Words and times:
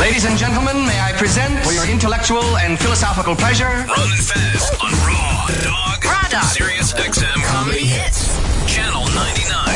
Ladies 0.00 0.24
and 0.24 0.38
gentlemen, 0.38 0.86
may 0.86 0.98
I 0.98 1.12
present 1.12 1.62
for 1.62 1.72
your 1.72 1.86
intellectual 1.86 2.56
and 2.56 2.78
philosophical 2.78 3.36
pleasure 3.36 3.66
Ron 3.66 4.10
and 4.10 4.24
Fez 4.24 4.70
on 4.82 4.92
Raw 5.04 5.46
Dog. 5.62 6.02
Raw 6.02 6.28
Dog. 6.30 6.42
Sirius 6.44 6.94
XM 6.94 7.44
Comedy 7.44 7.84
Hits. 7.84 8.34
Channel 8.66 9.04
99. 9.14 9.69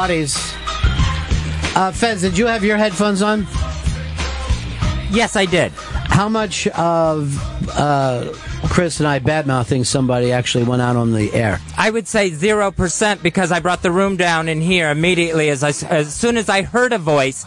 Buddies. 0.00 0.34
Uh, 1.76 1.92
Fez, 1.92 2.22
did 2.22 2.38
you 2.38 2.46
have 2.46 2.64
your 2.64 2.78
headphones 2.78 3.20
on? 3.20 3.46
Yes, 5.10 5.36
I 5.36 5.44
did. 5.44 5.72
How 5.72 6.26
much 6.26 6.66
of 6.68 7.36
uh, 7.78 8.32
Chris 8.70 8.98
and 9.00 9.06
I 9.06 9.18
bad 9.18 9.46
mouthing 9.46 9.84
somebody 9.84 10.32
actually 10.32 10.64
went 10.64 10.80
out 10.80 10.96
on 10.96 11.12
the 11.12 11.30
air? 11.34 11.60
I 11.76 11.90
would 11.90 12.08
say 12.08 12.30
zero 12.30 12.70
percent 12.70 13.22
because 13.22 13.52
I 13.52 13.60
brought 13.60 13.82
the 13.82 13.90
room 13.90 14.16
down 14.16 14.48
in 14.48 14.62
here 14.62 14.90
immediately 14.90 15.50
as 15.50 15.62
I, 15.62 15.68
as 15.90 16.14
soon 16.14 16.38
as 16.38 16.48
I 16.48 16.62
heard 16.62 16.94
a 16.94 16.98
voice. 16.98 17.44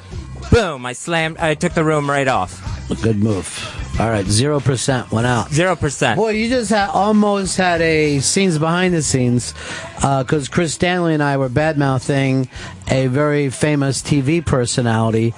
Boom! 0.52 0.86
I 0.86 0.94
slammed. 0.94 1.38
I 1.40 1.56
took 1.56 1.74
the 1.74 1.84
room 1.84 2.08
right 2.08 2.28
off. 2.28 2.62
Good 3.02 3.18
move. 3.18 3.83
All 4.00 4.10
right, 4.10 4.26
zero 4.26 4.60
percent 4.60 5.12
went 5.12 5.28
out. 5.28 5.52
Zero 5.52 5.76
percent. 5.76 6.18
Boy, 6.18 6.32
you 6.32 6.50
just 6.50 6.72
had, 6.72 6.90
almost 6.90 7.58
had 7.58 7.80
a 7.80 8.20
scenes 8.22 8.58
behind 8.58 8.96
the 8.96 9.04
scenes 9.04 9.54
because 9.96 10.50
Chris 10.50 10.74
Stanley 10.74 11.14
and 11.14 11.22
I 11.22 11.38
were 11.38 11.48
bad 11.48 11.78
mouthing 11.78 12.50
a 12.90 13.06
very 13.06 13.52
famous 13.52 14.02
TV 14.02 14.44
personality 14.44 15.36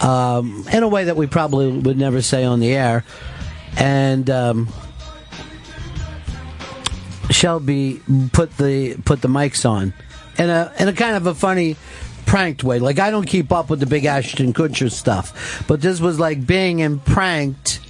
um, 0.00 0.66
in 0.72 0.82
a 0.82 0.88
way 0.88 1.04
that 1.04 1.16
we 1.16 1.26
probably 1.26 1.70
would 1.70 1.98
never 1.98 2.22
say 2.22 2.44
on 2.44 2.60
the 2.60 2.74
air. 2.74 3.04
And 3.76 4.30
um, 4.30 4.68
Shelby 7.28 8.00
put 8.32 8.56
the 8.56 8.96
put 9.04 9.20
the 9.20 9.28
mics 9.28 9.68
on 9.68 9.92
in 10.38 10.48
a 10.48 10.72
in 10.78 10.88
a 10.88 10.94
kind 10.94 11.14
of 11.14 11.26
a 11.26 11.34
funny 11.34 11.76
pranked 12.24 12.64
way. 12.64 12.78
Like 12.78 12.98
I 12.98 13.10
don't 13.10 13.26
keep 13.26 13.52
up 13.52 13.68
with 13.68 13.80
the 13.80 13.86
big 13.86 14.06
Ashton 14.06 14.54
Kutcher 14.54 14.90
stuff, 14.90 15.62
but 15.68 15.82
this 15.82 16.00
was 16.00 16.18
like 16.18 16.46
being 16.46 16.78
in 16.78 17.00
Punk'd 17.00 17.80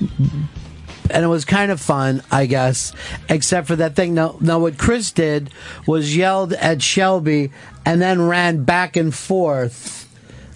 and 0.00 1.24
it 1.24 1.28
was 1.28 1.44
kind 1.44 1.70
of 1.70 1.80
fun, 1.80 2.22
I 2.30 2.46
guess, 2.46 2.92
except 3.28 3.66
for 3.66 3.76
that 3.76 3.96
thing. 3.96 4.14
Now, 4.14 4.36
now 4.40 4.58
what 4.58 4.78
Chris 4.78 5.12
did 5.12 5.50
was 5.86 6.16
yelled 6.16 6.52
at 6.52 6.82
Shelby 6.82 7.50
and 7.84 8.00
then 8.00 8.22
ran 8.22 8.64
back 8.64 8.96
and 8.96 9.14
forth 9.14 10.08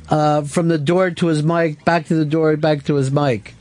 uh, 0.08 0.42
from 0.42 0.68
the 0.68 0.78
door 0.78 1.10
to 1.10 1.26
his 1.26 1.42
mic, 1.42 1.84
back 1.84 2.06
to 2.06 2.14
the 2.14 2.24
door, 2.24 2.56
back 2.56 2.84
to 2.84 2.94
his 2.94 3.10
mic. 3.10 3.54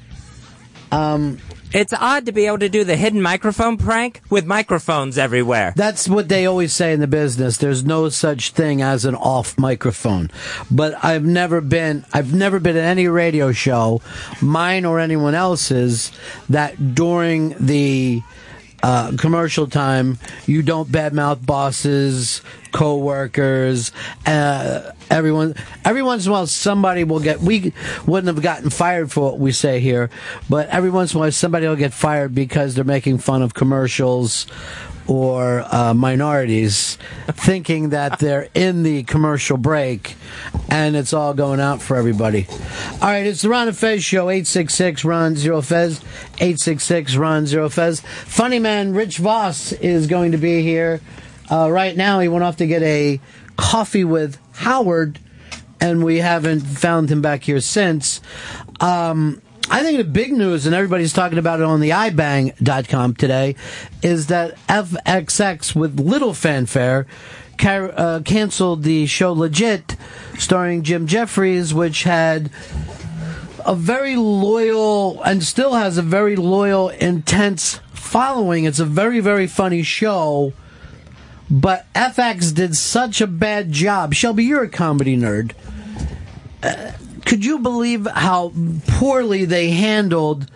Um, 0.92 1.40
It's 1.74 1.92
odd 1.92 2.28
to 2.28 2.32
be 2.32 2.46
able 2.46 2.60
to 2.60 2.70
do 2.70 2.84
the 2.84 2.96
hidden 2.96 3.20
microphone 3.20 3.78
prank 3.78 4.22
with 4.30 4.46
microphones 4.46 5.18
everywhere. 5.18 5.74
That's 5.76 6.08
what 6.08 6.30
they 6.30 6.46
always 6.46 6.72
say 6.72 6.94
in 6.94 7.00
the 7.00 7.08
business. 7.08 7.58
There's 7.58 7.84
no 7.84 8.10
such 8.10 8.52
thing 8.52 8.84
as 8.84 9.06
an 9.06 9.16
off 9.16 9.58
microphone. 9.58 10.30
But 10.70 11.04
I've 11.04 11.26
never 11.26 11.62
been 11.62 12.06
I've 12.14 12.32
never 12.32 12.60
been 12.60 12.78
at 12.78 12.84
any 12.84 13.08
radio 13.08 13.52
show, 13.52 14.02
mine 14.40 14.86
or 14.86 15.00
anyone 15.00 15.34
else's, 15.34 16.12
that 16.48 16.94
during 16.94 17.56
the 17.60 18.22
uh, 18.84 19.14
commercial 19.18 19.66
time 19.66 20.20
you 20.46 20.62
don't 20.62 20.90
badmouth 20.90 21.44
bosses, 21.44 22.42
co-workers, 22.72 23.94
uh, 24.26 24.92
everyone. 25.10 25.56
Every 25.86 26.04
once 26.04 26.26
in 26.26 26.32
a 26.32 26.34
while, 26.34 26.48
somebody 26.48 27.04
will 27.06 27.22
get. 27.22 27.40
We 27.40 27.74
wouldn't 28.06 28.36
have 28.36 28.44
gotten 28.44 28.70
fired 28.70 29.12
for 29.12 29.22
what 29.32 29.40
we 29.40 29.54
say 29.54 29.80
here, 29.80 30.10
but 30.50 30.68
every 30.70 30.90
once 30.90 31.14
in 31.14 31.18
a 31.18 31.22
while, 31.22 31.32
somebody 31.32 31.66
will 31.66 31.78
get 31.78 31.94
fired 31.94 32.36
because 32.36 32.76
they're 32.76 32.84
making 32.84 33.20
fun 33.20 33.42
of 33.42 33.54
commercials 33.54 34.46
or 35.08 35.66
uh, 35.72 35.94
minorities, 35.94 36.98
thinking 37.28 37.90
that 37.90 38.20
they're 38.20 38.48
in 38.54 38.84
the 38.84 39.04
commercial 39.04 39.58
break, 39.58 40.16
and 40.70 40.96
it's 40.96 41.14
all 41.14 41.34
going 41.34 41.60
out 41.60 41.82
for 41.82 41.98
everybody. 41.98 42.48
All 42.94 43.10
right, 43.10 43.26
it's 43.26 43.42
the 43.42 43.50
Ron 43.50 43.68
and 43.68 43.78
Fez 43.78 44.04
show. 44.04 44.30
Eight 44.30 44.48
six 44.48 44.76
six 44.76 45.04
Ron 45.04 45.36
Zero 45.36 45.62
Fez. 45.62 46.02
Eight 46.40 46.60
six 46.60 46.84
six 46.84 47.16
Ron 47.16 47.46
Zero 47.46 47.70
Fez. 47.70 48.02
Funny 48.02 48.60
man 48.60 48.94
Rich 48.94 49.18
Voss 49.18 49.72
is 49.74 50.08
going 50.08 50.32
to 50.32 50.38
be 50.38 50.62
here. 50.62 51.02
Uh, 51.52 51.70
right 51.70 51.96
now, 51.96 52.20
he 52.20 52.28
went 52.28 52.44
off 52.44 52.58
to 52.58 52.68
get 52.68 52.82
a 52.84 53.20
coffee 53.58 54.04
with 54.06 54.38
Howard, 54.54 55.20
and 55.80 56.04
we 56.04 56.18
haven't 56.20 56.62
found 56.62 57.10
him 57.10 57.22
back 57.22 57.44
here 57.44 57.60
since. 57.60 58.22
Um, 58.80 59.42
I 59.70 59.82
think 59.82 59.98
the 59.98 60.04
big 60.04 60.34
news, 60.34 60.66
and 60.66 60.76
everybody's 60.76 61.14
talking 61.14 61.38
about 61.38 61.60
it 61.60 61.66
on 61.66 61.80
the 61.80 61.92
iBang.com 61.92 63.16
today, 63.16 63.56
is 64.02 64.28
that 64.28 64.58
FXX, 64.68 65.76
with 65.76 66.00
little 66.00 66.34
fanfare, 66.34 67.08
car- 67.58 67.94
uh, 67.96 68.22
canceled 68.24 68.84
the 68.84 69.06
show 69.06 69.32
Legit, 69.32 69.96
starring 70.38 70.84
Jim 70.84 71.08
Jeffries, 71.08 71.74
which 71.74 72.04
had 72.04 72.52
a 73.66 73.74
very 73.74 74.16
loyal 74.16 75.22
and 75.24 75.42
still 75.44 75.74
has 75.74 75.98
a 75.98 76.02
very 76.02 76.36
loyal, 76.36 76.90
intense 76.90 77.80
following. 77.94 78.66
It's 78.66 78.80
a 78.80 78.86
very, 78.86 79.22
very 79.22 79.48
funny 79.48 79.82
show. 79.84 80.54
But 81.50 81.86
FX 81.94 82.54
did 82.54 82.76
such 82.76 83.22
a 83.22 83.28
bad 83.28 83.72
job. 83.72 84.14
Shelby, 84.14 84.44
you're 84.44 84.64
a 84.64 84.70
comedy 84.70 85.16
nerd. 85.16 85.54
Uh, 86.62 86.92
could 87.26 87.46
you 87.46 87.60
believe 87.60 88.06
how 88.08 88.52
poorly 88.88 89.46
they 89.46 89.70
handled 89.70 90.50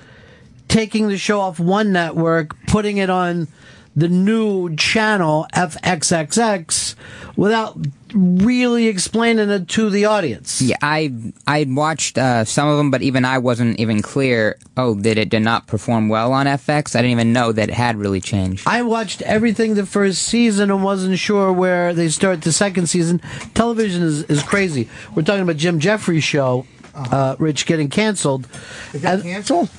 taking 0.68 1.08
the 1.08 1.18
show 1.18 1.40
off 1.40 1.60
one 1.60 1.92
network, 1.92 2.56
putting 2.68 2.98
it 2.98 3.10
on 3.10 3.48
the 3.98 4.08
new 4.08 4.76
channel 4.76 5.48
FXXX 5.56 6.94
without 7.36 7.76
really 8.14 8.86
explaining 8.88 9.50
it 9.50 9.68
to 9.70 9.90
the 9.90 10.06
audience? 10.06 10.62
Yeah, 10.62 10.78
I 10.84 11.12
I 11.48 11.66
watched 11.68 12.20
uh, 12.20 12.46
some 12.46 12.68
of 12.68 12.78
them, 12.78 12.92
but 12.92 13.02
even 13.02 13.26
I 13.26 13.40
wasn't 13.40 13.80
even 13.80 14.04
clear. 14.04 14.60
Oh, 14.78 14.94
that 14.94 15.18
it 15.18 15.30
did 15.30 15.42
not 15.42 15.66
perform 15.66 16.10
well 16.10 16.32
on 16.32 16.46
FX. 16.46 16.96
I 16.96 17.00
didn't 17.00 17.14
even 17.14 17.34
know 17.34 17.52
that 17.52 17.70
it 17.70 17.74
had 17.74 17.96
really 17.98 18.22
changed. 18.22 18.68
I 18.68 18.84
watched 18.84 19.24
everything 19.24 19.74
the 19.74 19.86
first 19.86 20.22
season 20.22 20.70
and 20.70 20.84
wasn't 20.84 21.18
sure 21.18 21.52
where 21.52 21.96
they 21.96 22.10
start 22.10 22.44
the 22.44 22.52
second 22.52 22.88
season. 22.88 23.20
Television 23.56 24.04
is, 24.04 24.24
is 24.26 24.44
crazy. 24.44 24.88
We're 25.16 25.24
talking 25.24 25.42
about 25.42 25.58
Jim 25.58 25.80
Jeffries' 25.80 26.24
show, 26.24 26.68
uh, 26.94 27.36
Rich, 27.40 27.66
getting 27.66 27.90
canceled. 27.90 28.48
It 28.94 29.02
got 29.02 29.24
canceled? 29.24 29.72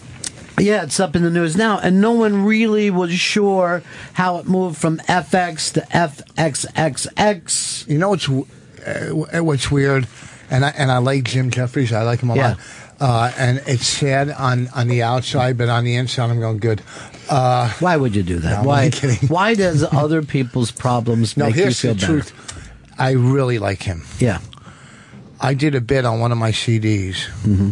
Yeah, 0.61 0.83
it's 0.85 0.99
up 1.01 1.15
in 1.17 1.23
the 1.23 1.31
news 1.31 1.57
now, 1.57 1.79
and 1.79 2.01
no 2.01 2.13
one 2.13 2.45
really 2.45 2.91
was 2.91 3.13
sure 3.13 3.83
how 4.15 4.39
it 4.39 4.47
moved 4.47 4.77
from 4.79 4.99
FX 4.99 5.73
to 5.75 5.81
FXXX. 5.93 7.89
You 7.89 7.99
know 7.99 8.11
what's 8.11 8.29
uh, 8.29 9.43
what's 9.45 9.71
weird, 9.71 10.07
and 10.51 10.65
I 10.65 10.69
and 10.71 10.91
I 10.91 10.99
like 10.99 11.25
Jim 11.25 11.51
Jeffries. 11.51 11.93
I 11.93 12.03
like 12.03 12.21
him 12.21 12.31
a 12.31 12.37
Yeah. 12.37 12.49
lot. 12.49 12.59
Uh, 13.01 13.31
and 13.39 13.63
it's 13.69 13.87
sad 13.87 14.29
on, 14.29 14.67
on 14.75 14.89
the 14.89 15.05
outside, 15.05 15.57
but 15.57 15.69
on 15.69 15.85
the 15.85 15.95
inside, 15.95 16.31
I'm 16.31 16.41
going 16.41 16.59
good. 16.59 16.83
Uh, 17.31 17.73
Why 17.79 17.97
would 17.97 18.17
you 18.17 18.25
do 18.25 18.41
that? 18.41 18.63
No, 18.65 18.69
why? 18.69 18.91
kidding. 18.91 19.29
Why 19.29 19.55
does 19.55 19.85
other 19.85 20.21
people's 20.21 20.73
problems 20.73 21.37
no, 21.37 21.47
make 21.47 21.55
you 21.55 21.63
here's 21.63 21.79
feel 21.81 21.95
the 21.95 22.01
better? 22.01 22.13
truth. 22.23 22.95
I 22.99 23.13
really 23.13 23.61
like 23.61 23.85
him. 23.85 24.03
Yeah. 24.19 24.41
I 25.41 25.55
did 25.55 25.77
a 25.77 25.81
bit 25.81 26.05
on 26.05 26.19
one 26.19 26.33
of 26.33 26.39
my 26.39 26.51
CDs, 26.51 27.29
Mm-hmm. 27.45 27.71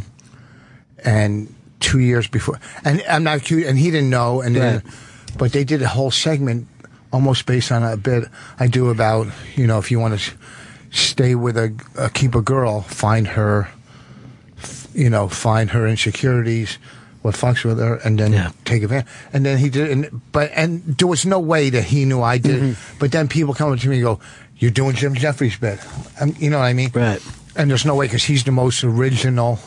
and 1.04 1.52
two 1.86 2.00
years 2.00 2.26
before, 2.28 2.58
and 2.84 3.00
I'm 3.08 3.22
not 3.22 3.42
cute, 3.46 3.66
and 3.66 3.78
he 3.78 3.90
didn't 3.94 4.10
know, 4.10 4.42
and 4.42 4.54
then, 4.56 4.74
Right. 4.74 5.38
but 5.38 5.52
they 5.52 5.64
did 5.64 5.82
a 5.82 5.88
whole 5.88 6.10
segment 6.10 6.66
almost 7.12 7.46
based 7.46 7.70
on 7.70 7.82
a 7.82 7.96
bit 7.96 8.24
I 8.58 8.66
do 8.66 8.90
about, 8.90 9.26
you 9.54 9.66
know, 9.66 9.78
if 9.78 9.90
you 9.90 10.00
want 10.02 10.18
to 10.18 10.24
stay 10.90 11.34
with 11.34 11.56
a, 11.56 11.70
uh, 11.96 12.08
keep 12.12 12.34
a 12.34 12.42
girl, 12.42 12.82
find 12.82 13.26
her, 13.38 13.68
you 14.94 15.10
know, 15.10 15.28
find 15.28 15.70
her 15.70 15.86
insecurities, 15.86 16.78
what 17.22 17.34
fucks 17.34 17.64
with 17.64 17.78
her, 17.78 17.96
and 18.04 18.18
then 18.18 18.32
Yeah. 18.32 18.50
take 18.64 18.82
advantage. 18.82 19.06
And 19.32 19.44
then 19.44 19.58
he 19.58 19.68
did, 19.68 19.90
and, 19.90 20.20
but 20.32 20.50
and 20.54 20.82
there 20.98 21.08
was 21.08 21.24
no 21.26 21.38
way 21.38 21.70
that 21.70 21.84
he 21.84 22.04
knew 22.04 22.22
I 22.22 22.38
did. 22.38 22.62
Mm-hmm. 22.62 22.98
But 22.98 23.10
then 23.12 23.28
people 23.28 23.54
come 23.54 23.72
up 23.72 23.78
to 23.80 23.88
me 23.88 23.96
and 23.96 24.04
go, 24.04 24.20
"You're 24.58 24.70
doing 24.74 24.94
Jim 24.96 25.14
Jeffries 25.14 25.56
bit," 25.58 25.78
um, 26.20 26.34
you 26.38 26.50
know 26.50 26.58
what 26.58 26.66
I 26.70 26.74
mean? 26.74 26.90
Right. 26.94 27.20
And 27.56 27.70
there's 27.70 27.84
no 27.84 27.94
way 27.94 28.06
because 28.06 28.24
he's 28.24 28.44
the 28.44 28.52
most 28.52 28.84
original, 28.84 29.58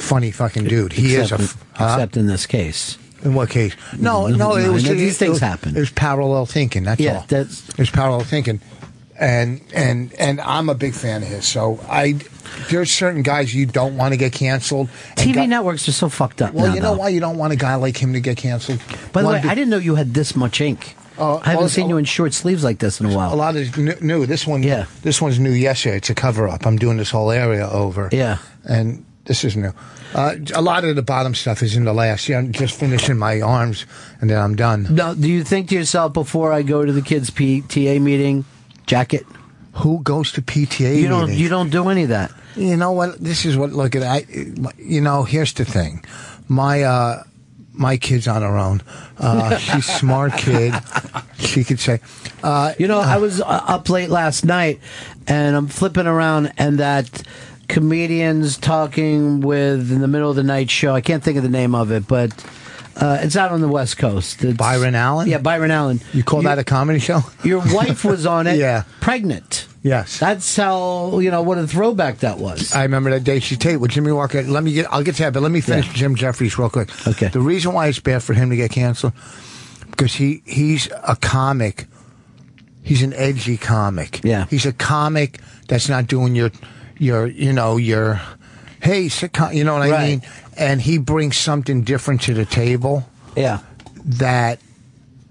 funny 0.00 0.30
fucking 0.30 0.64
dude. 0.64 0.92
He 0.92 1.14
is 1.14 1.32
a. 1.32 1.36
except, 1.36 1.56
huh? 1.74 1.84
except 1.94 2.16
in 2.16 2.26
this 2.26 2.46
case. 2.46 2.98
In 3.22 3.34
what 3.34 3.50
case? 3.50 3.74
No, 3.98 4.26
No, 4.28 4.36
no, 4.36 4.56
it 4.56 4.68
was 4.68 4.84
these 4.84 5.14
it 5.14 5.18
things 5.18 5.30
was- 5.32 5.40
happen. 5.40 5.76
It 5.76 5.80
was 5.80 5.90
parallel 5.90 6.46
thinking. 6.46 6.84
That's 6.84 7.00
Yeah, 7.00 7.16
all. 7.18 7.24
that's- 7.28 7.62
it 7.68 7.78
was 7.78 7.90
parallel 7.90 8.20
thinking, 8.24 8.60
and 9.18 9.60
and 9.74 10.12
and 10.18 10.40
I'm 10.40 10.68
a 10.70 10.74
big 10.74 10.94
fan 10.94 11.22
of 11.22 11.28
his. 11.28 11.44
So 11.44 11.78
I, 11.88 12.16
there's 12.70 12.90
certain 12.90 13.22
guys 13.22 13.54
you 13.54 13.66
don't 13.66 13.96
want 13.98 14.12
to 14.12 14.16
get 14.16 14.32
canceled. 14.32 14.88
TV 15.16 15.34
guy- 15.34 15.46
networks 15.46 15.86
are 15.88 15.92
so 15.92 16.08
fucked 16.08 16.40
up 16.40 16.54
Well, 16.54 16.68
now. 16.68 16.74
you 16.74 16.80
know 16.80 16.92
though. 16.94 16.98
why 17.00 17.08
you 17.10 17.20
don't 17.20 17.36
want 17.36 17.52
a 17.52 17.56
guy 17.56 17.74
like 17.74 17.96
him 17.98 18.14
to 18.14 18.20
get 18.20 18.38
canceled. 18.38 18.80
By 19.12 19.22
the 19.22 19.28
way, 19.28 19.42
I 19.44 19.54
didn't 19.54 19.68
know 19.70 19.76
you 19.78 19.96
had 19.96 20.14
this 20.14 20.34
much 20.34 20.60
ink. 20.62 20.96
Uh, 21.18 21.36
I 21.36 21.50
haven't 21.50 21.64
oh, 21.64 21.68
seen 21.68 21.84
oh. 21.86 21.88
you 21.90 21.96
in 21.98 22.06
short 22.06 22.32
sleeves 22.32 22.64
like 22.64 22.78
this 22.78 22.98
in 22.98 23.04
a 23.04 23.14
while. 23.14 23.34
A 23.34 23.36
lot 23.36 23.54
is 23.54 23.76
new, 23.76 23.94
new. 24.00 24.24
This 24.24 24.46
one, 24.46 24.62
Yeah. 24.62 24.86
This 25.02 25.20
one's 25.20 25.38
new 25.38 25.50
yesterday. 25.50 25.98
It's 25.98 26.08
a 26.08 26.14
cover 26.14 26.48
up. 26.48 26.64
I'm 26.64 26.78
doing 26.78 26.96
this 26.96 27.10
whole 27.10 27.30
area 27.30 27.68
over. 27.68 28.08
Yeah. 28.10 28.38
and 28.64 29.04
this 29.30 29.44
is 29.44 29.56
new. 29.56 29.72
Uh, 30.12 30.34
a 30.56 30.60
lot 30.60 30.82
of 30.82 30.96
the 30.96 31.02
bottom 31.02 31.36
stuff 31.36 31.62
is 31.62 31.76
in 31.76 31.84
the 31.84 31.92
last. 31.92 32.28
Yeah, 32.28 32.38
I'm 32.38 32.50
just 32.50 32.76
finishing 32.76 33.16
my 33.16 33.40
arms, 33.40 33.86
and 34.20 34.28
then 34.28 34.38
I'm 34.42 34.56
done. 34.56 34.88
Now, 34.90 35.14
do 35.14 35.28
you 35.28 35.44
think 35.44 35.68
to 35.68 35.76
yourself 35.76 36.12
before 36.14 36.52
I 36.52 36.62
go 36.62 36.84
to 36.84 36.92
the 36.92 37.00
kids' 37.00 37.30
PTA 37.30 38.00
meeting, 38.00 38.44
jacket? 38.86 39.24
Who 39.74 40.02
goes 40.02 40.32
to 40.32 40.42
PTA? 40.42 40.96
You 40.96 41.06
don't. 41.06 41.20
meetings? 41.20 41.40
You 41.40 41.48
don't 41.48 41.70
do 41.70 41.90
any 41.90 42.02
of 42.02 42.08
that. 42.08 42.32
You 42.56 42.76
know 42.76 42.90
what? 42.90 43.20
This 43.22 43.44
is 43.44 43.56
what. 43.56 43.70
Look 43.70 43.94
at 43.94 44.02
I. 44.02 44.26
You 44.78 45.00
know, 45.00 45.22
here's 45.22 45.52
the 45.52 45.64
thing. 45.64 46.04
My 46.48 46.82
uh, 46.82 47.22
my 47.72 47.96
kid's 47.96 48.26
on 48.26 48.42
her 48.42 48.58
own. 48.58 48.82
Uh, 49.16 49.58
she's 49.58 49.86
smart 49.86 50.32
kid. 50.36 50.74
She 51.40 51.64
could 51.64 51.80
say, 51.80 52.00
uh, 52.42 52.74
You 52.78 52.86
know, 52.86 53.00
I 53.00 53.16
was 53.16 53.40
uh, 53.40 53.44
up 53.46 53.88
late 53.88 54.10
last 54.10 54.44
night, 54.44 54.78
and 55.26 55.56
I'm 55.56 55.68
flipping 55.68 56.06
around, 56.06 56.52
and 56.58 56.78
that 56.78 57.22
comedians 57.70 58.56
talking 58.58 59.40
with 59.40 59.92
in 59.92 60.00
the 60.00 60.08
middle 60.08 60.28
of 60.28 60.36
the 60.36 60.42
night 60.42 60.70
show. 60.70 60.92
I 60.94 61.00
can't 61.00 61.22
think 61.22 61.36
of 61.36 61.42
the 61.42 61.48
name 61.48 61.74
of 61.74 61.92
it, 61.92 62.06
but 62.08 62.32
uh, 62.96 63.18
it's 63.22 63.36
out 63.36 63.52
on 63.52 63.60
the 63.60 63.68
West 63.68 63.96
Coast. 63.96 64.42
It's, 64.42 64.56
Byron 64.56 64.94
Allen? 64.96 65.28
Yeah, 65.28 65.38
Byron 65.38 65.70
Allen. 65.70 66.00
You 66.12 66.24
call 66.24 66.42
that 66.42 66.58
a 66.58 66.64
comedy 66.64 66.98
show? 66.98 67.20
Your 67.44 67.62
wife 67.72 68.04
was 68.04 68.26
on 68.26 68.46
it. 68.46 68.56
Yeah. 68.60 68.82
pregnant. 69.00 69.66
Yes. 69.82 70.18
That's 70.18 70.56
how 70.56 71.20
you 71.20 71.30
know 71.30 71.40
what 71.42 71.56
a 71.56 71.66
throwback 71.66 72.18
that 72.18 72.38
was. 72.38 72.74
I 72.74 72.82
remember 72.82 73.10
that 73.10 73.24
day 73.24 73.40
she 73.40 73.56
taped 73.56 73.80
with 73.80 73.92
Jimmie 73.92 74.12
Walker. 74.12 74.42
Let 74.42 74.62
me 74.62 74.72
get. 74.74 74.92
I'll 74.92 75.02
get 75.04 75.14
to 75.14 75.22
that, 75.22 75.32
but 75.32 75.42
let 75.42 75.52
me 75.52 75.62
finish 75.62 75.86
Yeah. 75.86 75.92
Jim 75.94 76.16
Jeffries 76.16 76.58
real 76.58 76.68
quick. 76.68 76.90
Okay. 77.06 77.28
The 77.28 77.40
reason 77.40 77.72
why 77.72 77.86
it's 77.86 77.98
bad 78.00 78.22
for 78.22 78.34
him 78.34 78.50
to 78.50 78.56
get 78.56 78.72
canceled 78.72 79.14
because 79.90 80.12
he 80.14 80.42
he's 80.44 80.88
a 81.06 81.16
comic. 81.16 81.86
He's 82.82 83.02
an 83.02 83.14
edgy 83.14 83.56
comic. 83.56 84.22
Yeah. 84.24 84.46
He's 84.50 84.66
a 84.66 84.72
comic 84.72 85.40
that's 85.68 85.88
not 85.88 86.06
doing 86.08 86.34
your 86.34 86.50
your 87.00 87.26
you 87.26 87.52
know 87.52 87.76
your 87.78 88.20
hey 88.80 89.06
sitcom. 89.06 89.54
You 89.54 89.64
know 89.64 89.72
what 89.74 89.82
I 89.82 89.90
Right. 89.90 90.08
mean? 90.08 90.22
And 90.56 90.80
he 90.80 90.98
brings 90.98 91.36
something 91.36 91.82
different 91.82 92.20
to 92.22 92.34
the 92.34 92.44
table 92.44 93.08
yeah, 93.36 93.60
that 94.04 94.60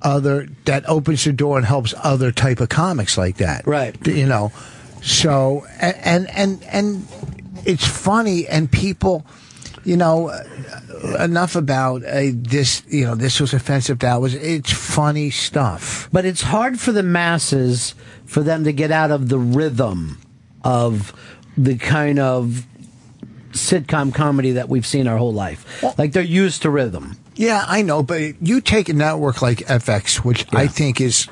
other 0.02 0.48
that 0.66 0.88
opens 0.90 1.24
the 1.24 1.32
door 1.34 1.58
and 1.58 1.66
helps 1.66 1.94
other 2.04 2.32
type 2.32 2.60
of 2.62 2.70
comics 2.70 3.18
like 3.18 3.38
that 3.38 3.68
Right. 3.68 3.96
you 4.08 4.26
know 4.26 4.52
so 5.02 5.66
and 5.82 5.96
and 6.04 6.30
and, 6.32 6.64
and 6.72 7.08
it's 7.66 7.86
funny 7.86 8.48
and 8.48 8.72
people 8.72 9.26
you 9.84 9.98
know 9.98 10.30
uh, 10.30 10.44
enough 11.20 11.58
about 11.58 12.04
uh, 12.06 12.32
this 12.34 12.82
you 12.88 13.04
know 13.06 13.14
this 13.16 13.42
was 13.42 13.54
offensive 13.54 14.00
that 14.00 14.22
was 14.22 14.34
it's 14.36 14.72
funny 14.72 15.30
stuff 15.30 16.08
but 16.14 16.24
it's 16.24 16.44
hard 16.44 16.80
for 16.80 16.94
the 16.94 17.04
masses 17.04 17.94
for 18.26 18.42
them 18.42 18.64
to 18.64 18.72
get 18.72 18.92
out 18.92 19.12
of 19.12 19.28
the 19.28 19.38
rhythm 19.38 20.18
of 20.64 21.12
the 21.64 21.76
kind 21.78 22.20
of 22.20 22.66
sitcom 23.52 24.14
comedy 24.14 24.52
that 24.54 24.70
we've 24.70 24.86
seen 24.86 25.08
our 25.08 25.18
whole 25.18 25.34
life. 25.34 25.66
Well- 25.84 25.96
like 25.98 26.14
they're 26.14 26.24
used 26.24 26.62
to 26.62 26.70
rhythm. 26.70 27.18
yeah 27.36 27.64
i 27.68 27.82
know 27.82 28.04
but 28.04 28.42
you 28.42 28.60
take 28.62 28.90
a 28.90 28.94
network 28.94 29.42
like 29.42 29.60
fx 29.68 30.18
which 30.26 30.46
i 30.54 30.68
think 30.68 31.00
is 31.02 31.28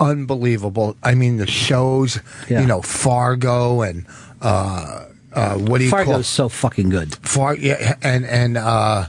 unbelievable 0.00 0.96
i 1.02 1.14
mean 1.14 1.36
the 1.36 1.46
shows 1.46 2.20
Yeah. 2.48 2.60
you 2.60 2.66
know 2.66 2.82
fargo 2.82 3.82
and 3.82 4.06
uh 4.40 5.06
uh, 5.34 5.54
what 5.56 5.78
do 5.78 5.84
you 5.84 5.90
call 5.90 6.04
Fargo's 6.04 6.26
so 6.26 6.50
fucking 6.50 6.90
good. 6.90 7.14
Far, 7.26 7.56
yeah, 7.56 7.96
and 8.02 8.26
and 8.26 8.58
uh, 8.58 9.06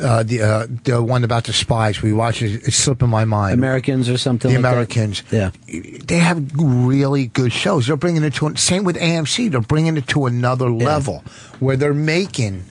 uh, 0.00 0.22
the 0.22 0.42
uh, 0.42 0.66
the 0.84 1.02
one 1.02 1.24
about 1.24 1.44
the 1.44 1.52
spies 1.52 2.02
we 2.02 2.12
watched 2.12 2.42
it, 2.42 2.62
it's 2.66 2.76
slipping 2.76 3.08
my 3.08 3.24
mind. 3.24 3.54
Americans 3.54 4.08
or 4.08 4.16
something. 4.18 4.50
the 4.52 4.56
like 4.58 4.62
that. 4.62 4.68
Americans, 4.72 5.22
Yeah. 5.30 5.50
they 5.66 6.18
have 6.18 6.52
really 6.56 7.26
good 7.26 7.52
shows. 7.52 7.86
They're 7.86 7.96
bringing 7.96 8.22
it 8.24 8.34
to 8.34 8.56
same 8.56 8.84
with 8.84 8.96
AMC. 8.96 9.50
They're 9.50 9.60
bringing 9.60 9.96
it 9.96 10.06
to 10.08 10.26
another 10.26 10.70
level 10.70 11.22
where 11.60 11.76
they're 11.76 11.94
making 11.94 12.64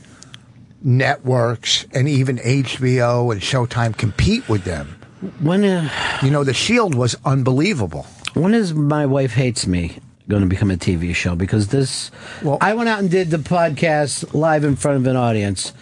networks 0.83 1.85
and 1.93 2.07
even 2.07 2.37
HBO 2.37 3.31
and 3.31 3.41
Showtime 3.41 3.97
compete 3.97 4.47
with 4.47 4.63
them. 4.63 4.95
When 5.39 5.63
uh, 5.63 5.89
You 6.21 6.29
know, 6.31 6.43
The 6.43 6.53
Shield 6.53 6.93
was 6.95 7.15
unbelievable. 7.25 8.05
when 8.33 8.53
is 8.53 8.73
my 8.73 9.05
wife 9.05 9.33
hates 9.33 9.65
me 9.65 9.97
going 10.29 10.41
to 10.43 10.47
become 10.47 10.69
a 10.69 10.77
TV 10.77 11.15
show? 11.15 11.35
Because 11.35 11.69
this, 11.69 12.11
Well- 12.43 12.59
I 12.61 12.73
went 12.75 12.89
out 12.89 12.99
and 12.99 13.09
did 13.09 13.31
the 13.31 13.37
podcast 13.37 14.33
live 14.33 14.63
in 14.63 14.75
front 14.75 14.97
of 14.97 15.07
an 15.07 15.15
audience, 15.15 15.73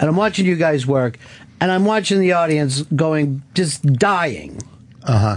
and 0.00 0.08
I'm 0.08 0.16
watching 0.16 0.46
you 0.46 0.56
guys 0.56 0.86
work, 0.86 1.18
and 1.60 1.70
I'm 1.70 1.84
watching 1.84 2.18
the 2.20 2.32
audience 2.32 2.82
going 2.82 3.42
just 3.54 3.84
dying. 3.84 4.60
Uh 5.04 5.18
huh. 5.18 5.36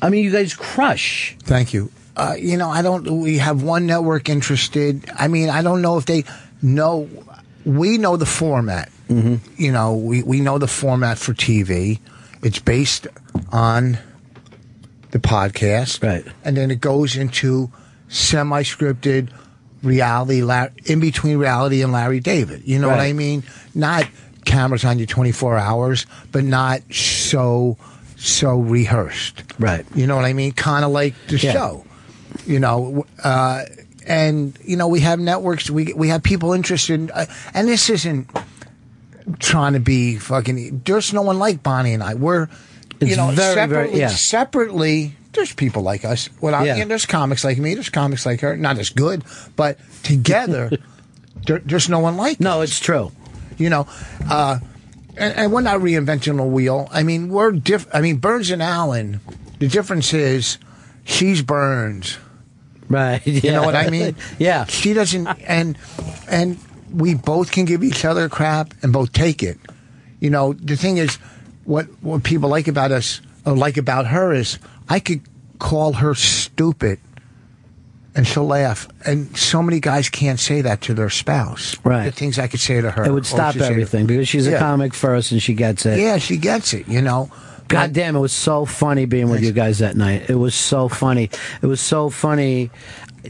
I 0.00 0.10
mean, 0.10 0.24
you 0.24 0.30
guys 0.30 0.54
crush. 0.54 1.36
Thank 1.42 1.72
you. 1.72 1.90
Uh, 2.16 2.34
you 2.38 2.56
know, 2.56 2.68
I 2.68 2.82
don't. 2.82 3.20
We 3.22 3.38
have 3.38 3.62
one 3.62 3.86
network 3.86 4.28
interested. 4.28 5.10
I 5.16 5.28
mean, 5.28 5.48
I 5.48 5.62
don't 5.62 5.82
know 5.82 5.96
if 5.98 6.06
they 6.06 6.24
know. 6.60 7.08
We 7.64 7.98
know 7.98 8.16
the 8.16 8.26
format. 8.26 8.90
Mm-hmm. 9.08 9.36
You 9.62 9.72
know, 9.72 9.96
we 9.96 10.22
we 10.22 10.40
know 10.40 10.58
the 10.58 10.68
format 10.68 11.18
for 11.18 11.32
TV. 11.32 11.98
It's 12.42 12.58
based 12.58 13.06
on 13.50 13.98
the 15.12 15.18
podcast, 15.18 16.02
Right. 16.02 16.24
And 16.44 16.56
then 16.56 16.70
it 16.70 16.80
goes 16.80 17.16
into 17.16 17.70
semi-scripted 18.08 19.30
reality, 19.82 20.42
in 20.86 21.00
between 21.00 21.38
reality 21.38 21.82
and 21.82 21.92
Larry 21.92 22.20
David. 22.20 22.62
You 22.64 22.78
know 22.78 22.88
what 22.88 23.00
I 23.00 23.12
mean? 23.12 23.44
Not 23.74 24.06
cameras 24.44 24.84
on 24.84 24.98
you 24.98 25.06
twenty 25.06 25.32
four 25.32 25.56
hours, 25.56 26.06
but 26.30 26.44
not 26.44 26.80
so 26.92 27.76
so 28.16 28.56
rehearsed. 28.60 29.42
Right. 29.58 29.84
You 29.94 30.06
know 30.06 30.16
what 30.16 30.24
I 30.24 30.32
mean? 30.32 30.52
Kind 30.52 30.84
of 30.84 30.90
like 30.92 31.14
the 31.28 31.38
Yeah. 31.38 31.52
show. 31.52 31.84
You 32.46 32.60
know, 32.60 33.06
uh, 33.22 33.62
and 34.06 34.56
you 34.64 34.76
know 34.76 34.88
we 34.88 35.00
have 35.00 35.18
networks. 35.20 35.70
We 35.70 35.92
we 35.94 36.08
have 36.08 36.22
people 36.22 36.52
interested. 36.52 36.94
In, 37.00 37.10
uh, 37.10 37.26
and 37.54 37.68
this 37.68 37.88
isn't 37.90 38.28
trying 39.38 39.74
to 39.74 39.80
be 39.80 40.16
fucking. 40.18 40.82
There's 40.84 41.12
no 41.12 41.22
one 41.22 41.38
like 41.38 41.62
Bonnie 41.62 41.92
and 41.94 42.02
I. 42.02 42.14
We're 42.14 42.48
you 43.00 43.16
know 43.16 43.30
very, 43.30 43.54
very- 43.54 43.54
separately. 43.54 44.00
yeah. 44.00 44.08
Separately, 44.08 45.14
there's 45.32 45.52
people 45.54 45.82
like 45.82 46.04
us. 46.04 46.28
Without, 46.40 46.66
Yeah. 46.66 46.76
you 46.76 46.82
know, 46.82 46.88
there's 46.88 47.06
comics 47.06 47.44
like 47.44 47.58
me. 47.58 47.74
There's 47.74 47.90
comics 47.90 48.26
like 48.26 48.40
her. 48.40 48.56
Not 48.56 48.78
as 48.78 48.90
good, 48.90 49.22
but 49.56 49.78
together, 50.02 50.70
there, 51.46 51.60
there's 51.64 51.88
no 51.88 52.00
one 52.00 52.16
like. 52.16 52.40
No, 52.40 52.60
it's 52.62 52.80
true. 52.80 53.12
You 53.58 53.70
know, 53.70 53.86
uh, 54.28 54.58
and, 55.16 55.34
and 55.34 55.52
we're 55.52 55.60
not 55.60 55.80
reinventing 55.80 56.36
the 56.36 56.44
wheel. 56.44 56.88
I 56.90 57.02
mean, 57.02 57.28
we're 57.28 57.52
diff. 57.52 57.86
I 57.92 58.00
mean, 58.00 58.16
Burns 58.16 58.50
and 58.50 58.62
Allen. 58.62 59.20
The 59.58 59.68
difference 59.68 60.12
is, 60.12 60.58
she's 61.04 61.42
Burns. 61.42 62.18
Right. 62.88 63.24
You 63.26 63.52
know 63.52 63.62
what 63.62 63.76
I 63.76 63.88
mean? 63.88 64.16
yeah. 64.38 64.64
She 64.64 64.92
doesn't, 64.92 65.26
and 65.46 65.78
and 66.28 66.58
we 66.92 67.14
both 67.14 67.50
can 67.52 67.64
give 67.64 67.82
each 67.82 68.04
other 68.04 68.28
crap 68.28 68.74
and 68.82 68.92
both 68.92 69.12
take 69.12 69.42
it. 69.42 69.58
You 70.20 70.30
know, 70.30 70.52
the 70.52 70.76
thing 70.76 70.98
is, 70.98 71.16
what 71.64 71.86
what 72.02 72.22
people 72.22 72.48
like 72.48 72.68
about 72.68 72.92
us 72.92 73.20
or 73.46 73.56
like 73.56 73.76
about 73.76 74.06
her 74.06 74.32
is, 74.32 74.58
I 74.88 75.00
could 75.00 75.22
call 75.58 75.94
her 75.94 76.14
stupid, 76.14 77.00
and 78.14 78.26
she'll 78.26 78.46
laugh. 78.46 78.88
And 79.06 79.36
so 79.36 79.62
many 79.62 79.80
guys 79.80 80.08
can't 80.08 80.38
say 80.40 80.60
that 80.62 80.80
to 80.82 80.94
their 80.94 81.10
spouse. 81.10 81.76
Right. 81.84 82.04
The 82.06 82.12
things 82.12 82.38
I 82.38 82.46
could 82.48 82.60
say 82.60 82.80
to 82.80 82.90
her. 82.90 83.04
It 83.04 83.12
would 83.12 83.26
stop 83.26 83.54
she'd 83.54 83.60
say 83.60 83.66
to- 83.68 83.72
everything 83.72 84.06
because 84.06 84.28
she's 84.28 84.46
a 84.46 84.58
comic 84.58 84.94
first 84.94 85.32
and 85.32 85.42
she 85.42 85.54
gets 85.54 85.86
it. 85.86 85.98
Yeah, 85.98 86.18
she 86.18 86.36
gets 86.36 86.74
it. 86.74 86.88
You 86.88 87.02
know. 87.02 87.30
God 87.68 87.94
damn, 87.94 88.16
it 88.16 88.20
was 88.20 88.34
so 88.34 88.66
funny 88.66 89.06
being 89.06 89.30
with 89.30 89.42
you 89.42 89.52
guys 89.52 89.78
that 89.78 89.96
night. 89.96 90.28
It 90.28 90.34
was 90.34 90.54
so 90.54 90.88
funny. 90.88 91.30
It 91.62 91.66
was 91.66 91.80
so 91.80 92.10
funny. 92.10 92.70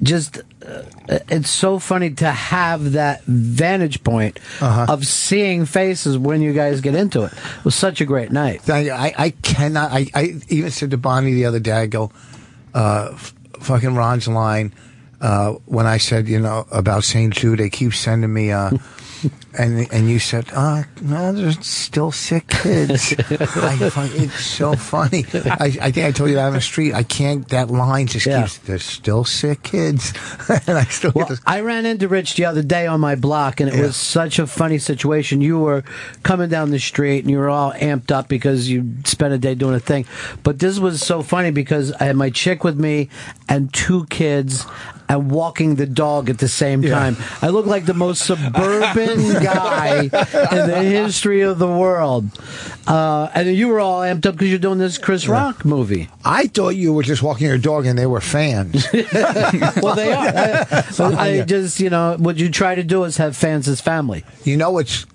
Just, 0.02 0.38
uh, 0.66 0.82
it's 1.28 1.50
so 1.50 1.78
funny 1.78 2.10
to 2.14 2.28
have 2.28 2.92
that 2.92 3.22
vantage 3.24 4.02
point 4.02 4.40
Uh-huh. 4.60 4.86
of 4.92 5.06
seeing 5.06 5.64
faces 5.64 6.18
when 6.18 6.40
you 6.42 6.52
guys 6.54 6.80
get 6.80 6.96
into 6.96 7.22
it. 7.22 7.32
It 7.32 7.64
was 7.64 7.76
such 7.76 8.00
a 8.00 8.04
great 8.04 8.32
night. 8.32 8.62
Thank 8.62 8.86
you. 8.86 8.92
I, 8.92 9.14
I 9.16 9.30
cannot. 9.30 9.92
I, 9.92 10.06
I 10.12 10.40
even 10.48 10.72
said 10.72 10.90
to 10.90 10.96
Bonnie 10.96 11.34
the 11.34 11.44
other 11.44 11.60
day. 11.60 11.72
I 11.72 11.86
go, 11.86 12.10
uh, 12.74 13.16
fucking 13.62 13.94
Ron's 13.94 14.28
line 14.28 14.72
uh, 15.20 15.52
when 15.66 15.86
I 15.86 15.98
said, 15.98 16.28
you 16.28 16.40
know, 16.40 16.66
about 16.70 17.04
St. 17.04 17.32
Jude. 17.32 17.60
They 17.60 17.70
keep 17.70 17.94
sending 17.94 18.32
me, 18.32 18.52
uh, 18.52 18.70
and 19.58 19.92
and 19.92 20.08
you 20.08 20.18
said, 20.18 20.46
uh, 20.54 20.82
no, 21.00 21.32
there's 21.32 21.64
still 21.66 22.10
sick 22.12 22.48
kids. 22.48 23.12
I, 23.30 23.90
find- 23.90 24.12
it's 24.14 24.44
so 24.44 24.74
funny. 24.74 25.24
I, 25.34 25.76
I 25.80 25.90
think 25.90 26.06
I 26.06 26.12
told 26.12 26.30
you 26.30 26.36
that 26.36 26.46
on 26.46 26.52
the 26.54 26.60
street. 26.60 26.94
I 26.94 27.02
can't. 27.02 27.46
That 27.48 27.70
line 27.70 28.06
just 28.06 28.26
Yeah. 28.26 28.42
keeps. 28.42 28.58
There's 28.58 28.84
still 28.84 29.24
sick 29.24 29.62
kids, 29.62 30.12
and 30.66 30.78
I 30.78 30.84
still 30.84 31.12
Well, 31.14 31.26
get 31.26 31.30
this. 31.30 31.40
I 31.46 31.60
ran 31.60 31.86
into 31.86 32.08
Rich 32.08 32.34
the 32.36 32.44
other 32.46 32.62
day 32.62 32.86
on 32.86 33.00
my 33.00 33.14
block, 33.14 33.60
and 33.60 33.68
it 33.68 33.74
Yeah. 33.76 33.82
was 33.82 33.96
such 33.96 34.38
a 34.38 34.46
funny 34.46 34.78
situation. 34.78 35.40
You 35.40 35.58
were 35.58 35.84
coming 36.22 36.48
down 36.48 36.70
the 36.70 36.78
street, 36.78 37.20
and 37.20 37.30
you 37.30 37.38
were 37.38 37.50
all 37.50 37.72
amped 37.74 38.10
up 38.10 38.28
because 38.28 38.68
you 38.68 38.94
spent 39.04 39.32
a 39.34 39.38
day 39.38 39.54
doing 39.54 39.74
a 39.74 39.80
thing. 39.80 40.06
But 40.42 40.58
this 40.58 40.78
was 40.78 41.00
so 41.02 41.22
funny 41.22 41.50
because 41.50 41.92
I 41.92 42.04
had 42.04 42.16
my 42.16 42.30
chick 42.30 42.64
with 42.64 42.78
me 42.78 43.08
and 43.48 43.72
two 43.72 44.06
kids. 44.06 44.66
And 45.12 45.30
walking 45.30 45.74
the 45.76 45.86
dog 45.86 46.30
at 46.30 46.38
the 46.38 46.48
same 46.48 46.82
Yeah. 46.82 46.98
time. 46.98 47.16
I 47.42 47.48
look 47.48 47.66
like 47.66 47.84
the 47.84 47.92
most 47.94 48.24
suburban 48.24 49.32
guy 49.42 50.04
in 50.04 50.08
the 50.10 50.82
history 50.82 51.42
of 51.42 51.58
the 51.58 51.68
world. 51.68 52.30
Uh, 52.86 53.28
and 53.34 53.54
you 53.54 53.68
were 53.68 53.78
all 53.80 54.00
amped 54.00 54.24
up 54.26 54.34
because 54.36 54.48
you're 54.48 54.58
doing 54.58 54.78
this 54.78 54.96
Chris 54.98 55.28
Rock 55.28 55.64
movie. 55.64 56.08
I 56.24 56.46
thought 56.46 56.70
you 56.70 56.92
were 56.94 57.02
just 57.02 57.22
walking 57.22 57.46
your 57.46 57.58
dog, 57.58 57.84
and 57.86 57.98
they 57.98 58.06
were 58.06 58.20
fans. 58.22 58.86
Well, 59.82 59.94
they 59.94 60.12
are. 60.12 60.26
I, 60.98 61.40
I 61.40 61.42
just, 61.42 61.78
you 61.80 61.90
know, 61.90 62.16
what 62.18 62.36
you 62.36 62.48
try 62.50 62.74
to 62.74 62.82
do 62.82 63.04
is 63.04 63.16
have 63.18 63.36
fans 63.36 63.68
as 63.68 63.80
family. 63.80 64.24
You 64.44 64.56
know 64.56 64.70
what's, 64.70 65.06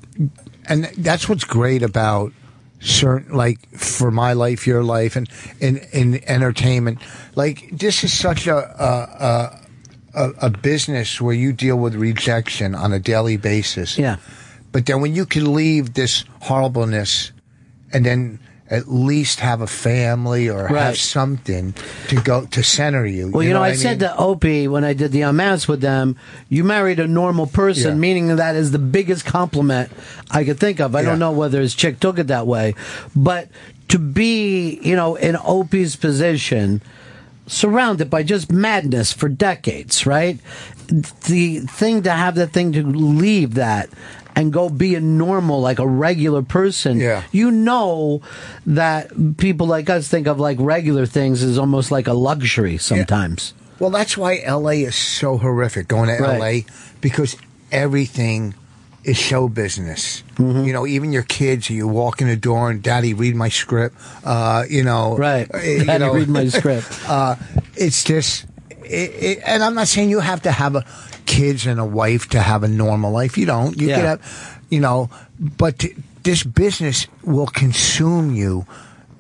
and 0.68 0.86
that's 0.98 1.28
what's 1.28 1.44
great 1.44 1.82
about 1.82 2.32
certain, 2.80 3.36
like 3.36 3.68
for 3.76 4.12
my 4.12 4.34
life, 4.34 4.68
your 4.68 4.84
life, 4.84 5.16
and 5.16 5.28
in 5.60 5.78
in 5.92 6.24
entertainment. 6.30 7.00
Like 7.36 7.70
this 7.72 8.04
is 8.04 8.14
such 8.14 8.48
a 8.48 8.56
a, 8.58 9.26
a 9.26 9.60
a 10.16 10.50
business 10.50 11.22
where 11.22 11.36
you 11.36 11.54
deal 11.54 11.78
with 11.78 11.96
rejection 11.96 12.74
on 12.76 12.92
a 12.94 13.00
daily 13.00 13.38
basis. 13.38 13.98
Yeah. 13.98 14.18
But 14.72 14.86
then 14.86 15.02
when 15.02 15.14
you 15.16 15.26
can 15.26 15.54
leave 15.54 15.94
this 15.94 16.24
horribleness, 16.42 17.32
and 17.94 18.06
then 18.06 18.40
at 18.70 18.90
least 18.92 19.40
have 19.40 19.62
a 19.62 19.68
family 19.68 20.50
or 20.50 20.66
Right. 20.68 20.88
have 20.88 20.98
something 20.98 21.74
to 22.10 22.16
go 22.18 22.46
to 22.48 22.62
center 22.62 23.06
you. 23.06 23.30
Well, 23.30 23.42
you, 23.44 23.54
know, 23.54 23.62
what 23.62 23.70
I, 23.72 23.76
said 23.76 24.02
mean? 24.02 24.10
to 24.10 24.18
Opie 24.18 24.68
when 24.68 24.84
I 24.84 24.92
did 24.92 25.14
the 25.14 25.22
Unmasked 25.22 25.70
with 25.70 25.80
them, 25.80 26.18
you 26.50 26.66
married 26.66 27.00
a 27.00 27.08
normal 27.08 27.48
person, 27.48 27.92
Yeah. 27.92 27.98
meaning 27.98 28.36
that 28.36 28.56
is 28.58 28.72
the 28.72 28.80
biggest 28.80 29.24
compliment 29.24 29.90
I 30.32 30.44
could 30.44 30.60
think 30.60 30.82
of. 30.82 30.96
I 30.96 31.00
Yeah. 31.00 31.06
don't 31.12 31.20
know 31.20 31.32
whether 31.32 31.62
his 31.62 31.76
chick 31.76 32.02
took 32.02 32.20
it 32.20 32.28
that 32.28 32.46
way, 32.46 32.76
but 33.16 33.48
to 33.88 34.00
be, 34.00 34.80
you 34.84 34.98
know, 34.98 35.16
in 35.16 35.38
Opie's 35.46 35.96
position, 35.96 36.82
surrounded 37.48 38.10
by 38.10 38.24
just 38.24 38.52
madness 38.52 39.12
for 39.14 39.30
decades, 39.30 40.06
right? 40.06 40.40
The 40.88 41.60
thing 41.60 42.04
to 42.04 42.12
have 42.12 42.36
that 42.36 42.52
thing 42.52 42.74
to 42.74 42.84
leave 42.84 43.56
that 43.56 43.90
and 44.36 44.54
go 44.54 44.70
be 44.70 44.94
a 44.94 45.02
normal, 45.02 45.62
like 45.62 45.80
a 45.80 45.88
regular 45.88 46.44
person. 46.44 47.00
Yeah. 47.00 47.24
You 47.32 47.50
know 47.50 48.22
that 48.68 49.38
people 49.38 49.66
like 49.66 49.90
us 49.90 50.08
think 50.08 50.28
of 50.28 50.40
like 50.40 50.58
regular 50.60 51.08
things 51.08 51.42
as 51.42 51.58
almost 51.58 51.90
like 51.90 52.08
a 52.08 52.14
luxury 52.14 52.78
sometimes. 52.78 53.54
Well, 53.80 53.90
that's 53.90 54.16
why 54.16 54.44
LA 54.48 54.86
is 54.86 54.96
so 54.96 55.38
horrific 55.38 55.88
going 55.88 56.10
to 56.16 56.22
Right. 56.22 56.66
LA 56.68 56.74
because 57.02 57.36
everything 57.72 58.54
is 59.08 59.18
show 59.18 59.48
business. 59.50 60.22
Mm-hmm. 60.36 60.66
You 60.66 60.74
know, 60.74 60.86
even 60.86 61.12
your 61.14 61.24
kids, 61.24 61.70
you 61.70 61.88
walk 61.88 62.22
in 62.22 62.28
the 62.28 62.36
door 62.36 62.70
and 62.70 62.84
daddy 62.84 63.14
read 63.14 63.36
my 63.36 63.50
script. 63.50 63.96
Uh, 64.24 64.64
you 64.70 64.84
know, 64.84 65.16
Right. 65.18 65.48
uh, 65.54 65.58
you 65.60 65.86
Daddy, 65.86 66.04
know, 66.04 66.14
read 66.14 66.28
my 66.28 66.48
script. 66.60 66.88
Uh, 67.08 67.36
it's 67.76 68.04
just, 68.04 68.46
it, 68.84 69.10
it, 69.24 69.40
and 69.46 69.64
I'm 69.64 69.74
not 69.76 69.88
saying 69.88 70.10
you 70.10 70.20
have 70.20 70.42
to 70.44 70.52
have 70.52 70.76
a 70.76 70.86
kids 71.26 71.66
and 71.66 71.80
a 71.80 71.86
wife 71.86 72.30
to 72.30 72.40
have 72.42 72.64
a 72.64 72.68
normal 72.68 73.12
life. 73.12 73.38
You 73.38 73.46
don't. 73.46 73.80
You 73.80 73.88
Yeah. 73.90 74.00
have, 74.20 74.60
you 74.70 74.80
know, 74.80 75.10
but 75.40 75.80
t- 75.80 75.96
this 76.24 76.44
business 76.44 77.08
will 77.24 77.48
consume 77.48 78.36
you. 78.36 78.66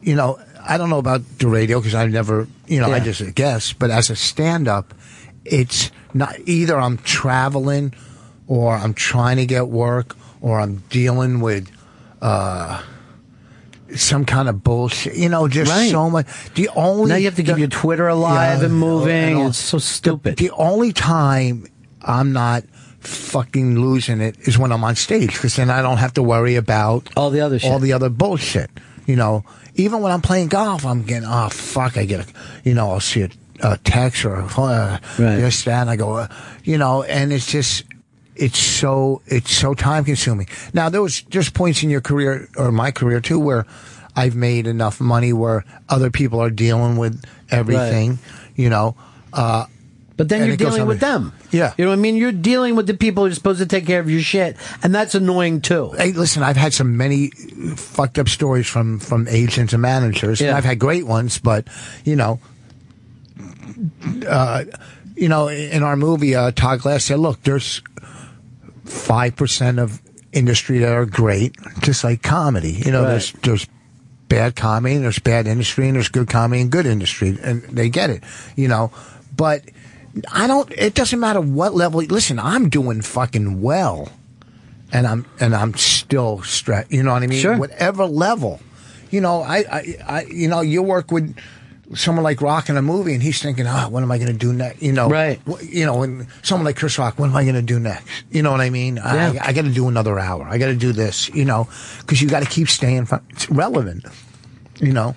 You 0.01 0.15
know, 0.15 0.37
I 0.67 0.77
don't 0.77 0.89
know 0.89 0.99
about 0.99 1.21
the 1.39 1.47
radio 1.47 1.79
because 1.79 1.95
I've 1.95 2.11
never, 2.11 2.47
you 2.67 2.81
know, 2.81 2.91
I 2.91 2.99
just 2.99 3.23
guess. 3.35 3.71
But 3.73 3.89
as 3.91 4.09
a 4.09 4.15
stand-up, 4.15 4.93
it's 5.45 5.91
not 6.13 6.35
either 6.45 6.77
I'm 6.79 6.97
traveling 6.97 7.93
or 8.47 8.75
I'm 8.75 8.93
trying 8.93 9.37
to 9.37 9.45
get 9.45 9.67
work 9.67 10.15
or 10.41 10.59
I'm 10.59 10.83
dealing 10.89 11.39
with 11.41 11.69
uh 12.21 12.81
some 13.95 14.25
kind 14.25 14.49
of 14.49 14.63
bullshit. 14.63 15.15
You 15.15 15.29
know, 15.29 15.47
just 15.47 15.71
Right. 15.71 15.89
so 15.91 16.09
much. 16.09 16.25
The 16.55 16.69
only 16.75 17.09
Now 17.09 17.15
you 17.15 17.25
have 17.25 17.35
to 17.35 17.43
keep 17.43 17.53
the- 17.55 17.59
your 17.61 17.69
Twitter 17.69 18.07
alive 18.07 18.59
Yeah, 18.59 18.65
and 18.65 18.73
moving. 18.77 19.37
all- 19.37 19.47
it's 19.47 19.57
so 19.57 19.77
stupid. 19.77 20.37
The 20.37 20.51
only 20.51 20.91
time 20.91 21.65
I'm 22.03 22.33
not 22.33 22.63
fucking 22.99 23.79
losing 23.79 24.19
it 24.19 24.35
is 24.41 24.57
when 24.57 24.71
I'm 24.73 24.83
on 24.83 24.95
stage 24.95 25.33
because 25.33 25.55
then 25.55 25.69
I 25.69 25.81
don't 25.81 25.97
have 25.97 26.13
to 26.15 26.23
worry 26.23 26.55
about 26.55 27.07
All 27.15 27.29
the 27.29 27.39
other 27.39 27.59
shit. 27.59 27.71
all 27.71 27.79
the 27.79 27.93
other 27.93 28.09
bullshit. 28.09 28.69
You 29.05 29.15
know, 29.15 29.45
even 29.75 30.01
when 30.01 30.11
I'm 30.11 30.21
playing 30.21 30.49
golf, 30.49 30.85
I'm 30.85 31.03
getting 31.03 31.27
oh 31.27 31.47
fuck, 31.49 31.97
I 31.97 32.03
get 32.03 32.19
a, 32.21 32.25
you 32.65 32.73
know, 32.73 32.91
I'll 32.91 32.99
see 32.99 33.21
a, 33.21 33.29
a 33.61 33.77
text 33.85 34.25
or 34.25 34.35
a, 34.35 34.45
uh, 34.45 34.97
Right. 35.17 35.37
this 35.37 35.63
that, 35.63 35.81
and 35.81 35.89
I 35.89 35.95
go, 35.95 36.17
uh, 36.17 36.27
you 36.65 36.77
know, 36.77 37.03
and 37.03 37.31
it's 37.31 37.45
just. 37.45 37.83
It's 38.39 38.59
so 38.59 39.21
it's 39.25 39.51
so 39.51 39.73
time 39.73 40.03
consuming. 40.03 40.47
Now 40.73 40.89
there 40.89 41.01
was 41.01 41.21
just 41.21 41.53
points 41.53 41.83
in 41.83 41.89
your 41.89 42.01
career 42.01 42.47
or 42.57 42.71
my 42.71 42.91
career 42.91 43.19
too 43.19 43.39
where 43.39 43.65
I've 44.15 44.35
made 44.35 44.67
enough 44.67 44.99
money 44.99 45.33
where 45.33 45.63
other 45.89 46.09
people 46.09 46.41
are 46.41 46.49
dealing 46.49 46.97
with 46.97 47.23
everything, 47.51 48.19
you 48.55 48.69
know. 48.69 48.95
Uh, 49.31 49.67
but 50.17 50.29
then 50.29 50.47
you're 50.47 50.57
dealing 50.57 50.87
with 50.87 50.99
them. 50.99 51.31
Yeah. 51.51 51.73
You 51.77 51.85
know 51.85 51.91
what 51.91 51.99
I 51.99 52.01
mean? 52.01 52.15
You're 52.15 52.31
dealing 52.31 52.75
with 52.75 52.87
the 52.87 52.95
people 52.95 53.23
who 53.23 53.31
are 53.31 53.35
supposed 53.35 53.59
to 53.59 53.67
take 53.67 53.85
care 53.85 53.99
of 53.99 54.09
your 54.09 54.21
shit, 54.21 54.57
and 54.81 54.93
that's 54.93 55.13
annoying 55.13 55.61
too. 55.61 55.91
Hey, 55.91 56.11
listen, 56.11 56.41
I've 56.41 56.57
had 56.57 56.73
some 56.73 56.97
many 56.97 57.29
fucked 57.75 58.17
up 58.17 58.27
stories 58.27 58.65
from 58.65 58.97
from 58.97 59.27
agents 59.27 59.73
and 59.73 59.81
managers, 59.81 60.41
and 60.41 60.49
I've 60.57 60.65
had 60.65 60.79
great 60.79 61.05
ones. 61.05 61.37
But 61.37 61.67
you 62.03 62.15
know, 62.15 62.39
uh, 64.27 64.65
you 65.15 65.29
know, 65.29 65.49
in 65.49 65.83
our 65.83 65.95
movie, 65.95 66.33
uh, 66.33 66.49
Todd 66.51 66.79
Glass 66.79 67.05
said, 67.05 67.19
"Look, 67.19 67.43
there's 67.43 67.83
five 68.87 69.35
percent 69.35 69.79
of 69.79 70.01
industry 70.33 70.79
that 70.79 70.91
are 70.91 71.05
great, 71.05 71.55
just 71.81 72.03
like 72.03 72.21
comedy. 72.23 72.71
You 72.71 72.91
know, 72.91 73.03
Right. 73.03 73.09
there's 73.09 73.31
there's 73.43 73.67
bad 74.29 74.55
comedy, 74.55 74.95
and 74.95 75.03
there's 75.03 75.19
bad 75.19 75.47
industry, 75.47 75.87
and 75.87 75.95
there's 75.95 76.09
good 76.09 76.27
comedy 76.29 76.61
and 76.61 76.71
good 76.71 76.85
industry, 76.85 77.37
and 77.41 77.63
they 77.63 77.89
get 77.89 78.09
it. 78.09 78.23
You 78.55 78.67
know, 78.67 78.91
but." 79.35 79.63
I 80.31 80.47
don't. 80.47 80.71
It 80.75 80.95
doesn't 80.95 81.19
matter 81.19 81.39
what 81.39 81.75
level. 81.75 82.01
Listen, 82.01 82.39
I'm 82.39 82.69
doing 82.69 83.03
fucking 83.03 83.61
well 83.61 84.09
and 84.91 85.07
I'm 85.07 85.25
and 85.39 85.55
I'm 85.55 85.73
still 85.75 86.41
stressed. 86.43 86.91
You 86.91 87.03
know 87.03 87.13
what 87.13 87.23
I 87.23 87.27
mean? 87.27 87.39
Sure. 87.39 87.57
Whatever 87.57 88.05
level, 88.05 88.59
you 89.11 89.21
know, 89.21 89.41
I, 89.41 89.57
I, 89.57 89.95
I 90.07 90.21
you 90.23 90.47
know, 90.47 90.61
you 90.61 90.81
work 90.81 91.11
with 91.11 91.35
someone 91.95 92.23
like 92.23 92.41
Rock 92.41 92.69
in 92.69 92.77
a 92.77 92.81
movie, 92.81 93.13
and 93.13 93.23
he's 93.23 93.41
thinking, 93.41 93.65
oh, 93.67 93.87
what 93.89 94.03
am 94.03 94.11
I 94.11 94.17
going 94.17 94.31
to 94.31 94.37
do 94.37 94.51
next? 94.53 94.81
You 94.81 94.91
know, 94.91 95.09
Right. 95.09 95.39
You 95.63 95.85
know, 95.85 96.03
and 96.03 96.27
someone 96.43 96.65
like 96.65 96.75
Chris 96.75 96.97
Rock, 96.97 97.17
what 97.17 97.29
am 97.29 97.35
I 97.35 97.43
going 97.43 97.55
to 97.55 97.61
do 97.61 97.79
next? 97.79 98.07
You 98.29 98.41
know 98.41 98.51
what 98.51 98.61
I 98.61 98.69
mean? 98.69 98.97
Yeah. 98.97 99.39
I, 99.41 99.49
I 99.49 99.53
got 99.53 99.63
to 99.63 99.73
do 99.73 99.87
another 99.87 100.19
hour. 100.19 100.45
I 100.47 100.57
got 100.57 100.67
to 100.67 100.75
do 100.75 100.91
this. 100.91 101.29
You 101.29 101.45
know, 101.45 101.67
because 101.99 102.21
you 102.21 102.29
got 102.29 102.43
to 102.43 102.49
keep 102.49 102.69
staying 102.69 103.07
relevant. 103.49 104.05
You 104.79 104.93
know, 104.93 105.15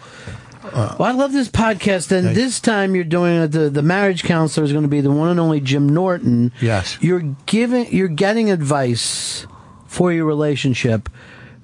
uh, 0.62 0.96
Well, 0.98 1.08
I 1.08 1.12
love 1.12 1.32
this 1.32 1.48
podcast, 1.48 2.12
and 2.12 2.34
this 2.34 2.60
time 2.60 2.94
you're 2.94 3.04
doing 3.04 3.42
it. 3.42 3.48
The 3.48 3.68
the 3.70 3.82
marriage 3.82 4.22
counselor 4.22 4.64
is 4.64 4.72
going 4.72 4.84
to 4.84 4.88
be 4.88 5.00
the 5.00 5.10
one 5.10 5.28
and 5.28 5.40
only 5.40 5.60
Jim 5.60 5.88
Norton. 5.88 6.52
Yes. 6.60 6.96
you're 7.00 7.34
giving, 7.46 7.92
you're 7.92 8.08
getting 8.08 8.50
advice 8.50 9.46
for 9.86 10.12
your 10.12 10.24
relationship 10.24 11.08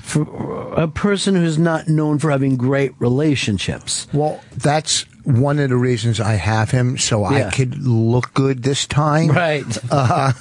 for 0.07 0.73
a 0.75 0.87
person 0.89 1.35
who's 1.35 1.59
not 1.59 1.89
known 1.89 2.19
for 2.19 2.31
having 2.31 2.57
great 2.57 2.93
relationships. 3.01 4.07
well, 4.13 4.41
that's 4.57 5.05
one 5.25 5.59
of 5.59 5.71
the 5.71 5.77
reasons 5.77 6.21
I 6.21 6.35
have 6.35 6.71
him, 6.71 6.97
so 6.97 7.29
Yeah. 7.29 7.49
I 7.49 7.51
could 7.51 7.77
look 7.85 8.33
good 8.33 8.63
this 8.63 8.87
time. 8.87 9.29
Right. 9.29 9.65
Uh, 9.91 10.33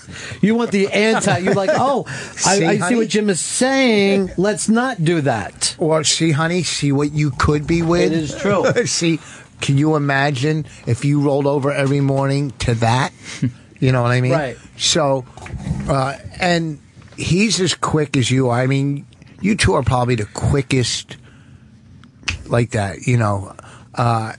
You 0.42 0.54
want 0.54 0.72
the 0.72 0.88
anti. 0.90 1.40
You're 1.40 1.56
like, 1.56 1.72
oh, 1.74 2.04
I, 2.08 2.12
See, 2.60 2.66
I 2.66 2.74
see 2.76 2.78
honey? 2.78 2.96
what 2.98 3.08
Jim 3.10 3.30
is 3.32 3.40
saying. 3.40 4.32
Let's 4.38 4.70
not 4.70 5.04
do 5.04 5.22
that. 5.22 5.76
Or 5.80 6.04
see, 6.04 6.32
honey, 6.32 6.62
see 6.62 6.92
what 6.92 7.12
you 7.14 7.32
could 7.32 7.66
be 7.66 7.82
with. 7.82 8.12
It 8.12 8.14
is 8.14 8.36
true. 8.36 8.64
see, 8.86 9.20
can 9.62 9.80
you 9.80 9.96
imagine 9.96 10.68
if 10.86 11.04
you 11.04 11.20
rolled 11.22 11.48
over 11.48 11.72
every 11.72 12.02
morning 12.02 12.52
to 12.60 12.76
that? 12.76 13.12
You 13.80 13.92
know 13.92 14.04
what 14.04 14.12
I 14.12 14.22
mean? 14.22 14.32
Right. 14.34 14.58
So, 14.78 15.26
uh, 15.90 16.16
and 16.40 16.80
he's 17.18 17.60
as 17.60 17.74
quick 17.74 18.16
as 18.16 18.30
you 18.30 18.50
are. 18.50 18.60
I 18.60 18.68
mean, 18.68 19.06
you 19.46 19.56
two 19.56 19.74
are 19.74 19.84
probably 19.84 20.16
the 20.16 20.26
quickest 20.26 21.18
like 22.48 22.72
that, 22.72 23.06
you 23.08 23.18
know. 23.18 23.56
Uh, 23.94 24.34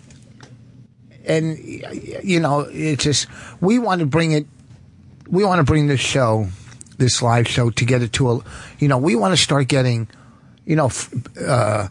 and, 1.24 1.58
you 1.58 2.40
know, 2.40 2.60
it's 2.70 3.02
just, 3.04 3.26
we 3.60 3.78
want 3.78 4.00
to 4.00 4.06
bring 4.06 4.32
it, 4.32 4.46
we 5.28 5.44
want 5.44 5.58
to 5.58 5.64
bring 5.64 5.86
this 5.86 6.00
show, 6.00 6.48
this 6.98 7.20
live 7.22 7.48
show, 7.48 7.70
to 7.70 7.84
get 7.84 8.02
it 8.02 8.12
to 8.14 8.30
a, 8.30 8.40
you 8.78 8.88
know, 8.88 8.98
we 8.98 9.16
want 9.16 9.32
to 9.36 9.42
start 9.42 9.66
getting, 9.68 10.08
you 10.64 10.76
know, 10.76 10.86
f- 10.86 11.12
uh, 11.40 11.88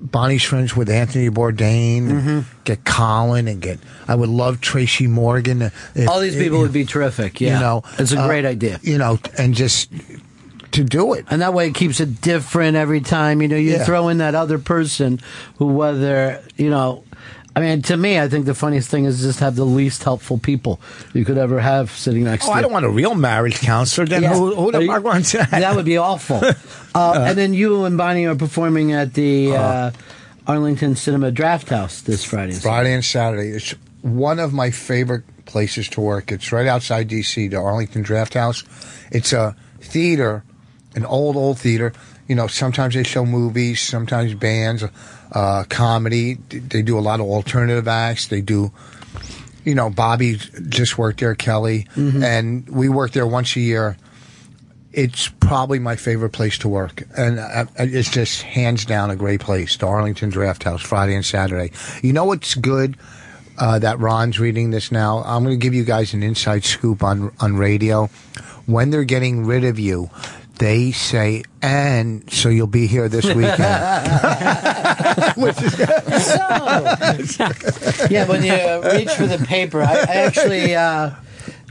Bonnie's 0.00 0.42
friends 0.42 0.76
with 0.76 0.90
Anthony 0.90 1.30
Bourdain, 1.30 2.02
Mm-hmm. 2.08 2.40
get 2.64 2.84
Colin, 2.84 3.48
and 3.48 3.62
get. 3.62 3.78
I 4.06 4.14
would 4.14 4.28
love 4.28 4.60
Tracy 4.60 5.06
Morgan. 5.06 5.62
if- 5.94 6.08
All 6.08 6.20
these 6.20 6.36
people 6.36 6.58
would 6.60 6.72
be 6.74 6.84
terrific. 6.84 7.40
Yeah, 7.40 7.54
You 7.54 7.60
know, 7.60 7.82
it's 7.98 8.12
a 8.12 8.20
uh, 8.20 8.26
great 8.26 8.44
idea. 8.44 8.78
You 8.82 8.98
know, 8.98 9.18
and 9.38 9.54
just 9.54 9.90
to 10.74 10.84
do 10.84 11.14
it. 11.14 11.26
And 11.30 11.42
that 11.42 11.52
way 11.54 11.66
it 11.68 11.74
keeps 11.74 12.00
it 12.00 12.20
different 12.20 12.76
every 12.76 13.00
time. 13.00 13.42
You 13.42 13.48
know, 13.48 13.56
you 13.56 13.72
Yeah. 13.72 13.84
throw 13.84 14.08
in 14.08 14.18
that 14.18 14.34
other 14.34 14.58
person 14.58 15.20
who, 15.58 15.66
whether, 15.66 16.42
you 16.56 16.70
know, 16.70 17.02
I 17.56 17.60
mean, 17.60 17.82
to 17.82 17.96
me, 17.96 18.18
I 18.18 18.26
think 18.28 18.46
the 18.46 18.54
funniest 18.54 18.88
thing 18.90 19.04
is 19.04 19.20
just 19.22 19.38
have 19.38 19.54
the 19.54 19.64
least 19.64 20.02
helpful 20.02 20.38
people 20.38 20.80
you 21.12 21.24
could 21.24 21.38
ever 21.38 21.60
have 21.60 21.90
sitting 21.92 22.24
next 22.24 22.44
Oh, 22.44 22.48
to 22.48 22.52
you. 22.52 22.58
I 22.58 22.62
don't 22.62 22.72
want 22.72 22.84
a 22.84 22.88
real 22.90 23.14
marriage 23.14 23.60
counselor. 23.60 24.06
Then 24.06 24.22
Yeah. 24.24 24.34
who, 24.34 24.54
who 24.56 24.72
the 24.72 24.84
fuck 24.86 25.04
wants 25.04 25.30
that? 25.32 25.50
That 25.50 25.76
would 25.76 25.84
be 25.84 25.96
awful. 25.96 26.42
Uh, 26.96 27.24
and 27.26 27.36
then 27.36 27.52
you 27.54 27.84
and 27.86 27.96
Bonnie 27.98 28.24
are 28.26 28.36
performing 28.36 28.92
at 28.92 29.14
the 29.14 29.52
uh, 29.56 29.90
Arlington 30.46 30.94
Cinema 30.94 31.32
Draft 31.32 31.68
House 31.70 32.00
this 32.02 32.22
Friday. 32.22 32.52
Friday 32.52 32.92
and 32.94 33.04
Saturday. 33.04 33.48
It's 33.48 33.74
one 34.02 34.38
of 34.38 34.52
my 34.52 34.70
favorite 34.70 35.24
places 35.44 35.88
to 35.88 36.00
work. 36.00 36.30
It's 36.30 36.52
right 36.52 36.68
outside 36.68 37.08
D.C., 37.08 37.48
the 37.48 37.56
Arlington 37.56 38.02
Draft 38.02 38.34
House. 38.34 38.62
It's 39.10 39.32
a 39.32 39.56
theater, 39.80 40.44
an 40.94 41.04
old, 41.04 41.36
old 41.36 41.58
theater. 41.58 41.92
You 42.28 42.34
know, 42.34 42.46
sometimes 42.46 42.94
they 42.94 43.02
show 43.02 43.26
movies, 43.26 43.80
sometimes 43.80 44.34
bands, 44.34 44.84
uh, 45.32 45.64
comedy. 45.68 46.34
They 46.34 46.82
do 46.82 46.98
a 46.98 47.00
lot 47.00 47.20
of 47.20 47.26
alternative 47.26 47.86
acts. 47.86 48.28
They 48.28 48.40
do, 48.40 48.72
you 49.64 49.74
know, 49.74 49.90
Bobby 49.90 50.36
just 50.68 50.96
worked 50.96 51.20
there, 51.20 51.34
Kelly, 51.34 51.86
and 51.96 52.68
we 52.68 52.88
work 52.88 53.10
there 53.12 53.26
once 53.26 53.56
a 53.56 53.60
year. 53.60 53.96
It's 54.92 55.28
probably 55.40 55.80
my 55.80 55.96
favorite 55.96 56.30
place 56.30 56.56
to 56.58 56.68
work, 56.68 57.02
and 57.16 57.40
uh, 57.40 57.64
it's 57.76 58.10
just 58.10 58.42
hands 58.42 58.84
down 58.84 59.10
a 59.10 59.16
great 59.16 59.40
place. 59.40 59.76
The 59.76 59.88
Arlington 59.88 60.30
Draft 60.30 60.62
House, 60.62 60.82
Friday 60.82 61.16
and 61.16 61.24
Saturday. 61.24 61.72
You 62.00 62.12
know 62.12 62.24
what's 62.24 62.54
good? 62.54 62.96
Uh, 63.58 63.78
that 63.80 63.98
Ron's 63.98 64.38
reading 64.40 64.70
this 64.70 64.92
now. 64.92 65.18
I'm 65.24 65.44
going 65.44 65.58
to 65.58 65.62
give 65.62 65.74
you 65.74 65.84
guys 65.84 66.14
an 66.14 66.22
inside 66.22 66.64
scoop 66.64 67.02
on 67.02 67.32
on 67.40 67.56
radio. 67.56 68.06
When 68.66 68.90
they're 68.90 69.04
getting 69.04 69.44
rid 69.44 69.64
of 69.64 69.78
you, 69.78 70.10
they 70.58 70.92
say, 70.92 71.42
"And 71.62 72.30
so 72.32 72.48
you'll 72.48 72.66
be 72.66 72.86
here 72.86 73.08
this 73.08 73.24
weekend." 73.34 73.58
yeah, 78.10 78.26
when 78.28 78.44
you 78.44 78.52
reach 78.92 79.10
for 79.10 79.26
the 79.26 79.44
paper, 79.46 79.82
I, 79.82 79.92
I 79.92 80.14
actually 80.26 80.74
uh, 80.74 81.10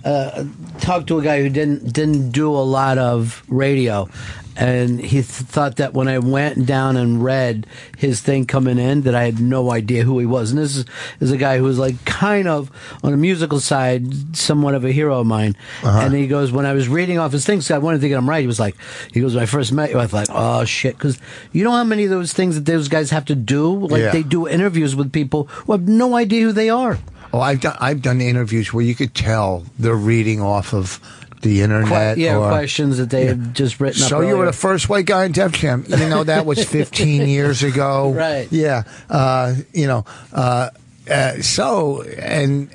uh, 0.04 0.46
talked 0.80 1.08
to 1.08 1.20
a 1.20 1.24
guy 1.24 1.42
who 1.42 1.50
didn't 1.50 1.94
didn't 1.94 2.32
do 2.32 2.50
a 2.50 2.66
lot 2.66 2.98
of 2.98 3.44
radio, 3.48 4.10
and 4.56 5.00
he 5.00 5.18
th- 5.18 5.26
thought 5.26 5.78
that 5.78 5.94
when 5.94 6.08
I 6.08 6.20
went 6.20 6.66
down 6.66 6.96
and 6.98 7.24
read 7.24 7.66
his 7.98 8.22
thing 8.22 8.46
coming 8.46 8.78
in, 8.78 9.02
that 9.02 9.16
I 9.16 9.24
had 9.24 9.40
no 9.40 9.72
idea 9.72 10.04
who 10.04 10.20
he 10.20 10.26
was. 10.26 10.52
And 10.52 10.60
this 10.60 10.76
is, 10.76 10.86
is 11.20 11.32
a 11.32 11.38
guy 11.38 11.58
who 11.58 11.64
was 11.64 11.80
like 11.80 12.04
kind 12.06 12.48
of 12.48 12.72
on 13.04 13.12
the 13.12 13.18
musical 13.18 13.60
side, 13.60 14.36
somewhat 14.36 14.76
of 14.76 14.86
a 14.86 14.92
hero 14.92 15.20
of 15.20 15.28
mine. 15.28 15.56
Uh-huh. 15.84 16.00
And 16.06 16.14
he 16.14 16.28
goes, 16.28 16.52
when 16.52 16.66
I 16.66 16.74
was 16.74 16.88
reading 16.88 17.18
off 17.18 17.32
his 17.32 17.46
things, 17.46 17.70
I 17.72 17.78
wanted 17.80 18.02
to 18.02 18.10
get 18.10 18.18
him 18.18 18.30
right. 18.30 18.42
He 18.42 18.48
was 18.48 18.60
like, 18.60 18.76
he 19.12 19.22
goes, 19.22 19.34
when 19.34 19.44
I 19.44 19.48
first 19.48 19.72
met 19.72 19.90
you, 19.90 20.00
I 20.00 20.08
thought, 20.08 20.28
oh 20.30 20.66
shit, 20.66 20.98
because 20.98 21.20
you 21.52 21.64
know 21.64 21.72
how 21.72 21.84
many 21.84 22.04
of 22.04 22.10
those 22.10 22.34
things 22.34 22.56
that 22.56 22.66
those 22.66 22.88
guys 22.88 23.10
have 23.10 23.26
to 23.26 23.36
do, 23.36 23.88
like 23.88 24.02
Yeah. 24.02 24.12
they 24.12 24.24
do 24.24 24.48
interviews 24.48 24.96
with 24.96 25.12
people 25.12 25.46
who 25.46 25.72
have 25.72 25.88
no 25.88 26.16
idea 26.16 26.44
who 26.44 26.52
they 26.52 26.70
are. 26.70 27.00
Oh, 27.36 27.40
I've 27.40 27.62
done 27.62 27.76
I've 27.80 28.04
done 28.04 28.22
interviews 28.22 28.72
where 28.74 28.86
you 28.86 28.94
could 28.94 29.16
tell 29.16 29.64
they're 29.80 29.96
reading 29.96 30.40
off 30.40 30.72
of 30.72 31.00
the 31.44 31.62
internet. 31.62 32.16
Que- 32.18 32.24
yeah, 32.24 32.38
or, 32.38 32.50
questions 32.50 32.98
that 32.98 33.10
they 33.12 33.26
had 33.26 33.54
just 33.54 33.80
written 33.80 34.02
up. 34.02 34.10
So 34.10 34.22
you 34.22 34.36
were 34.38 34.46
the 34.48 34.54
first 34.54 34.90
white 34.90 35.06
guy 35.06 35.26
in 35.26 35.32
Def 35.32 35.52
Jam. 35.52 35.86
You 35.88 36.10
know 36.10 36.24
that 36.24 36.46
was 36.48 36.64
15 36.68 37.28
years 37.28 37.62
ago. 37.64 38.12
Right. 38.24 38.52
Yeah. 38.52 38.84
Uh, 39.10 39.56
you 39.74 39.86
know. 39.88 40.06
Uh, 40.34 40.70
uh, 41.10 41.42
so 41.42 42.02
and. 42.02 42.70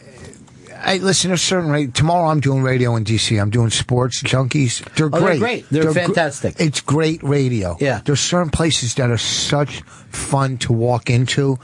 I 0.81 0.99
listen 0.99 1.33
to 1.33 1.37
certain 1.37 1.71
rate. 1.73 1.93
Tomorrow 1.93 2.29
I'm 2.29 2.39
doing 2.39 2.63
radio 2.63 2.95
in 2.95 3.03
DC. 3.05 3.39
I'm 3.43 3.51
doing 3.51 3.69
sports 3.71 4.23
junkies. 4.23 4.85
They're 4.95 5.07
Oh, 5.07 5.09
they're 5.11 5.21
great. 5.21 5.39
great. 5.41 5.67
They're 5.73 5.83
gr- 5.83 5.91
fantastic. 5.91 6.55
it's 6.61 6.81
great 6.81 7.21
radio. 7.25 7.77
Yeah. 7.81 8.01
There's 8.05 8.21
certain 8.21 8.51
places 8.51 8.95
that 8.95 9.11
are 9.11 9.19
such 9.19 9.81
fun 10.11 10.57
to 10.59 10.73
walk 10.73 11.11
into. 11.11 11.59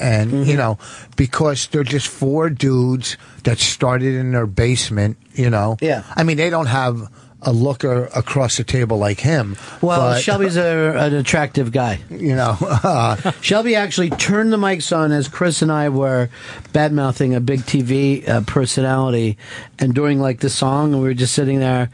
And, 0.00 0.30
Mm-hmm. 0.32 0.50
you 0.50 0.56
know, 0.56 0.78
because 1.16 1.66
they're 1.68 1.82
just 1.84 2.06
four 2.08 2.50
dudes 2.50 3.16
that 3.44 3.58
started 3.58 4.14
in 4.14 4.32
their 4.32 4.46
basement, 4.46 5.16
you 5.32 5.50
know. 5.50 5.76
Yeah. 5.80 6.02
I 6.14 6.22
mean, 6.22 6.36
they 6.36 6.50
don't 6.50 6.66
have 6.66 7.10
a 7.42 7.52
looker 7.52 8.06
across 8.16 8.56
the 8.56 8.64
table 8.64 8.98
like 8.98 9.20
him. 9.20 9.56
Well, 9.80 10.00
but, 10.14 10.20
Shelby's 10.20 10.56
a, 10.56 10.94
an 10.98 11.14
attractive 11.14 11.70
guy. 11.70 12.00
you 12.10 12.34
know, 12.34 12.56
uh, 12.60 13.30
Shelby 13.40 13.76
actually 13.76 14.10
turned 14.10 14.52
the 14.52 14.56
mics 14.56 14.94
on 14.96 15.12
as 15.12 15.28
Chris 15.28 15.62
and 15.62 15.70
I 15.70 15.88
were 15.88 16.30
bad 16.72 16.92
mouthing 16.92 17.34
a 17.36 17.40
big 17.40 17.60
TV 17.60 18.28
uh, 18.28 18.40
personality, 18.40 19.38
and 19.78 19.94
during 19.94 20.20
like 20.20 20.40
the 20.40 20.50
song, 20.50 20.92
and 20.92 21.00
we 21.00 21.08
were 21.08 21.14
just 21.14 21.32
sitting 21.32 21.60
there 21.60 21.90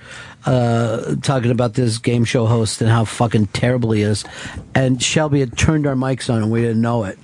uh, 0.47 1.15
talking 1.23 1.51
about 1.51 1.75
this 1.75 1.99
game 1.99 2.25
show 2.25 2.47
host 2.47 2.81
and 2.81 2.91
how 2.91 3.05
fucking 3.05 3.49
terrible 3.49 3.93
he 3.93 4.01
is, 4.01 4.25
and 4.75 5.03
Shelby 5.03 5.41
had 5.41 5.59
turned 5.59 5.87
our 5.87 5.95
mics 5.95 6.33
on 6.33 6.43
and 6.43 6.51
we 6.51 6.63
didn't 6.63 6.81
know 6.81 7.05
it, 7.05 7.19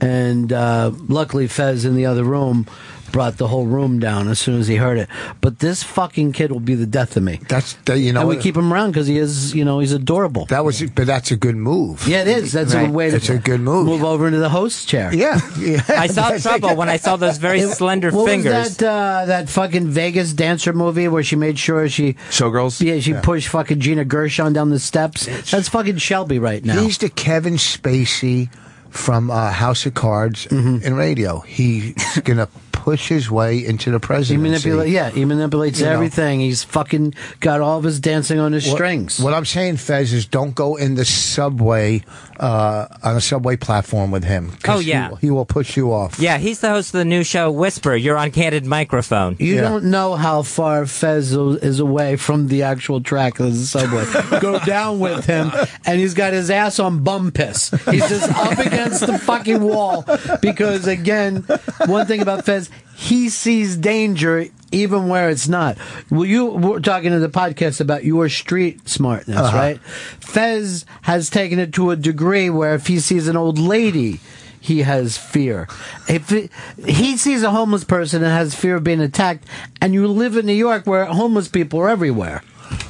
and 0.00 0.52
uh, 0.52 0.90
luckily 1.08 1.46
Fez 1.46 1.84
in 1.84 1.94
the 1.96 2.06
other 2.06 2.24
room 2.24 2.66
brought 3.12 3.38
the 3.38 3.46
whole 3.48 3.64
room 3.64 3.98
down 3.98 4.28
as 4.28 4.38
soon 4.38 4.60
as 4.60 4.66
he 4.66 4.76
heard 4.76 4.98
it. 4.98 5.08
But 5.40 5.60
this 5.60 5.82
fucking 5.82 6.32
kid 6.32 6.50
will 6.52 6.60
be 6.60 6.74
the 6.74 6.84
death 6.86 7.16
of 7.16 7.22
me. 7.22 7.40
that's 7.48 7.72
the, 7.86 7.96
you 7.98 8.12
know, 8.12 8.20
and 8.20 8.28
we 8.28 8.36
keep 8.36 8.56
him 8.56 8.70
around 8.72 8.90
because 8.90 9.06
he 9.06 9.16
is, 9.16 9.54
you 9.54 9.64
know, 9.64 9.78
he's 9.78 9.92
adorable. 9.92 10.44
that 10.46 10.64
was, 10.66 10.82
but 10.90 11.06
that's 11.06 11.30
a 11.30 11.36
good 11.36 11.54
move. 11.56 12.06
Yeah, 12.06 12.22
it 12.22 12.28
is. 12.28 12.52
That's 12.52 12.74
a 12.74 12.78
Right. 12.78 12.90
way 12.90 13.10
to 13.10 13.16
It's 13.16 13.30
a 13.30 13.38
good 13.38 13.60
move. 13.60 13.86
Move 13.86 14.04
over 14.04 14.26
into 14.26 14.40
the 14.40 14.48
host 14.50 14.88
chair. 14.88 15.14
Yeah, 15.14 15.40
yeah. 15.58 15.82
I 15.88 16.08
saw 16.08 16.36
trouble 16.38 16.76
when 16.76 16.88
I 16.90 16.96
saw 16.98 17.16
those 17.16 17.38
very 17.38 17.62
slender 17.62 18.10
what 18.10 18.26
fingers. 18.28 18.52
was 18.52 18.76
that? 18.78 18.86
Uh, 18.90 19.24
that 19.26 19.48
fucking 19.48 19.86
Vegas 19.88 20.32
dancer 20.34 20.72
movie 20.74 21.08
where 21.08 21.22
she 21.22 21.36
made 21.36 21.58
sure 21.58 21.88
she 21.88 22.14
Showgirls? 22.30 22.82
yeah 22.84 22.98
she 22.98 23.14
pushed 23.14 23.48
fucking 23.48 23.80
Gina 23.80 24.04
Gershon 24.04 24.52
down 24.52 24.68
the 24.70 24.80
steps. 24.80 25.24
That's 25.50 25.68
fucking 25.70 25.98
Shelby 25.98 26.38
right 26.38 26.62
now. 26.62 26.82
He's 26.82 26.98
the 26.98 27.08
Kevin 27.08 27.54
Spacey 27.54 28.50
from 28.96 29.30
uh, 29.30 29.50
House 29.50 29.86
of 29.86 29.94
Cards 29.94 30.46
Mm-hmm. 30.46 30.84
in 30.86 30.94
radio. 30.94 31.40
He's 31.40 31.94
gonna 32.24 32.48
push 32.76 33.08
his 33.08 33.30
way 33.30 33.64
into 33.64 33.90
the 33.90 33.96
he 33.98 34.06
presidency. 34.06 34.90
Yeah, 34.90 35.10
he 35.10 35.24
manipulates 35.24 35.80
You 35.80 35.86
know. 35.86 35.92
everything. 35.92 36.40
He's 36.40 36.62
fucking 36.62 37.14
got 37.40 37.60
all 37.60 37.78
of 37.78 37.84
his 37.84 37.98
dancing 37.98 38.38
on 38.38 38.52
his 38.52 38.66
What- 38.68 38.74
strings. 38.76 39.18
What 39.18 39.34
I'm 39.34 39.44
saying, 39.44 39.78
Fez, 39.78 40.12
is 40.12 40.26
don't 40.26 40.54
go 40.54 40.76
in 40.76 40.94
the 40.94 41.04
subway 41.04 42.04
uh, 42.38 42.86
on 43.02 43.16
a 43.16 43.20
subway 43.20 43.56
platform 43.56 44.10
with 44.10 44.22
him. 44.24 44.52
Oh, 44.68 44.78
yeah. 44.78 45.10
he, 45.20 45.26
he 45.26 45.30
will 45.30 45.46
push 45.46 45.76
you 45.76 45.92
off. 45.92 46.18
yeah, 46.20 46.36
he's 46.38 46.60
the 46.60 46.68
host 46.68 46.92
of 46.94 46.98
the 46.98 47.04
new 47.04 47.24
show 47.24 47.50
Whisper. 47.50 47.96
You're 47.96 48.18
on 48.18 48.30
candid 48.30 48.64
microphone. 48.66 49.36
you 49.38 49.54
Yeah. 49.56 49.62
don't 49.62 49.84
know 49.86 50.14
how 50.16 50.42
far 50.42 50.84
Fez 50.86 51.32
is 51.32 51.80
away 51.80 52.16
from 52.16 52.48
the 52.48 52.62
actual 52.64 53.00
track 53.00 53.40
of 53.40 53.52
the 53.52 53.58
subway. 53.64 54.04
Go 54.40 54.58
down 54.60 55.00
with 55.00 55.24
him, 55.24 55.50
and 55.86 55.98
he's 55.98 56.12
got 56.14 56.34
his 56.34 56.50
ass 56.50 56.78
on 56.78 57.02
bum 57.02 57.32
piss. 57.32 57.70
He's 57.90 58.06
just 58.08 58.30
up 58.30 58.58
against 58.58 59.06
the 59.06 59.18
fucking 59.18 59.62
wall 59.62 60.04
because, 60.42 60.86
again, 60.86 61.44
one 61.86 62.06
thing 62.06 62.20
about 62.20 62.44
Fez, 62.44 62.65
he 62.96 63.28
sees 63.28 63.76
danger 63.76 64.46
even 64.72 65.08
where 65.08 65.30
it's 65.30 65.46
not. 65.48 65.78
Well, 66.10 66.24
you 66.24 66.46
were 66.46 66.80
talking 66.80 67.12
in 67.12 67.20
the 67.20 67.28
podcast 67.28 67.80
about 67.80 68.04
your 68.04 68.28
street 68.28 68.88
smartness, 68.88 69.52
right? 69.52 69.80
Fez 70.20 70.84
has 71.02 71.30
taken 71.30 71.58
it 71.58 71.72
to 71.74 71.90
a 71.90 71.96
degree 71.96 72.50
where 72.50 72.74
if 72.74 72.86
he 72.86 72.98
sees 72.98 73.28
an 73.28 73.36
old 73.36 73.58
lady, 73.58 74.20
he 74.60 74.82
has 74.82 75.16
fear. 75.16 75.68
If 76.08 76.32
it, 76.32 76.50
he 76.84 77.16
sees 77.16 77.42
a 77.44 77.50
homeless 77.50 77.84
person 77.84 78.22
and 78.24 78.32
has 78.32 78.54
fear 78.54 78.76
of 78.76 78.84
being 78.84 79.00
attacked, 79.00 79.44
and 79.80 79.94
you 79.94 80.08
live 80.08 80.36
in 80.36 80.46
New 80.46 80.52
York 80.52 80.86
where 80.86 81.04
homeless 81.04 81.48
people 81.48 81.78
are 81.80 81.88
everywhere. 81.88 82.42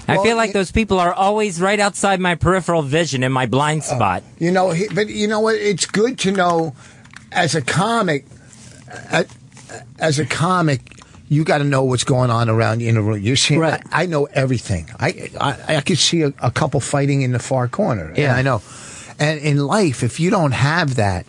I 0.08 0.14
Well, 0.14 0.24
feel 0.24 0.36
like 0.36 0.52
those 0.54 0.72
people 0.72 0.98
are 0.98 1.12
always 1.12 1.60
right 1.60 1.78
outside 1.78 2.20
my 2.20 2.34
peripheral 2.36 2.80
vision 2.80 3.22
in 3.22 3.32
my 3.32 3.44
blind 3.44 3.84
spot. 3.84 4.22
You 4.38 4.50
know, 4.50 4.70
he, 4.70 4.88
but 4.88 5.08
you 5.08 5.26
know 5.26 5.40
what? 5.40 5.56
It's 5.56 5.84
good 5.84 6.18
to 6.20 6.32
know 6.32 6.74
as 7.32 7.54
a 7.54 7.60
comic, 7.60 8.24
uh, 9.12 9.24
as 9.98 10.18
a 10.18 10.26
comic, 10.26 10.80
you 11.28 11.44
got 11.44 11.58
to 11.58 11.64
know 11.64 11.82
what's 11.84 12.04
going 12.04 12.30
on 12.30 12.48
around 12.48 12.80
you 12.80 12.88
in 12.88 12.94
the 12.94 13.02
room. 13.02 13.20
You 13.20 13.36
see, 13.36 13.56
Right. 13.56 13.82
I, 13.90 14.02
I 14.02 14.06
know 14.06 14.26
everything. 14.26 14.88
I 15.00 15.30
I, 15.40 15.76
I 15.76 15.80
could 15.80 15.98
see 15.98 16.22
a, 16.22 16.32
a 16.40 16.50
couple 16.50 16.80
fighting 16.80 17.22
in 17.22 17.32
the 17.32 17.38
far 17.38 17.68
corner. 17.68 18.12
Yeah. 18.16 18.34
I 18.34 18.42
know. 18.42 18.62
And 19.18 19.40
in 19.40 19.58
life, 19.58 20.02
if 20.02 20.20
you 20.20 20.30
don't 20.30 20.52
have 20.52 20.96
that, 20.96 21.26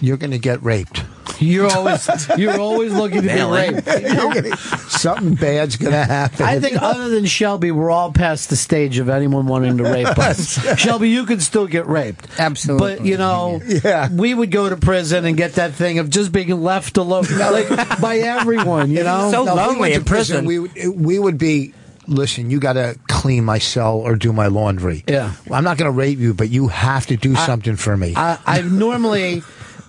you're 0.00 0.16
going 0.16 0.32
to 0.32 0.38
get 0.38 0.62
raped. 0.62 1.04
You're 1.40 1.70
always 1.70 2.08
you're 2.36 2.58
always 2.60 2.92
looking 2.92 3.22
to 3.22 3.28
be 3.28 3.42
raped. 3.42 3.86
You're 4.02 4.32
gonna- 4.34 4.56
something 4.56 5.34
bad's 5.34 5.76
going 5.76 5.92
to 5.92 6.04
happen. 6.04 6.44
I 6.44 6.58
think 6.58 6.80
other 6.82 7.08
than 7.08 7.24
Shelby, 7.26 7.70
we're 7.70 7.90
all 7.90 8.10
past 8.12 8.50
the 8.50 8.56
stage 8.56 8.98
of 8.98 9.08
anyone 9.08 9.46
wanting 9.46 9.78
to 9.78 9.84
rape 9.84 10.06
us. 10.18 10.58
Shelby, 10.78 11.10
you 11.10 11.24
could 11.26 11.40
still 11.42 11.66
get 11.68 11.86
raped. 11.86 12.26
Absolutely. 12.38 12.96
But, 12.96 13.04
you 13.06 13.16
know, 13.16 13.60
Yeah. 13.64 14.08
we 14.12 14.34
would 14.34 14.50
go 14.50 14.68
to 14.68 14.76
prison 14.76 15.24
and 15.24 15.36
get 15.36 15.54
that 15.54 15.74
thing 15.74 15.98
of 16.00 16.10
just 16.10 16.32
being 16.32 16.48
left 16.60 16.96
alone 16.96 17.26
like, 17.38 18.00
by 18.00 18.18
everyone, 18.18 18.90
you 18.90 19.04
know? 19.04 19.30
So 19.30 19.44
No, 19.44 19.52
if 19.52 19.56
we 19.58 19.62
lonely 19.66 19.80
went 19.80 19.94
in 19.94 20.00
to 20.00 20.04
prison. 20.06 20.44
prison. 20.44 20.46
We 20.46 20.58
would 20.94 21.04
we 21.06 21.18
would 21.18 21.38
be 21.38 21.74
listen, 22.08 22.50
you 22.50 22.58
got 22.58 22.72
to 22.72 22.98
clean 23.06 23.44
my 23.44 23.58
cell 23.58 23.96
or 23.98 24.16
do 24.16 24.32
my 24.32 24.46
laundry. 24.46 25.04
Yeah. 25.06 25.32
I'm 25.52 25.62
not 25.62 25.76
going 25.76 25.92
to 25.92 25.96
rape 25.96 26.18
you, 26.18 26.32
but 26.34 26.48
you 26.48 26.68
have 26.68 27.06
to 27.08 27.16
do 27.18 27.34
something 27.36 27.76
for 27.76 27.96
me. 27.96 28.14
I, 28.16 28.38
I 28.46 28.62
normally 28.62 29.42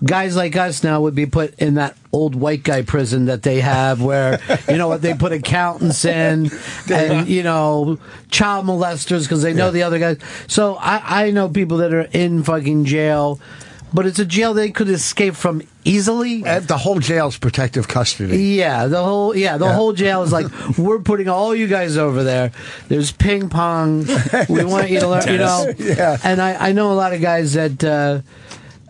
guys 0.03 0.35
like 0.35 0.55
us 0.55 0.83
now 0.83 1.01
would 1.01 1.15
be 1.15 1.25
put 1.25 1.53
in 1.59 1.73
that 1.75 1.95
old 2.11 2.33
white 2.35 2.63
guy 2.63 2.81
prison 2.81 3.25
that 3.25 3.43
they 3.43 3.59
have 3.59 4.01
where 4.01 4.39
you 4.69 4.77
know 4.77 4.87
what 4.87 5.01
they 5.01 5.13
put 5.13 5.31
accountants 5.31 6.05
in 6.05 6.49
and 6.91 7.27
you 7.27 7.43
know 7.43 7.99
child 8.31 8.65
molesters 8.65 9.23
because 9.23 9.41
they 9.41 9.53
know 9.53 9.65
Yeah. 9.65 9.71
the 9.71 9.83
other 9.83 9.99
guys 9.99 10.17
so 10.47 10.75
I, 10.75 11.25
I 11.27 11.31
know 11.31 11.49
people 11.49 11.77
that 11.77 11.93
are 11.93 12.07
in 12.13 12.43
fucking 12.43 12.85
jail 12.85 13.39
but 13.93 14.05
it's 14.05 14.19
a 14.19 14.25
jail 14.25 14.53
they 14.53 14.69
could 14.71 14.87
escape 14.89 15.33
from 15.35 15.61
easily 15.83 16.45
Uh, 16.45 16.59
the 16.59 16.77
whole 16.77 16.99
jail's 16.99 17.37
protective 17.37 17.87
custody. 17.87 18.37
yeah, 18.55 18.85
the 18.87 19.03
whole 19.03 19.35
yeah, 19.35 19.57
the 19.57 19.65
Yeah. 19.65 19.73
whole 19.73 19.93
jail 19.93 20.21
is 20.23 20.31
like 20.31 20.45
we're 20.77 20.99
putting 20.99 21.27
all 21.27 21.55
you 21.55 21.67
guys 21.67 21.97
over 21.97 22.23
there. 22.23 22.51
There's 22.87 23.11
ping 23.11 23.49
pong. 23.49 24.05
We 24.47 24.63
want 24.63 24.91
you 24.91 24.99
to 24.99 25.07
learn, 25.07 25.27
you 25.27 25.37
know. 25.47 25.73
Yeah. 25.79 26.17
And 26.23 26.39
I 26.39 26.69
I 26.69 26.71
know 26.73 26.91
a 26.91 26.97
lot 27.03 27.13
of 27.13 27.21
guys 27.21 27.53
that 27.53 27.83
uh, 27.83 28.21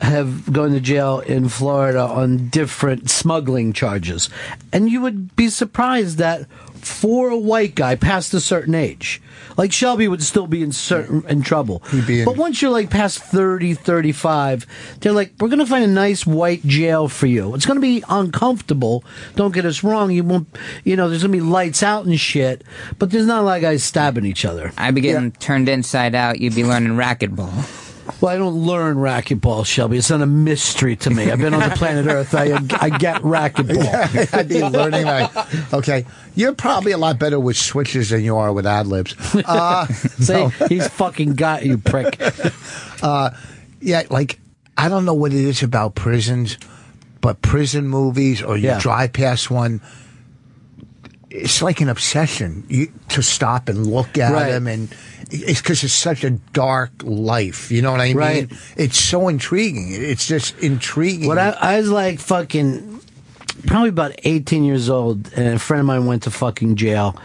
have 0.02 0.52
gone 0.52 0.72
to 0.72 0.80
jail 0.80 1.20
in 1.20 1.50
Florida 1.50 2.02
on 2.02 2.48
different 2.50 3.10
smuggling 3.10 3.74
charges, 3.74 4.30
and 4.74 4.90
you 4.90 5.02
would 5.02 5.36
be 5.36 5.50
surprised 5.50 6.18
that 6.18 6.48
for 6.80 7.30
a 7.30 7.38
white 7.38 7.76
guy 7.76 7.96
past 7.96 8.34
a 8.34 8.40
certain 8.40 8.74
age. 8.74 9.22
Like 9.58 9.74
Shelby 9.74 10.08
would 10.08 10.24
still 10.24 10.48
be 10.48 10.64
in 10.64 10.72
certain 10.72 11.26
in 11.28 11.42
trouble. 11.42 11.84
He'd 11.92 12.08
be 12.08 12.20
in- 12.22 12.26
but 12.26 12.38
once 12.38 12.62
you're 12.62 12.72
like 12.72 12.90
past 12.90 13.20
30, 13.20 13.74
35, 13.74 14.66
they're 15.02 15.12
like, 15.12 15.34
we're 15.42 15.50
going 15.50 15.60
to 15.60 15.66
find 15.66 15.84
a 15.84 15.88
nice 15.88 16.26
white 16.26 16.64
jail 16.66 17.10
for 17.10 17.28
you. 17.28 17.54
It's 17.54 17.66
going 17.66 17.76
to 17.76 17.82
be 17.82 18.02
uncomfortable. 18.08 19.04
Don't 19.36 19.54
get 19.54 19.66
us 19.66 19.84
wrong. 19.84 20.12
You 20.12 20.24
won't, 20.24 20.48
you 20.86 20.96
know, 20.96 21.10
there's 21.10 21.24
going 21.24 21.34
to 21.34 21.38
be 21.38 21.44
lights 21.44 21.84
out 21.84 22.06
and 22.06 22.18
shit, 22.18 22.64
but 22.98 23.12
there's 23.12 23.26
not 23.28 23.42
a 23.42 23.46
lot 23.46 23.58
of 23.58 23.62
guys 23.64 23.84
stabbing 23.84 24.26
each 24.26 24.46
other. 24.46 24.72
I'd 24.78 24.96
be 24.96 25.02
getting 25.02 25.32
turned 25.34 25.68
inside 25.68 26.16
out. 26.16 26.40
You'd 26.40 26.56
be 26.56 26.64
learning 26.64 26.94
racquetball. 26.94 27.89
Well, 28.22 28.34
I 28.34 28.38
don't 28.38 28.56
learn 28.66 28.98
racquetball, 28.98 29.66
Shelby. 29.66 29.98
It's 29.98 30.10
not 30.10 30.22
a 30.22 30.26
mystery 30.26 30.96
to 30.98 31.10
me. 31.10 31.32
I've 31.32 31.40
been 31.40 31.54
on 31.54 31.70
the 31.70 31.76
planet 31.76 32.06
Earth. 32.08 32.34
I, 32.36 32.54
I 32.80 32.90
get 32.90 33.22
racquetball. 33.22 34.34
I'd 34.34 34.50
be 34.50 34.64
learning. 34.64 35.08
Okay, 35.74 36.06
you're 36.36 36.54
probably 36.54 36.92
a 36.92 36.98
lot 36.98 37.18
better 37.20 37.40
with 37.40 37.56
switches 37.58 38.10
than 38.10 38.24
you 38.24 38.36
are 38.38 38.52
with 38.52 38.66
ad 38.66 38.88
libs. 38.88 39.16
Uh, 39.46 39.86
See, 39.88 40.48
he's 40.68 40.88
fucking 40.90 41.34
got 41.36 41.66
you, 41.66 41.78
prick. 41.78 42.20
Uh, 43.02 43.30
yeah, 43.80 44.04
like 44.10 44.40
I 44.78 44.90
don't 44.90 45.06
know 45.06 45.14
what 45.14 45.32
it 45.32 45.40
is 45.40 45.64
about 45.64 45.96
prisons, 45.96 46.58
but 47.22 47.42
prison 47.42 47.88
movies 47.88 48.42
or 48.42 48.58
you 48.58 48.68
Yeah. 48.68 48.80
drive 48.80 49.14
past 49.14 49.50
one, 49.50 49.80
it's 51.30 51.62
like 51.62 51.80
an 51.80 51.88
obsession. 51.88 52.66
You 52.68 52.92
to 53.10 53.22
stop 53.24 53.70
and 53.70 53.88
look 53.88 54.18
at 54.18 54.34
Right. 54.34 54.50
them, 54.52 54.68
and 54.68 54.90
it's 55.30 55.62
because 55.62 55.84
it's 55.84 55.94
such 55.94 56.24
a 56.24 56.32
dark 56.32 56.92
life. 57.04 57.72
You 57.72 57.82
know 57.82 57.92
what 57.92 58.02
I 58.02 58.08
mean? 58.08 58.18
Right. 58.18 58.52
It's 58.76 59.00
so 59.00 59.28
intriguing. 59.28 59.90
It's 59.92 60.28
just 60.28 60.58
intriguing. 60.60 61.28
When 61.28 61.40
I, 61.40 61.50
I 61.52 61.78
was 61.78 61.90
like 61.90 62.20
fucking, 62.20 63.02
probably 63.68 63.90
about 63.90 64.14
18 64.24 64.64
years 64.64 64.90
old, 64.90 65.32
and 65.34 65.56
a 65.56 65.60
friend 65.60 65.82
of 65.82 65.86
mine 65.86 66.06
went 66.06 66.24
to 66.24 66.32
fucking 66.32 66.76
jail. 66.76 67.20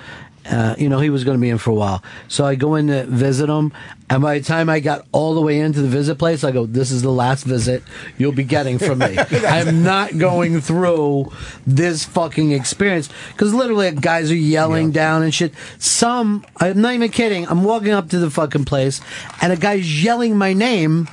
Uh, 0.51 0.75
you 0.79 0.89
know, 0.89 1.01
he 1.01 1.09
was 1.09 1.25
going 1.25 1.37
to 1.39 1.41
be 1.41 1.49
in 1.49 1.59
for 1.59 1.71
a 1.71 1.75
while. 1.75 2.03
So 2.29 2.45
I 2.45 2.55
go 2.55 2.75
in 2.75 2.89
to 2.89 3.05
visit 3.07 3.49
him, 3.49 3.73
and 4.11 4.23
by 4.23 4.39
the 4.39 4.45
time 4.45 4.69
I 4.69 4.81
got 4.81 5.07
all 5.11 5.35
the 5.35 5.41
way 5.41 5.59
into 5.59 5.81
the 5.81 5.89
visit 5.89 6.17
place, 6.19 6.45
I 6.45 6.51
go, 6.51 6.67
This 6.67 6.91
is 6.91 7.03
the 7.03 7.11
last 7.11 7.45
visit 7.45 7.83
you'll 8.19 8.33
be 8.33 8.45
getting 8.45 8.79
from 8.79 8.99
me. 8.99 9.17
I'm 9.31 9.83
not 9.83 10.19
going 10.19 10.61
through 10.61 11.33
this 11.67 12.05
fucking 12.05 12.53
experience. 12.53 13.09
Because 13.33 13.55
literally, 13.55 13.91
guys 13.93 14.31
are 14.31 14.37
yelling 14.37 14.93
down 14.93 15.23
and 15.23 15.33
shit. 15.33 15.55
Some, 15.79 16.45
I'm 16.59 16.81
not 16.81 16.93
even 16.95 17.11
kidding, 17.11 17.47
I'm 17.49 17.65
walking 17.65 17.93
up 17.93 18.11
to 18.11 18.19
the 18.19 18.31
fucking 18.31 18.67
place, 18.67 19.01
and 19.41 19.53
a 19.53 19.57
guy's 19.57 20.05
yelling 20.05 20.37
my 20.37 20.53
name. 20.53 21.09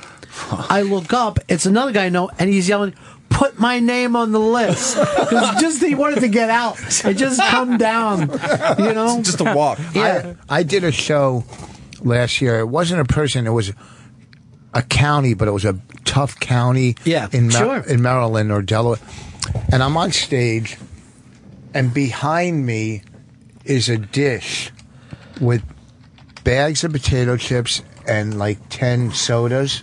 I 0.50 0.82
look 0.82 1.12
up, 1.12 1.38
it's 1.48 1.66
another 1.66 1.92
guy 1.92 2.06
I 2.06 2.08
know, 2.08 2.30
and 2.38 2.48
he's 2.48 2.68
yelling, 2.68 2.94
Put 3.32 3.58
my 3.58 3.80
name 3.80 4.14
on 4.16 4.32
the 4.32 4.38
list. 4.40 4.96
Because 4.98 5.60
just 5.60 5.82
he 5.82 5.94
wanted 5.94 6.20
to 6.20 6.28
get 6.28 6.50
out 6.50 6.78
and 7.04 7.16
just 7.18 7.40
come 7.40 7.78
down, 7.78 8.20
you 8.78 8.92
know? 8.92 9.20
Just 9.22 9.40
a 9.40 9.52
walk. 9.54 9.78
yeah. 9.94 10.34
I, 10.48 10.58
I 10.58 10.62
did 10.62 10.84
a 10.84 10.92
show 10.92 11.44
last 12.02 12.40
year. 12.40 12.60
It 12.60 12.66
wasn't 12.68 13.00
a 13.00 13.04
person, 13.04 13.46
It 13.46 13.50
was 13.50 13.72
a 14.74 14.82
county, 14.82 15.34
but 15.34 15.48
it 15.48 15.52
was 15.52 15.64
a 15.64 15.78
tough 16.04 16.38
county. 16.40 16.96
Yeah, 17.04 17.28
in 17.32 17.48
Mar- 17.48 17.82
sure. 17.82 17.92
in 17.92 18.02
Maryland 18.02 18.50
or 18.52 18.62
Delaware. 18.62 18.98
And 19.72 19.82
I'm 19.82 19.96
on 19.96 20.12
stage, 20.12 20.76
and 21.74 21.92
behind 21.92 22.64
me 22.64 23.02
is 23.64 23.88
a 23.88 23.96
dish 23.98 24.70
with 25.40 25.62
bags 26.44 26.84
of 26.84 26.92
potato 26.92 27.36
chips 27.36 27.82
and 28.06 28.38
like 28.38 28.58
ten 28.68 29.10
sodas. 29.12 29.82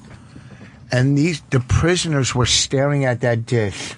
And 0.92 1.18
these 1.18 1.42
the 1.50 1.60
prisoners 1.60 2.34
were 2.34 2.46
staring 2.46 3.06
at 3.06 3.22
that 3.22 3.46
dish 3.46 3.96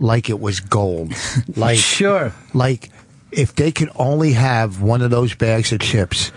like 0.00 0.30
it 0.30 0.38
was 0.40 0.60
gold. 0.60 1.12
Like 1.56 1.78
Sure. 1.78 2.32
like 2.54 2.90
if 3.32 3.54
they 3.54 3.72
could 3.72 3.90
only 3.96 4.32
have 4.32 4.80
one 4.80 5.02
of 5.02 5.10
those 5.10 5.34
bags 5.34 5.72
of 5.72 5.80
chips 5.80 6.32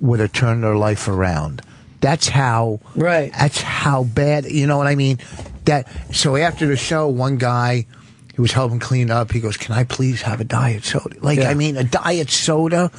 would 0.00 0.20
have 0.20 0.32
turned 0.32 0.62
their 0.62 0.76
life 0.76 1.08
around 1.08 1.62
that's 2.00 2.28
how 2.28 2.78
Right. 2.94 3.32
that's 3.32 3.60
how 3.60 4.04
bad 4.04 4.44
you 4.44 4.68
know 4.68 4.76
what 4.78 4.86
i 4.86 4.94
mean 4.94 5.18
that 5.64 5.88
so 6.14 6.36
after 6.36 6.68
the 6.68 6.76
show 6.76 7.08
one 7.08 7.38
guy 7.38 7.86
who 8.36 8.42
was 8.42 8.52
helping 8.52 8.78
clean 8.78 9.10
up 9.10 9.32
he 9.32 9.40
goes 9.40 9.56
can 9.56 9.74
i 9.74 9.82
please 9.82 10.22
have 10.22 10.40
a 10.40 10.44
diet 10.44 10.84
soda 10.84 11.16
like 11.20 11.40
Yeah. 11.40 11.50
i 11.50 11.54
mean 11.54 11.76
a 11.76 11.82
diet 11.82 12.30
soda 12.30 12.92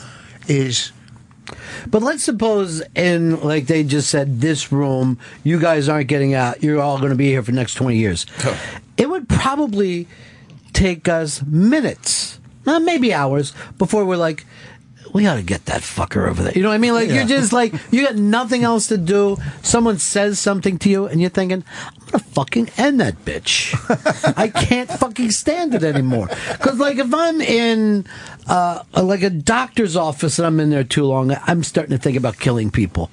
is 0.50 0.92
But 1.88 2.02
let's 2.02 2.24
suppose 2.24 2.82
in 2.96 3.40
like 3.42 3.68
they 3.68 3.84
just 3.84 4.10
said 4.10 4.42
this 4.42 4.72
room, 4.72 5.20
you 5.44 5.60
guys 5.60 5.90
aren't 5.90 6.08
getting 6.08 6.34
out. 6.34 6.64
You're 6.64 6.82
all 6.82 6.98
going 6.98 7.12
to 7.12 7.16
be 7.16 7.28
here 7.28 7.42
for 7.44 7.52
the 7.52 7.56
next 7.58 7.76
20 7.76 7.98
years. 7.98 8.26
It 8.98 9.10
would 9.10 9.30
probably 9.30 10.08
take 10.74 11.08
us 11.08 11.42
minutes, 11.44 12.40
not 12.66 12.82
maybe 12.84 13.14
hours 13.14 13.54
before 13.78 14.06
we're 14.06 14.18
like 14.18 14.46
we 15.14 15.24
got 15.24 15.36
to 15.36 15.44
get 15.44 15.66
that 15.66 15.82
fucker 15.82 16.30
over 16.30 16.44
there. 16.44 16.54
You 16.54 16.62
know 16.62 16.70
what 16.70 16.76
I 16.76 16.80
mean? 16.80 16.94
Like 16.94 17.10
you're 17.10 17.26
just 17.26 17.54
like 17.54 17.74
you 17.92 18.06
got 18.06 18.16
nothing 18.16 18.64
else 18.64 18.88
to 18.88 18.98
do. 18.98 19.38
Someone 19.62 19.98
says 19.98 20.40
something 20.40 20.78
to 20.80 20.90
you 20.90 21.06
and 21.06 21.20
you're 21.22 21.30
thinking, 21.30 21.64
I'm 21.82 22.06
going 22.06 22.20
to 22.24 22.30
fucking 22.32 22.70
end 22.78 23.00
that 23.00 23.26
bitch. 23.26 23.76
I 24.38 24.48
can't 24.48 24.90
fucking 24.90 25.32
stand 25.32 25.74
it 25.76 25.84
anymore. 25.84 26.28
Cuz 26.28 26.80
like 26.80 26.98
if 26.98 27.14
I'm 27.14 27.42
in 27.42 28.06
uh, 28.48 28.84
like 29.02 29.24
a 29.24 29.30
doctor's 29.30 29.96
office 29.96 30.40
and 30.40 30.46
I'm 30.46 30.60
in 30.60 30.70
there 30.70 30.84
too 30.84 31.06
long, 31.06 31.36
I'm 31.48 31.64
starting 31.64 31.96
to 31.96 32.02
think 32.02 32.18
about 32.18 32.40
killing 32.40 32.72
people. 32.72 33.10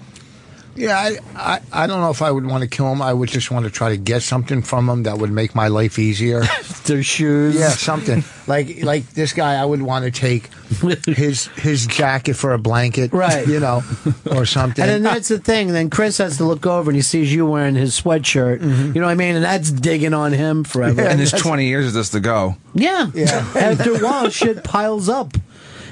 Yeah 0.76 0.96
I, 0.98 1.18
I 1.34 1.60
i 1.72 1.86
don't 1.86 2.00
know 2.00 2.10
if 2.10 2.22
i 2.22 2.30
would 2.30 2.46
want 2.46 2.62
to 2.62 2.68
kill 2.68 2.90
him 2.92 3.00
i 3.02 3.12
would 3.12 3.28
just 3.28 3.50
want 3.50 3.64
to 3.64 3.70
try 3.70 3.90
to 3.90 3.96
get 3.96 4.22
something 4.22 4.62
from 4.62 4.88
him 4.88 5.02
that 5.04 5.18
would 5.18 5.30
make 5.32 5.54
my 5.54 5.68
life 5.68 5.98
easier 5.98 6.42
Their 6.86 7.02
shoes. 7.02 7.54
yeah 7.56 7.70
something 7.70 8.22
like 8.46 8.82
like 8.82 9.06
this 9.12 9.32
guy 9.32 9.54
i 9.54 9.64
would 9.64 9.82
want 9.82 10.04
to 10.04 10.10
take 10.10 10.50
his 11.06 11.46
his 11.56 11.86
jacket 11.86 12.34
for 12.34 12.52
a 12.52 12.58
blanket 12.58 13.12
Right. 13.12 13.46
you 13.46 13.60
know 13.60 13.82
or 14.30 14.44
something 14.46 14.82
And 14.82 14.90
then 14.90 15.02
that's 15.02 15.28
the 15.28 15.38
thing. 15.38 15.68
Then 15.72 15.90
Chris 15.90 16.18
has 16.18 16.36
to 16.38 16.44
look 16.44 16.66
over 16.66 16.90
and 16.90 16.96
he 16.96 17.02
sees 17.02 17.32
you 17.32 17.46
wearing 17.46 17.74
his 17.74 17.98
sweatshirt. 18.00 18.58
Mm-hmm. 18.60 18.92
You 18.94 19.00
know 19.00 19.06
what 19.06 19.12
I 19.12 19.14
mean? 19.14 19.36
And 19.36 19.44
that's 19.44 19.70
digging 19.70 20.12
on 20.14 20.32
him 20.32 20.64
forever. 20.64 21.00
And 21.02 21.18
there's 21.18 21.32
20 21.32 21.66
years 21.66 21.86
of 21.86 21.92
this 21.94 22.10
to 22.10 22.20
go. 22.20 22.56
Yeah. 22.74 23.10
Yeah. 23.14 23.46
After 23.54 23.94
a 23.94 23.98
while, 23.98 24.28
shit 24.30 24.64
piles 24.64 25.08
up. 25.08 25.34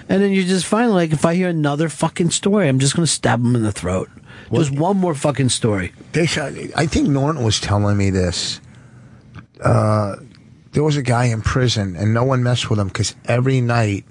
And 0.08 0.22
then 0.22 0.32
you 0.32 0.44
just 0.44 0.66
finally, 0.66 0.94
like, 0.94 1.12
if 1.12 1.24
I 1.24 1.34
hear 1.34 1.48
another 1.48 1.88
fucking 1.88 2.30
story, 2.30 2.68
I'm 2.68 2.78
just 2.78 2.94
going 2.96 3.06
to 3.06 3.10
stab 3.12 3.40
him 3.40 3.54
in 3.56 3.62
the 3.62 3.72
throat. 3.72 4.10
Just 4.52 4.70
one 4.72 4.96
more 4.98 5.14
fucking 5.14 5.48
story. 5.48 5.92
They 6.12 6.24
I 6.76 6.86
think 6.86 7.08
Norton 7.08 7.44
was 7.44 7.60
telling 7.60 7.96
me 7.96 8.10
this. 8.10 8.60
Uh, 9.62 10.16
there 10.72 10.82
was 10.82 10.96
a 10.96 11.02
guy 11.02 11.26
in 11.26 11.40
prison, 11.40 11.96
and 11.96 12.12
no 12.12 12.24
one 12.24 12.42
messed 12.42 12.68
with 12.68 12.78
him 12.78 12.88
because 12.88 13.14
every 13.26 13.60
night 13.60 14.04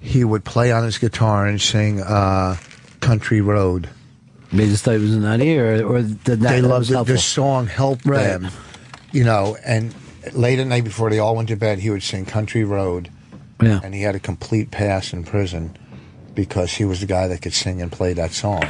he 0.00 0.24
would 0.24 0.44
play 0.44 0.72
on 0.72 0.84
his 0.84 0.98
guitar 0.98 1.46
and 1.46 1.60
sing 1.60 2.00
uh, 2.00 2.56
"Country 3.00 3.40
Road." 3.40 3.88
They 4.52 4.66
just 4.66 4.84
thought 4.84 4.92
he 4.92 4.98
was 4.98 5.16
nutty, 5.16 5.58
or, 5.58 5.84
or 5.86 6.02
did 6.02 6.16
that, 6.24 6.38
they 6.40 6.60
that 6.60 6.68
loved 6.68 6.90
it. 6.90 7.06
The 7.06 7.18
song 7.18 7.66
helped 7.66 8.04
Right. 8.04 8.22
them, 8.24 8.48
you 9.10 9.24
know. 9.24 9.56
And 9.64 9.94
late 10.32 10.58
at 10.58 10.66
night 10.66 10.84
before 10.84 11.10
they 11.10 11.18
all 11.18 11.34
went 11.36 11.48
to 11.48 11.56
bed, 11.56 11.78
he 11.80 11.90
would 11.90 12.02
sing 12.02 12.24
"Country 12.26 12.62
Road," 12.64 13.10
Yeah. 13.62 13.80
and 13.82 13.94
he 13.94 14.02
had 14.02 14.14
a 14.14 14.20
complete 14.20 14.70
pass 14.70 15.12
in 15.12 15.24
prison 15.24 15.76
because 16.34 16.72
he 16.72 16.84
was 16.84 17.00
the 17.00 17.06
guy 17.06 17.26
that 17.28 17.42
could 17.42 17.52
sing 17.54 17.82
and 17.82 17.90
play 17.90 18.12
that 18.14 18.32
song. 18.32 18.64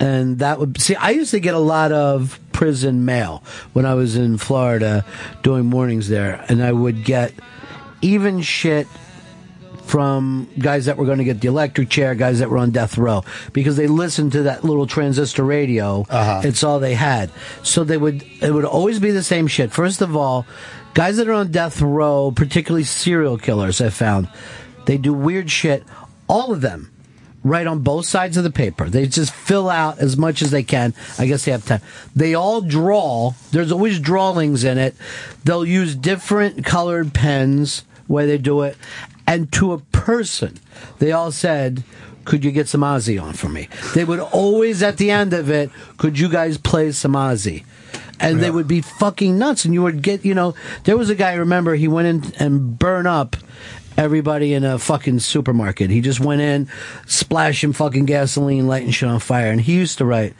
And 0.00 0.38
that 0.38 0.58
would 0.58 0.80
see 0.80 0.96
i 0.96 1.10
used 1.10 1.30
to 1.30 1.40
get 1.40 1.54
a 1.54 1.58
lot 1.58 1.92
of 1.92 2.40
prison 2.52 3.04
mail 3.04 3.44
when 3.72 3.86
i 3.86 3.94
was 3.94 4.16
in 4.16 4.36
florida 4.38 5.04
doing 5.42 5.66
mornings 5.66 6.08
there. 6.08 6.44
And 6.48 6.62
i 6.62 6.72
would 6.72 7.04
get 7.04 7.32
even 8.02 8.40
shit 8.40 8.86
from 9.84 10.48
guys 10.56 10.84
that 10.86 10.96
were 10.96 11.04
going 11.04 11.18
to 11.18 11.24
get 11.24 11.40
the 11.40 11.48
electric 11.48 11.88
chair 11.88 12.14
guys 12.14 12.38
that 12.38 12.48
were 12.48 12.58
on 12.58 12.70
death 12.70 12.96
row 12.96 13.24
because 13.52 13.76
they 13.76 13.88
listened 13.88 14.30
to 14.32 14.44
that 14.44 14.62
little 14.62 14.86
transistor 14.86 15.42
radio. 15.42 16.06
Uh-huh. 16.08 16.42
It's 16.44 16.62
all 16.62 16.78
they 16.78 16.94
had. 16.94 17.28
So 17.64 17.82
they 17.82 17.96
would 17.96 18.22
it 18.40 18.52
would 18.52 18.64
always 18.64 19.00
be 19.00 19.10
the 19.10 19.22
same 19.24 19.48
shit. 19.48 19.72
First 19.72 20.00
of 20.00 20.16
all 20.16 20.46
guys 20.94 21.16
that 21.16 21.28
are 21.28 21.32
on 21.32 21.50
death 21.50 21.80
row 21.82 22.32
particularly 22.34 22.82
serial 22.82 23.38
killers 23.38 23.80
i 23.80 23.88
found 23.90 24.28
they 24.86 24.98
do 24.98 25.12
weird 25.12 25.50
shit. 25.50 25.84
All 26.28 26.52
of 26.52 26.60
them 26.60 26.90
write 27.42 27.66
on 27.66 27.80
both 27.80 28.06
sides 28.06 28.36
of 28.36 28.44
the 28.44 28.50
paper. 28.50 28.88
They 28.88 29.06
just 29.06 29.32
fill 29.32 29.70
out 29.70 29.98
as 29.98 30.16
much 30.16 30.42
as 30.42 30.50
they 30.50 30.62
can. 30.62 30.94
I 31.18 31.26
guess 31.26 31.44
they 31.44 31.52
have 31.52 31.64
time. 31.64 31.80
They 32.14 32.34
all 32.34 32.60
draw. 32.60 33.32
There's 33.50 33.72
always 33.72 33.98
drawings 33.98 34.64
in 34.64 34.78
it. 34.78 34.94
They'll 35.44 35.64
use 35.64 35.94
different 35.94 36.64
colored 36.64 37.14
pens 37.14 37.84
where 38.06 38.26
they 38.26 38.38
do 38.38 38.62
it. 38.62 38.76
And 39.26 39.50
to 39.52 39.72
a 39.72 39.78
person, 39.78 40.58
they 40.98 41.12
all 41.12 41.32
said, 41.32 41.84
could 42.24 42.44
you 42.44 42.50
get 42.50 42.68
some 42.68 42.82
Ozzy 42.82 43.20
on 43.20 43.32
for 43.32 43.48
me? 43.48 43.68
They 43.94 44.04
would 44.04 44.20
always, 44.20 44.82
at 44.82 44.98
the 44.98 45.10
end 45.10 45.32
of 45.32 45.48
it, 45.48 45.70
could 45.96 46.18
you 46.18 46.28
guys 46.28 46.58
play 46.58 46.92
some 46.92 47.12
Ozzy? 47.12 47.64
And 48.22 48.40
they 48.40 48.50
would 48.50 48.68
be 48.68 48.82
fucking 48.82 49.38
nuts. 49.38 49.64
And 49.64 49.72
you 49.72 49.82
would 49.82 50.02
get, 50.02 50.26
you 50.26 50.34
know, 50.34 50.54
there 50.84 50.98
was 50.98 51.08
a 51.08 51.14
guy, 51.14 51.32
remember, 51.32 51.74
he 51.74 51.88
went 51.88 52.06
in 52.06 52.34
and 52.38 52.78
burned 52.78 53.08
up 53.08 53.34
everybody 53.96 54.54
in 54.54 54.64
a 54.64 54.78
fucking 54.78 55.20
supermarket. 55.20 55.90
He 55.90 56.00
just 56.00 56.20
went 56.20 56.40
in, 56.40 56.68
splashing 57.06 57.72
fucking 57.72 58.06
gasoline, 58.06 58.66
lighting 58.66 58.90
shit 58.90 59.08
on 59.08 59.20
fire. 59.20 59.50
And 59.50 59.60
he 59.60 59.74
used 59.74 59.98
to 59.98 60.04
write, 60.04 60.34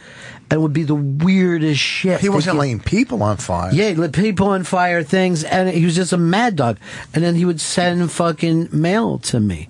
and 0.50 0.52
it 0.54 0.60
would 0.60 0.72
be 0.72 0.82
the 0.84 0.94
weirdest 0.94 1.80
shit. 1.80 2.20
He 2.20 2.28
wasn't 2.28 2.54
you- 2.54 2.60
laying 2.60 2.80
people 2.80 3.22
on 3.22 3.36
fire. 3.36 3.70
yeah, 3.72 3.88
he 3.90 3.94
lit 3.94 4.12
people 4.12 4.48
on 4.48 4.64
fire, 4.64 5.02
things, 5.02 5.44
and 5.44 5.68
he 5.68 5.84
was 5.84 5.94
just 5.94 6.12
a 6.12 6.16
mad 6.18 6.56
dog. 6.56 6.78
And 7.14 7.22
then 7.22 7.34
he 7.34 7.44
would 7.44 7.60
send 7.60 8.10
fucking 8.10 8.68
mail 8.72 9.18
to 9.18 9.40
me, 9.40 9.68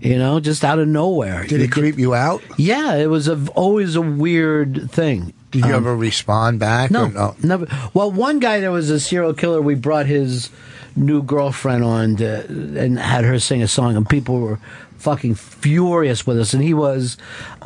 you 0.00 0.18
know, 0.18 0.40
just 0.40 0.64
out 0.64 0.78
of 0.78 0.88
nowhere. 0.88 1.44
Did 1.46 1.60
it 1.60 1.72
creep 1.72 1.98
you 1.98 2.14
out? 2.14 2.42
Yeah, 2.56 2.94
it 2.96 3.08
was 3.10 3.28
a, 3.28 3.38
always 3.54 3.96
a 3.96 4.00
weird 4.02 4.90
thing. 4.90 5.32
Did 5.50 5.66
you 5.66 5.74
Um, 5.74 5.82
ever 5.84 5.94
respond 5.96 6.60
back? 6.60 6.90
no, 6.90 7.04
or 7.04 7.08
no? 7.10 7.36
never. 7.42 7.66
Well, 7.92 8.10
one 8.10 8.38
guy 8.38 8.60
that 8.60 8.70
was 8.72 8.88
a 8.88 8.98
serial 8.98 9.34
killer. 9.34 9.60
We 9.60 9.74
brought 9.74 10.06
his 10.06 10.48
new 10.96 11.22
girlfriend 11.22 11.84
on 11.84 12.16
to, 12.16 12.44
and 12.48 12.98
had 12.98 13.24
her 13.24 13.38
sing 13.38 13.62
a 13.62 13.68
song, 13.68 13.96
and 13.96 14.08
people 14.08 14.40
were 14.40 14.58
fucking 14.98 15.34
furious 15.34 16.26
with 16.26 16.38
us. 16.38 16.54
And 16.54 16.62
he 16.62 16.74
was 16.74 17.16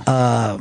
uh, 0.06 0.58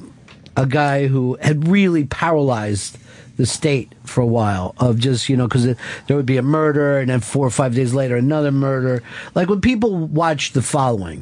a 0.57 0.65
guy 0.65 1.07
who 1.07 1.37
had 1.41 1.67
really 1.67 2.05
paralyzed 2.05 2.97
the 3.37 3.45
state 3.45 3.93
for 4.05 4.21
a 4.21 4.25
while 4.25 4.73
of 4.77 4.97
just 4.97 5.27
you 5.27 5.35
know 5.35 5.47
because 5.47 5.65
there 5.65 6.15
would 6.15 6.25
be 6.25 6.37
a 6.37 6.41
murder 6.41 6.99
and 6.99 7.09
then 7.09 7.19
four 7.19 7.45
or 7.45 7.49
five 7.49 7.75
days 7.75 7.93
later 7.93 8.15
another 8.15 8.51
murder 8.51 9.03
like 9.33 9.49
when 9.49 9.59
people 9.59 9.93
watch 9.93 10.53
the 10.53 10.61
following 10.61 11.21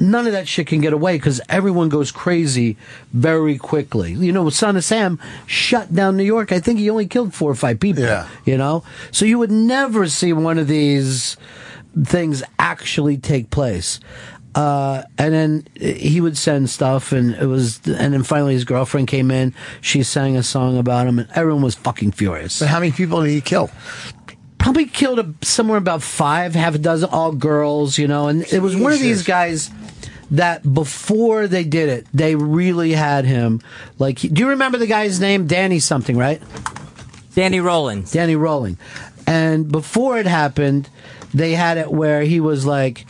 none 0.00 0.26
of 0.26 0.32
that 0.32 0.48
shit 0.48 0.66
can 0.66 0.80
get 0.80 0.92
away 0.92 1.16
because 1.16 1.40
everyone 1.48 1.88
goes 1.88 2.10
crazy 2.10 2.76
very 3.12 3.58
quickly. 3.58 4.12
You 4.12 4.32
know, 4.32 4.48
Son 4.50 4.76
of 4.76 4.84
Sam 4.84 5.20
shut 5.46 5.94
down 5.94 6.16
New 6.16 6.24
York. 6.24 6.52
I 6.52 6.60
think 6.60 6.78
he 6.78 6.90
only 6.90 7.06
killed 7.06 7.34
four 7.34 7.50
or 7.50 7.54
five 7.54 7.78
people. 7.78 8.02
Yeah. 8.02 8.28
You 8.44 8.56
know? 8.56 8.82
So 9.12 9.24
you 9.24 9.38
would 9.38 9.50
never 9.50 10.08
see 10.08 10.32
one 10.32 10.58
of 10.58 10.66
these 10.68 11.36
things 12.04 12.42
actually 12.58 13.18
take 13.18 13.50
place. 13.50 14.00
Uh, 14.54 15.04
and 15.16 15.32
then 15.32 15.64
he 15.76 16.20
would 16.20 16.36
send 16.36 16.68
stuff, 16.68 17.12
and 17.12 17.36
it 17.36 17.46
was, 17.46 17.80
and 17.86 18.12
then 18.12 18.24
finally 18.24 18.52
his 18.52 18.64
girlfriend 18.64 19.06
came 19.06 19.30
in. 19.30 19.54
She 19.80 20.02
sang 20.02 20.36
a 20.36 20.42
song 20.42 20.76
about 20.76 21.06
him, 21.06 21.20
and 21.20 21.28
everyone 21.36 21.62
was 21.62 21.76
fucking 21.76 22.12
furious 22.12 22.58
But 22.58 22.68
how 22.68 22.80
many 22.80 22.90
people 22.90 23.22
did 23.22 23.30
he 23.30 23.40
kill? 23.40 23.70
Probably 24.60 24.86
killed 24.86 25.18
a, 25.18 25.34
somewhere 25.42 25.78
about 25.78 26.02
five, 26.02 26.54
half 26.54 26.76
a 26.76 26.78
dozen, 26.78 27.08
all 27.10 27.32
girls, 27.32 27.98
you 27.98 28.06
know. 28.06 28.28
And 28.28 28.42
it 28.52 28.60
was 28.60 28.76
one 28.76 28.92
of 28.92 29.00
these 29.00 29.24
guys 29.24 29.70
that 30.30 30.62
before 30.72 31.48
they 31.48 31.64
did 31.64 31.88
it, 31.88 32.06
they 32.14 32.36
really 32.36 32.92
had 32.92 33.24
him. 33.24 33.60
Like, 33.98 34.20
do 34.20 34.28
you 34.28 34.50
remember 34.50 34.78
the 34.78 34.86
guy's 34.86 35.18
name? 35.18 35.48
Danny 35.48 35.80
something, 35.80 36.16
right? 36.16 36.40
Danny 37.34 37.58
Rollins. 37.58 38.12
Danny 38.12 38.36
Rolling. 38.36 38.78
And 39.26 39.70
before 39.70 40.18
it 40.18 40.26
happened, 40.26 40.88
they 41.32 41.52
had 41.52 41.78
it 41.78 41.90
where 41.90 42.22
he 42.22 42.38
was 42.40 42.66
like, 42.66 43.06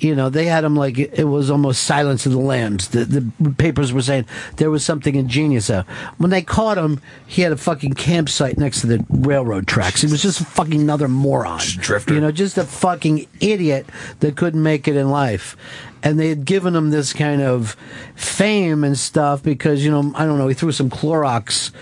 you 0.00 0.14
know, 0.14 0.28
they 0.30 0.46
had 0.46 0.64
him 0.64 0.76
like 0.76 0.96
it 0.98 1.24
was 1.28 1.50
almost 1.50 1.82
Silence 1.82 2.24
of 2.24 2.32
the 2.32 2.38
Lambs. 2.38 2.88
The, 2.88 3.04
the 3.04 3.50
papers 3.52 3.92
were 3.92 4.02
saying 4.02 4.26
there 4.56 4.70
was 4.70 4.84
something 4.84 5.14
ingenious 5.14 5.66
there. 5.66 5.84
When 6.18 6.30
they 6.30 6.42
caught 6.42 6.78
him, 6.78 7.00
he 7.26 7.42
had 7.42 7.52
a 7.52 7.56
fucking 7.56 7.94
campsite 7.94 8.58
next 8.58 8.80
to 8.82 8.86
the 8.86 9.04
railroad 9.10 9.66
tracks. 9.66 10.02
He 10.02 10.06
was 10.10 10.22
just 10.22 10.40
a 10.40 10.44
fucking 10.44 10.80
another 10.80 11.08
moron. 11.08 11.58
Just 11.58 11.76
a 11.76 11.80
drifter. 11.80 12.14
You 12.14 12.20
know, 12.20 12.30
just 12.30 12.56
a 12.58 12.64
fucking 12.64 13.26
idiot 13.40 13.86
that 14.20 14.36
couldn't 14.36 14.62
make 14.62 14.86
it 14.86 14.96
in 14.96 15.10
life. 15.10 15.56
And 16.02 16.18
they 16.18 16.28
had 16.28 16.44
given 16.44 16.76
him 16.76 16.90
this 16.90 17.12
kind 17.12 17.42
of 17.42 17.76
fame 18.14 18.84
and 18.84 18.96
stuff 18.96 19.42
because, 19.42 19.84
you 19.84 19.90
know, 19.90 20.12
I 20.14 20.24
don't 20.26 20.38
know, 20.38 20.46
he 20.48 20.54
threw 20.54 20.70
some 20.72 20.90
Clorox 20.90 21.72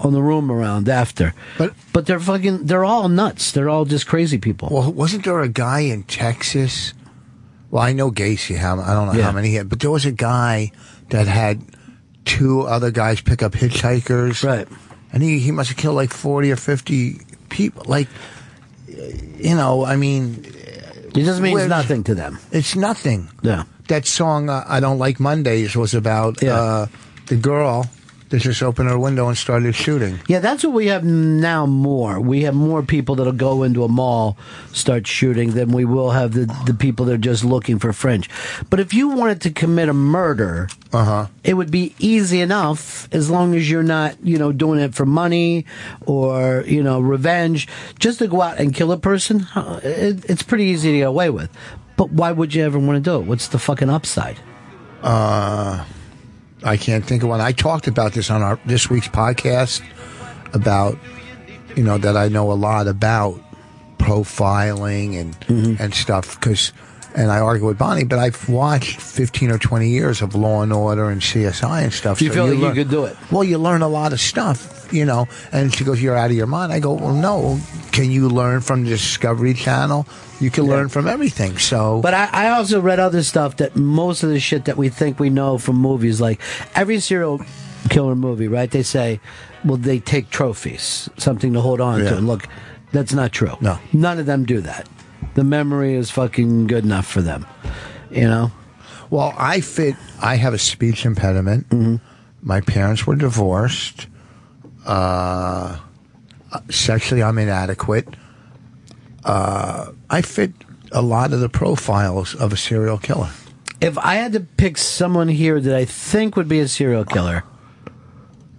on 0.00 0.12
the 0.12 0.22
room 0.22 0.50
around 0.50 0.88
after. 0.88 1.34
But- 1.58 1.74
but 1.92 2.04
they're 2.06 2.20
fucking 2.20 2.66
they're 2.66 2.84
all 2.84 3.08
nuts. 3.08 3.52
They're 3.52 3.70
all 3.70 3.86
just 3.86 4.06
crazy 4.06 4.36
people. 4.38 4.68
Well, 4.70 4.92
wasn't 4.92 5.24
there 5.24 5.40
a 5.40 5.48
guy 5.48 5.80
in 5.80 6.02
Texas? 6.04 6.92
Well, 7.70 7.82
I 7.82 7.92
know 7.92 8.10
Gacy. 8.10 8.56
How 8.56 8.78
I 8.80 8.94
don't 8.94 9.06
know 9.08 9.14
Yeah. 9.18 9.24
how 9.24 9.32
many 9.32 9.48
he 9.48 9.54
had, 9.56 9.68
but 9.68 9.80
there 9.80 9.90
was 9.90 10.06
a 10.06 10.12
guy 10.12 10.70
that 11.10 11.26
had 11.26 11.60
two 12.24 12.62
other 12.62 12.90
guys 12.90 13.20
pick 13.20 13.42
up 13.42 13.52
hitchhikers, 13.52 14.42
Right. 14.44 14.66
And 15.12 15.22
he 15.22 15.38
he 15.38 15.50
must 15.52 15.68
have 15.70 15.78
killed 15.78 15.96
like 15.96 16.12
forty 16.12 16.50
or 16.52 16.56
fifty 16.56 17.20
people. 17.48 17.82
Like, 17.86 18.08
you 18.86 19.54
know, 19.54 19.84
I 19.84 19.96
mean, 19.96 20.44
it 21.14 21.24
just 21.24 21.40
means 21.40 21.66
nothing 21.68 22.04
to 22.04 22.14
them. 22.14 22.38
it's 22.52 22.76
nothing. 22.76 23.28
Yeah. 23.42 23.64
That 23.88 24.06
song 24.06 24.48
uh, 24.50 24.64
"I 24.68 24.80
Don't 24.80 24.98
Like 24.98 25.20
Mondays" 25.20 25.74
was 25.76 25.94
about 25.94 26.42
Yeah. 26.42 26.54
uh, 26.58 26.86
the 27.26 27.36
girl 27.36 27.86
that 28.30 28.40
just 28.40 28.62
opened 28.62 28.88
her 28.88 28.98
window 28.98 29.28
and 29.28 29.36
started 29.38 29.74
shooting. 29.74 30.18
Yeah, 30.28 30.40
that's 30.40 30.64
what 30.64 30.72
we 30.72 30.86
have 30.88 31.04
now 31.04 31.64
more. 31.66 32.20
We 32.20 32.42
have 32.42 32.54
more 32.54 32.82
people 32.82 33.14
that'll 33.14 33.32
go 33.32 33.62
into 33.62 33.84
a 33.84 33.88
mall, 33.88 34.36
start 34.72 35.06
shooting, 35.06 35.52
than 35.52 35.70
we 35.70 35.84
will 35.84 36.10
have 36.10 36.32
the, 36.32 36.46
the 36.66 36.74
people 36.74 37.06
that 37.06 37.12
are 37.14 37.18
just 37.18 37.44
looking 37.44 37.78
for 37.78 37.92
fringe. 37.92 38.28
But 38.68 38.80
if 38.80 38.92
you 38.92 39.08
wanted 39.08 39.40
to 39.42 39.50
commit 39.50 39.88
a 39.88 39.92
murder, 39.94 40.68
Uh-huh. 40.92 41.26
it 41.44 41.54
would 41.54 41.70
be 41.70 41.94
easy 41.98 42.40
enough 42.40 43.08
as 43.12 43.30
long 43.30 43.54
as 43.54 43.70
you're 43.70 43.82
not, 43.82 44.16
you 44.22 44.38
know, 44.38 44.50
doing 44.52 44.80
it 44.80 44.94
for 44.94 45.06
money 45.06 45.64
or, 46.06 46.64
you 46.66 46.82
know, 46.82 47.00
revenge. 47.00 47.68
Just 47.98 48.18
to 48.18 48.26
go 48.28 48.40
out 48.42 48.58
and 48.58 48.74
kill 48.74 48.90
a 48.92 48.96
person, 48.98 49.46
uh, 49.54 49.80
it, 49.82 50.24
it's 50.28 50.42
pretty 50.42 50.64
easy 50.64 50.92
to 50.92 50.98
get 50.98 51.08
away 51.08 51.30
with. 51.30 51.50
But 51.96 52.10
why 52.12 52.32
would 52.32 52.54
you 52.54 52.64
ever 52.64 52.78
want 52.78 52.96
to 52.96 53.10
do 53.10 53.16
it? 53.20 53.26
What's 53.26 53.48
the 53.48 53.58
fucking 53.58 53.88
upside? 53.90 54.36
I 56.62 56.76
can't 56.76 57.04
think 57.04 57.22
of 57.22 57.28
one. 57.28 57.40
I 57.40 57.52
talked 57.52 57.86
about 57.86 58.12
this 58.12 58.30
on 58.30 58.42
our 58.42 58.58
this 58.66 58.88
week's 58.90 59.08
podcast 59.08 59.82
about 60.54 60.98
you 61.76 61.82
know 61.82 61.98
that 61.98 62.16
I 62.16 62.28
know 62.28 62.50
a 62.50 62.54
lot 62.54 62.86
about 62.88 63.40
profiling 63.98 65.20
and 65.20 65.38
Mm-hmm. 65.40 65.82
and 65.82 65.94
stuff 65.94 66.38
because 66.40 66.72
and 67.16 67.32
I 67.32 67.40
argue 67.40 67.66
with 67.66 67.78
Bonnie, 67.78 68.04
but 68.04 68.18
I've 68.18 68.48
watched 68.48 69.00
fifteen 69.00 69.50
or 69.50 69.58
twenty 69.58 69.88
years 69.88 70.22
of 70.22 70.34
Law 70.34 70.62
and 70.62 70.72
Order 70.72 71.10
and 71.10 71.20
CSI 71.20 71.82
and 71.82 71.92
stuff. 71.92 72.18
Do 72.18 72.24
you 72.26 72.32
feel 72.32 72.46
like 72.46 72.58
you 72.58 72.72
could 72.84 72.90
do 72.90 73.04
it? 73.06 73.16
Well, 73.32 73.42
you 73.42 73.58
learn 73.58 73.82
a 73.82 73.88
lot 73.88 74.12
of 74.12 74.20
stuff, 74.20 74.88
you 74.92 75.04
know. 75.04 75.26
And 75.52 75.74
she 75.74 75.82
goes, 75.84 76.00
"You're 76.02 76.16
out 76.16 76.30
of 76.30 76.36
your 76.36 76.46
mind." 76.46 76.72
I 76.72 76.78
go, 76.80 76.92
"Well, 76.92 77.14
no. 77.14 77.58
Can 77.92 78.10
you 78.10 78.28
learn 78.28 78.60
from 78.60 78.84
the 78.84 78.90
Discovery 78.90 79.54
Channel? 79.54 80.06
You 80.38 80.50
can 80.50 80.64
learn 80.64 80.88
from 80.90 81.08
everything." 81.08 81.56
So, 81.58 82.00
But 82.02 82.12
I, 82.14 82.28
I 82.32 82.48
also 82.50 82.80
read 82.80 83.00
other 83.00 83.22
stuff 83.22 83.56
that 83.56 83.74
most 83.74 84.22
of 84.22 84.28
the 84.30 84.38
shit 84.38 84.66
that 84.66 84.76
we 84.76 84.90
think 84.90 85.18
we 85.18 85.30
know 85.30 85.56
from 85.58 85.76
movies, 85.76 86.20
like 86.20 86.40
every 86.74 87.00
serial 87.00 87.40
killer 87.88 88.14
movie, 88.14 88.48
right? 88.48 88.70
They 88.70 88.82
say, 88.82 89.20
well, 89.64 89.76
they 89.78 89.98
take 90.00 90.28
trophies, 90.30 91.08
something 91.16 91.52
to 91.54 91.60
hold 91.60 91.80
on 91.80 92.02
Yeah. 92.02 92.10
to. 92.10 92.16
And 92.18 92.26
look, 92.26 92.46
that's 92.92 93.12
not 93.14 93.32
true. 93.32 93.56
No. 93.60 93.78
None 93.92 94.18
of 94.18 94.26
them 94.26 94.44
do 94.44 94.60
that. 94.60 94.86
The 95.36 95.44
memory 95.44 95.94
is 95.94 96.10
fucking 96.10 96.66
good 96.66 96.84
enough 96.84 97.06
for 97.06 97.20
them. 97.20 97.46
You 98.10 98.24
know? 98.24 98.52
Well, 99.10 99.34
I 99.36 99.60
fit. 99.60 99.94
I 100.22 100.36
have 100.36 100.54
a 100.54 100.58
speech 100.58 101.04
impediment. 101.04 101.68
Mm-hmm. 101.68 101.96
My 102.40 102.62
parents 102.62 103.06
were 103.06 103.16
divorced. 103.16 104.06
Uh, 104.86 105.78
sexually, 106.70 107.22
I'm 107.22 107.36
inadequate. 107.36 108.08
Uh, 109.24 109.92
I 110.08 110.22
fit 110.22 110.52
a 110.90 111.02
lot 111.02 111.34
of 111.34 111.40
the 111.40 111.50
profiles 111.50 112.34
of 112.34 112.54
a 112.54 112.56
serial 112.56 112.96
killer. 112.96 113.30
If 113.80 113.98
I 113.98 114.14
had 114.14 114.32
to 114.32 114.40
pick 114.40 114.78
someone 114.78 115.28
here 115.28 115.60
that 115.60 115.76
I 115.76 115.84
think 115.84 116.34
would 116.36 116.48
be 116.48 116.60
a 116.60 116.68
serial 116.68 117.04
killer, 117.04 117.44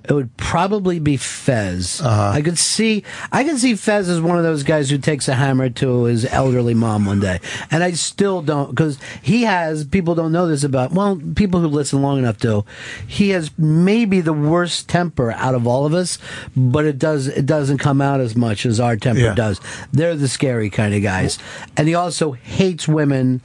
it 0.07 0.13
would 0.13 0.35
probably 0.37 0.99
be 0.99 1.17
Fez. 1.17 1.99
Uh-huh. 2.01 2.31
I 2.33 2.41
could 2.41 2.57
see, 2.57 3.03
I 3.31 3.43
could 3.43 3.57
see 3.57 3.75
Fez 3.75 4.07
as 4.07 4.21
one 4.21 4.37
of 4.37 4.43
those 4.43 4.63
guys 4.63 4.89
who 4.89 4.97
takes 4.97 5.27
a 5.27 5.35
hammer 5.35 5.69
to 5.69 6.03
his 6.05 6.25
elderly 6.25 6.73
mom 6.73 7.05
one 7.05 7.19
day, 7.19 7.39
and 7.71 7.83
I 7.83 7.91
still 7.91 8.41
don't 8.41 8.69
because 8.69 8.97
he 9.21 9.43
has. 9.43 9.83
People 9.85 10.15
don't 10.15 10.31
know 10.31 10.47
this 10.47 10.63
about. 10.63 10.91
Well, 10.91 11.21
people 11.35 11.59
who 11.59 11.67
listen 11.67 12.01
long 12.01 12.17
enough 12.19 12.37
do. 12.37 12.63
He 13.05 13.29
has 13.31 13.51
maybe 13.57 14.21
the 14.21 14.33
worst 14.33 14.87
temper 14.87 15.31
out 15.31 15.55
of 15.55 15.67
all 15.67 15.85
of 15.85 15.93
us, 15.93 16.19
but 16.55 16.85
it 16.85 16.97
does 16.97 17.27
it 17.27 17.45
doesn't 17.45 17.79
come 17.79 18.01
out 18.01 18.19
as 18.21 18.35
much 18.35 18.65
as 18.65 18.79
our 18.79 18.95
temper 18.95 19.21
Yeah. 19.21 19.33
does. 19.35 19.59
They're 19.91 20.15
the 20.15 20.27
scary 20.29 20.69
kind 20.69 20.93
of 20.93 21.01
guys, 21.03 21.37
and 21.75 21.87
he 21.87 21.95
also 21.95 22.31
hates 22.31 22.87
women, 22.87 23.41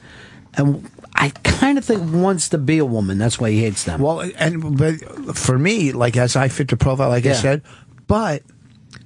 and. 0.55 0.89
I 1.23 1.29
kind 1.43 1.77
of 1.77 1.85
think 1.85 2.11
wants 2.13 2.49
to 2.49 2.57
be 2.57 2.77
a 2.79 2.85
woman. 2.85 3.17
That's 3.17 3.39
why 3.39 3.51
he 3.51 3.61
hates 3.61 3.83
them. 3.85 4.01
Well, 4.01 4.21
and 4.37 4.77
but 4.77 5.37
for 5.37 5.57
me, 5.57 5.91
like 5.93 6.17
as 6.17 6.35
I 6.35 6.47
fit 6.49 6.67
the 6.69 6.77
profile, 6.77 7.09
like 7.09 7.25
I 7.25 7.29
Yeah. 7.29 7.35
said, 7.35 7.61
but 8.07 8.43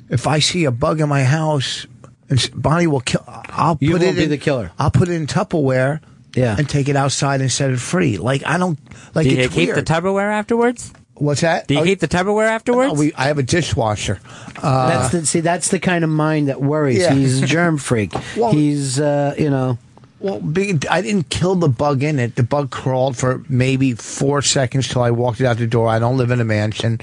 if 0.10 0.26
I 0.28 0.40
see 0.40 0.66
a 0.66 0.72
bug 0.72 1.00
in 1.02 1.10
my 1.10 1.24
house, 1.24 1.86
and 2.30 2.40
s- 2.40 2.48
Bonnie 2.48 2.88
will 2.88 3.02
kill. 3.02 3.24
I'll 3.28 3.78
You 3.80 3.92
put 3.94 4.02
will 4.02 4.10
it 4.10 4.16
be 4.16 4.24
in, 4.24 4.30
the 4.30 4.38
killer. 4.38 4.72
I'll 4.80 4.92
put 4.92 5.10
it 5.10 5.14
in 5.14 5.28
Tupperware 5.28 6.00
Yeah. 6.36 6.56
and 6.58 6.68
take 6.68 6.90
it 6.90 6.96
outside 6.96 7.40
and 7.42 7.52
set 7.52 7.70
it 7.72 7.80
free. 7.80 8.18
Like 8.18 8.42
I 8.46 8.58
don't 8.58 8.80
like 9.16 9.28
Do 9.28 9.34
you 9.36 9.42
it's 9.44 9.54
keep 9.54 9.70
weird. 9.70 9.86
the 9.86 9.94
Tupperware 9.94 10.32
afterwards? 10.32 10.92
What's 11.16 11.42
that? 11.42 11.68
Do 11.68 11.74
you 11.76 11.80
Oh, 11.82 11.84
keep 11.84 12.00
the 12.00 12.08
Tupperware 12.08 12.48
afterwards? 12.48 12.94
oh, 12.94 13.00
we, 13.00 13.14
I 13.16 13.26
have 13.26 13.38
a 13.40 13.44
dishwasher. 13.44 14.20
Uh, 14.62 14.90
that's 14.90 15.12
the 15.12 15.26
see. 15.26 15.40
That's 15.40 15.70
the 15.70 15.80
kind 15.80 16.04
of 16.04 16.10
mind 16.10 16.48
that 16.50 16.62
worries. 16.62 17.00
Yeah. 17.00 17.14
He's 17.14 17.42
a 17.42 17.46
germ 17.48 17.78
freak. 17.78 18.12
Well- 18.38 18.52
He's 18.52 19.00
uh, 19.00 19.34
you 19.38 19.50
know. 19.50 19.78
Well, 20.20 20.42
I 20.90 21.02
didn't 21.02 21.30
kill 21.30 21.56
the 21.56 21.70
bug 21.70 22.02
in 22.02 22.18
it. 22.18 22.36
The 22.36 22.44
bug 22.44 22.72
crawled 22.72 23.18
for 23.18 23.44
maybe 23.50 23.94
four 23.94 24.42
seconds 24.42 24.88
till 24.88 25.04
I 25.04 25.12
walked 25.12 25.42
it 25.42 25.46
out 25.46 25.58
the 25.58 25.68
door. 25.68 25.88
I 25.88 26.00
don't 26.00 26.18
live 26.18 26.32
in 26.32 26.42
a 26.42 26.46
mansion, 26.46 27.00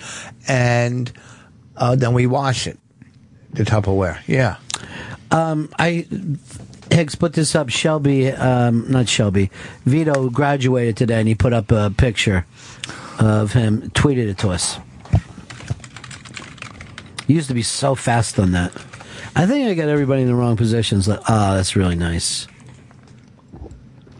and 0.48 1.12
uh, 1.76 1.94
then 1.94 2.12
we 2.12 2.26
wash 2.26 2.66
it. 2.66 2.78
The 3.52 3.62
Tupperware, 3.62 4.18
yeah. 4.26 4.56
I 5.30 6.06
Hicks 6.90 7.14
put 7.14 7.32
this 7.32 7.54
up. 7.54 7.70
Shelby, 7.70 8.30
um, 8.30 8.90
not 8.90 9.08
Shelby. 9.08 9.50
Vito 9.84 10.28
graduated 10.30 10.96
today, 10.96 11.18
and 11.18 11.28
he 11.28 11.34
put 11.34 11.52
up 11.52 11.72
a 11.72 11.92
picture 11.96 12.46
of 13.18 13.52
him. 13.52 13.90
Tweeted 13.90 14.28
it 14.28 14.38
to 14.38 14.50
us. 14.50 14.78
He 17.26 17.34
used 17.34 17.48
to 17.48 17.54
be 17.54 17.62
so 17.62 17.94
fast 17.94 18.38
on 18.38 18.52
that. 18.52 18.72
I 19.34 19.46
think 19.46 19.68
I 19.68 19.74
got 19.74 19.88
everybody 19.88 20.22
in 20.22 20.28
the 20.28 20.34
wrong 20.34 20.56
positions. 20.56 21.08
Like, 21.08 21.20
oh, 21.28 21.54
that's 21.54 21.74
really 21.74 21.96
nice. 21.96 22.46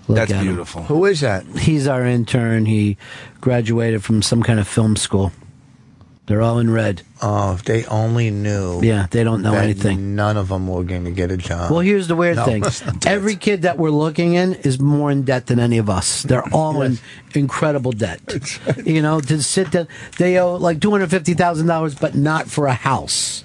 Look 0.09 0.17
That's 0.17 0.33
at 0.33 0.41
him. 0.41 0.47
beautiful. 0.49 0.83
Who 0.85 1.05
is 1.07 1.21
that? 1.21 1.47
He's 1.59 1.87
our 1.87 2.05
intern. 2.05 2.67
He 2.67 2.97
graduated 3.41 4.05
from 4.05 4.21
some 4.23 4.43
kind 4.43 4.61
of 4.61 4.69
film 4.69 4.97
school. 4.97 5.33
They're 6.27 6.41
all 6.41 6.59
in 6.59 6.71
red. 6.71 7.03
Oh, 7.21 7.53
if 7.53 7.65
they 7.65 7.85
only 7.85 8.31
knew. 8.31 8.81
Yeah, 8.83 9.09
they 9.11 9.25
don't 9.25 9.43
know 9.43 9.53
anything. 9.55 10.15
None 10.15 10.39
of 10.39 10.49
them 10.49 10.67
were 10.67 10.83
going 10.83 11.05
to 11.05 11.11
get 11.11 11.31
a 11.31 11.37
job. 11.37 11.71
Well, 11.71 11.81
here's 11.81 12.09
the 12.09 12.17
weird 12.17 12.37
No, 12.37 12.45
thing. 12.47 12.65
Every 13.07 13.37
kid 13.37 13.63
that 13.63 13.77
we're 13.77 13.91
looking 13.91 14.33
in 14.33 14.55
is 14.55 14.81
more 14.81 15.11
in 15.11 15.25
debt 15.25 15.47
than 15.49 15.61
any 15.61 15.77
of 15.77 15.91
us. 15.91 16.23
They're 16.23 16.49
all 16.55 16.81
in 16.81 16.99
incredible 17.35 17.93
debt. 17.93 18.21
You 18.87 19.03
know, 19.03 19.21
to 19.21 19.43
sit 19.43 19.71
down, 19.71 19.87
they 20.19 20.39
owe 20.39 20.57
like 20.57 20.79
$250,000, 20.79 22.01
but 22.01 22.15
not 22.15 22.47
for 22.49 22.67
a 22.67 22.75
house. 22.75 23.45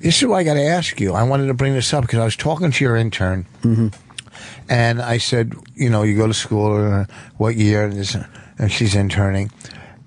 This 0.00 0.20
is 0.22 0.28
what 0.28 0.36
I 0.36 0.44
got 0.44 0.54
to 0.54 0.62
ask 0.62 1.00
you. 1.00 1.12
I 1.14 1.22
wanted 1.22 1.46
to 1.46 1.54
bring 1.54 1.72
this 1.74 1.92
up 1.94 2.02
because 2.02 2.18
I 2.18 2.24
was 2.24 2.36
talking 2.36 2.70
to 2.70 2.84
your 2.84 2.96
intern, 2.96 3.46
Mm-hmm. 3.62 3.88
And 4.68 5.00
I 5.00 5.18
said, 5.18 5.54
you 5.74 5.90
know, 5.90 6.02
you 6.02 6.16
go 6.16 6.26
to 6.26 6.34
school, 6.34 6.76
uh, 6.76 7.04
what 7.36 7.56
year? 7.56 7.84
And, 7.86 7.92
this, 7.94 8.16
and 8.58 8.70
she's 8.72 8.94
interning. 8.94 9.50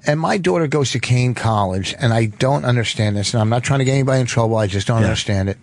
And 0.08 0.20
my 0.20 0.38
daughter 0.38 0.68
goes 0.68 0.92
to 0.92 1.00
Kane 1.00 1.34
College, 1.36 1.94
and 2.00 2.12
I 2.14 2.26
don't 2.26 2.66
understand 2.66 3.16
this, 3.18 3.34
and 3.34 3.42
I'm 3.42 3.50
not 3.50 3.64
trying 3.64 3.80
to 3.80 3.86
get 3.86 3.94
anybody 3.94 4.22
in 4.22 4.26
trouble. 4.28 4.56
I 4.58 4.68
just 4.68 4.88
don't 4.88 5.02
Yeah. 5.02 5.08
understand 5.08 5.50
it. 5.50 5.58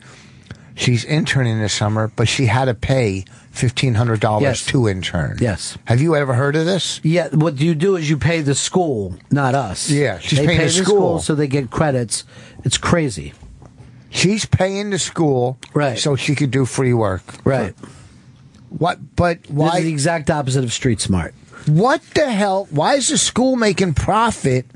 She's 0.77 1.03
interning 1.03 1.59
this 1.59 1.73
summer, 1.73 2.13
but 2.15 2.29
she 2.29 2.47
had 2.47 2.67
to 2.67 2.75
pay 2.75 3.25
fifteen 3.51 3.95
hundred 3.95 4.21
dollars 4.21 4.43
Yes. 4.43 4.67
to 4.67 4.89
intern. 4.89 5.37
Yes. 5.41 5.77
Have 5.87 6.01
you 6.01 6.15
ever 6.15 6.35
heard 6.35 6.55
of 6.55 6.67
this? 6.67 7.01
Yeah, 7.03 7.27
what 7.33 7.59
you 7.59 7.75
do 7.75 7.97
is 7.97 8.09
you 8.09 8.17
pay 8.17 8.43
the 8.43 8.55
school, 8.55 9.17
not 9.33 9.57
us. 9.57 9.91
Yeah, 9.91 10.21
she's 10.21 10.39
they 10.39 10.47
paying 10.47 10.59
pay 10.61 10.65
the 10.67 10.71
school. 10.85 11.19
so 11.19 11.35
they 11.35 11.49
get 11.49 11.71
credits. 11.73 12.23
It's 12.65 12.79
crazy. 12.79 13.33
She's 14.11 14.45
paying 14.47 14.91
the 14.91 15.01
school, 15.01 15.59
Right. 15.75 15.99
so 15.99 16.15
she 16.15 16.37
could 16.37 16.53
do 16.53 16.65
free 16.65 16.95
work. 16.95 17.23
Right. 17.45 17.75
What? 18.71 19.17
But 19.17 19.43
This 19.43 19.51
why? 19.53 19.79
is 19.79 19.85
the 19.85 19.91
exact 19.91 20.31
opposite 20.31 20.65
of 20.65 20.73
street 20.73 21.01
smart. 21.01 21.35
What 21.67 22.03
the 22.15 22.31
hell? 22.31 22.67
Why 22.71 22.95
is 22.95 23.09
the 23.09 23.19
school 23.19 23.57
making 23.57 23.95
profit 23.95 24.67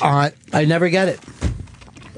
on? 0.00 0.32
I 0.52 0.64
never 0.64 0.88
get 0.88 1.08
it. 1.08 1.20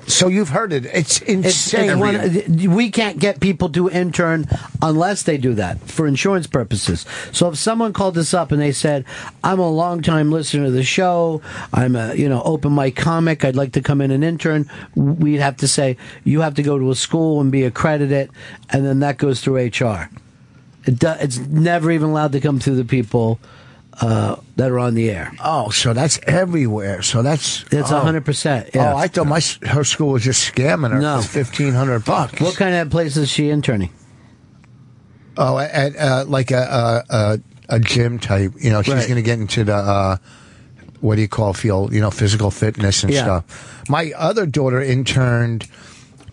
So 0.07 0.29
you've 0.29 0.49
heard 0.49 0.73
it. 0.73 0.85
It's 0.87 1.21
insane. 1.23 1.91
it's 1.91 2.49
one, 2.59 2.75
we 2.75 2.91
can't 2.91 3.19
get 3.19 3.41
people 3.41 3.69
to 3.71 3.89
intern 3.89 4.47
unless 4.83 5.23
they 5.23 5.39
do 5.39 5.55
that 5.55 5.81
for 5.81 6.07
insurance 6.07 6.47
purposes. 6.47 7.07
So 7.31 7.49
if 7.49 7.57
someone 7.57 7.93
called 7.93 8.19
us 8.19 8.35
up 8.35 8.51
and 8.53 8.61
they 8.61 8.73
said, 8.73 9.05
"I'm 9.45 9.61
a 9.61 9.71
long 9.71 10.03
time 10.03 10.31
listener 10.33 10.67
to 10.67 10.71
the 10.71 10.83
show. 10.83 11.41
I'm 11.73 11.95
a 11.95 12.15
you 12.15 12.29
know 12.29 12.43
open 12.45 12.75
mic 12.75 12.97
comic. 12.97 13.45
I'd 13.45 13.57
like 13.57 13.73
to 13.73 13.81
come 13.81 14.01
in 14.01 14.11
and 14.11 14.25
intern," 14.25 14.69
we'd 14.97 15.41
have 15.41 15.57
to 15.59 15.69
say 15.69 15.97
you 16.25 16.41
have 16.41 16.55
to 16.55 16.63
go 16.63 16.79
to 16.79 16.91
a 16.91 16.97
school 16.97 17.41
and 17.41 17.51
be 17.53 17.63
accredited, 17.63 18.31
and 18.71 18.85
then 18.85 18.99
that 19.01 19.19
goes 19.19 19.41
through 19.41 19.59
HR. 19.59 20.11
It 20.87 20.99
do, 20.99 21.13
it's 21.21 21.39
never 21.39 21.91
even 21.91 22.11
allowed 22.11 22.33
to 22.33 22.41
come 22.41 22.59
through 22.61 22.77
the 22.77 22.85
people 22.85 23.39
uh, 24.01 24.37
that 24.57 24.71
are 24.71 24.79
on 24.79 24.95
the 24.95 25.11
air. 25.11 25.33
oh, 25.45 25.71
so 25.71 25.93
that's 25.93 26.19
everywhere. 26.27 27.03
So 27.03 27.23
that's 27.23 27.65
It's 27.71 27.93
oh. 27.93 28.01
hundred 28.01 28.25
percent. 28.25 28.71
Yeah. 28.75 28.93
Oh, 28.95 28.97
I 28.97 29.07
thought 29.09 29.27
my 29.27 29.41
her 29.69 29.85
school 29.85 30.13
was 30.13 30.25
just 30.25 30.53
scamming 30.55 30.91
her 30.93 30.99
No. 31.01 31.21
for 31.21 31.29
fifteen 31.29 31.73
hundred 31.75 32.05
bucks. 32.05 32.41
what 32.41 32.57
kind 32.57 32.75
of 32.75 32.91
place 32.91 33.17
is 33.17 33.29
she 33.31 33.49
interning? 33.51 33.91
Oh, 35.37 35.59
at 35.59 35.97
uh, 35.97 36.25
like 36.27 36.51
a, 36.51 37.03
a 37.11 37.15
a 37.17 37.41
a 37.77 37.81
gym 37.81 38.19
type. 38.19 38.53
You 38.59 38.71
know, 38.71 38.83
she's 38.83 38.95
Right. 38.95 39.03
going 39.05 39.17
to 39.17 39.23
get 39.23 39.39
into 39.39 39.65
the 39.65 39.75
uh, 39.75 40.17
what 41.01 41.17
do 41.17 41.23
you 41.23 41.29
call 41.29 41.53
field? 41.55 41.93
You 41.93 42.01
know, 42.01 42.11
physical 42.11 42.51
fitness 42.51 43.03
and 43.03 43.13
Yeah. 43.13 43.23
stuff. 43.23 43.85
My 43.89 44.13
other 44.17 44.47
daughter 44.47 44.81
interned 44.81 45.67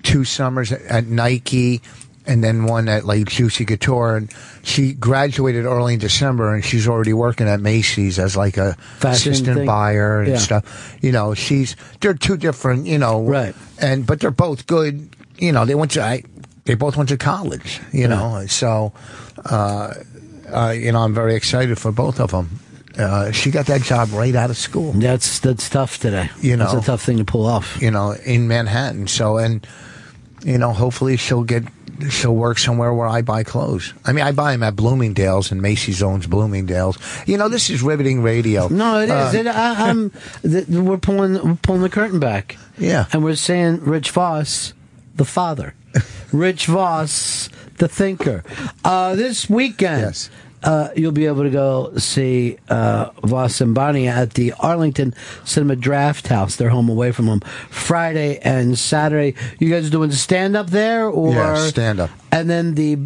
two 0.03 0.23
summers 0.23 0.71
at, 0.71 0.81
at 0.83 1.07
Nike. 1.07 1.81
And 2.25 2.43
then 2.43 2.65
one 2.65 2.87
at 2.89 3.05
like 3.05 3.27
Juicy 3.27 3.65
Couture, 3.65 4.15
and 4.17 4.31
she 4.61 4.93
graduated 4.93 5.65
early 5.65 5.95
in 5.95 5.99
December, 5.99 6.53
and 6.53 6.63
she's 6.63 6.87
already 6.87 7.13
working 7.13 7.47
at 7.47 7.59
Macy's 7.59 8.19
as 8.19 8.37
like 8.37 8.57
a 8.57 8.73
Fashion 8.99 9.31
assistant 9.31 9.57
thing? 9.59 9.65
buyer 9.65 10.19
and 10.21 10.31
Yeah. 10.33 10.37
stuff. 10.37 10.97
You 11.01 11.11
know, 11.11 11.33
she's 11.33 11.75
they're 12.01 12.13
two 12.13 12.37
different, 12.37 12.85
you 12.85 12.99
know, 12.99 13.23
Right. 13.23 13.55
And 13.81 14.05
but 14.05 14.19
they're 14.19 14.29
both 14.31 14.67
good. 14.67 15.09
You 15.39 15.51
know, 15.51 15.65
they 15.65 15.73
went 15.75 15.91
to 15.91 16.03
I, 16.03 16.23
they 16.65 16.75
both 16.75 16.97
went 16.97 17.09
to 17.09 17.17
college. 17.17 17.81
You 17.91 18.07
know, 18.07 18.45
so 18.47 18.93
uh, 19.45 19.93
uh, 20.51 20.73
you 20.77 20.91
know, 20.91 20.99
I'm 20.99 21.13
very 21.15 21.33
excited 21.35 21.79
for 21.79 21.91
both 21.91 22.19
of 22.19 22.31
them. 22.31 22.59
Uh, 22.97 23.31
she 23.31 23.49
got 23.49 23.65
that 23.67 23.81
job 23.81 24.11
right 24.11 24.35
out 24.35 24.49
of 24.49 24.57
school. 24.57 24.91
That's 24.91 25.39
that's 25.39 25.69
tough 25.69 25.99
today. 25.99 26.29
You 26.41 26.57
know, 26.57 26.65
it's 26.65 26.73
a 26.73 26.81
tough 26.81 27.01
thing 27.01 27.17
to 27.17 27.23
pull 27.25 27.45
off. 27.47 27.81
You 27.81 27.89
know, 27.91 28.11
in 28.25 28.47
Manhattan. 28.47 29.07
So 29.07 29.37
and 29.37 29.65
you 30.43 30.57
know, 30.57 30.73
hopefully 30.73 31.15
she'll 31.17 31.43
get 31.43 31.63
she'll 32.09 32.35
work 32.35 32.57
somewhere 32.59 32.93
where 32.93 33.07
I 33.07 33.21
buy 33.21 33.43
clothes. 33.43 33.93
I 34.05 34.13
mean, 34.13 34.23
I 34.25 34.31
buy 34.31 34.51
them 34.53 34.63
at 34.63 34.75
Bloomingdale's, 34.75 35.51
and 35.51 35.61
Macy's 35.61 36.01
owns 36.01 36.27
Bloomingdale's. 36.27 36.97
You 37.27 37.37
know, 37.37 37.49
this 37.49 37.69
is 37.69 37.81
riveting 37.81 38.21
radio. 38.21 38.67
No, 38.67 38.99
it 38.99 39.05
is. 39.05 39.11
Uh, 39.11 39.31
it, 39.37 39.47
I, 39.47 39.89
I'm. 39.89 40.11
The, 40.41 40.65
we're 40.81 40.97
pulling 40.97 41.33
we're 41.35 41.55
pulling 41.61 41.81
the 41.81 41.89
curtain 41.89 42.19
back. 42.19 42.57
Yeah. 42.77 43.05
and 43.11 43.23
we're 43.23 43.35
saying 43.35 43.81
Rich 43.83 44.11
Voss, 44.11 44.73
the 45.15 45.25
father, 45.25 45.73
Rich 46.31 46.67
Voss, 46.67 47.49
the 47.77 47.87
thinker. 47.89 48.43
Uh, 48.85 49.15
this 49.15 49.49
weekend, 49.49 50.01
Yes. 50.01 50.29
Uh, 50.63 50.89
you'll 50.95 51.11
be 51.11 51.25
able 51.25 51.43
to 51.43 51.49
go 51.49 51.95
see 51.97 52.57
uh, 52.69 53.09
Voss 53.23 53.61
and 53.61 53.73
Bonnie 53.73 54.07
at 54.07 54.33
the 54.33 54.53
Arlington 54.59 55.13
Cinema 55.45 55.75
Draft 55.75 56.27
House. 56.27 56.55
They're 56.55 56.69
home 56.69 56.89
away 56.89 57.11
from 57.11 57.27
home 57.27 57.41
Friday 57.69 58.39
and 58.39 58.77
Saturday. 58.77 59.35
You 59.59 59.69
guys 59.69 59.89
doing 59.89 60.11
stand 60.11 60.55
up 60.57 60.67
there 60.67 61.07
or 61.07 61.33
Yeah, 61.33 61.67
stand-up. 61.67 62.09
And 62.31 62.49
then 62.49 62.75
the 62.75 62.97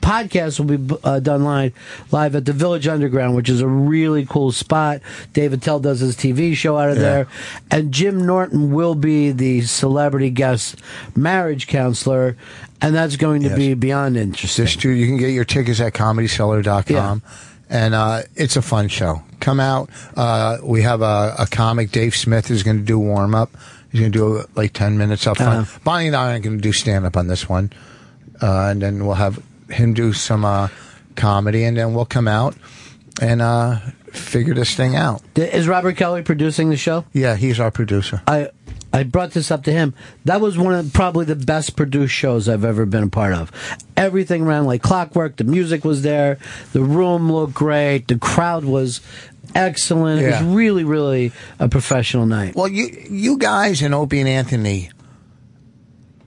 podcast 0.00 0.58
will 0.60 0.76
be 0.78 0.94
uh, 1.04 1.20
done 1.20 1.44
live 1.44 1.72
live 2.12 2.34
at 2.36 2.44
the 2.44 2.52
Village 2.52 2.86
Underground, 2.86 3.34
which 3.36 3.48
is 3.48 3.60
a 3.60 3.68
really 3.68 4.24
cool 4.26 4.52
spot. 4.52 5.00
Dave 5.32 5.52
Attell 5.52 5.80
does 5.80 6.00
his 6.00 6.16
TV 6.16 6.54
show 6.54 6.78
out 6.78 6.90
of 6.90 6.96
Yeah. 6.96 7.02
there, 7.02 7.26
and 7.70 7.92
Jim 7.92 8.24
Norton 8.26 8.72
will 8.72 8.94
be 8.94 9.30
the 9.32 9.62
celebrity 9.62 10.30
guest 10.30 10.76
marriage 11.14 11.66
counselor, 11.66 12.36
and 12.80 12.94
that's 12.94 13.16
going 13.16 13.42
to 13.42 13.48
Yes. 13.48 13.56
be 13.58 13.74
beyond 13.74 14.16
interesting. 14.16 14.64
This 14.64 14.76
too, 14.76 14.90
you 14.90 15.06
can 15.06 15.16
get 15.16 15.30
your 15.30 15.44
tickets 15.44 15.80
at 15.80 15.92
comedycellar.com. 15.94 17.22
And 17.68 17.96
uh, 17.96 18.22
it's 18.36 18.54
a 18.54 18.62
fun 18.62 18.86
show. 18.86 19.22
Come 19.40 19.58
out. 19.58 19.90
Uh, 20.16 20.58
we 20.62 20.82
have 20.82 21.02
a, 21.02 21.34
a 21.36 21.46
comic, 21.50 21.90
Dave 21.90 22.14
Smith, 22.14 22.48
is 22.48 22.62
going 22.62 22.78
to 22.78 22.84
do 22.84 22.96
warm 22.96 23.34
up. 23.34 23.50
He's 23.90 24.00
going 24.02 24.12
to 24.12 24.18
do 24.18 24.44
like 24.54 24.72
10 24.72 24.96
minutes 24.98 25.26
up 25.26 25.38
front. 25.38 25.62
Uh-huh. 25.66 25.78
Bonnie 25.82 26.06
and 26.06 26.14
I 26.14 26.30
aren't 26.30 26.44
going 26.44 26.56
to 26.58 26.62
do 26.62 26.72
stand 26.72 27.04
up 27.06 27.16
on 27.16 27.26
this 27.26 27.48
one. 27.48 27.72
Uh, 28.40 28.68
and 28.70 28.80
then 28.80 29.04
we'll 29.04 29.16
have 29.16 29.42
him 29.68 29.94
do 29.94 30.12
some 30.12 30.44
uh, 30.44 30.68
comedy, 31.14 31.64
and 31.64 31.76
then 31.76 31.94
we'll 31.94 32.04
come 32.04 32.28
out 32.28 32.56
and 33.20 33.40
uh, 33.42 33.78
figure 34.12 34.54
this 34.54 34.74
thing 34.74 34.96
out. 34.96 35.22
Is 35.36 35.68
Robert 35.68 35.96
Kelly 35.96 36.22
producing 36.22 36.70
the 36.70 36.76
show? 36.76 37.04
Yeah, 37.12 37.36
he's 37.36 37.60
our 37.60 37.70
producer. 37.70 38.22
I 38.26 38.50
I 38.92 39.02
brought 39.02 39.32
this 39.32 39.50
up 39.50 39.64
to 39.64 39.72
him. 39.72 39.94
That 40.24 40.40
was 40.40 40.56
one 40.56 40.74
of 40.74 40.92
probably 40.92 41.26
the 41.26 41.36
best 41.36 41.76
produced 41.76 42.14
shows 42.14 42.48
I've 42.48 42.64
ever 42.64 42.86
been 42.86 43.04
a 43.04 43.08
part 43.08 43.34
of. 43.34 43.52
Everything 43.96 44.44
ran 44.44 44.64
like 44.64 44.82
clockwork. 44.82 45.36
The 45.36 45.44
music 45.44 45.84
was 45.84 46.02
there. 46.02 46.38
The 46.72 46.82
room 46.82 47.30
looked 47.30 47.54
great. 47.54 48.08
The 48.08 48.18
crowd 48.18 48.64
was 48.64 49.00
excellent. 49.54 50.22
It 50.22 50.30
was 50.30 50.42
really, 50.42 50.84
really 50.84 51.32
a 51.58 51.68
professional 51.68 52.26
night. 52.26 52.54
Well, 52.54 52.68
you 52.68 52.88
you 53.10 53.38
guys 53.38 53.82
and 53.82 53.94
Opie 53.94 54.20
and 54.20 54.28
Anthony 54.28 54.90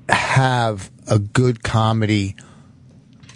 have 0.09 0.91
a 1.07 1.20
good 1.20 1.64
comedy 1.64 2.36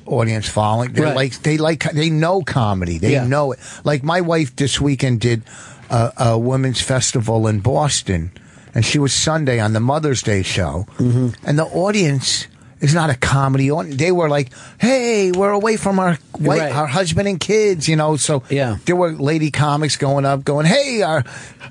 audience 0.06 0.48
following. 0.50 0.94
They 0.94 1.02
Right. 1.02 1.16
like 1.16 1.42
they 1.44 1.58
like 1.58 1.84
they 1.94 2.10
know 2.10 2.42
comedy. 2.42 2.98
They 3.00 3.14
Yeah. 3.14 3.26
know 3.28 3.52
it. 3.54 3.60
Like 3.84 4.04
my 4.04 4.22
wife 4.22 4.56
this 4.56 4.80
weekend 4.82 5.20
did 5.22 5.44
a, 5.90 6.12
a 6.18 6.38
women's 6.38 6.82
festival 6.82 7.48
in 7.48 7.60
Boston, 7.60 8.32
and 8.76 8.86
she 8.86 9.00
was 9.00 9.14
Sunday 9.14 9.60
on 9.60 9.74
the 9.74 9.80
Mother's 9.80 10.22
Day 10.22 10.44
show, 10.44 10.86
Mm-hmm. 10.98 11.30
and 11.46 11.58
the 11.60 11.66
audience 11.66 12.48
It's 12.84 12.94
not 12.94 13.10
a 13.10 13.16
comedy. 13.16 13.70
They 13.96 14.12
were 14.12 14.28
like, 14.30 14.50
"Hey, 14.78 15.32
we're 15.32 15.52
away 15.52 15.78
from 15.78 16.00
our 16.00 16.20
wife, 16.38 16.60
Right. 16.60 16.72
our 16.76 16.86
husband 16.86 17.28
and 17.30 17.40
kids," 17.40 17.88
you 17.88 17.96
know. 17.96 18.18
So 18.18 18.44
Yeah. 18.50 18.76
there 18.86 18.96
were 18.98 19.14
lady 19.14 19.50
comics 19.52 19.96
going 19.98 20.26
up, 20.26 20.44
going, 20.44 20.66
"Hey, 20.66 21.02
our 21.02 21.24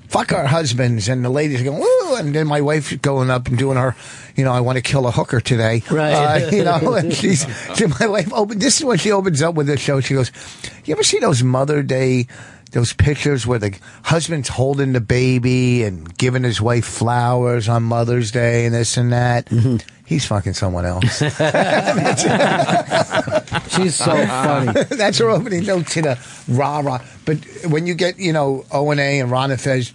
fuck 0.09 0.33
our 0.33 0.47
husbands," 0.47 1.09
and 1.09 1.23
the 1.25 1.29
ladies 1.29 1.63
going, 1.63 1.79
"Woo!" 1.79 2.15
And 2.17 2.35
then 2.35 2.47
my 2.47 2.63
wife 2.63 3.01
going 3.03 3.31
up 3.31 3.47
and 3.49 3.59
doing 3.59 3.77
her, 3.77 3.95
you 4.37 4.45
know, 4.45 4.53
I 4.53 4.61
want 4.61 4.77
to 4.77 4.83
kill 4.83 5.07
a 5.07 5.11
hooker 5.13 5.41
today, 5.41 5.83
Right. 5.91 6.15
Uh, 6.15 6.51
you 6.51 6.65
know, 6.65 6.95
and 6.99 7.13
she's 7.13 7.47
she, 7.77 7.87
my 8.01 8.07
wife 8.07 8.33
opened. 8.33 8.63
This 8.63 8.79
is 8.79 8.85
when 8.85 8.97
she 8.99 9.13
opens 9.13 9.43
up 9.43 9.55
with 9.55 9.67
the 9.67 9.77
show. 9.77 10.01
She 10.01 10.15
goes, 10.15 10.33
"You 10.87 10.95
ever 10.95 11.03
see 11.05 11.19
those 11.21 11.43
Mother 11.43 11.83
Day?" 11.83 12.27
Those 12.73 12.95
pictures 12.95 13.47
where 13.47 13.59
the 13.59 13.75
husband's 14.03 14.49
holding 14.49 14.95
the 14.95 15.01
baby 15.03 15.83
and 15.85 16.09
giving 16.17 16.43
his 16.43 16.59
wife 16.59 16.87
flowers 16.87 17.69
on 17.69 17.83
Mother's 17.83 18.31
Day 18.31 18.65
and 18.65 18.75
this 18.75 18.97
and 18.97 19.13
that. 19.13 19.45
Mm-hmm. 19.51 19.77
He's 20.13 20.27
fucking 20.27 20.53
someone 20.53 20.85
else. 20.85 21.19
She's 23.69 23.95
so 23.95 24.27
funny. 24.27 24.73
That's 24.91 25.17
her 25.19 25.31
opening 25.31 25.65
note 25.65 25.87
to 25.89 26.03
the 26.03 26.19
rah 26.49 26.81
rah. 26.81 27.01
But 27.25 27.39
when 27.67 27.87
you 27.87 27.95
get, 27.95 28.19
you 28.19 28.33
know, 28.35 28.65
O 28.71 28.91
and 28.91 29.01
A 29.01 29.21
and 29.21 29.31
Ron 29.31 29.51
and 29.51 29.59
Fez, 29.61 29.93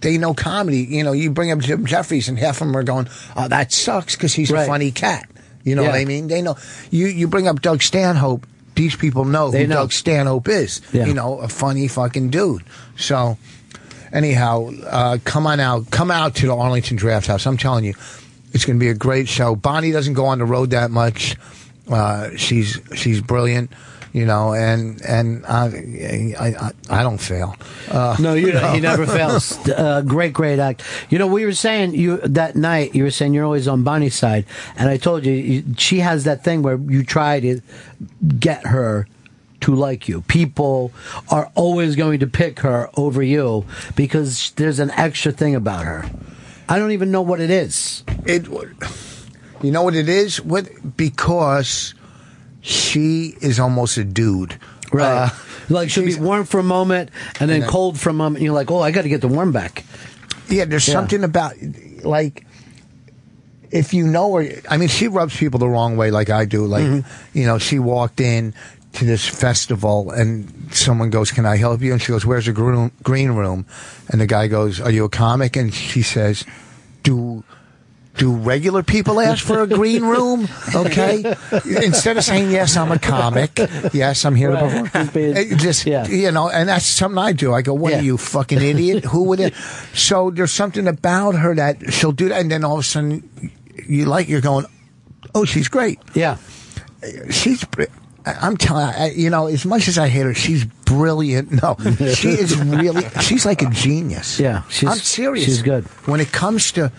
they 0.00 0.18
know 0.18 0.34
comedy. 0.34 0.80
You 0.80 1.02
know, 1.04 1.12
you 1.12 1.30
bring 1.30 1.50
up 1.50 1.60
Jim 1.60 1.86
Jefferies, 1.86 2.28
and 2.28 2.38
half 2.38 2.60
of 2.60 2.66
them 2.66 2.76
are 2.76 2.82
going, 2.82 3.08
"Oh, 3.36 3.48
that 3.48 3.72
sucks," 3.72 4.16
because 4.16 4.34
he's 4.34 4.50
Right. 4.50 4.64
a 4.64 4.66
funny 4.66 4.90
cat. 4.90 5.26
You 5.64 5.74
know 5.76 5.82
what 5.82 5.94
I 5.94 6.04
mean? 6.04 6.28
They 6.28 6.42
know. 6.42 6.56
You 6.90 7.06
you 7.06 7.26
bring 7.26 7.48
up 7.48 7.62
Doug 7.62 7.80
Stanhope. 7.82 8.46
These 8.74 8.96
people 8.96 9.24
know 9.24 9.50
They 9.50 9.62
who 9.62 9.68
know. 9.68 9.76
Doug 9.76 9.92
Stanhope 9.92 10.46
is. 10.48 10.82
Yeah. 10.92 11.06
You 11.06 11.14
know, 11.14 11.38
a 11.38 11.48
funny 11.48 11.88
fucking 11.88 12.28
dude. 12.30 12.62
So, 12.96 13.38
anyhow, 14.12 14.70
uh, 14.86 15.16
come 15.24 15.46
on 15.46 15.58
out. 15.58 15.90
Come 15.90 16.10
out 16.10 16.34
to 16.36 16.46
the 16.46 16.54
Arlington 16.54 16.96
Draft 16.98 17.28
House. 17.28 17.46
I'm 17.46 17.56
telling 17.56 17.84
you, 17.84 17.94
it's 18.52 18.64
going 18.64 18.78
to 18.78 18.84
be 18.84 18.88
a 18.90 18.94
great 18.94 19.28
show. 19.28 19.54
Bonnie 19.56 19.92
doesn't 19.92 20.14
go 20.14 20.26
on 20.26 20.38
the 20.38 20.44
road 20.44 20.70
that 20.70 20.90
much. 20.90 21.36
Uh, 21.90 22.30
she's 22.36 22.78
she's 22.94 23.20
brilliant, 23.20 23.70
you 24.12 24.26
know, 24.26 24.52
and 24.52 25.00
and 25.02 25.46
I 25.46 25.66
I, 26.38 26.54
I, 26.60 27.00
I 27.00 27.02
don't 27.02 27.18
fail. 27.18 27.56
Uh, 27.90 28.14
No, 28.18 28.34
you 28.34 28.56
he 28.72 28.80
never 28.80 29.06
fails. 29.06 29.58
Uh, 29.68 30.02
great, 30.02 30.32
great 30.32 30.58
act. 30.58 30.82
You 31.08 31.18
know, 31.18 31.26
we 31.26 31.44
were 31.44 31.52
saying 31.52 31.94
you 31.94 32.18
that 32.18 32.56
night. 32.56 32.94
You 32.94 33.04
were 33.04 33.10
saying 33.10 33.32
you're 33.32 33.44
always 33.44 33.68
on 33.68 33.84
Bonnie's 33.84 34.14
side, 34.14 34.44
and 34.76 34.88
I 34.90 34.96
told 34.96 35.24
you, 35.24 35.32
you 35.32 35.64
she 35.76 36.00
has 36.00 36.24
that 36.24 36.42
thing 36.44 36.62
where 36.62 36.76
you 36.76 37.04
try 37.04 37.40
to 37.40 37.60
get 38.38 38.66
her 38.66 39.06
to 39.60 39.74
like 39.74 40.08
you. 40.08 40.20
People 40.22 40.92
are 41.30 41.50
always 41.54 41.96
going 41.96 42.20
to 42.20 42.26
pick 42.26 42.60
her 42.60 42.90
over 42.96 43.22
you 43.22 43.64
because 43.96 44.52
there's 44.56 44.78
an 44.78 44.90
extra 44.92 45.32
thing 45.32 45.54
about 45.54 45.84
her. 45.84 46.10
I 46.68 46.78
don't 46.78 46.92
even 46.92 47.10
know 47.10 47.22
what 47.22 47.40
it 47.40 47.50
is. 47.50 48.04
It, 48.26 48.46
you 49.62 49.70
know 49.70 49.82
what 49.82 49.94
it 49.94 50.08
is? 50.08 50.40
What 50.40 50.68
because 50.96 51.94
she 52.60 53.34
is 53.40 53.58
almost 53.58 53.96
a 53.96 54.04
dude, 54.04 54.58
Right. 54.92 55.24
Uh, 55.24 55.28
like 55.70 55.90
she'll 55.90 56.04
be 56.04 56.14
warm 56.14 56.44
for 56.44 56.58
a 56.58 56.62
moment 56.62 57.10
and 57.40 57.48
then 57.50 57.56
And 57.56 57.62
then- 57.64 57.70
cold 57.70 57.98
for 58.00 58.08
a 58.10 58.12
moment. 58.14 58.36
And 58.38 58.44
you're 58.46 58.54
like, 58.54 58.70
oh, 58.70 58.80
I 58.80 58.90
got 58.90 59.02
to 59.02 59.08
get 59.08 59.20
the 59.20 59.28
warm 59.28 59.52
back. 59.52 59.84
Yeah, 60.48 60.64
there's 60.64 60.88
Yeah. 60.88 60.94
something 60.94 61.24
about 61.24 61.54
like 62.02 62.46
if 63.70 63.92
you 63.92 64.06
know 64.06 64.34
her. 64.36 64.48
I 64.70 64.78
mean, 64.78 64.88
she 64.88 65.08
rubs 65.08 65.36
people 65.36 65.58
the 65.58 65.68
wrong 65.68 65.96
way, 65.98 66.10
like 66.10 66.30
I 66.30 66.44
do. 66.46 66.64
Like 66.66 66.84
Mm-hmm. 66.84 67.38
you 67.38 67.46
know, 67.46 67.58
she 67.58 67.78
walked 67.78 68.20
in 68.20 68.54
to 68.98 69.04
this 69.04 69.26
festival 69.28 70.10
and 70.10 70.46
someone 70.72 71.10
goes, 71.10 71.30
"Can 71.32 71.46
I 71.46 71.56
help 71.56 71.80
you?" 71.82 71.92
And 71.92 72.00
she 72.02 72.12
goes, 72.12 72.24
"Where's 72.26 72.46
the 72.46 72.52
green 72.52 72.90
green 73.02 73.30
room?" 73.32 73.66
And 74.10 74.20
the 74.20 74.26
guy 74.26 74.48
goes, 74.48 74.80
"Are 74.80 74.90
you 74.90 75.04
a 75.04 75.08
comic?" 75.08 75.56
And 75.56 75.72
she 75.74 76.02
says, 76.02 76.44
"Do." 77.02 77.44
Do 78.16 78.34
regular 78.34 78.82
people 78.82 79.20
ask 79.20 79.44
for 79.46 79.62
a 79.62 79.66
green 79.68 80.02
room? 80.02 80.48
Okay, 80.74 81.22
instead 81.86 82.16
of 82.16 82.24
saying 82.24 82.50
yes, 82.50 82.76
I'm 82.76 82.90
a 82.90 82.98
comic. 82.98 83.52
Yes, 83.92 84.24
I'm 84.24 84.34
here 84.34 84.48
to 84.50 84.54
Right. 84.54 84.64
perform. 84.64 84.90
Just 84.92 85.14
being- 85.14 85.36
It 85.36 85.56
just 85.58 85.86
yeah. 85.86 86.04
you 86.08 86.32
know, 86.32 86.48
and 86.50 86.68
that's 86.68 86.84
something 86.84 87.16
I 87.16 87.30
do. 87.30 87.54
I 87.54 87.62
go, 87.62 87.74
"What 87.74 87.92
Yeah. 87.92 88.00
are 88.00 88.02
you 88.02 88.16
fucking 88.18 88.60
idiot? 88.60 89.04
Who 89.04 89.22
would 89.30 89.38
it?" 89.38 89.54
So 89.94 90.30
there's 90.34 90.50
something 90.52 90.88
about 90.88 91.36
her 91.36 91.54
that 91.54 91.92
she'll 91.92 92.10
do 92.10 92.28
that, 92.30 92.40
and 92.40 92.50
then 92.50 92.64
all 92.64 92.74
of 92.74 92.80
a 92.80 92.82
sudden, 92.82 93.22
you 93.86 94.06
like 94.06 94.28
you're 94.28 94.40
going, 94.42 94.66
"Oh, 95.32 95.44
she's 95.44 95.68
great." 95.68 96.00
Yeah. 96.14 96.38
She's. 97.30 97.64
I'm 98.40 98.56
telling 98.56 99.18
you 99.18 99.30
know, 99.30 99.46
as 99.46 99.64
much 99.64 99.88
as 99.88 99.98
I 99.98 100.08
hate 100.08 100.22
her, 100.24 100.34
she's 100.34 100.64
brilliant. 100.64 101.50
No, 101.62 101.76
she 102.14 102.28
is 102.28 102.56
really. 102.58 103.04
She's 103.20 103.44
like 103.46 103.62
a 103.62 103.70
genius. 103.70 104.38
Yeah, 104.40 104.62
she's- 104.68 104.92
I'm 104.92 104.98
serious. 104.98 105.44
she's 105.46 105.62
good. 105.62 105.84
when 106.06 106.20
it 106.20 106.32
comes 106.32 106.72
to. 106.72 106.90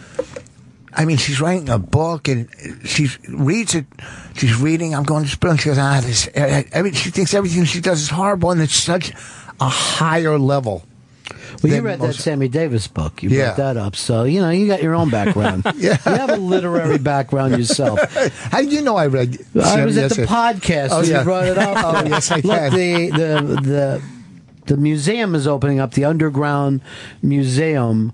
I 0.92 1.06
mean, 1.06 1.18
she's 1.18 1.40
writing 1.40 1.70
a 1.70 1.78
book 1.78 2.28
and 2.28 2.50
she 2.84 3.08
reads 3.30 3.76
it. 3.76 3.86
She's 4.36 4.56
reading. 4.60 4.96
I'm 4.96 5.04
going, 5.04 5.24
it's 5.24 5.36
brilliant. 5.36 5.62
She 5.62 5.70
goes, 5.70 5.78
ah, 5.78 6.02
this. 6.02 6.28
Every, 6.34 6.92
she 6.94 7.12
thinks 7.12 7.34
everything 7.34 7.64
she 7.66 7.80
does 7.80 8.02
is 8.02 8.10
horrible, 8.10 8.52
and 8.52 8.60
it's 8.62 8.74
such 8.74 9.12
a 9.62 9.70
higher 9.70 10.38
level. 10.40 10.84
Well, 11.64 11.74
you 11.74 11.82
read 11.82 12.00
most- 12.00 12.18
that 12.18 12.24
Sammy 12.24 12.48
Davis 12.48 12.88
book. 12.88 13.22
You 13.24 13.30
Yeah. 13.30 13.46
brought 13.54 13.58
that 13.58 13.78
up. 13.78 13.96
So, 13.96 14.24
you 14.24 14.40
know, 14.42 14.50
you 14.50 14.68
got 14.68 14.82
your 14.84 14.96
own 14.96 15.10
background. 15.10 15.64
Yeah. 15.78 15.98
You 16.06 16.12
have 16.16 16.30
a 16.32 16.36
literary 16.38 16.98
background 16.98 17.58
yourself. 17.58 18.00
How 18.52 18.60
did 18.62 18.72
you 18.74 18.82
know 18.82 18.96
I 18.98 19.08
read? 19.08 19.38
I 19.62 19.86
was 19.86 19.98
at 19.98 20.12
the 20.12 20.22
yes, 20.22 20.30
podcast 20.30 20.90
Oh, 20.92 21.02
when 21.02 21.10
yeah. 21.10 21.20
you 21.20 21.24
brought 21.24 21.46
it 21.46 21.58
up. 21.58 21.70
Oh, 22.06 22.08
yes, 22.10 22.32
I 22.32 22.36
Look, 22.36 22.44
can. 22.46 22.72
the, 22.74 23.10
the, 23.10 23.62
the, 23.62 24.02
the 24.66 24.78
museum 24.78 25.36
is 25.36 25.48
opening 25.48 25.80
up, 25.80 25.94
the 25.94 26.06
Underground 26.06 26.82
Museum, 27.22 28.12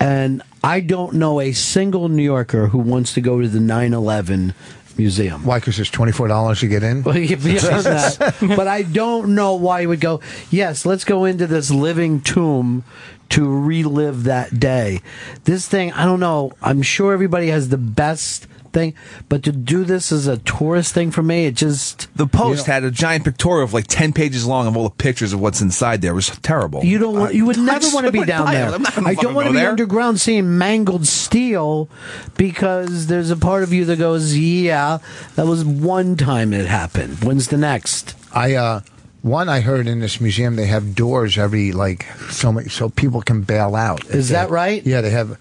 and 0.00 0.42
I 0.62 0.80
don't 0.80 1.14
know 1.14 1.40
a 1.40 1.52
single 1.52 2.08
New 2.08 2.22
Yorker 2.22 2.68
who 2.68 2.78
wants 2.78 3.14
to 3.14 3.20
go 3.20 3.40
to 3.40 3.48
the 3.48 3.60
9 3.60 3.92
11 3.94 4.54
museum. 4.98 5.44
Why? 5.44 5.58
Because 5.58 5.78
it's 5.78 5.90
twenty 5.90 6.12
four 6.12 6.28
dollars 6.28 6.60
to 6.60 6.68
get 6.68 6.82
in. 6.82 7.02
Well, 7.02 7.16
yeah, 7.16 7.36
that. 7.36 8.36
But 8.56 8.68
I 8.68 8.82
don't 8.82 9.34
know 9.34 9.54
why 9.54 9.80
you 9.80 9.88
would 9.88 10.00
go, 10.00 10.20
yes, 10.50 10.84
let's 10.84 11.04
go 11.04 11.24
into 11.24 11.46
this 11.46 11.70
living 11.70 12.20
tomb 12.20 12.84
to 13.30 13.46
relive 13.48 14.24
that 14.24 14.58
day. 14.58 15.00
This 15.44 15.68
thing, 15.68 15.92
I 15.92 16.04
don't 16.04 16.20
know. 16.20 16.52
I'm 16.62 16.82
sure 16.82 17.12
everybody 17.12 17.48
has 17.48 17.68
the 17.68 17.78
best 17.78 18.46
thing, 18.78 18.94
but 19.28 19.42
to 19.42 19.52
do 19.52 19.84
this 19.84 20.12
as 20.12 20.26
a 20.26 20.38
tourist 20.38 20.94
thing 20.94 21.10
for 21.10 21.22
me, 21.22 21.46
it 21.46 21.56
just. 21.56 22.08
The 22.16 22.26
post 22.26 22.66
had 22.66 22.84
a 22.84 22.90
giant 22.90 23.24
pictorial 23.24 23.64
of 23.64 23.74
like 23.74 23.86
ten 23.86 24.12
pages 24.12 24.46
long 24.46 24.66
of 24.66 24.76
all 24.76 24.84
the 24.84 24.90
pictures 24.90 25.32
of 25.32 25.40
what's 25.40 25.60
inside 25.60 26.02
there. 26.02 26.12
It 26.12 26.14
was 26.14 26.28
terrible. 26.38 26.84
You 26.84 26.98
don't 26.98 27.18
want. 27.18 27.34
You 27.34 27.46
would 27.46 27.58
I 27.58 27.64
never 27.64 27.80
just 27.80 27.94
want 27.94 28.06
to 28.06 28.12
be 28.12 28.24
down 28.24 28.46
buy 28.46 28.54
there. 28.54 28.70
I'm 28.70 28.82
not 28.82 28.94
gonna 28.94 29.08
I 29.08 29.14
don't 29.14 29.34
want 29.34 29.46
to 29.48 29.52
be 29.52 29.58
there. 29.58 29.70
underground 29.70 30.20
seeing 30.20 30.58
mangled 30.58 31.06
steel 31.06 31.88
because 32.36 33.06
there's 33.06 33.30
a 33.30 33.36
part 33.36 33.62
of 33.62 33.72
you 33.72 33.84
that 33.86 33.98
goes, 33.98 34.36
"Yeah, 34.36 34.98
that 35.36 35.46
was 35.46 35.64
one 35.64 36.16
time 36.16 36.52
it 36.52 36.66
happened. 36.66 37.24
When's 37.24 37.48
the 37.48 37.58
next?" 37.58 38.14
I 38.32 38.54
uh 38.54 38.80
one 39.22 39.48
I 39.48 39.60
heard 39.60 39.88
in 39.88 40.00
this 40.00 40.20
museum 40.20 40.56
they 40.56 40.66
have 40.66 40.94
doors 40.94 41.36
every 41.38 41.72
like 41.72 42.06
so 42.30 42.52
many 42.52 42.68
so 42.68 42.88
people 42.88 43.20
can 43.22 43.42
bail 43.42 43.74
out. 43.74 44.06
Is 44.06 44.28
that 44.30 44.50
right? 44.50 44.84
Yeah, 44.86 45.00
they 45.00 45.10
have. 45.10 45.38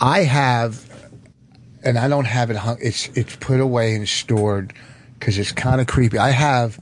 I 0.00 0.20
have, 0.20 0.87
and 1.84 1.98
I 1.98 2.08
don't 2.08 2.26
have 2.26 2.50
it 2.50 2.56
hung. 2.56 2.78
It's 2.80 3.08
it's 3.14 3.36
put 3.36 3.60
away 3.60 3.94
and 3.94 4.08
stored 4.08 4.72
because 5.18 5.38
it's 5.38 5.52
kind 5.52 5.80
of 5.80 5.86
creepy. 5.86 6.18
I 6.18 6.30
have 6.30 6.78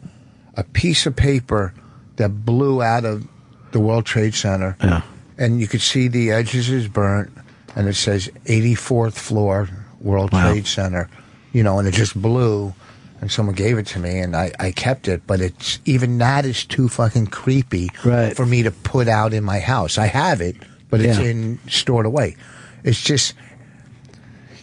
a 0.55 0.65
piece 0.65 1.07
of 1.07 1.15
paper 1.17 1.75
that 2.17 2.45
blew 2.45 2.83
out 2.83 3.05
of 3.05 3.27
the 3.73 3.81
World 3.81 4.07
Trade 4.07 4.35
Center. 4.35 4.77
Yeah. 4.83 5.03
and 5.39 5.61
you 5.61 5.67
could 5.67 5.83
see 5.83 6.09
the 6.09 6.31
edges 6.31 6.71
is 6.71 6.89
burnt, 6.89 7.31
and 7.75 7.89
it 7.89 7.95
says 7.95 8.29
84th 8.47 9.15
floor 9.15 9.69
World 10.01 10.33
Wow. 10.33 10.51
Trade 10.53 10.67
Center. 10.67 11.11
You 11.53 11.63
know, 11.63 11.79
and 11.79 11.87
it 11.89 11.93
just 11.95 12.21
blew. 12.21 12.75
And 13.19 13.33
someone 13.33 13.55
gave 13.55 13.79
it 13.79 13.87
to 13.89 13.99
me, 13.99 14.19
and 14.19 14.37
I, 14.37 14.53
I 14.61 14.73
kept 14.73 15.09
it. 15.09 15.27
But 15.27 15.41
it's 15.41 15.79
even 15.87 16.19
that 16.19 16.45
is 16.45 16.67
too 16.67 16.87
fucking 16.89 17.29
creepy 17.29 17.91
Right. 18.05 18.37
for 18.37 18.45
me 18.45 18.63
to 18.63 18.71
put 18.71 19.09
out 19.09 19.33
in 19.33 19.43
my 19.43 19.59
house. 19.59 19.97
I 19.97 20.07
have 20.07 20.43
it, 20.43 20.57
but 20.91 21.01
it's 21.01 21.19
Yeah. 21.19 21.25
in 21.31 21.59
stored 21.67 22.05
away. 22.05 22.37
It's 22.85 23.01
just, 23.03 23.33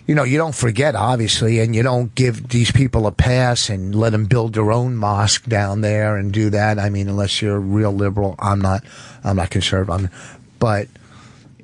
you 0.05 0.15
know, 0.15 0.23
you 0.23 0.37
don't 0.37 0.55
forget 0.55 0.95
obviously, 0.95 1.59
and 1.59 1.75
you 1.75 1.83
don't 1.83 2.13
give 2.15 2.49
these 2.49 2.71
people 2.71 3.07
a 3.07 3.11
pass 3.11 3.69
and 3.69 3.95
let 3.95 4.11
them 4.11 4.25
build 4.25 4.53
their 4.53 4.71
own 4.71 4.95
mosque 4.95 5.45
down 5.45 5.81
there 5.81 6.17
and 6.17 6.31
do 6.31 6.49
that. 6.49 6.77
I 6.79 6.89
mean, 6.89 7.07
unless 7.07 7.41
you're 7.41 7.55
a 7.55 7.59
real 7.59 7.91
liberal, 7.91 8.35
I'm 8.39 8.59
not. 8.59 8.83
I'm 9.23 9.37
not 9.37 9.49
conservative. 9.49 9.89
I'm, 9.89 10.09
but 10.59 10.87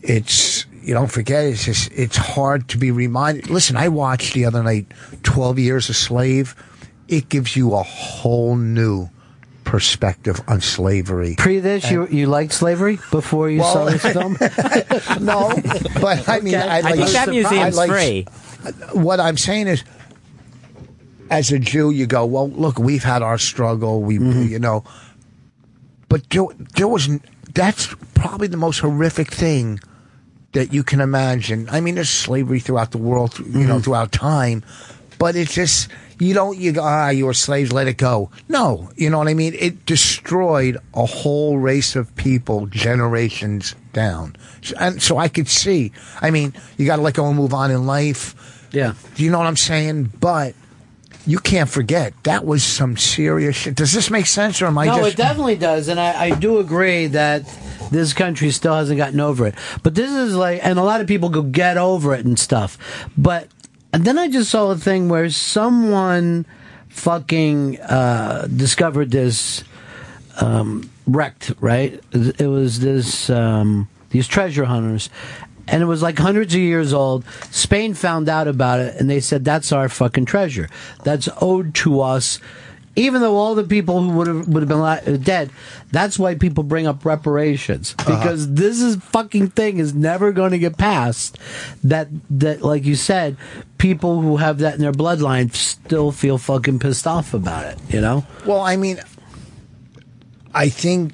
it's 0.01 0.65
you 0.81 0.93
don't 0.93 1.11
forget. 1.11 1.45
It's 1.45 1.65
just 1.65 1.91
it's 1.91 2.17
hard 2.17 2.69
to 2.69 2.77
be 2.77 2.91
reminded. 2.91 3.49
Listen, 3.49 3.75
I 3.75 3.89
watched 3.89 4.33
the 4.33 4.45
other 4.45 4.63
night, 4.63 4.87
Twelve 5.23 5.59
Years 5.59 5.89
a 5.89 5.93
Slave. 5.93 6.55
It 7.07 7.27
gives 7.27 7.55
you 7.55 7.73
a 7.73 7.83
whole 7.83 8.55
new 8.55 9.09
perspective 9.69 10.41
on 10.47 10.61
slavery. 10.61 11.35
Pre 11.37 11.59
this, 11.59 11.91
you 11.91 12.07
you 12.07 12.25
liked 12.25 12.51
slavery 12.51 12.97
before 13.11 13.49
you 13.49 13.61
saw 13.61 13.85
this 13.85 14.01
film. 14.01 14.33
no, 15.21 15.53
but 16.01 16.27
I 16.27 16.39
mean, 16.39 16.55
Okay. 16.55 16.67
I, 16.67 16.77
I 16.77 16.81
like, 16.81 16.95
think 16.95 17.09
that 17.11 17.29
museum's 17.29 17.77
I 17.77 17.85
like- 17.85 17.89
free. 17.91 18.25
What 18.93 19.19
I'm 19.19 19.37
saying 19.37 19.67
is, 19.67 19.83
as 21.29 21.51
a 21.51 21.59
Jew, 21.59 21.91
you 21.91 22.07
go, 22.07 22.25
well, 22.25 22.49
look, 22.49 22.79
we've 22.79 23.03
had 23.03 23.21
our 23.21 23.37
struggle, 23.37 24.01
we, 24.01 24.17
mm-hmm. 24.17 24.43
you 24.43 24.59
know, 24.59 24.83
but 26.09 26.27
there, 26.31 26.45
there 26.75 26.87
was 26.87 27.07
that's 27.53 27.93
probably 28.15 28.47
the 28.47 28.57
most 28.57 28.79
horrific 28.79 29.31
thing 29.31 29.79
that 30.53 30.73
you 30.73 30.83
can 30.83 30.99
imagine. 30.99 31.69
I 31.69 31.79
mean, 31.79 31.93
there's 31.95 32.09
slavery 32.09 32.59
throughout 32.59 32.91
the 32.91 32.97
world, 32.97 33.37
you 33.37 33.45
know, 33.45 33.75
mm-hmm. 33.75 33.83
throughout 33.83 34.11
time, 34.11 34.63
but 35.19 35.35
it's 35.35 35.53
just 35.53 35.89
you 36.17 36.33
don't 36.33 36.57
you 36.57 36.71
go 36.71 36.81
ah 36.81 37.09
you 37.09 37.27
were 37.27 37.33
slaves 37.33 37.71
let 37.71 37.87
it 37.87 37.97
go. 37.97 38.31
No 38.47 38.89
you 38.95 39.11
know 39.11 39.19
what 39.19 39.27
I 39.27 39.35
mean? 39.35 39.53
It 39.53 39.85
destroyed 39.85 40.77
a 40.95 41.05
whole 41.05 41.59
race 41.59 41.95
of 41.95 42.15
people 42.15 42.65
generations 42.65 43.75
down. 43.93 44.35
And 44.79 44.99
so 45.01 45.17
I 45.17 45.27
could 45.27 45.47
see. 45.47 45.91
I 46.21 46.31
mean 46.31 46.53
you 46.77 46.87
got 46.87 46.95
to 46.95 47.03
let 47.03 47.13
go 47.13 47.27
and 47.27 47.37
move 47.37 47.53
on 47.53 47.69
in 47.69 47.85
life. 47.85 48.67
Yeah. 48.71 48.93
do 49.15 49.23
you 49.23 49.31
know 49.31 49.37
what 49.37 49.47
I'm 49.47 49.57
saying? 49.57 50.11
But 50.19 50.55
you 51.25 51.37
can't 51.37 51.69
forget 51.69 52.13
that 52.23 52.45
was 52.45 52.63
some 52.63 52.97
serious 52.97 53.55
shit. 53.55 53.75
Does 53.75 53.93
this 53.93 54.09
make 54.09 54.25
sense 54.25 54.61
or 54.61 54.67
am 54.67 54.77
I 54.77 54.85
no, 54.85 54.97
just 54.97 55.13
it 55.13 55.17
definitely 55.17 55.57
does, 55.57 55.87
and 55.87 55.99
I, 55.99 56.25
I 56.25 56.29
do 56.31 56.57
agree 56.57 57.07
that 57.07 57.43
this 57.91 58.13
country 58.13 58.51
still 58.51 58.73
hasn't 58.73 58.97
gotten 58.97 59.19
over 59.19 59.47
it. 59.47 59.55
But 59.83 59.95
this 59.95 60.11
is 60.11 60.35
like, 60.35 60.65
and 60.65 60.79
a 60.79 60.83
lot 60.83 61.01
of 61.01 61.07
people 61.07 61.29
go 61.29 61.41
get 61.41 61.77
over 61.77 62.13
it 62.15 62.25
and 62.25 62.39
stuff. 62.39 62.77
But 63.17 63.47
and 63.93 64.05
then 64.05 64.17
I 64.17 64.29
just 64.29 64.49
saw 64.51 64.71
a 64.71 64.77
thing 64.77 65.09
where 65.09 65.29
someone 65.29 66.45
fucking 66.89 67.79
uh, 67.81 68.47
discovered 68.47 69.11
this 69.11 69.63
um, 70.39 70.89
wrecked. 71.07 71.53
Right? 71.59 72.01
It 72.11 72.47
was 72.47 72.79
this 72.79 73.29
um, 73.29 73.89
these 74.09 74.27
treasure 74.27 74.65
hunters. 74.65 75.09
And 75.71 75.83
it 75.83 75.85
was 75.85 76.01
like 76.01 76.17
hundreds 76.17 76.55
of 76.55 76.61
years 76.61 76.93
old. 76.93 77.23
Spain 77.51 77.93
found 77.93 78.27
out 78.27 78.47
about 78.47 78.79
it, 78.79 78.95
and 78.99 79.07
they 79.07 79.19
said, 79.19 79.45
"That's 79.45 79.71
our 79.71 79.87
fucking 79.87 80.25
treasure. 80.25 80.67
That's 81.03 81.29
owed 81.39 81.75
to 81.75 82.01
us." 82.01 82.39
Even 82.99 83.21
though 83.21 83.37
all 83.37 83.55
the 83.55 83.63
people 83.63 84.01
who 84.01 84.09
would 84.17 84.27
have 84.27 84.47
would 84.47 84.61
have 84.61 84.69
been 84.69 84.81
li- 84.81 85.13
uh, 85.15 85.17
dead, 85.17 85.49
that's 85.91 86.19
why 86.19 86.35
people 86.35 86.63
bring 86.63 86.85
up 86.85 87.05
reparations 87.05 87.93
because 88.05 88.53
this 88.53 88.81
is 88.81 88.97
fucking 88.97 89.49
thing 89.49 89.77
is 89.77 89.93
never 89.93 90.31
going 90.31 90.51
to 90.51 90.59
get 90.59 90.77
past. 90.77 91.37
That 91.83 92.09
that 92.29 92.61
like 92.61 92.83
you 92.85 92.95
said, 92.95 93.37
people 93.77 94.21
who 94.21 94.37
have 94.37 94.59
that 94.59 94.75
in 94.75 94.81
their 94.81 94.91
bloodline 94.91 95.53
still 95.55 96.11
feel 96.11 96.37
fucking 96.37 96.79
pissed 96.79 97.07
off 97.07 97.33
about 97.33 97.65
it. 97.65 97.77
You 97.89 98.01
know? 98.01 98.25
Well, 98.45 98.61
I 98.61 98.75
mean, 98.75 98.99
I 100.53 100.69
think, 100.69 101.13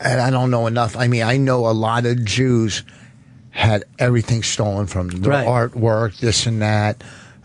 and 0.00 0.20
I 0.20 0.30
don't 0.30 0.50
know 0.50 0.66
enough. 0.66 0.96
I 0.96 1.08
mean, 1.08 1.22
I 1.22 1.36
know 1.38 1.66
a 1.66 1.72
lot 1.72 2.06
of 2.06 2.24
Jews 2.24 2.82
had 3.50 3.84
everything 3.98 4.42
stolen 4.42 4.86
from 4.88 5.08
them, 5.08 5.22
their 5.22 5.32
Right. 5.32 5.46
artwork, 5.46 6.18
this 6.18 6.46
and 6.46 6.60
that, 6.60 7.02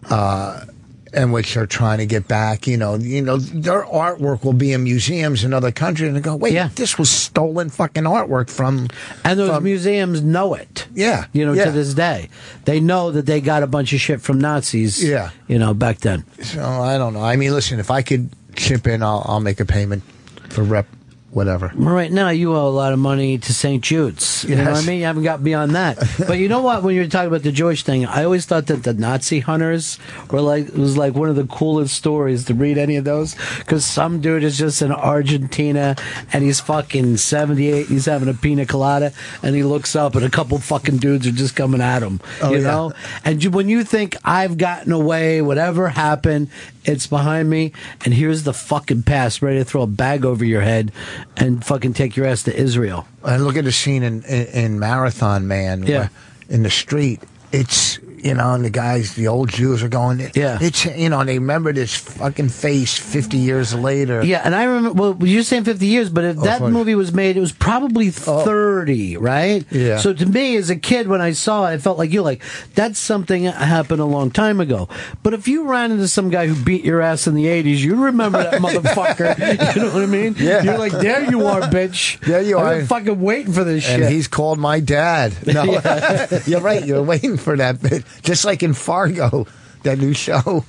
uh, 0.10 0.66
and 1.14 1.34
which 1.34 1.54
they're 1.54 1.66
trying 1.66 1.98
to 2.00 2.06
get 2.06 2.28
back. 2.28 2.68
You 2.68 2.78
know, 2.78 2.96
you 2.96 3.22
know, 3.22 3.38
their 3.38 3.84
artwork 3.84 4.44
will 4.44 4.54
be 4.54 4.74
in 4.74 4.84
museums 4.84 5.44
in 5.44 5.54
other 5.54 5.72
countries, 5.72 6.08
and 6.08 6.18
they 6.18 6.22
go, 6.22 6.36
"Wait, 6.36 6.54
Yeah. 6.54 6.70
this 6.76 6.98
was 6.98 7.10
stolen 7.10 7.70
fucking 7.70 8.04
artwork 8.04 8.50
from." 8.50 8.88
And 9.24 9.40
those 9.40 9.50
from- 9.50 9.64
museums 9.64 10.22
know 10.22 10.54
it. 10.54 10.88
Yeah, 10.94 11.26
You 11.34 11.46
know, 11.46 11.54
yeah. 11.54 11.66
to 11.66 11.72
this 11.72 11.94
day, 11.94 12.30
they 12.66 12.80
know 12.80 13.12
that 13.12 13.26
they 13.26 13.42
got 13.42 13.64
a 13.64 13.68
bunch 13.68 13.94
of 13.94 14.00
shit 14.02 14.22
from 14.22 14.40
Nazis. 14.40 15.04
Yeah. 15.04 15.30
You 15.48 15.60
know, 15.60 15.74
back 15.74 16.00
then. 16.00 16.24
So 16.42 16.62
I 16.64 16.98
don't 16.98 17.14
know. 17.14 17.22
I 17.24 17.36
mean, 17.36 17.52
listen, 17.54 17.80
if 17.80 17.90
I 17.92 18.02
could 18.02 18.30
chip 18.56 18.88
in, 18.88 19.02
I'll, 19.04 19.24
I'll 19.28 19.40
make 19.40 19.60
a 19.60 19.66
payment 19.66 20.04
for 20.50 20.64
rep, 20.64 20.88
whatever. 21.32 21.72
Right 21.76 22.12
now, 22.12 22.30
you 22.30 22.56
owe 22.56 22.68
a 22.68 22.70
lot 22.70 22.94
of 22.94 23.00
money 23.00 23.38
to 23.38 23.54
St. 23.54 23.84
Jude's. 23.84 24.44
You 24.46 24.56
know 24.56 24.72
what 24.72 24.84
I 24.84 24.86
mean? 24.86 25.00
You 25.00 25.06
haven't 25.06 25.24
got 25.24 25.44
beyond 25.44 25.76
that. 25.76 25.98
but 26.28 26.40
you 26.40 26.48
know 26.48 26.62
what? 26.62 26.84
When 26.84 26.96
you're 26.96 27.08
talking 27.08 27.28
about 27.28 27.44
the 27.44 27.52
Jewish 27.52 27.84
thing, 27.84 28.06
I 28.06 28.24
always 28.24 28.46
thought 28.46 28.68
that 28.68 28.84
the 28.84 28.94
Nazi 28.94 29.40
hunters 29.40 30.00
were 30.32 30.42
like, 30.42 30.68
it 30.68 30.78
was 30.78 30.98
like 30.98 31.14
one 31.14 31.30
of 31.30 31.36
the 31.36 31.46
coolest 31.46 31.96
stories 31.96 32.46
to 32.46 32.54
read 32.54 32.78
any 32.78 32.96
of 32.96 33.06
those. 33.06 33.36
Because 33.60 33.86
some 33.86 34.22
dude 34.22 34.44
is 34.44 34.58
just 34.58 34.82
in 34.82 34.92
Argentina 34.92 35.96
and 36.34 36.44
he's 36.44 36.60
fucking 36.60 37.18
78, 37.18 37.88
he's 37.88 38.06
having 38.06 38.30
a 38.30 38.34
pina 38.34 38.66
colada, 38.66 39.14
and 39.44 39.56
he 39.56 39.64
looks 39.64 39.96
up 39.96 40.16
and 40.16 40.26
a 40.26 40.30
couple 40.30 40.58
fucking 40.58 40.98
dudes 40.98 41.28
are 41.28 41.32
just 41.32 41.56
coming 41.56 41.82
at 41.82 42.02
him. 42.02 42.20
Oh, 42.42 42.52
you 42.52 42.58
yeah. 42.58 42.64
know? 42.64 42.94
And 43.24 43.44
you, 43.44 43.52
when 43.52 43.70
you 43.70 43.84
think, 43.84 44.16
I've 44.26 44.58
gotten 44.58 44.92
away, 44.92 45.42
whatever 45.42 45.90
happened, 45.90 46.50
it's 46.90 47.08
behind 47.08 47.50
me, 47.50 47.72
and 48.04 48.14
here's 48.14 48.44
the 48.44 48.54
fucking 48.54 49.04
past, 49.04 49.42
ready 49.42 49.60
to 49.60 49.66
throw 49.66 49.84
a 49.84 49.88
bag 49.88 50.26
over 50.26 50.44
your 50.44 50.62
head 50.62 50.92
and 51.38 51.64
fucking 51.64 51.94
take 51.94 52.16
your 52.16 52.26
ass 52.26 52.44
to 52.44 52.56
Israel. 52.56 53.08
And 53.24 53.44
look 53.46 53.56
at 53.58 53.64
the 53.66 53.72
scene 53.72 54.04
in, 54.04 54.24
in, 54.24 54.48
in 54.48 54.80
Marathon 54.80 55.48
Man, 55.48 55.84
Yeah. 55.84 56.10
in 56.50 56.64
the 56.64 56.70
street. 56.70 57.22
It's 57.52 58.00
you 58.24 58.34
know, 58.34 58.54
and 58.54 58.66
the 58.66 58.70
guys, 58.70 59.16
the 59.16 59.28
old 59.28 59.50
Jews 59.50 59.84
are 59.84 59.90
going. 59.90 60.20
Yeah. 60.36 60.58
it's 60.62 60.86
you 60.86 61.10
know, 61.10 61.20
and 61.20 61.30
they 61.30 61.40
remember 61.40 61.74
this 61.74 61.96
fucking 61.96 62.50
face 62.50 62.98
fifty 62.98 63.38
years 63.38 63.74
later. 63.74 64.24
Yeah, 64.24 64.42
and 64.44 64.56
I 64.56 64.64
remember. 64.66 64.90
Well, 64.94 65.18
you're 65.28 65.44
saying 65.44 65.64
50 65.64 65.86
years, 65.86 66.10
but 66.10 66.24
if 66.24 66.38
oh, 66.38 66.42
that 66.42 66.60
fine. 66.60 66.74
movie 66.74 66.96
was 66.96 67.14
made, 67.14 67.38
it 67.38 67.40
was 67.40 67.52
probably 67.52 68.10
30, 68.10 69.18
right? 69.18 69.66
Yeah. 69.72 69.98
So 69.98 70.14
to 70.14 70.26
me, 70.26 70.56
as 70.58 70.70
a 70.70 70.76
kid, 70.76 71.08
when 71.08 71.22
I 71.22 71.32
saw 71.32 71.66
it, 71.66 71.74
I 71.74 71.78
felt 71.78 71.98
like 71.98 72.12
you 72.12 72.22
like 72.22 72.42
that's 72.76 73.00
something 73.00 73.44
that 73.44 73.56
happened 73.56 74.02
a 74.02 74.06
long 74.06 74.32
time 74.32 74.60
ago. 74.60 74.90
But 75.24 75.34
if 75.34 75.48
you 75.48 75.64
ran 75.68 75.92
into 75.92 76.08
some 76.08 76.30
guy 76.30 76.48
who 76.48 76.64
beat 76.64 76.84
your 76.84 77.02
ass 77.02 77.28
in 77.28 77.36
the 77.36 77.46
80s, 77.46 77.78
you 77.78 77.96
remember 78.06 78.44
that 78.44 78.54
motherfucker. 78.62 79.76
you 79.76 79.82
know 79.82 79.94
what 79.94 80.04
I 80.04 80.06
mean? 80.06 80.36
Yeah. 80.38 80.64
You're 80.64 80.78
like, 80.78 80.92
there 80.92 81.30
you 81.30 81.46
are, 81.46 81.62
bitch. 81.62 82.20
There 82.22 82.42
you 82.42 82.58
are. 82.58 82.76
Are. 82.76 82.86
fucking 82.86 83.22
waiting 83.22 83.54
for 83.54 83.64
this 83.64 83.88
And 83.88 84.04
shit. 84.04 84.12
he's 84.12 84.28
called 84.28 84.60
my 84.60 84.80
dad. 84.80 85.34
No, 85.48 85.64
you're 86.46 86.62
right. 86.62 86.86
You're 86.86 87.04
waiting 87.04 87.38
for 87.38 87.56
that 87.58 87.82
bit, 87.82 88.04
just 88.22 88.46
like 88.46 88.64
in 88.64 88.74
Fargo, 88.74 89.48
that 89.84 90.00
new 90.00 90.14
show. 90.14 90.66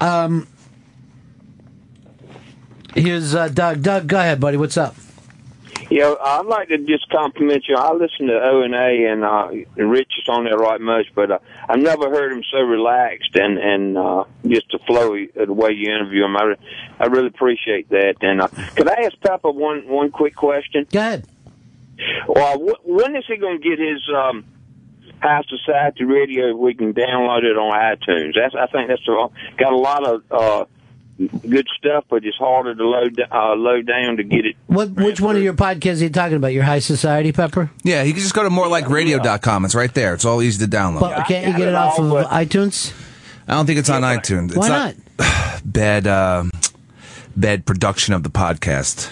Um, 0.00 0.46
Here's 2.94 3.34
uh, 3.34 3.48
Doug. 3.48 3.82
Doug, 3.82 4.06
go 4.06 4.18
ahead, 4.18 4.38
buddy. 4.40 4.56
What's 4.56 4.76
up? 4.76 4.94
Yeah, 5.90 6.14
I'd 6.22 6.46
like 6.46 6.68
to 6.68 6.78
just 6.78 7.08
compliment 7.10 7.64
you. 7.68 7.76
I 7.76 7.92
listen 7.92 8.28
to 8.28 8.40
O 8.40 8.62
and 8.62 8.74
A, 8.74 9.06
and 9.10 9.24
uh, 9.24 9.48
Rich 9.76 10.12
is 10.18 10.28
on 10.28 10.44
there 10.44 10.56
right 10.56 10.80
much, 10.80 11.06
but 11.14 11.30
uh, 11.30 11.38
I've 11.68 11.80
never 11.80 12.08
heard 12.08 12.32
him 12.32 12.42
so 12.50 12.60
relaxed 12.60 13.34
and 13.34 13.58
and 13.58 13.98
uh, 13.98 14.24
just 14.46 14.70
the 14.70 14.78
flow 14.86 15.16
the 15.34 15.52
way 15.52 15.72
you 15.72 15.92
interview 15.92 16.24
him. 16.24 16.36
I, 16.36 16.54
I 17.00 17.06
really 17.06 17.26
appreciate 17.26 17.88
that. 17.90 18.14
And 18.22 18.40
uh, 18.40 18.48
could 18.76 18.88
I 18.88 19.02
ask 19.02 19.20
Papa 19.20 19.50
one 19.50 19.88
one 19.88 20.10
quick 20.10 20.36
question? 20.36 20.86
Go 20.90 21.00
ahead. 21.00 21.26
Well, 22.28 22.58
when 22.84 23.16
is 23.16 23.24
he 23.26 23.36
going 23.36 23.60
to 23.60 23.68
get 23.68 23.78
his 23.78 24.00
um, 24.16 24.44
High 25.24 25.42
Society 25.48 26.04
Radio? 26.04 26.54
We 26.54 26.74
can 26.74 26.92
download 26.94 27.42
it 27.44 27.56
on 27.56 27.72
iTunes. 27.72 28.34
That's 28.36 28.54
I 28.54 28.66
think 28.66 28.88
that's 28.88 29.04
the, 29.04 29.28
got 29.56 29.72
a 29.72 29.76
lot 29.76 30.06
of 30.06 30.22
uh, 30.30 30.64
good 31.48 31.66
stuff, 31.78 32.04
but 32.08 32.24
it's 32.24 32.36
harder 32.36 32.74
to 32.74 32.84
load 32.86 33.20
uh, 33.32 33.54
load 33.54 33.86
down 33.86 34.16
to 34.18 34.22
get 34.24 34.44
it. 34.46 34.56
What? 34.66 34.90
Which 34.90 35.20
one 35.20 35.36
of 35.36 35.42
your 35.42 35.54
podcasts 35.54 36.00
are 36.00 36.04
you 36.04 36.10
talking 36.10 36.36
about? 36.36 36.52
Your 36.52 36.64
High 36.64 36.80
Society, 36.80 37.32
Pepper? 37.32 37.70
Yeah, 37.82 38.02
you 38.02 38.12
can 38.12 38.22
just 38.22 38.34
go 38.34 38.42
to 38.42 38.50
morelikeradio.com. 38.50 39.64
It's 39.64 39.74
right 39.74 39.92
there. 39.94 40.14
It's 40.14 40.24
all 40.24 40.42
easy 40.42 40.64
to 40.64 40.70
download. 40.70 41.00
But 41.00 41.26
can't 41.26 41.46
you 41.46 41.56
get 41.56 41.68
it 41.68 41.74
off 41.74 41.98
of 41.98 42.04
iTunes? 42.26 42.92
I 43.48 43.54
don't 43.54 43.66
think 43.66 43.78
it's 43.78 43.90
on 43.90 44.02
iTunes. 44.02 44.48
It's 44.48 44.56
Why 44.56 44.68
not? 44.68 45.62
bad 45.64 46.06
uh, 46.06 46.44
bad 47.36 47.66
production 47.66 48.14
of 48.14 48.22
the 48.22 48.30
podcast. 48.30 49.10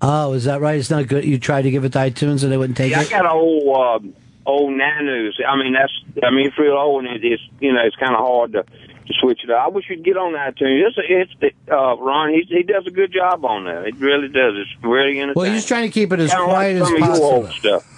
Oh, 0.00 0.32
is 0.34 0.44
that 0.44 0.60
right? 0.60 0.78
It's 0.78 0.90
not 0.90 1.06
good. 1.08 1.24
You 1.24 1.38
tried 1.38 1.62
to 1.62 1.70
give 1.70 1.84
it 1.84 1.92
to 1.92 1.98
iTunes 1.98 2.42
and 2.42 2.52
they 2.52 2.56
wouldn't 2.58 2.76
take 2.76 2.90
Yeah, 2.90 3.00
I 3.00 3.02
it. 3.04 3.10
got 3.10 3.26
old 3.26 4.02
um, 4.02 4.14
old 4.46 4.72
nanos. 4.72 5.38
I 5.46 5.56
mean, 5.56 5.72
that's 5.74 5.92
I 6.24 6.30
mean, 6.30 6.46
it's 6.48 6.58
real 6.58 6.74
old, 6.76 7.04
and 7.04 7.22
it's 7.22 7.42
you 7.60 7.72
know, 7.72 7.80
it's 7.84 7.96
kind 7.96 8.14
of 8.14 8.20
hard 8.20 8.52
to 8.52 8.62
to 8.62 9.12
switch 9.20 9.40
it 9.44 9.50
up. 9.50 9.66
I 9.66 9.68
wish 9.68 9.84
you'd 9.90 10.02
get 10.04 10.16
on 10.16 10.32
iTunes. 10.32 10.90
It's, 10.98 11.30
it's 11.40 11.56
uh, 11.70 11.96
Ron. 11.96 12.30
He 12.30 12.44
he 12.48 12.62
does 12.62 12.86
a 12.86 12.90
good 12.90 13.12
job 13.12 13.44
on 13.44 13.64
that. 13.64 13.86
It 13.86 13.96
really 13.96 14.28
does. 14.28 14.54
It's 14.56 14.70
really 14.84 15.20
entertaining. 15.20 15.32
Well, 15.36 15.52
he's 15.52 15.66
trying 15.66 15.88
to 15.88 15.92
keep 15.92 16.12
it 16.12 16.20
as 16.20 16.30
Kinda 16.30 16.44
quiet 16.44 16.80
like 16.80 16.82
as 16.82 16.88
some 16.88 16.94
of 16.94 17.00
your 17.00 17.08
possible. 17.08 17.26
old 17.28 17.50
stuff. 17.52 17.90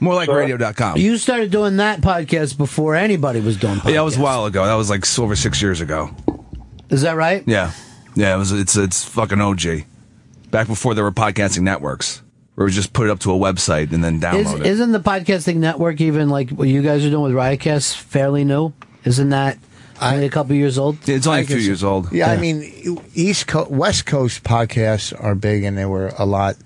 Morelikeradio.com. 0.00 0.96
You 0.96 1.18
started 1.18 1.50
doing 1.50 1.76
that 1.76 2.00
podcast 2.00 2.56
before 2.56 2.94
anybody 2.96 3.40
was 3.40 3.58
doing 3.58 3.74
podcasts. 3.76 3.88
Yeah, 3.88 3.94
that 3.96 4.04
was 4.04 4.16
a 4.16 4.20
while 4.20 4.46
ago. 4.46 4.64
That 4.64 4.74
was 4.74 4.88
like 4.88 5.04
over 5.18 5.36
six 5.36 5.60
years 5.60 5.80
ago. 5.82 6.10
Is 6.88 7.02
that 7.02 7.16
right? 7.16 7.44
Yeah, 7.46 7.72
yeah. 8.14 8.34
It 8.34 8.38
was. 8.38 8.52
It's 8.52 8.76
it's 8.76 9.04
fucking 9.04 9.40
OG. 9.40 9.84
Back 10.50 10.66
before 10.66 10.94
there 10.94 11.04
were 11.04 11.12
podcasting 11.12 11.60
networks, 11.60 12.22
where 12.60 12.66
we 12.66 12.72
just 12.72 12.92
put 12.92 13.06
it 13.06 13.10
up 13.10 13.18
to 13.20 13.32
a 13.32 13.38
website 13.38 13.90
and 13.90 14.04
then 14.04 14.16
Is, 14.16 14.20
download 14.20 14.60
it. 14.60 14.66
isn't 14.66 14.92
the 14.92 15.00
podcasting 15.00 15.56
network 15.56 15.98
even 16.02 16.28
like 16.28 16.50
what 16.50 16.68
you 16.68 16.82
guys 16.82 17.02
are 17.06 17.08
doing 17.08 17.22
with 17.22 17.32
Riotcast 17.32 17.96
fairly 17.96 18.44
new? 18.44 18.74
Isn't 19.02 19.30
that 19.30 19.56
only 19.98 20.26
a 20.26 20.28
couple 20.28 20.54
years 20.54 20.76
old? 20.76 20.98
It's 21.08 21.26
only 21.26 21.38
I 21.38 21.42
a 21.42 21.46
few 21.46 21.56
guess- 21.56 21.64
years 21.64 21.82
old. 21.82 22.12
Yeah, 22.12 22.30
I 22.30 22.36
mean, 22.36 23.00
East 23.14 23.46
Coast, 23.46 23.70
West 23.70 24.04
Coast 24.04 24.44
podcasts 24.44 25.14
are 25.24 25.34
big, 25.34 25.64
and 25.64 25.78
they 25.78 25.86
were 25.86 26.12
a 26.18 26.26
lot. 26.26 26.56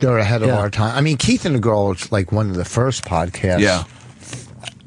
They're 0.00 0.18
ahead 0.18 0.42
of 0.42 0.48
Yeah. 0.48 0.58
our 0.58 0.70
time. 0.70 0.96
I 0.98 1.02
mean, 1.02 1.18
Keith 1.18 1.44
and 1.46 1.54
the 1.54 1.60
Girl 1.60 1.90
was 1.90 2.10
like 2.10 2.32
one 2.32 2.50
of 2.50 2.56
the 2.56 2.64
first 2.64 3.04
podcasts. 3.04 3.60
Yeah. 3.60 3.84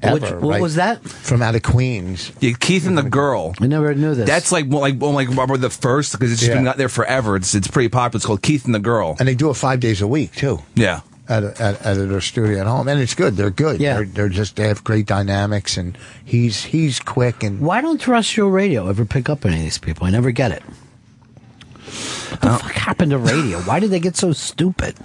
Ever, 0.02 0.14
Which- 0.14 0.32
what 0.32 0.42
right? 0.54 0.62
was 0.62 0.76
that? 0.76 1.04
From 1.04 1.42
out 1.42 1.56
of 1.56 1.64
Queens. 1.64 2.32
Yeah, 2.40 2.54
Keith 2.60 2.86
and 2.86 2.98
the 2.98 3.04
girl. 3.04 3.54
I 3.60 3.68
never 3.68 3.94
knew 3.96 4.14
this. 4.16 4.28
That's 4.28 4.52
like 4.52 4.66
well, 4.70 4.82
like 4.82 5.00
well, 5.02 5.12
like 5.12 5.32
probably 5.34 5.58
the 5.60 5.70
first 5.70 6.12
because 6.14 6.32
it's 6.32 6.42
just 6.42 6.52
Yeah. 6.52 6.58
been 6.58 6.68
out 6.68 6.78
there 6.78 6.90
forever. 6.90 7.36
It's 7.36 7.56
it's 7.56 7.68
pretty 7.68 7.90
popular. 7.90 8.18
It's 8.18 8.26
called 8.26 8.42
Keith 8.42 8.66
and 8.66 8.76
the 8.76 8.80
Girl. 8.80 9.16
And 9.20 9.28
they 9.28 9.36
do 9.36 9.50
it 9.50 9.56
five 9.56 9.80
days 9.80 10.02
a 10.02 10.08
week 10.08 10.34
too. 10.34 10.60
Yeah. 10.76 11.02
At, 11.30 11.44
at, 11.44 11.86
at 11.86 11.94
their 12.08 12.22
studio 12.22 12.62
at 12.62 12.68
home, 12.68 12.88
and 12.88 13.02
it's 13.02 13.14
good. 13.14 13.36
They're 13.36 13.50
good. 13.50 13.82
Yeah. 13.82 13.96
they're, 13.96 14.06
they're 14.06 14.30
just 14.30 14.56
they 14.56 14.70
have 14.70 14.86
great 14.86 15.08
dynamics, 15.08 15.76
and 15.76 15.98
he's 16.24 16.64
he's 16.64 17.02
quick 17.02 17.44
and 17.44 17.60
Why 17.60 17.82
don't 17.82 18.00
terrestrial 18.00 18.50
radio 18.50 18.88
ever 18.88 19.04
pick 19.04 19.28
up 19.28 19.46
any 19.46 19.56
of 19.56 19.62
these 19.62 19.78
people? 19.78 20.08
I 20.08 20.10
never 20.10 20.32
get 20.32 20.54
it. 20.54 20.64
What 22.30 22.42
the 22.42 22.48
uh, 22.50 22.58
fuck 22.60 22.72
happened 22.72 23.12
to 23.12 23.18
radio? 23.18 23.60
Why 23.60 23.80
did 23.82 23.90
they 23.90 24.00
get 24.00 24.16
so 24.16 24.32
stupid? 24.32 24.96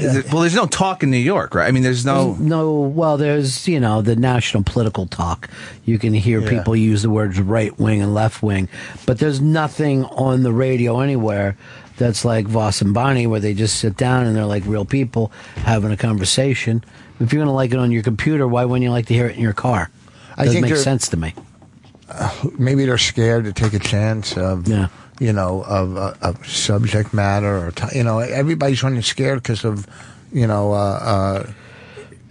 It- 0.00 0.32
well, 0.32 0.40
there's 0.42 0.54
no 0.54 0.66
talk 0.66 1.02
in 1.02 1.10
New 1.10 1.16
York, 1.18 1.54
right? 1.54 1.66
I 1.68 1.70
mean, 1.70 1.82
there's 1.82 2.04
no. 2.04 2.34
no. 2.38 2.72
Well, 2.80 3.16
there's 3.16 3.66
you 3.68 3.80
know 3.80 4.02
the 4.02 4.16
national 4.16 4.62
political 4.64 5.06
talk. 5.06 5.48
You 5.84 5.98
can 5.98 6.14
hear 6.14 6.40
Yeah. 6.40 6.50
people 6.50 6.74
use 6.76 7.02
the 7.02 7.10
words 7.10 7.40
right 7.40 7.78
wing 7.78 8.00
and 8.02 8.14
left 8.14 8.42
wing, 8.42 8.68
but 9.06 9.18
there's 9.18 9.40
nothing 9.40 10.04
on 10.06 10.42
the 10.42 10.52
radio 10.52 11.00
anywhere 11.00 11.56
that's 11.96 12.24
like 12.24 12.46
Voss 12.46 12.80
and 12.80 12.94
Bonnie, 12.94 13.26
where 13.26 13.40
they 13.40 13.54
just 13.54 13.78
sit 13.78 13.96
down 13.96 14.26
and 14.26 14.36
they're 14.36 14.44
like 14.46 14.62
real 14.66 14.84
people 14.84 15.32
having 15.56 15.90
a 15.90 15.96
conversation. 15.96 16.84
If 17.20 17.32
you're 17.32 17.40
going 17.40 17.48
to 17.48 17.52
like 17.52 17.72
it 17.72 17.78
on 17.78 17.90
your 17.90 18.04
computer, 18.04 18.46
why 18.46 18.64
wouldn't 18.64 18.84
you 18.84 18.92
like 18.92 19.06
to 19.06 19.14
hear 19.14 19.26
it 19.26 19.34
in 19.36 19.42
your 19.42 19.52
car? 19.52 19.90
I 20.36 20.44
Doesn't 20.44 20.52
think 20.52 20.62
make 20.62 20.74
they're- 20.74 20.82
sense 20.82 21.08
to 21.08 21.16
me. 21.16 21.34
Uh, 22.08 22.30
maybe 22.56 22.86
they're 22.86 22.96
scared 22.96 23.44
to 23.44 23.52
take 23.52 23.74
a 23.74 23.78
chance 23.80 24.36
of 24.36 24.66
you 25.20 25.32
know 25.32 25.64
of, 25.64 25.96
uh, 25.96 26.14
of 26.22 26.46
subject 26.46 27.12
matter 27.12 27.66
or 27.66 27.70
ti 27.72 27.98
you 27.98 28.04
know 28.04 28.18
everybody's 28.18 28.82
running 28.82 29.02
scared 29.02 29.42
because 29.42 29.64
of 29.64 29.86
you 30.32 30.46
know 30.46 30.72
uh, 30.72 30.76
uh, 30.76 31.52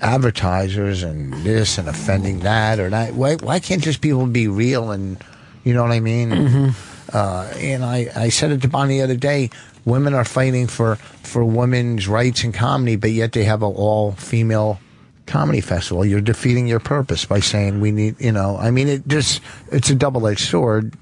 advertisers 0.01 1.03
and 1.03 1.33
this 1.43 1.77
and 1.77 1.87
offending 1.87 2.39
that 2.39 2.79
or 2.79 2.89
that. 2.89 3.13
Why 3.13 3.35
why 3.35 3.59
can't 3.59 3.81
just 3.81 4.01
people 4.01 4.25
be 4.27 4.47
real 4.47 4.91
and 4.91 5.17
you 5.63 5.73
know 5.73 5.83
what 5.83 5.91
I 5.91 5.99
mean? 5.99 6.29
Mm-hmm. 6.29 7.15
uh, 7.15 7.51
and 7.57 7.83
I, 7.83 8.09
I 8.15 8.29
said 8.29 8.51
it 8.51 8.61
to 8.61 8.67
Bonnie 8.67 8.97
the 8.97 9.03
other 9.03 9.15
day 9.15 9.49
women 9.85 10.13
are 10.13 10.25
fighting 10.25 10.67
for 10.67 10.95
for 11.23 11.43
women's 11.43 12.07
rights 12.07 12.43
in 12.43 12.51
comedy 12.51 12.95
but 12.95 13.11
yet 13.11 13.31
they 13.33 13.43
have 13.43 13.63
an 13.63 13.73
all 13.73 14.13
female 14.13 14.79
comedy 15.25 15.61
festival. 15.61 16.05
You're 16.05 16.21
defeating 16.21 16.67
your 16.67 16.79
purpose 16.79 17.25
by 17.25 17.39
saying 17.41 17.81
we 17.81 17.91
need 17.91 18.19
you 18.19 18.31
know 18.31 18.57
i 18.57 18.71
mean 18.71 18.87
it 18.87 19.07
just 19.07 19.41
it's 19.71 19.89
a 19.89 19.95
double-edged 19.95 20.39
sword 20.39 20.93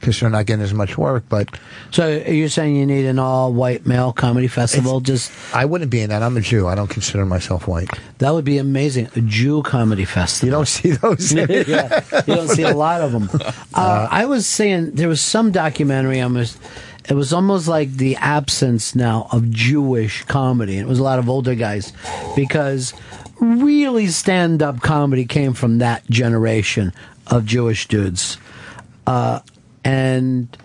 because 0.00 0.18
they're 0.20 0.30
not 0.30 0.46
getting 0.46 0.62
as 0.64 0.74
much 0.74 0.96
work 0.98 1.24
but 1.28 1.48
So 1.90 2.08
you're 2.08 2.48
saying 2.48 2.76
you 2.76 2.86
need 2.86 3.04
an 3.06 3.18
all-white 3.18 3.86
male 3.86 4.12
comedy 4.12 4.48
festival? 4.48 5.00
Just 5.00 5.30
i 5.54 5.64
wouldn't 5.64 5.90
be 5.90 6.00
in 6.00 6.10
that 6.10 6.22
i'm 6.22 6.36
a 6.36 6.40
jew 6.40 6.66
i 6.66 6.74
don't 6.74 6.90
consider 6.90 7.24
myself 7.26 7.68
white 7.68 7.90
that 8.20 8.34
would 8.34 8.44
be 8.44 8.58
amazing. 8.58 9.08
A 9.16 9.20
Jew 9.22 9.62
comedy 9.62 10.04
festival. 10.04 10.46
you 10.46 10.52
don't 10.52 10.68
see 10.68 10.90
those 10.90 11.32
yeah, 11.68 12.04
you 12.26 12.34
don't 12.34 12.48
see 12.48 12.62
a 12.62 12.74
lot 12.74 13.00
of 13.00 13.12
them. 13.12 13.28
Uh, 13.72 14.08
I 14.10 14.26
was 14.26 14.46
saying 14.46 14.92
there 14.92 15.08
was 15.08 15.20
some 15.20 15.52
documentary. 15.52 16.20
Almost, 16.20 16.60
it 17.08 17.14
was 17.14 17.32
almost 17.32 17.66
like 17.68 17.90
the 17.92 18.16
absence 18.16 18.94
now 18.94 19.28
of 19.32 19.50
Jewish 19.50 20.24
comedy. 20.24 20.76
It 20.76 20.86
was 20.86 20.98
a 20.98 21.02
lot 21.02 21.18
of 21.18 21.28
older 21.30 21.54
guys 21.54 21.92
because 22.36 22.92
really 23.38 24.08
stand-up 24.08 24.80
comedy 24.82 25.24
came 25.24 25.54
from 25.54 25.78
that 25.78 26.04
generation 26.10 26.92
of 27.28 27.46
Jewish 27.46 27.86
dudes, 27.86 28.38
uh, 29.06 29.40
and 29.84 30.56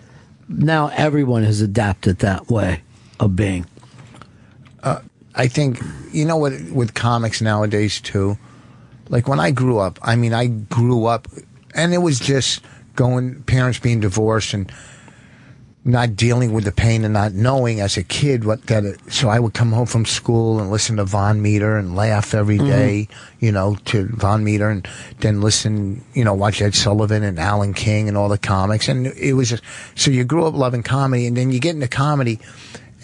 now 0.48 0.88
everyone 0.88 1.42
has 1.44 1.60
adapted 1.60 2.18
that 2.20 2.48
way 2.48 2.82
of 3.18 3.36
being. 3.36 3.66
uh, 4.82 5.00
I 5.34 5.48
think 5.48 5.80
you 6.12 6.24
know 6.24 6.36
what 6.38 6.52
with 6.70 6.94
comics 6.94 7.40
nowadays 7.40 8.00
too. 8.00 8.38
Like 9.08 9.28
when 9.28 9.38
I 9.38 9.50
grew 9.50 9.78
up, 9.78 9.98
I 10.02 10.16
mean, 10.16 10.32
I 10.32 10.46
grew 10.46 11.06
up, 11.06 11.28
and 11.74 11.92
it 11.94 11.98
was 11.98 12.18
just 12.18 12.62
going 12.96 13.42
parents 13.42 13.78
being 13.78 14.00
divorced 14.00 14.54
and 14.54 14.72
not 15.86 16.16
dealing 16.16 16.52
with 16.52 16.64
the 16.64 16.72
pain 16.72 17.04
and 17.04 17.14
not 17.14 17.32
knowing 17.32 17.80
as 17.80 17.96
a 17.96 18.02
kid 18.02 18.44
what 18.44 18.66
that. 18.66 18.84
It, 18.84 19.00
so 19.12 19.28
I 19.28 19.38
would 19.38 19.54
come 19.54 19.70
home 19.72 19.86
from 19.86 20.04
school 20.04 20.58
and 20.58 20.70
listen 20.70 20.96
to 20.96 21.04
Vaughn 21.04 21.40
Meader 21.40 21.76
and 21.78 21.94
laugh 21.94 22.34
every 22.34 22.58
Mhm. 22.58 23.08
you 23.38 23.52
know, 23.52 23.76
to 23.86 24.08
Vaughn 24.12 24.42
Meader, 24.42 24.68
and 24.68 24.88
then 25.20 25.40
listen, 25.40 26.02
you 26.12 26.24
know, 26.24 26.34
watch 26.34 26.60
Ed 26.60 26.74
Sullivan 26.74 27.22
and 27.22 27.38
Alan 27.38 27.72
King 27.72 28.08
and 28.08 28.16
all 28.16 28.28
the 28.28 28.36
comics, 28.38 28.88
and 28.88 29.06
it 29.06 29.34
was 29.34 29.50
just 29.50 29.62
so 29.94 30.10
you 30.10 30.24
grew 30.24 30.44
up 30.44 30.54
loving 30.54 30.82
comedy, 30.82 31.26
and 31.26 31.36
then 31.36 31.52
you 31.52 31.60
get 31.60 31.74
into 31.76 31.88
comedy 31.88 32.40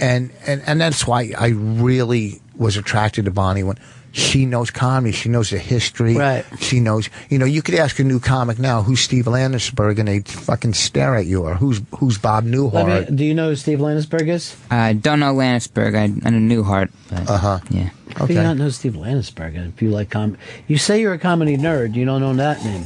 and 0.01 0.30
and 0.47 0.62
and 0.66 0.80
that's 0.80 1.07
why 1.07 1.33
I 1.39 1.49
really 1.49 2.41
was 2.57 2.76
attracted 2.76 3.26
to 3.26 3.30
Bonnie 3.30 3.62
when 3.62 3.76
she 4.12 4.46
knows 4.46 4.70
comedy, 4.70 5.12
she 5.12 5.28
knows 5.28 5.50
the 5.50 5.58
history, 5.58 6.16
Right. 6.16 6.44
She 6.60 6.80
knows, 6.80 7.08
you 7.30 7.38
know, 7.38 7.46
you 7.46 7.62
could 7.62 7.74
ask 7.74 7.98
a 7.98 8.04
new 8.04 8.20
comic 8.20 8.58
now 8.58 8.82
who's 8.82 9.00
Steve 9.00 9.24
Landesberg, 9.24 9.98
and 9.98 10.06
they'd 10.08 10.28
fucking 10.28 10.74
stare 10.74 11.16
at 11.16 11.26
you, 11.26 11.42
or 11.42 11.54
who's 11.54 11.80
who's 11.98 12.18
Bob 12.18 12.44
Newhart. 12.44 13.10
me, 13.10 13.16
do 13.16 13.24
you 13.24 13.34
know 13.34 13.48
who 13.50 13.56
Steve 13.56 13.78
Landesberg 13.78 14.28
is? 14.28 14.56
I 14.70 14.92
don't 14.92 15.20
know 15.20 15.34
Landesberg. 15.34 15.96
I, 15.96 16.04
I 16.26 16.30
know 16.30 16.54
Newhart. 16.62 16.90
Uh 17.10 17.36
huh. 17.38 17.58
Yeah. 17.70 17.90
How 18.16 18.26
do 18.26 18.34
you 18.34 18.42
not 18.42 18.58
know 18.58 18.68
Steve 18.68 18.92
Landesberg? 18.92 19.56
If 19.68 19.80
you 19.80 19.90
like 19.90 20.10
com, 20.10 20.36
you 20.68 20.76
say 20.76 21.00
you're 21.00 21.14
a 21.14 21.18
comedy 21.18 21.56
nerd. 21.56 21.94
You 21.94 22.04
don't 22.04 22.20
know 22.20 22.34
that 22.34 22.62
name. 22.64 22.84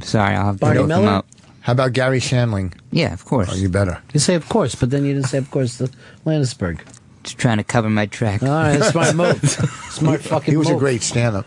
Sorry, 0.00 0.34
I'll 0.34 0.46
have 0.46 0.56
to 0.56 0.60
Barney 0.60 0.80
look 0.80 0.98
him 0.98 1.08
up. 1.08 1.26
How 1.60 1.72
about 1.72 1.92
Garry 1.92 2.18
Shandling? 2.18 2.72
Yeah, 2.90 3.12
of 3.12 3.24
course. 3.24 3.50
Oh, 3.52 3.56
you 3.56 3.68
better. 3.68 4.00
You 4.14 4.20
say 4.20 4.34
of 4.34 4.48
course, 4.48 4.74
but 4.74 4.90
then 4.90 5.04
you 5.04 5.14
didn't 5.14 5.28
say 5.28 5.38
of 5.38 5.50
course 5.50 5.76
the 5.76 5.90
Landesberg. 6.24 6.80
Just 7.28 7.38
trying 7.38 7.58
to 7.58 7.64
cover 7.64 7.90
my 7.90 8.06
track. 8.06 8.42
All 8.42 8.48
right, 8.48 8.82
smart 8.82 9.14
move. 9.14 9.38
Smart 9.90 10.22
fucking 10.22 10.50
He 10.50 10.56
was 10.56 10.68
a 10.68 10.72
move. 10.72 10.80
great 10.80 11.02
stand-up. 11.02 11.46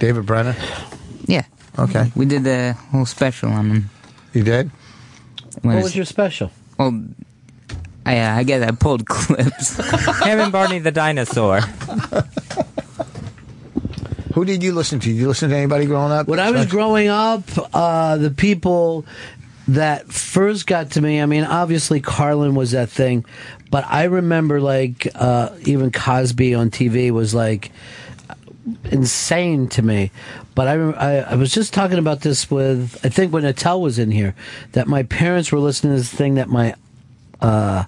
David 0.00 0.26
Brenner. 0.26 0.56
Yeah. 1.26 1.44
Okay. 1.78 2.10
We 2.16 2.26
did 2.26 2.42
the 2.42 2.72
whole 2.90 3.06
special 3.06 3.50
on 3.50 3.70
him. 3.70 3.90
You 4.32 4.42
did? 4.42 4.72
What 5.62 5.76
was 5.84 5.94
your 5.94 6.04
special? 6.04 6.50
Well, 6.78 7.04
I, 8.04 8.18
uh, 8.18 8.34
I 8.38 8.42
guess 8.42 8.66
I 8.66 8.72
pulled 8.72 9.06
clips. 9.08 9.76
Him 10.24 10.40
and 10.40 10.50
Barney 10.50 10.80
the 10.80 10.90
dinosaur. 10.90 11.60
Who 14.34 14.44
did 14.44 14.64
you 14.64 14.72
listen 14.72 14.98
to? 14.98 15.06
Did 15.08 15.14
you 15.16 15.28
listen 15.28 15.50
to 15.50 15.56
anybody 15.56 15.86
growing 15.86 16.10
up? 16.10 16.26
When 16.26 16.40
I 16.40 16.50
was 16.50 16.66
growing 16.66 17.06
up, 17.06 17.44
uh, 17.72 18.16
the 18.16 18.30
people 18.32 19.06
that 19.68 20.12
first 20.12 20.66
got 20.66 20.90
to 20.92 21.00
me, 21.00 21.22
I 21.22 21.26
mean, 21.26 21.44
obviously 21.44 22.00
Carlin 22.00 22.54
was 22.56 22.72
that 22.72 22.90
thing, 22.90 23.24
but 23.70 23.84
I 23.86 24.04
remember 24.04 24.60
like 24.60 25.08
uh, 25.14 25.50
even 25.64 25.90
Cosby 25.90 26.54
on 26.54 26.70
TV 26.70 27.10
was 27.10 27.34
like 27.34 27.70
insane 28.90 29.68
to 29.68 29.82
me. 29.82 30.10
But 30.54 30.68
I, 30.68 30.74
I 30.74 31.16
I 31.32 31.34
was 31.34 31.52
just 31.52 31.74
talking 31.74 31.98
about 31.98 32.20
this 32.20 32.50
with 32.50 32.98
I 33.04 33.08
think 33.08 33.32
when 33.32 33.44
Attell 33.44 33.80
was 33.80 33.98
in 33.98 34.10
here 34.10 34.34
that 34.72 34.86
my 34.86 35.02
parents 35.02 35.50
were 35.50 35.58
listening 35.58 35.94
to 35.94 35.98
this 35.98 36.12
thing 36.12 36.34
that 36.34 36.48
my 36.48 36.74
uh, 37.40 37.84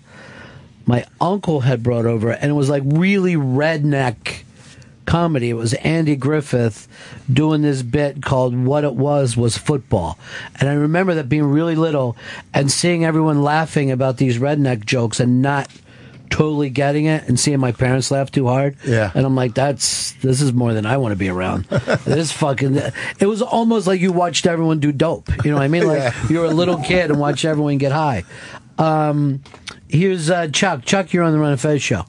my 0.86 1.04
uncle 1.20 1.60
had 1.60 1.82
brought 1.82 2.06
over, 2.06 2.30
and 2.30 2.50
it 2.50 2.54
was 2.54 2.68
like 2.68 2.82
really 2.84 3.34
redneck 3.34 4.42
comedy. 5.06 5.50
It 5.50 5.54
was 5.54 5.72
Andy 5.74 6.16
Griffith 6.16 6.88
doing 7.32 7.62
this 7.62 7.82
bit 7.82 8.22
called 8.22 8.54
What 8.56 8.84
It 8.84 8.94
Was 8.94 9.36
Was 9.36 9.56
Football. 9.56 10.18
And 10.60 10.68
I 10.68 10.74
remember 10.74 11.14
that 11.14 11.28
being 11.28 11.44
really 11.44 11.76
little 11.76 12.16
and 12.52 12.70
seeing 12.70 13.04
everyone 13.04 13.42
laughing 13.42 13.90
about 13.90 14.18
these 14.18 14.38
redneck 14.38 14.84
jokes 14.84 15.20
and 15.20 15.40
not 15.42 15.68
totally 16.28 16.68
getting 16.68 17.04
it 17.04 17.26
and 17.28 17.38
seeing 17.38 17.60
my 17.60 17.70
parents 17.70 18.10
laugh 18.10 18.30
too 18.32 18.46
hard. 18.48 18.76
Yeah. 18.84 19.12
And 19.14 19.24
I'm 19.24 19.36
like, 19.36 19.54
that's, 19.54 20.12
this 20.14 20.42
is 20.42 20.52
more 20.52 20.74
than 20.74 20.84
I 20.84 20.96
want 20.96 21.12
to 21.12 21.16
be 21.16 21.28
around. 21.28 21.64
this 22.04 22.32
fucking, 22.32 22.76
it 23.20 23.26
was 23.26 23.40
almost 23.42 23.86
like 23.86 24.00
you 24.00 24.12
watched 24.12 24.44
everyone 24.44 24.80
do 24.80 24.90
dope. 24.90 25.28
You 25.44 25.52
know 25.52 25.58
what 25.58 25.62
I 25.62 25.68
mean? 25.68 25.86
Like 25.86 25.98
Yeah. 25.98 26.26
you're 26.28 26.44
a 26.46 26.50
little 26.50 26.78
kid 26.82 27.10
and 27.10 27.20
watch 27.20 27.44
everyone 27.44 27.78
get 27.78 27.92
high. 27.92 28.24
Um, 28.76 29.42
here's 29.88 30.28
uh, 30.28 30.48
Chuck. 30.48 30.84
Chuck, 30.84 31.12
you're 31.12 31.22
on 31.22 31.32
the 31.32 31.38
Ron 31.38 31.52
and 31.52 31.60
Fez 31.60 31.80
show. 31.80 32.04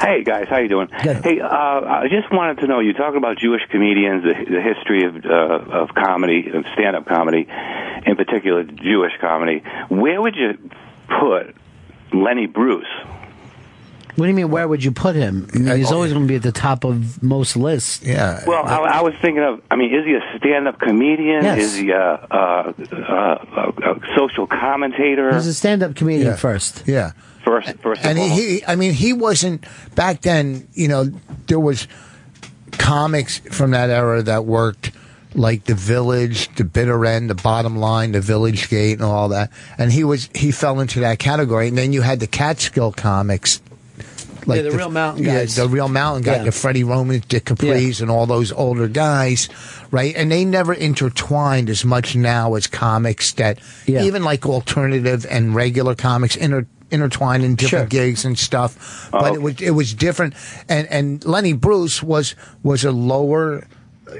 Hey 0.00 0.22
guys, 0.22 0.46
how 0.48 0.58
you 0.58 0.68
doing? 0.68 0.88
Hey, 0.88 1.40
uh, 1.40 1.46
I 1.48 2.06
just 2.08 2.32
wanted 2.32 2.58
to 2.60 2.66
know. 2.68 2.78
You 2.80 2.92
talk 2.92 3.16
about 3.16 3.36
Jewish 3.38 3.62
comedians, 3.68 4.22
the, 4.22 4.32
the 4.48 4.60
history 4.62 5.04
of 5.04 5.16
uh, 5.26 5.76
of 5.82 5.88
comedy, 5.94 6.50
of 6.54 6.64
stand-up 6.74 7.06
comedy, 7.06 7.46
in 8.06 8.16
particular 8.16 8.62
Jewish 8.62 9.12
comedy. 9.20 9.62
Where 9.88 10.22
would 10.22 10.36
you 10.36 10.70
put 11.20 11.54
Lenny 12.12 12.46
Bruce? 12.46 12.86
What 14.14 14.24
do 14.24 14.28
you 14.28 14.34
mean? 14.34 14.50
Where 14.50 14.66
would 14.66 14.82
you 14.84 14.90
put 14.92 15.14
him? 15.16 15.48
I 15.54 15.58
mean, 15.58 15.76
he's 15.76 15.92
always 15.92 16.12
going 16.12 16.24
to 16.24 16.28
be 16.28 16.36
at 16.36 16.42
the 16.42 16.52
top 16.52 16.84
of 16.84 17.22
most 17.22 17.56
lists. 17.56 18.00
Yeah. 18.04 18.42
Well, 18.46 18.64
I, 18.66 18.98
I 18.98 19.00
was 19.02 19.14
thinking 19.20 19.42
of. 19.42 19.62
I 19.70 19.76
mean, 19.76 19.92
is 19.94 20.04
he 20.04 20.14
a 20.14 20.38
stand-up 20.38 20.78
comedian? 20.80 21.44
Yes. 21.44 21.58
Is 21.58 21.74
he 21.76 21.90
a, 21.90 22.00
a, 22.00 22.74
a, 22.92 22.94
a, 22.94 23.92
a 23.94 24.00
social 24.16 24.46
commentator? 24.46 25.34
He's 25.34 25.46
a 25.46 25.54
stand-up 25.54 25.96
comedian 25.96 26.28
Yeah. 26.28 26.36
first. 26.36 26.84
Yeah. 26.86 27.12
First, 27.48 27.78
first 27.78 28.04
and 28.04 28.18
of 28.18 28.24
all, 28.24 28.36
he, 28.36 28.58
he, 28.58 28.64
I 28.66 28.76
mean, 28.76 28.92
he 28.92 29.12
wasn't 29.14 29.64
back 29.94 30.20
then. 30.20 30.68
You 30.74 30.88
know, 30.88 31.04
there 31.46 31.58
was 31.60 31.88
comics 32.72 33.38
from 33.38 33.70
that 33.70 33.90
era 33.90 34.22
that 34.22 34.44
worked 34.44 34.90
like 35.34 35.64
the 35.64 35.74
Village, 35.74 36.54
the 36.56 36.64
Bitter 36.64 37.06
End, 37.06 37.30
the 37.30 37.34
Bottom 37.34 37.76
Line, 37.76 38.12
the 38.12 38.20
Village 38.20 38.68
Gate, 38.68 38.94
and 38.94 39.02
all 39.02 39.30
that. 39.30 39.50
And 39.78 39.90
he 39.92 40.04
was 40.04 40.28
he 40.34 40.50
fell 40.50 40.80
into 40.80 41.00
that 41.00 41.18
category. 41.18 41.68
And 41.68 41.78
then 41.78 41.92
you 41.92 42.02
had 42.02 42.20
the 42.20 42.26
Catskill 42.26 42.92
comics. 42.92 43.62
Yeah, 44.46 44.62
the 44.62 44.70
real 44.70 44.90
mountain 44.90 45.24
yeah, 45.24 45.40
guys. 45.40 45.56
the 45.56 45.68
real 45.68 45.88
mountain 45.88 46.22
guy, 46.22 46.36
Yeah. 46.36 46.44
the 46.44 46.52
Freddie 46.52 46.84
Roman, 46.84 47.22
Dick 47.28 47.44
Caprice, 47.44 48.00
and 48.00 48.10
all 48.10 48.24
those 48.24 48.50
older 48.50 48.88
guys, 48.88 49.50
right? 49.90 50.14
And 50.16 50.32
they 50.32 50.46
never 50.46 50.72
intertwined 50.72 51.68
as 51.68 51.84
much 51.84 52.16
now 52.16 52.54
as 52.54 52.66
comics 52.66 53.32
that 53.32 53.58
Yeah. 53.84 54.04
even 54.04 54.24
like 54.24 54.46
alternative 54.46 55.26
and 55.28 55.54
regular 55.54 55.94
comics 55.94 56.34
inter, 56.34 56.66
intertwined 56.90 57.44
in 57.44 57.54
different 57.54 57.90
gigs 57.90 58.24
and 58.24 58.38
stuff. 58.38 59.08
But 59.12 59.34
it 59.34 59.42
was 59.42 59.60
it 59.60 59.70
was 59.70 59.94
different. 59.94 60.34
And 60.68 60.86
and 60.88 61.24
Lenny 61.24 61.52
Bruce 61.52 62.02
was 62.02 62.34
was 62.62 62.84
a 62.84 62.92
lower 62.92 63.66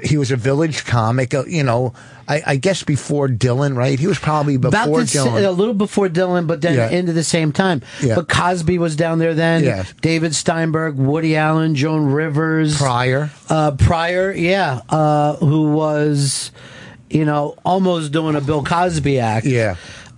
he 0.03 0.17
was 0.17 0.29
a 0.29 0.35
village 0.35 0.85
comic. 0.85 1.33
Uh, 1.33 1.45
you 1.45 1.63
know, 1.63 1.93
I, 2.27 2.43
I 2.45 2.55
guess 2.57 2.83
before 2.83 3.27
Dylan, 3.27 3.75
right? 3.75 3.97
He 3.97 4.05
was 4.05 4.19
probably 4.19 4.55
before 4.57 4.69
About 4.83 4.85
the, 4.99 5.01
Dylan. 5.05 5.43
a 5.47 5.49
little 5.49 5.73
before 5.73 6.07
Dylan, 6.07 6.45
but 6.45 6.61
then 6.61 6.75
Yeah. 6.75 6.91
into 6.91 7.11
the 7.11 7.23
same 7.23 7.51
time. 7.51 7.81
Yeah. 7.99 8.13
But 8.13 8.29
Cosby 8.29 8.77
was 8.77 8.95
down 8.95 9.17
there 9.17 9.33
then. 9.33 9.63
Yeah. 9.63 9.85
David 10.01 10.35
Steinberg, 10.35 10.95
Woody 10.97 11.35
Allen, 11.35 11.73
Joan 11.73 12.05
Rivers, 12.05 12.77
Pryor. 12.77 13.31
uh, 13.49 13.71
Pryor, 13.71 14.31
yeah, 14.31 14.81
uh, 14.89 15.37
who 15.37 15.71
was, 15.71 16.51
you 17.09 17.25
know, 17.25 17.55
almost 17.65 18.11
doing 18.11 18.35
a 18.35 18.41
Bill 18.41 18.63
Cosby 18.63 19.17
act. 19.19 19.47
Yeah. 19.47 19.75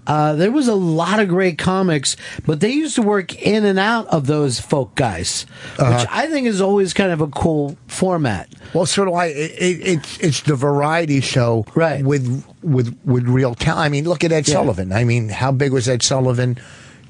Uh, 0.07 0.33
there 0.33 0.51
was 0.51 0.67
a 0.67 0.73
lot 0.75 1.19
of 1.19 1.27
great 1.29 1.57
comics, 1.59 2.17
but 2.45 2.59
they 2.59 2.71
used 2.71 2.95
to 2.95 3.01
work 3.03 3.39
in 3.41 3.63
and 3.65 3.77
out 3.77 4.07
of 4.07 4.25
those 4.25 4.59
folk 4.59 4.95
guys, 4.95 5.45
Uh-huh. 5.77 5.95
which 5.99 6.07
I 6.11 6.25
think 6.27 6.47
is 6.47 6.59
always 6.59 6.93
kind 6.93 7.11
of 7.11 7.21
a 7.21 7.27
cool 7.27 7.77
format. 7.87 8.49
Well, 8.73 8.87
so 8.87 9.05
do 9.05 9.13
I. 9.13 9.27
It, 9.27 9.51
it, 9.51 9.87
it's 9.87 10.17
it's 10.19 10.41
the 10.41 10.55
variety 10.55 11.21
show, 11.21 11.65
Right. 11.75 12.03
With 12.03 12.43
with 12.63 12.97
with 13.05 13.27
real 13.27 13.53
talent. 13.53 13.85
I 13.85 13.89
mean, 13.89 14.05
look 14.05 14.23
at 14.23 14.31
Ed 14.31 14.47
Yeah. 14.47 14.55
Sullivan. 14.55 14.91
I 14.91 15.03
mean, 15.03 15.29
how 15.29 15.51
big 15.51 15.71
was 15.71 15.87
Ed 15.87 16.01
Sullivan? 16.01 16.57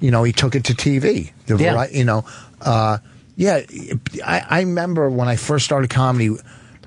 You 0.02 0.12
know, 0.12 0.24
he 0.24 0.34
took 0.34 0.54
it 0.56 0.66
to 0.66 0.74
TV. 0.74 1.32
The 1.46 1.58
Yeah. 1.58 1.74
vari- 1.74 1.98
you 1.98 2.04
know, 2.04 2.26
uh, 2.60 2.98
yeah. 3.38 3.62
I, 4.26 4.46
I 4.50 4.60
remember 4.62 5.10
when 5.10 5.28
I 5.30 5.38
first 5.38 5.64
started 5.66 5.90
comedy, 5.90 6.36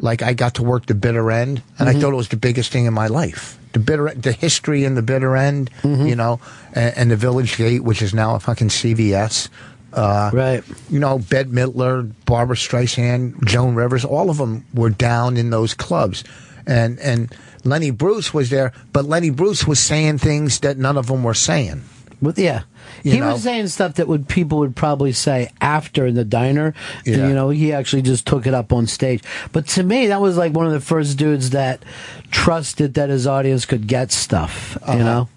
like 0.00 0.22
I 0.22 0.34
got 0.34 0.54
to 0.54 0.62
work 0.62 0.86
the 0.86 0.94
bitter 0.94 1.30
end, 1.30 1.62
and 1.78 1.88
Mm-hmm. 1.88 1.98
I 1.98 2.00
thought 2.00 2.12
it 2.12 2.16
was 2.16 2.28
the 2.28 2.36
biggest 2.36 2.72
thing 2.72 2.86
in 2.86 2.94
my 2.94 3.06
life. 3.06 3.58
The 3.72 3.78
bitter, 3.80 4.12
the 4.14 4.32
history 4.32 4.84
in 4.84 4.94
the 4.94 5.02
bitter 5.02 5.36
end, 5.36 5.70
Mm-hmm. 5.82 6.06
you 6.06 6.16
know, 6.16 6.40
and, 6.74 6.96
and 6.96 7.10
the 7.10 7.16
Village 7.16 7.56
Gate, 7.56 7.82
which 7.84 8.02
is 8.02 8.12
now 8.14 8.34
a 8.34 8.40
fucking 8.40 8.68
CVS. 8.68 9.48
Uh, 9.92 10.30
Right. 10.32 10.64
you 10.90 10.98
know, 10.98 11.18
Bette 11.20 11.48
Midler, 11.50 12.10
Barbra 12.26 12.56
Streisand, 12.56 13.44
Joan 13.44 13.76
Rivers, 13.76 14.04
all 14.04 14.28
of 14.30 14.38
them 14.38 14.64
were 14.74 14.90
down 14.90 15.36
in 15.36 15.50
those 15.50 15.74
clubs. 15.74 16.24
And 16.66 16.98
and 16.98 17.32
Lenny 17.62 17.90
Bruce 17.90 18.32
was 18.34 18.50
there, 18.50 18.72
but 18.92 19.04
Lenny 19.04 19.30
Bruce 19.30 19.66
was 19.66 19.78
saying 19.78 20.18
things 20.18 20.60
that 20.60 20.78
none 20.78 20.96
of 20.96 21.06
them 21.06 21.22
were 21.22 21.34
saying. 21.34 21.82
But 22.24 22.36
yeah, 22.38 22.62
You 23.04 23.12
he 23.12 23.20
know? 23.20 23.32
was 23.34 23.42
saying 23.44 23.68
stuff 23.68 23.94
that 23.94 24.08
would 24.08 24.26
people 24.28 24.58
would 24.58 24.74
probably 24.74 25.12
say 25.12 25.50
after 25.60 26.06
in 26.06 26.14
the 26.16 26.24
diner. 26.24 26.74
And, 27.06 27.16
Yeah. 27.16 27.28
you 27.28 27.34
know, 27.34 27.50
he 27.50 27.72
actually 27.72 28.02
just 28.02 28.26
took 28.26 28.46
it 28.46 28.54
up 28.54 28.72
on 28.72 28.86
stage. 28.88 29.22
But 29.52 29.68
to 29.68 29.82
me, 29.84 30.08
that 30.08 30.20
was 30.20 30.36
like 30.36 30.52
one 30.52 30.66
of 30.66 30.72
the 30.72 30.80
first 30.80 31.16
dudes 31.16 31.50
that 31.50 31.84
trusted 32.32 32.94
that 32.94 33.08
his 33.10 33.26
audience 33.26 33.64
could 33.66 33.86
get 33.86 34.10
stuff. 34.12 34.76
Uh-huh. 34.82 34.98
You 34.98 35.04
know. 35.04 35.28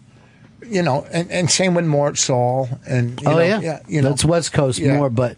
You 0.69 0.81
know, 0.83 1.05
and, 1.13 1.31
and 1.31 1.49
same 1.49 1.75
with 1.75 1.85
Mort 1.85 2.17
Sahl 2.17 2.67
and 2.85 3.21
you 3.21 3.27
oh 3.29 3.31
know, 3.35 3.39
yeah, 3.39 3.79
you 3.88 4.01
know, 4.01 4.09
that's 4.09 4.25
West 4.25 4.51
Coast 4.51 4.79
Yeah. 4.79 4.97
more, 4.97 5.09
but. 5.09 5.38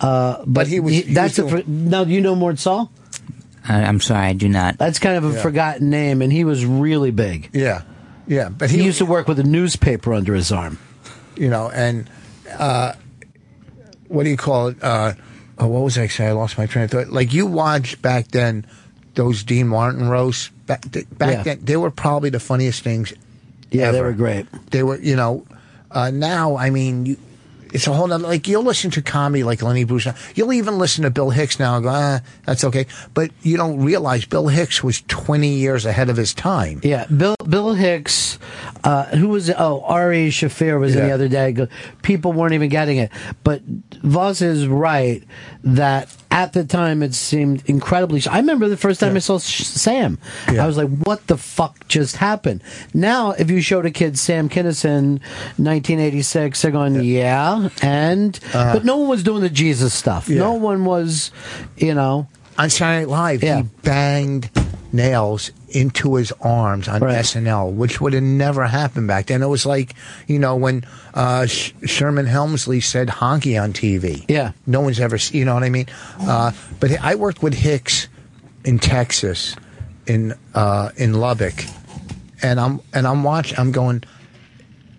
Uh, 0.00 0.42
but, 0.46 0.66
he 0.66 0.80
was- 0.80 0.94
he 0.94 1.02
that's 1.02 1.38
was 1.38 1.52
a 1.52 1.56
fr- 1.58 1.68
now. 1.68 2.04
Do 2.04 2.10
you 2.10 2.20
know 2.22 2.34
Mort 2.34 2.58
Sahl? 2.58 2.90
I, 3.68 3.82
I'm 3.84 4.00
sorry, 4.00 4.26
I 4.28 4.32
do 4.32 4.48
not. 4.48 4.78
That's 4.78 4.98
kind 4.98 5.16
of 5.16 5.24
a 5.30 5.34
Yeah. 5.34 5.42
forgotten 5.42 5.90
name, 5.90 6.22
and 6.22 6.32
he 6.32 6.42
was 6.44 6.64
really 6.64 7.10
big. 7.12 7.50
yeah, 7.52 7.82
yeah. 8.32 8.48
But 8.48 8.70
He, 8.70 8.78
he, 8.78 8.84
used 8.84 8.98
to 8.98 9.06
work 9.06 9.28
with 9.28 9.38
a 9.38 9.44
newspaper 9.44 10.12
under 10.14 10.34
his 10.34 10.50
arm. 10.52 10.78
you 11.36 11.48
know, 11.50 11.70
and 11.70 12.08
uh, 12.58 12.94
what 14.08 14.24
do 14.24 14.30
you 14.30 14.36
call 14.36 14.68
it? 14.68 14.82
Uh, 14.82 15.14
oh, 15.58 15.66
what 15.68 15.82
was 15.82 15.98
I 15.98 16.06
saying? 16.06 16.30
I 16.30 16.32
lost 16.32 16.58
my 16.58 16.66
train 16.66 16.84
of 16.86 16.90
thought. 16.90 17.08
Like 17.08 17.32
you 17.32 17.46
watched 17.46 18.02
back 18.02 18.28
then, 18.28 18.66
those 19.14 19.42
Dean 19.44 19.68
Martin 19.68 20.08
roasts. 20.08 20.48
Back, 20.66 20.90
th- 20.90 21.06
back 21.18 21.30
Yeah. 21.30 21.42
then, 21.42 21.58
they 21.62 21.76
were 21.76 21.90
probably 21.90 22.30
the 22.30 22.40
funniest 22.40 22.82
things 22.82 23.12
Yeah, 23.70 23.90
they 23.90 24.00
were 24.00 24.12
great. 24.12 24.46
They 24.70 24.82
were, 24.82 24.98
you 24.98 25.16
know, 25.16 25.44
uh, 25.90 26.10
now, 26.10 26.56
I 26.56 26.70
mean, 26.70 27.06
you, 27.06 27.16
it's 27.72 27.86
a 27.86 27.92
whole 27.92 28.06
nother, 28.06 28.26
like, 28.26 28.46
you'll 28.46 28.62
listen 28.62 28.90
to 28.92 29.02
comedy 29.02 29.42
like 29.44 29.62
Lenny 29.62 29.84
Bruce. 29.84 30.06
You'll 30.34 30.52
even 30.52 30.78
listen 30.78 31.04
to 31.04 31.10
Bill 31.10 31.30
Hicks 31.30 31.58
now 31.58 31.76
and 31.76 31.84
go, 31.84 31.90
ah, 31.90 32.20
that's 32.44 32.64
okay. 32.64 32.86
But 33.14 33.30
you 33.42 33.56
don't 33.56 33.82
realize 33.82 34.24
Bill 34.24 34.48
Hicks 34.48 34.84
was 34.84 35.02
20 35.08 35.48
years 35.48 35.86
ahead 35.86 36.10
of 36.10 36.16
his 36.16 36.34
time. 36.34 36.80
Yeah, 36.82 37.06
Bill 37.06 37.36
Bill 37.48 37.74
Hicks, 37.74 38.38
uh, 38.84 39.04
who 39.06 39.28
was 39.28 39.50
oh 39.50 39.82
Ari 39.86 40.28
Shaffir 40.28 40.78
was 40.78 40.94
in 40.94 41.06
the 41.06 41.12
other 41.12 41.28
day. 41.28 41.66
People 42.02 42.32
weren't 42.32 42.54
even 42.54 42.68
getting 42.68 42.98
it, 42.98 43.10
but 43.42 43.62
Voss 44.02 44.42
is 44.42 44.66
right 44.66 45.22
that 45.64 46.08
at 46.32 46.54
the 46.54 46.64
time 46.64 47.02
it 47.02 47.14
seemed 47.14 47.62
incredibly. 47.66 48.22
I 48.28 48.38
remember 48.38 48.68
the 48.68 48.76
first 48.76 48.98
time 49.00 49.14
I 49.14 49.18
saw 49.20 49.38
Sh- 49.38 49.64
Sam, 49.64 50.18
Yeah. 50.50 50.64
I 50.64 50.66
was 50.66 50.76
like, 50.78 50.88
"What 50.88 51.26
the 51.26 51.36
fuck 51.36 51.86
just 51.88 52.16
happened?" 52.16 52.62
Now, 52.94 53.32
if 53.32 53.50
you 53.50 53.60
showed 53.60 53.84
a 53.86 53.90
kid 53.90 54.18
Sam 54.18 54.48
Kinison, 54.48 55.20
1986, 55.58 56.62
they're 56.62 56.70
going, 56.70 56.94
"Yeah," 57.04 57.68
and 57.82 58.38
uh-huh. 58.52 58.72
but 58.72 58.84
no 58.84 58.96
one 58.96 59.08
was 59.08 59.22
doing 59.22 59.42
the 59.42 59.50
Jesus 59.50 59.92
stuff. 59.94 60.28
Yeah. 60.28 60.38
No 60.38 60.54
one 60.54 60.84
was, 60.84 61.30
you 61.76 61.94
know. 61.94 62.26
On 62.58 62.68
Saturday 62.68 63.00
Night 63.06 63.08
Live, 63.08 63.42
Yeah. 63.42 63.56
he 63.58 63.62
banged 63.82 64.50
nails 64.92 65.52
into 65.74 66.14
his 66.16 66.32
arms 66.40 66.86
on 66.88 67.00
Right. 67.00 67.16
SNL, 67.24 67.72
which 67.72 68.00
would 68.00 68.12
have 68.12 68.22
never 68.22 68.64
happened 68.66 69.08
back 69.08 69.26
then. 69.26 69.42
It 69.42 69.46
was 69.48 69.64
like, 69.66 69.94
you 70.26 70.38
know, 70.38 70.56
when 70.56 70.84
uh, 71.14 71.46
Sh- 71.46 71.72
Sherman 71.84 72.26
Hemsley 72.26 72.82
said 72.82 73.08
honky 73.08 73.60
on 73.62 73.72
TV. 73.72 74.24
Yeah. 74.28 74.52
No 74.66 74.80
one's 74.80 75.00
ever, 75.00 75.16
you 75.30 75.44
know 75.44 75.54
what 75.54 75.62
I 75.64 75.70
mean? 75.70 75.86
Uh, 76.20 76.52
but 76.80 76.90
I 77.00 77.14
worked 77.14 77.42
with 77.42 77.54
Hicks 77.54 78.08
in 78.64 78.78
Texas, 78.78 79.56
in 80.06 80.34
uh, 80.54 80.90
in 80.96 81.14
Lubbock, 81.14 81.64
and 82.42 82.58
I'm 82.60 82.80
and 82.92 83.06
I'm 83.06 83.22
watching. 83.24 83.58
I'm 83.58 83.72
going, 83.72 84.04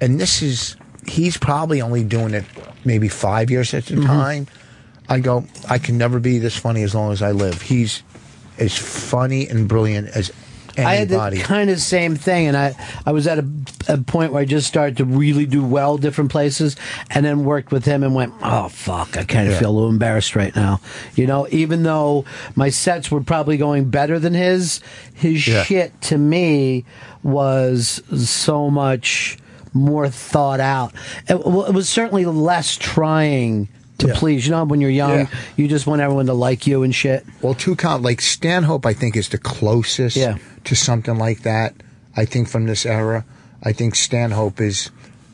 and 0.02 0.20
this 0.20 0.42
is 0.42 0.76
he's 1.08 1.38
probably 1.38 1.82
only 1.82 2.04
doing 2.04 2.34
it 2.34 2.46
maybe 2.86 3.08
five 3.10 3.50
years 3.52 3.74
at 3.74 3.86
the 3.86 3.96
Mm-hmm. 3.96 4.06
time. 4.06 4.48
I 5.10 5.20
go, 5.20 5.46
I 5.70 5.78
can 5.80 5.98
never 5.98 6.20
be 6.20 6.40
this 6.40 6.56
funny 6.58 6.82
as 6.84 6.96
long 6.96 7.12
as 7.12 7.22
I 7.22 7.32
live. 7.32 7.62
He's 7.62 8.04
as 8.58 8.78
funny 8.78 9.48
and 9.48 9.68
brilliant 9.68 10.08
as 10.10 10.32
I 10.78 10.96
had 10.96 11.10
the 11.10 11.42
kind 11.44 11.70
of 11.70 11.80
same 11.80 12.16
thing, 12.16 12.48
and 12.48 12.58
I, 12.58 12.76
I 13.06 13.12
was 13.12 13.28
at 13.28 13.40
a, 13.40 13.48
a 13.90 13.98
point 14.00 14.34
where 14.34 14.42
I 14.42 14.46
just 14.46 14.68
started 14.68 14.98
to 14.98 15.06
really 15.06 15.46
do 15.46 15.64
well 15.64 15.98
different 15.98 16.32
places, 16.32 16.76
and 17.10 17.26
then 17.26 17.46
worked 17.46 17.72
with 17.72 17.86
him 17.86 18.04
and 18.04 18.16
went, 18.16 18.34
oh 18.42 18.70
fuck, 18.70 19.18
I 19.18 19.24
kind 19.24 19.48
of 19.48 19.54
Yeah. 19.54 19.60
feel 19.60 19.70
a 19.70 19.74
little 19.74 19.90
embarrassed 19.90 20.36
right 20.36 20.56
now. 20.56 20.80
You 21.16 21.28
know, 21.28 21.48
even 21.52 21.84
though 21.84 22.26
my 22.56 22.70
sets 22.70 23.12
were 23.12 23.22
probably 23.22 23.58
going 23.58 23.90
better 23.90 24.20
than 24.20 24.34
his, 24.34 24.82
his 25.14 25.48
Yeah. 25.48 25.64
shit 25.64 26.02
to 26.04 26.18
me 26.18 26.86
was 27.22 28.02
so 28.26 28.70
much 28.70 29.38
more 29.74 30.08
thought 30.10 30.60
out. 30.60 30.94
It, 31.28 31.36
it 31.36 31.74
was 31.74 31.90
certainly 31.90 32.26
less 32.26 32.78
trying 32.78 33.70
to 34.00 34.08
Yeah. 34.08 34.14
please. 34.16 34.46
You 34.46 34.52
know, 34.52 34.64
when 34.64 34.82
you're 34.82 34.90
young, 34.90 35.20
Yeah. 35.20 35.28
you 35.56 35.68
just 35.68 35.88
want 35.88 36.02
everyone 36.02 36.26
to 36.28 36.34
like 36.34 36.68
you 36.68 36.84
and 36.84 36.94
shit. 36.94 37.26
Well, 37.42 37.54
two 37.54 37.76
com 37.76 38.02
like 38.02 38.22
Stanhope, 38.22 38.86
I 38.86 38.94
think 38.94 39.16
is 39.16 39.30
the 39.30 39.38
closest 39.38 40.16
Yeah. 40.16 40.38
to 40.66 40.76
something 40.76 41.18
like 41.18 41.44
that. 41.44 41.76
I 42.16 42.26
think 42.26 42.48
from 42.48 42.66
this 42.66 42.86
era, 42.86 43.26
I 43.64 43.74
think 43.74 43.96
Stanhope 43.96 44.62
is 44.62 44.90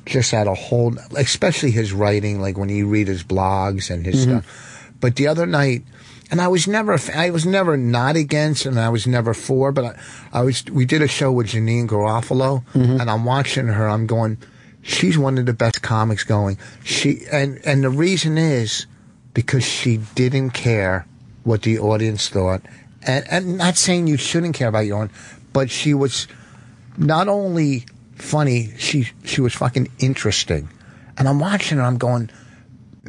just 0.06 0.34
at 0.34 0.48
a 0.48 0.54
whole, 0.54 0.96
especially 1.18 1.72
his 1.72 1.94
writing, 1.94 2.42
like 2.42 2.58
when 2.58 2.70
you 2.70 2.88
read 2.88 3.08
his 3.08 3.24
blogs 3.24 3.90
and 3.90 4.06
his 4.06 4.26
mm-hmm. 4.26 4.40
stuff. 4.40 4.92
But 5.00 5.16
the 5.16 5.28
other 5.28 5.46
night, 5.46 5.84
and 6.32 6.42
I 6.42 6.48
was 6.48 6.68
never, 6.68 6.98
I 7.16 7.30
was 7.32 7.46
never 7.46 7.78
not 7.78 8.16
against, 8.16 8.66
and 8.66 8.80
I 8.80 8.90
was 8.90 9.08
never 9.08 9.34
for, 9.34 9.72
but 9.72 9.86
I, 9.86 10.40
I 10.40 10.42
was. 10.42 10.64
We 10.66 10.86
did 10.86 11.02
a 11.02 11.08
show 11.08 11.32
with 11.32 11.48
Janeane 11.48 11.88
Garofalo, 11.88 12.64
mm-hmm. 12.74 13.02
and 13.02 13.10
I'm 13.10 13.26
watching 13.26 13.68
her. 13.68 13.88
I'm 13.88 14.06
going, 14.06 14.38
she's 14.82 15.18
one 15.18 15.38
of 15.38 15.46
the 15.46 15.54
best 15.54 15.82
comics 15.82 16.24
going. 16.24 16.58
She 16.84 17.24
and 17.32 17.60
and 17.66 17.84
the 17.84 17.90
reason 17.90 18.38
is 18.38 18.86
because 19.34 19.64
she 19.64 19.98
didn't 20.16 20.52
care 20.52 21.06
what 21.44 21.64
the 21.64 21.80
audience 21.80 22.30
thought, 22.30 22.62
and 23.06 23.26
and 23.30 23.58
not 23.58 23.78
saying 23.78 24.08
you 24.08 24.18
shouldn't 24.18 24.56
care 24.56 24.68
about 24.68 24.86
your 24.86 25.02
own, 25.02 25.10
but 25.54 25.70
she 25.70 25.94
was 25.94 26.28
not 26.98 27.28
only 27.28 27.86
funny, 28.16 28.74
she 28.78 29.10
she 29.24 29.42
was 29.42 29.54
fucking 29.54 29.90
interesting. 30.00 30.70
And 31.18 31.28
I'm 31.28 31.40
watching 31.40 31.78
her, 31.78 31.84
I'm 31.84 31.98
going, 31.98 32.30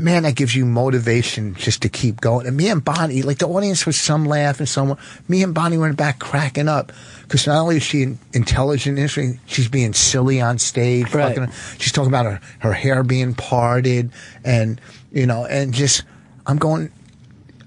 man, 0.01 0.25
that 0.25 0.35
gives 0.37 0.55
you 0.55 0.65
motivation 0.65 1.55
just 1.55 1.83
to 1.83 1.89
keep 1.89 2.21
going. 2.21 2.47
And 2.47 2.57
me 2.57 2.69
and 2.69 2.85
Bonnie, 2.85 3.23
like 3.23 3.39
the 3.39 3.49
audience 3.49 3.87
was 3.87 3.99
some 3.99 4.25
laugh 4.25 4.59
and 4.59 4.69
some, 4.69 4.97
me 5.29 5.43
and 5.43 5.55
Bonnie 5.55 5.77
in 5.77 5.95
back 5.95 6.19
cracking 6.19 6.69
up. 6.69 6.93
Because 7.23 7.47
not 7.47 7.61
only 7.61 7.77
is 7.77 7.83
she 7.83 8.17
intelligent, 8.33 8.99
interesting, 8.99 9.41
she's 9.47 9.69
being 9.69 9.93
silly 9.93 10.41
on 10.41 10.59
stage. 10.59 11.15
Right. 11.15 11.37
Fucking, 11.37 11.53
she's 11.79 11.93
talking 11.93 12.11
about 12.11 12.27
her, 12.27 12.41
her 12.59 12.73
hair 12.73 13.03
being 13.03 13.35
parted 13.35 14.11
and, 14.45 14.81
you 15.13 15.27
know, 15.27 15.45
and 15.47 15.73
just, 15.73 16.03
I'm 16.47 16.59
going, 16.59 16.91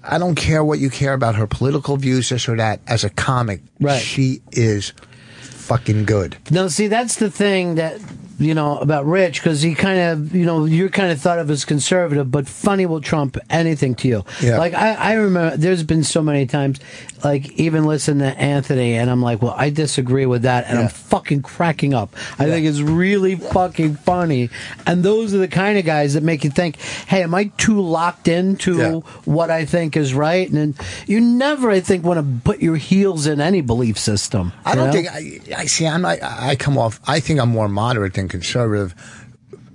I 0.03 0.17
don't 0.17 0.35
care 0.35 0.63
what 0.63 0.79
you 0.79 0.89
care 0.89 1.13
about 1.13 1.35
her 1.35 1.47
political 1.47 1.95
views, 1.95 2.29
this 2.29 2.49
or 2.49 2.57
that. 2.57 2.81
As 2.87 3.03
a 3.05 3.09
comic, 3.09 3.61
Right. 3.79 4.01
she 4.01 4.41
is 4.51 4.91
fucking 5.39 6.03
good. 6.05 6.35
No, 6.51 6.67
see, 6.67 6.87
that's 6.87 7.15
the 7.15 7.31
thing 7.31 7.75
that 7.75 8.01
you 8.39 8.53
know, 8.53 8.77
about 8.79 9.05
Rich 9.05 9.41
because 9.41 9.61
he 9.61 9.75
kind 9.75 9.99
of, 9.99 10.35
you 10.35 10.45
know, 10.45 10.65
you're 10.65 10.89
kind 10.89 11.11
of 11.11 11.21
thought 11.21 11.39
of 11.39 11.49
as 11.51 11.65
conservative, 11.65 12.31
but 12.31 12.47
funny 12.47 12.85
will 12.85 13.01
trump 13.01 13.37
anything 13.49 13.95
to 13.95 14.07
you. 14.07 14.25
Yeah. 14.41 14.57
Like 14.57 14.73
I, 14.73 14.93
I 14.93 15.13
remember, 15.13 15.55
there's 15.57 15.83
been 15.83 16.03
so 16.03 16.21
many 16.21 16.45
times, 16.45 16.79
like 17.23 17.51
even 17.59 17.85
listen 17.85 18.19
to 18.19 18.25
Anthony, 18.37 18.95
and 18.95 19.09
I'm 19.09 19.21
like, 19.21 19.41
well, 19.41 19.55
I 19.57 19.69
disagree 19.69 20.25
with 20.25 20.41
that, 20.43 20.65
and 20.67 20.79
I'm 20.79 20.89
fucking 20.89 21.41
cracking 21.43 21.93
up. 21.93 22.13
I 22.39 22.45
think 22.45 22.65
it's 22.65 22.81
really 22.81 23.35
fucking 23.35 23.95
funny, 23.97 24.49
and 24.85 25.03
those 25.03 25.33
are 25.33 25.37
the 25.37 25.47
kind 25.47 25.77
of 25.77 25.85
guys 25.85 26.15
that 26.15 26.23
make 26.23 26.43
you 26.43 26.49
think, 26.49 26.77
hey, 27.07 27.23
am 27.23 27.33
I 27.35 27.45
too 27.57 27.79
locked 27.81 28.27
into 28.27 28.77
Yeah. 28.77 28.91
what 29.25 29.49
I 29.51 29.65
think 29.65 29.95
is 29.95 30.13
right? 30.13 30.47
And 30.49 30.57
then 30.57 30.75
you 31.07 31.21
never, 31.21 31.69
I 31.69 31.79
think, 31.79 32.03
want 32.03 32.19
to 32.19 32.41
put 32.43 32.61
your 32.61 32.75
heels 32.77 33.27
in 33.27 33.39
any 33.39 33.61
belief 33.61 33.97
system. 33.97 34.51
I 34.65 34.75
don't 34.75 34.87
know? 34.87 34.91
think 34.91 35.07
I, 35.09 35.61
I 35.61 35.65
see. 35.65 35.87
I'm 35.87 36.01
not, 36.01 36.21
I 36.21 36.55
come 36.55 36.77
off. 36.77 36.99
I 37.07 37.19
think 37.19 37.39
I'm 37.39 37.49
more 37.49 37.69
moderate 37.69 38.15
than 38.15 38.22
conservative. 38.29 38.93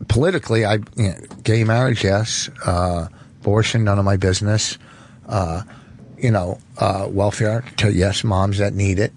Politically, 0.09 0.65
I 0.65 0.75
you 0.97 1.09
know, 1.11 1.15
gay 1.43 1.65
marriage, 1.65 2.05
yes. 2.05 2.49
Uh, 2.65 3.09
abortion, 3.41 3.85
none 3.85 3.99
of 3.99 4.05
my 4.05 4.17
business. 4.17 4.79
Uh, 5.29 5.63
you 6.19 6.31
know, 6.31 6.59
uh, 6.79 7.07
welfare 7.09 7.65
to 7.77 7.93
yes, 7.93 8.25
moms 8.25 8.59
that 8.59 8.75
need 8.75 8.99
it. 8.99 9.13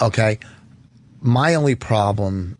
Okay. 0.00 0.38
My 1.20 1.54
only 1.54 1.74
problem 1.74 2.58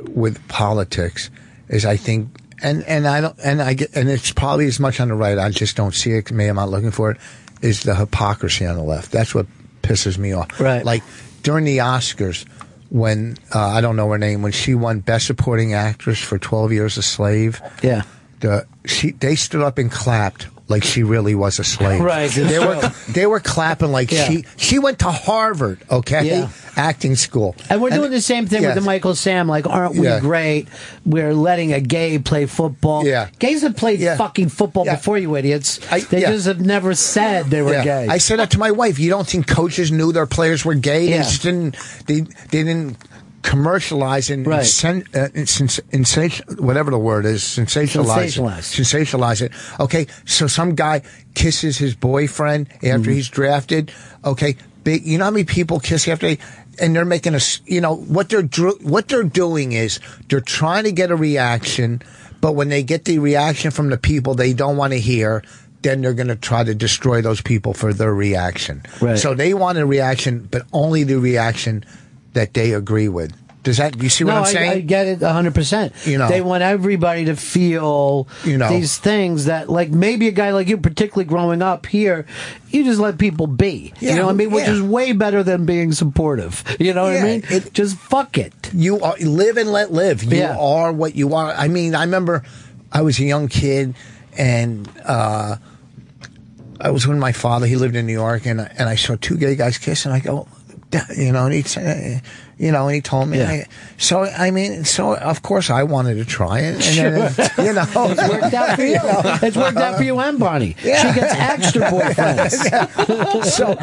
with 0.00 0.46
politics 0.48 1.30
is 1.68 1.84
I 1.84 1.96
think, 1.96 2.28
and 2.62 2.82
and 2.84 3.06
I 3.06 3.20
don't, 3.20 3.38
and 3.44 3.62
I 3.62 3.74
get, 3.74 3.94
and 3.94 4.08
it's 4.08 4.32
probably 4.32 4.66
as 4.66 4.80
much 4.80 4.98
on 5.00 5.08
the 5.08 5.14
right. 5.14 5.38
I 5.38 5.50
just 5.50 5.76
don't 5.76 5.94
see 5.94 6.12
it. 6.12 6.32
Maybe 6.32 6.48
I'm 6.48 6.56
not 6.56 6.70
looking 6.70 6.90
for 6.90 7.12
it. 7.12 7.18
Is 7.62 7.84
the 7.84 7.94
hypocrisy 7.94 8.66
on 8.66 8.76
the 8.76 8.82
left? 8.82 9.12
That's 9.12 9.34
what 9.34 9.46
pisses 9.82 10.18
me 10.18 10.32
off. 10.32 10.58
Right. 10.60 10.84
Like 10.84 11.02
during 11.42 11.64
the 11.64 11.78
Oscars, 11.78 12.44
when 12.90 13.36
uh, 13.54 13.58
I 13.60 13.80
don't 13.80 13.96
know 13.96 14.10
her 14.10 14.18
name, 14.18 14.42
when 14.42 14.52
she 14.52 14.74
won 14.74 15.00
Best 15.00 15.26
Supporting 15.26 15.74
Actress 15.74 16.20
for 16.20 16.38
Twelve 16.38 16.72
Years 16.72 16.96
a 16.96 17.02
Slave. 17.02 17.60
Yeah. 17.82 18.02
The 18.40 18.66
she 18.84 19.12
they 19.12 19.34
stood 19.34 19.62
up 19.62 19.78
and 19.78 19.90
clapped 19.90 20.48
like 20.68 20.82
she 20.82 21.02
really 21.04 21.34
was 21.34 21.58
a 21.58 21.64
slave. 21.64 22.00
Right, 22.00 22.30
They 22.30 22.58
were 22.58 22.92
they 23.08 23.26
were 23.26 23.40
clapping 23.40 23.92
like 23.92 24.10
Yeah. 24.10 24.24
she 24.28 24.44
she 24.56 24.78
went 24.78 24.98
to 25.00 25.10
Harvard. 25.10 25.78
Okay. 25.90 26.26
Yeah. 26.28 26.48
Acting 26.76 27.16
school. 27.16 27.56
And 27.70 27.80
we're 27.80 27.90
doing 27.90 28.10
the 28.10 28.20
same 28.20 28.46
thing 28.46 28.62
with 28.62 28.74
the 28.74 28.80
Michael 28.82 29.14
Sam. 29.14 29.48
Like, 29.48 29.66
aren't 29.66 29.94
we 29.94 30.06
Yeah. 30.06 30.20
great? 30.20 30.68
We're 31.06 31.32
letting 31.32 31.72
a 31.72 31.80
gay 31.80 32.18
play 32.18 32.46
football. 32.46 33.06
Yeah. 33.06 33.28
Gays 33.38 33.62
have 33.62 33.76
played 33.76 34.00
fucking 34.18 34.50
football 34.50 34.84
before 34.84 35.16
you 35.18 35.34
idiots. 35.36 35.80
I- 35.90 36.00
they 36.00 36.20
just 36.20 36.46
have 36.46 36.60
never 36.60 36.94
said 36.94 37.46
they 37.46 37.62
were 37.62 37.82
gay. 37.82 38.08
I 38.08 38.18
said 38.18 38.38
that 38.40 38.50
to 38.50 38.58
my 38.58 38.72
wife. 38.72 38.98
You 38.98 39.08
don't 39.08 39.26
think 39.26 39.46
coaches 39.46 39.90
knew 39.92 40.12
their 40.12 40.26
players 40.26 40.64
were 40.64 40.74
gay? 40.74 41.04
Yeah. 41.08 41.18
They 41.18 41.22
just 41.22 41.42
didn't. 41.42 41.76
They 42.06 42.20
they 42.20 42.62
didn't 42.64 42.96
commercialize 43.46 44.28
and 44.28 44.46
Right. 44.46 44.66
sen, 44.66 45.04
uh, 45.14 45.28
sens- 45.46 46.40
whatever 46.58 46.90
the 46.90 46.98
word 46.98 47.24
is, 47.24 47.42
sensationalize, 47.42 48.34
Sensationalize. 48.34 48.58
it. 48.58 48.82
Sensationalize 48.84 49.42
it. 49.42 49.52
Okay, 49.80 50.06
so 50.24 50.46
some 50.48 50.74
guy 50.74 51.02
kisses 51.34 51.78
his 51.78 51.94
boyfriend 51.94 52.66
after 52.82 52.88
Mm-hmm. 52.98 53.10
he's 53.12 53.28
drafted. 53.28 53.92
Okay, 54.24 54.56
big. 54.84 55.06
You 55.06 55.18
know 55.18 55.24
how 55.26 55.30
many 55.30 55.44
people 55.44 55.78
kiss 55.80 56.08
after 56.08 56.26
they. 56.28 56.38
And 56.78 56.94
they're 56.94 57.06
making 57.06 57.34
a. 57.34 57.40
you 57.64 57.80
know, 57.80 57.94
what 57.94 58.28
they're 58.28 58.42
dr- 58.42 58.82
what 58.82 59.08
they're 59.08 59.22
doing 59.44 59.72
is 59.72 59.98
they're 60.28 60.42
trying 60.42 60.84
to 60.84 60.92
get 60.92 61.10
a 61.10 61.16
reaction, 61.16 62.02
but 62.42 62.52
when 62.52 62.68
they 62.68 62.82
get 62.82 63.06
the 63.06 63.18
reaction 63.18 63.70
from 63.70 63.88
the 63.88 63.96
people 63.96 64.34
they 64.34 64.52
don't 64.52 64.76
want 64.76 64.92
to 64.92 65.00
hear, 65.00 65.42
then 65.82 66.02
they're 66.02 66.12
going 66.12 66.28
to 66.28 66.36
try 66.36 66.62
to 66.64 66.74
destroy 66.74 67.22
those 67.22 67.40
people 67.40 67.72
for 67.72 67.94
their 67.94 68.12
reaction. 68.12 68.82
Right. 69.00 69.18
So 69.18 69.32
they 69.32 69.54
want 69.54 69.78
a 69.78 69.86
reaction, 69.86 70.48
but 70.50 70.62
only 70.72 71.02
the 71.04 71.18
reaction 71.18 71.82
that 72.36 72.54
they 72.54 72.72
agree 72.72 73.08
with. 73.08 73.32
Does 73.64 73.78
that? 73.78 74.00
You 74.00 74.08
see 74.08 74.22
what 74.22 74.30
no, 74.30 74.36
I'm 74.38 74.44
I, 74.44 74.52
saying? 74.52 74.70
I 74.70 74.80
get 74.80 75.08
it 75.08 75.18
100%. 75.18 76.06
You 76.06 76.18
know. 76.18 76.28
They 76.28 76.40
want 76.40 76.62
everybody 76.62 77.24
to 77.24 77.34
feel 77.34 78.28
You 78.44 78.58
know. 78.58 78.68
these 78.68 78.96
things 78.96 79.46
that, 79.46 79.68
like, 79.68 79.90
maybe 79.90 80.28
a 80.28 80.30
guy 80.30 80.52
like 80.52 80.68
you, 80.68 80.76
particularly 80.78 81.24
growing 81.24 81.62
up 81.62 81.84
here, 81.86 82.26
you 82.70 82.84
just 82.84 83.00
let 83.00 83.18
people 83.18 83.48
be. 83.48 83.92
Yeah, 83.98 84.10
you 84.10 84.16
know 84.18 84.26
what 84.26 84.32
I 84.32 84.34
mean? 84.36 84.50
Which 84.52 84.66
yeah. 84.68 84.72
is 84.74 84.80
way 84.82 85.10
better 85.12 85.42
than 85.42 85.66
being 85.66 85.90
supportive. 85.90 86.62
You 86.78 86.94
know 86.94 87.04
what 87.04 87.14
Yeah, 87.14 87.20
I 87.20 87.24
mean? 87.24 87.42
it- 87.50 87.72
just 87.72 87.96
fuck 87.96 88.38
it. 88.38 88.54
you 88.72 89.00
are 89.00 89.16
live 89.16 89.56
and 89.56 89.72
let 89.72 89.90
live. 89.90 90.22
You 90.22 90.44
are 90.44 90.92
what 90.92 91.16
you 91.16 91.34
are. 91.34 91.50
I 91.50 91.66
mean, 91.66 91.96
I 91.96 92.04
remember 92.04 92.44
I 92.92 93.02
was 93.02 93.18
a 93.18 93.24
young 93.24 93.48
kid 93.48 93.96
and 94.38 94.88
uh, 95.04 95.56
I 96.80 96.90
was 96.90 97.04
with 97.04 97.18
my 97.18 97.32
father. 97.32 97.66
He 97.66 97.74
lived 97.74 97.96
in 97.96 98.06
New 98.06 98.12
York, 98.12 98.46
and 98.46 98.60
and 98.60 98.88
I 98.88 98.94
saw 98.94 99.16
two 99.18 99.36
gay 99.38 99.56
guys 99.56 99.78
kiss, 99.78 100.04
and 100.04 100.14
I 100.14 100.20
go, 100.20 100.46
you 101.16 101.32
know, 101.32 101.46
and 101.46 101.54
he 101.54 101.62
said, 101.62 102.16
uh, 102.22 102.26
you 102.58 102.70
know, 102.72 102.86
and 102.86 102.94
he 102.94 103.00
told 103.00 103.28
me. 103.28 103.38
Yeah. 103.38 103.50
I- 103.50 103.66
so 103.98 104.24
I 104.24 104.50
mean, 104.50 104.84
so 104.84 105.14
of 105.16 105.42
course 105.42 105.68
I 105.70 105.82
wanted 105.82 106.14
to 106.14 106.24
try 106.24 106.60
it, 106.60 106.86
and 106.98 107.34
then, 107.34 107.50
you 107.66 107.72
know, 107.72 107.84
It's 108.10 108.28
worked 108.28 108.54
out 108.54 108.76
for 108.76 108.84
you. 108.84 108.98
It's 109.46 109.56
worked 109.56 109.76
out 109.78 109.96
for 109.96 110.02
you 110.04 110.18
and 110.20 110.38
Bonnie. 110.38 110.76
Yeah. 110.82 111.12
She 111.12 111.20
gets 111.20 111.34
extra 111.34 111.82
boyfriends. 111.82 113.44
so 113.44 113.76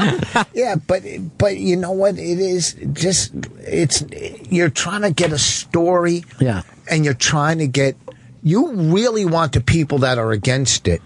yeah, 0.54 0.76
but 0.76 1.04
but 1.38 1.58
you 1.58 1.76
know 1.76 1.92
what? 1.92 2.18
It 2.18 2.40
is 2.40 2.76
just 2.94 3.32
it's 3.60 4.04
you're 4.50 4.70
trying 4.70 5.02
to 5.02 5.12
get 5.12 5.32
a 5.32 5.38
story, 5.40 6.24
Yeah. 6.40 6.62
and 6.90 7.04
you're 7.06 7.14
trying 7.14 7.58
to 7.60 7.68
get 7.68 7.96
you 8.44 8.72
really 8.74 9.26
want 9.26 9.54
the 9.54 9.62
people 9.62 10.00
that 10.00 10.18
are 10.18 10.32
against 10.32 10.88
it 10.88 11.02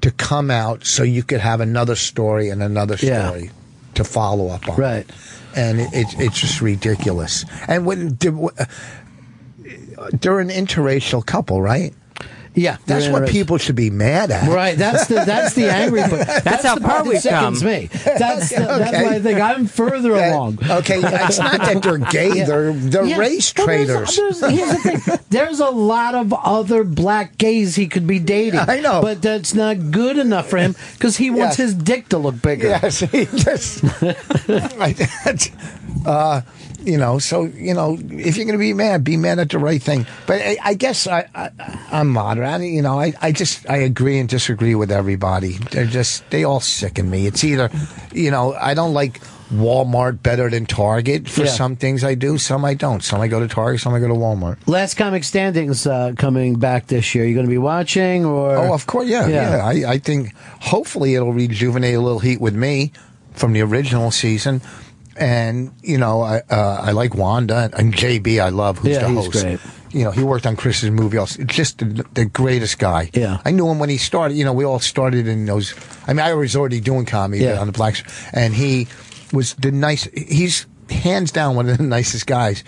to 0.00 0.10
come 0.12 0.50
out 0.50 0.84
so 0.86 1.02
you 1.02 1.22
could 1.22 1.40
have 1.40 1.60
another 1.60 1.96
story 1.96 2.50
and 2.50 2.62
another 2.62 2.96
Yeah. 3.00 3.32
To 3.98 4.04
follow 4.04 4.48
up 4.48 4.68
on. 4.68 4.76
Right. 4.76 5.06
And 5.54 5.80
it, 5.80 5.88
it's 5.92 6.14
it's 6.14 6.40
just 6.40 6.60
ridiculous. 6.60 7.44
And 7.68 7.86
when 7.86 8.16
uh, 8.22 8.64
they're 10.12 10.40
an 10.40 10.48
interracial 10.48 11.24
couple, 11.24 11.60
right? 11.60 11.94
Yeah, 12.58 12.78
That's 12.86 13.06
what 13.08 13.28
people 13.28 13.56
should 13.58 13.76
be 13.76 13.90
mad 13.90 14.30
at. 14.32 14.48
Right, 14.48 14.76
that's 14.76 15.06
the 15.06 15.16
that's 15.24 15.54
the 15.54 15.70
angry 15.72 16.00
part. 16.00 16.26
That's, 16.44 16.64
how 16.64 16.74
the 16.74 16.80
far 16.80 16.90
part 17.04 17.06
we've 17.06 17.22
come. 17.22 17.54
me. 17.60 17.88
That's 18.04 18.48
the, 18.50 18.56
that's 18.56 18.94
Okay. 18.94 19.04
why 19.04 19.14
I 19.14 19.20
think 19.20 19.40
I'm 19.40 19.66
further 19.66 20.12
That- 20.14 20.32
along. 20.32 20.58
Okay, 20.68 20.98
it's 21.02 21.38
not 21.38 21.58
that 21.60 21.82
they're 21.82 21.98
gay; 21.98 22.32
Yeah. 22.38 22.44
they're 22.46 22.72
they're 22.72 23.04
Yeah, 23.04 23.18
race 23.18 23.52
but 23.52 23.66
there's- 23.66 24.14
traitors. 24.14 24.40
There's, 24.40 24.58
here's 24.58 24.82
the 24.82 24.98
thing: 24.98 25.18
there's 25.30 25.60
a 25.60 25.70
lot 25.70 26.14
of 26.16 26.32
other 26.32 26.82
black 26.84 27.38
gays 27.38 27.76
he 27.76 27.86
could 27.86 28.06
be 28.06 28.18
dating. 28.18 28.60
I 28.60 28.80
know. 28.80 29.02
but 29.02 29.22
that's 29.22 29.54
not 29.54 29.90
good 29.92 30.18
enough 30.18 30.48
for 30.50 30.56
him 30.56 30.74
because 30.94 31.16
he 31.16 31.30
wants 31.30 31.58
Yes. 31.58 31.70
his 31.70 31.74
dick 31.74 32.08
to 32.08 32.18
look 32.18 32.40
bigger. 32.42 32.68
Yes, 32.68 33.00
he 33.00 33.26
just, 33.26 33.84
uh, 36.06 36.40
you 36.88 36.98
know. 36.98 37.18
So 37.18 37.44
you 37.44 37.74
know, 37.74 37.96
if 38.00 38.36
you're 38.36 38.46
going 38.46 38.58
to 38.58 38.58
be 38.58 38.72
mad, 38.72 39.04
be 39.04 39.16
mad 39.16 39.38
at 39.38 39.50
the 39.50 39.58
right 39.58 39.82
thing. 39.82 40.06
But 40.26 40.40
I, 40.40 40.56
I 40.64 40.74
guess 40.74 41.06
I, 41.06 41.28
I, 41.34 41.50
I'm 41.92 42.08
moderate. 42.08 42.48
I, 42.48 42.56
you 42.64 42.82
know, 42.82 42.98
I, 42.98 43.12
I 43.20 43.32
just 43.32 43.68
I 43.68 43.76
agree 43.78 44.18
and 44.18 44.28
disagree 44.28 44.74
with 44.74 44.90
everybody. 44.90 45.52
They're 45.70 45.86
just 45.86 46.28
they 46.30 46.44
all 46.44 46.60
sicken 46.60 47.08
me. 47.10 47.26
It's 47.26 47.44
either, 47.44 47.70
you 48.12 48.30
know, 48.30 48.54
I 48.54 48.74
don't 48.74 48.94
like. 48.94 49.20
Walmart 49.50 50.22
better 50.22 50.50
than 50.50 50.66
Target 50.66 51.26
for 51.26 51.44
Yeah. 51.44 51.50
some 51.50 51.74
things 51.74 52.04
I 52.04 52.14
do, 52.14 52.36
some 52.36 52.66
I 52.66 52.74
don't. 52.74 53.02
Some 53.02 53.22
I 53.22 53.28
go 53.28 53.40
to 53.40 53.48
Target, 53.48 53.80
some 53.80 53.94
I 53.94 53.98
go 53.98 54.06
to 54.08 54.12
Walmart. 54.12 54.58
Last 54.66 54.98
comic 54.98 55.24
standings 55.24 55.86
uh, 55.86 56.12
coming 56.18 56.58
back 56.58 56.86
this 56.88 57.14
year. 57.14 57.24
You 57.24 57.32
going 57.32 57.46
to 57.46 57.50
be 57.50 57.56
watching 57.56 58.26
or? 58.26 58.54
Oh, 58.54 58.74
of 58.74 58.86
course, 58.86 59.08
yeah, 59.08 59.26
Yeah. 59.26 59.56
yeah. 59.72 59.86
I, 59.88 59.92
I 59.94 59.98
think 59.98 60.34
hopefully 60.60 61.14
it'll 61.14 61.32
rejuvenate 61.32 61.94
a 61.94 62.00
little 62.00 62.18
heat 62.18 62.42
with 62.42 62.54
me 62.54 62.92
from 63.32 63.54
the 63.54 63.62
original 63.62 64.10
season. 64.10 64.60
And 65.18 65.72
you 65.82 65.98
know, 65.98 66.22
I 66.22 66.42
uh, 66.48 66.78
I 66.82 66.92
like 66.92 67.14
Wanda 67.14 67.70
and 67.76 67.92
JB. 67.94 68.40
I 68.40 68.50
love 68.50 68.78
who's 68.78 68.92
Yeah, 68.92 69.00
the 69.00 69.08
he's 69.08 69.26
host. 69.26 69.42
great. 69.44 69.60
You 69.90 70.04
know, 70.04 70.10
he 70.10 70.22
worked 70.22 70.46
on 70.46 70.54
Chris's 70.54 70.90
movie. 70.90 71.16
Also, 71.16 71.42
just 71.44 71.78
the, 71.78 72.04
the 72.12 72.24
greatest 72.26 72.78
guy. 72.78 73.10
Yeah. 73.14 73.40
I 73.44 73.52
knew 73.52 73.68
him 73.68 73.78
when 73.78 73.88
he 73.88 73.96
started. 73.96 74.36
You 74.36 74.44
know, 74.44 74.52
we 74.52 74.64
all 74.64 74.80
started 74.80 75.26
in 75.26 75.46
those. 75.46 75.74
I 76.06 76.12
mean, 76.12 76.24
I 76.26 76.34
was 76.34 76.54
already 76.54 76.80
doing 76.80 77.06
comedy 77.06 77.42
Yeah. 77.44 77.58
on 77.60 77.66
the 77.66 77.72
Blacks, 77.72 78.02
and 78.32 78.54
he 78.54 78.86
was 79.32 79.54
the 79.54 79.72
nice. 79.72 80.04
He's 80.14 80.66
hands 80.90 81.32
down 81.32 81.56
one 81.56 81.68
of 81.68 81.78
the 81.78 81.82
nicest 81.96 82.26
guys. 82.26 82.62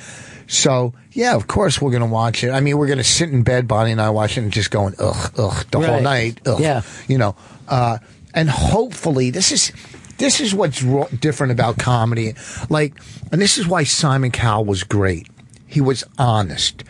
So 0.46 0.94
yeah, 1.12 1.36
of 1.36 1.46
course 1.46 1.80
we're 1.80 1.92
gonna 1.92 2.06
watch 2.06 2.42
it. 2.42 2.50
I 2.50 2.60
mean, 2.60 2.76
we're 2.78 2.88
gonna 2.88 3.04
sit 3.04 3.30
in 3.30 3.42
bed, 3.44 3.68
Bonnie 3.68 3.92
and 3.92 4.00
I, 4.00 4.10
watch 4.10 4.36
it, 4.36 4.42
and 4.42 4.52
just 4.52 4.70
going 4.70 4.94
ugh, 4.98 5.32
ugh, 5.38 5.64
the 5.70 5.80
whole 5.80 6.00
night. 6.00 6.40
Ugh. 6.46 6.58
Yeah. 6.60 6.82
you 7.06 7.18
know, 7.18 7.36
uh, 7.68 7.98
and 8.34 8.48
hopefully 8.50 9.30
this 9.30 9.52
is 9.52 9.72
this 10.20 10.40
is 10.40 10.54
what's 10.54 10.80
different 11.16 11.50
about 11.50 11.78
comedy. 11.78 12.34
Like, 12.68 12.94
and 13.32 13.40
this 13.40 13.58
is 13.58 13.66
why 13.66 13.82
Simon 13.84 14.30
Cowell 14.30 14.64
was 14.64 14.84
great. 14.84 15.26
He 15.66 15.80
was 15.80 16.04
honest, 16.18 16.84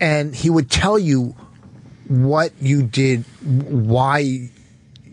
and 0.00 0.34
he 0.34 0.48
would 0.48 0.70
tell 0.70 0.98
you 0.98 1.34
what 2.08 2.52
you 2.60 2.82
did, 2.82 3.24
why 3.44 4.48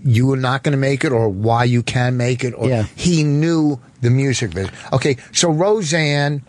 you 0.04 0.28
were 0.28 0.38
not 0.38 0.64
going 0.64 0.72
to 0.74 0.78
make 0.78 1.04
it, 1.04 1.12
or 1.12 1.28
why 1.30 1.64
you 1.66 1.84
can 1.84 2.16
make 2.18 2.44
it. 2.44 2.54
Or 2.54 2.68
Yeah. 2.70 2.84
he 2.96 3.24
knew 3.24 3.80
the 4.02 4.10
music 4.10 4.54
business. 4.54 4.76
Okay, 4.94 5.18
so 5.34 5.50
Roseanne, 5.52 6.42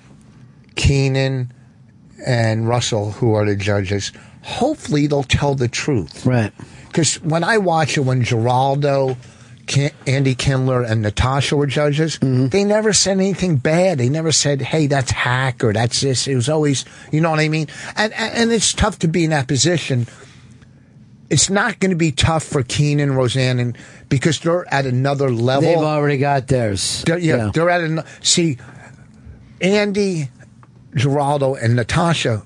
Keenen, 0.76 1.52
and 2.26 2.68
Russell, 2.68 3.12
who 3.12 3.34
are 3.34 3.44
the 3.44 3.56
judges, 3.56 4.12
hopefully 4.42 5.06
they'll 5.06 5.22
tell 5.22 5.54
the 5.54 5.68
truth. 5.68 6.24
Right. 6.26 6.52
Because 6.88 7.22
when 7.22 7.44
I 7.44 7.58
watch 7.58 7.96
it, 7.96 8.00
when 8.00 8.22
Giraldo 8.22 9.16
Andy 10.06 10.34
Kindler 10.34 10.82
and 10.82 11.02
Natasha 11.02 11.56
were 11.56 11.66
judges, 11.66 12.18
they 12.20 12.64
never 12.64 12.92
said 12.92 13.12
anything 13.18 13.56
bad. 13.56 13.98
They 13.98 14.08
never 14.08 14.32
said, 14.32 14.60
"Hey, 14.62 14.86
that's 14.86 15.10
hack" 15.10 15.62
or 15.62 15.72
"That's 15.72 16.00
this." 16.00 16.26
It 16.26 16.34
was 16.34 16.48
always, 16.48 16.84
you 17.12 17.20
know 17.20 17.30
what 17.30 17.40
I 17.40 17.48
mean. 17.48 17.68
And 17.96 18.12
and, 18.14 18.34
and 18.34 18.52
it's 18.52 18.72
tough 18.72 18.98
to 19.00 19.08
be 19.08 19.24
in 19.24 19.30
that 19.30 19.46
position. 19.48 20.06
It's 21.28 21.48
not 21.48 21.78
going 21.78 21.90
to 21.90 21.96
be 21.96 22.10
tough 22.10 22.42
for 22.42 22.62
Keenen, 22.64 23.14
Roseanne, 23.14 23.60
and 23.60 23.78
because 24.08 24.40
they're 24.40 24.66
at 24.74 24.84
another 24.86 25.30
level. 25.30 25.62
They've 25.68 25.78
already 25.78 26.18
got 26.18 26.48
theirs. 26.48 27.04
They're, 27.06 27.18
yeah, 27.18 27.50
they're 27.54 27.70
at 27.70 27.82
an 27.82 28.02
see. 28.22 28.58
Andy, 29.60 30.30
Giraldo, 30.94 31.54
and 31.54 31.76
Natasha 31.76 32.42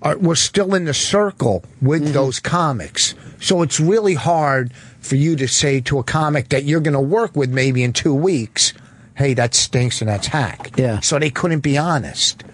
are 0.00 0.16
we're 0.16 0.34
still 0.34 0.74
in 0.74 0.84
the 0.84 0.94
circle 0.94 1.64
with 1.80 2.02
Mm-hmm. 2.04 2.12
those 2.12 2.40
comics. 2.40 3.14
So 3.40 3.62
it's 3.62 3.80
really 3.80 4.14
hard 4.14 4.72
for 5.02 5.16
you 5.16 5.36
to 5.36 5.46
say 5.46 5.80
to 5.82 5.98
a 5.98 6.02
comic 6.02 6.48
that 6.48 6.64
you're 6.64 6.80
going 6.80 6.94
to 6.94 7.00
work 7.00 7.36
with 7.36 7.50
maybe 7.50 7.82
in 7.82 7.92
two 7.92 8.14
weeks, 8.14 8.72
"Hey, 9.14 9.34
that 9.34 9.54
stinks 9.54 10.00
and 10.00 10.08
that's 10.08 10.28
hack." 10.28 10.70
Yeah. 10.78 11.00
So 11.00 11.18
they 11.18 11.30
couldn't 11.30 11.60
be 11.60 11.76
honest. 11.76 12.44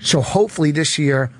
So 0.00 0.20
hopefully 0.20 0.70
this 0.70 0.98
year 0.98 1.30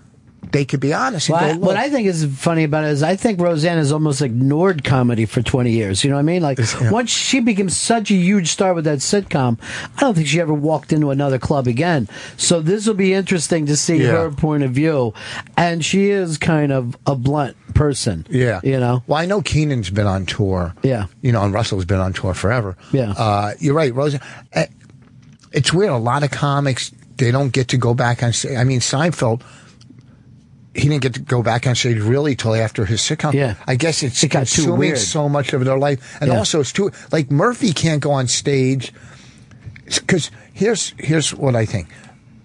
they 0.51 0.64
could 0.64 0.80
be 0.80 0.95
honest. 0.95 1.28
And 1.28 1.34
Well, 1.36 1.45
I- 1.51 1.53
go, 1.55 1.59
what 1.59 1.76
I 1.76 1.91
think 1.91 2.07
is 2.07 2.24
funny 2.24 2.64
about 2.64 2.84
it 2.84 2.91
is 2.91 3.03
I 3.03 3.16
think 3.16 3.41
Roseanne 3.41 3.76
has 3.78 3.93
almost 3.93 4.22
ignored 4.22 4.82
comedy 4.84 5.26
for 5.26 5.43
20 5.43 5.70
years. 5.72 6.03
You 6.05 6.11
know 6.11 6.16
what 6.16 6.20
I 6.20 6.24
mean? 6.24 6.43
Like, 6.43 6.59
once 6.91 7.11
she 7.11 7.41
became 7.41 7.68
such 7.68 8.11
a 8.11 8.14
huge 8.14 8.49
star 8.49 8.72
with 8.72 8.84
that 8.84 8.99
sitcom, 9.01 9.59
I 9.97 10.01
don't 10.01 10.14
think 10.14 10.26
she 10.26 10.41
ever 10.41 10.55
walked 10.55 10.93
into 10.93 11.11
another 11.11 11.39
club 11.39 11.66
again. 11.66 12.09
So 12.36 12.61
this 12.61 12.86
will 12.86 12.95
be 12.95 13.12
interesting 13.12 13.66
to 13.66 13.76
see 13.76 13.97
Yeah. 14.03 14.12
her 14.12 14.30
point 14.30 14.62
of 14.62 14.70
view. 14.70 15.12
And 15.57 15.84
she 15.84 16.09
is 16.11 16.39
kind 16.39 16.72
of 16.72 16.97
a 17.07 17.14
blunt 17.14 17.57
person. 17.74 18.26
Yeah. 18.30 18.61
You 18.62 18.80
know? 18.80 19.03
Well, 19.07 19.20
I 19.20 19.26
know 19.26 19.43
Keenen's 19.43 19.91
been 19.91 20.07
on 20.07 20.24
tour. 20.24 20.74
Yeah. 20.82 21.07
You 21.20 21.32
know, 21.32 21.43
and 21.45 21.53
Russell's 21.53 21.84
been 21.84 22.01
on 22.01 22.12
tour 22.14 22.32
forever. 22.32 22.76
Yeah. 22.93 23.11
Uh, 23.12 23.53
you're 23.59 23.74
right, 23.74 23.95
Rosa. 23.95 24.20
eh, 24.53 24.66
It's 25.53 25.72
weird. 25.72 25.91
A 25.91 25.97
lot 25.97 26.22
of 26.22 26.30
comics, 26.30 26.91
they 27.16 27.30
don't 27.30 27.53
get 27.53 27.68
to 27.68 27.76
go 27.76 27.93
back 27.95 28.22
on 28.22 28.32
stage. 28.32 28.57
I 28.57 28.64
mean, 28.64 28.80
Seinfeld, 28.80 29.43
he 30.79 30.89
didn't 30.89 31.03
get 31.03 31.14
to 31.14 31.20
go 31.20 31.43
back 31.43 31.66
on 31.66 31.74
stage 31.74 31.99
really 31.99 32.35
till 32.37 32.55
after 32.55 32.85
his 32.85 33.01
sitcom. 33.01 33.33
Yeah. 33.35 33.55
I 33.66 33.74
guess 33.74 34.03
it's 34.03 34.22
It 34.22 34.31
consuming 34.31 34.97
so 34.97 35.29
much 35.29 35.53
of 35.53 35.64
their 35.64 35.79
life. 35.79 36.16
And 36.20 36.31
Yeah. 36.31 36.39
also, 36.39 36.61
it's 36.61 36.72
too, 36.72 36.91
like, 37.12 37.31
Murphy 37.31 37.72
can't 37.72 38.01
go 38.01 38.12
on 38.12 38.29
stage. 38.29 38.93
Because 39.87 40.31
here's, 40.53 40.95
here's 40.99 41.35
what 41.35 41.57
I 41.57 41.64
think. 41.66 41.89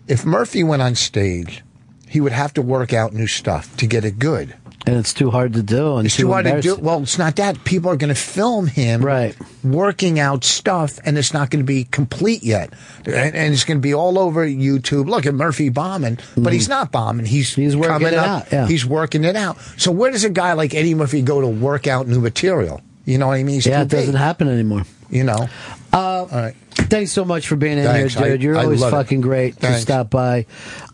If 0.07 0.25
Murphy 0.25 0.63
went 0.63 0.81
on 0.81 0.95
stage, 0.95 1.63
he 2.07 2.19
would 2.21 2.31
have 2.31 2.53
to 2.55 2.61
work 2.61 2.93
out 2.93 3.13
new 3.13 3.27
stuff 3.27 3.75
to 3.77 3.87
get 3.87 4.03
it 4.05 4.19
good. 4.19 4.55
And 4.85 4.97
it's 4.97 5.13
too 5.13 5.31
hard 5.31 5.53
to 5.53 5.63
do. 5.63 5.95
And 5.95 6.05
It's 6.05 6.17
too 6.17 6.29
hard 6.29 6.43
to 6.45 6.61
do. 6.61 6.75
Well, 6.75 7.03
it's 7.03 7.17
not 7.17 7.37
that. 7.37 7.63
People 7.63 7.89
are 7.91 7.95
going 7.95 8.13
to 8.13 8.19
film 8.19 8.67
him 8.67 9.01
Right. 9.01 9.33
working 9.63 10.19
out 10.19 10.43
stuff, 10.43 10.99
and 11.05 11.17
it's 11.17 11.33
not 11.33 11.49
going 11.49 11.63
to 11.63 11.65
be 11.65 11.85
complete 11.85 12.43
yet. 12.43 12.73
And, 13.05 13.33
and 13.33 13.53
it's 13.53 13.63
going 13.63 13.77
to 13.77 13.81
be 13.81 13.93
all 13.93 14.19
over 14.19 14.45
YouTube. 14.45 15.07
Look 15.07 15.25
at 15.25 15.33
Murphy 15.33 15.69
bombing, 15.69 16.19
but 16.35 16.51
he's 16.51 16.67
not 16.67 16.91
bombing. 16.91 17.25
He's. 17.25 17.55
He's 17.55 17.77
working 17.77 17.93
coming 17.93 18.07
it 18.09 18.13
up. 18.15 18.27
out, 18.47 18.51
yeah. 18.51 18.67
He's 18.67 18.85
working 18.85 19.23
it 19.23 19.37
out. 19.37 19.57
So 19.77 19.89
where 19.91 20.11
does 20.11 20.25
a 20.25 20.29
guy 20.29 20.51
like 20.53 20.73
Eddie 20.75 20.95
Murphy 20.95 21.21
go 21.21 21.39
to 21.39 21.47
work 21.47 21.87
out 21.87 22.07
new 22.07 22.19
material? 22.19 22.81
You 23.05 23.17
know 23.17 23.27
what 23.27 23.35
I 23.35 23.43
mean? 23.43 23.55
He's 23.55 23.65
Yeah, 23.65 23.83
it 23.83 23.87
doesn't 23.89 24.11
big, 24.11 24.19
happen 24.19 24.49
anymore. 24.49 24.83
You 25.09 25.23
know. 25.23 25.47
Uh, 25.93 25.97
All 25.97 26.27
right. 26.29 26.55
Thanks 26.75 27.11
so 27.11 27.23
much 27.23 27.47
for 27.47 27.55
being 27.55 27.77
in 27.77 27.85
Thanks. 27.85 28.15
here, 28.15 28.29
dude. 28.31 28.41
You're 28.43 28.57
I 28.57 28.63
always 28.63 28.81
love 28.81 28.91
it. 28.93 28.95
fucking 28.97 29.21
great 29.21 29.59
to 29.61 29.77
stop 29.79 30.09
by. 30.09 30.45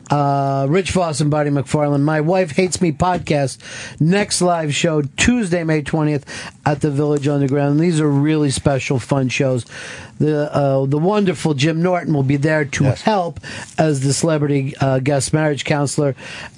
Uh, 0.10 0.66
Rich 0.70 0.91
Voss 0.91 1.22
and 1.22 1.30
Bonnie 1.30 1.51
McFarlane. 1.51 2.01
My 2.01 2.22
Wife 2.22 2.51
Hates 2.51 2.82
Me 2.82 2.91
podcast. 2.91 3.57
Next 3.99 4.41
live 4.41 4.74
show, 4.74 5.01
Tuesday, 5.01 5.64
May 5.64 5.82
20th 5.82 6.24
at 6.66 6.82
the 6.82 6.91
Village 6.91 7.28
Underground. 7.28 7.80
These 7.80 7.99
are 7.99 8.10
really 8.10 8.49
special, 8.49 8.99
fun 8.99 9.30
shows. 9.30 9.66
The 10.20 10.53
uh, 10.53 10.86
the 10.86 10.97
wonderful 10.97 11.53
Jim 11.53 11.82
Norton 11.82 12.14
will 12.14 12.24
be 12.24 12.36
there 12.36 12.66
to 12.66 12.84
help 12.84 13.39
as 13.78 14.01
the 14.01 14.14
celebrity 14.14 14.74
uh, 14.82 14.99
guest 14.99 15.34
marriage 15.34 15.64
counselor. 15.64 16.16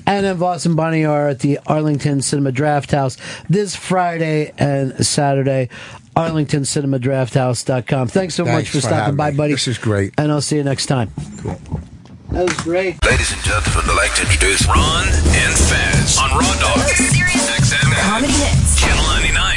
And 0.07 0.25
then 0.25 0.37
Voss 0.37 0.65
and 0.65 0.75
Bonnie 0.75 1.05
are 1.05 1.29
at 1.29 1.39
the 1.39 1.59
Arlington 1.67 2.21
Cinema 2.21 2.51
Draft 2.51 2.91
House 2.91 3.17
this 3.49 3.75
Friday 3.75 4.53
and 4.57 5.05
Saturday. 5.05 5.69
ArlingtonCinemaDraftHouse.com. 6.15 8.07
Thanks 8.09 8.35
so 8.35 8.43
much 8.43 8.67
for, 8.69 8.81
for 8.81 8.87
stopping 8.87 9.15
by, 9.15 9.31
me. 9.31 9.37
buddy. 9.37 9.53
This 9.53 9.69
is 9.69 9.77
great. 9.77 10.13
And 10.17 10.29
I'll 10.31 10.41
see 10.41 10.57
you 10.57 10.63
next 10.63 10.87
time. 10.87 11.09
Cool. 11.37 11.57
That 12.31 12.47
was 12.47 12.55
great. 12.63 12.95
Ladies 13.03 13.33
and 13.33 13.43
gentlemen, 13.43 13.91
I'd 13.91 13.97
like 13.99 14.15
to 14.15 14.23
introduce 14.23 14.65
Ron 14.65 15.03
and 15.35 15.51
Fez 15.51 16.17
on 16.17 16.31
Raw 16.31 16.55
Dog. 16.63 16.79
XM 16.79 17.91
Comedy 18.07 18.31
hits. 18.31 18.79
Channel 18.79 19.03
99. 19.03 19.50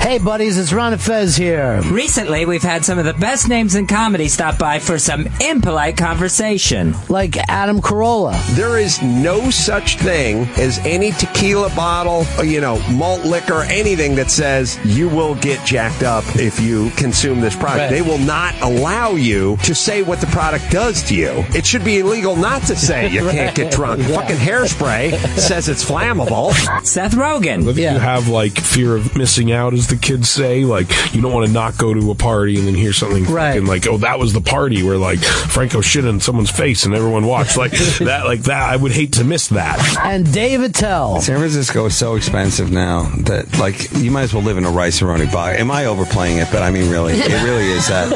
Hey, 0.00 0.18
buddies, 0.18 0.56
it's 0.58 0.72
Ron 0.72 0.94
and 0.94 1.00
Fez 1.00 1.36
here. 1.36 1.80
Recently, 1.82 2.46
we've 2.46 2.62
had 2.62 2.86
some 2.86 2.98
of 2.98 3.04
the 3.04 3.12
best 3.12 3.48
names 3.48 3.74
in 3.74 3.86
comedy 3.86 4.28
stop 4.28 4.58
by 4.58 4.78
for 4.78 4.98
some 4.98 5.28
impolite 5.40 5.98
conversation. 5.98 6.94
Like 7.08 7.36
Adam 7.48 7.80
Carolla. 7.80 8.34
There 8.56 8.78
is 8.78 9.00
no 9.02 9.50
such 9.50 9.98
thing 9.98 10.48
as 10.56 10.78
any 10.80 11.12
tequila 11.12 11.68
bottle, 11.76 12.24
or, 12.38 12.44
you 12.44 12.62
know, 12.62 12.80
malt 12.90 13.24
liquor, 13.24 13.62
anything 13.64 14.16
that 14.16 14.30
says 14.30 14.78
you 14.84 15.08
will 15.08 15.34
get 15.36 15.64
jacked 15.66 16.02
up 16.02 16.24
if 16.34 16.58
you 16.58 16.90
consume 16.96 17.40
this 17.40 17.54
product. 17.54 17.78
Right. 17.78 17.90
They 17.90 18.02
will 18.02 18.18
not 18.18 18.58
allow 18.62 19.10
you 19.12 19.58
to 19.64 19.74
say 19.74 20.02
what 20.02 20.20
the 20.20 20.28
product 20.28 20.70
does 20.70 21.02
to 21.04 21.14
you. 21.14 21.44
It 21.54 21.66
should 21.66 21.84
be 21.84 21.98
illegal 21.98 22.34
not 22.34 22.62
to 22.62 22.74
say 22.74 23.10
you 23.10 23.20
can't 23.28 23.54
get 23.54 23.70
drunk. 23.70 24.00
Yeah. 24.00 24.16
Fucking 24.16 24.36
hairspray 24.36 25.14
says 25.38 25.68
it's 25.68 25.84
flammable. 25.84 26.52
Seth 26.84 27.12
Rogen. 27.12 27.68
I 27.68 27.74
think 27.74 27.76
you 27.76 27.98
have 27.98 28.28
like 28.28 28.58
fear 28.58 28.96
of 28.96 29.14
missing 29.14 29.52
out, 29.52 29.74
as 29.74 29.89
the 29.90 29.96
kids 29.96 30.28
say. 30.30 30.64
Like 30.64 30.88
you 31.14 31.20
don't 31.20 31.32
want 31.32 31.46
to 31.46 31.52
not 31.52 31.76
go 31.76 31.92
to 31.92 32.10
a 32.10 32.14
party 32.14 32.58
and 32.58 32.66
then 32.66 32.74
hear 32.74 32.92
something 32.92 33.24
Right. 33.24 33.52
fucking 33.54 33.66
like, 33.66 33.86
oh, 33.86 33.98
that 33.98 34.18
was 34.18 34.32
the 34.32 34.40
party 34.40 34.82
where 34.82 34.96
like 34.96 35.18
Franco 35.20 35.80
shit 35.82 36.04
in 36.04 36.20
someone's 36.20 36.50
face 36.50 36.84
and 36.86 36.94
everyone 36.94 37.26
watched. 37.26 37.56
Like 37.56 37.72
that, 37.98 38.22
like 38.24 38.40
that. 38.44 38.62
I 38.62 38.76
would 38.76 38.92
hate 38.92 39.12
to 39.14 39.24
miss 39.24 39.48
that. 39.48 39.78
And 40.02 40.32
Dave 40.32 40.62
Attell. 40.62 41.20
San 41.20 41.38
Francisco 41.38 41.84
is 41.86 41.96
so 41.96 42.14
expensive 42.14 42.70
now 42.72 43.10
that 43.24 43.58
like 43.58 43.92
you 43.92 44.10
might 44.10 44.22
as 44.22 44.32
well 44.34 44.42
live 44.42 44.56
in 44.56 44.64
a 44.64 44.70
rice 44.70 45.02
and 45.02 45.30
box. 45.32 45.58
Am 45.58 45.70
I 45.70 45.86
overplaying 45.86 46.38
it? 46.38 46.48
But 46.50 46.62
I 46.62 46.70
mean, 46.70 46.90
really, 46.90 47.14
it 47.14 47.42
really 47.44 47.66
is 47.70 47.88
that. 47.88 48.10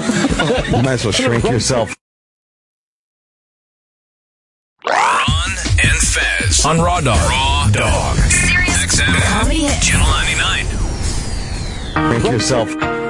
You 0.68 0.83
might 0.83 0.93
as 0.95 1.05
well 1.05 1.12
shrink 1.12 1.45
yourself. 1.45 1.95
Ron 4.89 5.51
and 5.83 5.99
Fez 5.99 6.64
On 6.64 6.79
Raw 6.79 7.01
Dog. 7.01 7.18
Raw 7.31 7.68
Dog. 7.72 8.16
XM 8.16 9.14
Comedy 9.33 9.61
hits. 9.64 9.87
Channel 9.87 10.07
99. 11.95 12.20
Shrink 12.20 12.32
yourself. 12.32 13.04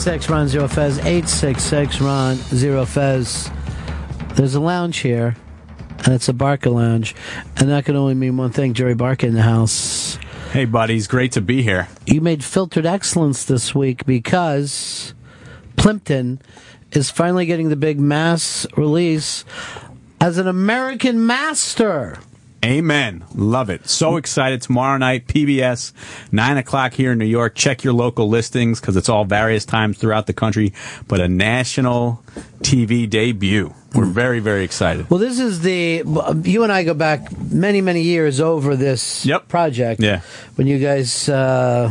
866 0.00 0.30
Ron 0.30 0.48
Zero 0.48 0.66
Fez. 0.66 0.98
866 0.98 2.00
Ron 2.00 2.36
Zero 2.36 2.86
Fez. 2.86 3.50
There's 4.34 4.54
a 4.54 4.60
lounge 4.60 5.00
here, 5.00 5.36
and 6.06 6.14
it's 6.14 6.26
a 6.26 6.32
Barca 6.32 6.70
lounge. 6.70 7.14
And 7.58 7.68
that 7.68 7.84
can 7.84 7.96
only 7.96 8.14
mean 8.14 8.38
one 8.38 8.50
thing 8.50 8.72
Jerry 8.72 8.94
Barca 8.94 9.26
in 9.26 9.34
the 9.34 9.42
house. 9.42 10.18
Hey, 10.52 10.64
buddies. 10.64 11.06
Great 11.06 11.32
to 11.32 11.42
be 11.42 11.60
here. 11.60 11.86
You 12.06 12.22
made 12.22 12.42
filtered 12.42 12.86
excellence 12.86 13.44
this 13.44 13.74
week 13.74 14.06
because 14.06 15.12
Plimpton 15.76 16.40
is 16.92 17.10
finally 17.10 17.44
getting 17.44 17.68
the 17.68 17.76
big 17.76 18.00
mass 18.00 18.66
release 18.78 19.44
as 20.18 20.38
an 20.38 20.48
American 20.48 21.26
master. 21.26 22.18
Amen. 22.64 23.24
Love 23.34 23.70
it. 23.70 23.88
So 23.88 24.16
excited. 24.16 24.60
Tomorrow 24.60 24.98
night, 24.98 25.26
PBS, 25.26 25.92
9 26.30 26.56
o'clock 26.58 26.92
here 26.92 27.12
in 27.12 27.18
New 27.18 27.24
York. 27.24 27.54
Check 27.54 27.82
your 27.84 27.94
local 27.94 28.28
listings 28.28 28.80
because 28.80 28.96
it's 28.96 29.08
all 29.08 29.24
various 29.24 29.64
times 29.64 29.96
throughout 29.96 30.26
the 30.26 30.34
country, 30.34 30.74
but 31.08 31.20
a 31.20 31.28
national 31.28 32.22
TV 32.60 33.08
debut. 33.08 33.74
We're 33.94 34.04
very, 34.04 34.40
very 34.40 34.62
excited. 34.62 35.08
Well, 35.10 35.18
this 35.18 35.40
is 35.40 35.62
the. 35.62 36.04
You 36.44 36.62
and 36.62 36.70
I 36.70 36.84
go 36.84 36.94
back 36.94 37.36
many, 37.50 37.80
many 37.80 38.02
years 38.02 38.40
over 38.40 38.76
this 38.76 39.26
project. 39.48 40.00
Yeah. 40.00 40.20
When 40.54 40.66
you 40.66 40.78
guys 40.78 41.28
uh, 41.28 41.90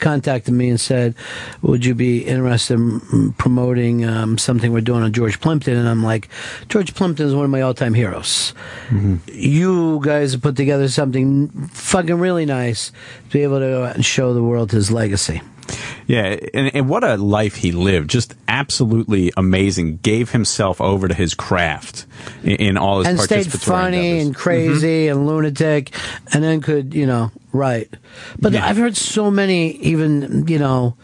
contacted 0.00 0.54
me 0.54 0.68
and 0.70 0.80
said, 0.80 1.14
"Would 1.62 1.84
you 1.84 1.94
be 1.94 2.24
interested 2.24 2.74
in 2.74 3.32
promoting 3.38 4.04
um, 4.04 4.38
something 4.38 4.72
we're 4.72 4.80
doing 4.80 5.02
on 5.02 5.12
George 5.12 5.40
Plimpton?" 5.40 5.76
And 5.76 5.88
I'm 5.88 6.02
like, 6.02 6.28
"George 6.68 6.94
Plimpton 6.94 7.26
is 7.26 7.34
one 7.34 7.44
of 7.44 7.50
my 7.50 7.60
all-time 7.60 7.94
heroes. 7.94 8.54
You 9.26 10.00
guys 10.02 10.32
have 10.32 10.42
put 10.42 10.56
together 10.56 10.88
something 10.88 11.48
fucking 11.68 12.18
really 12.18 12.46
nice 12.46 12.90
to 12.90 13.32
be 13.32 13.42
able 13.42 13.60
to 13.60 13.66
go 13.66 13.84
out 13.84 13.94
and 13.94 14.04
show 14.04 14.34
the 14.34 14.42
world 14.42 14.72
his 14.72 14.90
legacy." 14.90 15.40
Yeah, 16.06 16.36
and, 16.52 16.74
and 16.74 16.88
what 16.88 17.04
a 17.04 17.16
life 17.16 17.54
he 17.54 17.70
lived. 17.70 18.10
Just 18.10 18.34
absolutely 18.48 19.30
amazing. 19.36 19.98
Gave 19.98 20.30
himself 20.30 20.80
over 20.80 21.06
to 21.06 21.14
his 21.14 21.34
craft 21.34 22.06
in, 22.42 22.56
in 22.56 22.76
all 22.76 22.98
his 22.98 23.06
and 23.06 23.20
stayed 23.20 23.46
funny 23.52 23.96
endeavors. 24.18 24.26
and 24.26 24.34
crazy 24.34 25.06
Mm-hmm. 25.06 25.16
and 25.18 25.26
lunatic, 25.28 25.94
and 26.32 26.42
then 26.42 26.60
could 26.60 26.92
you 26.94 27.06
know 27.06 27.30
write. 27.52 27.94
But 28.38 28.54
I've 28.54 28.76
heard 28.76 28.96
so 28.96 29.30
many 29.30 29.72
even 29.72 30.46
you 30.48 30.58
know 30.58 30.96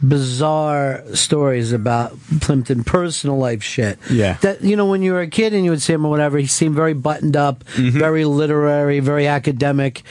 bizarre 0.00 1.02
stories 1.14 1.72
about 1.72 2.16
Plimpton 2.40 2.84
personal 2.84 3.36
life 3.38 3.62
shit. 3.62 3.98
Yeah. 4.10 4.34
that 4.42 4.62
you 4.62 4.76
know 4.76 4.86
when 4.86 5.02
you 5.02 5.12
were 5.12 5.20
a 5.20 5.28
kid 5.28 5.54
and 5.54 5.64
you 5.64 5.70
would 5.70 5.82
see 5.82 5.92
him 5.92 6.04
or 6.04 6.10
whatever, 6.10 6.38
he 6.38 6.46
seemed 6.46 6.74
very 6.76 6.94
buttoned 6.94 7.36
up, 7.36 7.64
Mm-hmm. 7.74 7.98
very 7.98 8.24
literary, 8.24 9.00
very 9.00 9.26
academic, 9.26 10.02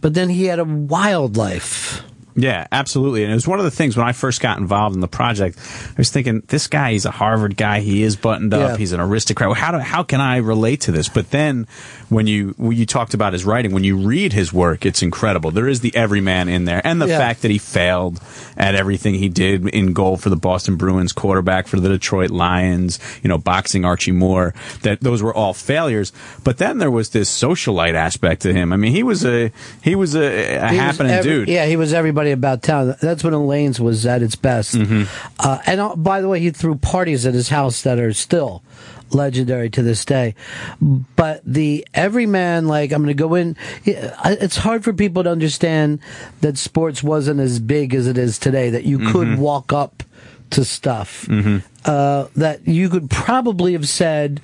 but 0.00 0.14
then 0.14 0.28
he 0.28 0.44
had 0.46 0.58
a 0.58 0.64
wild 0.64 1.36
life. 1.36 2.02
Yeah, 2.38 2.66
absolutely. 2.70 3.22
And 3.22 3.32
it 3.32 3.34
was 3.34 3.48
one 3.48 3.58
of 3.58 3.64
the 3.64 3.70
things 3.70 3.96
when 3.96 4.06
I 4.06 4.12
first 4.12 4.40
got 4.42 4.58
involved 4.58 4.94
in 4.94 5.00
the 5.00 5.08
project, 5.08 5.58
I 5.58 5.94
was 5.96 6.10
thinking, 6.10 6.42
this 6.48 6.66
guy, 6.66 6.92
he's 6.92 7.06
a 7.06 7.10
Harvard 7.10 7.56
guy. 7.56 7.80
He 7.80 8.02
is 8.02 8.14
buttoned 8.14 8.52
up. 8.52 8.72
Yeah. 8.72 8.76
He's 8.76 8.92
an 8.92 9.00
aristocrat. 9.00 9.56
How 9.56 9.72
do, 9.72 9.78
how 9.78 10.02
can 10.02 10.20
I 10.20 10.36
relate 10.36 10.82
to 10.82 10.92
this? 10.92 11.08
But 11.08 11.30
then 11.30 11.66
when 12.10 12.26
you, 12.26 12.54
when 12.58 12.76
you 12.76 12.84
talked 12.84 13.14
about 13.14 13.32
his 13.32 13.44
writing, 13.46 13.72
when 13.72 13.84
you 13.84 13.96
read 13.96 14.34
his 14.34 14.52
work, 14.52 14.84
it's 14.84 15.02
incredible. 15.02 15.50
There 15.50 15.66
is 15.66 15.80
the 15.80 15.96
everyman 15.96 16.48
in 16.50 16.66
there 16.66 16.82
and 16.84 17.00
the 17.00 17.06
Yeah. 17.08 17.16
fact 17.18 17.40
that 17.42 17.50
he 17.50 17.56
failed 17.58 18.20
at 18.56 18.74
everything 18.74 19.14
he 19.14 19.28
did 19.30 19.66
in 19.68 19.94
goal 19.94 20.18
for 20.18 20.28
the 20.28 20.36
Boston 20.36 20.76
Bruins, 20.76 21.12
quarterback 21.12 21.66
for 21.66 21.80
the 21.80 21.88
Detroit 21.88 22.30
Lions, 22.30 22.98
you 23.22 23.28
know, 23.28 23.38
boxing 23.38 23.84
Archie 23.86 24.12
Moore, 24.12 24.54
that 24.82 25.00
those 25.00 25.22
were 25.22 25.34
all 25.34 25.54
failures. 25.54 26.12
But 26.44 26.58
then 26.58 26.78
there 26.78 26.90
was 26.90 27.10
this 27.10 27.30
socialite 27.30 27.94
aspect 27.94 28.42
to 28.42 28.52
him. 28.52 28.72
I 28.74 28.76
mean, 28.76 28.92
he 28.92 29.02
was 29.02 29.24
a, 29.24 29.50
he 29.82 29.94
was 29.94 30.14
a, 30.14 30.20
a 30.20 30.68
He 30.68 30.76
was 30.76 30.76
happening 30.76 31.12
every- 31.12 31.30
dude. 31.30 31.48
Yeah, 31.48 31.64
he 31.66 31.76
was 31.76 31.92
everybody 31.94 32.25
party 32.26 32.32
about 32.32 32.62
town. 32.62 32.96
That's 33.00 33.22
when 33.22 33.32
Elaine's 33.32 33.80
was 33.80 34.04
at 34.06 34.22
its 34.22 34.36
best. 34.36 34.74
Mm-hmm. 34.74 35.04
Uh, 35.38 35.58
and 35.66 35.80
uh, 35.80 35.96
by 35.96 36.20
the 36.20 36.28
way, 36.28 36.40
he 36.40 36.50
threw 36.50 36.74
parties 36.76 37.26
at 37.26 37.34
his 37.34 37.48
house 37.48 37.82
that 37.82 37.98
are 37.98 38.12
still 38.12 38.62
legendary 39.10 39.70
to 39.70 39.82
this 39.82 40.04
day. 40.04 40.34
But 40.80 41.42
the 41.44 41.86
everyman, 41.94 42.66
like, 42.66 42.92
I'm 42.92 43.02
going 43.02 43.16
to 43.16 43.22
go 43.22 43.34
in. 43.34 43.56
It's 43.84 44.56
hard 44.56 44.82
for 44.82 44.92
people 44.92 45.22
to 45.24 45.30
understand 45.30 46.00
that 46.40 46.58
sports 46.58 47.02
wasn't 47.02 47.40
as 47.40 47.60
big 47.60 47.94
as 47.94 48.06
it 48.06 48.18
is 48.18 48.38
today, 48.38 48.70
that 48.70 48.84
you 48.84 48.98
mm-hmm. 48.98 49.12
could 49.12 49.38
walk 49.38 49.72
up 49.72 50.02
to 50.48 50.64
stuff 50.64 51.26
mm-hmm. 51.26 51.58
uh, 51.84 52.26
that 52.36 52.66
you 52.68 52.88
could 52.88 53.10
probably 53.10 53.72
have 53.72 53.88
said 53.88 54.40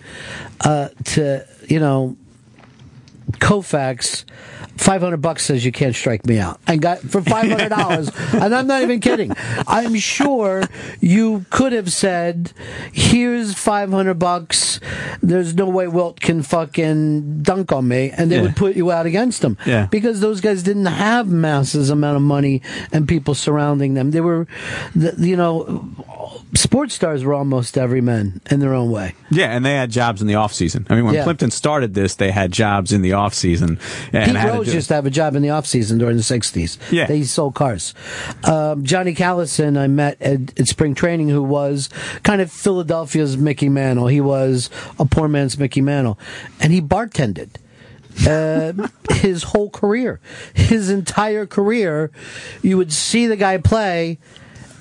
uh, 0.60 0.88
to, 1.04 1.46
you 1.68 1.80
know, 1.80 2.16
Koufax. 3.32 4.24
500 4.82 5.18
bucks 5.18 5.44
says 5.44 5.64
you 5.64 5.72
can't 5.72 5.94
strike 5.94 6.26
me 6.26 6.38
out. 6.38 6.60
And 6.66 6.82
got 6.82 6.98
for 6.98 7.20
$500. 7.20 8.34
and 8.42 8.54
I'm 8.54 8.66
not 8.66 8.82
even 8.82 9.00
kidding. 9.00 9.32
I'm 9.66 9.94
sure 9.96 10.64
you 11.00 11.46
could 11.50 11.72
have 11.72 11.92
said, 11.92 12.52
here's 12.92 13.54
500 13.54 14.14
bucks. 14.14 14.80
There's 15.22 15.54
no 15.54 15.68
way 15.68 15.86
Wilt 15.86 16.20
can 16.20 16.42
fucking 16.42 17.42
dunk 17.42 17.70
on 17.70 17.86
me. 17.86 18.10
And 18.10 18.30
they 18.30 18.36
yeah. 18.36 18.42
would 18.42 18.56
put 18.56 18.74
you 18.74 18.90
out 18.90 19.06
against 19.06 19.42
him. 19.44 19.56
Yeah. 19.64 19.86
Because 19.86 20.20
those 20.20 20.40
guys 20.40 20.62
didn't 20.64 20.86
have 20.86 21.28
masses 21.28 21.88
amount 21.88 22.16
of 22.16 22.22
money 22.22 22.60
and 22.90 23.06
people 23.06 23.34
surrounding 23.34 23.94
them. 23.94 24.10
They 24.10 24.20
were, 24.20 24.48
you 24.94 25.36
know, 25.36 25.94
sports 26.54 26.94
stars 26.94 27.24
were 27.24 27.34
almost 27.34 27.76
every 27.78 28.00
man 28.00 28.40
in 28.50 28.60
their 28.60 28.74
own 28.74 28.90
way. 28.90 29.14
Yeah, 29.30 29.46
and 29.54 29.64
they 29.64 29.74
had 29.74 29.90
jobs 29.90 30.20
in 30.20 30.26
the 30.28 30.34
off 30.34 30.52
season. 30.52 30.86
I 30.90 30.94
mean, 30.94 31.04
when 31.04 31.14
Yeah. 31.14 31.24
Plimpton 31.24 31.50
started 31.50 31.94
this, 31.94 32.14
they 32.14 32.30
had 32.30 32.52
jobs 32.52 32.92
in 32.92 33.02
the 33.02 33.12
off 33.12 33.34
season. 33.34 33.78
And 34.12 34.36
Pete 34.36 34.44
Rose 34.44 34.74
used 34.74 34.88
to 34.88 34.94
have 34.94 35.06
a 35.06 35.10
job 35.10 35.34
in 35.36 35.42
the 35.42 35.50
off 35.50 35.66
season 35.66 35.98
during 35.98 36.16
the 36.16 36.22
'60s. 36.22 36.78
Yeah. 36.90 37.06
they 37.06 37.22
sold 37.22 37.54
cars. 37.54 37.94
Um, 38.44 38.84
Johnny 38.84 39.14
Callison, 39.14 39.78
I 39.78 39.86
met 39.86 40.20
at, 40.20 40.58
at 40.58 40.68
spring 40.68 40.94
training, 40.94 41.28
who 41.28 41.42
was 41.42 41.88
kind 42.22 42.40
of 42.40 42.50
Philadelphia's 42.52 43.36
Mickey 43.36 43.68
Mantle. 43.68 44.06
He 44.08 44.20
was 44.20 44.70
a 44.98 45.04
poor 45.04 45.28
man's 45.28 45.58
Mickey 45.58 45.80
Mantle, 45.80 46.18
and 46.60 46.72
he 46.72 46.80
bartended. 46.80 47.50
uh, 48.28 48.72
his 49.14 49.42
whole 49.44 49.70
career, 49.70 50.20
his 50.52 50.90
entire 50.90 51.46
career, 51.46 52.10
you 52.60 52.76
would 52.76 52.92
see 52.92 53.26
the 53.26 53.36
guy 53.36 53.56
play, 53.56 54.18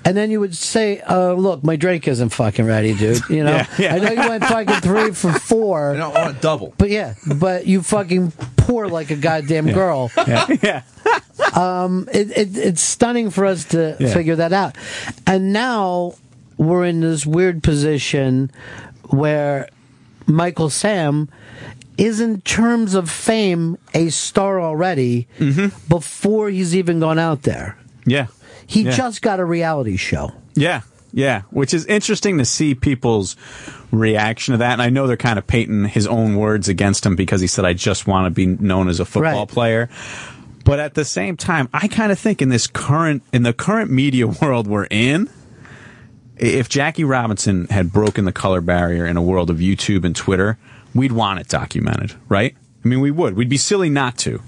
and 0.06 0.16
then 0.18 0.32
you 0.32 0.40
would 0.40 0.56
say, 0.56 1.00
uh, 1.02 1.34
"Look, 1.34 1.64
my 1.64 1.76
drink 1.76 2.08
isn't 2.08 2.30
fucking 2.30 2.66
ready, 2.66 2.94
dude." 2.94 3.22
You 3.30 3.44
know, 3.44 3.52
Yeah, 3.52 3.68
yeah. 3.80 3.96
I 3.96 4.00
know 4.00 4.24
you 4.24 4.30
went 4.30 4.44
fucking 4.46 4.76
three 4.82 5.12
for 5.12 5.32
four. 5.34 5.96
I 5.96 6.08
want 6.08 6.38
a 6.38 6.40
double. 6.42 6.74
But 6.78 6.90
yeah, 6.90 7.14
but 7.36 7.68
you 7.68 7.82
fucking 7.82 8.32
pour 8.58 8.88
like 8.88 9.12
a 9.12 9.16
goddamn 9.16 9.72
girl. 9.72 10.12
yeah. 10.62 10.84
Um, 11.56 12.08
it, 12.14 12.32
it, 12.38 12.58
it's 12.58 12.82
stunning 12.82 13.30
for 13.30 13.46
us 13.46 13.66
to 13.66 13.98
Yeah. 14.00 14.14
figure 14.14 14.36
that 14.38 14.54
out. 14.54 14.76
And 15.28 15.52
now 15.54 16.14
we're 16.58 16.86
in 16.86 17.02
this 17.02 17.26
weird 17.26 17.64
position 17.64 18.52
where 19.10 19.68
Michael 20.28 20.70
Sam 20.70 21.30
is, 21.98 22.20
in 22.22 22.42
terms 22.42 22.94
of 22.94 23.10
fame, 23.10 23.78
a 23.94 24.10
star 24.10 24.62
already 24.62 25.28
before 25.90 26.50
he's 26.50 26.76
even 26.76 27.00
gone 27.00 27.20
out 27.20 27.44
there. 27.44 27.78
Yeah. 28.06 28.28
He 28.72 28.84
Yeah. 28.84 28.92
just 28.92 29.22
got 29.22 29.40
a 29.42 29.46
reality 29.46 29.98
show. 29.98 30.32
Yeah, 30.56 30.82
yeah, 31.12 31.42
which 31.50 31.74
is 31.74 31.86
interesting 31.88 32.38
to 32.38 32.46
see 32.46 32.74
people's 32.74 33.36
reaction 33.92 34.54
to 34.54 34.60
that. 34.60 34.74
And 34.74 34.82
I 34.82 34.90
know 34.90 35.08
they're 35.08 35.18
kind 35.18 35.38
of 35.38 35.46
painting 35.46 35.86
his 35.86 36.08
own 36.08 36.36
words 36.38 36.70
against 36.70 37.06
him 37.06 37.16
because 37.18 37.42
he 37.42 37.48
said, 37.48 37.66
"I 37.66 37.74
just 37.74 38.08
want 38.08 38.28
to 38.28 38.32
be 38.32 38.46
known 38.46 38.88
as 38.88 39.00
a 39.02 39.06
football 39.06 39.40
Right. 39.42 39.48
player." 39.48 39.90
But 40.64 40.80
at 40.80 40.94
the 40.94 41.04
same 41.04 41.36
time, 41.38 41.68
I 41.74 41.88
kind 41.90 42.12
of 42.12 42.20
think 42.20 42.42
in 42.42 42.48
this 42.50 42.68
current 42.68 43.24
in 43.34 43.44
the 43.44 43.52
current 43.52 43.92
media 43.92 44.28
world 44.42 44.68
we're 44.68 44.88
in, 44.90 45.28
if 46.38 46.70
Jackie 46.70 47.04
Robinson 47.04 47.68
had 47.70 47.92
broken 47.92 48.26
the 48.26 48.32
color 48.32 48.62
barrier 48.62 49.06
in 49.06 49.18
a 49.18 49.22
world 49.22 49.50
of 49.50 49.58
YouTube 49.58 50.06
and 50.06 50.16
Twitter, 50.16 50.58
we'd 50.96 51.12
want 51.12 51.40
it 51.40 51.48
documented, 51.50 52.14
right? 52.30 52.56
I 52.84 52.88
mean, 52.88 53.00
we 53.02 53.12
would. 53.12 53.36
We'd 53.36 53.50
be 53.50 53.58
silly 53.58 53.90
not 53.90 54.18
to. 54.20 54.42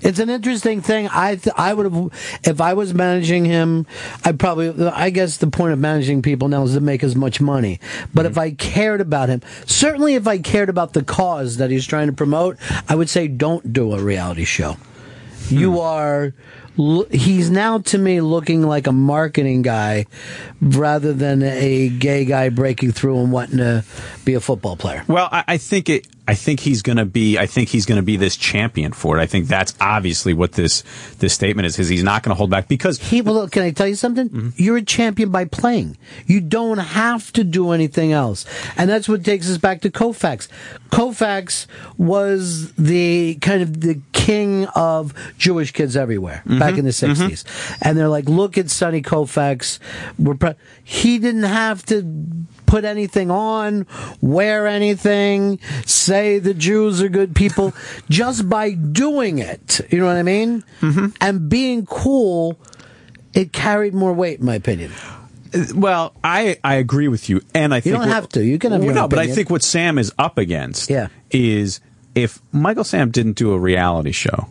It's 0.00 0.18
an 0.18 0.30
interesting 0.30 0.80
thing. 0.80 1.08
I 1.12 1.36
th- 1.36 1.54
I 1.56 1.74
would 1.74 1.92
have 1.92 2.40
if 2.44 2.60
I 2.60 2.74
was 2.74 2.94
managing 2.94 3.44
him. 3.44 3.86
I'd 4.24 4.38
probably. 4.38 4.88
I 4.88 5.10
guess 5.10 5.36
the 5.36 5.46
point 5.46 5.72
of 5.72 5.78
managing 5.78 6.22
people 6.22 6.48
now 6.48 6.62
is 6.64 6.74
to 6.74 6.80
make 6.80 7.04
as 7.04 7.14
much 7.14 7.40
money. 7.40 7.80
But 8.14 8.26
if 8.26 8.32
mm-hmm. 8.32 8.40
I 8.40 8.50
cared 8.52 9.00
about 9.00 9.28
him, 9.28 9.42
certainly 9.66 10.14
if 10.14 10.26
I 10.26 10.38
cared 10.38 10.68
about 10.68 10.92
the 10.92 11.04
cause 11.04 11.58
that 11.58 11.70
he's 11.70 11.86
trying 11.86 12.06
to 12.08 12.12
promote, 12.12 12.56
I 12.88 12.94
would 12.94 13.08
say 13.08 13.28
don't 13.28 13.72
do 13.72 13.92
a 13.92 14.02
reality 14.02 14.44
show. 14.44 14.76
You 15.48 15.72
hmm. 15.72 15.78
are. 15.78 16.34
He's 17.10 17.50
now 17.50 17.78
to 17.78 17.98
me 17.98 18.22
looking 18.22 18.62
like 18.62 18.86
a 18.86 18.92
marketing 18.92 19.60
guy 19.60 20.06
rather 20.62 21.12
than 21.12 21.42
a 21.42 21.90
gay 21.90 22.24
guy 22.24 22.48
breaking 22.48 22.92
through 22.92 23.20
and 23.20 23.30
wanting 23.30 23.58
to 23.58 23.84
be 24.24 24.32
a 24.34 24.40
football 24.40 24.76
player. 24.76 25.04
Well, 25.06 25.28
I, 25.30 25.44
I 25.46 25.56
think 25.58 25.90
it. 25.90 26.06
I 26.28 26.34
think 26.34 26.60
he's 26.60 26.82
going 26.82 26.98
to 26.98 27.04
be. 27.04 27.36
I 27.36 27.46
think 27.46 27.68
he's 27.68 27.84
going 27.84 27.96
to 27.96 28.02
be 28.04 28.16
this 28.16 28.36
champion 28.36 28.92
for 28.92 29.18
it. 29.18 29.20
I 29.20 29.26
think 29.26 29.48
that's 29.48 29.74
obviously 29.80 30.32
what 30.34 30.52
this 30.52 30.84
this 31.18 31.34
statement 31.34 31.66
is. 31.66 31.78
Is 31.80 31.88
he's 31.88 32.04
not 32.04 32.22
going 32.22 32.30
to 32.30 32.36
hold 32.36 32.48
back 32.48 32.68
because 32.68 32.98
he. 33.00 33.20
Well, 33.22 33.34
look, 33.34 33.50
can 33.50 33.62
I 33.64 33.72
tell 33.72 33.88
you 33.88 33.96
something? 33.96 34.52
You're 34.56 34.76
a 34.76 34.82
champion 34.82 35.30
by 35.30 35.46
playing. 35.46 35.96
You 36.26 36.40
don't 36.40 36.78
have 36.78 37.32
to 37.32 37.42
do 37.42 37.72
anything 37.72 38.12
else, 38.12 38.44
and 38.76 38.88
that's 38.88 39.08
what 39.08 39.24
takes 39.24 39.50
us 39.50 39.58
back 39.58 39.80
to 39.80 39.90
Koufax. 39.90 40.46
Koufax 40.90 41.66
was 41.98 42.72
the 42.74 43.34
kind 43.40 43.60
of 43.62 43.80
the 43.80 44.00
king 44.12 44.66
of 44.76 45.12
Jewish 45.38 45.72
kids 45.72 45.96
everywhere 45.96 46.42
back 46.46 46.74
Mhm, 46.74 46.78
in 46.78 46.84
the 46.84 46.90
mhm. 46.92 47.16
60s, 47.16 47.44
and 47.82 47.98
they're 47.98 48.08
like, 48.08 48.28
look 48.28 48.56
at 48.56 48.70
Sonny 48.70 49.02
Koufax. 49.02 49.80
We're 50.18 50.34
pr- 50.34 50.50
he 50.84 51.18
didn't 51.18 51.42
have 51.44 51.84
to 51.86 52.02
put 52.72 52.86
anything 52.86 53.30
on, 53.30 53.86
wear 54.22 54.66
anything, 54.66 55.58
say 55.84 56.38
the 56.38 56.54
Jews 56.54 57.02
are 57.02 57.08
good 57.10 57.34
people, 57.34 57.74
just 58.08 58.48
by 58.48 58.70
doing 58.72 59.38
it. 59.38 59.82
You 59.92 59.98
know 59.98 60.06
what 60.06 60.16
I 60.16 60.22
mean? 60.22 60.64
Mm-hmm. 60.80 61.08
And 61.20 61.50
being 61.50 61.84
cool, 61.84 62.58
it 63.34 63.52
carried 63.52 63.92
more 63.92 64.14
weight, 64.14 64.40
in 64.40 64.46
my 64.46 64.54
opinion. 64.54 64.90
Well, 65.74 66.14
I, 66.24 66.56
I 66.64 66.76
agree 66.76 67.08
with 67.08 67.28
you, 67.28 67.42
and 67.52 67.74
I 67.74 67.80
think 67.80 67.94
don't 67.94 68.08
have 68.08 68.30
to. 68.30 68.42
You 68.42 68.58
can 68.58 68.72
have 68.72 68.82
Well, 68.82 68.94
no, 68.94 69.06
but 69.06 69.18
I 69.18 69.26
think 69.26 69.50
what 69.50 69.62
Sam 69.62 69.98
is 69.98 70.10
up 70.18 70.38
against 70.38 70.88
Yeah. 70.88 71.08
is 71.30 71.78
if 72.14 72.40
Michael 72.52 72.84
Sam 72.84 73.10
didn't 73.10 73.36
do 73.36 73.52
a 73.52 73.58
reality 73.58 74.12
show, 74.12 74.48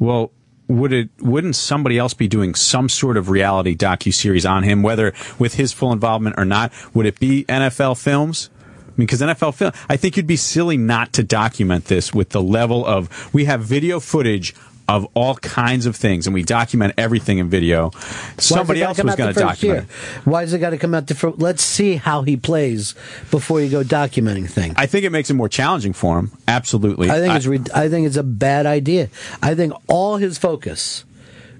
well, 0.00 0.32
would 0.70 0.92
it 0.92 1.10
wouldn't 1.20 1.56
somebody 1.56 1.98
else 1.98 2.14
be 2.14 2.28
doing 2.28 2.54
some 2.54 2.88
sort 2.88 3.16
of 3.16 3.28
reality 3.28 3.76
docu 3.76 4.14
series 4.14 4.46
on 4.46 4.62
him, 4.62 4.82
whether 4.82 5.12
with 5.38 5.54
his 5.54 5.72
full 5.72 5.92
involvement 5.92 6.36
or 6.38 6.44
not? 6.44 6.72
Would 6.94 7.06
it 7.06 7.18
be 7.18 7.44
NFL 7.44 8.00
Films? 8.00 8.50
I 8.60 8.92
mean, 8.96 9.06
because 9.06 9.20
NFL 9.20 9.54
film, 9.54 9.72
I 9.88 9.96
think 9.96 10.16
you'd 10.16 10.26
be 10.26 10.36
silly 10.36 10.76
not 10.76 11.12
to 11.14 11.22
document 11.22 11.86
this 11.86 12.12
with 12.14 12.30
the 12.30 12.42
level 12.42 12.84
of 12.86 13.32
we 13.32 13.46
have 13.46 13.62
video 13.62 13.98
footage 13.98 14.54
of 14.90 15.06
all 15.14 15.36
kinds 15.36 15.86
of 15.86 15.94
things, 15.94 16.26
and 16.26 16.34
we 16.34 16.42
document 16.42 16.94
everything 16.98 17.38
in 17.38 17.48
video. 17.48 17.92
Somebody 18.38 18.82
else 18.82 19.00
was 19.00 19.14
going 19.14 19.32
to 19.32 19.38
document. 19.40 19.84
it. 19.84 20.26
Why 20.26 20.42
does 20.42 20.52
it 20.52 20.58
got 20.58 20.70
to 20.70 20.78
come 20.78 20.94
out 20.94 21.06
the 21.06 21.14
first? 21.14 21.38
Let's 21.38 21.62
see 21.62 21.94
how 21.94 22.22
he 22.22 22.36
plays 22.36 22.94
before 23.30 23.60
you 23.60 23.70
go 23.70 23.84
documenting 23.84 24.50
things. 24.50 24.74
I 24.76 24.86
think 24.86 25.04
it 25.04 25.10
makes 25.10 25.30
it 25.30 25.34
more 25.34 25.48
challenging 25.48 25.92
for 25.92 26.18
him. 26.18 26.32
Absolutely. 26.48 27.08
I 27.08 27.20
think 27.20 27.34
it's 27.34 27.46
re- 27.46 27.60
I 27.72 27.88
think 27.88 28.08
it's 28.08 28.16
a 28.16 28.24
bad 28.24 28.66
idea. 28.66 29.08
I 29.40 29.54
think 29.54 29.74
all 29.86 30.16
his 30.16 30.38
focus 30.38 31.04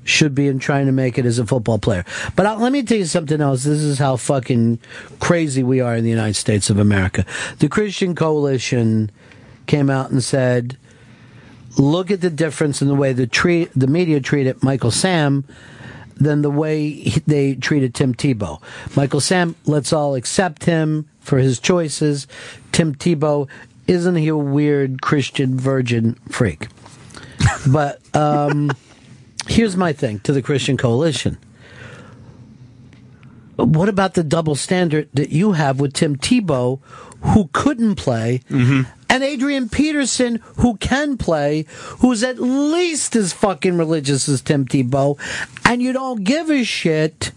should 0.02 0.35
be 0.35 0.48
in 0.48 0.59
trying 0.59 0.86
to 0.86 0.93
make 0.93 1.16
it 1.16 1.24
as 1.24 1.39
a 1.39 1.47
football 1.47 1.78
player. 1.78 2.05
But 2.35 2.47
uh, 2.47 2.57
let 2.57 2.73
me 2.73 2.82
tell 2.82 2.98
you 2.98 3.05
something 3.05 3.40
else. 3.40 3.62
This 3.62 3.81
is 3.81 4.01
how 4.01 4.16
fucking 4.16 4.81
crazy 5.20 5.62
we 5.62 5.81
are 5.81 5.94
in 5.94 6.02
the 6.02 6.11
United 6.11 6.35
States 6.35 6.69
of 6.69 6.81
America. 6.81 7.24
The 7.61 7.69
Christian 7.69 8.16
Coalition 8.16 9.12
came 9.66 9.89
out 9.89 10.11
and 10.11 10.24
said, 10.24 10.77
"Look 11.79 12.11
at 12.11 12.21
the 12.21 12.31
difference 12.31 12.83
in 12.83 12.89
the 12.89 12.95
way 12.95 13.13
the 13.13 13.27
treat 13.27 13.71
the 13.75 13.87
media 13.87 14.21
treated 14.21 14.63
Michael 14.63 14.91
Sam." 14.91 15.45
Than 16.23 16.43
the 16.43 16.51
way 16.51 16.91
he- 16.91 17.23
they 17.27 17.55
treated 17.55 17.95
Tim 17.95 18.15
Tebow. 18.15 18.61
Michael 18.95 19.21
Sam, 19.21 19.55
let's 19.65 19.91
all 19.91 20.15
accept 20.15 20.65
him 20.67 21.07
for 21.21 21.39
his 21.39 21.59
choices. 21.59 22.27
Tim 22.73 22.95
Tebow, 22.95 23.49
isn't 23.87 24.17
he 24.17 24.29
a 24.29 24.37
weird 24.37 25.01
Christian 25.01 25.59
virgin 25.59 26.17
freak? 26.29 26.69
But 27.67 28.01
um, 28.15 28.71
here's 29.49 29.79
my 29.79 29.95
thing 29.95 30.19
to 30.25 30.33
the 30.35 30.43
Christian 30.43 30.77
Coalition. 30.77 31.39
What 33.57 33.89
about 33.89 34.13
the 34.13 34.23
double 34.23 34.55
standard 34.57 35.09
that 35.15 35.31
you 35.31 35.53
have 35.53 35.81
with 35.81 35.93
Tim 35.95 36.17
Tebow, 36.17 36.81
who 37.23 37.49
couldn't 37.55 37.97
play, 37.97 38.41
and 39.11 39.24
Adrian 39.24 39.69
Peterson, 39.69 40.37
who 40.59 40.77
can 40.77 41.19
play, 41.19 41.66
who's 41.99 42.23
at 42.23 42.39
least 42.39 43.16
as 43.16 43.32
fucking 43.32 43.77
religious 43.77 44.28
as 44.28 44.41
Tim 44.41 44.65
Tebow, 44.65 45.19
and 45.65 45.82
you 45.82 45.93
don't 45.93 46.23
give 46.23 46.49
a 46.49 46.62
shit 46.62 47.32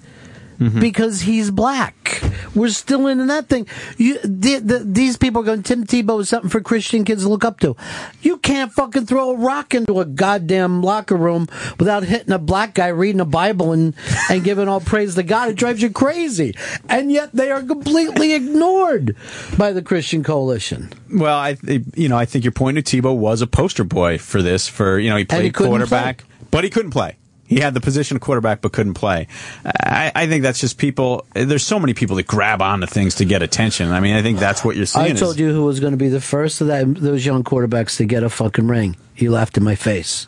Mm-hmm. 0.64 0.80
because 0.80 1.22
he's 1.22 1.52
black. 1.52 2.22
We're 2.56 2.70
still 2.70 3.08
in 3.08 3.28
that 3.28 3.50
thing. 3.50 3.68
You, 3.98 4.18
the, 4.20 4.60
the, 4.60 4.80
these 4.80 5.18
people 5.18 5.42
are 5.42 5.46
going, 5.46 5.64
Tim 5.64 5.86
Tebow 5.86 6.22
is 6.22 6.30
something 6.30 6.50
for 6.50 6.62
Christian 6.62 7.04
kids 7.04 7.24
to 7.24 7.30
look 7.30 7.44
up 7.44 7.60
to. 7.60 7.76
You 8.22 8.38
can't 8.38 8.72
fucking 8.72 9.06
throw 9.06 9.32
a 9.32 9.38
rock 9.38 9.74
into 9.74 10.00
a 10.00 10.06
goddamn 10.06 10.82
locker 10.82 11.18
room 11.18 11.50
without 11.80 12.04
hitting 12.04 12.32
a 12.32 12.40
black 12.40 12.76
guy 12.76 12.88
reading 12.88 13.20
a 13.20 13.26
Bible 13.26 13.74
and, 13.74 13.94
and 14.30 14.44
giving 14.44 14.70
all 14.70 14.80
praise 14.80 15.16
to 15.16 15.24
God. 15.24 15.50
It 15.50 15.56
drives 15.56 15.82
you 15.82 15.90
crazy. 15.90 16.56
And 16.88 17.12
yet 17.12 17.32
they 17.34 17.52
are 17.52 17.62
completely 17.62 18.34
ignored 18.34 19.18
by 19.58 19.74
the 19.74 19.82
Christian 19.82 20.24
coalition. 20.24 20.94
Well, 21.12 21.38
I 21.38 21.58
you 21.96 22.10
know 22.10 22.18
I 22.18 22.26
think 22.26 22.46
your 22.46 22.52
point 22.52 22.78
to 22.78 22.84
Tebow 22.84 23.16
was 23.16 23.42
a 23.42 23.48
poster 23.48 23.84
boy 23.84 24.18
for 24.18 24.42
this. 24.42 24.68
For 24.68 24.98
you 24.98 25.10
know 25.10 25.18
he 25.18 25.22
he 25.22 25.26
played 25.26 25.54
couldn't 25.54 25.72
quarterback, 25.72 26.24
but 26.52 26.64
he 26.64 26.70
couldn't 26.70 26.92
play. 26.92 27.18
He 27.54 27.60
had 27.60 27.74
the 27.74 27.82
position 27.82 28.18
of 28.18 28.22
quarterback, 28.22 28.62
but 28.62 28.72
couldn't 28.72 28.96
play. 28.96 29.28
I, 29.66 30.12
I 30.16 30.28
think 30.28 30.44
that's 30.44 30.60
just 30.60 30.78
people. 30.78 31.26
There's 31.34 31.66
so 31.66 31.80
many 31.80 31.94
people 31.94 32.16
that 32.18 32.28
grab 32.28 32.62
onto 32.62 32.88
things 32.88 33.16
to 33.16 33.26
get 33.26 33.42
attention. 33.42 33.92
I 33.92 34.00
mean, 34.00 34.16
I 34.16 34.22
think 34.22 34.40
that's 34.40 34.64
what 34.64 34.76
you're 34.76 34.86
seeing. 34.86 35.06
I 35.06 35.10
is- 35.10 35.20
told 35.20 35.40
you 35.40 35.52
who 35.54 35.64
was 35.66 35.80
going 35.80 35.92
to 35.92 35.98
be 35.98 36.10
the 36.10 36.22
first 36.22 36.62
of 36.62 36.68
that, 36.68 36.96
those 36.96 37.26
young 37.26 37.44
quarterbacks 37.44 37.98
to 37.98 38.06
get 38.06 38.24
a 38.24 38.30
fucking 38.30 38.68
ring. 38.68 38.96
You 39.16 39.30
laughed 39.32 39.58
in 39.58 39.64
my 39.64 39.76
face. 39.76 40.26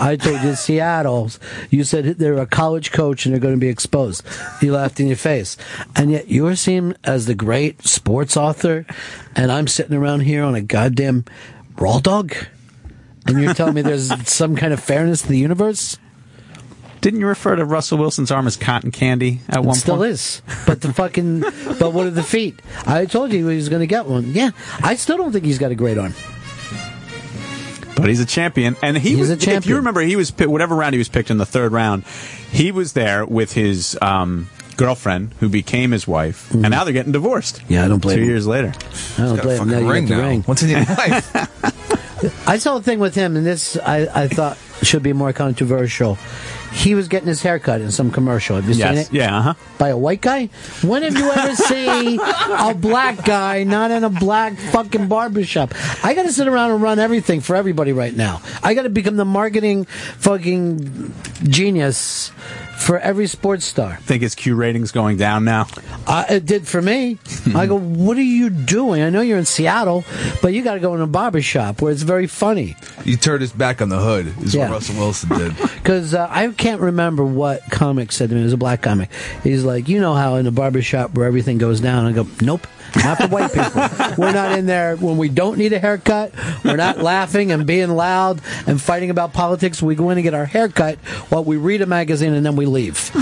I 0.00 0.16
told 0.16 0.40
you 0.42 0.54
Seattle. 0.54 1.30
You 1.68 1.84
said 1.84 2.06
they're 2.18 2.38
a 2.38 2.46
college 2.46 2.90
coach 2.90 3.26
and 3.26 3.34
they're 3.34 3.40
going 3.40 3.54
to 3.54 3.60
be 3.60 3.68
exposed. 3.68 4.24
You 4.62 4.72
laughed 4.72 4.98
in 5.00 5.06
your 5.06 5.16
face, 5.16 5.56
and 5.94 6.10
yet 6.10 6.28
you're 6.30 6.56
seen 6.56 6.96
as 7.04 7.26
the 7.26 7.34
great 7.34 7.82
sports 7.86 8.36
author, 8.36 8.86
and 9.36 9.52
I'm 9.52 9.66
sitting 9.66 9.94
around 9.96 10.20
here 10.20 10.42
on 10.44 10.54
a 10.54 10.62
goddamn 10.62 11.26
raw 11.76 11.98
dog, 11.98 12.34
and 13.26 13.40
you're 13.40 13.52
telling 13.54 13.74
me 13.74 13.82
there's 13.82 14.10
some 14.32 14.56
kind 14.56 14.72
of 14.72 14.82
fairness 14.82 15.22
to 15.22 15.28
the 15.28 15.38
universe. 15.38 15.98
Didn't 17.02 17.20
you 17.20 17.26
refer 17.26 17.56
to 17.56 17.64
Russell 17.64 17.98
Wilson's 17.98 18.30
arm 18.30 18.46
as 18.46 18.56
cotton 18.56 18.90
candy 18.92 19.40
at 19.48 19.64
one 19.64 19.76
It 19.76 19.80
still 19.80 19.96
point? 19.98 20.10
is. 20.12 20.40
But 20.66 20.80
the 20.80 20.92
fucking, 20.92 21.40
but 21.40 21.92
what 21.92 22.06
are 22.06 22.10
the 22.10 22.22
feet? 22.22 22.62
I 22.86 23.04
told 23.06 23.32
you 23.32 23.46
he 23.48 23.56
was 23.56 23.68
going 23.68 23.80
to 23.80 23.86
get 23.88 24.06
one. 24.06 24.32
Yeah, 24.32 24.52
I 24.82 24.94
still 24.94 25.16
don't 25.18 25.32
think 25.32 25.44
he's 25.44 25.58
got 25.58 25.70
a 25.72 25.74
great 25.74 25.98
arm. 25.98 26.14
But 27.96 28.08
he's 28.08 28.20
a 28.20 28.26
champion, 28.26 28.76
and 28.82 28.96
he 28.96 29.10
He's 29.10 29.28
was. 29.28 29.30
a 29.46 29.50
If 29.52 29.66
you 29.66 29.76
remember, 29.76 30.00
he 30.00 30.16
was 30.16 30.30
pi- 30.30 30.46
whatever 30.46 30.74
round 30.74 30.94
he 30.94 30.98
was 30.98 31.08
picked 31.08 31.30
in 31.30 31.38
the 31.38 31.46
third 31.46 31.72
round. 31.72 32.04
He 32.50 32.72
was 32.72 32.94
there 32.94 33.24
with 33.26 33.52
his 33.52 33.96
um, 34.00 34.48
girlfriend, 34.76 35.34
who 35.40 35.48
became 35.48 35.90
his 35.90 36.06
wife, 36.08 36.50
and 36.52 36.62
now 36.70 36.84
they're 36.84 36.92
getting 36.94 37.12
divorced. 37.12 37.56
Mm-hmm. 37.58 37.72
Yeah, 37.72 37.84
I 37.84 37.88
don't 37.88 38.00
blame 38.00 38.16
Two 38.18 38.22
him. 38.22 38.28
years 38.30 38.46
later. 38.46 38.72
I 39.18 39.22
don't 39.22 39.42
blame 39.42 39.62
him. 39.62 39.68
Now 39.70 39.78
you 39.94 40.06
got 40.06 40.16
the 40.16 40.22
ring. 40.22 40.42
What's 40.44 40.62
in 40.62 40.70
your 40.70 40.80
life? 40.84 42.48
I 42.48 42.58
saw 42.58 42.76
a 42.76 42.82
thing 42.82 42.98
with 42.98 43.14
him, 43.14 43.36
and 43.36 43.44
this 43.44 43.76
I, 43.76 44.22
I 44.24 44.28
thought 44.28 44.56
should 44.82 45.02
be 45.02 45.12
more 45.12 45.32
controversial. 45.32 46.18
He 46.72 46.94
was 46.94 47.06
getting 47.08 47.28
his 47.28 47.42
haircut 47.42 47.80
in 47.80 47.90
some 47.90 48.10
commercial. 48.10 48.56
Have 48.56 48.68
you 48.68 48.74
Yes. 48.74 48.88
seen 48.90 48.98
it? 48.98 49.12
Yeah. 49.12 49.36
Uh 49.36 49.42
huh. 49.42 49.54
By 49.78 49.88
a 49.90 49.96
white 49.96 50.20
guy? 50.20 50.46
When 50.82 51.02
have 51.02 51.16
you 51.16 51.30
ever 51.30 51.54
seen 51.54 52.18
a 52.20 52.74
black 52.74 53.24
guy 53.24 53.62
not 53.64 53.90
in 53.90 54.02
a 54.04 54.10
black 54.10 54.56
fucking 54.56 55.06
barbershop? 55.06 55.74
I 56.02 56.14
got 56.14 56.22
to 56.24 56.32
sit 56.32 56.48
around 56.48 56.72
and 56.72 56.82
run 56.82 56.98
everything 56.98 57.40
for 57.40 57.56
everybody 57.56 57.92
right 57.92 58.14
now. 58.16 58.40
I 58.62 58.74
got 58.74 58.82
to 58.82 58.88
become 58.90 59.16
the 59.16 59.24
marketing 59.24 59.84
fucking 59.84 61.12
genius 61.44 62.30
for 62.82 62.98
every 62.98 63.26
sports 63.26 63.64
star. 63.64 63.96
Think 64.02 64.22
his 64.22 64.34
Q 64.34 64.54
ratings 64.54 64.90
going 64.92 65.16
down 65.16 65.44
now. 65.44 65.66
Uh, 66.06 66.24
it 66.28 66.44
did 66.46 66.66
for 66.66 66.82
me. 66.82 67.18
I 67.54 67.66
go, 67.66 67.78
what 67.78 68.16
are 68.16 68.22
you 68.22 68.50
doing? 68.50 69.02
I 69.02 69.10
know 69.10 69.20
you're 69.20 69.38
in 69.38 69.44
Seattle, 69.44 70.04
but 70.42 70.52
you 70.52 70.62
got 70.62 70.74
to 70.74 70.80
go 70.80 70.94
in 70.94 71.00
a 71.00 71.06
barber 71.06 71.42
shop 71.42 71.80
where 71.80 71.92
it's 71.92 72.02
very 72.02 72.26
funny. 72.26 72.76
You 73.04 73.16
turned 73.16 73.40
his 73.40 73.52
back 73.52 73.80
on 73.80 73.88
the 73.88 73.98
hood, 73.98 74.26
is 74.42 74.54
Yeah. 74.54 74.62
what 74.68 74.74
Russell 74.74 74.96
Wilson 74.96 75.28
did. 75.30 75.54
Because 75.82 76.14
uh, 76.14 76.28
I 76.30 76.46
can't 76.52 76.80
remember 76.80 77.24
what 77.24 77.62
comic 77.70 78.12
said 78.12 78.28
to 78.28 78.36
me. 78.36 78.40
It 78.42 78.44
was 78.44 78.52
a 78.52 78.56
black 78.56 78.82
comic. 78.82 79.10
He's 79.42 79.64
like, 79.64 79.88
you 79.88 80.00
know 80.00 80.14
how 80.14 80.36
in 80.36 80.46
a 80.46 80.52
barber 80.52 80.80
shop 80.80 81.14
where 81.14 81.26
everything 81.26 81.58
goes 81.58 81.80
down. 81.80 82.06
I 82.06 82.12
go, 82.12 82.24
nope. 82.40 82.68
Not 82.96 83.18
for 83.18 83.28
white 83.28 83.52
people. 83.52 83.82
We're 84.18 84.32
not 84.32 84.58
in 84.58 84.66
there 84.66 84.96
when 84.96 85.16
we 85.16 85.28
don't 85.28 85.58
need 85.58 85.72
a 85.72 85.78
haircut. 85.78 86.32
We're 86.64 86.76
not 86.76 86.98
laughing 86.98 87.50
and 87.52 87.66
being 87.66 87.90
loud 87.90 88.40
and 88.66 88.80
fighting 88.80 89.10
about 89.10 89.32
politics. 89.32 89.82
We 89.82 89.94
go 89.94 90.10
in 90.10 90.18
and 90.18 90.22
get 90.22 90.34
our 90.34 90.46
haircut 90.46 90.98
while 91.28 91.44
we 91.44 91.56
read 91.56 91.80
a 91.82 91.86
magazine 91.86 92.32
and 92.34 92.44
then 92.44 92.56
we 92.56 92.66
leave. 92.66 93.10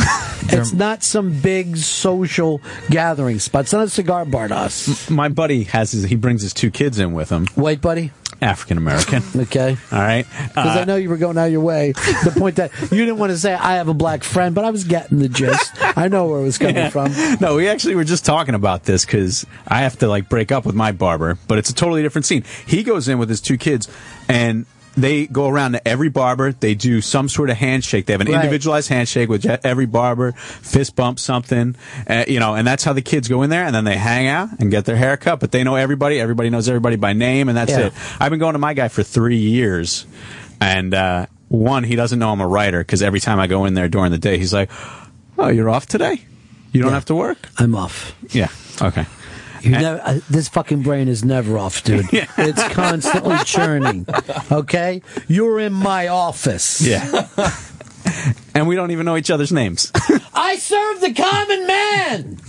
It's 0.53 0.73
not 0.73 1.05
some 1.05 1.39
big 1.41 1.77
social 1.77 2.61
gathering 2.89 3.39
spot. 3.39 3.63
It's 3.63 3.73
not 3.73 3.85
a 3.85 3.89
cigar 3.89 4.25
bar 4.25 4.49
to 4.49 4.57
us. 4.57 5.09
My 5.09 5.29
buddy 5.29 5.65
has 5.65 5.93
his. 5.93 6.05
He 6.05 6.17
brings 6.17 6.43
his 6.43 6.53
two 6.53 6.73
kids 6.73 6.99
in 6.99 7.13
with 7.13 7.31
him. 7.31 7.47
White 7.55 7.81
buddy. 7.81 8.11
African 8.43 8.79
American. 8.79 9.23
Okay. 9.41 9.77
All 9.93 9.99
right. 9.99 10.27
Because 10.49 10.77
I 10.77 10.83
Uh, 10.83 10.85
know 10.85 10.97
you 10.97 11.09
were 11.09 11.17
going 11.17 11.37
out 11.39 11.51
your 11.51 11.61
way. 11.61 11.93
The 11.93 12.35
point 12.37 12.57
that 12.57 12.71
you 12.83 12.89
didn't 13.05 13.19
want 13.19 13.31
to 13.33 13.39
say 13.39 13.53
I 13.55 13.75
have 13.77 13.89
a 13.89 13.95
black 13.95 14.23
friend, 14.25 14.55
but 14.55 14.65
I 14.65 14.71
was 14.71 14.85
getting 14.85 15.19
the 15.19 15.29
gist. 15.29 15.73
I 15.97 16.09
know 16.09 16.27
where 16.27 16.41
it 16.41 16.45
was 16.45 16.59
coming 16.59 16.77
Yeah. 16.77 16.91
from. 16.91 17.13
No, 17.41 17.57
we 17.57 17.69
actually 17.69 17.95
were 17.97 18.05
just 18.05 18.25
talking 18.25 18.55
about 18.55 18.85
this 18.85 19.05
because 19.05 19.47
I 19.69 19.81
have 19.81 19.99
to 20.01 20.09
like 20.09 20.29
break 20.29 20.53
up 20.53 20.65
with 20.67 20.75
my 20.75 20.93
barber, 20.93 21.39
but 21.49 21.59
it's 21.59 21.71
a 21.71 21.75
totally 21.75 22.03
different 22.03 22.27
scene. 22.27 22.45
He 22.67 22.83
goes 22.83 23.09
in 23.09 23.19
with 23.19 23.29
his 23.29 23.41
two 23.41 23.57
kids 23.59 23.89
and 24.29 24.67
they 25.03 25.27
go 25.27 25.49
around 25.49 25.73
to 25.73 25.87
every 25.89 26.09
barber. 26.09 26.53
They 26.53 26.75
do 26.75 27.01
some 27.01 27.29
sort 27.29 27.51
of 27.51 27.57
handshake. 27.57 28.07
They 28.07 28.13
have 28.13 28.21
an 28.21 28.29
Right. 28.29 28.37
individualized 28.37 28.89
handshake 28.89 29.29
with 29.29 29.45
every 29.65 29.87
barber, 29.87 30.33
fist 30.33 30.97
bump 30.97 31.19
something, 31.19 31.77
uh, 32.09 32.25
you 32.29 32.41
know, 32.41 32.55
and 32.55 32.67
that's 32.67 32.85
how 32.85 32.93
the 32.93 33.03
kids 33.03 33.29
go 33.29 33.43
in 33.43 33.51
there 33.51 33.65
and 33.65 33.75
then 33.75 33.85
they 33.85 33.97
hang 33.97 34.27
out 34.27 34.49
and 34.59 34.71
get 34.71 34.85
their 34.85 34.97
hair 34.97 35.17
cut. 35.17 35.41
But 35.41 35.53
they 35.53 35.65
know 35.65 35.77
everybody. 35.77 36.21
Everybody 36.21 36.51
knows 36.51 36.69
everybody 36.69 36.97
by 36.97 37.13
name 37.13 37.49
and 37.49 37.57
that's 37.57 37.71
Yeah. 37.73 37.87
it. 37.87 37.93
I've 38.19 38.31
been 38.31 38.39
going 38.41 38.53
to 38.55 38.59
my 38.59 38.75
guy 38.75 38.89
for 38.89 39.03
three 39.03 39.39
years 39.39 40.07
and, 40.61 40.93
uh, 40.95 41.27
one, 41.49 41.83
he 41.85 41.97
doesn't 41.97 42.19
know 42.19 42.31
I'm 42.31 42.41
a 42.41 42.47
writer 42.47 42.79
because 42.79 43.03
every 43.03 43.19
time 43.21 43.41
I 43.41 43.47
go 43.49 43.65
in 43.65 43.75
there 43.75 43.89
during 43.89 44.13
the 44.13 44.19
day, 44.19 44.39
he's 44.39 44.53
like, 44.53 44.71
"Oh, 45.37 45.49
you're 45.49 45.69
off 45.69 45.87
today? 45.87 46.21
You 46.73 46.81
don't 46.83 46.93
have 46.93 47.07
to 47.07 47.15
work?" 47.17 47.39
I'm 47.59 47.75
off. 47.75 48.15
Yeah. 48.31 48.47
Okay. 48.81 49.05
You 49.63 49.71
never, 49.73 50.01
uh, 50.05 50.21
this 50.31 50.49
fucking 50.49 50.83
brain 50.83 51.09
is 51.09 51.25
never 51.25 51.59
off, 51.59 51.83
dude. 51.85 52.07
It's 52.13 52.69
constantly 52.69 53.37
churning. 53.45 54.07
Okay? 54.51 55.03
You're 55.29 55.61
in 55.61 55.73
my 55.73 56.09
office. 56.09 56.81
Yeah. 56.81 57.29
and 58.55 58.67
we 58.67 58.75
don't 58.77 58.91
even 58.91 59.05
know 59.07 59.17
each 59.17 59.31
other's 59.31 59.53
names. 59.53 59.91
I 60.35 60.57
serve 60.57 61.01
the 61.01 61.13
common 61.15 61.67
man! 61.67 62.41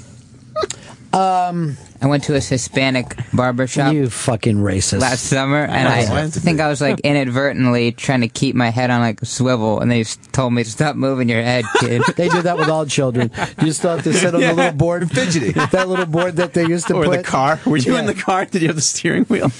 Um, 1.13 1.77
I 2.01 2.07
went 2.07 2.23
to 2.25 2.35
a 2.35 2.39
Hispanic 2.39 3.15
barber 3.33 3.67
shop. 3.67 3.93
You 3.93 4.09
fucking 4.09 4.57
racist. 4.57 5.01
Last 5.01 5.23
summer, 5.25 5.63
and 5.65 5.87
I 5.87 6.27
think 6.29 6.59
I 6.59 6.67
was 6.69 6.79
like 6.81 6.99
inadvertently 7.01 7.91
trying 7.91 8.21
to 8.21 8.27
keep 8.27 8.55
my 8.55 8.69
head 8.69 8.89
on 8.89 9.01
like 9.01 9.21
a 9.21 9.25
swivel, 9.25 9.79
and 9.81 9.91
they 9.91 10.01
s- 10.01 10.17
told 10.31 10.53
me 10.53 10.63
to 10.63 10.69
stop 10.69 10.95
moving 10.95 11.27
your 11.29 11.43
head, 11.43 11.65
kid. 11.79 12.01
they 12.15 12.29
do 12.29 12.41
that 12.41 12.57
with 12.57 12.69
all 12.69 12.85
children. 12.85 13.29
You 13.61 13.71
still 13.73 13.91
have 13.95 14.03
to 14.05 14.13
sit 14.13 14.33
on 14.33 14.41
Yeah. 14.41 14.49
the 14.49 14.55
little 14.55 14.73
board. 14.77 15.11
Fidgety. 15.11 15.51
That 15.71 15.87
little 15.89 16.05
board 16.05 16.37
that 16.37 16.53
they 16.53 16.65
used 16.65 16.87
to 16.87 16.95
or 16.95 17.05
put. 17.05 17.17
the 17.17 17.23
car. 17.23 17.59
Were 17.65 17.77
you 17.77 17.97
in 17.97 18.05
the 18.05 18.13
car? 18.15 18.45
Did 18.45 18.61
you 18.61 18.67
have 18.69 18.75
the 18.75 18.81
steering 18.81 19.23
wheel? 19.25 19.51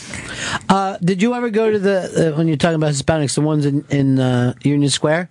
Uh, 0.69 0.97
did 0.97 1.21
you 1.21 1.33
ever 1.35 1.49
go 1.49 1.69
to 1.71 1.79
the 1.79 2.31
uh, 2.33 2.37
when 2.37 2.47
you're 2.47 2.57
talking 2.57 2.75
about 2.75 2.91
Hispanics, 2.93 3.35
the 3.35 3.41
ones 3.41 3.65
in 3.65 3.85
in 3.89 4.19
uh, 4.19 4.53
Union 4.63 4.89
Square? 4.89 5.29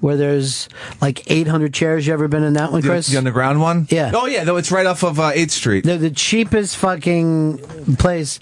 Where 0.00 0.16
there's 0.16 0.68
like 1.00 1.30
800 1.30 1.72
chairs. 1.74 2.06
You 2.06 2.12
ever 2.12 2.28
been 2.28 2.42
in 2.42 2.54
that 2.54 2.72
one, 2.72 2.80
The, 2.80 2.88
Chris? 2.88 3.08
the 3.08 3.18
underground 3.18 3.60
one? 3.60 3.86
Yeah. 3.90 4.12
Oh 4.14 4.26
yeah, 4.26 4.44
though 4.44 4.56
it's 4.56 4.70
right 4.72 4.86
off 4.86 5.02
of 5.02 5.18
uh, 5.20 5.32
8th 5.32 5.50
Street. 5.50 5.84
They're 5.84 5.98
the 5.98 6.10
cheapest 6.10 6.76
fucking 6.76 7.96
place, 7.98 8.40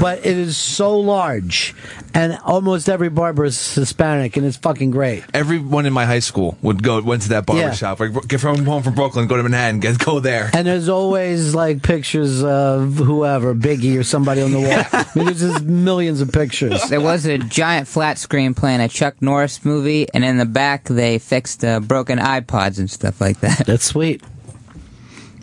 but 0.00 0.18
it 0.20 0.36
is 0.36 0.56
so 0.56 0.98
large, 0.98 1.74
and 2.14 2.38
almost 2.44 2.88
every 2.88 3.08
barber 3.08 3.44
is 3.44 3.74
Hispanic, 3.74 4.36
and 4.36 4.46
it's 4.46 4.56
fucking 4.56 4.90
great. 4.90 5.24
Everyone 5.34 5.86
in 5.86 5.92
my 5.92 6.04
high 6.06 6.18
school 6.20 6.56
would 6.62 6.82
go 6.82 7.00
went 7.02 7.22
to 7.22 7.28
that 7.30 7.46
barber 7.46 7.60
Yeah. 7.62 7.72
shop. 7.72 8.00
Like, 8.00 8.12
get 8.28 8.40
from 8.40 8.64
home 8.64 8.82
from 8.82 8.94
Brooklyn, 8.94 9.26
go 9.26 9.36
to 9.36 9.42
Manhattan, 9.42 9.80
get 9.80 9.98
go 9.98 10.20
there. 10.20 10.50
And 10.52 10.66
there's 10.66 10.88
always 10.88 11.54
like 11.54 11.82
pictures 11.82 12.42
of 12.42 12.94
whoever, 12.94 13.54
Biggie 13.54 13.98
or 13.98 14.02
somebody 14.04 14.42
on 14.42 14.52
the 14.52 14.60
wall. 14.60 14.68
I 14.92 15.06
mean, 15.14 15.26
there's 15.26 15.40
just 15.40 15.64
millions 15.64 16.20
of 16.20 16.32
pictures. 16.32 16.82
There 16.88 17.00
was 17.00 17.26
a 17.26 17.38
giant 17.38 17.88
flat 17.88 18.18
screen 18.18 18.54
playing 18.54 18.80
a 18.80 18.88
Chuck 18.88 19.14
Norris 19.20 19.64
movie, 19.64 20.06
and 20.14 20.24
in 20.24 20.38
the 20.38 20.46
back 20.46 20.84
they 20.98 21.18
fixed 21.18 21.64
uh, 21.64 21.80
broken 21.80 22.18
iPods 22.18 22.78
and 22.78 22.90
stuff 22.90 23.20
like 23.20 23.40
that. 23.40 23.66
That's 23.66 23.84
sweet. 23.84 24.22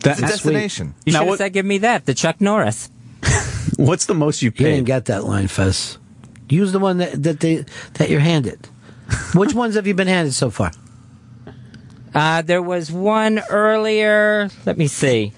That's 0.01 0.41
sweet. 0.41 0.61
You 0.61 0.69
should 0.69 0.93
have 1.13 1.37
said, 1.37 1.53
give 1.53 1.65
me 1.65 1.79
that, 1.79 2.05
the 2.05 2.13
Chuck 2.13 2.41
Norris. 2.41 2.89
What's 3.77 4.05
the 4.05 4.13
most 4.13 4.41
you 4.41 4.51
You 4.55 4.65
didn't 4.65 4.83
get 4.85 5.05
that 5.05 5.23
line, 5.23 5.47
Fez. 5.47 5.97
Use 6.49 6.71
the 6.71 6.79
one 6.79 6.99
that 6.99 7.23
that 7.23 7.39
they 7.39 7.65
that 7.93 8.09
you're 8.09 8.19
handed. 8.19 8.67
Which 9.33 9.53
ones 9.53 9.75
have 9.75 9.87
you 9.87 9.93
been 9.93 10.07
handed 10.07 10.33
so 10.33 10.49
far? 10.49 10.71
Uh, 12.13 12.41
there 12.43 12.61
was 12.61 12.91
one 12.91 13.41
earlier. 13.49 14.49
Let 14.65 14.77
me 14.77 14.87
see. 14.87 15.33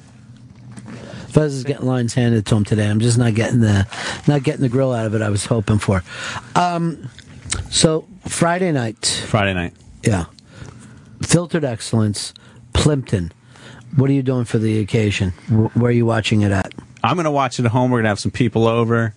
Fez 1.29 1.53
is 1.53 1.63
getting 1.63 1.85
lines 1.85 2.13
handed 2.13 2.45
to 2.47 2.55
him 2.55 2.65
today. 2.65 2.87
I'm 2.87 2.99
just 2.99 3.17
not 3.17 3.35
getting 3.35 3.61
the 3.61 3.87
not 4.27 4.43
getting 4.43 4.61
the 4.61 4.69
grill 4.69 4.91
out 4.91 5.05
of 5.05 5.15
it 5.15 5.21
I 5.21 5.29
was 5.29 5.45
hoping 5.45 5.79
for. 5.79 6.03
Um, 6.55 7.09
so 7.69 8.07
Friday 8.27 8.71
night, 8.71 9.23
Friday 9.27 9.53
night. 9.53 9.73
Yeah, 10.03 10.25
filtered 11.21 11.63
excellence, 11.65 12.33
Plimpton. 12.73 13.31
What 13.95 14.09
are 14.09 14.13
you 14.13 14.23
doing 14.23 14.45
for 14.45 14.57
the 14.57 14.79
occasion? 14.79 15.31
Where 15.49 15.89
are 15.89 15.91
you 15.91 16.05
watching 16.05 16.41
it 16.41 16.51
at? 16.51 16.73
I'm 17.03 17.15
going 17.15 17.25
to 17.25 17.31
watch 17.31 17.59
it 17.59 17.65
at 17.65 17.71
home. 17.71 17.89
We're 17.91 17.97
going 17.99 18.05
to 18.05 18.09
have 18.09 18.19
some 18.19 18.31
people 18.31 18.67
over 18.67 19.13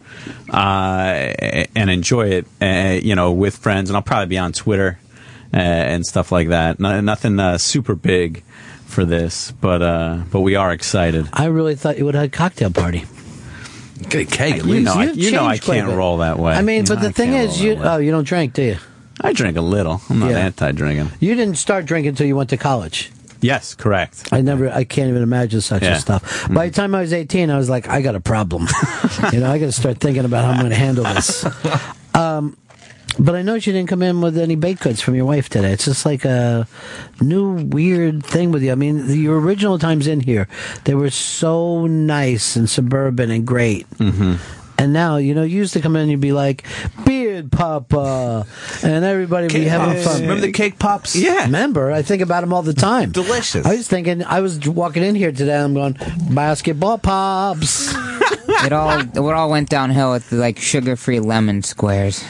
uh, 0.52 0.56
and 1.74 1.90
enjoy 1.90 2.28
it, 2.28 2.46
uh, 2.62 2.98
you 3.02 3.14
know, 3.14 3.32
with 3.32 3.56
friends. 3.56 3.90
And 3.90 3.96
I'll 3.96 4.02
probably 4.02 4.28
be 4.28 4.38
on 4.38 4.52
Twitter 4.52 4.98
uh, 5.52 5.56
and 5.56 6.06
stuff 6.06 6.30
like 6.30 6.48
that. 6.48 6.78
No, 6.78 7.00
nothing 7.00 7.40
uh, 7.40 7.58
super 7.58 7.94
big 7.94 8.44
for 8.86 9.04
this, 9.04 9.50
but 9.52 9.82
uh, 9.82 10.20
but 10.30 10.40
we 10.40 10.54
are 10.56 10.72
excited. 10.72 11.28
I 11.32 11.46
really 11.46 11.74
thought 11.74 11.98
you 11.98 12.04
would 12.04 12.14
have 12.14 12.22
had 12.22 12.30
a 12.34 12.36
cocktail 12.36 12.70
party. 12.70 13.04
Get 14.08 14.32
a 14.32 14.36
keg 14.36 14.52
at 14.52 14.56
You 14.58 14.62
least. 14.72 14.84
know, 14.86 14.94
I, 14.94 15.04
You've 15.04 15.16
you 15.16 15.30
know 15.32 15.44
I 15.44 15.52
changed 15.54 15.64
quite 15.64 15.76
a 15.78 15.82
can't 15.82 15.96
roll 15.96 16.18
that 16.18 16.38
way. 16.38 16.54
I 16.54 16.62
mean, 16.62 16.82
You 16.82 16.88
but 16.88 16.94
know 16.96 17.00
the 17.02 17.08
I 17.08 17.12
thing 17.12 17.32
is, 17.34 17.60
you 17.60 17.76
oh, 17.80 17.98
you 17.98 18.10
don't 18.10 18.24
drink, 18.24 18.52
do 18.54 18.62
you? 18.62 18.76
I 19.22 19.32
drink 19.32 19.56
a 19.56 19.60
little. 19.62 20.00
I'm 20.08 20.18
not 20.20 20.30
Yeah. 20.30 20.38
anti-drinking. 20.38 21.10
You 21.20 21.34
didn't 21.34 21.56
start 21.56 21.86
drinking 21.86 22.10
until 22.10 22.26
you 22.26 22.36
went 22.36 22.50
to 22.50 22.56
college. 22.56 23.10
Yes, 23.42 23.74
correct. 23.74 24.28
I 24.32 24.40
never, 24.42 24.70
I 24.70 24.84
can't 24.84 25.08
even 25.08 25.22
imagine 25.22 25.60
such 25.62 25.82
Yeah. 25.82 25.96
a 25.96 26.00
stuff. 26.00 26.48
By 26.50 26.68
the 26.68 26.74
time 26.74 26.94
I 26.94 27.00
was 27.00 27.12
18, 27.12 27.50
I 27.50 27.56
was 27.56 27.70
like, 27.70 27.88
I 27.88 28.02
got 28.02 28.14
a 28.14 28.20
problem. 28.20 28.68
you 29.32 29.40
know, 29.40 29.50
I 29.50 29.58
got 29.58 29.66
to 29.66 29.72
start 29.72 29.98
thinking 29.98 30.24
about 30.26 30.44
how 30.44 30.50
I'm 30.52 30.58
going 30.58 30.70
to 30.70 30.76
handle 30.76 31.04
this. 31.04 31.44
Um, 32.14 32.56
but 33.18 33.34
I 33.34 33.42
noticed 33.42 33.66
you 33.66 33.72
didn't 33.72 33.88
come 33.88 34.02
in 34.02 34.20
with 34.20 34.36
any 34.38 34.56
baked 34.56 34.82
goods 34.82 35.00
from 35.00 35.14
your 35.14 35.24
wife 35.24 35.48
today. 35.48 35.72
It's 35.72 35.84
just 35.86 36.04
like 36.06 36.24
a 36.24 36.66
new 37.20 37.52
weird 37.64 38.24
thing 38.24 38.52
with 38.52 38.62
you. 38.62 38.72
I 38.72 38.74
mean, 38.76 39.06
the, 39.08 39.16
your 39.16 39.40
original 39.40 39.78
times 39.78 40.06
in 40.06 40.20
here, 40.20 40.46
they 40.84 40.94
were 40.94 41.10
so 41.10 41.86
nice 41.86 42.56
and 42.56 42.68
suburban 42.68 43.30
and 43.30 43.46
great. 43.46 43.88
Mm-hmm. 43.98 44.34
And 44.78 44.92
now, 44.94 45.16
you 45.16 45.34
know, 45.34 45.42
you 45.42 45.58
used 45.58 45.74
to 45.74 45.80
come 45.82 45.96
in 45.96 46.02
and 46.02 46.10
you'd 46.10 46.20
be 46.20 46.32
like, 46.32 46.64
Beard 47.40 47.52
Papa. 47.52 48.46
And 48.82 49.04
everybody 49.04 49.44
would 49.46 49.52
be 49.52 49.64
having 49.64 49.94
pops. 49.94 50.04
fun. 50.04 50.20
Remember 50.22 50.40
the 50.42 50.52
cake 50.52 50.78
pops? 50.78 51.16
Yeah. 51.16 51.44
Remember? 51.44 51.90
I 51.92 52.02
think 52.02 52.22
about 52.22 52.42
them 52.42 52.52
all 52.52 52.62
the 52.62 52.74
time. 52.74 53.10
Delicious. 53.12 53.64
I 53.66 53.76
was 53.76 53.88
thinking, 53.88 54.24
I 54.24 54.40
was 54.40 54.66
walking 54.68 55.02
in 55.02 55.14
here 55.14 55.32
today, 55.32 55.56
I'm 55.56 55.74
going, 55.74 55.96
basketball 56.30 56.98
pops. 56.98 57.94
It 58.62 58.72
all 58.72 58.90
it 59.00 59.16
all 59.16 59.48
went 59.48 59.70
downhill 59.70 60.10
with 60.12 60.28
the, 60.28 60.36
like 60.36 60.58
sugar-free 60.58 61.20
lemon 61.20 61.62
squares. 61.62 62.22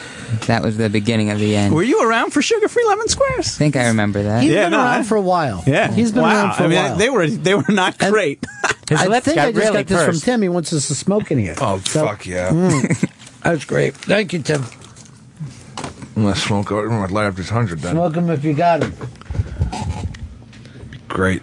That 0.45 0.61
was 0.61 0.77
the 0.77 0.87
beginning 0.89 1.29
of 1.29 1.39
the 1.39 1.55
end. 1.55 1.73
Were 1.73 1.83
you 1.83 2.07
around 2.07 2.31
for 2.31 2.41
sugar-free 2.41 2.85
lemon 2.85 3.07
squares? 3.09 3.47
I 3.47 3.57
think 3.57 3.75
I 3.75 3.87
remember 3.87 4.23
that. 4.23 4.43
He's 4.43 4.51
Yeah, 4.53 4.65
been 4.65 4.71
no, 4.71 4.77
around 4.77 4.99
I- 4.99 5.03
for 5.03 5.17
a 5.17 5.21
while. 5.21 5.63
Yeah, 5.67 5.91
He's 5.91 6.11
been 6.11 6.21
wow. 6.21 6.29
around 6.45 6.55
for 6.55 6.63
I 6.63 6.65
a 6.67 6.69
mean, 6.69 6.77
while. 6.77 6.95
they 6.95 7.09
were 7.09 7.27
they 7.27 7.55
were 7.55 7.65
not 7.69 7.97
great. 7.97 8.45
I 8.91 9.19
think 9.19 9.39
I 9.39 9.51
just 9.51 9.57
really 9.57 9.73
got 9.79 9.87
this 9.87 9.97
from 10.03 10.13
pursed. 10.13 10.23
Tim. 10.23 10.41
He 10.43 10.47
wants 10.49 10.71
us 10.71 10.87
to 10.89 10.95
smoke 10.95 11.31
in 11.31 11.39
here. 11.39 11.55
Oh 11.59 11.79
So- 11.79 12.05
fuck 12.05 12.25
yeah! 12.25 12.51
Mm. 12.51 13.09
That's 13.43 13.65
great. 13.65 13.95
Thank 13.95 14.31
you, 14.31 14.39
Tim. 14.39 14.63
I'm 16.21 16.27
gonna 16.27 16.39
smoke. 16.39 16.69
I'm 16.69 16.87
gonna 16.87 17.11
light 17.11 17.25
up 17.25 17.33
this 17.35 17.49
hundred 17.49 17.79
then. 17.79 17.93
Smoke 17.93 18.13
them 18.13 18.29
if 18.29 18.43
you 18.43 18.53
got 18.53 18.81
them. 18.81 18.93
Great. 21.07 21.41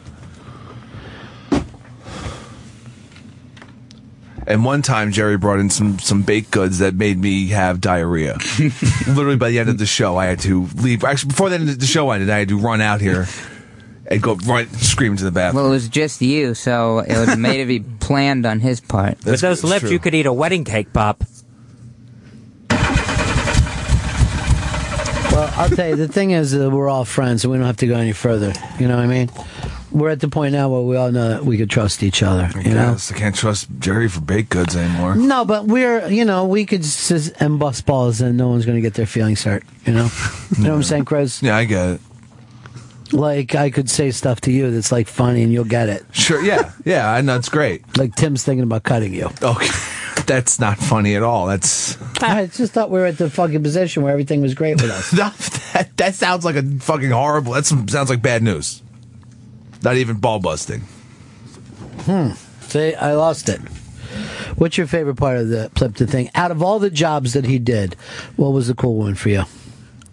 And 4.47 4.65
one 4.65 4.83
time, 4.83 5.11
Jerry 5.11 5.37
brought 5.37 5.59
in 5.59 5.69
some 5.69 5.99
some 5.99 6.23
baked 6.23 6.53
goods 6.53 6.79
that 6.79 6.95
made 6.95 7.19
me 7.19 7.49
have 7.49 7.81
diarrhea. 7.81 8.39
Literally 9.09 9.37
by 9.37 9.51
the 9.51 9.59
end 9.59 9.69
of 9.69 9.79
the 9.79 9.85
show, 9.85 10.17
I 10.17 10.27
had 10.27 10.39
to 10.41 10.67
leave. 10.77 11.03
Actually, 11.03 11.31
before 11.31 11.49
the 11.49 11.57
end 11.57 11.69
of 11.69 11.81
the 11.81 11.87
show 11.87 12.13
ended, 12.13 12.31
I 12.31 12.39
had 12.39 12.49
to 12.51 12.57
run 12.59 12.81
out 12.81 13.01
here 13.01 13.27
and 14.07 14.23
go 14.23 14.37
right 14.47 14.71
scream 14.77 15.17
to 15.17 15.25
the 15.25 15.33
bathroom. 15.33 15.65
Well, 15.65 15.73
it 15.73 15.75
was 15.75 15.89
just 15.89 16.23
you, 16.23 16.55
so 16.55 17.01
it 17.01 17.19
was 17.19 17.37
made 17.37 17.57
to 17.57 17.67
be 17.67 17.81
planned 18.01 18.47
on 18.47 18.61
his 18.61 18.81
part. 18.81 19.25
With 19.25 19.41
those 19.41 19.65
lips, 19.65 19.81
true. 19.81 19.91
you 19.91 19.99
could 19.99 20.15
eat 20.15 20.27
a 20.27 20.33
wedding 20.33 20.63
cake 20.63 20.93
pop. 20.93 21.25
Well, 25.39 25.53
I'll 25.57 25.69
tell 25.69 25.89
you, 25.89 25.95
the 25.95 26.09
thing 26.09 26.33
is 26.33 26.51
that 26.51 26.69
we're 26.69 26.89
all 26.89 27.05
friends, 27.05 27.45
and 27.45 27.53
we 27.53 27.59
don't 27.59 27.67
have 27.69 27.77
to 27.77 27.87
go 27.87 27.95
any 27.95 28.11
further. 28.13 28.53
You 28.81 28.89
know 28.89 28.97
what 28.97 29.05
I 29.05 29.07
mean? 29.07 29.31
We're 29.93 30.11
at 30.11 30.19
the 30.19 30.27
point 30.27 30.51
now 30.53 30.69
where 30.69 30.81
we 30.81 30.97
all 30.97 31.13
know 31.13 31.29
that 31.29 31.45
we 31.45 31.57
could 31.57 31.71
trust 31.71 32.03
each 32.03 32.25
other. 32.25 32.51
I 32.53 32.59
You 32.59 32.75
know? 32.75 32.91
guess 32.93 33.13
I 33.13 33.17
can't 33.17 33.37
trust 33.37 33.69
Jerry 33.79 34.09
for 34.09 34.21
baked 34.21 34.51
goods 34.51 34.75
anymore. 34.75 35.15
No, 35.15 35.45
but 35.45 35.67
we're, 35.67 36.09
you 36.09 36.25
know, 36.25 36.45
we 36.45 36.67
could 36.67 36.83
just 36.83 37.31
and 37.41 37.57
bust 37.57 37.87
balls 37.87 38.21
and 38.21 38.37
no 38.37 38.49
one's 38.49 38.67
going 38.67 38.75
to 38.79 38.83
get 38.83 38.95
their 38.95 39.07
feelings 39.07 39.45
hurt, 39.45 39.63
you 39.87 39.93
know? 39.93 40.11
You 40.57 40.65
know 40.65 40.71
what 40.71 40.77
I'm 40.79 40.83
saying, 40.83 41.05
Chris? 41.05 41.41
Yeah, 41.41 41.57
I 41.57 41.67
get 41.67 41.89
it. 41.89 42.01
Like, 43.13 43.55
I 43.55 43.71
could 43.71 43.89
say 43.89 44.11
stuff 44.11 44.41
to 44.43 44.51
you 44.51 44.73
that's 44.73 44.91
like 44.91 45.07
funny 45.07 45.45
and 45.45 45.53
you'll 45.53 45.65
get 45.65 45.89
it. 45.89 46.05
Sure, 46.11 46.43
yeah, 46.43 46.73
yeah, 46.85 47.09
I 47.11 47.21
know 47.21 47.37
it's 47.37 47.49
great. 47.49 47.97
Like 47.97 48.17
Tim's 48.17 48.43
thinking 48.43 48.65
about 48.65 48.83
cutting 48.83 49.15
you. 49.15 49.31
Okay, 49.41 49.69
that's 50.27 50.59
not 50.59 50.79
funny 50.79 51.15
at 51.17 51.23
all. 51.23 51.47
That's 51.47 52.01
I 52.23 52.47
just 52.53 52.73
thought 52.73 52.91
we 52.91 52.99
were 52.99 53.07
at 53.07 53.19
the 53.19 53.31
fucking 53.31 53.63
position 53.63 54.03
where 54.03 54.13
everything 54.13 54.41
was 54.41 54.55
great 54.55 54.81
with 54.81 54.91
us. 54.91 55.13
no, 55.15 55.31
that, 55.73 55.97
that 55.97 56.15
sounds 56.15 56.45
like 56.45 56.57
a 56.57 56.63
fucking 56.63 57.11
horrible. 57.11 57.53
That 57.53 57.67
sounds 57.67 58.11
like 58.11 58.23
bad 58.23 58.43
news. 58.43 58.83
Not 59.83 59.97
even 59.97 60.17
ball 60.17 60.41
busting. 60.41 60.81
Hmm. 62.01 62.33
See, 62.63 62.95
I 62.95 63.15
lost 63.15 63.49
it. 63.49 63.61
What's 64.57 64.77
your 64.77 64.87
favorite 64.87 65.17
part 65.17 65.39
of 65.39 65.49
the 65.49 65.71
Plimpton 65.75 66.07
thing? 66.07 66.31
Out 66.35 66.51
of 66.51 66.63
all 66.63 66.79
the 66.79 66.91
jobs 66.91 67.35
that 67.35 67.45
he 67.45 67.59
did, 67.59 67.95
what 68.37 68.51
was 68.51 68.67
the 68.67 68.75
cool 68.75 68.97
one 68.97 69.15
for 69.15 69.29
you? 69.29 69.45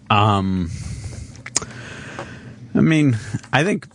Um, 0.08 0.70
I 2.74 2.80
mean, 2.80 3.18
I 3.52 3.64
think 3.64 3.88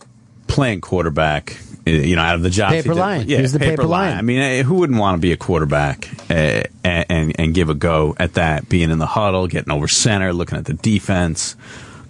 playing 0.48 0.82
quarterback, 0.82 1.56
you 1.84 2.14
know, 2.16 2.22
out 2.22 2.36
of 2.36 2.42
the 2.42 2.50
jobs, 2.50 2.74
Paper 2.74 2.94
did- 2.94 3.28
yeah, 3.28 3.36
He 3.36 3.42
was 3.42 3.52
the 3.52 3.58
paper 3.58 3.84
lion. 3.84 4.16
I 4.16 4.22
mean, 4.22 4.40
uh, 4.40 4.62
who 4.62 4.74
wouldn't 4.76 4.98
want 4.98 5.16
to 5.16 5.20
be 5.20 5.32
a 5.32 5.36
quarterback 5.36 6.08
uh, 6.30 6.62
and, 6.84 7.32
and 7.38 7.54
give 7.54 7.68
a 7.70 7.74
go 7.74 8.14
at 8.18 8.34
that? 8.34 8.68
Being 8.68 8.90
in 8.90 8.98
the 8.98 9.06
huddle, 9.06 9.46
getting 9.48 9.72
over 9.72 9.88
center, 9.88 10.32
looking 10.32 10.58
at 10.58 10.64
the 10.66 10.74
defense, 10.74 11.56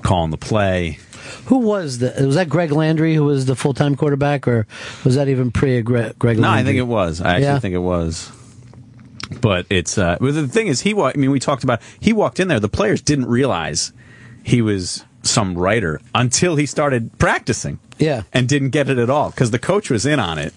calling 0.02 0.30
the 0.30 0.36
play. 0.36 0.98
Who 1.46 1.58
was 1.58 1.98
the? 1.98 2.12
Was 2.26 2.34
that 2.34 2.48
Greg 2.48 2.72
Landry 2.72 3.14
who 3.14 3.24
was 3.24 3.46
the 3.46 3.56
full 3.56 3.72
time 3.74 3.96
quarterback, 3.96 4.46
or 4.46 4.66
was 5.04 5.14
that 5.14 5.28
even 5.28 5.50
pre 5.50 5.80
Greg, 5.82 6.18
Greg 6.18 6.38
No, 6.38 6.50
I 6.50 6.64
think 6.64 6.76
it 6.78 6.82
was. 6.82 7.20
I 7.20 7.30
actually 7.34 7.44
Yeah. 7.44 7.58
think 7.60 7.74
it 7.74 7.78
was. 7.78 8.30
But 9.40 9.66
it's 9.70 9.96
uh, 9.96 10.18
but 10.20 10.34
the 10.34 10.46
thing 10.48 10.66
is, 10.66 10.82
he. 10.82 10.94
I 10.94 11.12
mean, 11.16 11.30
we 11.30 11.40
talked 11.40 11.64
about 11.64 11.80
he 11.98 12.12
walked 12.12 12.38
in 12.40 12.48
there. 12.48 12.60
The 12.60 12.68
players 12.68 13.00
didn't 13.00 13.26
realize 13.26 13.92
he 14.42 14.60
was 14.60 15.04
some 15.22 15.56
writer 15.56 16.00
until 16.14 16.56
he 16.56 16.66
started 16.66 17.16
practicing. 17.18 17.78
Yeah. 17.98 18.22
and 18.32 18.48
didn't 18.48 18.70
get 18.70 18.90
it 18.90 18.98
at 18.98 19.08
all 19.10 19.30
because 19.30 19.52
the 19.52 19.60
coach 19.60 19.88
was 19.88 20.06
in 20.06 20.18
on 20.18 20.36
it, 20.36 20.52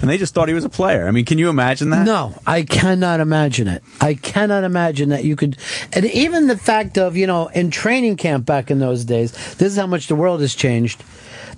and 0.00 0.08
they 0.08 0.16
just 0.16 0.32
thought 0.32 0.46
he 0.46 0.54
was 0.54 0.64
a 0.64 0.68
player. 0.68 1.08
I 1.08 1.10
mean, 1.10 1.24
can 1.24 1.38
you 1.38 1.48
imagine 1.48 1.90
that? 1.90 2.06
No, 2.06 2.38
I 2.46 2.62
cannot 2.62 3.18
imagine 3.18 3.66
it. 3.66 3.82
I 4.00 4.14
cannot 4.14 4.62
imagine 4.62 5.08
that 5.08 5.24
you 5.24 5.34
could, 5.34 5.56
and 5.92 6.04
even 6.04 6.46
the 6.46 6.56
fact 6.56 6.96
of 6.96 7.16
you 7.16 7.26
know 7.26 7.48
in 7.48 7.72
training 7.72 8.16
camp 8.16 8.46
back 8.46 8.70
in 8.70 8.78
those 8.78 9.04
days, 9.04 9.32
this 9.56 9.72
is 9.72 9.76
how 9.76 9.88
much 9.88 10.06
the 10.06 10.14
world 10.14 10.40
has 10.40 10.54
changed. 10.54 11.02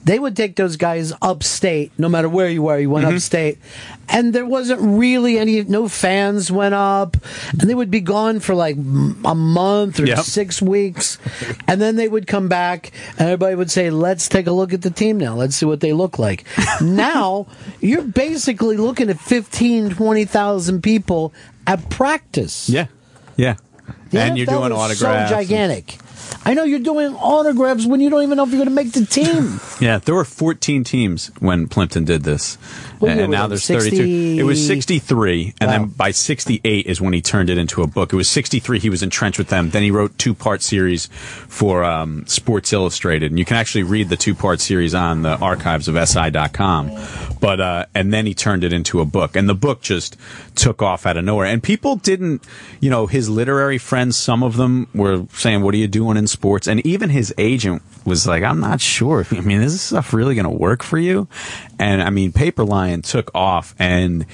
They 0.07 0.21
would 0.21 0.37
take 0.37 0.55
those 0.55 0.77
guys 0.77 1.13
upstate, 1.21 1.91
no 1.99 2.09
matter 2.09 2.29
where 2.29 2.49
you 2.49 2.63
were. 2.63 2.79
You 2.79 2.89
went 2.89 3.07
mm-hmm. 3.07 3.17
upstate, 3.17 3.59
and 4.09 4.33
there 4.33 4.47
wasn't 4.47 4.81
really 4.81 5.37
any. 5.37 5.65
No 5.65 5.89
fans 5.89 6.49
went 6.49 6.77
up, 6.77 7.17
and 7.51 7.69
they 7.69 7.75
would 7.75 7.91
be 7.91 8.01
gone 8.01 8.39
for 8.39 8.55
like 8.55 8.77
a 8.77 9.35
month 9.35 9.99
or 9.99 10.07
Yep. 10.07 10.19
six 10.21 10.63
weeks, 10.63 11.19
and 11.67 11.81
then 11.81 11.97
they 11.97 12.07
would 12.07 12.29
come 12.29 12.47
back, 12.47 12.93
and 13.19 13.23
everybody 13.23 13.57
would 13.57 13.71
say, 13.73 13.91
"Let's 13.91 14.29
take 14.29 14.47
a 14.47 14.53
look 14.53 14.73
at 14.73 14.83
the 14.83 14.91
team 14.91 15.19
now. 15.19 15.35
Let's 15.35 15.57
see 15.57 15.67
what 15.67 15.81
they 15.81 15.93
look 15.93 16.21
like." 16.21 16.45
now 16.81 17.49
you're 17.81 18.03
basically 18.03 18.77
looking 18.77 19.11
at 19.11 19.19
15, 19.19 19.91
20,000 19.91 20.83
people 20.85 21.35
at 21.67 21.91
practice. 21.91 22.69
Yeah, 22.69 22.87
yeah. 23.37 23.57
The 24.11 24.21
and 24.21 24.39
you're 24.39 24.47
NFL 24.47 24.61
doing 24.61 24.73
is 24.73 24.79
autographs. 24.79 25.31
So 25.31 25.37
gigantic. 25.37 25.99
I 26.45 26.55
know 26.55 26.65
you're 26.65 26.79
doing 26.79 27.15
autographs 27.15 27.87
when 27.87 28.01
you 28.01 28.11
don't 28.11 28.23
even 28.23 28.37
know 28.37 28.45
if 28.45 28.51
you're 28.51 28.65
going 28.65 28.69
to 28.69 28.75
make 28.75 28.93
the 28.93 29.05
team. 29.05 29.61
Yeah, 29.79 29.99
there 29.99 30.15
were 30.15 30.25
14 30.25 30.85
teams 30.85 31.31
when 31.39 31.69
Plimpton 31.69 32.05
did 32.05 32.23
this, 32.23 32.57
And 33.01 33.31
now 33.31 33.47
there's 33.47 33.65
60 33.65 33.91
32. 33.91 34.41
It 34.41 34.45
was 34.45 34.65
63, 34.67 35.55
and 35.61 35.71
then 35.71 35.87
by 35.87 36.11
68 36.11 36.87
is 36.87 37.01
when 37.01 37.13
he 37.13 37.21
turned 37.21 37.51
it 37.51 37.59
into 37.59 37.83
a 37.83 37.87
book. 37.87 38.13
It 38.13 38.17
was 38.17 38.29
63 38.29 38.79
he 38.79 38.91
was 38.91 39.03
entrenched 39.03 39.39
with 39.39 39.49
them. 39.49 39.71
Then 39.71 39.83
he 39.83 39.91
wrote 39.91 40.17
two 40.19 40.35
part 40.35 40.63
series 40.63 41.07
for 41.07 41.85
um, 41.85 42.27
Sports 42.27 42.73
Illustrated, 42.73 43.31
and 43.31 43.39
you 43.39 43.45
can 43.45 43.57
actually 43.57 43.85
read 43.85 44.09
the 44.09 44.17
two 44.17 44.35
part 44.35 44.61
series 44.61 44.95
on 44.95 45.23
the 45.23 45.37
archives 45.39 45.89
of 45.89 46.09
SI.com. 46.09 46.91
But 47.41 47.61
uh, 47.61 47.87
and 47.95 48.13
then 48.13 48.27
he 48.27 48.35
turned 48.35 48.65
it 48.65 48.73
into 48.73 49.01
a 49.01 49.05
book, 49.05 49.37
and 49.37 49.49
the 49.49 49.55
book 49.55 49.83
just 49.83 50.17
took 50.55 50.83
off 50.83 51.07
out 51.07 51.17
of 51.17 51.25
nowhere. 51.25 51.47
And 51.47 51.63
people 51.63 51.97
didn't, 51.97 52.43
you 52.81 52.91
know, 52.91 53.07
his 53.07 53.29
literary 53.29 53.79
friends, 53.79 54.17
some 54.17 54.43
of 54.43 54.57
them 54.57 54.89
were 54.95 55.27
saying, 55.35 55.63
"What 55.63 55.75
are 55.75 55.79
you 55.79 55.89
doing 55.89 56.17
in 56.17 56.27
sports?" 56.27 56.67
And 56.67 56.85
even 56.87 57.11
his 57.11 57.35
agent 57.39 57.83
was 58.07 58.27
like, 58.27 58.43
"I'm 58.43 58.61
not 58.61 58.81
sure. 58.81 59.27
I 59.33 59.41
mean, 59.41 59.61
is 59.61 59.73
this 59.75 59.83
stuff 59.83 60.13
really 60.15 60.35
going 60.35 60.45
to 60.45 60.51
work 60.51 60.83
for 60.83 60.99
you?" 60.99 61.29
And 61.79 62.03
I 62.03 62.11
mean, 62.11 62.33
Paper 62.33 62.65
Lion 62.65 63.03
took 63.03 63.31
off, 63.35 63.75
and 63.79 64.25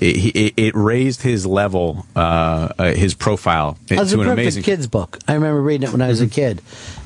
it, 0.00 0.34
it, 0.34 0.54
it 0.56 0.74
raised 0.74 1.22
his 1.22 1.44
level, 1.46 2.06
uh, 2.16 2.70
uh, 2.78 2.92
his 2.94 3.12
profile 3.14 3.76
It 3.90 3.96
to 3.96 4.00
an 4.00 4.08
perfect 4.08 4.32
amazing. 4.32 4.62
kid's 4.62 4.86
book. 4.86 5.18
I 5.28 5.34
remember 5.34 5.60
reading 5.60 5.88
it 5.88 5.92
when 5.92 6.00
I 6.02 6.08
was 6.08 6.20
a 6.22 6.26
kid, 6.26 6.62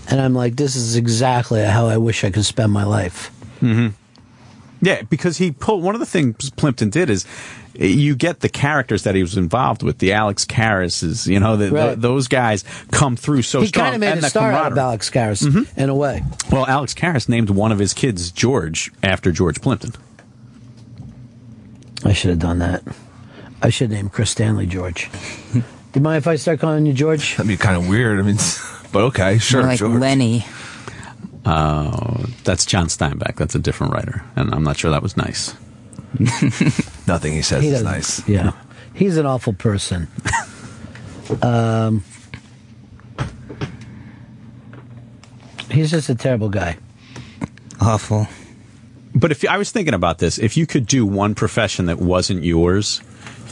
and 0.09 0.21
I'm 0.21 0.35
like, 0.35 0.55
this 0.57 0.77
is 0.77 0.95
exactly 0.97 1.63
how 1.65 1.89
I 1.89 1.97
wish 1.97 2.23
I 2.25 2.31
could 2.31 2.45
spend 2.45 2.73
my 2.73 2.85
life. 2.85 3.29
hmm 3.61 3.89
Yeah, 4.81 5.03
because 5.03 5.39
he 5.39 5.51
pulled 5.51 5.83
one 5.83 5.95
of 5.95 6.01
the 6.01 6.07
things 6.07 6.51
Plimpton 6.51 6.91
did 6.91 7.11
is 7.11 7.27
you 7.75 8.15
get 8.15 8.41
the 8.41 8.49
characters 8.49 9.03
that 9.05 9.15
he 9.15 9.23
was 9.23 9.37
involved 9.37 9.83
with, 9.83 9.99
the 9.99 10.13
Alex 10.13 10.45
Karrases, 10.45 11.27
you 11.27 11.41
know, 11.41 11.57
the, 11.57 11.71
the, 11.71 11.95
those 11.99 12.29
guys 12.29 12.65
come 12.93 13.17
through 13.17 13.43
so 13.43 13.61
he 13.63 13.67
strong. 13.67 13.85
kind 13.87 13.95
of 13.97 14.01
made 14.01 14.09
and 14.11 14.19
a 14.19 14.23
the 14.23 14.29
star 14.31 14.53
out 14.53 14.73
of 14.73 14.75
camaraderie. 14.75 14.81
Alex 14.81 15.11
Karras 15.11 15.43
Mm-hmm. 15.47 15.81
in 15.81 15.89
a 15.89 15.95
way. 15.95 16.23
Well, 16.53 16.67
Alex 16.67 16.95
Karras 16.95 17.29
named 17.29 17.51
one 17.51 17.73
of 17.73 17.79
his 17.79 17.93
kids 17.95 18.31
George 18.31 18.93
after 19.03 19.33
George 19.33 19.61
Plimpton. 19.61 19.93
I 22.05 22.13
should 22.13 22.31
have 22.31 22.39
done 22.39 22.59
that. 22.59 22.83
I 23.63 23.71
should 23.71 23.91
name 23.91 24.09
Chris 24.11 24.31
Stanley 24.31 24.67
George. 24.67 25.11
Do 25.53 25.63
you 25.95 26.01
mind 26.01 26.19
if 26.19 26.27
I 26.27 26.37
start 26.37 26.61
calling 26.61 26.87
you 26.87 26.93
George? 26.93 27.37
That'd 27.37 27.49
be 27.49 27.57
kind 27.57 27.77
of 27.77 27.89
weird. 27.89 28.19
I 28.19 28.23
mean, 28.23 28.37
but 28.93 29.05
okay, 29.05 29.39
sure. 29.39 29.61
More 29.63 29.71
like 29.71 29.79
George. 29.79 29.99
Lenny. 30.01 30.45
Uh, 31.45 32.27
that's 32.45 32.65
John 32.67 32.87
Steinbeck. 32.87 33.37
That's 33.37 33.55
a 33.55 33.59
different 33.59 33.93
writer, 33.93 34.23
and 34.37 34.55
I'm 34.55 34.63
not 34.65 34.77
sure 34.77 34.91
that 34.91 35.03
was 35.03 35.17
nice. 35.17 35.55
Nothing 37.07 37.33
he 37.33 37.43
says 37.43 37.63
He 37.63 37.71
is 37.71 37.83
nice. 37.83 38.27
Yeah, 38.29 38.53
he's 38.95 39.17
an 39.17 39.27
awful 39.27 39.53
person. 39.53 40.09
um, 41.43 42.05
he's 45.71 45.91
just 45.91 46.09
a 46.09 46.15
terrible 46.15 46.49
guy. 46.49 46.77
Awful. 47.81 48.29
But 49.15 49.31
if 49.31 49.49
I 49.49 49.59
was 49.59 49.71
thinking 49.71 49.95
about 49.95 50.19
this, 50.19 50.39
if 50.39 50.57
you 50.57 50.67
could 50.67 50.87
do 50.87 51.07
one 51.07 51.35
profession 51.35 51.87
that 51.87 51.99
wasn't 51.99 52.43
yours, 52.43 53.01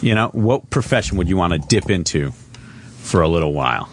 you 0.00 0.14
know, 0.14 0.28
what 0.28 0.70
profession 0.70 1.16
would 1.18 1.28
you 1.28 1.36
want 1.36 1.52
to 1.52 1.58
dip 1.60 1.90
into 1.90 2.32
for 2.98 3.22
a 3.22 3.28
little 3.28 3.52
while? 3.52 3.88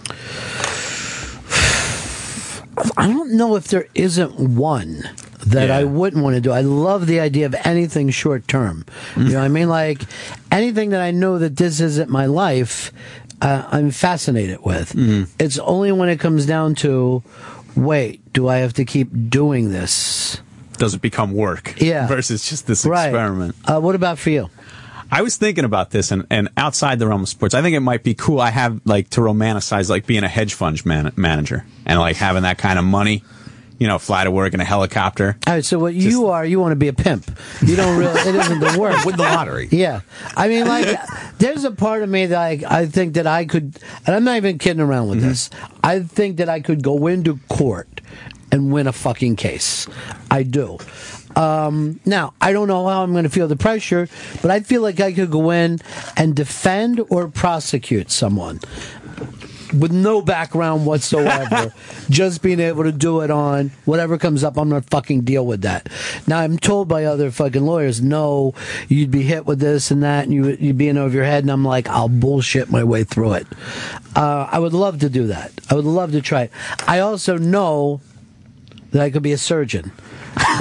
I 2.97 3.07
don't 3.07 3.31
know 3.33 3.55
if 3.55 3.67
there 3.67 3.87
isn't 3.95 4.39
one 4.55 5.03
that 5.47 5.71
I 5.71 5.83
wouldn't 5.83 6.23
want 6.23 6.35
to 6.35 6.41
do. 6.41 6.51
I 6.51 6.61
love 6.61 7.07
the 7.07 7.19
idea 7.19 7.45
of 7.45 7.55
anything 7.63 8.09
short 8.09 8.47
term. 8.47 8.85
You 9.17 9.23
know 9.29 9.39
what 9.39 9.45
I 9.45 9.47
mean? 9.49 9.69
Like 9.69 10.01
anything 10.51 10.89
that 10.91 11.01
I 11.01 11.11
know 11.11 11.39
that 11.39 11.55
this 11.57 11.79
isn't 11.79 12.09
my 12.09 12.25
life, 12.25 12.91
uh, 13.41 13.67
I'm 13.71 13.91
fascinated 13.91 14.59
with. 14.63 14.93
It's 15.39 15.57
only 15.59 15.91
when 15.91 16.09
it 16.09 16.19
comes 16.19 16.45
down 16.45 16.75
to, 16.75 17.23
wait, 17.75 18.21
do 18.33 18.47
I 18.47 18.57
have 18.57 18.73
to 18.73 18.85
keep 18.85 19.09
doing 19.29 19.71
this? 19.71 20.41
Does 20.77 20.93
it 20.93 21.01
become 21.01 21.33
work? 21.33 21.73
Yeah. 21.81 22.07
Versus 22.15 22.47
just 22.47 22.67
this 22.67 22.85
Right. 22.85 23.07
experiment. 23.07 23.55
Uh, 23.65 23.79
what 23.79 23.95
about 23.95 24.19
for 24.19 24.29
you? 24.29 24.49
I 25.11 25.21
was 25.21 25.37
thinking 25.37 25.65
about 25.65 25.91
this, 25.91 26.11
and, 26.11 26.25
and 26.29 26.49
outside 26.57 26.99
the 26.99 27.07
realm 27.07 27.23
of 27.23 27.29
sports, 27.29 27.53
I 27.53 27.61
think 27.61 27.75
it 27.75 27.81
might 27.81 28.03
be 28.03 28.13
cool. 28.13 28.39
I 28.39 28.51
have 28.51 28.81
like 28.85 29.09
to 29.11 29.21
romanticize 29.21 29.89
like 29.89 30.05
being 30.05 30.23
a 30.23 30.29
hedge 30.29 30.53
fund 30.53 30.85
man- 30.85 31.13
manager 31.15 31.65
and 31.85 31.99
like 31.99 32.15
having 32.15 32.43
that 32.43 32.57
kind 32.57 32.77
of 32.79 32.85
money. 32.85 33.23
You 33.81 33.87
know, 33.87 33.97
fly 33.97 34.25
to 34.25 34.31
work 34.31 34.53
in 34.53 34.59
a 34.59 34.65
helicopter. 34.65 35.37
All 35.47 35.53
right, 35.53 35.63
so 35.63 35.79
what 35.79 35.93
you 35.93 36.25
are, 36.25 36.45
you 36.45 36.59
want 36.59 36.73
to 36.73 36.75
be 36.75 36.89
a 36.89 36.93
pimp. 36.93 37.31
You 37.65 37.77
don't 37.77 37.97
really, 37.97 38.19
it 38.19 38.35
isn't 38.35 38.59
the 38.59 38.77
work. 38.77 39.05
With 39.05 39.15
the 39.15 39.23
lottery. 39.23 39.69
Yeah. 39.71 40.01
I 40.35 40.49
mean, 40.49 40.67
like, 40.67 40.99
there's 41.37 41.63
a 41.63 41.71
part 41.71 42.03
of 42.03 42.09
me 42.09 42.25
that 42.25 42.37
I, 42.37 42.61
I 42.67 42.87
think 42.87 43.13
that 43.13 43.25
I 43.25 43.45
could, 43.45 43.79
and 44.05 44.13
I'm 44.17 44.25
not 44.25 44.35
even 44.35 44.57
kidding 44.57 44.81
around 44.81 45.07
with 45.07 45.19
mm-hmm. 45.19 45.29
this. 45.29 45.49
I 45.81 46.01
think 46.01 46.35
that 46.37 46.49
I 46.49 46.59
could 46.59 46.83
go 46.83 47.07
into 47.07 47.39
court 47.47 48.01
and 48.51 48.73
win 48.73 48.85
a 48.85 48.91
fucking 48.91 49.37
case. 49.37 49.87
I 50.29 50.43
do. 50.43 50.79
Um, 51.39 52.01
now, 52.05 52.33
I 52.41 52.51
don't 52.51 52.67
know 52.67 52.85
how 52.87 53.01
I'm 53.01 53.13
going 53.13 53.23
to 53.23 53.29
feel 53.29 53.47
the 53.47 53.55
pressure, 53.55 54.09
but 54.41 54.51
I 54.51 54.59
feel 54.59 54.81
like 54.81 54.99
I 54.99 55.13
could 55.13 55.31
go 55.31 55.51
in 55.51 55.79
and 56.17 56.35
defend 56.35 56.99
or 57.09 57.29
prosecute 57.29 58.11
someone 58.11 58.59
with 59.73 59.91
no 59.91 60.21
background 60.21 60.85
whatsoever, 60.85 61.73
just 62.09 62.41
being 62.41 62.59
able 62.59 62.83
to 62.83 62.91
do 62.91 63.21
it 63.21 63.31
on 63.31 63.71
whatever 63.85 64.17
comes 64.17 64.43
up. 64.43 64.57
I'm 64.57 64.69
gonna 64.69 64.81
fucking 64.81 65.21
deal 65.21 65.45
with 65.45 65.61
that. 65.61 65.89
Now 66.27 66.39
I'm 66.39 66.57
told 66.57 66.87
by 66.87 67.05
other 67.05 67.31
fucking 67.31 67.63
lawyers, 67.63 68.01
no, 68.01 68.53
you'd 68.87 69.11
be 69.11 69.23
hit 69.23 69.45
with 69.45 69.59
this 69.59 69.91
and 69.91 70.03
that, 70.03 70.25
and 70.25 70.33
you 70.33 70.57
you'd 70.59 70.77
be 70.77 70.87
in 70.87 70.97
over 70.97 71.15
your 71.15 71.23
head. 71.23 71.43
And 71.43 71.51
I'm 71.51 71.63
like, 71.63 71.87
I'll 71.87 72.09
bullshit 72.09 72.69
my 72.69 72.83
way 72.83 73.03
through 73.03 73.33
it. 73.33 73.47
Uh, 74.15 74.47
I 74.51 74.59
would 74.59 74.73
love 74.73 74.99
to 74.99 75.09
do 75.09 75.27
that. 75.27 75.51
I 75.69 75.75
would 75.75 75.85
love 75.85 76.11
to 76.13 76.21
try 76.21 76.43
it. 76.43 76.51
I 76.87 76.99
also 76.99 77.37
know 77.37 78.01
that 78.91 79.01
I 79.01 79.09
could 79.09 79.23
be 79.23 79.31
a 79.31 79.37
surgeon. 79.37 79.91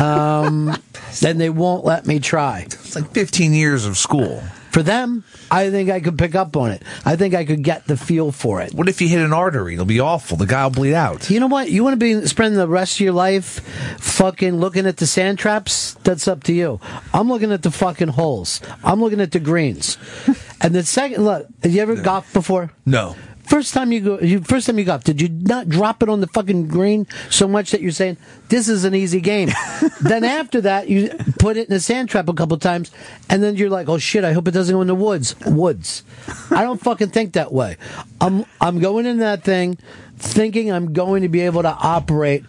Um, 0.00 0.76
then 1.20 1.38
they 1.38 1.50
won't 1.50 1.84
let 1.84 2.06
me 2.06 2.20
try. 2.20 2.60
It's 2.60 2.96
like 2.96 3.10
15 3.12 3.52
years 3.52 3.86
of 3.86 3.96
school. 3.96 4.42
For 4.70 4.82
them, 4.82 5.24
I 5.50 5.70
think 5.70 5.90
I 5.90 6.00
could 6.00 6.18
pick 6.18 6.34
up 6.34 6.56
on 6.56 6.70
it. 6.70 6.82
I 7.04 7.16
think 7.16 7.34
I 7.34 7.44
could 7.44 7.62
get 7.62 7.86
the 7.86 7.96
feel 7.96 8.30
for 8.30 8.60
it. 8.60 8.74
What 8.74 8.88
if 8.88 9.00
you 9.00 9.08
hit 9.08 9.20
an 9.20 9.32
artery? 9.32 9.74
It'll 9.74 9.86
be 9.86 9.98
awful. 9.98 10.36
The 10.36 10.46
guy 10.46 10.64
will 10.64 10.70
bleed 10.70 10.94
out. 10.94 11.30
You 11.30 11.40
know 11.40 11.46
what? 11.46 11.70
You 11.70 11.82
want 11.82 11.94
to 11.94 11.96
be 11.98 12.26
spend 12.26 12.56
the 12.56 12.68
rest 12.68 12.96
of 12.96 13.00
your 13.00 13.14
life 13.14 13.60
fucking 13.98 14.60
looking 14.60 14.86
at 14.86 14.98
the 14.98 15.06
sand 15.06 15.38
traps? 15.38 15.94
That's 16.04 16.28
up 16.28 16.44
to 16.44 16.52
you. 16.52 16.80
I'm 17.14 17.28
looking 17.28 17.50
at 17.50 17.62
the 17.62 17.70
fucking 17.70 18.08
holes. 18.08 18.60
I'm 18.84 19.00
looking 19.00 19.20
at 19.20 19.32
the 19.32 19.40
greens. 19.40 19.96
and 20.60 20.74
the 20.74 20.84
second 20.84 21.24
look, 21.24 21.46
have 21.62 21.72
you 21.72 21.80
ever 21.80 21.96
golfed 21.96 22.34
before? 22.34 22.70
No. 22.84 23.16
First 23.48 23.72
time 23.72 23.92
you 23.92 24.00
go, 24.00 24.20
you, 24.20 24.42
first 24.42 24.66
time 24.66 24.78
you 24.78 24.84
golf, 24.84 25.04
did 25.04 25.22
you 25.22 25.30
not 25.30 25.70
drop 25.70 26.02
it 26.02 26.10
on 26.10 26.20
the 26.20 26.26
fucking 26.26 26.68
green 26.68 27.06
so 27.30 27.48
much 27.48 27.70
that 27.70 27.80
you're 27.80 27.92
saying 27.92 28.18
this 28.50 28.68
is 28.68 28.84
an 28.84 28.94
easy 28.94 29.22
game? 29.22 29.48
then 30.02 30.22
after 30.22 30.60
that, 30.60 30.88
you 30.88 31.08
put 31.38 31.56
it 31.56 31.68
in 31.68 31.74
a 31.74 31.80
sand 31.80 32.10
trap 32.10 32.28
a 32.28 32.34
couple 32.34 32.58
times, 32.58 32.90
and 33.30 33.42
then 33.42 33.56
you're 33.56 33.70
like, 33.70 33.88
oh 33.88 33.96
shit, 33.96 34.22
I 34.22 34.34
hope 34.34 34.48
it 34.48 34.50
doesn't 34.50 34.74
go 34.74 34.82
in 34.82 34.86
the 34.86 34.94
woods. 34.94 35.34
Woods. 35.46 36.04
I 36.50 36.62
don't 36.62 36.78
fucking 36.78 37.08
think 37.08 37.32
that 37.32 37.50
way. 37.50 37.78
I'm 38.20 38.44
I'm 38.60 38.80
going 38.80 39.06
in 39.06 39.18
that 39.20 39.44
thing, 39.44 39.78
thinking 40.18 40.70
I'm 40.70 40.92
going 40.92 41.22
to 41.22 41.30
be 41.30 41.40
able 41.40 41.62
to 41.62 41.70
operate 41.72 42.44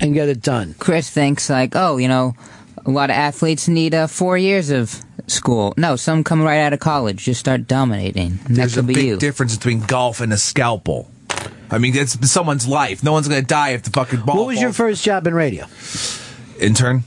and 0.00 0.14
get 0.14 0.30
it 0.30 0.40
done. 0.40 0.74
Chris 0.78 1.10
thinks 1.10 1.50
like, 1.50 1.76
oh, 1.76 1.98
you 1.98 2.08
know, 2.08 2.34
a 2.86 2.90
lot 2.90 3.10
of 3.10 3.16
athletes 3.16 3.68
need 3.68 3.94
uh, 3.94 4.06
four 4.06 4.38
years 4.38 4.70
of 4.70 5.04
school. 5.30 5.74
No, 5.76 5.96
some 5.96 6.24
come 6.24 6.42
right 6.42 6.58
out 6.60 6.72
of 6.72 6.80
college, 6.80 7.24
just 7.24 7.40
start 7.40 7.66
dominating. 7.66 8.38
And 8.46 8.56
There's 8.56 8.74
that 8.74 8.80
a 8.80 8.82
big 8.84 8.96
you. 8.96 9.16
difference 9.18 9.56
between 9.56 9.80
golf 9.80 10.20
and 10.20 10.32
a 10.32 10.38
scalpel. 10.38 11.10
I 11.70 11.78
mean, 11.78 11.94
it's 11.96 12.30
someone's 12.30 12.66
life. 12.66 13.02
No 13.04 13.12
one's 13.12 13.28
going 13.28 13.40
to 13.42 13.46
die 13.46 13.70
if 13.70 13.82
the 13.82 13.90
fucking 13.90 14.20
ball 14.22 14.36
What 14.38 14.46
was 14.46 14.60
your 14.60 14.72
first 14.72 15.04
job 15.04 15.26
in 15.26 15.34
radio? 15.34 15.66
intern? 16.58 17.04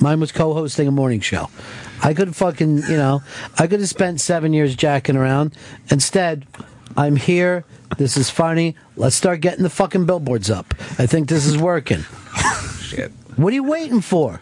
Mine 0.00 0.20
was 0.20 0.30
co-hosting 0.32 0.86
a 0.86 0.92
morning 0.92 1.20
show. 1.20 1.50
I 2.02 2.14
could 2.14 2.36
fucking, 2.36 2.78
you 2.88 2.96
know, 2.96 3.22
I 3.58 3.66
could 3.66 3.80
have 3.80 3.88
spent 3.88 4.20
seven 4.20 4.52
years 4.52 4.76
jacking 4.76 5.16
around. 5.16 5.52
Instead, 5.90 6.46
I'm 6.96 7.16
here. 7.16 7.64
This 7.96 8.16
is 8.16 8.30
funny. 8.30 8.76
Let's 8.96 9.16
start 9.16 9.40
getting 9.40 9.64
the 9.64 9.70
fucking 9.70 10.06
billboards 10.06 10.48
up. 10.50 10.74
I 10.98 11.06
think 11.06 11.28
this 11.28 11.44
is 11.46 11.58
working. 11.58 12.04
Shit. 12.80 13.10
What 13.36 13.50
are 13.52 13.54
you 13.54 13.64
waiting 13.64 14.00
for? 14.00 14.40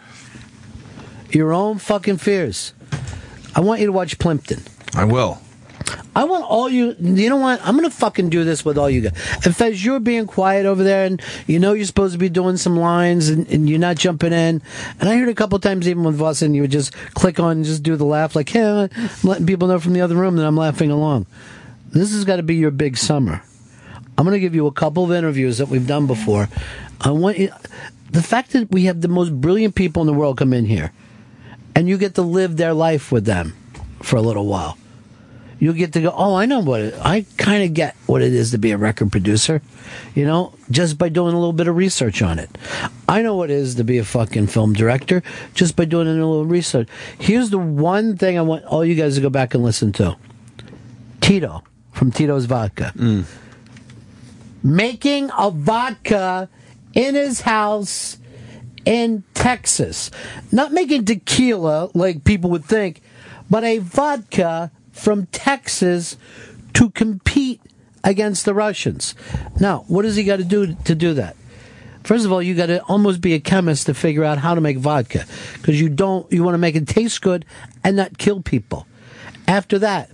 Your 1.36 1.52
own 1.52 1.76
fucking 1.76 2.16
fears. 2.16 2.72
I 3.54 3.60
want 3.60 3.80
you 3.80 3.86
to 3.86 3.92
watch 3.92 4.18
Plimpton. 4.18 4.62
I 4.94 5.04
will. 5.04 5.38
I 6.14 6.24
want 6.24 6.44
all 6.44 6.66
you. 6.70 6.96
You 6.98 7.28
know 7.28 7.36
what? 7.36 7.60
I'm 7.62 7.76
gonna 7.76 7.90
fucking 7.90 8.30
do 8.30 8.42
this 8.42 8.64
with 8.64 8.78
all 8.78 8.88
you 8.88 9.02
guys. 9.02 9.12
If 9.44 9.60
as 9.60 9.84
you're 9.84 10.00
being 10.00 10.26
quiet 10.26 10.64
over 10.64 10.82
there, 10.82 11.04
and 11.04 11.20
you 11.46 11.58
know 11.58 11.74
you're 11.74 11.84
supposed 11.84 12.14
to 12.14 12.18
be 12.18 12.30
doing 12.30 12.56
some 12.56 12.78
lines, 12.78 13.28
and, 13.28 13.46
and 13.48 13.68
you're 13.68 13.78
not 13.78 13.96
jumping 13.98 14.32
in, 14.32 14.62
and 14.98 15.08
I 15.10 15.18
heard 15.18 15.28
a 15.28 15.34
couple 15.34 15.58
times 15.58 15.86
even 15.86 16.04
with 16.04 16.14
Voss, 16.14 16.40
and 16.40 16.56
you 16.56 16.62
would 16.62 16.70
just 16.70 16.94
click 17.12 17.38
on 17.38 17.58
and 17.58 17.64
just 17.66 17.82
do 17.82 17.96
the 17.96 18.06
laugh, 18.06 18.34
like, 18.34 18.48
hey, 18.48 18.88
I'm 18.96 19.10
letting 19.22 19.44
people 19.44 19.68
know 19.68 19.78
from 19.78 19.92
the 19.92 20.00
other 20.00 20.16
room 20.16 20.36
that 20.36 20.46
I'm 20.46 20.56
laughing 20.56 20.90
along. 20.90 21.26
This 21.90 22.12
has 22.14 22.24
got 22.24 22.36
to 22.36 22.42
be 22.42 22.54
your 22.54 22.70
big 22.70 22.96
summer. 22.96 23.42
I'm 24.16 24.24
gonna 24.24 24.38
give 24.38 24.54
you 24.54 24.66
a 24.66 24.72
couple 24.72 25.04
of 25.04 25.12
interviews 25.12 25.58
that 25.58 25.68
we've 25.68 25.86
done 25.86 26.06
before. 26.06 26.48
I 26.98 27.10
want 27.10 27.38
you. 27.38 27.52
The 28.10 28.22
fact 28.22 28.52
that 28.52 28.70
we 28.70 28.84
have 28.84 29.02
the 29.02 29.08
most 29.08 29.38
brilliant 29.38 29.74
people 29.74 30.00
in 30.00 30.06
the 30.06 30.14
world 30.14 30.38
come 30.38 30.54
in 30.54 30.64
here, 30.64 30.92
and 31.76 31.88
you 31.88 31.96
get 31.96 32.16
to 32.16 32.22
live 32.22 32.56
their 32.56 32.74
life 32.74 33.12
with 33.12 33.24
them 33.24 33.54
for 34.02 34.16
a 34.16 34.20
little 34.20 34.46
while 34.46 34.76
You'll 35.58 35.74
get 35.74 35.94
to 35.94 36.02
go, 36.02 36.12
oh, 36.14 36.34
I 36.34 36.44
know 36.44 36.60
what 36.60 36.80
it, 36.82 36.94
I 37.00 37.24
kind 37.38 37.64
of 37.64 37.72
get 37.72 37.96
what 38.04 38.20
it 38.20 38.32
is 38.32 38.50
to 38.50 38.58
be 38.58 38.72
a 38.72 38.76
record 38.76 39.10
producer, 39.10 39.62
you 40.14 40.26
know, 40.26 40.52
just 40.70 40.98
by 40.98 41.08
doing 41.08 41.32
a 41.32 41.38
little 41.38 41.54
bit 41.54 41.66
of 41.66 41.76
research 41.76 42.20
on 42.20 42.38
it. 42.38 42.50
I 43.08 43.22
know 43.22 43.34
what 43.36 43.50
it 43.50 43.54
is 43.54 43.76
to 43.76 43.84
be 43.84 43.96
a 43.96 44.04
fucking 44.04 44.48
film 44.48 44.74
director 44.74 45.22
just 45.54 45.74
by 45.74 45.86
doing 45.86 46.08
a 46.08 46.12
little 46.12 46.44
research. 46.44 46.88
Here's 47.18 47.48
the 47.48 47.58
one 47.58 48.18
thing 48.18 48.36
I 48.36 48.42
want 48.42 48.66
all 48.66 48.84
you 48.84 48.94
guys 48.94 49.14
to 49.14 49.22
go 49.22 49.30
back 49.30 49.54
and 49.54 49.64
listen 49.64 49.92
to 49.92 50.16
Tito 51.22 51.64
from 51.92 52.10
Tito's 52.10 52.44
Vodka. 52.44 52.92
Mm. 52.94 53.24
Making 54.62 55.30
a 55.38 55.50
vodka 55.50 56.50
in 56.92 57.14
his 57.14 57.40
house 57.40 58.18
in 58.86 59.24
Texas. 59.34 60.10
Not 60.50 60.72
making 60.72 61.04
tequila 61.04 61.90
like 61.92 62.24
people 62.24 62.48
would 62.50 62.64
think, 62.64 63.02
but 63.50 63.64
a 63.64 63.78
vodka 63.78 64.70
from 64.92 65.26
Texas 65.26 66.16
to 66.72 66.88
compete 66.90 67.60
against 68.02 68.44
the 68.46 68.54
Russians. 68.54 69.14
Now, 69.60 69.84
what 69.88 70.02
does 70.02 70.16
he 70.16 70.24
got 70.24 70.36
to 70.36 70.44
do 70.44 70.74
to 70.74 70.94
do 70.94 71.12
that? 71.14 71.36
First 72.04 72.24
of 72.24 72.30
all, 72.30 72.40
you 72.40 72.54
got 72.54 72.66
to 72.66 72.80
almost 72.84 73.20
be 73.20 73.34
a 73.34 73.40
chemist 73.40 73.86
to 73.86 73.94
figure 73.94 74.22
out 74.22 74.38
how 74.38 74.54
to 74.54 74.60
make 74.60 74.78
vodka 74.78 75.24
because 75.54 75.80
you 75.80 75.88
don't 75.88 76.30
you 76.32 76.44
want 76.44 76.54
to 76.54 76.58
make 76.58 76.76
it 76.76 76.86
taste 76.86 77.20
good 77.20 77.44
and 77.82 77.96
not 77.96 78.16
kill 78.16 78.40
people. 78.40 78.86
After 79.48 79.78
that, 79.80 80.10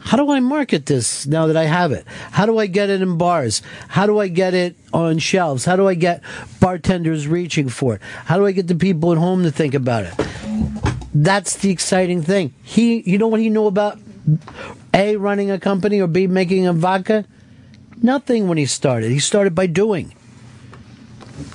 how 0.00 0.16
do 0.16 0.30
I 0.30 0.40
market 0.40 0.86
this 0.86 1.26
now 1.26 1.46
that 1.46 1.56
I 1.56 1.64
have 1.64 1.92
it? 1.92 2.04
How 2.32 2.46
do 2.46 2.58
I 2.58 2.66
get 2.66 2.90
it 2.90 3.02
in 3.02 3.18
bars? 3.18 3.62
How 3.88 4.06
do 4.06 4.18
I 4.18 4.28
get 4.28 4.54
it 4.54 4.76
on 4.92 5.18
shelves? 5.18 5.64
How 5.64 5.76
do 5.76 5.86
I 5.86 5.94
get 5.94 6.22
bartenders 6.58 7.28
reaching 7.28 7.68
for 7.68 7.96
it? 7.96 8.02
How 8.24 8.38
do 8.38 8.46
I 8.46 8.52
get 8.52 8.66
the 8.66 8.74
people 8.74 9.12
at 9.12 9.18
home 9.18 9.42
to 9.44 9.50
think 9.50 9.74
about 9.74 10.04
it? 10.06 10.14
That's 11.12 11.56
the 11.56 11.70
exciting 11.70 12.22
thing. 12.22 12.54
He, 12.62 13.02
you 13.08 13.18
know 13.18 13.28
what 13.28 13.40
he 13.40 13.50
knew 13.50 13.66
about 13.66 13.98
A, 14.94 15.16
running 15.16 15.50
a 15.50 15.58
company 15.58 16.00
or 16.00 16.06
B, 16.06 16.26
making 16.26 16.66
a 16.66 16.72
vodka? 16.72 17.26
Nothing 18.02 18.48
when 18.48 18.58
he 18.58 18.66
started. 18.66 19.10
He 19.10 19.18
started 19.18 19.54
by 19.54 19.66
doing. 19.66 20.14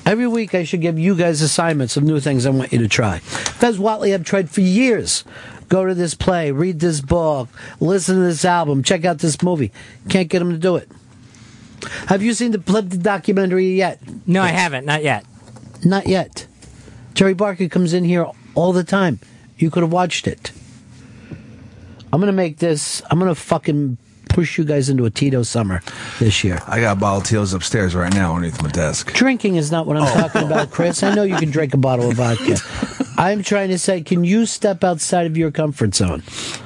Every 0.06 0.28
week 0.28 0.54
I 0.54 0.64
should 0.64 0.82
give 0.82 1.00
you 1.00 1.16
guys 1.16 1.42
assignments 1.42 1.98
of 1.98 2.04
new 2.04 2.20
things 2.20 2.46
I 2.46 2.52
want 2.52 2.72
you 2.72 2.80
to 2.80 2.88
try. 2.88 3.20
Fez 3.20 3.78
Whatley, 3.78 4.14
I've 4.14 4.24
tried 4.24 4.50
for 4.50 4.62
years. 4.62 5.24
Go 5.68 5.86
to 5.86 5.96
this 5.96 6.14
play, 6.14 6.52
read 6.52 6.80
this 6.80 7.02
book, 7.02 7.50
listen 7.80 8.16
to 8.16 8.22
this 8.22 8.46
album, 8.46 8.84
check 8.84 9.04
out 9.04 9.20
this 9.20 9.42
movie. 9.42 9.72
Can't 10.10 10.30
get 10.30 10.42
him 10.42 10.52
to 10.52 10.58
do 10.58 10.76
it. 10.76 10.90
Have 12.08 12.22
you 12.22 12.34
seen 12.34 12.52
the 12.52 12.60
Plimpton 12.60 13.02
documentary 13.02 13.70
yet? 13.76 14.00
No, 14.28 14.42
I 14.42 14.50
haven't. 14.50 14.86
Not 14.86 15.04
yet. 15.04 15.26
Not 15.84 16.08
yet. 16.08 16.48
Jerry 17.14 17.34
Barca 17.34 17.70
comes 17.70 17.94
in 17.94 18.04
here 18.04 18.28
all 18.54 18.74
the 18.74 18.84
time. 18.84 19.20
You 19.58 19.70
could 19.70 19.84
have 19.84 19.92
watched 19.92 20.28
it. 20.28 20.52
I'm 22.12 22.20
gonna 22.20 22.32
make 22.32 22.58
this. 22.58 23.02
I'm 23.10 23.20
gonna 23.20 23.36
fucking 23.36 23.98
push 24.36 24.58
you 24.58 24.66
guys 24.66 24.90
into 24.90 25.06
a 25.06 25.10
Tito 25.10 25.44
summer 25.44 25.82
this 26.20 26.44
year. 26.44 26.62
I 26.68 26.82
got 26.82 26.98
a 26.98 27.00
bottle 27.00 27.20
of 27.20 27.24
Tito's 27.24 27.54
upstairs 27.54 27.96
right 27.96 28.14
now 28.14 28.36
underneath 28.36 28.62
my 28.62 28.70
desk. 28.70 29.14
Drinking 29.14 29.56
is 29.56 29.72
not 29.72 29.88
what 29.88 29.96
I'm 29.96 30.06
talking 30.14 30.44
about, 30.46 30.72
Chris. 30.72 31.02
I 31.04 31.16
know 31.16 31.24
you 31.24 31.38
can 31.38 31.52
drink 31.52 31.74
a 31.74 31.78
bottle 31.78 32.10
of 32.12 32.18
vodka. 32.18 32.58
I'm 33.18 33.44
trying 33.44 33.70
to 33.70 33.80
say, 33.80 34.02
can 34.02 34.26
you 34.26 34.46
step 34.46 34.84
outside 34.84 35.26
of 35.26 35.38
your 35.38 35.52
comfort 35.52 35.96
zone? 35.96 36.22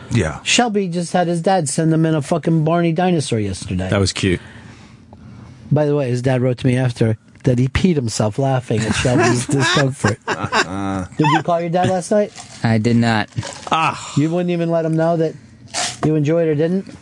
Yeah. 0.09 0.41
Shelby 0.41 0.87
just 0.87 1.13
had 1.13 1.27
his 1.27 1.43
dad 1.43 1.69
send 1.69 1.93
him 1.93 2.07
in 2.07 2.15
a 2.15 2.23
fucking 2.23 2.63
Barney 2.63 2.91
dinosaur 2.91 3.37
yesterday. 3.37 3.87
That 3.87 3.99
was 3.99 4.13
cute. 4.13 4.41
By 5.71 5.85
the 5.85 5.95
way, 5.95 6.09
his 6.09 6.23
dad 6.23 6.41
wrote 6.41 6.57
to 6.57 6.65
me 6.67 6.75
after 6.75 7.19
that 7.43 7.59
he 7.59 7.67
peed 7.67 7.93
himself 7.93 8.39
laughing 8.39 8.79
at 8.81 8.95
Shelby's 8.95 9.45
discomfort. 9.47 10.17
Did 11.17 11.27
you 11.27 11.43
call 11.43 11.61
your 11.61 11.69
dad 11.69 11.87
last 11.89 12.09
night? 12.09 12.33
I 12.63 12.79
did 12.79 12.95
not. 12.95 13.29
Ah. 13.71 14.11
You 14.17 14.31
wouldn't 14.31 14.49
even 14.49 14.71
let 14.71 14.85
him 14.85 14.95
know 14.95 15.17
that 15.17 15.35
you 16.03 16.15
enjoyed 16.15 16.47
or 16.47 16.55
didn't? 16.55 16.95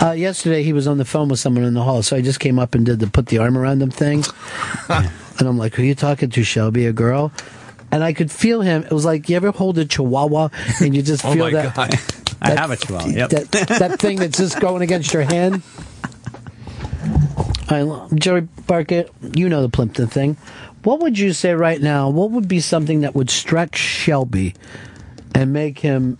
Uh, 0.00 0.12
yesterday 0.12 0.62
he 0.62 0.72
was 0.72 0.86
on 0.86 0.98
the 0.98 1.04
phone 1.04 1.28
with 1.28 1.38
someone 1.38 1.64
in 1.64 1.74
the 1.74 1.82
hall, 1.82 2.02
so 2.02 2.16
I 2.16 2.20
just 2.20 2.40
came 2.40 2.58
up 2.58 2.74
and 2.74 2.84
did 2.84 3.00
the 3.00 3.06
put 3.06 3.26
the 3.26 3.38
arm 3.38 3.56
around 3.56 3.82
him 3.82 3.90
thing. 3.90 4.24
and 4.88 5.10
I'm 5.40 5.58
like, 5.58 5.74
who 5.74 5.82
are 5.82 5.86
you 5.86 5.94
talking 5.94 6.30
to, 6.30 6.42
Shelby? 6.44 6.86
A 6.86 6.92
girl? 6.92 7.32
And 7.90 8.02
I 8.02 8.12
could 8.12 8.30
feel 8.30 8.60
him. 8.60 8.84
It 8.84 8.92
was 8.92 9.04
like, 9.04 9.28
you 9.28 9.36
ever 9.36 9.50
hold 9.50 9.78
a 9.78 9.84
chihuahua 9.84 10.48
and 10.80 10.94
you 10.94 11.02
just 11.02 11.24
Oh 11.24 11.32
feel 11.32 11.44
my 11.44 11.50
that, 11.52 11.74
God. 11.74 11.94
I 12.42 12.50
have 12.50 12.70
a 12.70 12.76
chihuahua. 12.76 13.10
Yep. 13.10 13.30
that, 13.30 13.50
that 13.68 14.00
thing 14.00 14.18
that's 14.18 14.38
just 14.38 14.60
going 14.60 14.82
against 14.82 15.12
your 15.12 15.22
hand? 15.22 15.62
I, 17.68 18.08
Jerry 18.14 18.42
Barca, 18.66 19.06
you 19.34 19.48
know 19.48 19.62
the 19.62 19.68
Plimpton 19.68 20.06
thing. 20.08 20.36
What 20.84 21.00
would 21.00 21.18
you 21.18 21.32
say 21.32 21.52
right 21.54 21.80
now? 21.80 22.10
What 22.10 22.30
would 22.30 22.46
be 22.46 22.60
something 22.60 23.00
that 23.00 23.14
would 23.14 23.30
stretch 23.30 23.76
Shelby 23.76 24.54
and 25.34 25.52
make 25.52 25.80
him 25.80 26.18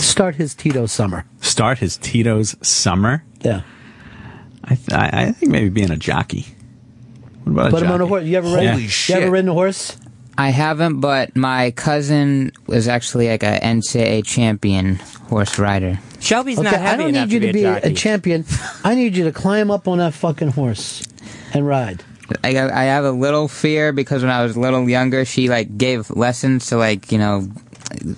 start 0.00 0.36
his 0.36 0.54
Tito 0.54 0.86
summer? 0.86 1.24
Start 1.40 1.78
his 1.78 1.96
Tito's 1.96 2.56
summer. 2.66 3.24
Yeah. 3.40 3.62
I, 4.64 4.74
th- 4.74 4.92
I, 4.92 5.10
I 5.12 5.32
think 5.32 5.52
maybe 5.52 5.68
being 5.68 5.90
a 5.90 5.96
jockey. 5.96 6.46
What 7.44 7.52
about 7.52 7.70
Put 7.70 7.82
a 7.82 7.86
him 7.86 7.92
on 7.92 8.00
a 8.02 8.06
horse. 8.06 8.24
You 8.24 8.36
ever 8.36 8.54
ridden? 8.54 8.80
You 8.80 9.14
ever 9.14 9.30
ridden 9.30 9.48
a 9.48 9.54
horse? 9.54 9.96
I 10.36 10.50
haven't, 10.50 11.00
but 11.00 11.34
my 11.34 11.72
cousin 11.72 12.52
was 12.66 12.86
actually 12.86 13.28
like 13.28 13.42
a 13.42 13.58
NCAA 13.58 14.24
champion 14.24 14.96
horse 15.28 15.58
rider. 15.58 15.98
Shelby's 16.20 16.60
not 16.60 16.74
okay, 16.74 16.84
I 16.84 16.96
don't 16.96 17.12
need 17.12 17.32
you 17.32 17.40
to 17.40 17.52
be 17.52 17.64
a, 17.64 17.92
champion. 17.92 18.44
I 18.84 18.94
need 18.94 19.16
you 19.16 19.24
to 19.24 19.32
climb 19.32 19.70
up 19.70 19.88
on 19.88 19.98
that 19.98 20.14
fucking 20.14 20.50
horse 20.50 21.02
and 21.52 21.66
ride. 21.66 22.04
I, 22.44 22.50
I 22.50 22.84
have 22.84 23.04
a 23.04 23.10
little 23.10 23.48
fear 23.48 23.92
because 23.92 24.22
when 24.22 24.30
I 24.30 24.44
was 24.44 24.54
a 24.54 24.60
little 24.60 24.88
younger, 24.88 25.24
she 25.24 25.48
like 25.48 25.76
gave 25.76 26.10
lessons 26.10 26.66
to 26.66 26.76
like 26.76 27.10
you 27.10 27.18
know 27.18 27.48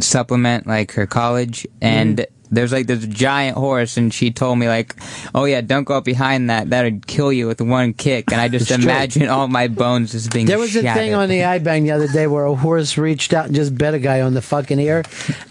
supplement 0.01 0.67
like 0.67 0.93
her 0.93 1.07
college, 1.07 1.67
and 1.81 2.19
mm-hmm. 2.19 2.55
there's 2.55 2.73
like 2.73 2.87
this 2.87 3.05
giant 3.07 3.57
horse, 3.57 3.97
and 3.97 4.13
she 4.13 4.31
told 4.31 4.59
me 4.59 4.69
like, 4.69 4.97
oh 5.35 5.45
yeah, 5.45 5.61
don't 5.61 5.85
go 5.85 5.95
up 5.95 6.05
behind 6.05 6.51
that, 6.51 6.71
that'd 6.71 7.07
kill 7.07 7.33
you 7.33 7.47
with 7.47 7.61
one 7.61 7.93
kick, 7.93 8.33
and 8.33 8.41
I 8.41 8.49
just 8.59 8.71
imagine 8.71 9.29
all 9.29 9.49
my 9.49 9.69
bones 9.69 10.13
just 10.13 10.33
being. 10.33 10.47
There 10.47 10.59
was 10.59 10.75
a 10.77 10.83
thing 10.83 11.15
on 11.15 11.29
the 11.29 11.41
iBang 11.41 11.83
the 11.83 11.93
other 11.93 12.09
day 12.09 12.27
where 12.27 12.45
a 12.45 12.55
horse 12.55 12.99
reached 12.99 13.33
out 13.33 13.47
and 13.47 13.55
just 13.55 13.77
bit 13.77 13.95
a 13.95 13.99
guy 13.99 14.21
on 14.21 14.35
the 14.35 14.43
fucking 14.43 14.79
ear. 14.79 15.05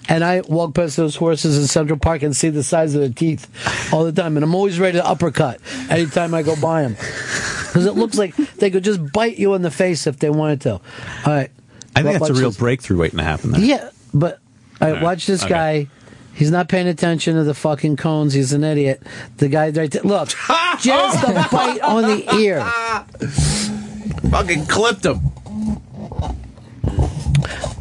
And 0.08 0.24
I 0.24 0.41
walk 0.41 0.74
past 0.74 0.98
those 0.98 1.16
horses 1.16 1.58
in 1.58 1.68
Central 1.68 2.00
Park 2.00 2.24
and 2.24 2.36
see 2.36 2.50
the 2.50 2.64
size 2.64 2.96
of 2.96 3.02
their 3.02 3.12
teeth 3.12 3.48
all 3.94 4.04
the 4.04 4.12
time. 4.12 4.38
And 4.38 4.44
I'm 4.44 4.56
always 4.56 4.80
ready 4.80 4.98
to 4.98 5.06
uppercut 5.06 5.62
anytime 5.88 6.34
I 6.34 6.41
go 6.41 6.56
by 6.60 6.82
them. 6.82 6.94
Because 6.94 7.86
it 7.86 7.94
looks 7.94 8.18
like 8.18 8.36
they 8.36 8.72
could 8.72 8.84
just 8.84 9.14
bite 9.14 9.38
you 9.38 9.54
in 9.54 9.62
the 9.62 9.70
face 9.70 10.08
if 10.08 10.18
they 10.18 10.32
wanted 10.32 10.62
to. 10.62 10.72
All 10.72 10.82
right. 11.28 11.52
I 11.96 12.04
think 12.04 12.20
that's 12.20 12.30
a 12.30 12.34
real 12.34 12.52
breakthrough 12.52 12.98
waiting 12.98 13.18
to 13.18 13.24
happen 13.24 13.52
there. 13.52 13.62
Yeah, 13.62 13.90
but 14.14 14.40
all 14.81 14.88
right, 14.88 14.90
All 14.90 14.94
right, 14.94 15.03
watch 15.03 15.26
this 15.26 15.44
okay. 15.44 15.49
guy. 15.49 15.88
He's 16.34 16.52
not 16.52 16.69
paying 16.69 16.88
attention 16.88 17.36
to 17.36 17.44
the 17.44 17.53
fucking 17.53 17.98
cones. 17.98 18.34
He's 18.34 18.53
an 18.53 18.64
idiot. 18.64 19.03
The 19.38 19.49
guy 19.49 19.72
right 19.72 19.91
there. 19.91 20.03
Look, 20.03 20.30
just 20.80 21.23
a 21.27 21.48
bite 21.52 21.81
on 21.81 22.03
the 22.03 22.36
ear. 22.36 22.61
Fucking 24.31 24.65
clipped 24.68 25.06
him. 25.06 25.19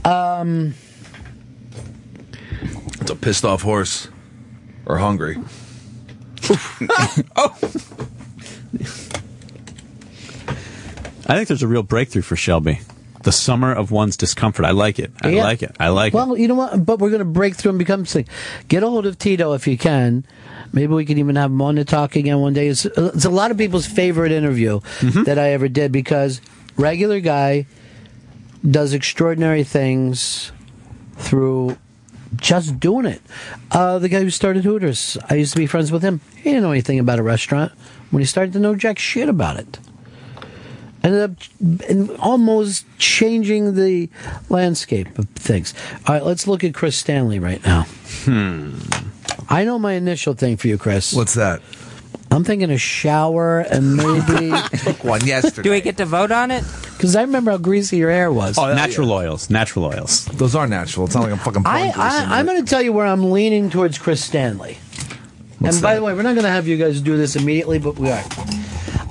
Um, 0.04 0.74
It's 3.00 3.10
a 3.10 3.14
pissed 3.14 3.44
off 3.44 3.62
horse. 3.62 4.08
Or 4.86 4.98
hungry. 4.98 5.36
oh. 7.36 7.56
I 11.30 11.36
think 11.36 11.48
there's 11.48 11.62
a 11.62 11.68
real 11.68 11.82
breakthrough 11.82 12.22
for 12.22 12.36
Shelby. 12.36 12.80
The 13.22 13.32
summer 13.32 13.72
of 13.72 13.90
one's 13.90 14.16
discomfort. 14.16 14.64
I 14.64 14.70
like 14.70 14.98
it. 14.98 15.10
I 15.22 15.30
Yeah. 15.30 15.42
like 15.44 15.62
it. 15.62 15.74
I 15.80 15.88
like 15.88 16.12
it. 16.12 16.16
well, 16.16 16.36
you 16.36 16.46
know 16.48 16.54
what? 16.54 16.84
But 16.86 16.98
we're 17.00 17.10
going 17.10 17.18
to 17.18 17.24
break 17.24 17.56
through 17.56 17.70
and 17.70 17.78
become 17.78 18.06
sick. 18.06 18.26
Get 18.68 18.82
a 18.82 18.88
hold 18.88 19.06
of 19.06 19.18
Tito 19.18 19.52
if 19.54 19.66
you 19.66 19.76
can. 19.76 20.24
Maybe 20.72 20.92
we 20.94 21.04
can 21.04 21.18
even 21.18 21.36
have 21.36 21.50
him 21.50 21.60
on 21.62 21.76
to 21.76 21.84
talk 21.84 22.14
again 22.16 22.38
one 22.40 22.52
day. 22.52 22.68
It's, 22.68 22.84
it's 22.84 23.24
a 23.24 23.30
lot 23.30 23.50
of 23.50 23.58
people's 23.58 23.86
favorite 23.86 24.32
interview 24.32 24.80
Mm-hmm. 25.00 25.24
that 25.24 25.38
I 25.38 25.50
ever 25.50 25.68
did 25.68 25.90
because 25.92 26.40
regular 26.76 27.20
guy 27.20 27.66
does 28.68 28.92
extraordinary 28.92 29.64
things 29.64 30.52
through 31.16 31.76
just 32.36 32.78
doing 32.78 33.06
it. 33.06 33.22
Uh, 33.70 33.98
the 33.98 34.08
guy 34.08 34.20
who 34.20 34.30
started 34.30 34.64
Hooters, 34.64 35.16
I 35.30 35.34
used 35.34 35.52
to 35.54 35.58
be 35.58 35.66
friends 35.66 35.90
with 35.90 36.02
him. 36.02 36.20
He 36.36 36.44
didn't 36.44 36.62
know 36.62 36.72
anything 36.72 36.98
about 36.98 37.18
a 37.18 37.22
restaurant. 37.22 37.72
When 38.10 38.20
he 38.20 38.26
started 38.26 38.52
to 38.54 38.58
know 38.58 38.74
jack 38.74 38.98
shit 38.98 39.28
about 39.28 39.56
it, 39.58 39.78
ended 41.02 41.22
up 41.22 41.30
in 41.88 42.10
almost 42.16 42.84
changing 42.98 43.74
the 43.74 44.08
landscape 44.48 45.18
of 45.18 45.28
things. 45.30 45.74
All 46.06 46.14
right, 46.14 46.24
let's 46.24 46.46
look 46.46 46.64
at 46.64 46.74
Chris 46.74 46.96
Stanley 46.96 47.38
right 47.38 47.64
now. 47.64 47.82
Hmm. 48.24 48.78
I 49.48 49.64
know 49.64 49.78
my 49.78 49.94
initial 49.94 50.34
thing 50.34 50.56
for 50.56 50.68
you, 50.68 50.76
Chris. 50.78 51.12
What's 51.12 51.34
that? 51.34 51.62
I'm 52.30 52.44
thinking 52.44 52.70
a 52.70 52.76
shower 52.78 53.60
and 53.60 53.96
maybe 53.96 54.52
Took 54.84 55.02
one 55.02 55.26
yesterday. 55.26 55.62
Do 55.62 55.70
we 55.70 55.80
get 55.80 55.96
to 55.96 56.04
vote 56.04 56.30
on 56.30 56.50
it? 56.50 56.62
because 56.98 57.14
I 57.14 57.22
remember 57.22 57.52
how 57.52 57.58
greasy 57.58 57.96
your 57.96 58.10
hair 58.10 58.30
was. 58.32 58.58
oh, 58.58 58.74
natural 58.74 59.12
oils. 59.12 59.48
Natural 59.50 59.84
oils. 59.86 60.24
Those 60.26 60.56
are 60.56 60.66
natural. 60.66 61.06
It's 61.06 61.14
not 61.14 61.22
like 61.22 61.32
I'm 61.32 61.38
fucking 61.38 61.62
I, 61.64 61.92
I, 61.94 62.38
I'm 62.38 62.44
going 62.44 62.62
to 62.62 62.68
tell 62.68 62.82
you 62.82 62.92
where 62.92 63.06
I'm 63.06 63.30
leaning 63.30 63.70
towards 63.70 63.98
Chris 63.98 64.22
Stanley. 64.22 64.78
What's 65.60 65.76
and 65.76 65.82
by 65.82 65.94
that? 65.94 66.00
the 66.00 66.06
way, 66.06 66.14
we're 66.14 66.22
not 66.22 66.34
going 66.34 66.44
to 66.44 66.50
have 66.50 66.66
you 66.66 66.76
guys 66.76 67.00
do 67.00 67.16
this 67.16 67.36
immediately, 67.36 67.78
but 67.78 67.96
we 67.98 68.10
are. 68.10 68.22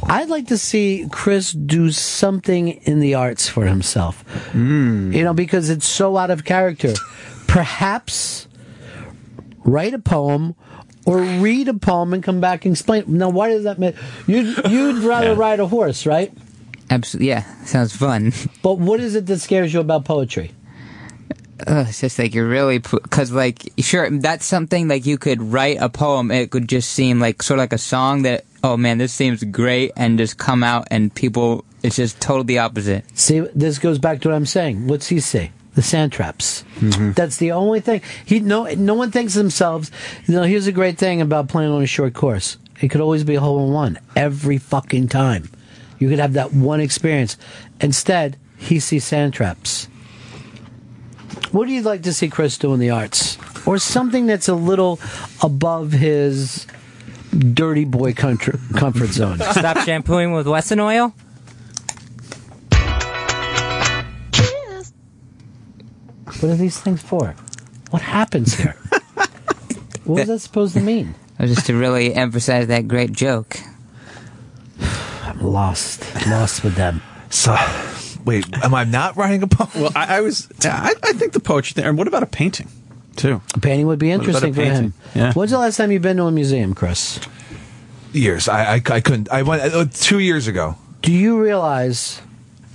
I'd 0.09 0.29
like 0.29 0.47
to 0.47 0.57
see 0.57 1.07
Chris 1.11 1.51
do 1.51 1.91
something 1.91 2.69
in 2.69 3.01
the 3.01 3.15
arts 3.15 3.49
for 3.49 3.65
himself. 3.65 4.21
Hmm. 4.51 5.11
You 5.11 5.23
know, 5.23 5.33
because 5.33 5.69
it's 5.69 5.85
so 5.87 6.15
out 6.15 6.31
of 6.31 6.45
character. 6.45 6.93
Perhaps 7.47 8.47
write 9.65 9.93
a 9.93 9.99
poem 9.99 10.55
or 11.05 11.19
read 11.19 11.67
a 11.67 11.73
poem 11.73 12.13
and 12.13 12.23
come 12.23 12.39
back 12.39 12.65
and 12.65 12.73
explain. 12.73 13.03
Now, 13.07 13.29
why 13.29 13.49
does 13.49 13.65
that 13.65 13.79
mean? 13.79 13.93
You'd, 14.27 14.69
you'd 14.69 15.03
rather 15.03 15.35
ride 15.35 15.59
a 15.59 15.67
horse, 15.67 16.05
right? 16.05 16.33
Absolutely, 16.89 17.27
yeah, 17.29 17.63
sounds 17.65 17.95
fun. 17.95 18.31
But 18.61 18.79
what 18.79 19.01
is 19.01 19.15
it 19.15 19.25
that 19.25 19.39
scares 19.39 19.73
you 19.73 19.81
about 19.81 20.05
poetry? 20.05 20.51
Uh, 21.65 21.85
it's 21.87 22.01
just 22.01 22.19
like 22.19 22.33
you're 22.35 22.47
really 22.47 22.77
because 22.77 23.31
like 23.31 23.73
sure 23.79 24.09
that's 24.19 24.45
something 24.45 24.87
like 24.87 25.07
you 25.07 25.17
could 25.17 25.41
write 25.41 25.77
a 25.81 25.89
poem 25.89 26.29
it 26.29 26.51
could 26.51 26.67
just 26.67 26.91
seem 26.91 27.19
like 27.19 27.41
sort 27.41 27.57
of 27.57 27.63
like 27.63 27.73
a 27.73 27.79
song 27.79 28.21
that 28.21 28.45
oh 28.67 28.77
man 28.77 28.97
this 28.97 29.13
seems 29.13 29.43
great 29.45 29.91
and 29.95 30.17
just 30.17 30.37
come 30.37 30.63
out 30.63 30.87
and 30.91 31.13
people 31.15 31.63
it's 31.83 31.95
just 31.95 32.19
totally 32.19 32.57
opposite 32.57 33.03
See, 33.17 33.39
this 33.55 33.79
goes 33.79 33.97
back 33.99 34.21
to 34.21 34.29
what 34.29 34.35
I'm 34.35 34.45
saying. 34.45 34.87
What's 34.87 35.07
he 35.07 35.19
say? 35.19 35.51
The 35.75 35.81
sand 35.81 36.11
traps. 36.11 36.63
Mm-hmm. 36.79 37.11
That's 37.11 37.37
the 37.37 37.51
only 37.51 37.81
thing. 37.81 38.01
He 38.25 38.39
no 38.39 38.65
no 38.75 38.93
one 38.93 39.11
thinks 39.11 39.33
to 39.33 39.39
themselves. 39.39 39.91
You 40.27 40.35
know, 40.35 40.43
here's 40.43 40.67
a 40.67 40.71
great 40.71 40.97
thing 40.97 41.21
about 41.21 41.49
playing 41.49 41.71
on 41.71 41.81
a 41.81 41.87
short 41.87 42.13
course. 42.13 42.57
It 42.79 42.89
could 42.89 43.01
always 43.01 43.23
be 43.23 43.35
a 43.35 43.39
hole 43.39 43.65
in 43.65 43.73
one 43.73 43.99
every 44.15 44.57
fucking 44.57 45.07
time. 45.09 45.49
You 45.99 46.09
could 46.09 46.19
have 46.19 46.33
that 46.33 46.53
one 46.53 46.79
experience. 46.79 47.37
Instead, 47.81 48.37
he 48.57 48.79
sees 48.79 49.03
sand 49.03 49.33
traps. 49.33 49.87
What 51.51 51.65
do 51.65 51.73
you 51.73 51.81
like 51.81 52.03
to 52.03 52.13
see 52.13 52.29
Chris 52.29 52.57
do 52.57 52.73
in 52.73 52.79
the 52.79 52.91
arts, 52.91 53.37
or 53.65 53.77
something 53.77 54.27
that's 54.27 54.47
a 54.47 54.55
little 54.55 54.99
above 55.41 55.91
his 55.91 56.67
dirty 57.37 57.85
boy 57.85 58.13
country, 58.13 58.59
comfort 58.75 59.09
zone? 59.09 59.39
Stop 59.51 59.77
shampooing 59.79 60.33
with 60.33 60.47
Wesson 60.47 60.79
oil. 60.79 61.13
What 66.39 66.51
are 66.51 66.55
these 66.55 66.79
things 66.79 67.01
for? 67.01 67.35
What 67.89 68.01
happens 68.01 68.53
here? 68.53 68.75
what 70.03 70.19
was 70.19 70.27
that 70.27 70.39
supposed 70.39 70.73
to 70.75 70.81
mean? 70.81 71.15
Oh, 71.39 71.47
just 71.47 71.65
to 71.67 71.75
really 71.75 72.13
emphasize 72.13 72.67
that 72.67 72.87
great 72.87 73.11
joke 73.11 73.59
I'm 75.27 75.41
lost, 75.41 76.03
lost 76.27 76.63
with 76.63 76.75
them. 76.75 77.01
So, 77.29 77.55
wait, 78.25 78.45
am 78.63 78.73
I 78.73 78.83
not 78.85 79.17
writing 79.17 79.43
a 79.43 79.47
poem? 79.47 79.69
Well, 79.75 79.91
I, 79.95 80.17
I 80.17 80.21
was. 80.21 80.47
I, 80.63 80.93
I 81.03 81.13
think 81.13 81.33
the 81.33 81.39
poetry 81.39 81.73
thing. 81.73 81.85
And 81.85 81.97
what 81.97 82.07
about 82.07 82.23
a 82.23 82.27
painting, 82.27 82.69
too? 83.17 83.41
Painting 83.61 83.87
would 83.87 83.99
be 83.99 84.09
What 84.15 84.27
about 84.27 84.43
a 84.43 84.47
interesting 84.47 84.53
for 84.53 84.61
him. 84.61 84.73
painting? 84.73 84.93
Yeah. 85.15 85.33
When's 85.33 85.51
the 85.51 85.57
last 85.59 85.77
time 85.77 85.91
you've 85.91 86.01
been 86.01 86.17
to 86.17 86.23
a 86.23 86.31
museum, 86.31 86.73
Chris? 86.73 87.19
Years. 88.13 88.47
I, 88.47 88.75
I, 88.75 88.81
I 88.89 89.01
couldn't. 89.01 89.29
I 89.31 89.41
went 89.43 89.61
uh, 89.61 89.85
two 89.91 90.19
years 90.19 90.47
ago. 90.47 90.75
Do 91.01 91.11
you 91.11 91.39
realize 91.41 92.21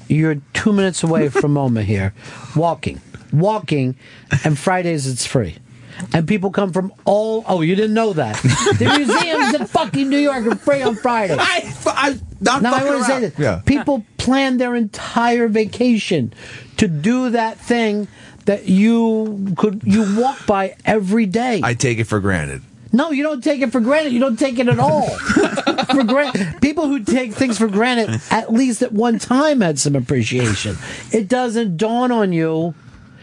you're 0.09 0.37
two 0.53 0.73
minutes 0.73 1.03
away 1.03 1.29
from 1.31 1.55
MoMA 1.55 1.83
here, 1.83 2.15
walking, 2.55 3.01
walking, 3.33 3.97
and 4.45 4.59
Fridays 4.59 5.07
it's 5.07 5.27
free. 5.27 5.57
And 6.13 6.27
people 6.27 6.51
come 6.51 6.73
from 6.73 6.93
all. 7.05 7.45
Oh, 7.47 7.61
you 7.61 7.77
didn't 7.77 7.95
know 7.95 8.13
that? 8.15 8.37
the 8.43 8.93
museums 8.97 9.55
in 9.55 9.67
fucking 9.67 10.09
New 10.09 10.19
York 10.19 10.47
are 10.47 10.57
free 10.57 10.83
on 10.83 10.97
Friday. 10.97 11.37
I, 11.39 11.73
I, 11.87 12.19
not 12.41 12.63
now 12.63 12.75
I 12.75 12.85
want 12.85 12.99
to 12.99 13.05
say 13.05 13.21
this: 13.21 13.39
Yeah. 13.39 13.61
people 13.65 14.05
plan 14.17 14.57
their 14.57 14.75
entire 14.75 15.49
vacation 15.49 16.33
to 16.79 16.89
do 16.89 17.31
that 17.31 17.59
thing 17.59 18.09
that 18.47 18.69
you 18.69 19.55
could 19.57 19.83
you 19.85 20.21
walk 20.21 20.47
by 20.47 20.77
every 20.85 21.27
day. 21.27 21.61
I 21.63 21.75
take 21.75 21.99
it 21.99 22.05
for 22.05 22.21
granted. 22.21 22.63
No, 22.95 23.11
you 23.11 23.23
don't 23.23 23.43
take 23.43 23.63
it 23.63 23.73
for 23.73 23.81
granted. 23.81 24.13
You 24.13 24.21
don't 24.21 24.39
take 24.39 24.59
it 24.59 24.69
at 24.69 24.79
all. 24.79 25.09
for 25.95 26.05
granted. 26.05 26.61
People 26.61 26.89
who 26.89 27.03
take 27.03 27.33
things 27.33 27.57
for 27.57 27.67
granted 27.69 28.21
at 28.31 28.53
least 28.53 28.83
at 28.83 28.93
one 28.93 29.19
time 29.19 29.63
had 29.63 29.79
some 29.79 29.97
appreciation. 29.97 30.77
It 31.11 31.27
doesn't 31.29 31.79
dawn 31.79 32.13
on 32.13 32.33
you. 32.33 32.75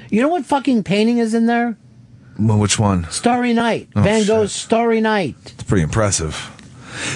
You 0.09 0.21
know 0.21 0.29
what 0.29 0.45
fucking 0.45 0.83
painting 0.83 1.19
is 1.19 1.35
in 1.35 1.45
there? 1.45 1.77
Well, 2.39 2.57
which 2.57 2.79
one? 2.79 3.05
Starry 3.11 3.53
Night. 3.53 3.89
Oh, 3.95 4.01
Van 4.01 4.21
shit. 4.21 4.27
Gogh's 4.29 4.53
Starry 4.53 5.01
Night. 5.01 5.35
It's 5.45 5.63
pretty 5.63 5.83
impressive. 5.83 6.49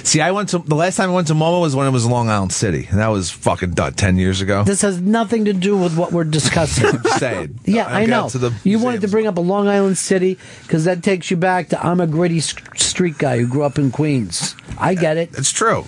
See, 0.04 0.22
I 0.22 0.32
went 0.32 0.50
to 0.50 0.60
the 0.60 0.76
last 0.76 0.98
time 0.98 1.10
I 1.10 1.14
went 1.14 1.28
to 1.28 1.34
MoMA 1.34 1.62
was 1.62 1.76
when 1.76 1.88
it 1.88 1.92
was 1.92 2.06
Long 2.06 2.30
Island 2.30 2.54
City, 2.54 2.88
and 2.90 3.00
that 3.00 3.08
was 3.08 3.30
fucking 3.32 3.72
done 3.72 3.94
ten 3.94 4.18
years 4.18 4.42
ago. 4.42 4.64
This 4.64 4.82
has 4.82 5.00
nothing 5.02 5.46
to 5.46 5.54
do 5.54 5.78
with 5.78 5.98
what 5.98 6.12
we're 6.12 6.24
discussing. 6.24 6.86
I'm 7.06 7.20
saying. 7.20 7.60
Yeah, 7.66 7.88
I 7.88 8.06
got 8.06 8.24
know. 8.24 8.30
To 8.30 8.38
the 8.38 8.54
you 8.64 8.80
wanted 8.80 9.02
to 9.02 9.08
bring 9.08 9.28
up 9.28 9.38
a 9.38 9.42
Long 9.42 9.68
Island 9.68 9.98
City 9.98 10.38
because 10.64 10.86
that 10.86 11.04
takes 11.04 11.30
you 11.32 11.38
back 11.38 11.70
to 11.70 11.86
I'm 11.86 12.00
a 12.00 12.08
gritty 12.08 12.40
street 12.40 13.18
guy 13.18 13.40
who 13.40 13.48
grew 13.48 13.64
up 13.64 13.78
in 13.78 13.92
Queens. 13.92 14.56
I 14.78 14.96
get 14.96 15.18
it. 15.18 15.30
It's 15.38 15.52
true. 15.52 15.86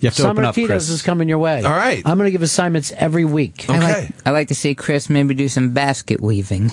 You 0.00 0.06
have 0.06 0.16
to 0.16 0.22
Summer 0.22 0.44
open 0.44 0.44
up, 0.46 0.54
Chris. 0.54 0.88
is 0.88 1.02
coming 1.02 1.28
your 1.28 1.38
way. 1.38 1.62
All 1.62 1.70
right. 1.70 2.02
I'm 2.06 2.16
going 2.16 2.26
to 2.26 2.30
give 2.30 2.40
assignments 2.40 2.90
every 2.92 3.26
week. 3.26 3.68
I 3.68 3.78
like, 3.78 4.10
I 4.24 4.30
like 4.30 4.48
to 4.48 4.54
see 4.54 4.74
Chris 4.74 5.10
maybe 5.10 5.34
do 5.34 5.46
some 5.46 5.72
basket 5.72 6.22
weaving 6.22 6.72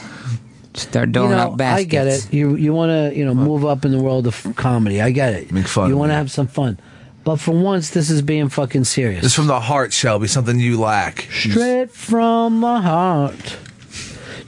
start 0.78 1.10
You 1.10 1.14
doling 1.14 1.32
know, 1.32 1.38
out 1.38 1.58
baskets 1.58 1.88
I 1.88 1.90
get 1.90 2.08
it. 2.08 2.34
You 2.34 2.56
you 2.56 2.74
want 2.74 2.90
to 2.92 3.18
you 3.18 3.26
know 3.26 3.34
move 3.34 3.66
up 3.66 3.86
in 3.86 3.92
the 3.92 4.02
world 4.02 4.28
of 4.28 4.56
comedy. 4.56 5.02
I 5.02 5.12
get 5.12 5.34
it. 5.34 5.52
Make 5.52 5.68
fun 5.68 5.90
You 5.90 5.98
want 5.98 6.12
to 6.12 6.16
have 6.16 6.32
some 6.32 6.48
fun, 6.48 6.80
but 7.24 7.38
for 7.38 7.52
once, 7.52 7.90
this 7.92 8.10
is 8.10 8.22
being 8.22 8.50
fucking 8.50 8.86
serious. 8.86 9.26
It's 9.26 9.34
from 9.34 9.48
the 9.48 9.60
heart, 9.60 9.94
Shelby. 9.94 10.28
Something 10.28 10.60
you 10.60 10.80
lack. 10.80 11.28
Straight 11.32 11.92
from 11.92 12.62
the 12.62 12.82
heart. 12.82 13.58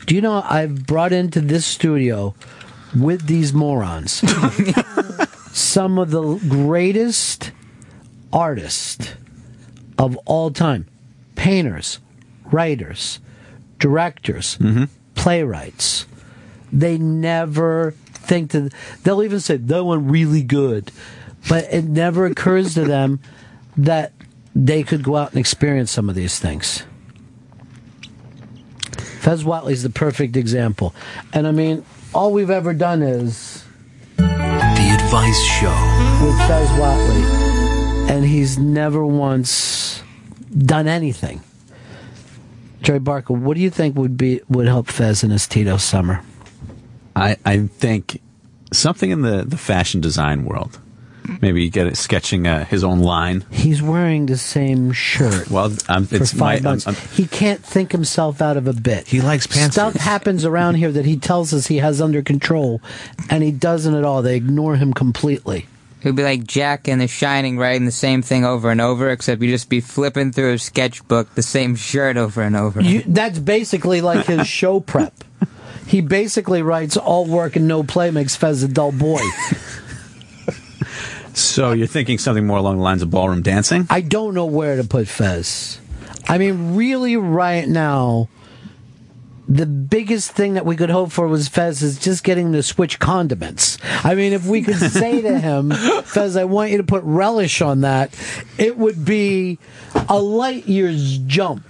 Do 0.05 0.15
you 0.15 0.21
know 0.21 0.43
I've 0.43 0.87
brought 0.87 1.13
into 1.13 1.41
this 1.41 1.65
studio 1.65 2.33
with 2.97 3.27
these 3.27 3.53
morons 3.53 4.11
some 5.51 5.99
of 5.99 6.09
the 6.11 6.35
greatest 6.47 7.51
artists 8.33 9.13
of 9.97 10.17
all 10.25 10.51
time 10.51 10.87
painters, 11.35 11.99
writers, 12.51 13.19
directors, 13.79 14.57
mm-hmm. 14.57 14.85
playwrights. 15.15 16.05
They 16.71 16.97
never 16.97 17.91
think 18.13 18.51
to, 18.51 18.69
they'll 19.03 19.23
even 19.23 19.39
say, 19.39 19.57
that 19.57 19.83
one 19.83 20.07
really 20.07 20.43
good. 20.43 20.91
But 21.47 21.65
it 21.71 21.85
never 21.85 22.25
occurs 22.25 22.73
to 22.73 22.83
them 22.83 23.19
that 23.77 24.11
they 24.55 24.83
could 24.83 25.03
go 25.03 25.15
out 25.15 25.31
and 25.31 25.39
experience 25.39 25.91
some 25.91 26.09
of 26.09 26.15
these 26.15 26.39
things. 26.39 26.83
Fez 29.19 29.43
Whatley's 29.43 29.83
the 29.83 29.89
perfect 29.89 30.35
example. 30.35 30.93
And 31.33 31.47
I 31.47 31.51
mean, 31.51 31.85
all 32.13 32.33
we've 32.33 32.49
ever 32.49 32.73
done 32.73 33.01
is 33.01 33.63
The 34.17 34.99
Advice 35.03 35.41
Show. 35.43 35.99
with 36.21 36.37
Fez 36.47 36.67
Whatley, 36.69 38.09
and 38.09 38.25
he's 38.25 38.57
never 38.57 39.05
once 39.05 40.03
done 40.57 40.87
anything. 40.87 41.41
Jerry 42.81 42.99
Barca, 42.99 43.33
what 43.33 43.55
do 43.55 43.61
you 43.61 43.69
think 43.69 43.95
would 43.97 44.17
be 44.17 44.41
would 44.49 44.67
help 44.67 44.87
Fez 44.87 45.23
in 45.23 45.31
his 45.31 45.47
Tito 45.47 45.77
summer? 45.77 46.21
I, 47.19 47.37
I 47.45 47.67
think 47.67 48.21
something 48.73 49.11
in 49.11 49.21
the, 49.21 49.43
the 49.45 49.57
fashion 49.57 50.01
design 50.01 50.45
world. 50.45 50.79
Maybe 51.41 51.69
get 51.69 51.85
it 51.85 51.95
sketching 51.95 52.47
uh, 52.47 52.65
his 52.65 52.83
own 52.83 53.01
line. 53.01 53.45
He's 53.51 53.83
wearing 53.83 54.25
the 54.25 54.37
same 54.37 54.91
shirt 54.91 55.47
Well, 55.51 55.71
um, 55.87 56.07
for 56.07 56.15
it's 56.15 56.33
five 56.33 56.63
my, 56.63 56.69
months. 56.71 56.87
I'm- 56.87 56.95
I'm- 56.95 57.07
he 57.13 57.27
can't 57.27 57.63
think 57.63 57.91
himself 57.91 58.41
out 58.41 58.57
of 58.57 58.67
a 58.67 58.73
bit. 58.73 59.07
He 59.07 59.21
likes 59.21 59.45
pants. 59.45 59.75
Stuff 59.75 59.93
happens 59.93 60.43
around 60.43 60.75
here 60.75 60.91
that 60.91 61.05
he 61.05 61.17
tells 61.17 61.53
us 61.53 61.67
he 61.67 61.77
has 61.77 62.01
under 62.01 62.23
control, 62.23 62.81
and 63.29 63.43
he 63.43 63.51
doesn't 63.51 63.93
at 63.93 64.03
all. 64.03 64.23
They 64.23 64.37
ignore 64.37 64.77
him 64.77 64.91
completely. 64.91 65.67
It 66.01 66.05
would 66.05 66.15
be 66.15 66.23
like 66.23 66.45
Jack 66.45 66.87
in 66.87 66.97
The 66.97 67.07
Shining 67.07 67.59
writing 67.59 67.85
the 67.85 67.91
same 67.91 68.23
thing 68.23 68.43
over 68.43 68.71
and 68.71 68.81
over, 68.81 69.09
except 69.11 69.41
you 69.43 69.51
just 69.51 69.69
be 69.69 69.81
flipping 69.81 70.31
through 70.31 70.53
his 70.53 70.63
sketchbook 70.63 71.35
the 71.35 71.43
same 71.43 71.75
shirt 71.75 72.17
over 72.17 72.41
and 72.41 72.55
over. 72.55 72.81
You, 72.81 73.03
that's 73.05 73.37
basically 73.37 74.01
like 74.01 74.25
his 74.25 74.47
show 74.47 74.79
prep. 74.79 75.13
He 75.85 76.01
basically 76.01 76.61
writes 76.61 76.97
all 76.97 77.25
work 77.25 77.55
and 77.55 77.67
no 77.67 77.81
play 77.83 78.11
makes 78.11 78.35
Fez 78.35 78.61
a 78.61 78.67
dull 78.67 78.91
boy. 78.91 79.21
so 81.33 81.71
you're 81.71 81.87
thinking 81.87 82.19
something 82.19 82.45
more 82.45 82.57
along 82.59 82.77
the 82.77 82.83
lines 82.83 83.01
of 83.01 83.09
ballroom 83.09 83.41
dancing? 83.41 83.87
I 83.89 84.01
don't 84.01 84.35
know 84.35 84.45
where 84.45 84.75
to 84.75 84.83
put 84.83 85.07
Fez. 85.07 85.79
I 86.27 86.37
mean, 86.37 86.75
really, 86.75 87.17
right 87.17 87.67
now, 87.67 88.29
the 89.47 89.65
biggest 89.65 90.31
thing 90.33 90.53
that 90.53 90.65
we 90.65 90.75
could 90.75 90.91
hope 90.91 91.11
for 91.11 91.27
was 91.27 91.47
Fez 91.47 91.81
is 91.81 91.97
just 91.97 92.23
getting 92.23 92.51
to 92.53 92.61
switch 92.61 92.99
condiments. 92.99 93.79
I 94.03 94.13
mean, 94.13 94.31
if 94.31 94.45
we 94.45 94.61
could 94.61 94.75
say 94.91 95.23
to 95.23 95.39
him, 95.39 95.71
Fez, 95.71 96.35
I 96.35 96.43
want 96.43 96.69
you 96.69 96.77
to 96.77 96.83
put 96.83 97.03
relish 97.03 97.61
on 97.61 97.81
that, 97.81 98.13
it 98.59 98.77
would 98.77 99.03
be 99.03 99.57
a 100.07 100.19
light 100.21 100.67
year's 100.67 101.17
jump 101.17 101.65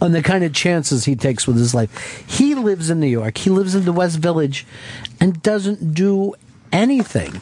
on 0.00 0.12
the 0.12 0.22
kind 0.22 0.44
of 0.44 0.52
chances 0.52 1.04
he 1.04 1.16
takes 1.16 1.46
with 1.46 1.56
his 1.56 1.74
life. 1.74 2.24
He 2.28 2.54
lives 2.54 2.90
in 2.90 3.00
New 3.00 3.06
York, 3.06 3.38
he 3.38 3.50
lives 3.50 3.74
in 3.74 3.84
the 3.84 3.92
West 3.92 4.18
Village, 4.18 4.66
and 5.20 5.42
doesn't 5.42 5.94
do 5.94 6.34
anything. 6.72 7.40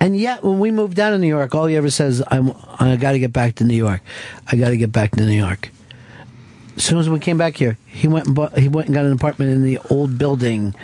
And 0.00 0.16
yet, 0.16 0.44
when 0.44 0.60
we 0.60 0.70
moved 0.70 0.94
down 0.94 1.12
to 1.12 1.18
New 1.18 1.26
York, 1.26 1.54
all 1.54 1.66
he 1.66 1.76
ever 1.76 1.90
says, 1.90 2.22
"I'm, 2.28 2.52
I 2.78 2.96
got 2.96 3.12
to 3.12 3.18
get 3.18 3.32
back 3.32 3.56
to 3.56 3.64
New 3.64 3.74
York. 3.74 4.00
I 4.46 4.56
got 4.56 4.68
to 4.70 4.76
get 4.76 4.92
back 4.92 5.12
to 5.16 5.24
New 5.24 5.36
York." 5.36 5.70
As 6.76 6.84
soon 6.84 6.98
as 6.98 7.10
we 7.10 7.18
came 7.18 7.38
back 7.38 7.56
here, 7.56 7.76
he 7.86 8.06
went 8.06 8.26
and 8.26 8.36
bought, 8.36 8.56
he 8.56 8.68
went 8.68 8.86
and 8.86 8.94
got 8.94 9.04
an 9.04 9.12
apartment 9.12 9.50
in 9.50 9.64
the 9.64 9.78
old 9.90 10.16
building 10.16 10.74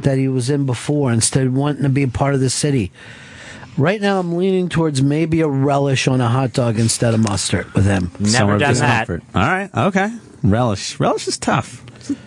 that 0.00 0.18
he 0.18 0.28
was 0.28 0.48
in 0.48 0.66
before, 0.66 1.10
instead 1.12 1.46
of 1.46 1.54
wanting 1.54 1.82
to 1.82 1.88
be 1.88 2.04
a 2.04 2.08
part 2.08 2.34
of 2.34 2.40
the 2.40 2.50
city. 2.50 2.92
Right 3.76 4.00
now, 4.00 4.20
I'm 4.20 4.36
leaning 4.36 4.68
towards 4.68 5.02
maybe 5.02 5.40
a 5.40 5.48
relish 5.48 6.06
on 6.06 6.20
a 6.20 6.28
hot 6.28 6.52
dog 6.52 6.78
instead 6.78 7.12
of 7.14 7.20
mustard 7.20 7.72
with 7.74 7.84
him. 7.86 8.10
Summer 8.24 8.54
of 8.54 8.60
discomfort. 8.60 9.22
All 9.34 9.42
right, 9.42 9.70
okay. 9.74 10.16
Relish. 10.42 11.00
Relish 11.00 11.26
is 11.26 11.38
tough. 11.38 11.84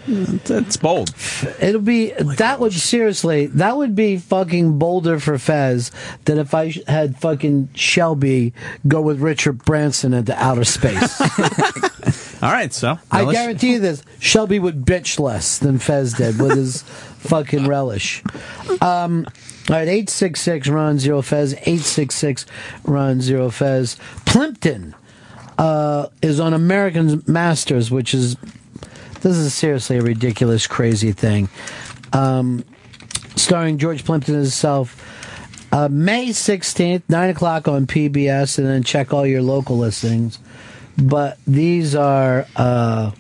It's 0.08 0.78
bold. 0.78 1.14
It'll 1.60 1.82
be 1.82 2.12
that 2.14 2.60
would 2.60 2.74
seriously 2.74 3.46
that 3.48 3.78
would 3.78 3.96
be 3.96 4.18
fucking 4.18 4.80
bolder 4.80 5.20
for 5.20 5.38
Fez 5.38 5.92
than 6.26 6.40
if 6.40 6.56
I 6.56 6.74
had 6.88 7.18
fucking 7.20 7.70
Shelby 7.76 8.54
go 8.88 9.02
with 9.02 9.20
Richard 9.20 9.64
Branson 9.66 10.16
into 10.16 10.34
outer 10.42 10.64
space. 10.64 11.22
All 12.42 12.52
right, 12.52 12.74
so 12.74 12.98
I 13.12 13.32
guarantee 13.32 13.74
you 13.74 13.80
this: 13.80 14.04
Shelby 14.20 14.58
would 14.58 14.86
bitch 14.86 15.20
less 15.20 15.60
than 15.60 15.78
Fez 15.78 16.14
did 16.14 16.42
with 16.42 16.56
his 16.56 16.82
fucking 16.82 17.68
relish. 17.68 18.24
Um, 18.82 19.28
all 19.70 19.76
right, 19.76 19.88
eight 19.88 20.10
six 20.10 20.42
six 20.42 20.68
Ron 20.68 21.00
Zero 21.00 21.22
Fez 21.22 21.56
eight 21.66 21.82
six 21.82 22.16
six 22.16 22.46
Ron 22.84 23.22
Zero 23.22 23.50
Fez. 23.50 23.98
Plimpton 24.26 24.96
uh, 25.58 26.08
is 26.22 26.40
on 26.40 26.54
American 26.54 27.24
Masters, 27.28 27.92
which 27.92 28.14
is 28.14 28.38
this 29.22 29.36
is 29.38 29.54
seriously 29.54 29.98
a 29.98 30.02
ridiculous, 30.02 30.68
crazy 30.68 31.12
thing. 31.12 31.50
Um, 32.14 32.64
starring 33.36 33.78
George 33.78 34.06
Plimpton 34.06 34.36
himself. 34.36 35.04
Uh, 35.72 35.90
May 35.90 36.30
16th, 36.30 37.04
9 37.10 37.30
o'clock 37.30 37.68
on 37.68 37.88
PBS, 37.88 38.58
and 38.58 38.66
then 38.66 38.84
check 38.84 39.14
all 39.14 39.28
your 39.28 39.42
local 39.42 39.78
listings. 39.78 40.40
But 40.98 41.38
these 41.46 41.94
are, 41.94 42.48
uh, 42.56 43.12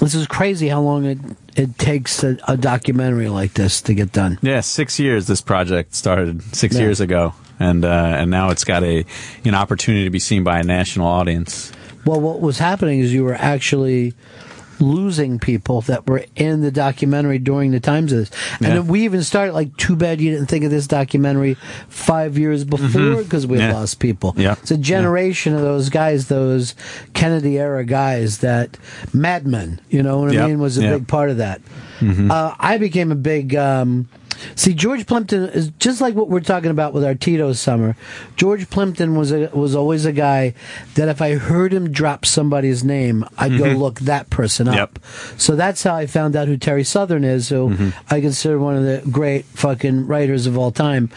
this 0.00 0.14
is 0.14 0.26
crazy 0.26 0.68
how 0.68 0.80
long 0.80 1.04
it, 1.04 1.18
it 1.60 1.78
takes 1.78 2.24
a, 2.24 2.36
a 2.48 2.56
documentary 2.56 3.28
like 3.28 3.54
this 3.54 3.82
to 3.82 3.94
get 3.94 4.12
done. 4.12 4.38
Yeah, 4.42 4.60
six 4.60 4.98
years. 4.98 5.26
This 5.26 5.40
project 5.40 5.94
started 5.94 6.42
six 6.54 6.74
Yeah. 6.74 6.82
years 6.82 7.00
ago, 7.00 7.34
and 7.58 7.84
uh, 7.84 7.88
and 8.18 8.30
now 8.30 8.50
it's 8.50 8.64
got 8.64 8.82
a 8.82 9.04
an 9.44 9.54
opportunity 9.54 10.04
to 10.04 10.10
be 10.10 10.18
seen 10.20 10.42
by 10.44 10.58
a 10.60 10.64
national 10.64 11.06
audience. 11.06 11.70
Well, 12.06 12.20
what 12.20 12.40
was 12.40 12.58
happening 12.58 13.00
is 13.00 13.12
you 13.12 13.24
were 13.24 13.34
actually 13.34 14.14
losing 14.80 15.38
people 15.38 15.82
that 15.82 16.06
were 16.06 16.24
in 16.36 16.62
the 16.62 16.70
documentary 16.70 17.38
during 17.38 17.70
the 17.70 17.80
times 17.80 18.12
of 18.12 18.18
this. 18.20 18.30
And 18.60 18.74
Yeah. 18.74 18.80
we 18.80 19.02
even 19.04 19.22
started 19.22 19.52
like, 19.52 19.76
too 19.76 19.94
bad 19.94 20.20
you 20.20 20.30
didn't 20.30 20.46
think 20.46 20.64
of 20.64 20.70
this 20.70 20.86
documentary 20.86 21.56
five 21.88 22.38
years 22.38 22.64
before 22.64 22.88
Mhm. 22.88 23.18
because 23.24 23.46
we 23.46 23.58
Yeah. 23.58 23.72
lost 23.72 23.98
people. 23.98 24.34
Yeah. 24.38 24.54
It's 24.62 24.70
a 24.70 24.76
generation 24.78 25.54
of 25.54 25.60
those 25.60 25.90
guys, 25.90 26.26
those 26.26 26.74
Kennedy 27.14 27.58
era 27.58 27.84
guys 27.84 28.38
that 28.38 28.76
Madmen, 29.12 29.80
you 29.90 30.02
know 30.02 30.18
what 30.18 30.36
I 30.36 30.46
mean, 30.46 30.58
was 30.58 30.78
a 30.78 30.82
big 30.82 31.06
part 31.06 31.30
of 31.30 31.36
that. 31.36 31.60
Mhm. 32.00 32.30
Uh, 32.30 32.54
I 32.58 32.78
became 32.78 33.12
a 33.12 33.16
big. 33.16 33.54
Um, 33.54 34.08
see, 34.56 34.74
George 34.74 35.06
Plimpton 35.06 35.44
is 35.50 35.70
just 35.78 36.00
like 36.00 36.14
what 36.14 36.28
we're 36.28 36.40
talking 36.40 36.70
about 36.70 36.92
with 36.94 37.04
our 37.04 37.14
Tito 37.14 37.52
summer. 37.52 37.96
George 38.36 38.68
Plimpton 38.70 39.14
was 39.16 39.32
a, 39.32 39.50
was 39.52 39.74
always 39.76 40.04
a 40.04 40.12
guy 40.12 40.54
that 40.94 41.08
if 41.08 41.20
I 41.22 41.34
heard 41.34 41.72
him 41.72 41.90
drop 41.92 42.24
somebody's 42.26 42.82
name, 42.84 43.24
I'd 43.38 43.58
go 43.58 43.64
Mhm. 43.64 43.78
look 43.78 44.00
that 44.00 44.30
person 44.30 44.68
up. 44.68 44.74
Yep. 44.74 44.98
So 45.36 45.56
that's 45.56 45.82
how 45.82 45.94
I 45.94 46.06
found 46.06 46.36
out 46.36 46.48
who 46.48 46.56
Terry 46.56 46.84
Southern 46.84 47.24
is, 47.24 47.48
who 47.48 47.70
Mm-hmm. 47.70 47.88
I 48.12 48.20
consider 48.20 48.58
one 48.58 48.76
of 48.76 48.84
the 48.84 49.02
great 49.10 49.44
fucking 49.46 50.06
writers 50.06 50.46
of 50.46 50.56
all 50.58 50.70
time. 50.72 51.10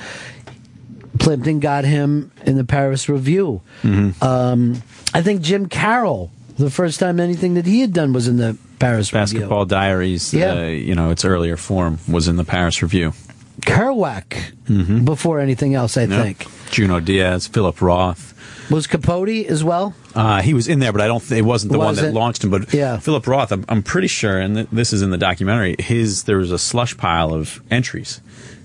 Plimpton 1.19 1.59
got 1.59 1.85
him 1.85 2.31
in 2.45 2.57
the 2.57 2.63
Paris 2.63 3.07
Review. 3.07 3.61
Mm-hmm. 3.83 4.23
Um, 4.23 4.81
I 5.13 5.21
think 5.21 5.41
Jim 5.41 5.67
Carroll, 5.67 6.31
the 6.57 6.69
first 6.71 6.99
time 6.99 7.19
anything 7.19 7.53
that 7.53 7.65
he 7.65 7.81
had 7.81 7.93
done 7.93 8.13
was 8.13 8.27
in 8.27 8.37
the 8.37 8.57
Paris 8.83 9.13
Review. 9.13 9.21
Basketball 9.39 9.65
Diaries, 9.65 10.33
Yeah. 10.33 10.53
uh, 10.53 10.63
you 10.65 10.95
know, 10.95 11.09
its 11.11 11.23
earlier 11.25 11.57
form 11.57 11.99
was 12.07 12.27
in 12.27 12.35
the 12.35 12.43
Paris 12.43 12.81
Review. 12.81 13.13
Kerouac 13.61 15.05
before 15.05 15.39
anything 15.39 15.73
else, 15.75 15.95
I 15.97 16.05
Mm-hmm. 16.05 16.21
Think. 16.21 16.45
Junot 16.71 17.05
Diaz, 17.05 17.47
Philip 17.47 17.81
Roth. 17.81 18.31
Was 18.71 18.87
Capote 18.87 19.45
as 19.47 19.63
well? 19.63 19.93
Uh, 20.15 20.41
he 20.41 20.53
was 20.53 20.67
in 20.67 20.79
there, 20.79 20.91
but 20.91 21.01
I 21.01 21.07
don't. 21.07 21.19
Th- 21.21 21.39
it 21.39 21.43
wasn't 21.45 21.71
the 21.73 21.77
one 21.77 21.95
that 21.95 22.01
Wasn't? 22.01 22.15
launched 22.15 22.43
him. 22.43 22.49
But 22.49 22.73
Yeah. 22.73 22.97
Philip 22.97 23.27
Roth, 23.27 23.51
I'm, 23.51 23.65
I'm 23.69 23.83
pretty 23.83 24.07
sure, 24.07 24.39
and 24.39 24.55
th- 24.55 24.67
this 24.71 24.93
is 24.93 25.01
in 25.01 25.09
the 25.11 25.17
documentary. 25.17 25.75
His 25.79 26.23
there 26.23 26.37
was 26.37 26.51
a 26.51 26.57
slush 26.57 26.95
pile 26.97 27.33
of 27.33 27.61
entries, 27.69 28.21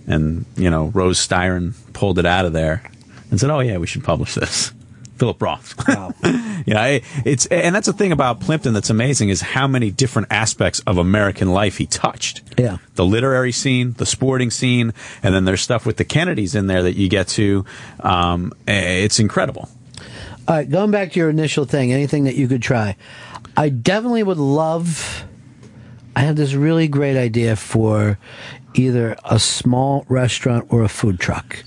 and 0.07 0.45
you 0.57 0.70
know 0.70 0.86
Rose 0.95 1.19
Styron 1.27 1.74
pulled 1.93 2.19
it 2.19 2.27
out 2.27 2.45
of 2.47 2.53
there 2.53 2.82
and 3.31 3.39
said, 3.40 3.51
"Oh 3.51 3.59
yeah, 3.61 3.77
we 3.78 3.86
should 3.89 4.05
publish 4.05 4.35
this." 4.35 4.73
Philip 5.19 5.40
Roth. 5.43 5.74
Wow. 5.89 6.15
yeah, 6.66 6.85
it- 6.86 7.05
it's 7.24 7.47
and 7.47 7.74
that's 7.74 7.86
the 7.86 7.93
thing 7.93 8.12
about 8.12 8.40
Plimpton 8.40 8.73
that's 8.74 8.90
amazing 8.90 9.28
is 9.28 9.40
how 9.40 9.66
many 9.66 9.90
different 9.90 10.28
aspects 10.31 10.81
of 10.86 10.99
American 10.99 11.51
life 11.53 11.78
he 11.78 11.86
touched. 11.86 12.43
Yeah. 12.59 12.78
The 12.95 13.05
literary 13.05 13.53
scene, 13.53 13.93
the 13.95 14.07
sporting 14.07 14.51
scene, 14.51 14.93
and 15.23 15.35
then 15.35 15.45
there's 15.45 15.61
stuff 15.62 15.85
with 15.86 15.97
the 15.97 16.05
Kennedys 16.05 16.55
in 16.55 16.66
there 16.66 16.82
that 16.82 16.95
you 16.97 17.09
get 17.09 17.28
to. 17.28 17.65
Um, 18.01 18.53
it's 18.66 19.19
incredible. 19.19 19.69
All 20.47 20.55
right, 20.57 20.69
going 20.70 20.90
back 20.90 21.12
to 21.12 21.19
your 21.20 21.28
initial 21.31 21.65
thing, 21.66 21.93
anything 21.93 22.24
that 22.24 22.35
you 22.35 22.49
could 22.49 22.62
try. 22.62 22.97
I 23.57 23.69
definitely 23.69 24.23
would 24.23 24.39
love. 24.39 25.24
I 26.16 26.20
have 26.20 26.36
this 26.36 26.55
really 26.55 26.89
great 26.89 27.16
idea 27.16 27.55
for 27.57 28.19
either 28.74 29.16
a 29.24 29.39
small 29.39 30.05
restaurant 30.09 30.66
or 30.70 30.82
a 30.82 30.89
food 30.89 31.20
truck 31.20 31.65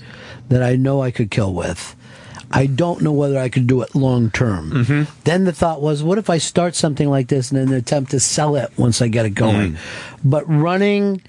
that 0.48 0.62
I 0.62 0.76
know 0.76 1.00
I 1.02 1.10
could 1.10 1.30
kill 1.30 1.54
with. 1.54 1.94
I 2.52 2.66
don't 2.66 3.02
know 3.02 3.12
whether 3.12 3.38
I 3.38 3.48
could 3.48 3.66
do 3.66 3.82
it 3.82 3.94
long 3.94 4.30
term. 4.30 4.70
Mm-hmm. 4.70 5.12
Then 5.24 5.44
the 5.44 5.52
thought 5.52 5.80
was, 5.80 6.02
what 6.02 6.18
if 6.18 6.28
I 6.30 6.38
start 6.38 6.74
something 6.74 7.08
like 7.08 7.28
this 7.28 7.50
and 7.50 7.58
then 7.60 7.72
attempt 7.76 8.10
to 8.12 8.20
sell 8.20 8.56
it 8.56 8.70
once 8.76 9.00
I 9.00 9.08
get 9.08 9.24
it 9.26 9.30
going? 9.30 9.72
Mm. 9.72 9.78
But 10.24 10.44
running, 10.48 11.22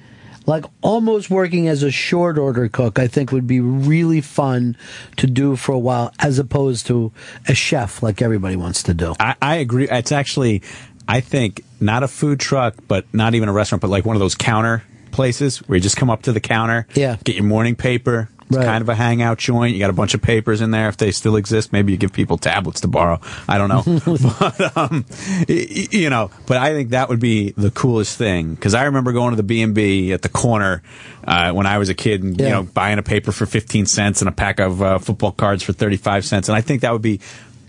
like 0.45 0.65
almost 0.81 1.29
working 1.29 1.67
as 1.67 1.83
a 1.83 1.91
short 1.91 2.37
order 2.37 2.67
cook, 2.67 2.99
I 2.99 3.07
think 3.07 3.31
would 3.31 3.47
be 3.47 3.59
really 3.61 4.21
fun 4.21 4.75
to 5.17 5.27
do 5.27 5.55
for 5.55 5.71
a 5.71 5.79
while, 5.79 6.11
as 6.19 6.39
opposed 6.39 6.87
to 6.87 7.11
a 7.47 7.53
chef 7.55 8.03
like 8.03 8.21
everybody 8.21 8.55
wants 8.55 8.83
to 8.83 8.93
do. 8.93 9.15
I, 9.19 9.35
I 9.41 9.55
agree. 9.55 9.87
It's 9.89 10.11
actually, 10.11 10.61
I 11.07 11.21
think, 11.21 11.63
not 11.79 12.03
a 12.03 12.07
food 12.07 12.39
truck, 12.39 12.75
but 12.87 13.05
not 13.13 13.35
even 13.35 13.47
a 13.49 13.53
restaurant, 13.53 13.81
but 13.81 13.89
like 13.89 14.05
one 14.05 14.15
of 14.15 14.19
those 14.19 14.35
counter 14.35 14.83
places 15.11 15.59
where 15.67 15.75
you 15.77 15.81
just 15.81 15.95
come 15.95 16.09
up 16.09 16.23
to 16.23 16.31
the 16.33 16.39
counter, 16.39 16.87
Yeah. 16.95 17.17
get 17.23 17.35
your 17.35 17.43
morning 17.45 17.75
paper. 17.75 18.29
It's 18.49 18.57
Right. 18.57 18.65
kind 18.65 18.81
of 18.81 18.89
a 18.89 18.95
hangout 18.95 19.37
joint. 19.39 19.73
You 19.73 19.79
got 19.79 19.89
a 19.89 19.93
bunch 19.93 20.13
of 20.13 20.21
papers 20.21 20.61
in 20.61 20.71
there 20.71 20.89
if 20.89 20.97
they 20.97 21.11
still 21.11 21.35
exist. 21.35 21.71
Maybe 21.73 21.91
you 21.91 21.97
give 21.97 22.13
people 22.13 22.37
tablets 22.37 22.81
to 22.81 22.87
borrow. 22.87 23.19
I 23.47 23.57
don't 23.57 23.69
know. 23.69 23.83
but, 24.39 24.77
um, 24.77 25.05
you 25.47 26.09
know, 26.09 26.29
but 26.45 26.57
I 26.57 26.73
think 26.73 26.89
that 26.91 27.09
would 27.09 27.19
be 27.19 27.51
the 27.51 27.71
coolest 27.71 28.17
thing 28.17 28.53
because 28.55 28.73
I 28.73 28.83
remember 28.83 29.11
going 29.11 29.31
to 29.31 29.37
the 29.37 29.43
B&B 29.43 30.11
at 30.13 30.21
the 30.21 30.29
corner 30.29 30.83
uh, 31.25 31.51
when 31.53 31.65
I 31.65 31.77
was 31.77 31.89
a 31.89 31.93
kid 31.93 32.23
and, 32.23 32.39
you 32.39 32.49
know, 32.49 32.63
buying 32.63 32.99
a 32.99 33.03
paper 33.03 33.31
for 33.31 33.45
15 33.45 33.85
cents 33.85 34.21
and 34.21 34.29
a 34.29 34.33
pack 34.33 34.59
of 34.59 34.81
uh, 34.81 34.99
football 34.99 35.31
cards 35.31 35.63
for 35.63 35.73
35 35.73 36.25
cents. 36.25 36.49
And 36.49 36.55
I 36.55 36.61
think 36.61 36.81
that 36.81 36.91
would 36.93 37.01
be 37.01 37.19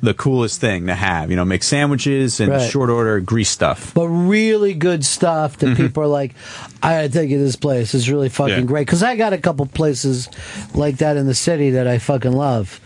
the 0.05 0.15
coolest 0.15 0.61
thing 0.61 0.87
to 0.87 0.95
have. 0.95 1.31
You 1.31 1.37
know, 1.37 1.45
make 1.45 1.63
sandwiches 1.63 2.39
and 2.41 2.51
Right. 2.53 2.71
short 2.71 2.91
order 2.91 3.21
grease 3.21 3.49
stuff. 3.51 3.93
but 3.95 4.07
really 4.09 4.75
good 4.75 5.05
stuff 5.05 5.57
that 5.59 5.77
people 5.77 6.03
are 6.03 6.07
like, 6.07 6.35
I 6.83 6.93
gotta 6.95 7.09
take 7.09 7.31
you 7.31 7.39
to 7.39 7.45
this 7.45 7.57
place. 7.57 7.95
It's 7.95 8.09
really 8.09 8.29
fucking 8.29 8.53
Mm-hmm. 8.55 8.61
Yeah. 8.63 8.67
great. 8.67 8.87
Because 8.87 9.03
I 9.03 9.17
got 9.17 9.33
a 9.33 9.39
couple 9.39 9.67
places 9.67 10.29
like 10.75 10.99
that 10.99 11.17
in 11.17 11.27
the 11.27 11.35
city 11.35 11.71
that 11.71 11.87
I 11.89 11.99
fucking 11.99 12.33
love. 12.33 12.81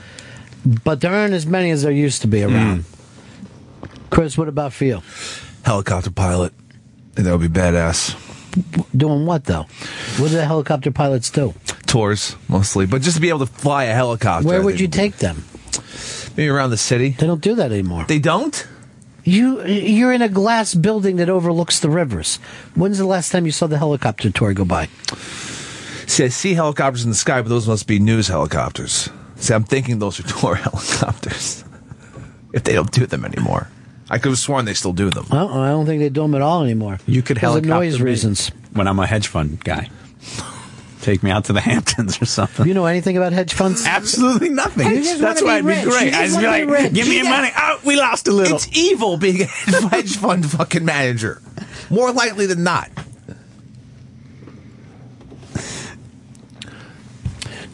But 0.85 1.01
there 1.01 1.12
aren't 1.15 1.35
as 1.35 1.47
many 1.47 1.70
as 1.70 1.82
there 1.82 1.93
used 1.93 2.23
to 2.23 2.28
be 2.28 2.43
around. 2.43 2.85
Mm. 2.85 4.01
Chris, 4.11 4.36
what 4.39 4.49
about 4.49 4.73
for 4.73 4.85
you? 4.85 5.03
Helicopter 5.65 6.11
pilot. 6.11 6.53
And 7.16 7.27
that 7.27 7.36
would 7.36 7.53
be 7.53 7.61
badass. 7.61 8.15
Doing 8.97 9.27
what 9.27 9.45
though? 9.45 9.66
What 10.19 10.28
do 10.31 10.36
the 10.36 10.45
helicopter 10.47 10.90
pilots 10.90 11.31
do? 11.31 11.55
Tours, 11.86 12.36
mostly. 12.49 12.86
But 12.86 13.03
just 13.03 13.16
to 13.16 13.20
be 13.20 13.28
able 13.28 13.40
to 13.40 13.47
fly 13.47 13.85
a 13.85 13.95
helicopter. 13.95 14.47
Where 14.49 14.62
would 14.62 14.81
you 14.81 14.89
take 14.89 15.16
them? 15.19 15.45
Maybe 16.39 16.48
around 16.51 16.70
the 16.70 16.77
city. 16.77 17.10
They 17.10 17.27
don't 17.27 17.40
do 17.43 17.56
that 17.56 17.73
anymore. 17.73 18.05
They 18.06 18.20
don't? 18.20 18.65
You 19.24 19.65
you're 19.66 20.12
in 20.12 20.23
a 20.23 20.28
glass 20.28 20.73
building 20.73 21.16
that 21.16 21.28
overlooks 21.28 21.81
the 21.81 21.90
rivers. 21.90 22.36
When's 22.77 22.98
the 22.98 23.06
last 23.06 23.32
time 23.32 23.44
you 23.44 23.51
saw 23.51 23.66
the 23.66 23.77
helicopter 23.77 24.31
tour 24.31 24.55
go 24.55 24.65
by? 24.65 24.89
See, 26.06 26.23
I 26.24 26.28
see 26.28 26.55
helicopters 26.55 27.02
in 27.02 27.10
the 27.10 27.16
sky, 27.16 27.43
but 27.43 27.48
those 27.48 27.66
must 27.66 27.89
be 27.89 27.98
news 27.98 28.28
helicopters. 28.28 29.10
See, 29.35 29.52
I'm 29.52 29.65
thinking 29.65 29.98
those 29.98 30.20
are 30.20 30.23
tour 30.40 30.55
helicopters. 30.55 31.65
if 32.55 32.62
they 32.62 32.73
don't 32.74 32.93
do 32.93 33.05
them 33.05 33.24
anymore. 33.24 33.69
I 34.09 34.19
could 34.19 34.31
have 34.31 34.39
sworn 34.39 34.65
they 34.65 34.74
still 34.74 34.93
do 34.94 35.10
them. 35.10 35.27
I 35.32 35.35
don't, 35.40 35.51
I 35.52 35.70
don't 35.70 35.86
think 35.86 35.98
they 36.01 36.09
do 36.09 36.23
them 36.23 36.36
at 36.36 36.40
all 36.40 36.62
anymore. 36.62 36.98
You 37.05 37.20
could 37.20 37.35
Because 37.35 37.56
of 37.56 37.65
helicopter 37.65 37.85
noise 37.85 37.98
me 37.98 38.05
reasons. 38.06 38.52
when 38.73 38.86
I'm 38.86 39.01
a 39.01 39.06
hedge 39.09 39.27
fund 39.27 39.62
guy. 39.65 39.90
Take 41.09 41.22
me 41.22 41.30
out 41.30 41.47
to 41.47 41.55
the 41.55 41.60
Hamptons 41.62 42.20
or 42.20 42.26
something. 42.26 42.68
You 42.68 42.74
know 42.74 42.85
anything 42.85 43.16
about 43.16 43.32
hedge 43.32 43.55
funds? 43.55 43.86
Absolutely 43.86 44.51
nothing. 44.51 45.02
That's 45.18 45.40
why 45.43 45.62
be 45.62 45.70
it'd 45.70 45.85
be 45.85 45.89
rich. 45.89 45.98
great. 45.98 46.12
I'd 46.12 46.26
just 46.26 46.39
be 46.39 46.47
like, 46.47 46.68
rich. 46.68 46.93
give 46.93 47.09
me 47.09 47.16
You 47.16 47.22
your 47.22 47.30
money. 47.30 47.48
Oh, 47.56 47.80
we 47.82 47.97
lost 47.97 48.28
a 48.28 48.30
little. 48.30 48.56
It's 48.56 48.68
evil 48.76 49.16
being 49.16 49.40
a 49.40 49.44
hedge 49.89 50.18
fund 50.18 50.44
fucking 50.51 50.85
manager. 50.85 51.40
More 51.89 52.12
likely 52.12 52.44
than 52.44 52.62
not. 52.62 52.90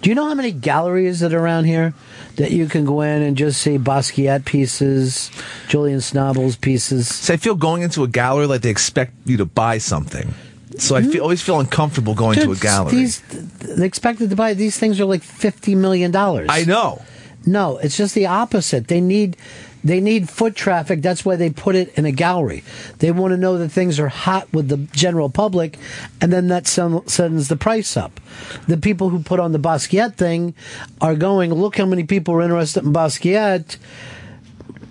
Do 0.01 0.11
you 0.11 0.15
know 0.15 0.27
how 0.29 0.35
many 0.35 0.53
galleries 0.53 1.19
that 1.19 1.35
are 1.35 1.41
around 1.41 1.65
here 1.65 1.93
that 2.37 2.53
you 2.53 2.69
can 2.69 2.85
go 2.85 3.01
in 3.01 3.21
and 3.21 3.37
just 3.37 3.61
see 3.61 3.79
Basquiat 3.79 4.45
pieces, 4.45 5.33
Julian 5.67 5.99
Schnabel's 5.99 6.55
pieces? 6.55 7.13
So 7.13 7.35
I 7.35 7.37
feel 7.37 7.57
going 7.57 7.83
into 7.83 8.05
a 8.05 8.09
gallery 8.09 8.47
like 8.47 8.61
they 8.61 8.71
expect 8.71 9.15
you 9.25 9.39
to 9.39 9.45
buy 9.45 9.79
something. 9.79 10.33
So 10.79 10.97
I 10.97 11.03
feel, 11.03 11.13
hmm? 11.13 11.23
always 11.23 11.43
feel 11.43 11.61
uncomfortable 11.61 12.15
going 12.15 12.39
to 12.41 12.53
a 12.53 12.57
gallery. 12.57 12.97
These, 12.97 13.21
they 13.61 13.87
expected 13.87 14.31
to 14.31 14.37
buy 14.37 14.55
these 14.55 14.79
things 14.79 15.01
are 15.01 15.05
like 15.05 15.23
fifty 15.23 15.75
million 15.75 16.11
dollars. 16.11 16.49
I 16.51 16.65
know. 16.65 17.03
No, 17.47 17.79
it's 17.79 17.97
just 17.97 18.15
the 18.15 18.27
opposite. 18.27 18.89
They 18.89 19.01
need 19.01 19.37
They 19.85 20.01
need 20.01 20.31
foot 20.31 20.57
traffic. 20.57 21.03
That's 21.03 21.27
why 21.27 21.37
they 21.37 21.51
put 21.51 21.77
it 21.77 21.93
in 21.99 22.07
a 22.07 22.11
gallery. 22.11 22.65
They 23.01 23.13
want 23.13 23.33
to 23.33 23.37
know 23.37 23.59
that 23.59 23.69
things 23.69 24.01
are 24.01 24.09
hot 24.09 24.51
with 24.51 24.69
the 24.69 24.79
general 24.97 25.29
public, 25.29 25.79
and 26.23 26.33
then 26.33 26.49
that 26.49 26.67
sends 26.67 27.49
the 27.49 27.57
price 27.57 27.95
up. 27.95 28.19
The 28.67 28.79
people 28.79 29.11
who 29.11 29.23
put 29.23 29.41
on 29.41 29.53
the 29.53 29.59
Basquiat 29.59 30.17
thing 30.17 30.55
are 31.03 31.15
going, 31.15 31.53
look 31.53 31.77
how 31.77 31.85
many 31.85 32.05
people 32.05 32.33
are 32.35 32.41
interested 32.41 32.83
in 32.83 32.95
Basquiat. 32.95 33.77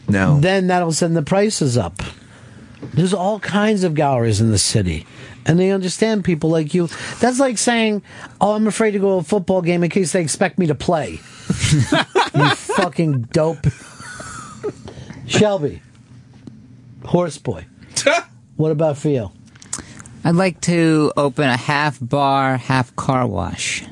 No. 0.07 0.39
Then 0.39 0.67
that'll 0.67 0.91
send 0.91 1.17
the 1.17 1.23
prices 1.23 1.75
up. 1.75 2.03
There's 2.93 3.15
all 3.15 3.39
kinds 3.39 3.83
of 3.83 3.95
galleries 3.95 4.41
in 4.41 4.51
the 4.51 4.59
city. 4.59 5.07
And 5.45 5.59
they 5.59 5.71
understand 5.71 6.23
people 6.23 6.49
like 6.49 6.73
you. 6.73 6.87
That's 7.19 7.39
like 7.39 7.57
saying, 7.57 8.01
Oh, 8.39 8.53
I'm 8.53 8.67
afraid 8.67 8.91
to 8.91 8.99
go 8.99 9.15
to 9.15 9.19
a 9.19 9.23
football 9.23 9.61
game 9.61 9.83
in 9.83 9.89
case 9.89 10.11
they 10.11 10.21
expect 10.21 10.57
me 10.57 10.67
to 10.67 10.75
play. 10.75 11.11
you 12.33 12.49
fucking 12.55 13.23
dope. 13.31 13.65
Shelby. 15.25 15.81
horse 17.05 17.37
boy. 17.37 17.65
what 18.55 18.71
about 18.71 18.97
for 18.97 19.09
you? 19.09 19.31
I'd 20.23 20.35
like 20.35 20.61
to 20.61 21.11
open 21.17 21.49
a 21.49 21.57
half 21.57 21.99
bar, 22.01 22.57
half 22.57 22.95
car 22.95 23.27
wash. 23.27 23.83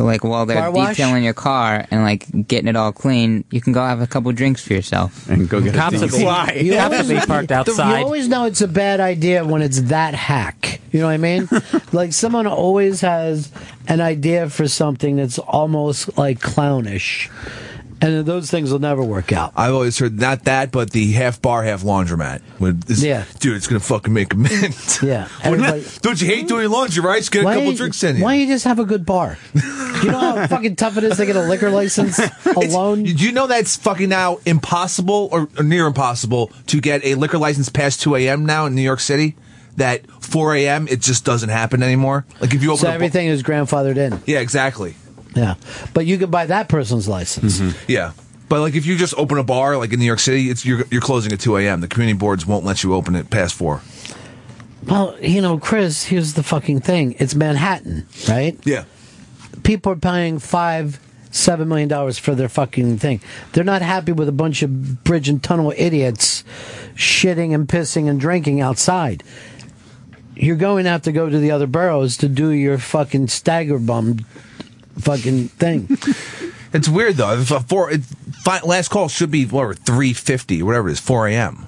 So 0.00 0.06
like 0.06 0.24
while 0.24 0.46
they're 0.46 0.56
Car 0.56 0.70
wash? 0.70 0.96
detailing 0.96 1.22
your 1.24 1.34
car 1.34 1.86
and 1.90 2.02
like 2.04 2.48
getting 2.48 2.68
it 2.68 2.74
all 2.76 2.90
clean, 2.90 3.44
you 3.50 3.60
can 3.60 3.74
go 3.74 3.84
have 3.84 4.00
a 4.00 4.06
couple 4.06 4.32
drinks 4.32 4.66
for 4.66 4.72
yourself 4.72 5.28
and 5.28 5.46
go 5.46 5.60
get 5.60 5.74
Cops 5.74 6.00
would 6.00 6.10
be, 6.10 6.16
You 6.16 6.24
cops 6.24 6.96
would 6.96 7.08
be 7.08 7.14
always- 7.16 7.26
parked 7.26 7.50
You 7.68 7.74
always 7.84 8.26
know 8.26 8.46
it's 8.46 8.62
a 8.62 8.68
bad 8.68 9.00
idea 9.00 9.44
when 9.44 9.60
it's 9.60 9.82
that 9.82 10.14
hack. 10.14 10.80
You 10.90 11.00
know 11.00 11.06
what 11.06 11.12
I 11.12 11.16
mean? 11.18 11.50
like 11.92 12.14
someone 12.14 12.46
always 12.46 13.02
has 13.02 13.52
an 13.88 14.00
idea 14.00 14.48
for 14.48 14.66
something 14.68 15.16
that's 15.16 15.38
almost 15.38 16.16
like 16.16 16.40
clownish. 16.40 17.28
And 18.02 18.24
those 18.24 18.50
things 18.50 18.72
will 18.72 18.78
never 18.78 19.02
work 19.04 19.32
out. 19.32 19.52
I've 19.56 19.74
always 19.74 19.98
heard 19.98 20.18
not 20.18 20.44
that, 20.44 20.70
but 20.72 20.90
the 20.90 21.12
half 21.12 21.42
bar, 21.42 21.62
half 21.64 21.82
laundromat. 21.82 22.40
Yeah. 23.02 23.24
dude, 23.40 23.56
it's 23.56 23.66
gonna 23.66 23.80
fucking 23.80 24.12
make 24.12 24.32
a 24.34 24.36
mint. 24.36 25.00
Yeah. 25.02 25.28
Don't 26.00 26.20
you 26.20 26.26
hate 26.26 26.48
doing 26.48 26.68
laundry, 26.70 27.02
right? 27.02 27.18
Just 27.18 27.30
get 27.32 27.42
a 27.42 27.54
couple 27.54 27.72
drinks 27.72 28.02
in 28.02 28.16
you. 28.16 28.24
why 28.24 28.32
don't 28.34 28.40
you 28.40 28.46
just 28.54 28.64
have 28.64 28.78
a 28.78 28.84
good 28.84 29.04
bar? 29.06 29.38
you 29.54 30.10
know 30.10 30.18
how 30.18 30.46
fucking 30.46 30.76
tough 30.76 30.96
it 30.96 31.04
is 31.04 31.16
to 31.18 31.26
get 31.26 31.36
a 31.36 31.42
liquor 31.42 31.70
license 31.70 32.18
alone? 32.46 33.02
Do 33.04 33.10
you 33.12 33.32
know 33.32 33.46
that's 33.46 33.76
fucking 33.76 34.08
now 34.08 34.38
impossible 34.46 35.28
or, 35.32 35.48
or 35.58 35.62
near 35.64 35.86
impossible 35.86 36.50
to 36.68 36.80
get 36.80 37.04
a 37.04 37.14
liquor 37.16 37.38
license 37.38 37.68
past 37.68 38.00
2 38.02 38.16
a.m. 38.16 38.46
now 38.46 38.66
in 38.66 38.74
New 38.74 38.82
York 38.82 39.00
City? 39.00 39.36
That 39.76 40.10
4 40.10 40.56
a.m. 40.56 40.88
it 40.88 41.00
just 41.00 41.24
doesn't 41.24 41.48
happen 41.48 41.82
anymore. 41.82 42.26
Like 42.40 42.52
if 42.54 42.62
you 42.62 42.70
open 42.70 42.80
So 42.82 42.90
everything 42.90 43.28
is 43.28 43.42
grandfathered 43.42 43.96
in. 43.96 44.20
yeah, 44.26 44.40
exactly. 44.40 44.94
Yeah. 45.34 45.54
But 45.94 46.06
you 46.06 46.18
could 46.18 46.30
buy 46.30 46.46
that 46.46 46.68
person's 46.68 47.08
license. 47.08 47.60
Mm-hmm. 47.60 47.84
Yeah. 47.88 48.12
But 48.48 48.60
like 48.60 48.74
if 48.74 48.84
you 48.84 48.96
just 48.96 49.14
open 49.16 49.38
a 49.38 49.44
bar 49.44 49.76
like 49.76 49.92
in 49.92 50.00
New 50.00 50.06
York 50.06 50.18
City, 50.18 50.50
it's 50.50 50.66
you're, 50.66 50.84
you're 50.90 51.00
closing 51.00 51.32
at 51.32 51.40
2 51.40 51.56
a.m. 51.58 51.80
The 51.80 51.88
community 51.88 52.18
boards 52.18 52.46
won't 52.46 52.64
let 52.64 52.82
you 52.82 52.94
open 52.94 53.14
it 53.14 53.30
past 53.30 53.54
4. 53.54 53.80
Well, 54.86 55.16
you 55.20 55.40
know, 55.40 55.58
Chris, 55.58 56.04
here's 56.04 56.34
the 56.34 56.42
fucking 56.42 56.80
thing. 56.80 57.14
It's 57.18 57.34
Manhattan, 57.34 58.06
right? 58.28 58.58
Yeah. 58.64 58.84
People 59.62 59.92
are 59.92 59.96
paying 59.96 60.38
five, 60.38 60.98
seven 61.30 61.68
million 61.68 61.88
dollars 61.88 62.18
for 62.18 62.34
their 62.34 62.48
fucking 62.48 62.98
thing. 62.98 63.20
They're 63.52 63.62
not 63.62 63.82
happy 63.82 64.12
with 64.12 64.28
a 64.28 64.32
bunch 64.32 64.62
of 64.62 65.04
bridge 65.04 65.28
and 65.28 65.42
tunnel 65.42 65.72
idiots 65.76 66.44
shitting 66.94 67.54
and 67.54 67.68
pissing 67.68 68.08
and 68.08 68.18
drinking 68.18 68.60
outside. 68.60 69.22
You're 70.34 70.56
going 70.56 70.84
to 70.84 70.90
have 70.90 71.02
to 71.02 71.12
go 71.12 71.28
to 71.28 71.38
the 71.38 71.50
other 71.50 71.66
boroughs 71.66 72.16
to 72.18 72.28
do 72.28 72.50
your 72.50 72.78
fucking 72.78 73.28
stagger 73.28 73.78
bum 73.78 74.24
fucking 74.98 75.48
thing. 75.48 75.88
It's 76.72 76.88
weird 76.88 77.16
though. 77.16 77.42
Four, 77.42 77.90
it, 77.90 78.02
fi- 78.44 78.60
last 78.60 78.90
call 78.90 79.08
should 79.08 79.30
be 79.30 79.44
whatever 79.44 79.74
3:50, 79.74 80.62
whatever 80.62 80.88
it 80.88 80.92
is, 80.92 81.00
4 81.00 81.26
a.m. 81.28 81.66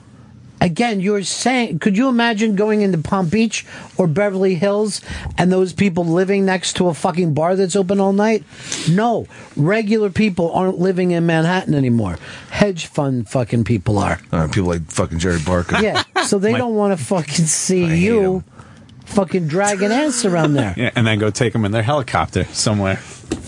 Again, 0.60 1.00
you're 1.00 1.24
saying, 1.24 1.80
could 1.80 1.96
you 1.96 2.08
imagine 2.08 2.54
going 2.54 2.82
into 2.82 2.96
Palm 2.98 3.28
Beach 3.28 3.66
or 3.98 4.06
Beverly 4.06 4.54
Hills 4.54 5.00
and 5.36 5.50
those 5.50 5.72
people 5.72 6.04
living 6.04 6.46
next 6.46 6.74
to 6.74 6.86
a 6.86 6.94
fucking 6.94 7.34
bar 7.34 7.56
that's 7.56 7.74
open 7.74 7.98
all 7.98 8.12
night? 8.12 8.44
No. 8.88 9.26
Regular 9.56 10.08
people 10.08 10.52
aren't 10.52 10.78
living 10.78 11.10
in 11.10 11.26
Manhattan 11.26 11.74
anymore. 11.74 12.16
Hedge 12.50 12.86
fund 12.86 13.28
fucking 13.28 13.64
people 13.64 13.98
are. 13.98 14.20
Uh, 14.30 14.46
people 14.46 14.68
like 14.68 14.82
fucking 14.88 15.18
Jerry 15.18 15.40
Barca. 15.44 15.80
Yeah. 15.82 16.04
So 16.26 16.38
they 16.38 16.52
don't 16.56 16.76
want 16.76 16.96
to 16.96 17.04
fucking 17.04 17.46
see 17.46 17.96
you 17.96 18.44
fucking 19.14 19.48
dragging 19.48 19.92
ass 19.92 20.24
around 20.24 20.54
there. 20.54 20.74
Yeah, 20.76 20.90
and 20.96 21.06
then 21.06 21.18
go 21.18 21.30
take 21.30 21.52
them 21.52 21.64
in 21.64 21.72
their 21.72 21.82
helicopter 21.82 22.44
somewhere. 22.46 23.00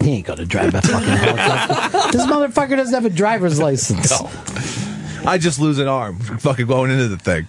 He 0.02 0.12
ain't 0.12 0.26
gonna 0.26 0.44
drive 0.46 0.74
a 0.74 0.82
fucking 0.82 1.08
helicopter. 1.08 2.12
this 2.16 2.26
motherfucker 2.26 2.76
doesn't 2.76 2.94
have 2.94 3.04
a 3.04 3.10
driver's 3.14 3.58
license. 3.60 4.12
I 5.26 5.38
just 5.38 5.58
lose 5.58 5.78
an 5.78 5.88
arm 5.88 6.18
fucking 6.18 6.66
going 6.66 6.90
into 6.90 7.08
the 7.08 7.16
thing. 7.16 7.46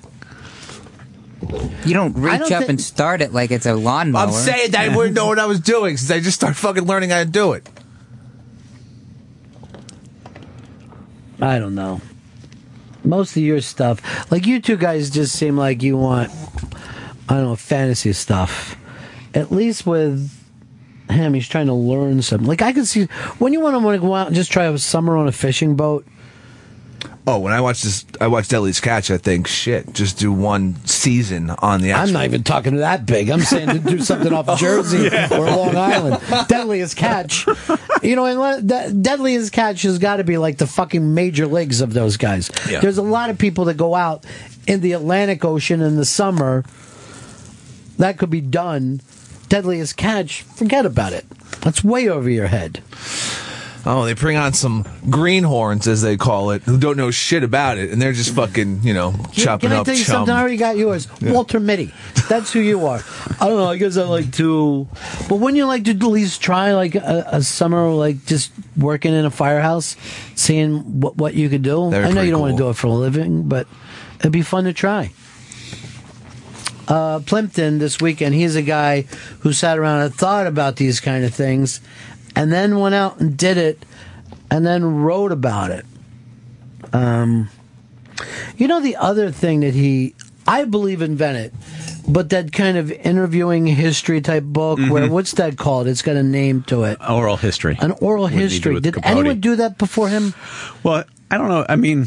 You 1.86 1.94
don't 1.94 2.14
reach 2.14 2.40
don't 2.40 2.52
up 2.54 2.64
thi- 2.64 2.70
and 2.70 2.82
start 2.82 3.22
it 3.22 3.32
like 3.34 3.52
it's 3.52 3.66
a 3.66 3.76
lawnmower. 3.76 4.28
I'm 4.28 4.32
saying 4.32 4.72
that 4.72 4.90
I 4.90 4.96
wouldn't 4.96 5.16
know 5.16 5.28
what 5.28 5.38
I 5.38 5.46
was 5.46 5.60
doing 5.60 5.98
since 5.98 6.10
I 6.10 6.20
just 6.20 6.36
started 6.38 6.56
fucking 6.58 6.86
learning 6.86 7.12
how 7.12 7.20
to 7.20 7.30
do 7.30 7.54
it. 7.54 7.68
I 11.42 11.60
don't 11.60 11.76
know. 11.76 12.02
Most 13.04 13.38
of 13.38 13.44
your 13.44 13.62
stuff, 13.62 14.32
like 14.32 14.48
you 14.48 14.60
two 14.60 14.78
guys, 14.78 15.10
just 15.12 15.38
seem 15.38 15.58
like 15.58 15.84
you 15.84 15.98
want, 15.98 16.32
I 17.28 17.36
don't 17.36 17.46
know, 17.46 17.56
fantasy 17.56 18.14
stuff. 18.14 18.76
At 19.34 19.52
least 19.52 19.86
with 19.86 20.32
him, 21.10 21.34
he's 21.34 21.48
trying 21.48 21.68
to 21.68 21.74
learn 21.74 22.22
something. 22.22 22.48
Like 22.48 22.62
I 22.62 22.74
could 22.74 22.88
see 22.88 23.06
when 23.40 23.54
you 23.54 23.60
want 23.60 23.76
to 23.76 24.00
go 24.00 24.14
out 24.14 24.28
and 24.28 24.36
just 24.36 24.52
try 24.52 24.66
a 24.66 24.78
summer 24.78 25.18
on 25.18 25.28
a 25.28 25.32
fishing 25.32 25.76
boat. 25.76 26.06
Oh, 27.28 27.40
when 27.40 27.54
I 27.54 27.62
watch 27.62 27.82
this, 27.82 28.06
I 28.22 28.28
watch 28.28 28.50
Deadliest 28.50 28.84
Catch. 28.84 29.10
I 29.10 29.18
think 29.18 29.48
shit, 29.48 29.94
just 29.94 30.20
do 30.20 30.32
one 30.32 30.76
season 30.86 31.50
on 31.50 31.82
the. 31.82 31.92
Actual, 31.92 32.08
I'm 32.08 32.14
not 32.14 32.26
even 32.26 32.44
talking 32.44 32.74
to 32.74 32.80
that 32.80 33.08
big. 33.08 33.30
I'm 33.30 33.42
saying 33.42 33.70
to 33.70 33.80
do 33.80 34.00
something 34.00 34.32
off 34.32 34.60
Jersey 34.60 35.10
oh, 35.12 35.42
or 35.42 35.46
Long 35.50 35.76
Island. 35.76 36.22
Deadliest 36.48 36.96
catch. 36.96 37.48
You 38.04 38.16
know, 38.16 38.26
and 38.26 38.70
that- 38.70 39.02
Deadliest 39.02 39.52
catch 39.54 39.82
has 39.84 39.98
got 39.98 40.18
to 40.18 40.24
be 40.24 40.38
like 40.38 40.60
the 40.60 40.68
fucking 40.68 41.16
major 41.16 41.48
leagues 41.48 41.82
of 41.82 41.94
those 41.94 42.18
guys. 42.18 42.52
Yeah. 42.70 42.80
There's 42.80 43.00
a 43.00 43.04
lot 43.04 43.32
of 43.32 43.40
people 43.40 43.66
that 43.66 43.78
go 43.78 43.96
out 43.96 44.24
in 44.68 44.82
the 44.82 44.92
Atlantic 44.92 45.44
Ocean 45.44 45.82
in 45.82 45.96
the 45.96 46.06
summer. 46.06 46.64
That 47.98 48.18
could 48.18 48.30
be 48.30 48.42
done. 48.42 49.02
Deadliest 49.50 49.96
catch, 49.96 50.42
forget 50.42 50.86
about 50.86 51.14
it. 51.14 51.30
That's 51.62 51.84
way 51.84 52.10
over 52.10 52.30
your 52.30 52.48
head. 52.48 52.82
Oh, 53.88 54.04
they 54.06 54.14
bring 54.14 54.36
on 54.36 54.54
some 54.54 54.84
greenhorns, 55.12 55.88
as 55.88 56.02
they 56.02 56.18
call 56.18 56.50
it, 56.50 56.64
who 56.64 56.80
don't 56.80 56.98
know 56.98 57.12
shit 57.12 57.44
about 57.44 57.78
it, 57.78 57.92
and 57.92 58.02
they're 58.02 58.14
just 58.14 58.34
fucking, 58.34 58.82
you 58.82 58.96
know, 58.96 59.14
chopping 59.32 59.70
Can 59.70 59.78
I 59.78 59.82
up 59.82 59.86
tell 59.86 59.94
you 59.94 60.04
chum. 60.04 60.14
something? 60.16 60.34
I 60.34 60.40
already 60.40 60.58
got 60.58 60.76
yours. 60.76 61.08
Walter 61.22 61.60
Mitty. 61.60 61.94
That's 62.28 62.52
who 62.52 62.62
you 62.62 62.88
are. 62.88 63.02
I 63.40 63.48
don't 63.48 63.58
know. 63.58 63.68
I 63.70 63.78
guess 63.78 63.96
I 63.98 64.04
like 64.06 64.32
to. 64.34 64.88
But 65.30 65.36
wouldn't 65.36 65.58
you 65.58 65.68
like 65.68 65.84
to 65.84 65.92
at 65.92 66.02
least 66.02 66.42
try 66.42 66.74
like 66.74 66.96
a, 66.96 67.26
a 67.28 67.44
summer, 67.44 67.88
like 67.90 68.26
just 68.26 68.52
working 68.76 69.14
in 69.14 69.24
a 69.26 69.30
firehouse, 69.32 69.96
seeing 70.34 71.02
what 71.02 71.18
what 71.18 71.36
you 71.36 71.48
could 71.50 71.62
do? 71.62 71.92
That'd 71.92 72.08
be 72.08 72.10
I 72.10 72.14
know 72.14 72.22
you 72.24 72.32
don't 72.32 72.42
want 72.42 72.54
to 72.54 72.58
cool. 72.58 72.70
do 72.70 72.72
it 72.72 72.78
for 72.78 72.88
a 72.88 72.92
living, 72.92 73.48
but 73.48 73.68
it'd 74.20 74.32
be 74.32 74.42
fun 74.42 74.64
to 74.64 74.74
try. 74.74 75.12
Uh, 76.88 77.20
Plimpton 77.20 77.80
this 77.80 78.00
weekend. 78.00 78.36
He's 78.36 78.56
a 78.56 78.62
guy 78.62 79.02
who 79.40 79.54
sat 79.54 79.78
around 79.80 80.02
and 80.02 80.14
thought 80.14 80.46
about 80.46 80.76
these 80.76 81.00
kind 81.00 81.26
of 81.26 81.34
things, 81.34 81.82
and 82.36 82.52
then 82.52 82.80
went 82.80 82.94
out 82.94 83.20
and 83.20 83.36
did 83.36 83.58
it, 83.58 83.84
and 84.52 84.66
then 84.66 85.02
wrote 85.02 85.32
about 85.32 85.72
it. 85.72 85.86
Um, 86.94 87.50
you 88.58 88.68
know, 88.68 88.80
the 88.82 88.96
other 88.98 89.32
thing 89.32 89.62
that 89.62 89.74
he, 89.74 90.14
I 90.48 90.66
believe, 90.66 91.02
invented, 91.02 91.54
but 92.08 92.30
that 92.30 92.54
kind 92.54 92.78
of 92.78 92.92
interviewing 92.92 93.66
history 93.66 94.22
type 94.22 94.44
book, 94.44 94.78
where 94.80 95.10
what's 95.10 95.32
that 95.34 95.58
called? 95.58 95.88
It's 95.88 96.04
got 96.04 96.16
a 96.16 96.24
name 96.24 96.62
to 96.68 96.84
it. 96.84 97.00
Oral 97.10 97.38
history. 97.38 97.78
An 97.82 97.92
oral 97.94 98.24
What 98.24 98.34
did 98.34 98.36
he 98.36 98.48
do 98.48 98.54
history. 98.54 98.80
Did 98.80 98.94
Capote? 98.94 99.12
anyone 99.12 99.40
do 99.40 99.56
that 99.56 99.80
before 99.80 100.08
him? 100.10 100.36
Well, 100.84 101.04
I 101.32 101.38
don't 101.38 101.50
know. 101.50 101.66
I 101.68 101.76
mean, 101.78 102.06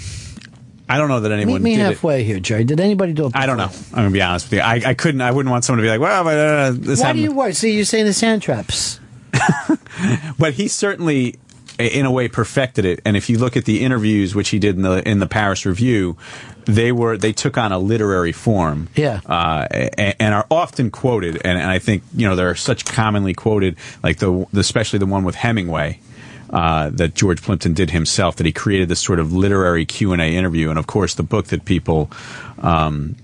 I 0.88 0.98
don't 0.98 1.08
know 1.08 1.20
that 1.20 1.32
anyone. 1.32 1.62
Meet 1.62 1.70
me 1.72 1.76
did 1.76 1.82
it. 1.82 1.88
halfway 1.94 2.24
here, 2.24 2.40
Jerry. 2.40 2.64
Did 2.64 2.80
anybody 2.80 3.12
do 3.12 3.26
it? 3.26 3.32
I 3.34 3.46
don't 3.46 3.56
know. 3.58 3.64
I'm 3.90 3.94
gonna 3.94 4.10
be 4.10 4.22
honest 4.22 4.46
with 4.46 4.54
you. 4.54 4.60
I, 4.60 4.80
I 4.86 4.94
couldn't. 4.94 5.20
I 5.20 5.30
wouldn't 5.30 5.50
want 5.50 5.64
someone 5.64 5.82
to 5.84 5.86
be 5.86 5.90
like, 5.90 6.00
well, 6.00 6.24
but, 6.24 6.36
uh, 6.38 6.70
this 6.72 7.00
Why 7.00 7.06
happened. 7.08 7.18
do 7.18 7.30
you 7.30 7.32
worry? 7.32 7.52
See, 7.52 7.74
you're 7.74 7.84
saying 7.84 8.06
the 8.06 8.12
sand 8.14 8.42
traps. 8.42 8.98
but 10.38 10.54
he 10.54 10.68
certainly 10.68 11.36
in 11.78 12.06
a 12.06 12.10
way 12.10 12.26
perfected 12.26 12.84
it 12.84 13.00
and 13.04 13.16
if 13.16 13.30
you 13.30 13.38
look 13.38 13.56
at 13.56 13.64
the 13.64 13.84
interviews 13.84 14.34
which 14.34 14.48
he 14.48 14.58
did 14.58 14.74
in 14.74 14.82
the 14.82 15.06
in 15.08 15.20
the 15.20 15.28
Paris 15.28 15.64
Review 15.64 16.16
they 16.64 16.90
were 16.90 17.16
they 17.16 17.32
took 17.32 17.56
on 17.56 17.70
a 17.70 17.78
literary 17.78 18.32
form 18.32 18.88
Yeah. 18.96 19.20
uh, 19.26 19.68
and, 19.70 20.16
and 20.18 20.34
are 20.34 20.46
often 20.50 20.90
quoted 20.90 21.36
and, 21.44 21.56
and 21.56 21.70
I 21.70 21.78
think 21.78 22.02
you 22.16 22.26
know 22.28 22.34
they're 22.34 22.56
such 22.56 22.84
commonly 22.84 23.32
quoted 23.32 23.76
like 24.02 24.16
the 24.18 24.44
especially 24.56 24.98
the 24.98 25.06
one 25.06 25.22
with 25.22 25.36
Hemingway 25.36 26.00
uh, 26.50 26.90
that 26.90 27.14
George 27.14 27.42
Plimpton 27.42 27.74
did 27.74 27.90
himself 27.90 28.36
that 28.36 28.46
he 28.46 28.52
created 28.52 28.88
this 28.88 29.00
sort 29.00 29.20
of 29.20 29.32
literary 29.32 29.84
Q&A 29.86 30.16
interview 30.36 30.70
and 30.70 30.78
of 30.78 30.86
course 30.86 31.14
the 31.14 31.22
book 31.22 31.46
that 31.48 31.64
people 31.64 32.10
um, 32.58 33.16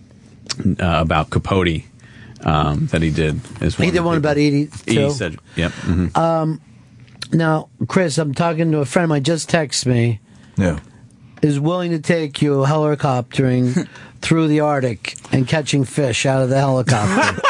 uh, 0.60 0.74
about 0.80 1.30
Capote 1.30 1.84
um, 2.42 2.86
that 2.88 3.00
he 3.02 3.10
did 3.10 3.40
is 3.62 3.76
He 3.76 3.90
did 3.90 4.00
one 4.00 4.18
about 4.18 4.36
Edie, 4.36 4.68
Edie 4.86 4.94
too. 4.94 5.10
said 5.10 5.38
yep 5.56 5.72
mhm. 5.72 6.14
Um, 6.16 6.60
now, 7.32 7.68
Chris, 7.88 8.18
I'm 8.18 8.34
talking 8.34 8.70
to 8.72 8.78
a 8.78 8.84
friend 8.84 9.04
of 9.04 9.08
mine. 9.08 9.24
Just 9.24 9.48
text 9.48 9.86
me. 9.86 10.20
Yeah. 10.56 10.78
is 11.42 11.58
willing 11.58 11.90
to 11.90 11.98
take 11.98 12.40
you 12.42 12.58
helicoptering 12.58 13.88
through 14.20 14.46
the 14.48 14.60
Arctic 14.60 15.16
and 15.32 15.48
catching 15.48 15.84
fish 15.84 16.26
out 16.26 16.42
of 16.42 16.50
the 16.50 16.58
helicopter. 16.58 17.42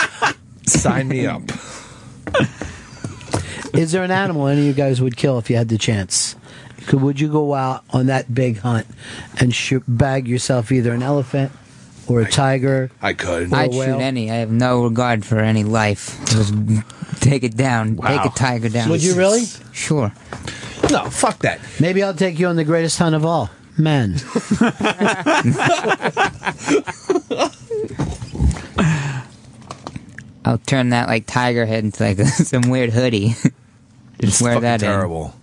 Sign 0.66 1.09
me 1.09 1.26
up. 1.26 1.42
Is 3.74 3.92
there 3.92 4.02
an 4.02 4.10
animal 4.10 4.46
any 4.46 4.62
of 4.62 4.66
you 4.66 4.72
guys 4.72 5.01
would 5.01 5.16
kill 5.16 5.38
if 5.38 5.51
you 5.51 5.56
had 5.56 5.68
the 5.68 5.78
chance? 5.78 6.36
Could, 6.86 7.01
would 7.02 7.20
you 7.20 7.28
go 7.28 7.55
out 7.55 7.84
on 7.90 8.06
that 8.06 8.34
big 8.34 8.59
hunt 8.59 8.86
and 9.38 9.55
shoot, 9.55 9.82
bag 9.88 10.28
yourself 10.28 10.70
either 10.70 10.92
an 10.92 11.02
elephant 11.02 11.52
or 12.06 12.20
a 12.20 12.30
tiger? 12.30 12.90
I 13.01 13.14
could. 13.14 13.52
Or 13.52 13.56
a 13.56 13.59
I'd 13.60 13.72
shoot 13.72 13.78
whale? 13.78 14.01
any. 14.01 14.30
I 14.30 14.36
have 14.36 14.51
no 14.51 14.84
regard 14.84 15.24
for 15.24 15.38
any 15.38 15.64
life. 15.64 16.18
Just 16.26 16.55
take 17.20 17.42
it 17.42 17.56
down. 17.56 17.96
Take 17.96 18.24
a 18.24 18.30
tiger 18.30 18.68
down. 18.68 18.90
Would 18.90 19.02
you 19.02 19.14
really? 19.14 19.44
Sure. 19.72 20.12
No, 20.90 21.09
fuck 21.10 21.38
that. 21.40 21.60
Maybe 21.80 22.02
I'll 22.02 22.14
take 22.14 22.38
you 22.38 22.46
on 22.46 22.56
the 22.56 22.64
greatest 22.64 22.98
hunt 22.98 23.14
of 23.14 23.24
all. 23.24 23.51
Men. 23.76 24.16
I'll 30.44 30.59
turn 30.59 30.90
that 30.90 31.09
like 31.09 31.26
tiger 31.26 31.64
head 31.64 31.84
into 31.84 32.02
like 32.05 32.18
some 32.26 32.68
weird 32.70 32.90
hoodie. 32.90 33.34
Just 34.20 34.41
wear 34.43 34.53
fucking 34.55 34.62
that 34.62 34.82
in. 34.82 34.89
terrible. 34.89 35.35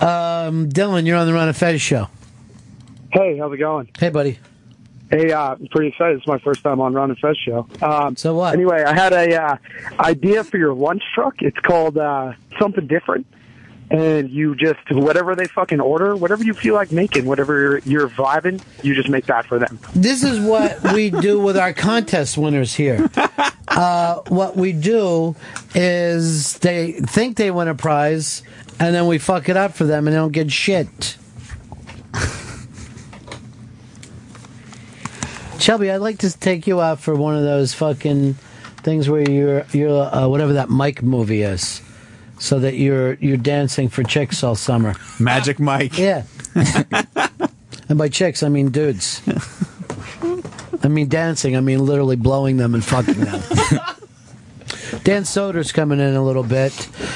Um, 0.00 0.68
Dylan, 0.68 1.06
you're 1.06 1.16
on 1.16 1.26
the 1.26 1.32
Ron 1.32 1.48
and 1.48 1.56
Fez 1.56 1.80
show. 1.80 2.08
Hey, 3.12 3.38
how's 3.38 3.52
it 3.52 3.56
going? 3.56 3.88
Hey, 3.98 4.10
buddy. 4.10 4.38
Hey, 5.10 5.32
uh, 5.32 5.52
I'm 5.54 5.66
pretty 5.68 5.88
excited. 5.88 6.18
It's 6.18 6.26
my 6.26 6.38
first 6.38 6.62
time 6.62 6.80
on 6.80 6.92
Ron 6.92 7.10
and 7.10 7.18
Fez 7.18 7.36
show. 7.38 7.66
Um, 7.80 8.16
so 8.16 8.34
what? 8.34 8.52
Anyway, 8.54 8.82
I 8.82 8.92
had 8.92 9.12
a 9.12 9.42
uh, 9.42 9.56
idea 10.00 10.44
for 10.44 10.58
your 10.58 10.74
lunch 10.74 11.02
truck. 11.14 11.34
It's 11.40 11.58
called 11.60 11.96
uh, 11.96 12.32
something 12.60 12.86
different, 12.86 13.26
and 13.90 14.30
you 14.30 14.54
just 14.54 14.80
whatever 14.90 15.34
they 15.34 15.46
fucking 15.46 15.80
order, 15.80 16.16
whatever 16.16 16.44
you 16.44 16.54
feel 16.54 16.74
like 16.74 16.92
making, 16.92 17.24
whatever 17.24 17.60
you're, 17.60 17.78
you're 17.78 18.08
vibing, 18.08 18.62
you 18.82 18.94
just 18.94 19.08
make 19.08 19.26
that 19.26 19.46
for 19.46 19.58
them. 19.58 19.78
This 19.94 20.22
is 20.22 20.40
what 20.40 20.92
we 20.92 21.10
do 21.10 21.40
with 21.40 21.56
our 21.56 21.72
contest 21.72 22.36
winners 22.38 22.74
here. 22.74 23.08
Uh, 23.68 24.22
what 24.28 24.56
we 24.56 24.72
do 24.72 25.34
is 25.74 26.56
they 26.60 26.92
think 26.92 27.36
they 27.36 27.50
win 27.50 27.68
a 27.68 27.74
prize, 27.74 28.42
and 28.78 28.94
then 28.94 29.06
we 29.06 29.18
fuck 29.18 29.50
it 29.50 29.56
up 29.56 29.74
for 29.74 29.84
them, 29.84 30.06
and 30.06 30.14
they 30.14 30.18
don't 30.18 30.32
get 30.32 30.50
shit. 30.50 31.18
Shelby, 35.58 35.90
I'd 35.90 35.96
like 35.96 36.18
to 36.20 36.38
take 36.38 36.66
you 36.66 36.80
out 36.80 37.00
for 37.00 37.14
one 37.14 37.36
of 37.36 37.42
those 37.42 37.74
fucking 37.74 38.34
things 38.78 39.10
where 39.10 39.28
you're 39.28 39.66
you're 39.72 40.14
uh, 40.14 40.28
whatever 40.28 40.54
that 40.54 40.68
Mike 40.68 41.02
movie 41.02 41.42
is, 41.42 41.82
so 42.38 42.58
that 42.60 42.74
you're 42.74 43.14
you're 43.14 43.36
dancing 43.36 43.88
for 43.88 44.02
chicks 44.02 44.42
all 44.42 44.54
summer. 44.54 44.94
Magic 45.18 45.58
Mike. 45.58 45.98
Yeah. 45.98 46.24
and 47.88 47.98
by 47.98 48.08
chicks, 48.08 48.42
I 48.42 48.48
mean 48.48 48.70
dudes. 48.70 49.22
I 50.82 50.88
mean 50.88 51.08
dancing. 51.08 51.56
I 51.56 51.60
mean 51.60 51.84
literally 51.84 52.16
blowing 52.16 52.56
them 52.56 52.74
and 52.74 52.84
fucking 52.84 53.14
them. 53.14 53.42
Dan 55.02 55.24
Soder's 55.24 55.72
coming 55.72 56.00
in 56.00 56.14
a 56.14 56.22
little 56.24 56.42
bit. 56.42 56.72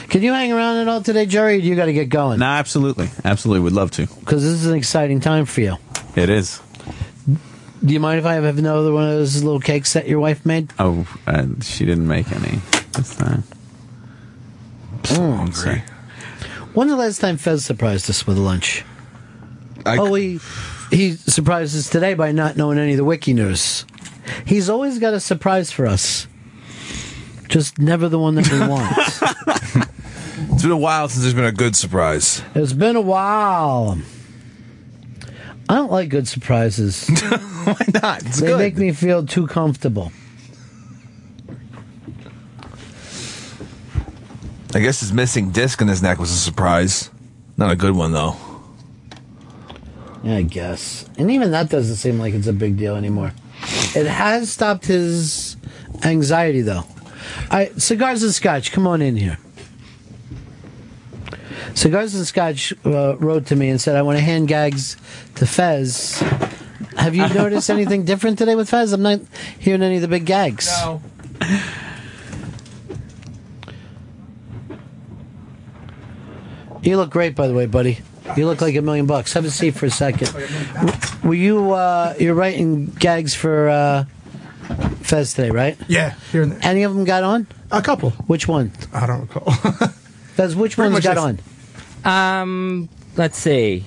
Can 0.08 0.22
you 0.22 0.32
hang 0.32 0.52
around 0.52 0.78
at 0.78 0.88
all 0.88 1.02
today, 1.02 1.26
Jerry? 1.26 1.56
You 1.56 1.76
got 1.76 1.86
to 1.86 1.92
get 1.92 2.08
going? 2.08 2.40
No, 2.40 2.46
absolutely, 2.46 3.10
absolutely, 3.24 3.64
We'd 3.64 3.72
love 3.72 3.90
to. 3.92 4.06
Because 4.06 4.42
this 4.42 4.52
is 4.52 4.66
an 4.66 4.76
exciting 4.76 5.20
time 5.20 5.44
for 5.44 5.60
you. 5.60 5.76
It 6.16 6.30
is. 6.30 6.60
Do 7.84 7.94
you 7.94 8.00
mind 8.00 8.18
if 8.18 8.26
I 8.26 8.34
have 8.34 8.58
another 8.58 8.92
one 8.92 9.04
of 9.04 9.10
those 9.10 9.42
little 9.42 9.60
cakes 9.60 9.94
that 9.94 10.06
your 10.06 10.20
wife 10.20 10.44
made? 10.44 10.72
Oh, 10.78 11.06
uh, 11.26 11.46
she 11.62 11.86
didn't 11.86 12.06
make 12.06 12.30
any 12.30 12.60
this 12.92 13.16
time. 13.16 13.44
Mm, 15.04 15.36
hungry. 15.36 15.82
When's 16.74 16.90
the 16.90 16.96
last 16.96 17.20
time 17.20 17.36
Fez 17.36 17.64
surprised 17.64 18.08
us 18.10 18.26
with 18.26 18.38
lunch? 18.38 18.84
oh, 19.86 20.14
he 20.14 20.38
he 20.90 21.12
surprised 21.12 21.76
us 21.76 21.88
today 21.88 22.14
by 22.14 22.32
not 22.32 22.56
knowing 22.56 22.78
any 22.78 22.92
of 22.92 22.96
the 22.98 23.04
wiki 23.04 23.32
news. 23.32 23.84
He's 24.44 24.68
always 24.68 24.98
got 24.98 25.14
a 25.14 25.20
surprise 25.20 25.70
for 25.72 25.86
us, 25.86 26.26
just 27.48 27.78
never 27.78 28.08
the 28.08 28.18
one 28.18 28.34
that 28.36 28.50
we 28.52 28.58
want. 28.68 28.92
It's 30.52 30.62
been 30.62 30.70
a 30.72 30.76
while 30.76 31.08
since 31.08 31.22
there's 31.22 31.34
been 31.34 31.44
a 31.44 31.52
good 31.52 31.74
surprise. 31.74 32.42
it's 32.54 32.72
been 32.72 32.96
a 32.96 33.00
while. 33.00 33.98
I 35.68 35.74
don't 35.76 35.90
like 35.92 36.08
good 36.08 36.26
surprises. 36.28 37.08
Why 37.64 37.76
not? 38.02 38.26
It's 38.26 38.40
they 38.40 38.48
good. 38.48 38.58
make 38.58 38.76
me 38.76 38.92
feel 38.92 39.24
too 39.24 39.46
comfortable. 39.46 40.12
I 44.74 44.80
guess 44.80 45.00
his 45.00 45.12
missing 45.12 45.50
disc 45.50 45.80
in 45.80 45.88
his 45.88 46.02
neck 46.02 46.18
was 46.18 46.30
a 46.30 46.36
surprise. 46.36 47.10
Not 47.56 47.70
a 47.70 47.76
good 47.76 47.94
one 47.94 48.12
though. 48.12 48.36
Yeah, 50.22 50.36
I 50.36 50.42
guess. 50.42 51.08
And 51.18 51.30
even 51.30 51.50
that 51.52 51.70
doesn't 51.70 51.96
seem 51.96 52.18
like 52.18 52.34
it's 52.34 52.46
a 52.46 52.52
big 52.52 52.76
deal 52.76 52.94
anymore. 52.94 53.32
It 53.94 54.06
has 54.06 54.50
stopped 54.50 54.86
his 54.86 55.56
anxiety, 56.02 56.60
though. 56.60 56.84
I 57.50 57.70
cigars 57.76 58.22
and 58.22 58.32
scotch. 58.32 58.72
Come 58.72 58.86
on 58.86 59.02
in 59.02 59.16
here. 59.16 59.38
Cigars 61.74 62.14
and 62.14 62.26
Scotch 62.26 62.72
uh, 62.84 63.16
wrote 63.18 63.46
to 63.46 63.56
me 63.56 63.68
and 63.68 63.80
said, 63.80 63.96
"I 63.96 64.02
want 64.02 64.18
to 64.18 64.24
hand 64.24 64.48
gags 64.48 64.96
to 65.36 65.46
Fez." 65.46 66.18
Have 66.96 67.14
you 67.14 67.28
noticed 67.34 67.70
anything 67.70 68.04
different 68.04 68.38
today 68.38 68.54
with 68.54 68.68
Fez? 68.68 68.92
I'm 68.92 69.02
not 69.02 69.20
hearing 69.58 69.82
any 69.82 69.96
of 69.96 70.02
the 70.02 70.08
big 70.08 70.26
gags. 70.26 70.68
No. 70.82 71.00
You 76.82 76.96
look 76.96 77.10
great, 77.10 77.34
by 77.34 77.46
the 77.46 77.54
way, 77.54 77.66
buddy. 77.66 77.98
You 78.36 78.46
look 78.46 78.60
like 78.60 78.74
a 78.76 78.82
million 78.82 79.06
bucks. 79.06 79.32
Have 79.32 79.44
a 79.44 79.50
seat 79.50 79.72
for 79.72 79.86
a 79.86 79.90
second. 79.90 80.32
Were 81.24 81.34
you 81.34 81.72
uh, 81.72 82.14
you're 82.18 82.34
writing 82.34 82.86
gags 82.86 83.34
for 83.34 83.68
uh, 83.68 84.04
Fez 85.02 85.34
today, 85.34 85.50
right? 85.50 85.76
Yeah, 85.88 86.14
here 86.32 86.42
and 86.42 86.52
there. 86.52 86.60
Any 86.62 86.82
of 86.84 86.94
them 86.94 87.04
got 87.04 87.24
on? 87.24 87.46
A 87.70 87.82
couple. 87.82 88.10
Which 88.10 88.46
one? 88.46 88.72
I 88.92 89.06
don't 89.06 89.22
recall. 89.22 89.52
Fez, 90.34 90.54
which 90.56 90.76
Pretty 90.76 90.92
ones 90.92 91.04
much 91.04 91.14
got 91.14 91.32
just- 91.34 92.04
on? 92.04 92.40
Um, 92.42 92.88
let's 93.16 93.36
see. 93.36 93.84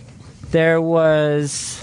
There 0.52 0.80
was 0.82 1.82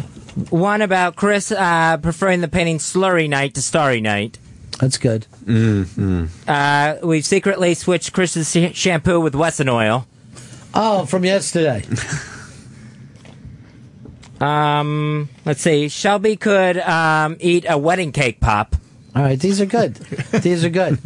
one 0.50 0.80
about 0.82 1.16
Chris 1.16 1.50
uh, 1.50 1.96
preferring 1.96 2.40
the 2.40 2.48
painting 2.48 2.78
Slurry 2.78 3.28
Night 3.28 3.54
to 3.54 3.62
Starry 3.62 4.00
Night. 4.00 4.38
That's 4.78 4.96
good. 4.96 5.26
Mm-hmm. 5.44 6.26
Uh, 6.46 6.96
we've 7.06 7.24
secretly 7.26 7.74
switched 7.74 8.12
Chris's 8.12 8.50
sh- 8.50 8.74
shampoo 8.78 9.20
with 9.20 9.34
Wesson 9.34 9.68
oil. 9.68 10.06
Oh, 10.74 11.04
from 11.06 11.24
yesterday. 11.24 11.84
Um, 14.40 15.28
let's 15.44 15.60
see. 15.60 15.88
Shelby 15.88 16.36
could 16.36 16.78
um, 16.78 17.36
eat 17.40 17.66
a 17.68 17.76
wedding 17.76 18.12
cake 18.12 18.40
pop. 18.40 18.74
All 19.14 19.22
right, 19.22 19.38
these 19.38 19.60
are 19.60 19.66
good. 19.66 19.96
these 19.96 20.64
are 20.64 20.70
good. 20.70 20.98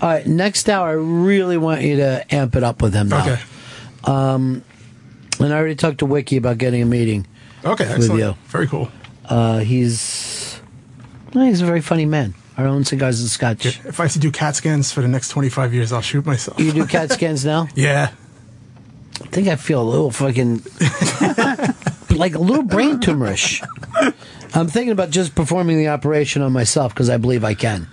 All 0.00 0.08
right, 0.08 0.26
next 0.26 0.68
hour, 0.68 0.88
I 0.88 0.92
really 0.92 1.58
want 1.58 1.82
you 1.82 1.96
to 1.96 2.24
amp 2.34 2.56
it 2.56 2.64
up 2.64 2.82
with 2.82 2.94
him 2.94 3.08
now. 3.08 3.22
Okay. 3.22 3.42
Um, 4.04 4.64
and 5.38 5.52
I 5.52 5.56
already 5.56 5.76
talked 5.76 5.98
to 5.98 6.06
Wiki 6.06 6.36
about 6.38 6.58
getting 6.58 6.82
a 6.82 6.86
meeting. 6.86 7.26
Okay, 7.64 7.84
with 7.84 7.96
excellent. 7.96 8.20
you. 8.20 8.34
Very 8.46 8.66
cool. 8.66 8.90
Uh, 9.24 9.58
he's 9.58 10.60
well, 11.34 11.44
he's 11.44 11.60
a 11.60 11.66
very 11.66 11.80
funny 11.80 12.06
man. 12.06 12.34
Our 12.56 12.66
own 12.66 12.84
cigars 12.84 13.20
and 13.20 13.28
scotch. 13.28 13.64
If 13.64 14.00
I 14.00 14.04
have 14.04 14.12
to 14.12 14.18
do 14.18 14.30
CAT 14.30 14.56
scans 14.56 14.92
for 14.92 15.00
the 15.00 15.08
next 15.08 15.28
25 15.28 15.72
years, 15.72 15.92
I'll 15.92 16.02
shoot 16.02 16.26
myself. 16.26 16.58
You 16.58 16.72
do 16.72 16.86
CAT 16.88 17.12
scans 17.12 17.44
now? 17.44 17.68
Yeah. 17.74 18.12
I 19.22 19.26
think 19.28 19.48
I 19.48 19.56
feel 19.56 19.80
a 19.82 19.88
little 19.88 20.10
fucking 20.10 20.62
like 22.16 22.34
a 22.34 22.38
little 22.38 22.62
brain 22.62 22.98
tumorish. 23.00 23.66
I'm 24.54 24.68
thinking 24.68 24.92
about 24.92 25.10
just 25.10 25.34
performing 25.34 25.78
the 25.78 25.88
operation 25.88 26.42
on 26.42 26.52
myself 26.52 26.92
because 26.92 27.08
I 27.08 27.16
believe 27.16 27.44
I 27.44 27.54
can. 27.54 27.86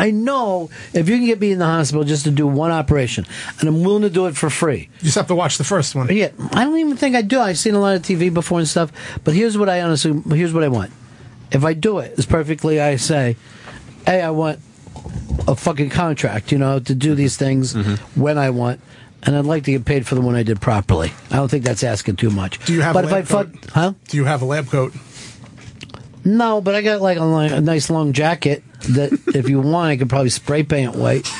I 0.00 0.12
know 0.12 0.70
if 0.94 1.08
you 1.08 1.16
can 1.16 1.26
get 1.26 1.40
me 1.40 1.50
in 1.50 1.58
the 1.58 1.64
hospital 1.64 2.04
just 2.04 2.22
to 2.24 2.30
do 2.30 2.46
one 2.46 2.70
operation, 2.70 3.26
and 3.58 3.68
I'm 3.68 3.82
willing 3.82 4.02
to 4.02 4.10
do 4.10 4.26
it 4.26 4.36
for 4.36 4.48
free. 4.48 4.88
You 5.00 5.04
just 5.04 5.16
have 5.16 5.26
to 5.26 5.34
watch 5.34 5.58
the 5.58 5.64
first 5.64 5.96
one. 5.96 6.14
Yeah, 6.14 6.30
I 6.52 6.62
don't 6.64 6.78
even 6.78 6.96
think 6.96 7.16
I 7.16 7.22
do. 7.22 7.40
I've 7.40 7.58
seen 7.58 7.74
a 7.74 7.80
lot 7.80 7.96
of 7.96 8.02
TV 8.02 8.32
before 8.32 8.60
and 8.60 8.68
stuff, 8.68 8.92
but 9.24 9.34
here's 9.34 9.58
what 9.58 9.68
I 9.68 9.80
honestly, 9.82 10.12
here's 10.36 10.54
what 10.54 10.62
I 10.62 10.68
want. 10.68 10.92
If 11.50 11.64
I 11.64 11.74
do 11.74 11.98
it, 11.98 12.12
it's 12.16 12.26
perfectly. 12.26 12.80
I 12.80 12.94
say, 12.94 13.34
hey, 14.06 14.22
I 14.22 14.30
want 14.30 14.60
a 15.48 15.56
fucking 15.56 15.90
contract, 15.90 16.52
you 16.52 16.58
know, 16.58 16.78
to 16.78 16.94
do 16.94 17.16
these 17.16 17.36
things 17.36 17.74
Mm-hmm. 17.74 18.20
when 18.20 18.38
I 18.38 18.50
want, 18.50 18.80
and 19.24 19.36
I'd 19.36 19.44
like 19.44 19.64
to 19.64 19.72
get 19.72 19.84
paid 19.84 20.06
for 20.06 20.14
the 20.14 20.20
one 20.20 20.34
I 20.34 20.42
did 20.42 20.60
properly. 20.60 21.12
I 21.30 21.36
don't 21.36 21.48
think 21.50 21.64
that's 21.64 21.82
asking 21.84 22.16
too 22.16 22.30
much. 22.30 22.58
Do 22.64 22.72
you 22.72 22.80
have 22.82 22.94
But 22.94 23.04
a 23.04 23.08
if 23.08 23.12
I 23.12 23.16
lab 23.16 23.26
fuck, 23.26 23.46
coat? 23.52 23.70
huh? 23.72 23.92
Do 24.08 24.16
you 24.16 24.24
have 24.24 24.42
a 24.42 24.44
lab 24.44 24.68
coat? 24.68 24.92
No, 26.24 26.60
but 26.60 26.74
I 26.74 26.82
got 26.82 27.00
like 27.00 27.18
a, 27.18 27.24
li- 27.24 27.52
a 27.52 27.60
nice 27.60 27.90
long 27.90 28.12
jacket 28.12 28.62
that 28.90 29.12
if 29.34 29.48
you 29.48 29.60
want, 29.60 29.90
I 29.90 29.96
could 29.96 30.08
probably 30.08 30.30
spray 30.30 30.62
paint 30.62 30.94
white. 30.96 31.28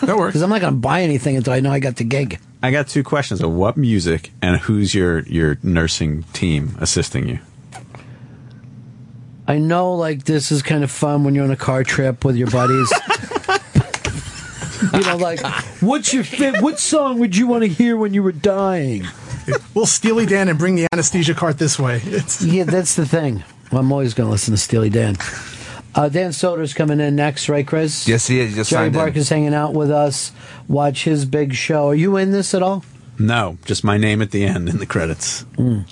That 0.00 0.16
works. 0.16 0.30
Because 0.32 0.40
I'm 0.42 0.48
not 0.48 0.62
going 0.62 0.72
to 0.72 0.78
buy 0.78 1.02
anything 1.02 1.36
until 1.36 1.52
I 1.52 1.60
know 1.60 1.70
I 1.70 1.78
got 1.78 1.96
the 1.96 2.04
gig. 2.04 2.40
I 2.62 2.70
got 2.70 2.88
two 2.88 3.02
questions. 3.04 3.42
Of 3.42 3.52
what 3.52 3.76
music 3.76 4.30
and 4.40 4.56
who's 4.56 4.94
your 4.94 5.20
your 5.24 5.58
nursing 5.62 6.22
team 6.32 6.74
assisting 6.80 7.28
you? 7.28 7.38
I 9.46 9.58
know, 9.58 9.94
like 9.94 10.24
this 10.24 10.50
is 10.50 10.62
kind 10.62 10.82
of 10.82 10.90
fun 10.90 11.22
when 11.22 11.34
you're 11.34 11.44
on 11.44 11.50
a 11.50 11.56
car 11.56 11.84
trip 11.84 12.24
with 12.24 12.34
your 12.36 12.50
buddies. 12.50 12.90
You 14.94 15.00
know, 15.00 15.16
like, 15.16 15.40
what's 15.80 16.12
your 16.12 16.24
fit? 16.24 16.62
What 16.62 16.78
song 16.78 17.18
would 17.18 17.36
you 17.36 17.46
want 17.46 17.62
to 17.64 17.68
hear 17.68 17.96
when 17.96 18.14
you 18.14 18.22
were 18.22 18.32
dying? 18.32 19.06
We'll 19.74 19.86
Steely 19.86 20.26
Dan 20.26 20.48
and 20.48 20.58
bring 20.58 20.74
the 20.74 20.86
anesthesia 20.92 21.34
cart 21.34 21.58
this 21.58 21.78
way. 21.78 22.00
It's 22.04 22.42
Yeah, 22.42 22.64
that's 22.64 22.94
the 22.94 23.06
thing. 23.06 23.44
Well, 23.70 23.80
I'm 23.80 23.92
always 23.92 24.14
going 24.14 24.26
to 24.26 24.30
listen 24.30 24.52
to 24.52 24.58
Steely 24.58 24.90
Dan. 24.90 25.16
Uh, 25.94 26.08
Dan 26.08 26.32
Soder's 26.32 26.72
coming 26.72 27.00
in 27.00 27.16
next, 27.16 27.48
right, 27.48 27.66
Chris? 27.66 28.06
Yes, 28.06 28.26
he 28.26 28.40
is. 28.40 28.50
He 28.50 28.56
just 28.56 28.70
Jerry 28.70 28.86
signed 28.86 28.94
in. 28.94 29.00
Barca's 29.00 29.28
hanging 29.28 29.54
out 29.54 29.74
with 29.74 29.90
us. 29.90 30.32
Watch 30.68 31.04
his 31.04 31.24
big 31.24 31.54
show. 31.54 31.88
Are 31.88 31.94
you 31.94 32.16
in 32.16 32.30
this 32.30 32.54
at 32.54 32.62
all? 32.62 32.84
No, 33.18 33.58
just 33.64 33.84
my 33.84 33.98
name 33.98 34.22
at 34.22 34.30
the 34.30 34.44
end 34.44 34.68
in 34.68 34.78
the 34.78 34.86
credits. 34.86 35.44
Mm. 35.56 35.84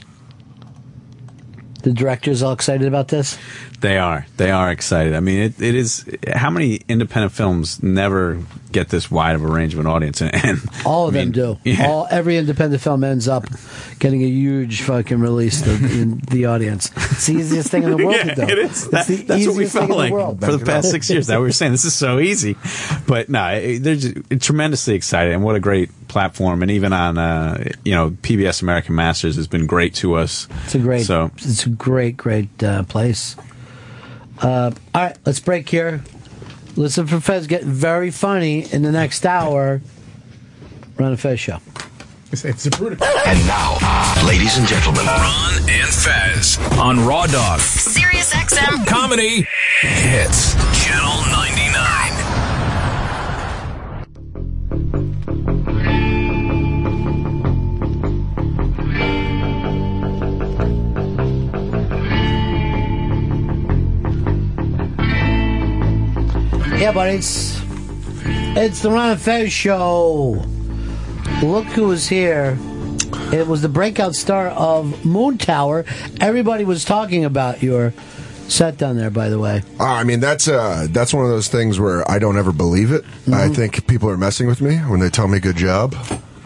The 1.83 1.93
director's 1.93 2.43
all 2.43 2.53
excited 2.53 2.87
about 2.87 3.09
this. 3.09 3.39
They 3.81 3.97
are. 3.99 4.27
They 4.37 4.51
are 4.51 4.71
excited. 4.73 5.15
I 5.15 5.21
mean, 5.21 5.39
it, 5.41 5.61
it 5.63 5.75
is. 5.77 6.05
How 6.35 6.51
many 6.51 6.81
independent 6.89 7.33
films 7.33 7.81
never 7.83 8.41
get 8.73 8.89
this 8.89 9.09
wide 9.11 9.35
of 9.37 9.45
a 9.45 9.47
range 9.47 9.73
of 9.75 9.81
an 9.81 9.87
audience? 9.87 10.21
And, 10.29 10.35
and 10.35 10.59
All 10.85 11.07
of 11.09 11.15
I 11.15 11.19
mean, 11.25 11.33
them 11.33 11.57
do. 11.63 11.71
yeah. 11.71 11.87
All 11.89 12.09
every 12.11 12.37
independent 12.39 12.83
film 12.83 13.05
ends 13.05 13.29
up 13.29 13.47
getting 14.01 14.23
a 14.23 14.27
huge 14.27 14.83
fucking 14.83 15.21
release 15.21 15.63
to, 15.63 15.71
in 15.71 16.19
the 16.31 16.47
audience. 16.47 16.91
It's 16.97 17.27
the 17.27 17.35
easiest 17.35 17.71
thing 17.71 17.85
in 17.85 17.91
the 17.91 17.97
world 17.99 18.17
yeah, 18.27 18.35
to 18.35 18.47
do. 18.47 18.53
it 18.53 18.59
is. 18.59 18.89
That- 18.91 19.07
that's 19.29 19.47
what 19.47 19.57
we 19.57 19.67
felt 19.67 19.89
the 19.89 19.95
like 19.95 20.13
for 20.41 20.57
the 20.57 20.65
past 20.65 20.91
six 20.91 21.09
years. 21.09 21.29
That 21.29 21.39
we 21.39 21.45
were 21.45 21.53
saying 21.53 21.73
this 21.73 21.85
is 21.85 21.95
so 21.95 22.19
easy, 22.19 22.57
but 23.07 23.29
no, 23.29 23.47
it- 23.49 23.79
they're 23.85 23.95
just 23.97 24.17
tremendously 24.43 24.95
excited, 24.95 25.33
and 25.33 25.43
what 25.45 25.55
a 25.57 25.61
great 25.61 25.91
platform! 26.09 26.63
And 26.63 26.71
even 26.73 26.93
on 26.93 27.17
uh, 27.17 27.65
you 27.85 27.95
know 27.95 28.11
PBS 28.11 28.63
American 28.63 28.95
Masters 28.97 29.37
has 29.37 29.47
been 29.47 29.67
great 29.67 29.95
to 29.97 30.15
us. 30.15 30.49
It's 30.65 30.75
a 30.75 30.79
great, 30.81 31.07
So 31.07 31.31
it's 31.37 31.65
a 31.67 31.71
great, 31.71 32.17
great 32.17 32.63
uh, 32.63 32.83
place. 32.85 33.37
Uh, 34.41 34.71
all 34.95 35.03
right, 35.03 35.17
let's 35.27 35.41
break 35.41 35.69
here. 35.69 36.03
Listen 36.77 37.07
for 37.07 37.21
Fez 37.21 37.47
getting 37.47 37.71
very 37.71 38.11
funny 38.11 38.73
in 38.73 38.83
the 38.83 38.93
next 38.93 39.27
hour. 39.27 39.81
Ron 40.97 41.11
and 41.11 41.21
Fez 41.21 41.41
show. 41.41 41.59
it's 42.31 42.67
a 42.67 42.71
brutal. 42.71 43.05
And 43.05 43.47
now, 43.47 43.79
ladies 44.27 44.59
and 44.59 44.67
gentlemen, 44.67 45.07
Ron 45.07 45.69
and 45.69 45.89
Fez 45.89 46.59
on 46.79 47.05
Raw 47.05 47.27
Dog. 47.27 47.61
Sirius 47.61 48.33
XM. 48.33 48.87
Comedy 48.87 49.47
hits 49.81 50.55
Channel 50.85 51.17
99. 51.33 51.48
Yeah, 66.89 66.95
but 66.95 67.11
it's 67.11 67.61
it's 68.57 68.81
the 68.81 68.91
Ron 68.91 69.11
and 69.11 69.21
Fez 69.21 69.53
show. 69.53 70.43
Look 71.43 71.67
who 71.67 71.89
was 71.89 72.09
here. 72.09 72.57
It 73.31 73.47
was 73.47 73.61
the 73.61 73.69
breakout 73.69 74.15
star 74.15 74.47
of 74.49 74.87
Moontower. 75.03 75.87
Everybody 76.19 76.65
was 76.65 76.87
talking 76.87 77.27
about 77.27 77.63
your 77.63 77.93
set 78.49 78.79
down 78.79 78.97
there, 78.97 79.11
by 79.11 79.29
the 79.29 79.39
way. 79.39 79.65
Uh, 79.79 79.85
I 79.85 80.05
mean, 80.05 80.21
that's 80.21 80.49
uh, 80.49 80.87
that's 80.89 81.13
one 81.13 81.27
of 81.27 81.31
those 81.31 81.49
things 81.49 81.79
where 81.79 82.11
I 82.11 82.19
don't 82.19 82.39
ever 82.39 82.53
believe 82.53 82.91
it. 82.91 83.05
I 83.31 83.51
think 83.51 83.87
people 83.87 84.09
are 84.09 84.17
messing 84.17 84.47
with 84.47 84.63
me 84.63 84.77
when 84.77 84.99
they 84.99 85.11
tell 85.11 85.29
me 85.29 85.41
good 85.41 85.57
job. 85.57 85.95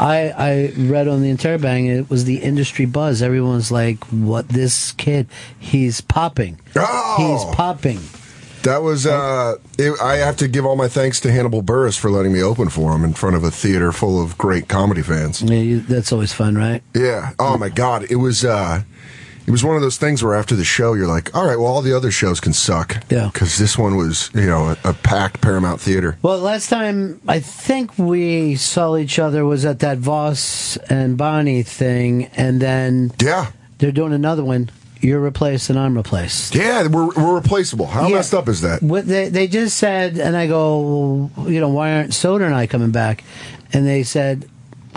I, 0.00 0.30
I 0.30 0.72
read 0.76 1.06
on 1.06 1.22
the 1.22 1.30
Interrobang 1.30 1.88
it 1.88 2.10
was 2.10 2.24
the 2.24 2.38
industry 2.38 2.86
buzz. 2.86 3.22
Everyone's 3.22 3.70
like, 3.70 4.02
"What 4.06 4.48
this 4.48 4.90
kid? 4.90 5.28
He's 5.56 6.00
popping. 6.00 6.58
He's 6.74 7.44
popping." 7.54 8.00
That 8.62 8.82
was. 8.82 9.06
Uh, 9.06 9.56
it, 9.78 10.00
I 10.00 10.16
have 10.16 10.36
to 10.38 10.48
give 10.48 10.64
all 10.64 10.76
my 10.76 10.88
thanks 10.88 11.20
to 11.20 11.32
Hannibal 11.32 11.62
Buress 11.62 11.98
for 11.98 12.10
letting 12.10 12.32
me 12.32 12.42
open 12.42 12.68
for 12.68 12.94
him 12.94 13.04
in 13.04 13.12
front 13.12 13.36
of 13.36 13.44
a 13.44 13.50
theater 13.50 13.92
full 13.92 14.22
of 14.22 14.38
great 14.38 14.68
comedy 14.68 15.02
fans. 15.02 15.42
Yeah, 15.42 15.56
you, 15.56 15.80
that's 15.80 16.12
always 16.12 16.32
fun, 16.32 16.56
right? 16.56 16.82
Yeah. 16.94 17.32
Oh 17.38 17.58
my 17.58 17.68
God. 17.68 18.06
It 18.10 18.16
was. 18.16 18.44
Uh, 18.44 18.82
it 19.44 19.50
was 19.50 19.64
one 19.64 19.74
of 19.74 19.82
those 19.82 19.96
things 19.96 20.22
where 20.22 20.34
after 20.34 20.54
the 20.54 20.64
show, 20.64 20.94
you're 20.94 21.08
like, 21.08 21.34
all 21.34 21.44
right, 21.44 21.56
well, 21.58 21.66
all 21.66 21.82
the 21.82 21.96
other 21.96 22.12
shows 22.12 22.38
can 22.38 22.52
suck. 22.52 23.02
Yeah. 23.10 23.28
Because 23.32 23.58
this 23.58 23.76
one 23.76 23.96
was, 23.96 24.30
you 24.34 24.46
know, 24.46 24.68
a, 24.84 24.90
a 24.90 24.92
packed 24.92 25.40
Paramount 25.40 25.80
theater. 25.80 26.16
Well, 26.22 26.38
last 26.38 26.68
time 26.70 27.20
I 27.26 27.40
think 27.40 27.98
we 27.98 28.54
saw 28.54 28.96
each 28.96 29.18
other 29.18 29.44
was 29.44 29.64
at 29.64 29.80
that 29.80 29.98
Voss 29.98 30.76
and 30.88 31.18
Bonnie 31.18 31.64
thing, 31.64 32.26
and 32.36 32.62
then 32.62 33.12
yeah, 33.20 33.50
they're 33.78 33.90
doing 33.90 34.12
another 34.12 34.44
one. 34.44 34.70
You're 35.02 35.20
replaced 35.20 35.68
and 35.68 35.78
I'm 35.78 35.96
replaced. 35.96 36.54
Yeah, 36.54 36.86
we're, 36.86 37.08
we're 37.08 37.34
replaceable. 37.34 37.86
How 37.86 38.06
Yeah. 38.08 38.16
messed 38.16 38.34
up 38.34 38.48
is 38.48 38.60
that? 38.60 38.82
What 38.82 39.06
they 39.06 39.28
they 39.28 39.48
just 39.48 39.76
said, 39.76 40.16
and 40.16 40.36
I 40.36 40.46
go, 40.46 41.28
you 41.46 41.60
know, 41.60 41.68
why 41.70 41.94
aren't 41.96 42.10
Soder 42.12 42.46
and 42.46 42.54
I 42.54 42.66
coming 42.68 42.92
back? 42.92 43.24
And 43.72 43.84
they 43.86 44.04
said, 44.04 44.48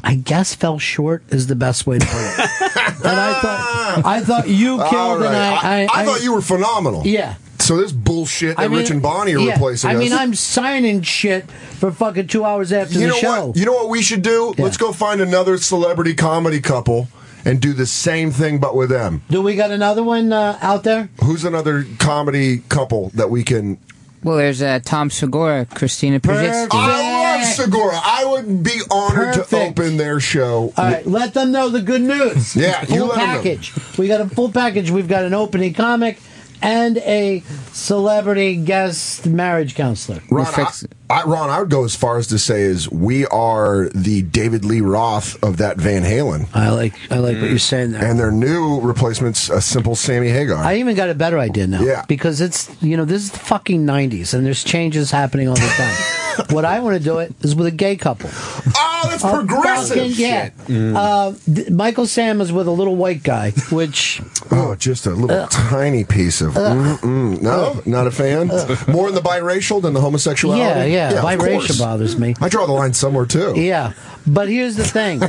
I 0.04 0.14
guess 0.16 0.54
fell 0.54 0.78
short 0.78 1.24
is 1.30 1.48
the 1.48 1.56
best 1.56 1.88
way 1.88 1.98
to 1.98 2.06
put 2.06 2.16
it. 2.16 2.40
and 3.04 3.20
I 3.20 3.40
thought 3.42 4.02
I 4.06 4.22
thought 4.22 4.48
you 4.48 4.78
killed, 4.78 5.22
right. 5.22 5.28
and 5.28 5.36
I 5.36 5.82
I, 5.82 5.88
I 6.02 6.06
thought 6.06 6.22
you 6.22 6.34
were 6.34 6.42
phenomenal. 6.42 7.02
Yeah. 7.06 7.36
So 7.58 7.78
this 7.78 7.92
bullshit 7.92 8.58
that 8.58 8.64
I 8.64 8.68
mean, 8.68 8.80
Rich 8.80 8.92
and 8.92 9.02
Bonnie 9.02 9.34
are 9.34 9.40
yeah. 9.40 9.54
replacing 9.54 9.90
I 9.90 9.96
us. 9.96 10.00
mean, 10.00 10.14
I'm 10.14 10.36
signing 10.36 11.02
shit 11.02 11.50
for 11.50 11.92
fucking 11.92 12.28
two 12.28 12.46
hours 12.46 12.72
after 12.72 12.94
you 12.94 13.00
the 13.00 13.08
know 13.08 13.16
show. 13.16 13.46
what? 13.48 13.58
You 13.58 13.66
know 13.66 13.74
what 13.74 13.90
we 13.90 14.04
should 14.04 14.22
do? 14.22 14.54
Let's 14.60 14.78
go 14.78 14.92
find 14.94 15.20
another 15.20 15.58
celebrity 15.58 16.14
comedy 16.14 16.62
couple 16.62 17.08
and 17.46 17.62
do 17.62 17.74
the 17.74 17.86
same 17.86 18.32
thing, 18.32 18.60
but 18.60 18.76
with 18.76 18.90
them. 18.90 19.22
Do 19.30 19.42
we 19.42 19.56
got 19.56 19.72
another 19.72 20.04
one 20.04 20.34
uh, 20.34 20.58
out 20.62 20.84
there? 20.84 21.10
Who's 21.24 21.46
another 21.46 21.86
comedy 22.00 22.60
couple 22.70 23.10
that 23.14 23.30
we 23.30 23.44
can? 23.44 23.78
Well, 24.24 24.38
there's 24.38 24.60
uh, 24.62 24.80
Tom 24.84 25.12
Segura, 25.12 25.66
Christina 25.66 26.20
Pazsitzky. 26.20 26.70
I 26.72 27.38
love 27.38 27.46
Segura. 27.54 27.94
I 27.94 28.26
would 28.26 28.64
be 28.64 28.82
honored 28.90 29.36
Perfect. 29.36 29.50
to 29.52 29.62
open 29.84 29.98
their 29.98 30.20
show. 30.20 30.74
All 30.76 30.84
right, 30.86 31.06
let 31.06 31.36
them 31.36 31.52
know 31.52 31.70
the 31.70 31.82
good 31.82 32.02
news. 32.02 32.56
Yeah, 32.56 32.82
you 32.82 32.88
full 32.88 33.08
let 33.10 33.20
'em 33.20 33.28
know. 33.30 33.36
package. 33.36 33.74
We 34.00 34.08
got 34.08 34.22
a 34.22 34.28
full 34.28 34.52
package. 34.52 34.90
We've 34.90 35.08
got 35.08 35.26
an 35.26 35.36
opening 35.36 35.76
comic 35.76 36.20
and 36.60 36.98
a 37.00 37.44
celebrity 37.72 38.56
guest 38.56 39.28
marriage 39.28 39.76
counselor. 39.76 40.22
Ron, 40.32 40.48
I, 40.48 40.72
I, 41.08 41.22
Ron, 41.24 41.50
I 41.52 41.60
would 41.60 41.70
go 41.70 41.84
as 41.86 41.96
far 41.96 42.18
as 42.18 42.28
to 42.28 42.40
say 42.40 42.62
is 42.64 42.90
we 42.90 43.28
are 43.28 43.90
the 43.90 44.24
David 44.24 44.66
Lee 44.66 44.82
Roth 44.82 45.42
of 45.44 45.58
that 45.58 45.78
Van 45.78 46.02
Halen. 46.04 46.48
I 46.54 46.72
like 46.72 46.94
I 47.12 47.20
like 47.20 47.38
what 47.38 47.50
you're 47.50 47.60
saying 47.60 47.92
there. 47.92 48.04
And 48.04 48.18
their 48.20 48.32
new 48.32 48.80
replacement's 48.82 49.50
a 49.50 49.62
simple 49.62 49.96
Sammy 49.96 50.30
Hagar. 50.30 50.64
I 50.64 50.78
even 50.78 50.96
got 50.96 51.10
a 51.12 51.14
better 51.16 51.38
idea 51.38 51.68
now. 51.68 51.82
Yeah. 51.82 52.06
Because 52.08 52.42
it's, 52.42 52.70
you 52.82 52.98
know, 52.98 53.06
this 53.06 53.24
is 53.24 53.32
the 53.32 53.40
fucking 53.40 53.86
90s 53.86 54.34
and 54.34 54.44
there's 54.46 54.64
changes 54.64 55.12
happening 55.12 55.48
all 55.48 55.54
the 55.56 55.62
time. 56.38 56.46
what 56.56 56.66
I 56.66 56.80
want 56.80 56.98
to 56.98 57.04
do 57.04 57.20
it 57.20 57.34
is 57.42 57.56
with 57.56 57.68
a 57.68 57.72
gay 57.72 57.96
couple. 57.96 58.30
Oh, 58.34 59.08
that's 59.10 59.24
A 59.24 59.30
progressive. 59.30 59.98
fucking- 59.98 60.14
yeah. 60.16 60.50
Mm. 60.66 60.96
Uh, 60.96 61.34
th- 61.54 61.70
Michael 61.70 62.08
Sam 62.08 62.42
is 62.42 62.52
with 62.52 62.68
a 62.68 62.72
little 62.72 62.96
white 62.96 63.22
guy, 63.24 63.52
which. 63.72 64.22
Oh, 64.52 64.74
just 64.76 65.06
a 65.06 65.12
little 65.12 65.32
Ugh. 65.44 65.50
tiny 65.52 66.04
piece 66.04 66.42
of. 66.42 66.58
Ugh. 66.58 67.00
Mm-mm. 67.00 67.42
No, 67.42 67.82
not 67.86 68.08
a 68.08 68.12
fan. 68.12 68.48
More 68.94 69.08
in 69.08 69.16
the 69.16 69.22
biracial 69.24 69.82
than 69.82 69.94
the 69.94 70.02
homosexuality. 70.02 70.62
Yeah, 70.62 70.84
yeah. 70.84 70.95
Of 71.04 71.24
Biracial 71.40 71.54
course. 71.54 71.80
bothers 71.80 72.18
me. 72.18 72.36
I 72.42 72.50
draw 72.50 72.66
the 72.66 72.74
line 72.74 72.94
somewhere 72.94 73.26
too. 73.26 73.54
Yeah. 73.56 73.94
But 74.28 74.50
here's 74.50 74.76
the 74.76 74.84
thing. 74.84 75.22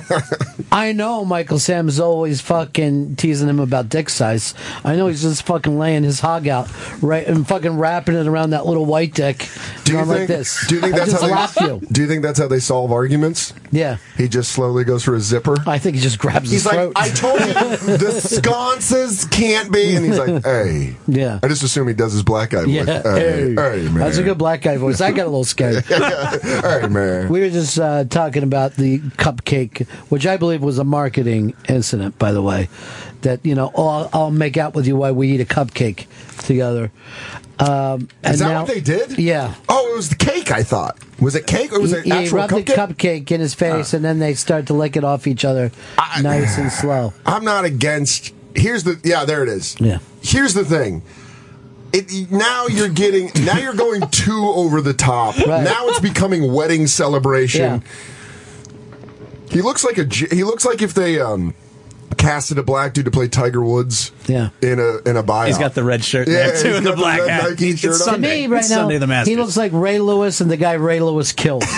I 0.73 0.93
know 0.93 1.25
Michael 1.25 1.59
Sam 1.59 1.89
is 1.89 2.01
always 2.01 2.41
fucking 2.41 3.17
teasing 3.17 3.49
him 3.49 3.61
about 3.61 3.89
dick 3.89 4.09
size. 4.09 4.55
I 4.85 4.97
know 4.97 5.07
he's 5.09 5.23
just 5.23 5.45
fucking 5.47 5.79
laying 5.79 6.03
his 6.03 6.21
hog 6.21 6.49
out 6.49 6.69
right 7.03 7.27
and 7.27 7.47
fucking 7.47 7.79
wrapping 7.79 8.15
it 8.15 8.27
around 8.27 8.51
that 8.51 8.67
little 8.67 8.87
white 8.87 9.15
dick. 9.15 9.49
Do 9.85 9.93
you 9.93 9.99
think? 9.99 10.09
like 10.09 10.29
this. 10.29 10.67
Do 10.67 10.77
you 10.77 10.81
think 10.81 10.95
I 10.95 10.99
that's 11.05 11.13
how 11.21 11.47
they? 11.47 11.67
you. 11.67 11.81
Do 11.93 12.01
you 12.01 12.09
think 12.09 12.23
that's 12.23 12.39
how 12.39 12.49
they 12.49 12.59
solve 12.59 12.91
arguments? 12.91 13.53
Yeah. 13.71 13.99
He 14.17 14.29
just 14.29 14.53
slowly 14.53 14.85
goes 14.85 15.05
for 15.05 15.15
his 15.15 15.25
zipper. 15.25 15.57
I 15.67 15.79
think 15.79 15.97
he 15.97 16.03
just 16.03 16.19
grabs 16.19 16.51
He's 16.51 16.63
his 16.63 16.67
like, 16.67 16.75
throat. 16.77 16.93
I 16.97 17.09
told 17.11 17.41
you 17.41 17.97
the 17.97 18.21
sconces 18.21 19.25
can't 19.27 19.71
be, 19.73 19.95
and 19.95 20.05
he's 20.05 20.19
like, 20.19 20.43
hey. 20.45 20.97
Yeah. 21.07 21.41
I 21.43 21.49
just 21.49 21.63
assume 21.63 21.89
he 21.89 21.95
does 21.95 22.13
his 22.13 22.23
black 22.23 22.51
guy 22.51 22.65
voice. 22.65 22.73
Yeah, 22.75 23.03
Hey, 23.03 23.55
hey, 23.55 23.55
man. 23.55 23.95
That's 23.95 24.17
a 24.19 24.23
good 24.23 24.39
black 24.39 24.63
guy 24.63 24.77
voice. 24.79 25.01
I 25.01 25.11
got 25.13 25.23
a 25.25 25.31
little 25.31 25.45
scared. 25.45 25.85
hey, 25.85 26.87
man. 26.89 27.29
We 27.29 27.41
were 27.41 27.51
just 27.51 27.79
uh, 27.79 28.05
talking 28.05 28.43
about 28.43 28.75
the 28.75 28.86
cupcake, 28.99 29.87
which 30.09 30.27
I 30.27 30.37
believe 30.37 30.63
was 30.63 30.79
a 30.79 30.85
marketing 30.85 31.55
incident, 31.69 32.19
by 32.19 32.33
the 32.33 32.43
way. 32.43 32.69
That 33.23 33.45
you 33.45 33.55
know, 33.55 33.71
oh, 33.75 33.89
I'll, 33.89 34.11
I'll 34.13 34.31
make 34.31 34.57
out 34.57 34.75
with 34.75 34.87
you 34.87 34.97
while 34.97 35.15
we 35.15 35.29
eat 35.33 35.41
a 35.41 35.45
cupcake 35.45 36.07
together. 36.47 36.91
Um, 37.59 38.09
and 38.23 38.35
Is 38.35 38.41
that 38.41 38.49
now- 38.49 38.63
what 38.65 38.69
they 38.73 38.81
did? 38.81 39.19
Yeah. 39.19 39.55
Oh, 39.69 39.93
it 39.93 39.97
was 39.97 40.11
the 40.11 40.17
cake. 40.17 40.51
I 40.51 40.63
thought. 40.63 40.99
Was 41.21 41.35
it 41.35 41.47
cake 41.47 41.73
or 41.73 41.81
was 41.81 41.93
it 41.93 42.05
he, 42.05 42.11
he 42.11 42.29
rubbed 42.29 42.53
cupcake? 42.53 42.67
the 42.67 42.73
cupcake 42.75 43.31
in 43.33 43.41
his 43.41 43.55
face, 43.55 43.95
and 43.95 44.05
then 44.05 44.19
they 44.19 44.35
start 44.35 44.67
to 44.67 44.75
lick 44.75 44.97
it 44.97 45.05
off 45.05 45.27
each 45.27 45.45
other, 45.45 45.73
nice 46.21 46.59
and 46.59 46.71
slow. 46.71 47.15
I'm 47.27 47.45
not 47.45 47.65
against. 47.65 48.35
Here's 48.55 48.85
the 48.85 49.01
yeah, 49.03 49.25
there 49.25 49.43
it 49.43 49.49
is. 49.49 49.77
Yeah. 49.81 49.99
Here's 50.23 50.53
the 50.55 50.65
thing. 50.65 51.03
It, 51.93 52.31
now 52.31 52.67
you're 52.67 52.91
getting 52.91 53.31
now 53.47 53.57
you're 53.57 53.75
going 53.75 54.07
too 54.11 54.53
over 54.55 54.83
the 54.83 54.93
top. 54.93 55.39
Right. 55.39 55.63
Now 55.65 55.89
it's 55.89 56.01
becoming 56.01 56.53
wedding 56.53 56.87
celebration. 56.87 57.63
Yeah. 57.63 57.81
He 59.51 59.63
looks 59.63 59.85
like 59.85 59.99
a 59.99 60.05
he 60.05 60.45
looks 60.45 60.65
like 60.65 60.83
if 60.83 60.95
they 60.95 61.21
um 61.21 61.55
casted 62.17 62.59
a 62.59 62.63
black 62.63 62.95
dude 62.95 63.05
to 63.05 63.11
play 63.11 63.29
Tiger 63.29 63.63
Woods. 63.63 64.13
Yeah. 64.29 64.51
In 64.63 64.79
a 64.81 65.09
in 65.09 65.17
a 65.17 65.23
bio. 65.23 65.47
He's 65.47 65.59
got 65.59 65.75
the 65.75 65.85
red 65.85 66.03
shirt 66.05 66.27
Yeah, 66.29 66.49
there 66.51 66.63
too, 66.63 66.75
and 66.77 66.87
the 66.87 66.95
black 66.95 67.21
red 67.21 67.31
hat. 67.31 67.51
Nike 67.51 67.71
It's 67.71 67.81
shirt 67.81 67.93
on. 67.93 67.99
To 67.99 68.05
Sunday. 68.05 68.43
me, 68.43 68.47
right 68.49 68.59
It's 68.61 68.71
now, 68.71 68.77
Sunday 68.77 68.99
the 68.99 69.07
Masters. 69.07 69.29
he 69.31 69.37
looks 69.37 69.57
like 69.57 69.73
Ray 69.73 69.99
Lewis 69.99 70.41
and 70.41 70.51
the 70.51 70.57
guy 70.57 70.73
Ray 70.75 71.01
Lewis 71.01 71.33
killed. 71.33 71.65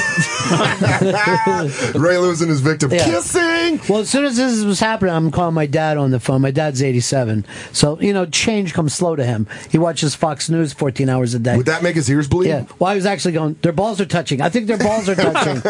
Ray 0.49 2.17
Lewis 2.19 2.41
and 2.41 2.51
his 2.51 2.61
victim 2.61 2.91
Yeah. 2.93 3.05
kissing. 3.05 3.81
Well, 3.89 4.01
as 4.01 4.11
soon 4.11 4.25
as 4.25 4.37
this 4.37 4.65
was 4.65 4.81
happening, 4.81 5.15
I'm 5.15 5.31
calling 5.31 5.55
my 5.55 5.67
dad 5.67 5.97
on 5.97 6.11
the 6.11 6.21
phone. 6.21 6.41
My 6.41 6.51
dad's 6.51 6.83
87, 6.83 7.45
so 7.73 8.01
you 8.01 8.13
know, 8.13 8.27
change 8.27 8.73
comes 8.75 8.95
slow 8.95 9.17
to 9.17 9.25
him. 9.25 9.47
He 9.71 9.79
watches 9.79 10.15
Fox 10.15 10.49
News 10.49 10.73
14 10.73 11.09
hours 11.09 11.35
a 11.35 11.39
day. 11.39 11.57
Would 11.57 11.67
that 11.67 11.83
make 11.83 11.97
his 11.97 12.09
ears 12.11 12.29
bleed? 12.29 12.49
Yeah. 12.49 12.65
Well, 12.79 12.91
I 12.91 12.95
was 12.95 13.07
actually 13.07 13.33
going. 13.33 13.57
Their 13.63 13.73
balls 13.73 14.01
are 14.01 14.07
touching. 14.07 14.41
I 14.41 14.49
think 14.49 14.67
their 14.67 14.79
balls 14.79 15.09
are 15.09 15.15
touching. 15.15 15.63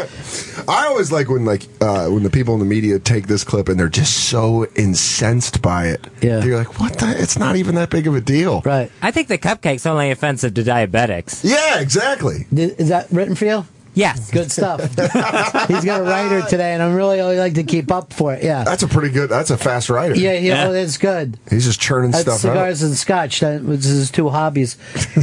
I 0.68 0.86
always 0.86 1.10
like 1.12 1.28
when 1.28 1.44
like 1.44 1.66
uh, 1.80 2.08
when 2.08 2.22
the 2.22 2.30
people 2.30 2.54
in 2.54 2.60
the 2.60 2.66
media 2.66 2.98
take 2.98 3.26
this 3.26 3.44
clip 3.44 3.68
and 3.68 3.78
they're 3.78 3.88
just 3.88 4.28
so 4.28 4.66
incensed 4.76 5.62
by 5.62 5.86
it. 5.88 6.06
Yeah. 6.22 6.44
You're 6.44 6.58
like, 6.58 6.67
what 6.76 6.98
the? 6.98 7.14
It's 7.20 7.38
not 7.38 7.56
even 7.56 7.74
that 7.76 7.90
big 7.90 8.06
of 8.06 8.14
a 8.14 8.20
deal. 8.20 8.62
Right. 8.64 8.90
I 9.02 9.10
think 9.10 9.28
the 9.28 9.38
cupcake's 9.38 9.86
only 9.86 10.10
offensive 10.10 10.54
to 10.54 10.62
diabetics. 10.62 11.40
Yeah, 11.44 11.80
exactly. 11.80 12.46
Is 12.52 12.88
that 12.88 13.10
written 13.10 13.34
for 13.34 13.44
you? 13.46 13.66
Yes. 13.94 14.30
Good 14.30 14.52
stuff. 14.52 14.80
He's 15.68 15.84
got 15.84 16.00
a 16.00 16.04
writer 16.04 16.42
today, 16.42 16.72
and 16.72 16.82
I'm 16.82 16.94
really 16.94 17.20
I 17.20 17.34
like 17.34 17.54
to 17.54 17.64
keep 17.64 17.90
up 17.90 18.12
for 18.12 18.32
it. 18.32 18.44
Yeah. 18.44 18.62
That's 18.62 18.84
a 18.84 18.88
pretty 18.88 19.12
good. 19.12 19.28
That's 19.28 19.50
a 19.50 19.56
fast 19.58 19.90
writer. 19.90 20.14
Yeah, 20.14 20.34
yeah, 20.34 20.68
oh, 20.68 20.72
that's 20.72 20.98
good. 20.98 21.36
He's 21.50 21.64
just 21.64 21.80
churning 21.80 22.12
That's 22.12 22.22
stuff 22.22 22.34
out. 22.34 22.40
cigars 22.40 22.82
and 22.82 22.94
scotch. 22.96 23.40
That 23.40 23.64
was 23.64 23.84
his 23.84 24.12
two 24.12 24.28
hobbies. 24.28 24.76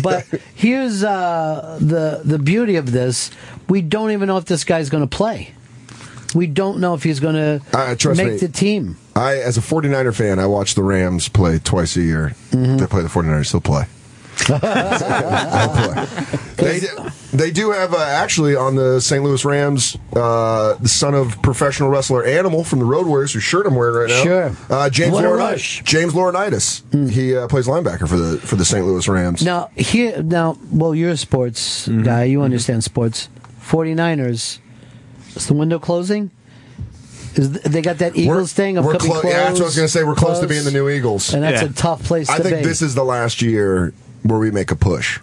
But 0.04 0.26
here's 0.56 1.06
uh, 1.06 1.78
the 1.80 2.22
the 2.26 2.38
beauty 2.38 2.76
of 2.76 2.92
this: 2.92 3.32
we 3.70 3.82
don't 3.82 4.12
even 4.12 4.28
know 4.28 4.38
if 4.38 4.46
this 4.46 4.66
guy's 4.66 4.90
going 4.90 5.08
to 5.08 5.16
play. 5.16 5.54
We 6.36 6.46
don't 6.48 6.80
know 6.80 6.94
if 6.94 7.02
he's 7.04 7.20
going 7.20 7.36
to 7.36 7.62
Uh, 7.74 7.96
trust 7.96 8.18
make 8.18 8.34
me. 8.34 8.38
the 8.38 8.50
team. 8.50 8.98
I, 9.16 9.38
as 9.38 9.58
a 9.58 9.62
49er 9.62 10.14
fan, 10.14 10.38
I 10.38 10.46
watch 10.46 10.76
the 10.76 10.84
Rams 10.84 11.30
play 11.30 11.58
twice 11.60 11.96
a 11.96 12.02
year. 12.02 12.36
Mm-hmm. 12.52 12.78
They 12.78 12.86
play 12.88 13.02
the 13.02 13.08
49ers, 13.08 13.46
still 13.48 13.62
play. 13.62 13.86
They, 16.58 16.80
they 17.34 17.52
do 17.52 17.72
have 17.72 17.94
uh, 17.94 17.98
actually 18.00 18.56
on 18.56 18.76
the 18.76 19.00
St. 19.00 19.24
Louis 19.24 19.44
Rams 19.46 19.98
uh, 20.14 20.74
the 20.76 20.88
son 20.90 21.14
of 21.14 21.42
professional 21.42 21.90
wrestler 21.90 22.24
Animal 22.26 22.64
from 22.64 22.80
the 22.80 22.86
Road 22.86 23.08
Warriors, 23.08 23.34
whose 23.34 23.44
shirt 23.44 23.66
I'm 23.66 23.76
wearing 23.76 23.96
right 23.96 24.10
now. 24.10 24.24
Sure. 24.24 24.52
uh, 24.70 24.90
James 24.90 25.14
Laurinaitis. 25.14 25.84
James 25.84 26.14
Laurinaitis. 26.14 27.10
He 27.12 27.36
uh, 27.36 27.48
plays 27.48 27.68
linebacker 27.68 28.08
for 28.08 28.18
the 28.18 28.38
for 28.40 28.56
the 28.56 28.66
St. 28.66 28.86
Louis 28.86 29.08
Rams. 29.08 29.44
Now 29.44 29.70
here, 29.76 30.22
now, 30.24 30.58
well, 30.72 30.96
you're 30.96 31.12
a 31.12 31.18
sports 31.18 31.88
Mm-hmm. 31.88 32.04
guy. 32.04 32.24
You 32.26 32.42
understand 32.42 32.84
sports. 32.84 33.30
49ers. 33.68 34.60
Is 35.36 35.48
the 35.48 35.54
window 35.54 35.80
closing? 35.80 36.32
Is 37.36 37.50
th- 37.52 37.64
they 37.64 37.82
got 37.82 37.98
that 37.98 38.16
Eagles 38.16 38.54
thing 38.54 38.78
of 38.78 38.86
we're 38.86 38.96
clo- 38.98 39.20
close? 39.22 39.26
yeah, 39.26 39.40
that's 39.46 39.54
what 39.60 39.62
I 39.64 39.66
was 39.66 39.76
going 39.76 39.86
to 39.88 39.92
say. 39.92 40.04
We're 40.04 40.16
close, 40.16 40.40
to 40.40 40.48
being 40.48 40.64
the 40.64 40.72
new 40.72 40.88
Eagles, 40.90 41.34
and 41.34 41.44
that's 41.44 41.62
a 41.62 41.70
tough 41.74 42.04
place 42.04 42.30
I 42.30 42.38
to 42.38 42.44
think 42.44 42.58
be. 42.60 42.64
this 42.64 42.82
is 42.82 42.96
the 42.96 43.04
last 43.04 43.42
year 43.42 43.94
where 44.24 44.40
we 44.40 44.52
make 44.52 44.72
a 44.72 44.76
push. 44.76 45.18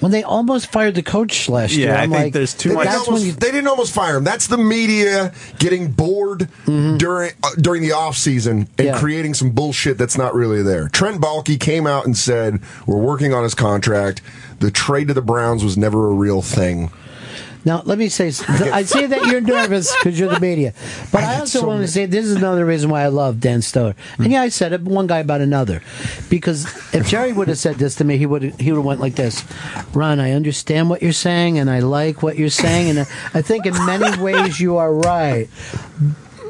when 0.00 0.10
they 0.10 0.22
almost 0.22 0.72
fired 0.72 0.94
the 0.94 1.02
coach 1.02 1.48
last 1.48 1.74
year. 1.74 1.94
I'm 1.94 2.10
like, 2.10 2.32
They 2.32 2.40
didn't, 2.46 2.56
That's 2.64 2.64
when 2.74 2.88
almost, 3.06 3.24
you 3.26 3.32
they 3.32 3.50
didn't 3.50 3.66
almost 3.68 3.94
fire 3.94 4.16
him. 4.16 4.24
That's 4.24 4.46
the 4.46 4.56
media 4.58 5.32
getting 5.58 5.90
bored 5.92 6.48
during 6.64 7.32
uh, 7.42 7.50
during 7.60 7.82
the 7.82 7.92
off 7.92 8.16
season 8.16 8.56
and 8.58 8.68
Mm-hmm. 8.78 8.86
Yeah. 8.86 8.98
creating 8.98 9.34
some 9.34 9.50
bullshit 9.50 9.98
that's 9.98 10.16
not 10.16 10.34
really 10.34 10.62
there. 10.62 10.88
Trent 10.88 11.20
Baalke 11.20 11.60
came 11.60 11.86
out 11.86 12.06
and 12.06 12.16
said, 12.16 12.60
"We're 12.86 12.96
working 12.96 13.34
on 13.34 13.42
his 13.42 13.54
contract. 13.54 14.22
The 14.60 14.70
trade 14.70 15.08
to 15.08 15.14
the 15.14 15.22
Browns 15.22 15.62
was 15.62 15.76
never 15.76 16.06
a 16.10 16.14
real 16.14 16.40
thing." 16.40 16.90
Now, 17.64 17.82
let 17.84 17.98
me 17.98 18.08
say, 18.08 18.26
I 18.48 18.82
say 18.84 19.06
that 19.06 19.26
you're 19.26 19.40
nervous 19.40 19.94
because 19.96 20.18
you're 20.18 20.28
the 20.28 20.40
media, 20.40 20.74
but 21.12 21.24
I, 21.24 21.40
also 21.40 21.66
want 21.66 21.82
to 21.82 21.88
say 21.88 22.06
this 22.06 22.24
is 22.24 22.36
another 22.36 22.64
reason 22.64 22.90
why 22.90 23.02
I 23.02 23.08
love 23.08 23.40
Dan 23.40 23.60
Soder. 23.60 23.94
And 24.18 24.26
mm. 24.26 24.32
yeah, 24.32 24.42
I 24.42 24.48
said 24.48 24.72
it, 24.72 24.82
one 24.82 25.06
guy 25.06 25.18
about 25.18 25.40
another, 25.40 25.82
because 26.30 26.64
if 26.94 27.08
Jerry 27.08 27.32
would 27.32 27.48
have 27.48 27.58
said 27.58 27.76
this 27.76 27.96
to 27.96 28.04
me, 28.04 28.16
he 28.16 28.26
would 28.26 28.42
he 28.60 28.72
would 28.72 28.78
have 28.78 28.84
went 28.84 29.00
like 29.00 29.16
this: 29.16 29.44
Ron, 29.92 30.20
I 30.20 30.32
understand 30.32 30.90
what 30.90 31.02
you're 31.02 31.12
saying, 31.12 31.58
and 31.58 31.68
I 31.70 31.80
like 31.80 32.22
what 32.22 32.36
you're 32.36 32.48
saying, 32.48 32.90
and 32.90 32.98
I, 33.00 33.06
I 33.34 33.42
think 33.42 33.66
in 33.66 33.74
many 33.86 34.20
ways 34.20 34.60
you 34.60 34.76
are 34.76 34.92
right. 34.92 35.48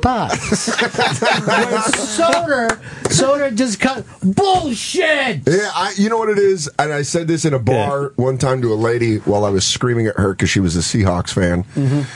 But 0.03 0.31
where 0.39 1.79
Soder, 1.81 2.69
Soder 3.09 3.55
just 3.55 3.81
cut 3.81 4.05
bullshit. 4.23 5.43
Yeah, 5.47 5.71
I, 5.75 5.93
you 5.97 6.09
know 6.09 6.19
what 6.19 6.29
it 6.29 6.39
is, 6.39 6.69
and 6.79 6.93
I 6.93 7.03
said 7.03 7.29
this 7.29 7.45
in 7.45 7.55
a 7.55 7.59
bar 7.59 8.13
one 8.17 8.39
time 8.39 8.63
to 8.63 8.73
a 8.73 8.77
lady 8.77 9.17
while 9.19 9.45
I 9.45 9.51
was 9.51 9.67
screaming 9.67 10.07
at 10.07 10.17
her 10.17 10.33
because 10.35 10.51
she 10.51 10.61
was 10.61 10.77
a 10.77 10.81
Seahawks 10.81 11.33
fan. 11.33 11.65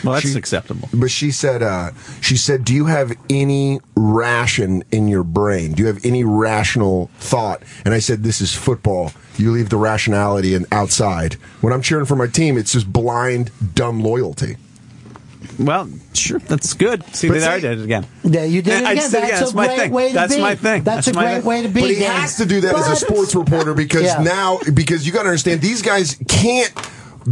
Well, 0.04 0.14
that's 0.14 0.30
She- 0.32 0.38
acceptable. 0.38 0.88
But 0.94 1.10
she 1.10 1.30
said, 1.30 1.62
uh, 1.62 1.90
she 2.20 2.36
said, 2.36 2.64
"Do 2.64 2.74
you 2.74 2.86
have 2.86 3.12
any 3.30 3.80
ration 3.96 4.84
in 4.90 5.08
your 5.08 5.24
brain? 5.24 5.72
Do 5.72 5.82
you 5.82 5.88
have 5.88 6.04
any 6.04 6.24
rational 6.24 7.10
thought?" 7.18 7.62
And 7.84 7.94
I 7.94 7.98
said, 7.98 8.22
"This 8.22 8.40
is 8.40 8.54
football. 8.54 9.12
You 9.38 9.50
leave 9.50 9.70
the 9.70 9.76
rationality 9.78 10.54
and 10.54 10.66
outside. 10.70 11.34
When 11.62 11.72
I'm 11.72 11.82
cheering 11.82 12.04
for 12.06 12.16
my 12.16 12.26
team, 12.26 12.56
it's 12.58 12.72
just 12.72 12.92
blind, 12.92 13.50
dumb 13.74 14.00
loyalty." 14.00 14.56
Well, 15.58 15.88
sure, 16.14 16.38
that's 16.40 16.72
good. 16.74 17.04
See, 17.14 17.28
But 17.28 17.40
there 17.40 17.50
I 17.50 17.60
did 17.60 17.78
it 17.80 17.84
again. 17.84 18.06
Yeah, 18.24 18.44
you 18.44 18.62
did 18.62 18.82
it 18.82 18.86
I 18.86 18.92
again. 18.92 19.10
said 19.10 19.22
That's 19.22 19.28
again. 19.30 19.40
That's 19.40 19.52
a 19.52 19.56
my 19.56 19.66
great 19.66 19.78
thing. 19.78 19.92
way 19.92 20.08
to 20.08 20.14
That's 20.14 20.34
be. 20.36 20.40
my 20.40 20.54
thing. 20.54 20.82
That's, 20.82 21.06
That's 21.06 21.08
a 21.16 21.20
great 21.20 21.34
thing. 21.36 21.44
way 21.44 21.62
to 21.62 21.68
be. 21.68 21.80
But 21.82 21.90
he 21.90 21.96
Dan. 22.00 22.20
has 22.20 22.36
to 22.36 22.46
do 22.46 22.60
that 22.62 22.74
as 22.74 22.88
a 22.88 22.96
sports 22.96 23.34
reporter 23.34 23.74
because 23.74 24.02
Yeah. 24.04 24.22
now, 24.22 24.58
because 24.74 25.06
you 25.06 25.12
got 25.12 25.22
to 25.24 25.28
understand, 25.28 25.60
these 25.60 25.82
guys 25.82 26.16
can't 26.28 26.72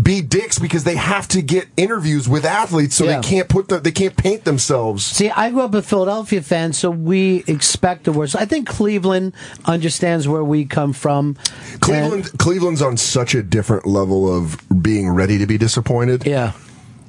be 0.04 0.20
dicks 0.20 0.56
because 0.60 0.84
they 0.84 0.94
have 0.94 1.26
to 1.26 1.42
get 1.42 1.66
interviews 1.76 2.28
with 2.28 2.44
athletes, 2.44 2.94
so 2.94 3.02
Yeah. 3.04 3.20
they 3.20 3.26
can't 3.28 3.48
put 3.48 3.66
the, 3.66 3.80
they 3.80 3.90
can't 3.90 4.16
paint 4.16 4.44
themselves. 4.44 5.04
See, 5.04 5.30
I 5.30 5.50
grew 5.50 5.62
up 5.62 5.74
a 5.74 5.82
Philadelphia 5.82 6.42
fan, 6.42 6.72
so 6.72 6.90
we 6.92 7.42
expect 7.48 8.04
the 8.04 8.12
worst. 8.12 8.36
I 8.36 8.44
think 8.44 8.68
Cleveland 8.68 9.32
understands 9.64 10.28
where 10.28 10.44
we 10.44 10.64
come 10.64 10.92
from. 10.92 11.36
Cleveland, 11.80 12.30
Cleveland's 12.38 12.82
on 12.82 12.98
such 12.98 13.34
a 13.34 13.42
different 13.42 13.84
level 13.84 14.32
of 14.32 14.62
being 14.80 15.08
ready 15.10 15.38
to 15.38 15.46
be 15.46 15.58
disappointed. 15.58 16.24
Yeah. 16.24 16.52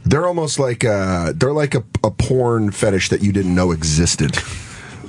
They're 0.06 0.26
almost 0.28 0.60
like 0.60 0.84
uh 0.84 1.34
they're 1.36 1.54
like 1.54 1.76
a, 1.76 1.84
a 2.04 2.12
porn 2.12 2.72
fetish 2.72 3.10
that 3.10 3.22
you 3.22 3.32
didn't 3.32 3.54
know 3.56 3.72
existed. 3.72 4.32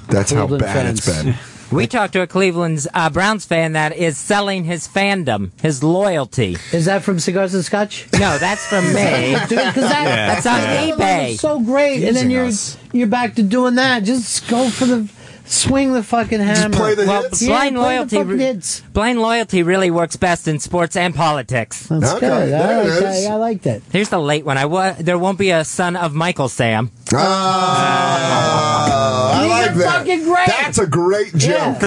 That's 0.09 0.31
Cleveland 0.33 0.63
how 0.63 0.67
bad 0.75 0.87
fans. 0.87 1.07
it's 1.09 1.23
been. 1.23 1.35
We 1.73 1.87
talked 1.87 2.13
to 2.13 2.21
a 2.21 2.27
Cleveland's 2.27 2.87
uh, 2.93 3.09
Browns 3.09 3.47
fan 3.47 3.73
that 3.73 3.97
is 3.97 4.19
selling 4.19 4.65
his 4.65 4.87
fandom, 4.87 5.53
his 5.63 5.83
loyalty. 5.83 6.59
Is 6.71 6.85
that 6.85 7.03
from 7.03 7.19
Cigars 7.19 7.55
and 7.55 7.65
Scotch? 7.65 8.09
No, 8.13 8.37
that's 8.37 8.67
from 8.67 8.85
me. 8.93 9.35
Dude, 9.49 9.59
'cause 9.59 9.77
that, 9.77 10.05
Yeah. 10.05 10.35
That's 10.35 10.45
on 10.45 10.61
that 10.61 10.99
eBay. 10.99 11.39
so 11.39 11.61
great, 11.61 12.05
and 12.05 12.15
then 12.15 12.29
you're 12.31 12.45
us. 12.45 12.77
you're 12.93 13.07
back 13.07 13.37
to 13.37 13.43
doing 13.43 13.77
that. 13.77 14.01
Just 14.05 14.47
go 14.49 14.69
for 14.69 14.85
the 14.85 15.09
swing 15.45 15.93
the 15.93 16.03
fucking 16.03 16.41
hammer. 16.41 16.79
well, 16.79 16.95
Yeah, 16.95 16.97
blind 16.97 17.39
play 17.39 17.71
the 17.75 17.81
loyalty. 17.81 18.17
fucking 18.17 18.29
re- 18.31 18.39
hits. 18.39 18.81
blind 18.93 19.21
loyalty 19.21 19.63
really 19.63 19.91
works 19.91 20.17
best 20.17 20.49
in 20.49 20.59
sports 20.59 20.97
and 20.97 21.15
politics. 21.15 21.87
That's 21.89 22.15
good. 22.21 22.31
I 22.31 22.83
like 22.83 23.01
that. 23.01 23.31
I 23.31 23.35
like 23.37 23.63
that. 23.63 23.83
Here's 23.93 24.09
the 24.09 24.19
late 24.21 24.45
one. 24.45 24.59
I 24.59 24.67
wa- 24.67 24.95
there 24.99 25.19
won't 25.19 25.39
be 25.39 25.51
a 25.51 25.65
son 25.65 25.97
of 25.97 26.15
Michael 26.15 26.49
Sam. 26.49 26.91
Ah, 27.13 29.43
I 29.43 29.47
like 29.47 29.75
that. 29.77 29.99
fucking 29.99 30.25
great. 30.25 30.47
That's 30.47 30.79
a 30.79 30.87
great 30.87 31.35
joke. 31.37 31.77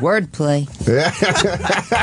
Wordplay. 0.00 0.66
Yeah. 0.86 1.12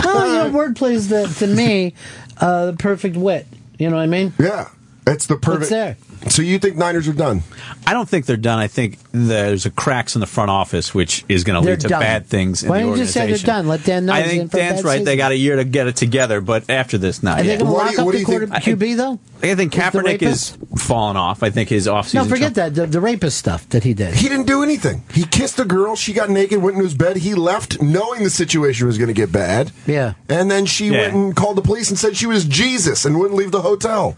no, 0.03 0.25
you 0.25 0.35
know, 0.35 0.49
wordplay 0.57 0.91
is 0.93 1.09
the 1.09 1.27
to 1.39 1.47
me 1.47 1.93
uh, 2.37 2.67
the 2.67 2.73
perfect 2.73 3.17
wit. 3.17 3.45
You 3.77 3.89
know 3.89 3.95
what 3.97 4.03
I 4.03 4.07
mean? 4.07 4.33
Yeah. 4.39 4.69
It's 5.09 5.25
the 5.27 5.35
perfect. 5.37 5.63
It's 5.63 5.69
there. 5.71 5.97
So 6.29 6.41
you 6.41 6.59
think 6.59 6.75
Niners 6.75 7.07
are 7.07 7.13
done? 7.13 7.43
I 7.87 7.93
don't 7.93 8.07
think 8.07 8.25
they're 8.25 8.35
done. 8.37 8.59
I 8.59 8.67
think 8.67 8.97
there's 9.13 9.65
a 9.65 9.69
cracks 9.71 10.15
in 10.15 10.19
the 10.19 10.27
front 10.27 10.51
office, 10.51 10.93
which 10.93 11.23
is 11.29 11.43
going 11.45 11.59
to 11.59 11.65
They're 11.65 11.75
lead 11.75 11.81
to 11.81 11.87
done. 11.87 12.01
bad 12.01 12.27
things 12.27 12.61
in 12.61 12.69
Why 12.69 12.79
the 12.79 12.83
don't 12.83 12.91
you 12.97 13.03
just 13.03 13.13
say 13.13 13.27
they're 13.27 13.37
done? 13.37 13.67
Let 13.67 13.85
Dan 13.85 14.05
know 14.05 14.13
I 14.13 14.23
he's 14.23 14.33
in 14.33 14.37
think 14.39 14.51
for 14.51 14.57
a 14.57 14.59
Dan's 14.59 14.75
bad 14.81 14.85
right. 14.85 14.97
They 14.99 15.05
season. 15.11 15.17
got 15.17 15.31
a 15.31 15.37
year 15.37 15.55
to 15.55 15.63
get 15.63 15.87
it 15.87 15.95
together, 15.95 16.41
but 16.41 16.69
after 16.69 16.97
this, 16.97 17.23
not 17.23 17.39
Are 17.39 17.43
they 17.43 17.49
yet. 17.51 17.59
going 17.59 17.71
to 17.71 17.77
lock 17.77 17.97
up 17.99 18.11
the 18.11 18.23
quarter 18.25 18.47
I 18.51 18.59
think- 18.59 18.79
QB 18.79 18.97
though? 18.97 19.19
I 19.41 19.55
think 19.55 19.73
With 19.73 19.93
the 19.93 19.99
Kaepernick 19.99 20.21
is 20.21 20.57
falling 20.77 21.15
off. 21.15 21.41
I 21.43 21.49
think 21.49 21.69
his 21.69 21.87
offseason. 21.87 22.15
No, 22.15 22.23
forget 22.25 22.55
that. 22.55 22.75
The, 22.75 22.85
the 22.85 22.99
rapist 22.99 23.37
stuff 23.37 23.69
that 23.69 23.85
he 23.85 23.93
did. 23.93 24.13
He 24.13 24.27
didn't 24.27 24.47
do 24.47 24.61
anything. 24.61 25.03
He 25.13 25.23
kissed 25.23 25.57
a 25.61 25.65
girl. 25.65 25.95
She 25.95 26.11
got 26.11 26.29
naked, 26.29 26.61
went 26.61 26.75
into 26.75 26.83
his 26.83 26.93
bed. 26.93 27.15
He 27.15 27.33
left 27.35 27.81
knowing 27.81 28.23
the 28.25 28.29
situation 28.29 28.85
was 28.87 28.97
going 28.97 29.07
to 29.07 29.13
get 29.13 29.31
bad. 29.31 29.71
Yeah. 29.87 30.15
And 30.27 30.51
then 30.51 30.65
she 30.65 30.87
Yeah. 30.89 31.03
went 31.03 31.13
and 31.13 31.35
called 31.37 31.55
the 31.55 31.61
police 31.61 31.89
and 31.89 31.97
said 31.97 32.17
she 32.17 32.25
was 32.25 32.43
Jesus 32.43 33.05
and 33.05 33.17
wouldn't 33.17 33.37
leave 33.39 33.51
the 33.51 33.61
hotel. 33.61 34.17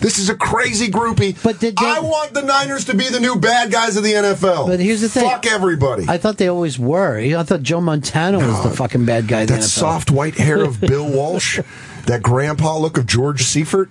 This 0.00 0.18
is 0.18 0.28
a 0.28 0.34
crazy 0.34 0.88
groupie. 0.88 1.40
But 1.42 1.58
did 1.60 1.74
I 1.78 2.00
want 2.00 2.34
the 2.34 2.42
Niners 2.42 2.84
to 2.86 2.94
be 2.94 3.08
the 3.08 3.20
new 3.20 3.36
bad 3.36 3.70
guys 3.70 3.96
of 3.96 4.02
the 4.04 4.12
NFL. 4.12 4.66
But 4.66 4.80
here's 4.80 5.00
the 5.00 5.08
thing. 5.08 5.28
Fuck 5.28 5.46
everybody. 5.46 6.06
I 6.08 6.18
thought 6.18 6.38
they 6.38 6.48
always 6.48 6.78
were. 6.78 7.18
I 7.18 7.42
thought 7.42 7.62
Joe 7.62 7.80
Montana 7.80 8.38
was 8.38 8.62
the 8.62 8.70
fucking 8.70 9.04
bad 9.04 9.28
guy. 9.28 9.46
that 9.46 9.60
NFL. 9.60 9.62
soft 9.62 10.10
white 10.10 10.34
hair 10.36 10.62
of 10.62 10.80
Bill 10.80 11.08
Walsh, 11.08 11.60
that 12.06 12.22
grandpa 12.22 12.76
look 12.78 12.96
of 12.98 13.06
George 13.06 13.42
Seifert. 13.42 13.90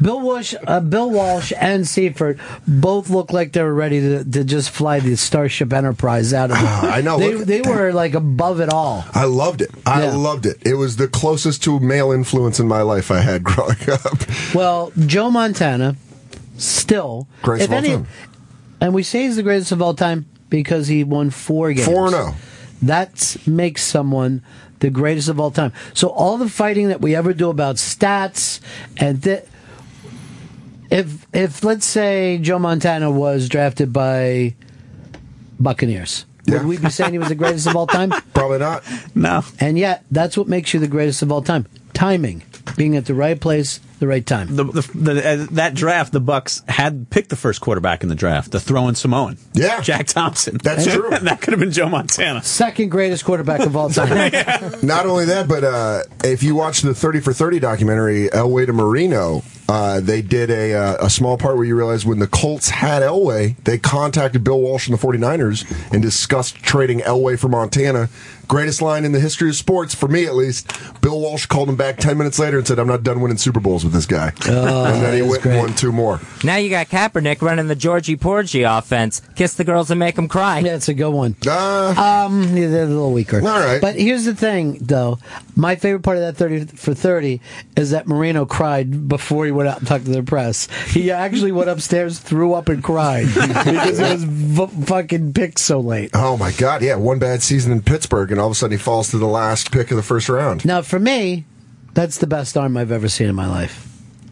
Bill 0.00 0.20
Walsh, 0.20 0.54
uh, 0.66 0.80
Bill 0.80 1.10
Walsh, 1.10 1.52
and 1.60 1.86
Seifert 1.86 2.38
both 2.66 3.08
look 3.10 3.32
like 3.32 3.52
they 3.52 3.62
were 3.62 3.74
ready 3.74 4.00
to, 4.00 4.24
to 4.24 4.44
just 4.44 4.70
fly 4.70 5.00
the 5.00 5.16
Starship 5.16 5.72
Enterprise 5.72 6.32
out 6.34 6.50
of. 6.50 6.56
it. 6.56 6.62
I 6.62 7.00
know, 7.00 7.18
They, 7.18 7.34
look 7.34 7.46
they 7.46 7.60
were 7.62 7.92
like 7.92 8.14
above 8.14 8.60
it 8.60 8.68
all. 8.70 9.04
I 9.14 9.24
loved 9.24 9.62
it. 9.62 9.70
I 9.86 10.04
Yeah. 10.04 10.16
loved 10.16 10.46
it. 10.46 10.58
It 10.66 10.74
was 10.74 10.96
the 10.96 11.08
closest 11.08 11.62
to 11.64 11.78
male 11.80 12.10
influence 12.12 12.58
in 12.60 12.66
my 12.68 12.82
life 12.82 13.10
I 13.10 13.20
had 13.20 13.42
growing 13.44 13.76
up. 13.90 14.54
Well, 14.54 14.92
Joe 14.98 15.30
Montana, 15.30 15.96
still, 16.56 17.28
Greatest 17.42 17.68
of 17.68 17.72
all 17.72 17.78
any, 17.78 17.88
time. 17.90 18.06
and 18.80 18.94
we 18.94 19.02
say 19.02 19.22
he's 19.22 19.36
the 19.36 19.42
greatest 19.42 19.72
of 19.72 19.80
all 19.82 19.94
time. 19.94 20.26
because 20.50 20.86
he 20.88 21.02
won 21.04 21.30
four 21.30 21.72
games. 21.72 21.88
4-0. 21.88 22.34
That 22.82 23.36
makes 23.46 23.82
someone 23.82 24.42
the 24.82 24.90
greatest 24.90 25.28
of 25.28 25.40
all 25.40 25.50
time. 25.50 25.72
So 25.94 26.08
all 26.08 26.36
the 26.36 26.48
fighting 26.48 26.88
that 26.88 27.00
we 27.00 27.14
ever 27.14 27.32
do 27.32 27.48
about 27.48 27.76
stats 27.76 28.60
and 28.98 29.22
th- 29.22 29.44
if 30.90 31.26
if 31.32 31.64
let's 31.64 31.86
say 31.86 32.38
Joe 32.38 32.58
Montana 32.58 33.10
was 33.10 33.48
drafted 33.48 33.92
by 33.92 34.54
Buccaneers, 35.58 36.26
would 36.48 36.66
we 36.66 36.76
be 36.76 36.90
saying 36.90 37.12
he 37.12 37.18
was 37.18 37.28
the 37.28 37.34
greatest 37.34 37.66
of 37.66 37.76
all 37.76 37.86
time? 37.86 38.10
Probably 38.34 38.58
not. 38.58 38.84
No. 39.14 39.42
And 39.60 39.78
yet, 39.78 40.04
that's 40.10 40.36
what 40.36 40.48
makes 40.48 40.74
you 40.74 40.80
the 40.80 40.88
greatest 40.88 41.22
of 41.22 41.32
all 41.32 41.40
time. 41.40 41.66
Timing, 41.94 42.42
being 42.76 42.96
at 42.96 43.06
the 43.06 43.14
right 43.14 43.40
place, 43.40 43.80
the 43.98 44.06
right 44.06 44.24
time. 44.24 44.54
The, 44.56 44.64
the, 44.64 44.80
the, 44.94 45.28
uh, 45.28 45.46
that 45.52 45.74
draft, 45.74 46.12
the 46.12 46.20
Bucks 46.20 46.62
had 46.68 47.08
picked 47.10 47.30
the 47.30 47.36
first 47.36 47.60
quarterback 47.60 48.02
in 48.02 48.08
the 48.08 48.14
draft, 48.14 48.50
the 48.50 48.60
throwing 48.60 48.94
Samoan. 48.94 49.38
Yeah. 49.54 49.80
Jack 49.80 50.06
Thompson. 50.06 50.58
That's 50.62 50.86
true. 50.86 51.12
And 51.12 51.26
that 51.28 51.40
could 51.40 51.52
have 51.52 51.60
been 51.60 51.70
Joe 51.70 51.88
Montana. 51.88 52.42
Second 52.42 52.90
greatest 52.90 53.24
quarterback 53.24 53.60
of 53.60 53.76
all 53.76 53.90
time. 53.90 54.08
Not 54.82 55.06
only 55.06 55.26
that, 55.26 55.46
but 55.48 55.64
uh, 55.64 56.02
if 56.24 56.42
you 56.42 56.54
watch 56.54 56.82
the 56.82 56.94
30 56.94 57.20
for 57.20 57.32
30 57.32 57.60
documentary, 57.60 58.28
Elway 58.28 58.66
to 58.66 58.72
Marino, 58.72 59.42
uh, 59.68 60.00
they 60.00 60.20
did 60.20 60.50
a, 60.50 60.74
uh, 60.74 61.06
a 61.06 61.08
small 61.10 61.38
part 61.38 61.56
where 61.56 61.64
you 61.64 61.76
realize 61.76 62.04
when 62.04 62.18
the 62.18 62.26
Colts 62.26 62.68
had 62.68 63.02
Elway, 63.02 63.56
they 63.64 63.78
contacted 63.78 64.44
Bill 64.44 64.60
Walsh 64.60 64.88
and 64.88 64.98
the 64.98 65.06
49ers 65.06 65.92
and 65.92 66.02
discussed 66.02 66.56
trading 66.56 67.00
Elway 67.00 67.38
for 67.38 67.48
Montana. 67.48 68.08
Greatest 68.48 68.82
line 68.82 69.04
in 69.04 69.12
the 69.12 69.20
history 69.20 69.48
of 69.48 69.56
sports, 69.56 69.94
for 69.94 70.08
me 70.08 70.26
at 70.26 70.34
least. 70.34 70.70
Bill 71.00 71.18
Walsh 71.18 71.46
called 71.46 71.68
him 71.68 71.76
back 71.76 71.96
10 71.98 72.18
minutes 72.18 72.38
later 72.38 72.58
and 72.58 72.66
said, 72.66 72.78
I'm 72.78 72.86
not 72.86 73.02
done 73.02 73.20
winning 73.20 73.38
Super 73.38 73.60
Bowls 73.60 73.84
with 73.84 73.92
this 73.92 74.06
guy. 74.06 74.32
Oh, 74.46 74.84
and 74.84 75.02
then 75.02 75.14
he 75.14 75.22
went 75.22 75.42
great. 75.42 75.52
and 75.56 75.62
won 75.68 75.74
two 75.74 75.92
more. 75.92 76.20
Now 76.44 76.56
you 76.56 76.68
got 76.70 76.88
Kaepernick 76.88 77.40
running 77.42 77.68
the 77.68 77.74
Georgie 77.74 78.16
Porgy 78.16 78.62
offense. 78.62 79.22
Kiss 79.36 79.54
the 79.54 79.64
girls 79.64 79.90
and 79.90 79.98
make 79.98 80.16
them 80.16 80.28
cry. 80.28 80.58
Yeah, 80.60 80.74
it's 80.74 80.88
a 80.88 80.94
good 80.94 81.10
one. 81.10 81.36
Uh, 81.46 81.94
um, 82.26 82.56
yeah, 82.56 82.68
they're 82.68 82.84
a 82.84 82.86
little 82.86 83.12
weaker. 83.12 83.38
All 83.38 83.42
right. 83.60 83.80
But 83.80 83.96
here's 83.96 84.24
the 84.24 84.34
thing, 84.34 84.78
though. 84.80 85.18
My 85.56 85.76
favorite 85.76 86.02
part 86.02 86.16
of 86.18 86.22
that 86.22 86.36
30 86.36 86.66
for 86.76 86.94
30 86.94 87.40
is 87.76 87.90
that 87.90 88.06
Marino 88.06 88.44
cried 88.44 89.08
before 89.08 89.44
he 89.46 89.52
went 89.52 89.68
out 89.68 89.78
and 89.78 89.86
talked 89.86 90.04
to 90.06 90.10
the 90.10 90.22
press. 90.22 90.68
He 90.90 91.10
actually 91.10 91.52
went 91.52 91.68
upstairs, 91.70 92.18
threw 92.18 92.54
up, 92.54 92.68
and 92.68 92.82
cried 92.82 93.26
because 93.34 93.98
it 93.98 94.12
was 94.12 94.24
v- 94.24 94.84
fucking 94.84 95.32
picked 95.32 95.58
so 95.60 95.80
late. 95.80 96.10
Oh 96.14 96.36
my 96.36 96.52
God! 96.52 96.82
Yeah, 96.82 96.96
one 96.96 97.18
bad 97.18 97.42
season 97.42 97.72
in 97.72 97.82
Pittsburgh, 97.82 98.31
and 98.32 98.40
all 98.40 98.46
of 98.48 98.52
a 98.52 98.54
sudden 98.54 98.76
he 98.76 98.82
falls 98.82 99.10
to 99.10 99.18
the 99.18 99.26
last 99.26 99.70
pick 99.70 99.90
of 99.90 99.96
the 99.96 100.02
first 100.02 100.28
round. 100.28 100.64
Now, 100.64 100.82
for 100.82 100.98
me, 100.98 101.44
that's 101.94 102.18
the 102.18 102.26
best 102.26 102.56
arm 102.56 102.76
I've 102.76 102.90
ever 102.92 103.08
seen 103.08 103.28
in 103.28 103.34
my 103.34 103.46
life. 103.46 103.88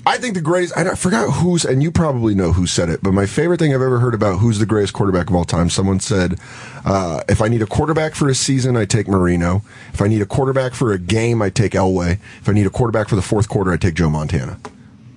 I 0.06 0.16
think 0.16 0.35
the 0.35 0.40
greatest. 0.40 0.77
I 0.77 0.94
forgot 0.94 1.31
who's, 1.31 1.64
and 1.66 1.82
you 1.82 1.90
probably 1.93 2.35
know 2.35 2.52
who 2.52 2.66
said 2.66 2.89
it, 2.89 3.01
but 3.02 3.12
my 3.12 3.27
favorite 3.27 3.59
thing 3.60 3.74
I've 3.74 3.82
ever 3.82 3.98
heard 4.01 4.14
about 4.14 4.39
who's 4.39 4.59
the 4.59 4.64
greatest 4.66 4.94
quarterback 4.94 5.28
of 5.28 5.36
all 5.36 5.44
time. 5.44 5.68
Someone 5.68 6.01
said, 6.01 6.40
uh, 6.86 7.20
"If 7.28 7.43
I 7.43 7.48
need 7.48 7.60
a 7.60 7.66
quarterback 7.66 8.14
for 8.14 8.27
a 8.28 8.35
season, 8.35 8.78
I 8.78 8.86
take 8.86 9.06
Marino. 9.09 9.62
If 9.93 10.01
I 10.01 10.09
need 10.09 10.22
a 10.22 10.27
quarterback 10.27 10.72
for 10.72 10.93
a 10.93 10.98
game, 10.98 11.43
I 11.43 11.51
take 11.51 11.72
Elway. 11.72 12.18
If 12.40 12.48
I 12.48 12.52
need 12.52 12.66
a 12.66 12.70
quarterback 12.70 13.10
for 13.10 13.14
the 13.16 13.22
fourth 13.22 13.51
quarter, 13.51 13.72
I 13.72 13.77
take 13.77 13.93
Joe 13.94 14.09
Montana." 14.09 14.59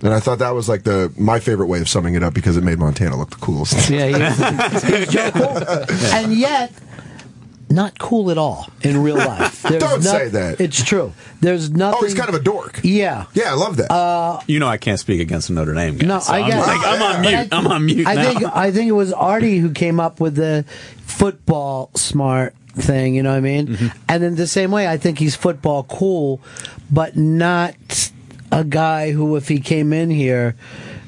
And 0.03 0.13
I 0.13 0.19
thought 0.19 0.39
that 0.39 0.49
was 0.53 0.67
like 0.67 0.83
the 0.83 1.13
my 1.17 1.39
favorite 1.39 1.67
way 1.67 1.79
of 1.79 1.87
summing 1.87 2.15
it 2.15 2.21
up 2.23 2.33
because 2.33 2.57
it 2.57 2.63
made 2.63 2.77
Montana 2.77 3.15
look 3.15 3.29
the 3.29 3.37
coolest. 3.37 3.89
Yeah, 3.89 4.07
he- 4.07 5.05
Joe 5.11 5.31
Cool. 5.31 5.85
and 6.13 6.33
yet 6.33 6.73
not 7.73 7.97
cool 7.99 8.31
at 8.31 8.37
all 8.37 8.67
in 8.81 9.01
real 9.03 9.15
life. 9.31 9.61
There's 9.63 9.81
Don't 9.83 10.03
no- 10.03 10.11
say 10.11 10.29
that. 10.29 10.61
It's 10.61 10.83
true. 10.83 11.11
There's 11.41 11.71
nothing. 11.71 11.99
Oh, 12.01 12.05
he's 12.05 12.15
kind 12.15 12.29
of 12.29 12.35
a 12.35 12.39
dork. 12.39 12.79
Yeah. 12.83 13.25
Yeah, 13.33 13.51
I 13.51 13.55
love 13.55 13.77
that. 13.77 13.91
Uh, 13.91 14.39
You 14.47 14.59
know 14.59 14.67
I 14.67 14.77
can't 14.77 14.99
speak 14.99 15.19
against 15.21 15.47
the 15.49 15.53
Notre 15.55 15.73
Dame 15.73 15.97
guy. 15.97 16.07
no, 16.07 16.19
so 16.19 16.33
I 16.33 16.39
I'm, 16.41 16.49
guess 16.49 16.67
like, 16.67 16.85
I'm 16.85 17.01
on 17.01 17.21
mute. 17.21 17.33
I- 17.53 17.57
I'm 17.57 17.67
on 17.67 17.85
mute 17.85 18.07
I 18.07 18.15
now. 18.15 18.23
think 18.23 18.43
I 18.55 18.71
think 18.71 18.87
it 18.89 18.93
was 18.93 19.11
Artie 19.13 19.57
who 19.57 19.71
came 19.71 19.99
up 19.99 20.19
with 20.19 20.35
the 20.35 20.65
football 21.05 21.89
smart 21.95 22.53
thing. 22.75 23.15
You 23.15 23.23
know 23.23 23.31
what 23.31 23.37
I 23.37 23.41
mean? 23.41 23.67
Mm-hmm. 23.67 23.87
And 24.09 24.23
in 24.23 24.35
the 24.35 24.47
same 24.47 24.71
way, 24.71 24.87
I 24.87 24.97
think 24.97 25.19
he's 25.19 25.35
football 25.35 25.83
cool, 25.83 26.41
but 26.91 27.15
not 27.17 28.11
a 28.51 28.63
guy 28.63 29.11
who, 29.11 29.35
if 29.35 29.47
he 29.47 29.59
came 29.59 29.93
in 29.93 30.09
here, 30.09 30.55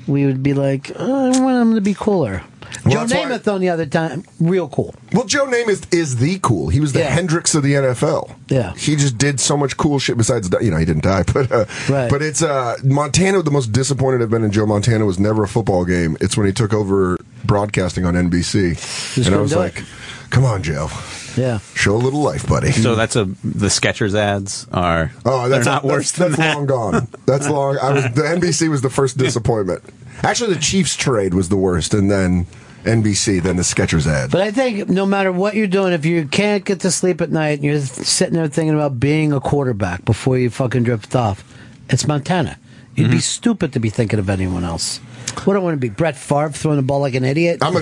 we 0.07 0.25
would 0.25 0.43
be 0.43 0.53
like, 0.53 0.91
oh, 0.95 1.33
I 1.33 1.39
want 1.41 1.61
him 1.69 1.75
to 1.75 1.81
be 1.81 1.93
cooler. 1.93 2.43
Joe 2.87 3.05
that's 3.05 3.13
why- 3.13 3.23
Namath, 3.25 3.51
on 3.53 3.61
the 3.61 3.69
other 3.69 3.85
time, 3.85 4.23
real 4.39 4.67
cool. 4.67 4.93
Well, 5.13 5.25
Joe 5.25 5.45
Namath 5.45 5.93
is 5.93 6.17
the 6.17 6.39
cool. 6.41 6.69
He 6.69 6.79
was 6.79 6.93
the 6.93 6.99
Yeah. 6.99 7.09
Hendrix 7.09 7.55
of 7.55 7.63
the 7.63 7.73
NFL. 7.73 8.31
Yeah. 8.49 8.73
he 8.75 8.95
just 8.95 9.17
did 9.17 9.39
so 9.39 9.57
much 9.57 9.77
cool 9.77 9.97
shit. 9.99 10.17
Besides, 10.17 10.49
you 10.61 10.71
know, 10.71 10.77
he 10.77 10.85
didn't 10.85 11.03
die, 11.03 11.23
but 11.33 11.51
uh, 11.51 11.65
Right. 11.89 12.09
but 12.09 12.21
it's 12.21 12.41
uh, 12.41 12.77
Montana. 12.83 13.41
The 13.41 13.51
most 13.51 13.71
disappointed 13.71 14.21
I've 14.21 14.29
been 14.29 14.43
in 14.43 14.51
Joe 14.51 14.65
Montana 14.65 15.05
was 15.05 15.19
never 15.19 15.43
a 15.43 15.47
football 15.47 15.85
game. 15.85 16.17
It's 16.21 16.37
when 16.37 16.45
he 16.45 16.53
took 16.53 16.73
over 16.73 17.17
broadcasting 17.43 18.05
on 18.05 18.13
NBC, 18.15 19.25
and 19.25 19.35
I 19.35 19.39
was 19.39 19.51
do 19.51 19.57
like, 19.57 19.83
"Come 20.29 20.45
on, 20.45 20.63
Joe, 20.63 20.89
Yeah. 21.35 21.59
show 21.75 21.95
a 21.95 21.97
little 21.97 22.21
life, 22.21 22.47
buddy." 22.47 22.71
So 22.71 22.95
that's 22.95 23.15
a 23.15 23.25
the 23.43 23.67
Skechers 23.67 24.15
ads 24.15 24.67
are 24.71 25.11
Oh, 25.25 25.47
that's 25.49 25.65
they're 25.65 25.73
not 25.73 25.83
that's, 25.83 25.91
worse 25.91 26.11
than 26.11 26.31
that's 26.31 26.37
that. 26.41 26.55
long 26.55 26.65
gone. 26.65 27.07
That's 27.25 27.47
long. 27.49 27.77
I 27.81 27.91
was 27.93 28.03
the 28.13 28.23
NBC 28.23 28.69
was 28.69 28.81
the 28.81 28.89
first 28.89 29.17
disappointment. 29.25 29.83
Actually, 30.26 30.56
the 30.56 30.60
Chiefs 30.60 30.95
trade 30.95 31.35
was 31.35 31.49
the 31.49 31.56
worst, 31.56 31.93
and 31.93 32.10
then 32.10 32.47
NBC, 32.84 33.43
then 33.43 33.57
the 33.57 33.61
Skechers 33.61 34.07
ad. 34.07 34.31
But 34.31 34.41
I 34.41 34.49
think 34.49 34.89
no 34.89 35.06
matter 35.06 35.31
what 35.31 35.53
you're 35.53 35.68
doing, 35.68 35.93
if 35.93 36.03
you 36.03 36.27
can't 36.27 36.65
get 36.65 36.80
to 36.80 36.89
sleep 36.89 37.22
at 37.22 37.30
night 37.30 37.60
and 37.60 37.64
you're 37.64 37.80
sitting 37.80 38.34
there 38.34 38.47
thinking 38.47 38.73
about 38.73 38.99
being 38.99 39.34
a 39.34 39.39
quarterback 39.39 40.03
before 40.03 40.39
you 40.39 40.49
fucking 40.49 40.81
drift 40.81 41.15
off, 41.15 41.43
it's 41.89 42.07
Montana. 42.07 42.57
You'd 42.95 43.11
be 43.11 43.19
stupid 43.19 43.73
to 43.73 43.80
be 43.80 43.89
thinking 43.89 44.19
of 44.19 44.30
anyone 44.30 44.63
else. 44.63 44.99
What 45.43 45.53
do 45.53 45.59
I 45.59 45.63
want 45.63 45.73
to 45.73 45.80
be? 45.80 45.89
Brett 45.89 46.15
Favre 46.15 46.49
throwing 46.51 46.77
the 46.77 46.84
ball 46.84 47.01
like 47.01 47.13
an 47.13 47.26
idiot? 47.26 47.59
I'm 47.61 47.76
a 47.76 47.81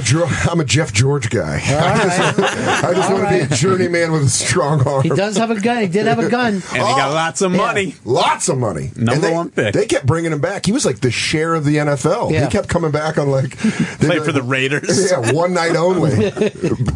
I'm 0.49 0.59
a 0.59 0.65
Jeff 0.65 0.91
George 0.91 1.29
guy. 1.29 1.57
I 1.63 2.03
just, 2.03 2.83
I 2.83 2.93
just 2.95 3.13
want 3.13 3.27
to 3.27 3.29
be 3.29 3.39
a 3.41 3.47
journeyman 3.57 4.11
with 4.11 4.23
a 4.23 4.29
strong 4.29 4.85
arm. 4.87 5.03
He 5.03 5.09
does 5.09 5.37
have 5.37 5.51
a 5.51 5.59
gun. 5.61 5.81
He 5.83 5.87
did 5.87 6.07
have 6.07 6.17
a 6.19 6.29
gun. 6.29 6.53
And 6.73 6.81
he 6.87 6.95
got 6.95 7.13
lots 7.13 7.41
of 7.41 7.51
Yeah. 7.51 7.57
money. 7.57 7.95
Lots 8.05 8.49
of 8.49 8.57
money. 8.57 8.89
Number 8.95 9.27
they, 9.27 9.33
one 9.33 9.51
pick. 9.51 9.73
They 9.73 9.85
kept 9.85 10.05
bringing 10.07 10.31
him 10.31 10.41
back. 10.41 10.65
He 10.65 10.71
was 10.71 10.83
like 10.85 10.99
the 11.01 11.11
Cher 11.11 11.53
of 11.53 11.63
the 11.63 11.75
NFL. 11.75 12.31
Yeah. 12.31 12.45
He 12.45 12.51
kept 12.51 12.67
coming 12.69 12.89
back 12.91 13.17
on 13.19 13.29
like 13.29 13.55
Played 13.57 14.23
for 14.23 14.31
the 14.31 14.41
Raiders. 14.43 15.11
Yeah, 15.11 15.31
one 15.31 15.53
night 15.53 15.75
only. 15.75 16.11
uh, 16.27 16.31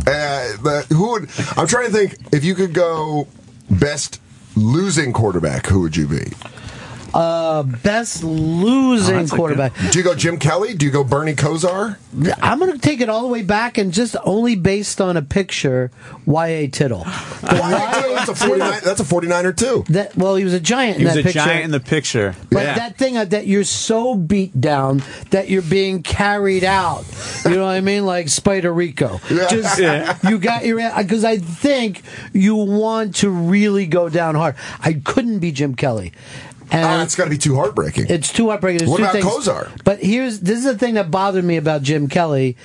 the, 0.06 0.85
who 0.89 1.11
would? 1.11 1.30
I'm 1.56 1.68
trying 1.68 1.85
to 1.88 1.91
think 1.91 2.18
if 2.34 2.44
you 2.44 2.56
could 2.56 2.73
go 2.73 3.27
best 3.69 4.19
losing 4.56 5.14
quarterback. 5.14 5.68
Who 5.68 5.81
would 5.81 5.95
you 5.95 6.07
be? 6.07 6.31
Uh, 7.18 7.64
best 7.64 8.23
Oh, 8.23 8.27
losing 8.27 9.15
that's 9.15 9.31
a 9.31 9.31
good- 9.31 9.38
quarterback. 9.38 9.73
Do 9.91 9.98
you 9.98 10.03
go 10.03 10.14
Jim 10.14 10.38
Kelly? 10.38 10.76
Do 10.76 10.85
you 10.85 10.91
go 10.91 11.03
Bernie 11.03 11.34
Kosar? 11.34 11.98
I'm 12.44 12.60
going 12.60 12.72
to 12.72 12.77
take 12.77 13.02
it 13.02 13.10
all 13.10 13.23
the 13.23 13.27
way 13.27 13.41
back 13.41 13.80
and 13.80 13.91
just 13.91 14.15
only 14.23 14.56
based 14.56 15.02
on 15.02 15.18
a 15.18 15.22
picture, 15.23 15.89
Y.A. 16.27 16.68
Tittle. 16.77 17.03
That's 17.06 18.30
a 18.30 18.35
49. 18.35 18.81
That's 18.84 18.99
a 18.99 19.03
49er 19.03 19.57
too. 19.57 19.84
That, 19.91 20.15
well, 20.15 20.35
he 20.35 20.44
was 20.44 20.53
a 20.53 20.60
giant 20.60 20.98
He 20.98 21.02
in 21.03 21.07
was 21.07 21.15
that 21.15 21.19
a 21.22 21.23
picture. 21.23 21.39
giant 21.39 21.65
in 21.65 21.72
the 21.72 21.80
picture. 21.80 22.35
But 22.52 22.64
yeah. 22.64 22.76
that 22.76 22.98
thing 22.98 23.18
uh, 23.18 23.26
that 23.26 23.48
you're 23.48 23.64
so 23.64 24.14
beat 24.15 24.60
down 24.60 25.02
that 25.31 25.49
you're 25.49 25.61
being 25.64 26.03
carried 26.03 26.64
out. 26.64 27.03
You 27.45 27.56
know 27.56 27.65
what 27.65 27.72
I 27.72 27.81
mean? 27.81 28.06
Like 28.06 28.30
Spider 28.30 28.72
Rico. 28.73 29.19
Just 29.27 29.80
Yeah. 29.80 30.18
you 30.30 30.38
got 30.38 30.65
your 30.65 30.77
because 30.98 31.23
I 31.26 31.38
think 31.38 32.02
you 32.34 32.56
want 32.56 33.15
to 33.18 33.30
really 33.30 33.88
go 33.88 34.07
down 34.10 34.35
hard. 34.35 34.56
I 34.81 34.94
couldn't 34.94 35.39
be 35.39 35.52
Jim 35.52 35.73
Kelly. 35.76 36.14
And 36.69 36.84
Ah, 36.85 37.02
it's 37.03 37.15
got 37.15 37.23
to 37.26 37.30
be 37.30 37.38
too 37.38 37.56
heartbreaking. 37.56 38.07
it's 38.10 38.31
too 38.31 38.49
heartbreaking. 38.49 38.80
There's 38.80 38.89
What 38.89 38.99
about 38.99 39.14
things. 39.14 39.26
Kosar? 39.26 39.69
But 39.84 39.99
here's 40.03 40.41
this 40.41 40.60
is 40.60 40.64
the 40.65 40.77
thing 40.77 40.95
that 40.95 41.10
bothered 41.10 41.45
me 41.45 41.56
about 41.57 41.81
Jim 41.81 42.07
Kelly. 42.10 42.57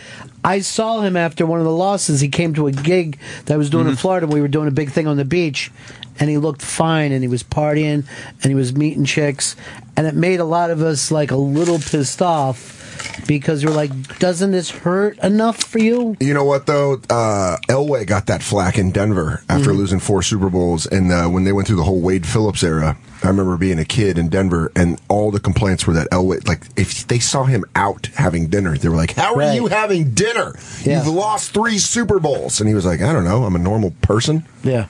I 0.44 0.58
saw 0.60 1.02
him 1.02 1.16
after 1.16 1.46
one 1.46 1.60
of 1.60 1.64
the 1.64 1.72
losses. 1.72 2.20
He 2.20 2.28
came 2.28 2.52
to 2.54 2.66
a 2.66 2.72
gig 2.72 3.18
that 3.44 3.54
I 3.54 3.56
was 3.56 3.70
doing 3.70 3.86
in 3.86 3.94
Florida. 3.94 4.26
We 4.26 4.40
were 4.40 4.48
doing 4.48 4.66
a 4.66 4.72
big 4.72 4.90
thing 4.90 5.06
on 5.06 5.16
the 5.16 5.24
beach, 5.24 5.70
and 6.18 6.28
he 6.28 6.36
looked 6.36 6.62
fine, 6.62 7.12
and 7.12 7.22
he 7.22 7.28
was 7.28 7.44
partying, 7.44 8.04
and 8.42 8.44
he 8.44 8.54
was 8.56 8.74
meeting 8.74 9.04
chicks, 9.04 9.54
and 9.96 10.04
it 10.06 10.14
made 10.16 10.40
a 10.40 10.44
lot 10.44 10.70
of 10.70 10.82
us 10.82 11.12
like 11.12 11.30
a 11.30 11.36
little 11.36 11.78
pissed 11.78 12.20
off 12.20 12.80
because 13.26 13.62
you're 13.62 13.72
like, 13.72 14.18
doesn't 14.18 14.50
this 14.52 14.70
hurt 14.70 15.18
enough 15.18 15.62
for 15.62 15.78
you? 15.78 16.16
You 16.20 16.34
know 16.34 16.44
what 16.44 16.66
though? 16.66 16.94
Uh, 17.08 17.56
Elway 17.68 18.06
got 18.06 18.26
that 18.26 18.42
flack 18.42 18.78
in 18.78 18.90
Denver 18.90 19.42
after 19.48 19.70
Mm-hmm. 19.70 19.78
losing 19.78 20.00
four 20.00 20.22
Super 20.22 20.50
Bowls, 20.50 20.86
and 20.86 21.10
uh, 21.12 21.28
when 21.28 21.44
they 21.44 21.52
went 21.52 21.66
through 21.68 21.76
the 21.76 21.84
whole 21.84 22.00
Wade 22.00 22.26
Phillips 22.26 22.62
era. 22.62 22.96
I 23.24 23.28
remember 23.28 23.56
being 23.56 23.78
a 23.78 23.84
kid 23.84 24.18
in 24.18 24.28
Denver, 24.30 24.72
and 24.74 25.00
all 25.08 25.30
the 25.30 25.38
complaints 25.38 25.86
were 25.86 25.92
that 25.92 26.10
Elway, 26.10 26.44
like, 26.48 26.64
if 26.76 27.06
they 27.06 27.20
saw 27.20 27.44
him 27.44 27.64
out 27.76 28.06
having 28.16 28.48
dinner, 28.48 28.76
they 28.76 28.88
were 28.88 28.96
like, 28.96 29.12
"How 29.14 29.34
are 29.34 29.38
Right. 29.38 29.54
you 29.54 29.68
having 29.68 30.10
dinner? 30.12 30.56
Yeah. 30.82 30.98
You've 31.04 31.14
lost 31.14 31.52
three 31.54 31.78
Super 31.78 32.18
Bowls." 32.18 32.58
And 32.60 32.68
he 32.68 32.74
was 32.74 32.84
like, 32.84 33.00
"I 33.00 33.12
don't 33.12 33.22
know. 33.22 33.44
I'm 33.44 33.54
a 33.54 33.60
normal 33.60 33.92
person." 34.02 34.44
Yeah. 34.64 34.86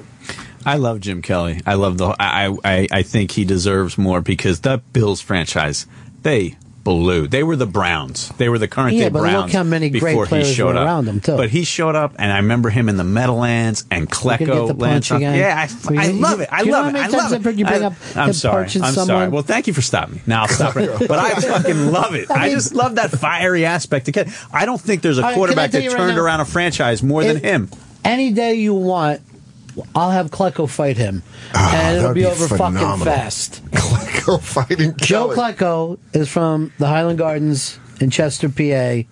I 0.64 0.76
love 0.76 1.00
Jim 1.00 1.20
Kelly. 1.20 1.60
I 1.66 1.74
love 1.74 1.98
the. 1.98 2.16
I, 2.18 2.56
I 2.64 2.88
I 2.90 3.02
think 3.02 3.32
he 3.32 3.44
deserves 3.44 3.98
more 3.98 4.22
because 4.22 4.60
the 4.60 4.78
Bills 4.94 5.20
franchise 5.20 5.86
they 6.22 6.56
blew. 6.84 7.26
They 7.28 7.42
were 7.42 7.56
the 7.56 7.66
Browns. 7.66 8.28
They 8.38 8.48
were 8.48 8.58
the 8.58 8.68
current 8.68 8.94
Yeah, 8.96 9.04
day 9.04 9.08
but 9.10 9.22
look 9.22 9.50
how 9.50 9.62
many 9.62 9.90
great 9.90 10.16
players 10.26 10.48
he 10.48 10.54
showed 10.54 10.74
were 10.74 10.80
up. 10.80 10.86
around 10.86 11.08
him, 11.08 11.20
too. 11.20 11.36
But 11.36 11.50
he 11.50 11.64
showed 11.64 11.94
up, 11.94 12.14
and 12.18 12.32
I 12.32 12.36
remember 12.38 12.70
him 12.70 12.88
in 12.88 12.96
the 12.96 13.04
Meadowlands 13.04 13.84
and 13.90 14.02
We 14.02 14.06
could 14.08 14.38
get 14.38 14.48
Klecko 14.48 14.80
Lands. 14.80 15.10
Yeah, 15.10 15.66
I, 15.88 15.94
I 15.96 16.08
love 16.08 16.40
it. 16.40 16.48
I 16.50 16.60
do 16.60 16.66
you 16.66 16.72
know 16.72 16.80
love 16.82 16.94
it. 16.94 16.98
I 16.98 17.06
love 17.08 17.44
heard 17.44 17.58
you 17.58 17.64
bring 17.64 17.82
I- 17.82 17.86
up 17.86 17.92
I'm 18.16 18.32
sorry. 18.32 18.64
I'm 18.82 18.92
sorry. 18.94 19.28
Well, 19.28 19.42
thank 19.42 19.66
you 19.66 19.72
for 19.74 19.82
stopping 19.82 20.16
me. 20.16 20.22
Now 20.26 20.42
I'll 20.42 20.48
stop 20.48 20.76
it. 20.76 20.82
But 21.08 21.18
I 21.18 21.34
fucking 21.40 21.90
love 21.92 22.14
it. 22.14 22.30
I 22.30 22.46
I, 22.46 22.50
just 22.50 22.74
love 22.74 22.94
that 22.96 23.10
fiery 23.10 23.64
aspect. 23.64 24.08
Again, 24.08 24.32
I 24.52 24.64
don't 24.66 24.80
think 24.80 25.02
there's 25.02 25.18
a 25.18 25.22
All 25.22 25.28
right, 25.28 25.32
can 25.34 25.34
I 25.34 25.38
quarterback 25.38 25.70
tell 25.72 25.80
that 25.82 25.88
right 25.88 25.96
turned 25.96 26.16
now? 26.16 26.22
around 26.22 26.40
a 26.40 26.44
franchise 26.44 27.02
more 27.02 27.22
than 27.24 27.38
him. 27.38 27.70
Any 28.04 28.32
day 28.32 28.54
you 28.54 28.74
want, 28.74 29.20
I'll 29.94 30.10
have 30.10 30.30
Klecko 30.30 30.68
fight 30.68 30.96
him, 30.96 31.22
Ah, 31.54 31.74
and 31.74 31.96
it'll 31.98 32.12
be, 32.14 32.20
be 32.20 32.26
over 32.26 32.48
fucking 32.48 33.04
fast. 33.04 33.64
Klecko 33.70 34.40
fighting 34.40 34.94
Joe 34.96 35.34
Kelly. 35.34 35.36
Klecko 35.54 35.98
is 36.12 36.28
from 36.28 36.72
the 36.78 36.86
Highland 36.86 37.18
Gardens 37.18 37.78
in 38.00 38.10
Chester, 38.10 38.48
PA. 38.48 39.08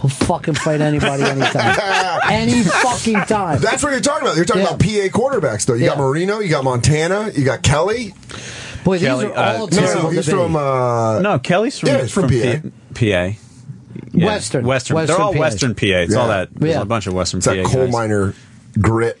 He'll 0.00 0.08
fucking 0.10 0.54
fight 0.54 0.80
anybody 0.80 1.22
anytime. 1.24 1.76
Any 2.30 2.62
fucking 2.62 3.20
time. 3.26 3.60
That's 3.60 3.82
what 3.82 3.92
you're 3.92 4.00
talking 4.00 4.26
about. 4.26 4.36
You're 4.36 4.46
talking 4.46 4.62
Yeah. 4.62 4.68
about 4.68 4.80
PA 4.80 5.18
quarterbacks, 5.18 5.66
though. 5.66 5.74
You 5.74 5.86
got 5.86 5.98
Marino, 5.98 6.38
you 6.40 6.48
got 6.48 6.64
Montana, 6.64 7.30
you 7.34 7.44
got 7.44 7.62
Kelly. 7.62 8.14
Boy, 8.82 8.96
these 8.96 9.06
Kelly, 9.06 9.26
are 9.26 9.56
all 9.58 9.64
uh, 9.64 9.66
terrible 9.68 10.02
No, 10.04 10.08
no, 10.08 10.08
he's 10.16 10.28
from. 10.30 10.56
Uh, 10.56 11.20
No, 11.20 11.38
Kelly's 11.38 11.78
from, 11.78 11.88
Yeah, 11.90 12.00
he's 12.00 12.10
from 12.12 12.28
P- 12.30 12.60
PA. 12.94 13.02
Yeah. 13.04 13.34
Western. 14.26 14.64
Western. 14.64 14.94
Western 14.94 15.06
They're 15.06 15.20
all 15.20 15.34
PA. 15.34 15.38
Western 15.38 15.74
PA. 15.74 15.84
It's 15.86 16.14
all 16.16 16.28
that. 16.28 16.48
There's 16.54 16.74
Yeah. 16.76 16.80
a 16.80 16.86
bunch 16.86 17.06
of 17.06 17.12
Western 17.12 17.38
it's 17.38 17.46
PA. 17.46 17.54
that 17.56 17.66
coal 17.66 17.84
guys. 17.84 17.92
miner 17.92 18.34
grit. 18.80 19.20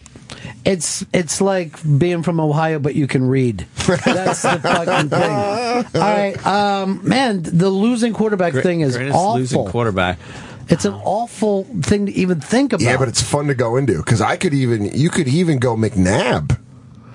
It's 0.64 1.04
it's 1.12 1.40
like 1.40 1.72
being 1.98 2.22
from 2.22 2.38
Ohio, 2.40 2.78
but 2.78 2.94
you 2.94 3.06
can 3.06 3.24
read. 3.26 3.66
That's 3.86 4.42
the 4.42 4.58
fucking 4.62 5.08
thing. 5.08 5.30
All 6.00 6.00
right, 6.00 6.46
um, 6.46 7.00
man, 7.02 7.42
the 7.42 7.70
losing 7.70 8.12
quarterback 8.12 8.52
Great- 8.52 8.62
thing 8.64 8.80
is 8.82 8.96
greatest 8.96 9.18
losing 9.18 9.66
quarterback. 9.66 10.18
It's 10.68 10.84
an 10.84 10.94
awful 10.94 11.64
thing 11.82 12.06
to 12.06 12.12
even 12.12 12.40
think 12.40 12.72
about. 12.72 12.84
Yeah, 12.84 12.96
but 12.96 13.08
it's 13.08 13.22
fun 13.22 13.46
to 13.48 13.54
go 13.54 13.76
into 13.76 13.96
because 13.96 14.20
I 14.20 14.36
could 14.36 14.54
even 14.54 14.84
you 14.96 15.10
could 15.10 15.26
even 15.28 15.58
go 15.58 15.74
McNabb. 15.76 16.58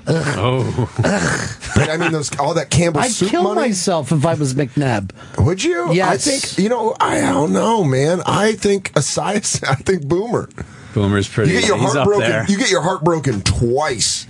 Oh, 0.07 0.89
But 1.75 1.89
I 1.89 1.97
mean, 1.97 2.11
those 2.11 2.37
all 2.37 2.53
that 2.55 2.69
Campbell 2.69 3.01
I'd 3.01 3.11
soup 3.11 3.29
kill 3.29 3.43
money. 3.43 3.61
myself 3.61 4.11
if 4.11 4.25
I 4.25 4.33
was 4.35 4.53
McNabb. 4.53 5.11
Would 5.43 5.63
you? 5.63 6.01
I 6.01 6.17
think 6.17 6.57
you 6.57 6.69
know. 6.69 6.95
I 6.99 7.21
don't 7.21 7.53
know, 7.53 7.83
man. 7.83 8.21
I 8.25 8.53
think 8.53 8.91
Asias. 8.95 9.63
I 9.67 9.75
think 9.75 10.07
Boomer. 10.07 10.49
Boomer's 10.95 11.27
pretty. 11.29 11.51
You 11.53 11.59
get 11.59 11.67
your 11.67 11.77
he's 11.77 11.85
heart 11.93 11.97
up 11.97 12.05
broken. 12.07 12.29
there. 12.29 12.45
You 12.49 12.57
get 12.57 12.71
your 12.71 12.81
heart 12.81 13.03
broken 13.03 13.41
twice. 13.41 14.25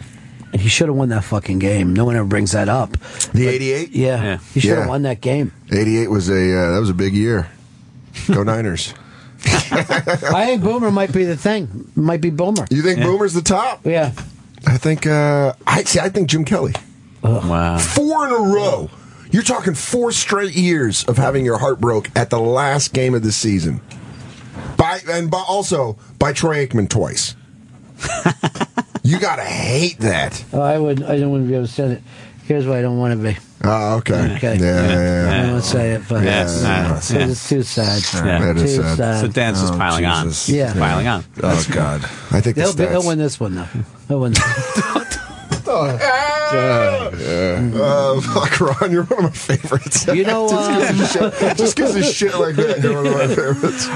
And 0.51 0.61
he 0.61 0.67
should 0.69 0.87
have 0.87 0.95
won 0.97 1.09
that 1.09 1.23
fucking 1.23 1.59
game. 1.59 1.93
No 1.93 2.05
one 2.05 2.15
ever 2.15 2.25
brings 2.27 2.51
that 2.53 2.67
up. 2.69 2.97
The 3.33 3.47
'88. 3.47 3.91
Yeah, 3.91 4.23
Yeah. 4.23 4.37
he 4.53 4.59
should 4.61 4.71
have 4.71 4.79
Yeah. 4.79 4.87
won 4.87 5.01
that 5.03 5.21
game. 5.21 5.51
'88 5.71 6.09
was 6.09 6.29
a 6.29 6.33
uh, 6.57 6.71
that 6.73 6.79
was 6.79 6.89
a 6.89 6.93
big 6.93 7.13
year. 7.13 7.47
Go 8.27 8.43
Niners. 8.43 8.93
I 9.45 10.45
think 10.47 10.63
Boomer 10.63 10.91
might 10.91 11.11
be 11.13 11.23
the 11.23 11.37
thing. 11.37 11.91
Might 11.95 12.21
be 12.21 12.29
Boomer. 12.29 12.65
You 12.71 12.81
think 12.81 12.99
Boomer's 13.01 13.33
the 13.33 13.41
top? 13.41 13.85
Yeah. 13.85 14.11
I 14.65 14.77
think. 14.77 15.05
Uh, 15.05 15.53
I 15.67 15.83
see. 15.83 15.99
I 15.99 16.09
think 16.09 16.29
Jim 16.29 16.45
Kelly. 16.45 16.73
Wow. 17.21 17.77
Four 17.77 18.25
in 18.27 18.33
a 18.33 18.37
row. 18.53 18.89
You're 19.31 19.43
talking 19.43 19.73
four 19.73 20.11
straight 20.11 20.55
years 20.55 21.03
of 21.03 21.17
having 21.17 21.43
your 21.45 21.57
heart 21.57 21.81
broke 21.81 22.09
at 22.15 22.29
the 22.29 22.39
last 22.39 22.93
game 22.93 23.13
of 23.13 23.23
the 23.23 23.31
season. 23.31 23.81
By 25.03 25.13
and 25.13 25.29
by 25.31 25.43
also 25.47 25.97
by 26.19 26.31
Troy 26.33 26.65
Aikman 26.65 26.89
twice. 26.89 27.35
you 29.03 29.19
gotta 29.19 29.43
hate 29.43 29.97
that. 29.99 30.43
Oh, 30.53 30.61
I 30.61 30.77
would. 30.77 31.03
I 31.03 31.19
don't 31.19 31.31
want 31.31 31.43
to 31.43 31.47
be 31.47 31.55
able 31.55 31.65
to 31.65 31.71
say 31.71 31.85
it. 31.93 32.01
Here's 32.45 32.67
why 32.67 32.79
I 32.79 32.81
don't 32.81 32.97
want 32.99 33.19
to 33.19 33.29
be. 33.33 33.37
Oh, 33.63 33.97
okay. 33.97 34.35
Okay. 34.35 34.57
Yeah, 34.57 34.65
yeah, 34.87 35.31
I 35.31 35.35
yeah. 35.45 35.51
won't 35.51 35.63
say 35.63 35.93
it, 35.93 36.03
but 36.07 36.23
Yeah, 36.23 36.43
it's, 36.43 36.61
yeah, 36.61 36.97
it's, 36.97 37.11
yeah. 37.11 37.27
it's 37.27 37.49
too 37.49 37.63
sad. 37.63 38.03
Yeah. 38.25 38.39
That 38.39 38.57
too 38.57 38.63
is 38.63 38.75
sad. 38.75 38.97
sad. 38.97 39.21
So 39.21 39.27
Dan's 39.27 39.61
just 39.61 39.73
Oh, 39.73 39.77
piling 39.77 40.03
Jesus. 40.05 40.49
Yeah. 40.49 40.71
on. 40.71 40.77
Piling 40.77 41.07
on. 41.07 41.23
Oh 41.41 41.65
God. 41.71 42.03
I 42.31 42.41
think 42.41 42.55
the 42.55 42.61
He'll, 42.61 42.75
be, 42.75 42.85
he'll 42.87 43.07
win 43.07 43.17
this 43.17 43.39
one 43.39 43.55
though. 43.55 43.67
He'll 44.07 44.19
win. 44.19 44.33
Uh, 47.75 48.21
fuck, 48.21 48.59
Ron, 48.59 48.91
you're 48.91 49.03
one 49.03 49.25
of 49.25 49.31
my 49.31 49.31
favorites. 49.31 50.07
You 50.07 50.23
know, 50.23 50.47
just 50.49 50.69
um, 50.69 50.79
gives 50.81 50.99
you 51.15 51.31
shit, 51.31 51.57
just 51.57 51.75
gives 51.75 51.95
you 51.95 52.03
shit 52.03 52.35
like 52.39 52.55
that. 52.55 52.81
You're 52.81 52.95
one 52.95 53.07
of 53.07 53.13
my 53.13 53.27
favorites. 53.27 53.87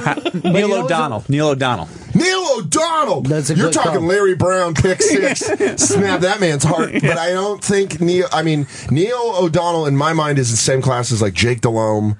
Neil 0.43 0.67
you 0.69 0.75
know 0.75 0.85
O'Donnell. 0.85 1.23
Neil 1.29 1.49
O'Donnell. 1.49 1.89
Neil 2.15 2.45
O'Donnell. 2.57 3.21
That's 3.21 3.49
a 3.49 3.55
You're 3.55 3.71
talking 3.71 3.99
call. 3.99 4.01
Larry 4.01 4.35
Brown 4.35 4.73
pick 4.73 5.01
six, 5.01 5.39
snap 5.77 6.21
that 6.21 6.39
man's 6.39 6.63
heart. 6.63 6.91
But 6.93 7.17
I 7.17 7.31
don't 7.31 7.63
think 7.63 8.01
Neil. 8.01 8.27
I 8.31 8.41
mean, 8.41 8.67
Neil 8.89 9.35
O'Donnell 9.37 9.85
in 9.85 9.95
my 9.95 10.13
mind 10.13 10.39
is 10.39 10.51
the 10.51 10.57
same 10.57 10.81
class 10.81 11.11
as 11.11 11.21
like 11.21 11.33
Jake 11.33 11.61
Delhomme, 11.61 12.17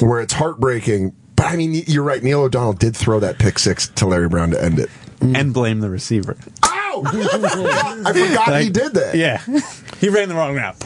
where 0.00 0.20
it's 0.20 0.32
heartbreaking. 0.32 1.14
But 1.36 1.46
I 1.46 1.56
mean, 1.56 1.72
you're 1.86 2.04
right. 2.04 2.22
Neil 2.22 2.40
O'Donnell 2.42 2.72
did 2.72 2.96
throw 2.96 3.20
that 3.20 3.38
pick 3.38 3.58
six 3.58 3.88
to 3.88 4.06
Larry 4.06 4.28
Brown 4.28 4.50
to 4.50 4.62
end 4.62 4.78
it. 4.78 4.90
And 5.20 5.52
blame 5.52 5.80
the 5.80 5.90
receiver. 5.90 6.36
Ow! 7.06 8.02
I 8.06 8.12
forgot 8.12 8.60
he 8.60 8.70
did 8.70 8.94
that. 8.94 9.14
Yeah. 9.14 9.38
he 10.00 10.08
ran 10.08 10.28
the 10.28 10.34
wrong 10.34 10.54
route. 10.54 10.76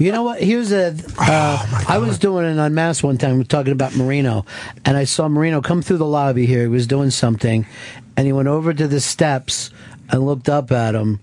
You 0.00 0.12
know 0.12 0.22
what? 0.22 0.40
Here's 0.40 0.70
a. 0.70 0.94
Uh, 1.18 1.84
I 1.88 1.98
was 1.98 2.18
doing 2.18 2.46
an 2.46 2.58
unmasked 2.58 3.02
one 3.02 3.18
time, 3.18 3.42
talking 3.44 3.72
about 3.72 3.96
Marino, 3.96 4.46
and 4.84 4.96
I 4.96 5.04
saw 5.04 5.28
Marino 5.28 5.60
come 5.60 5.82
through 5.82 5.96
the 5.98 6.06
lobby 6.06 6.46
here. 6.46 6.62
He 6.62 6.68
was 6.68 6.86
doing 6.86 7.10
something, 7.10 7.66
and 8.16 8.26
he 8.26 8.32
went 8.32 8.46
over 8.48 8.72
to 8.72 8.86
the 8.86 9.00
steps 9.00 9.70
and 10.10 10.24
looked 10.24 10.48
up 10.48 10.70
at 10.70 10.94
him, 10.94 11.18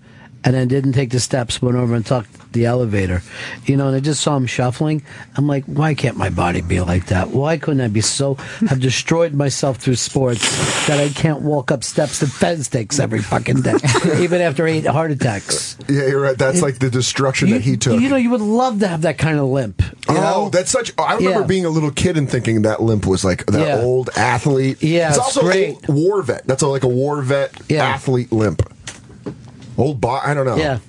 and 0.45 0.53
then 0.53 0.67
didn't 0.67 0.93
take 0.93 1.09
the 1.09 1.19
steps, 1.19 1.61
went 1.61 1.75
over 1.75 1.95
and 1.95 2.05
talked 2.05 2.31
to 2.33 2.47
the 2.51 2.65
elevator. 2.65 3.21
You 3.65 3.75
know, 3.77 3.87
and 3.87 3.95
I 3.95 3.99
just 3.99 4.21
saw 4.21 4.37
him 4.37 4.45
shuffling. 4.45 5.01
I'm 5.35 5.47
like, 5.47 5.65
why 5.65 5.93
can't 5.95 6.15
my 6.17 6.29
body 6.29 6.61
be 6.61 6.79
like 6.81 7.07
that? 7.07 7.29
Why 7.31 7.57
couldn't 7.57 7.81
I 7.81 7.87
be 7.89 8.01
so 8.01 8.35
have 8.69 8.79
destroyed 8.79 9.33
myself 9.33 9.77
through 9.77 9.95
sports 9.95 10.87
that 10.87 10.99
I 10.99 11.09
can't 11.09 11.41
walk 11.41 11.71
up 11.71 11.83
steps 11.83 12.19
that 12.19 12.27
Fez 12.27 12.67
takes 12.69 12.99
every 12.99 13.21
fucking 13.21 13.61
day, 13.63 13.73
even 14.19 14.39
after 14.39 14.65
eight 14.67 14.85
heart 14.85 15.11
attacks? 15.11 15.77
Yeah, 15.89 16.07
you're 16.07 16.21
right. 16.21 16.37
That's 16.37 16.61
like 16.61 16.79
the 16.79 16.89
destruction 16.89 17.49
that 17.49 17.61
he 17.61 17.75
took. 17.75 17.99
You 17.99 18.09
know, 18.09 18.15
you 18.15 18.29
would 18.29 18.41
love 18.41 18.79
to 18.81 18.87
have 18.87 19.01
that 19.01 19.17
kind 19.17 19.39
of 19.39 19.47
limp. 19.47 19.81
You 19.81 19.89
Oh, 20.09 20.13
know? 20.45 20.49
that's 20.49 20.69
such. 20.71 20.91
I 20.99 21.15
remember 21.15 21.41
Yeah. 21.41 21.45
being 21.47 21.65
a 21.65 21.69
little 21.69 21.91
kid 21.91 22.15
and 22.17 22.29
thinking 22.29 22.61
that 22.61 22.81
limp 22.81 23.07
was 23.07 23.25
like 23.25 23.45
that 23.47 23.67
Yeah. 23.67 23.81
old 23.81 24.09
athlete. 24.15 24.81
Yeah, 24.83 25.09
it's 25.09 25.17
it's 25.17 25.25
also 25.25 25.41
great. 25.41 25.77
a 25.89 25.91
war 25.91 26.21
vet. 26.21 26.45
That's 26.45 26.61
a, 26.61 26.67
like 26.67 26.83
a 26.83 26.87
war 26.87 27.21
vet 27.23 27.51
Yeah. 27.67 27.83
athlete 27.85 28.31
limp. 28.31 28.61
Old 29.77 29.99
bar. 30.01 30.21
I 30.25 30.33
don't 30.33 30.45
know. 30.45 30.57
Yeah. 30.57 30.79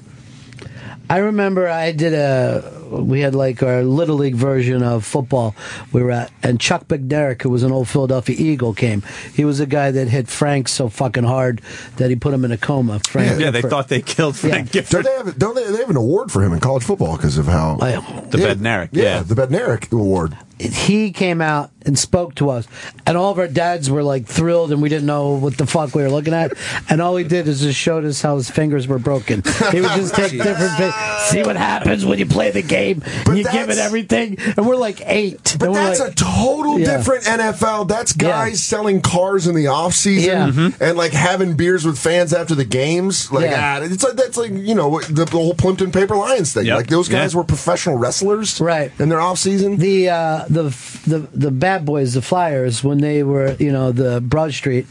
I 1.09 1.19
remember 1.19 1.69
I 1.69 1.93
did 1.93 2.15
a. 2.15 2.73
We 2.91 3.21
had 3.21 3.35
like 3.35 3.63
our 3.63 3.83
little 3.85 4.17
league 4.17 4.35
version 4.35 4.83
of 4.83 5.05
football. 5.05 5.55
We 5.93 6.03
were 6.03 6.11
at, 6.13 6.33
and 6.43 6.61
Chuck 6.61 6.87
Bednarik, 6.87 7.43
who 7.43 7.51
was 7.51 7.63
an 7.63 7.71
old 7.73 7.89
Philadelphia 7.89 8.35
Eagle, 8.37 8.75
came. 8.75 9.03
He 9.35 9.45
was 9.45 9.59
a 9.61 9.67
guy 9.67 9.91
that 9.93 10.09
hit 10.09 10.29
Frank 10.29 10.67
so 10.69 10.89
fucking 10.89 11.25
hard 11.25 11.61
that 11.97 12.11
he 12.11 12.17
put 12.17 12.33
him 12.35 12.45
in 12.45 12.51
a 12.53 12.57
coma. 12.57 13.01
Frank. 13.09 13.41
Yeah, 13.41 13.51
they 13.51 13.59
Gifford. 13.59 13.71
thought 13.71 13.89
they 13.89 14.03
killed 14.03 14.37
Frank 14.37 14.73
Gifford. 14.73 15.05
Don't 15.05 15.05
they 15.05 15.31
have? 15.31 15.39
Don't 15.39 15.55
they? 15.55 15.71
They 15.71 15.79
have 15.79 15.91
an 15.91 15.97
award 15.97 16.33
for 16.33 16.43
him 16.43 16.53
in 16.53 16.59
college 16.61 16.83
football 16.85 17.17
because 17.17 17.39
of 17.39 17.47
how 17.47 17.79
oh, 17.81 17.85
I- 17.85 18.21
The 18.31 18.39
Yeah, 18.39 18.55
Bednarik. 18.55 18.89
Yeah, 18.93 19.03
Yeah. 19.03 19.23
the 19.23 19.35
Bednarik 19.35 19.93
award. 19.93 20.37
He 20.59 21.12
came 21.12 21.41
out 21.41 21.70
and 21.85 21.97
spoke 21.99 22.35
to 22.37 22.51
us, 22.51 22.66
and 23.07 23.16
all 23.16 23.31
of 23.31 23.39
our 23.39 23.47
dads 23.47 23.89
were 23.91 24.03
like 24.03 24.27
thrilled, 24.27 24.73
and 24.73 24.83
we 24.83 24.89
didn't 24.89 25.07
know 25.07 25.35
what 25.35 25.57
the 25.57 25.66
fuck 25.66 25.95
we 25.95 26.03
were 26.03 26.11
looking 26.11 26.35
at. 26.35 26.53
And 26.89 27.01
all 27.03 27.16
he 27.16 27.24
did 27.24 27.49
is 27.49 27.61
just 27.62 27.78
showed 27.78 28.05
us 28.05 28.23
how 28.23 28.37
his 28.37 28.49
fingers 28.49 28.87
were 28.87 28.99
broken. 29.01 29.43
He 29.73 29.81
would 29.81 29.91
just 29.91 30.15
take 30.15 30.31
different, 30.43 30.73
fi- 30.78 31.19
see 31.28 31.43
what 31.43 31.57
happens 31.57 32.05
when 32.07 32.19
you 32.20 32.27
play 32.27 32.51
the 32.53 32.62
game, 32.62 33.03
and 33.27 33.37
you 33.37 33.43
give 33.45 33.55
it 33.65 33.74
that's- 33.74 33.78
everything. 33.87 34.39
And 34.57 34.66
we're 34.66 34.77
like 34.77 35.01
eight, 35.05 35.57
But 35.59 35.66
and 35.66 35.73
we're 35.74 35.83
that's 35.85 36.01
like, 36.01 36.12
a 36.12 36.15
total 36.15 36.78
Yeah. 36.78 36.97
different 36.97 37.24
NFL. 37.24 37.89
That's 37.89 38.15
Yeah. 38.16 38.28
guys 38.28 38.62
selling 38.62 39.01
cars 39.01 39.47
in 39.49 39.55
the 39.57 39.66
off 39.66 39.95
season 39.95 40.31
Yeah. 40.33 40.47
Mm-hmm. 40.49 40.83
and 40.83 40.97
like 40.97 41.12
having 41.12 41.55
beers 41.57 41.85
with 41.85 41.99
fans 41.99 42.33
after 42.33 42.55
the 42.55 42.65
games. 42.65 43.31
Like 43.33 43.47
Yeah. 43.51 43.78
ah, 43.81 43.85
it's 43.85 44.03
like 44.05 44.15
that's 44.16 44.37
like 44.37 44.53
you 44.53 44.74
know 44.74 45.01
the, 45.01 45.24
the 45.24 45.31
whole 45.37 45.55
Plimpton 45.55 45.91
Paper 45.93 46.16
Lions 46.16 46.53
thing. 46.53 46.66
Yep. 46.66 46.77
Like 46.77 46.87
those 46.87 47.09
guys 47.09 47.33
Yeah. 47.35 47.39
were 47.39 47.45
professional 47.45 47.97
wrestlers, 47.97 48.61
Right. 48.61 48.93
In 49.01 49.09
their 49.09 49.20
off 49.20 49.39
season. 49.39 49.77
the 49.77 50.09
uh, 50.11 50.45
the 50.48 50.64
the 51.06 51.18
the 51.32 51.51
bad 51.51 51.85
boys, 51.85 52.14
the 52.14 52.23
Flyers, 52.23 52.82
when 52.82 52.98
they 52.98 53.23
were 53.23 53.56
you 53.59 53.73
know 53.73 53.93
the 53.93 54.20
Broad 54.20 54.52
Street 54.52 54.86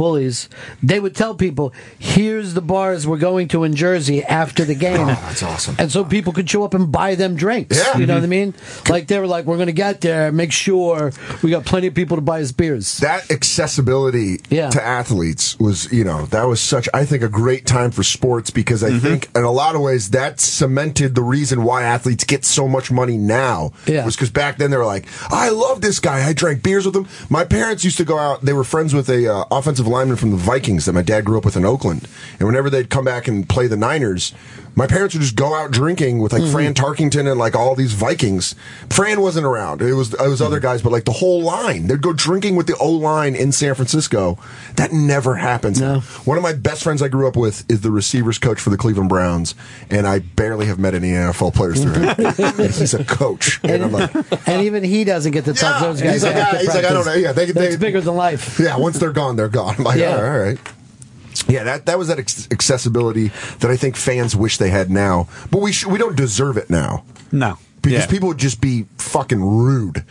bullies, 0.00 0.48
they 0.90 0.98
would 1.02 1.14
tell 1.22 1.34
people, 1.46 1.66
"Here's 1.98 2.54
the 2.58 2.62
bars 2.74 3.06
we're 3.06 3.24
going 3.30 3.48
to 3.48 3.64
in 3.64 3.72
Jersey 3.74 4.18
after 4.24 4.64
the 4.64 4.74
game." 4.88 5.00
Oh, 5.00 5.20
that's 5.28 5.42
awesome. 5.42 5.74
And 5.78 5.88
so 5.94 6.04
people 6.16 6.32
could 6.32 6.48
show 6.48 6.62
up 6.64 6.74
and 6.78 6.90
buy 6.90 7.14
them 7.22 7.32
drinks. 7.36 7.76
Yeah. 7.76 7.98
You 7.98 8.06
know 8.06 8.14
what 8.14 8.24
I 8.30 8.32
mean? 8.38 8.54
Like 8.88 9.04
they 9.08 9.18
were 9.22 9.26
like, 9.36 9.44
"We're 9.46 9.60
going 9.62 9.74
to 9.76 9.82
get 9.86 10.00
there. 10.00 10.32
Make 10.32 10.52
sure 10.52 11.12
we 11.42 11.50
got 11.50 11.64
plenty 11.72 11.86
of 11.88 11.94
people 11.94 12.16
to 12.16 12.22
buy 12.32 12.40
us 12.40 12.52
beers." 12.52 12.98
that 13.08 13.30
accessibility 13.30 14.40
Yeah. 14.50 14.70
to 14.70 14.80
athletes 15.00 15.58
was, 15.60 15.90
you 15.92 16.04
know, 16.04 16.26
that 16.26 16.46
was 16.48 16.60
such, 16.60 16.88
I 16.94 17.04
think, 17.04 17.22
a 17.22 17.28
great 17.28 17.66
time 17.66 17.90
for 17.90 18.02
sports 18.02 18.50
because 18.50 18.82
I 18.82 18.90
Mm-hmm. 18.90 18.98
think 19.06 19.28
in 19.36 19.44
a 19.44 19.50
lot 19.52 19.74
of 19.76 19.80
ways 19.82 20.10
that 20.10 20.40
cemented 20.40 21.14
the 21.14 21.22
reason 21.22 21.62
why 21.62 21.82
athletes 21.84 22.24
get 22.24 22.44
so 22.44 22.66
much 22.66 22.90
money 22.90 23.16
now. 23.16 23.72
Yeah. 23.86 24.04
Was 24.04 24.16
because 24.16 24.30
back 24.30 24.58
then 24.58 24.70
they 24.70 24.76
were 24.76 24.84
like, 24.96 25.06
I 25.30 25.50
love 25.50 25.80
this 25.80 26.00
guy. 26.00 26.26
I 26.28 26.32
drank 26.32 26.62
beers 26.62 26.84
with 26.86 26.96
him. 26.96 27.06
My 27.28 27.44
parents 27.44 27.84
used 27.84 27.98
to 27.98 28.04
go 28.04 28.18
out, 28.18 28.42
they 28.42 28.52
were 28.52 28.64
friends 28.64 28.92
with 28.94 29.08
a 29.08 29.20
uh, 29.32 29.44
offensive 29.50 29.86
linemen 29.90 30.16
from 30.16 30.30
the 30.30 30.36
Vikings 30.36 30.86
that 30.86 30.92
my 30.94 31.02
dad 31.02 31.24
grew 31.24 31.36
up 31.38 31.44
with 31.44 31.56
in 31.56 31.64
Oakland. 31.64 32.08
And 32.38 32.46
whenever 32.48 32.70
they'd 32.70 32.88
come 32.90 33.04
back 33.04 33.28
and 33.28 33.48
play 33.48 33.66
the 33.66 33.76
Niners, 33.76 34.32
my 34.76 34.86
parents 34.86 35.14
would 35.14 35.20
just 35.20 35.34
go 35.36 35.52
out 35.54 35.72
drinking 35.72 36.20
with 36.20 36.32
like 36.32 36.42
Mm-hmm. 36.42 36.52
Fran 36.52 36.74
Tarkenton 36.74 37.28
and 37.30 37.38
like 37.38 37.54
all 37.56 37.74
these 37.74 37.92
Vikings. 37.92 38.54
Fran 38.88 39.20
wasn't 39.20 39.44
around. 39.44 39.82
It 39.82 39.92
was 39.94 40.14
it 40.14 40.20
was 40.20 40.38
Mm-hmm. 40.40 40.46
other 40.46 40.60
guys, 40.60 40.80
but 40.80 40.92
like 40.92 41.04
the 41.04 41.12
whole 41.12 41.42
line. 41.42 41.88
They'd 41.88 42.00
go 42.00 42.12
drinking 42.12 42.54
with 42.56 42.66
the 42.68 42.76
O 42.76 42.90
line 42.90 43.34
in 43.34 43.50
San 43.52 43.74
Francisco. 43.74 44.38
That 44.76 44.92
never 44.92 45.34
happens. 45.36 45.80
One 46.24 46.36
of 46.38 46.42
my 46.42 46.52
best 46.54 46.82
friends 46.84 47.02
I 47.02 47.08
grew 47.08 47.26
up 47.28 47.36
with 47.36 47.68
is 47.70 47.80
the 47.82 47.90
receivers 47.90 48.38
coach 48.38 48.60
for 48.60 48.70
the 48.70 48.76
Cleveland 48.78 49.08
Browns, 49.08 49.54
and 49.90 50.06
I 50.06 50.20
barely 50.20 50.66
have 50.66 50.78
met 50.78 50.94
any 50.94 51.08
NFL 51.10 51.52
players 51.54 51.82
through 51.82 51.92
him. 51.94 52.68
He's 52.72 52.94
a 52.94 53.04
coach. 53.04 53.60
And 53.64 53.82
I'm 53.82 53.92
like, 53.92 54.14
and 54.48 54.62
even 54.64 54.84
he 54.84 55.04
doesn't 55.04 55.32
get 55.32 55.44
to 55.46 55.52
talk 55.52 55.80
to 55.80 55.84
those 55.86 56.00
guys. 56.00 56.12
he's 56.14 56.24
like, 56.24 56.36
ah, 56.36 56.56
he's 56.58 56.68
like, 56.68 56.84
I 56.84 56.90
don't 56.92 57.04
know. 57.04 57.12
Yeah, 57.14 57.32
they, 57.32 57.46
they, 57.46 57.52
That's 57.52 57.76
bigger 57.76 58.00
than 58.00 58.14
life. 58.14 58.58
yeah, 58.60 58.76
once 58.76 58.98
they're 58.98 59.12
gone, 59.12 59.36
they're 59.36 59.48
gone. 59.48 59.69
I'm 59.78 59.84
like, 59.90 59.98
Yeah. 59.98 60.16
all 60.16 60.38
right. 60.38 60.58
Yeah, 61.48 61.64
that 61.64 61.86
that 61.86 61.98
was 61.98 62.08
that 62.08 62.18
accessibility 62.18 63.28
that 63.60 63.70
I 63.70 63.76
think 63.76 63.96
fans 63.96 64.36
wish 64.36 64.58
they 64.58 64.68
had 64.70 64.90
now, 64.90 65.28
but 65.50 65.60
we 65.62 65.72
sh- 65.72 65.86
we 65.86 65.98
don't 65.98 66.16
deserve 66.16 66.56
it 66.56 66.68
now. 66.70 67.04
No, 67.32 67.56
because 67.82 68.00
Yeah. 68.04 68.06
people 68.06 68.28
would 68.28 68.38
just 68.38 68.60
be 68.60 68.86
fucking 68.98 69.40
rude. 69.42 70.04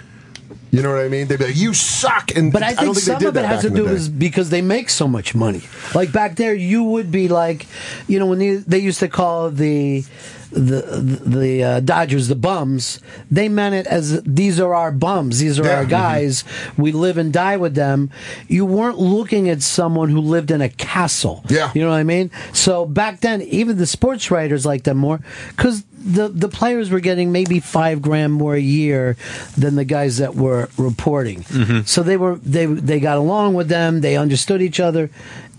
You 0.72 0.82
know 0.84 0.92
what 0.92 1.02
I 1.04 1.08
mean? 1.10 1.28
They'd 1.28 1.40
be 1.40 1.46
like, 1.46 1.56
"You 1.58 1.74
suck," 1.74 2.36
and 2.36 2.52
But 2.54 2.62
I 2.64 2.68
think 2.70 2.80
don't 2.82 2.94
think 2.94 3.06
some 3.20 3.26
of 3.26 3.36
it 3.36 3.46
has 3.46 3.62
to 3.64 3.70
do 3.70 3.86
with 3.86 4.18
because 4.20 4.50
they 4.50 4.62
make 4.62 4.90
so 4.90 5.08
much 5.08 5.34
money. 5.36 5.62
Like 5.96 6.12
back 6.12 6.36
there, 6.36 6.54
you 6.54 6.84
would 6.84 7.12
be 7.12 7.28
like, 7.28 7.66
you 8.08 8.18
know, 8.20 8.26
when 8.28 8.40
they, 8.40 8.56
they 8.58 8.80
used 8.80 9.00
to 9.00 9.08
call 9.08 9.50
the 9.50 10.04
the 10.52 10.82
the 11.26 11.64
uh, 11.64 11.80
Dodgers 11.82 12.28
the 12.28 12.36
bums, 12.36 13.00
they 13.30 13.48
meant 13.50 13.76
it 13.76 13.86
as 13.88 14.22
these 14.24 14.60
are 14.60 14.74
our 14.74 14.92
bums, 14.92 15.40
these 15.40 15.60
are 15.60 15.66
Yeah. 15.66 15.76
our 15.78 15.86
guys. 15.86 16.44
We 16.78 16.92
live 16.92 17.18
and 17.18 17.32
die 17.32 17.58
with 17.58 17.76
them. 17.76 18.10
You 18.48 18.66
weren't 18.66 18.98
looking 18.98 19.50
at 19.50 19.62
someone 19.62 20.10
who 20.10 20.20
lived 20.22 20.52
in 20.52 20.62
a 20.62 20.70
castle. 20.70 21.44
Yeah, 21.50 21.72
you 21.76 21.82
know 21.82 21.90
what 21.90 21.98
I 21.98 22.04
mean. 22.04 22.32
So 22.54 22.86
back 22.86 23.20
then, 23.22 23.42
even 23.44 23.78
the 23.78 23.86
sports 23.86 24.32
writers 24.32 24.66
liked 24.66 24.86
them 24.86 24.98
more 24.98 25.20
because 25.50 25.84
the 26.02 26.30
the 26.30 26.48
players 26.50 26.90
were 26.90 27.02
getting 27.02 27.32
maybe 27.32 27.60
five 27.60 28.02
grand 28.02 28.34
more 28.34 28.56
a 28.56 28.60
year 28.62 29.18
than 29.58 29.76
the 29.76 29.84
guys 29.86 30.18
that 30.18 30.34
were 30.36 30.70
reporting. 30.78 31.44
So 31.86 32.02
they 32.04 32.18
were 32.18 32.36
they 32.38 32.66
they 32.66 33.00
got 33.00 33.18
along 33.18 33.54
with 33.54 33.68
them. 33.68 34.02
They 34.02 34.16
understood 34.18 34.62
each 34.62 34.80
other. 34.80 35.10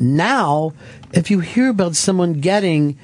Now, 0.01 0.73
if 1.13 1.31
you 1.31 1.41
hear 1.41 1.69
about 1.69 1.95
someone 1.95 2.41
getting 2.41 2.99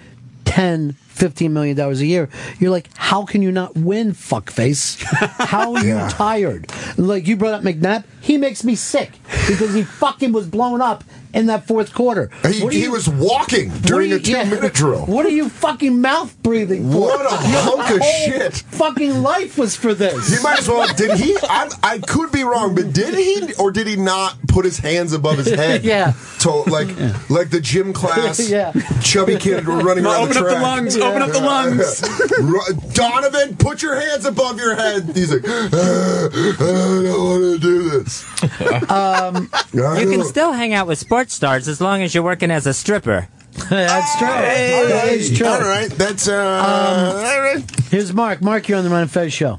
10 0.47 0.97
15 1.17 1.53
million 1.53 1.77
dollars 1.77 2.01
a 2.01 2.07
year. 2.07 2.29
You're 2.59 2.71
like 2.71 2.89
how 2.97 3.25
can 3.25 3.43
you 3.43 3.53
not 3.53 3.75
win 3.77 4.13
fuckface? 4.13 5.03
How 5.47 5.75
are 5.75 5.85
you 5.85 5.99
tired? 6.11 6.71
Like 6.97 7.27
you 7.27 7.37
brought 7.37 7.55
up 7.55 7.63
mcnabb 7.63 8.05
he 8.27 8.37
makes 8.37 8.65
me 8.65 8.75
sick 8.75 9.13
because 9.49 9.73
he 9.75 9.83
fucking 9.83 10.33
was 10.33 10.47
blown 10.47 10.81
up 10.83 11.05
in 11.35 11.47
that 11.47 11.67
fourth 11.67 11.93
quarter 11.95 12.31
He- 12.49 12.63
What 12.65 12.73
are 12.73 12.77
he 12.77 12.89
was 12.89 13.09
walking 13.09 13.69
during 13.83 14.13
are 14.13 14.17
a 14.17 14.21
two-minute 14.21 14.73
drill. 14.75 15.05
what 15.07 15.27
are 15.27 15.31
you 15.41 15.49
fucking 15.49 16.01
mouth 16.01 16.35
breathing 16.43 16.91
for 16.91 16.99
What 17.01 17.21
a 17.21 17.49
Your 17.51 17.61
hunk 17.61 17.91
of 17.91 18.01
whole 18.01 18.25
shit. 18.25 18.55
fucking 18.57 19.23
life 19.23 19.59
was 19.59 19.77
for 19.77 19.93
this 19.93 20.35
He 20.37 20.43
might 20.43 20.59
as 20.61 20.69
well. 20.69 20.87
Did 20.95 21.19
he? 21.19 21.37
I, 21.43 21.69
I 21.83 21.99
could 21.99 22.33
be 22.33 22.43
wrong, 22.43 22.75
but 22.75 22.93
did 22.93 23.15
he 23.15 23.53
or 23.59 23.71
did 23.71 23.87
he 23.87 23.97
not 23.97 24.37
put 24.49 24.65
his 24.65 24.79
hands 24.79 25.13
above 25.13 25.37
his 25.39 25.49
head? 25.51 25.85
Yeah. 25.97 26.15
To 26.41 26.51
like 26.71 26.89
like 27.29 27.51
the 27.51 27.61
gym 27.61 27.93
class. 27.93 28.41
Yeah. 28.57 28.73
Chubby 29.03 29.37
kid 29.37 29.67
running 29.67 30.05
No, 30.05 30.11
around 30.13 30.23
open 30.31 30.35
the 30.35 30.41
up 30.41 30.47
the 30.47 30.51
track. 30.53 30.63
lungs, 30.63 30.97
open 30.97 31.23
up 31.23 31.33
the 31.33 31.41
lungs. 31.41 32.95
Donovan, 32.95 33.57
put 33.57 33.83
your 33.83 33.99
hands 34.01 34.25
above 34.25 34.59
your 34.59 34.75
head. 34.75 35.11
He's 35.15 35.33
like, 35.33 35.45
"Uh, 35.47 35.49
I 36.33 37.03
don't 37.03 37.25
want 37.25 37.43
to 37.43 37.59
do 37.61 37.91
this. 37.91 38.16
Um, 38.91 39.51
you 39.73 40.11
can 40.11 40.25
still 40.25 40.53
hang 40.53 40.73
out 40.75 40.87
with 40.87 40.99
sports 40.99 41.35
stars 41.35 41.69
as 41.69 41.81
long 41.81 42.03
as 42.03 42.15
you're 42.15 42.25
working 42.25 42.51
as 42.51 42.67
a 42.67 42.75
stripper. 42.75 43.29
That's 43.69 44.17
true. 44.19 44.27
That 44.27 45.09
is 45.09 45.37
true. 45.37 45.47
All 45.47 45.61
right, 45.61 45.91
that's 45.91 46.29
uh. 46.29 46.35
all 46.37 47.41
right. 47.41 47.65
Here's 47.91 48.13
Mark. 48.13 48.43
Mark, 48.43 48.69
you're 48.69 48.77
on 48.79 48.85
the 48.85 48.91
Ron 48.91 49.03
and 49.03 49.11
Fez 49.11 49.33
show. 49.33 49.59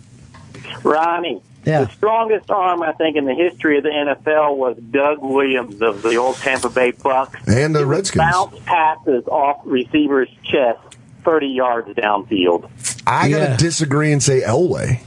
Ronnie. 0.83 1.41
Yeah. 1.65 1.83
The 1.85 1.91
strongest 1.91 2.49
arm, 2.49 2.81
I 2.81 2.93
think, 2.93 3.17
in 3.17 3.25
the 3.25 3.33
history 3.33 3.77
of 3.77 3.83
the 3.83 3.89
NFL 3.89 4.55
was 4.55 4.77
Doug 4.77 5.17
Williams 5.21 5.81
of 5.81 6.01
the 6.01 6.15
old 6.15 6.35
Tampa 6.37 6.69
Bay 6.69 6.91
Bucks. 6.91 7.37
And 7.47 7.75
the 7.75 7.85
Redskins. 7.85 8.19
Bounce 8.31 8.57
passes 8.65 9.27
off 9.27 9.61
receivers' 9.65 10.29
chest 10.43 10.79
30 11.25 11.47
yards 11.47 11.89
downfield. 11.89 12.69
I 13.05 13.29
gotta 13.29 13.43
Yeah. 13.51 13.57
disagree 13.57 14.11
and 14.13 14.23
say 14.23 14.41
Elway. 14.41 15.01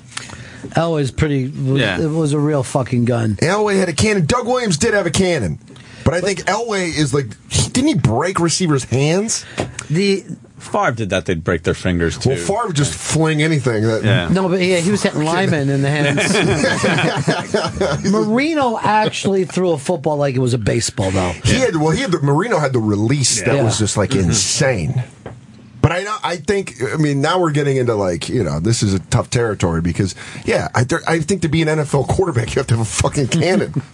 Elway's 0.71 1.11
pretty. 1.11 1.49
Was, 1.49 1.81
Yeah. 1.81 2.01
It 2.01 2.09
was 2.09 2.33
a 2.33 2.39
real 2.39 2.63
fucking 2.63 3.05
gun. 3.05 3.37
Elway 3.37 3.79
had 3.79 3.89
a 3.89 3.93
cannon. 3.93 4.27
Doug 4.27 4.47
Williams 4.47 4.77
did 4.79 4.95
have 4.95 5.07
a 5.07 5.11
cannon, 5.11 5.59
but 6.05 6.15
I 6.15 6.21
think 6.21 6.41
Elway 6.41 6.97
is 6.97 7.13
like, 7.15 7.27
didn't 7.73 7.89
he 7.89 7.95
break 7.95 8.39
receivers' 8.41 8.85
hands? 8.85 9.45
The 9.89 10.25
Favre 10.59 10.93
did 10.93 11.11
that. 11.11 11.25
They'd 11.25 11.43
break 11.43 11.63
their 11.63 11.75
fingers 11.75 12.19
too. 12.19 12.31
Well, 12.31 12.39
Favre 12.39 12.67
would 12.67 12.77
just 12.77 12.95
fling 12.95 13.43
anything. 13.43 13.83
That, 13.83 14.05
Yeah. 14.05 14.29
No, 14.29 14.49
but 14.49 14.61
yeah, 14.61 14.77
he 14.79 14.91
was 14.91 15.03
hitting 15.03 15.25
linemen 15.25 15.71
in 15.71 15.81
the 15.83 15.89
hands. 15.89 16.35
Marino 18.13 18.79
actually 18.79 19.45
threw 19.47 19.71
a 19.71 19.79
football 19.79 20.17
like 20.17 20.35
it 20.35 20.41
was 20.41 20.55
a 20.55 20.59
baseball, 20.59 21.11
though. 21.11 21.33
He 21.45 21.55
had 21.55 21.77
well, 21.77 21.91
he 21.91 22.03
had 22.03 22.13
the 22.13 22.21
Marino 22.21 22.59
had 22.59 22.73
the 22.73 22.79
release 22.79 23.43
that 23.43 23.57
Yeah. 23.57 23.63
was 23.63 23.79
just 23.79 23.97
like 23.97 24.11
mm-hmm. 24.11 24.29
insane. 24.29 25.03
But 25.83 25.93
I 25.93 26.05
I 26.23 26.37
think, 26.37 26.83
I 26.83 26.97
mean, 26.97 27.21
now 27.21 27.41
we're 27.41 27.53
getting 27.53 27.77
into 27.77 27.95
like, 27.95 28.29
you 28.29 28.45
know, 28.45 28.61
this 28.61 28.83
is 28.83 28.95
a 28.95 28.99
tough 28.99 29.31
territory 29.31 29.81
because, 29.81 30.15
yeah, 30.45 30.69
I, 30.75 30.85
I 31.09 31.21
think 31.21 31.43
to 31.43 31.49
be 31.49 31.63
an 31.63 31.69
NFL 31.69 32.09
quarterback, 32.09 32.55
you 32.55 32.61
have 32.61 32.67
to 32.69 32.77
have 32.77 32.87
a 32.87 32.91
fucking 32.91 33.29
cannon. 33.29 33.83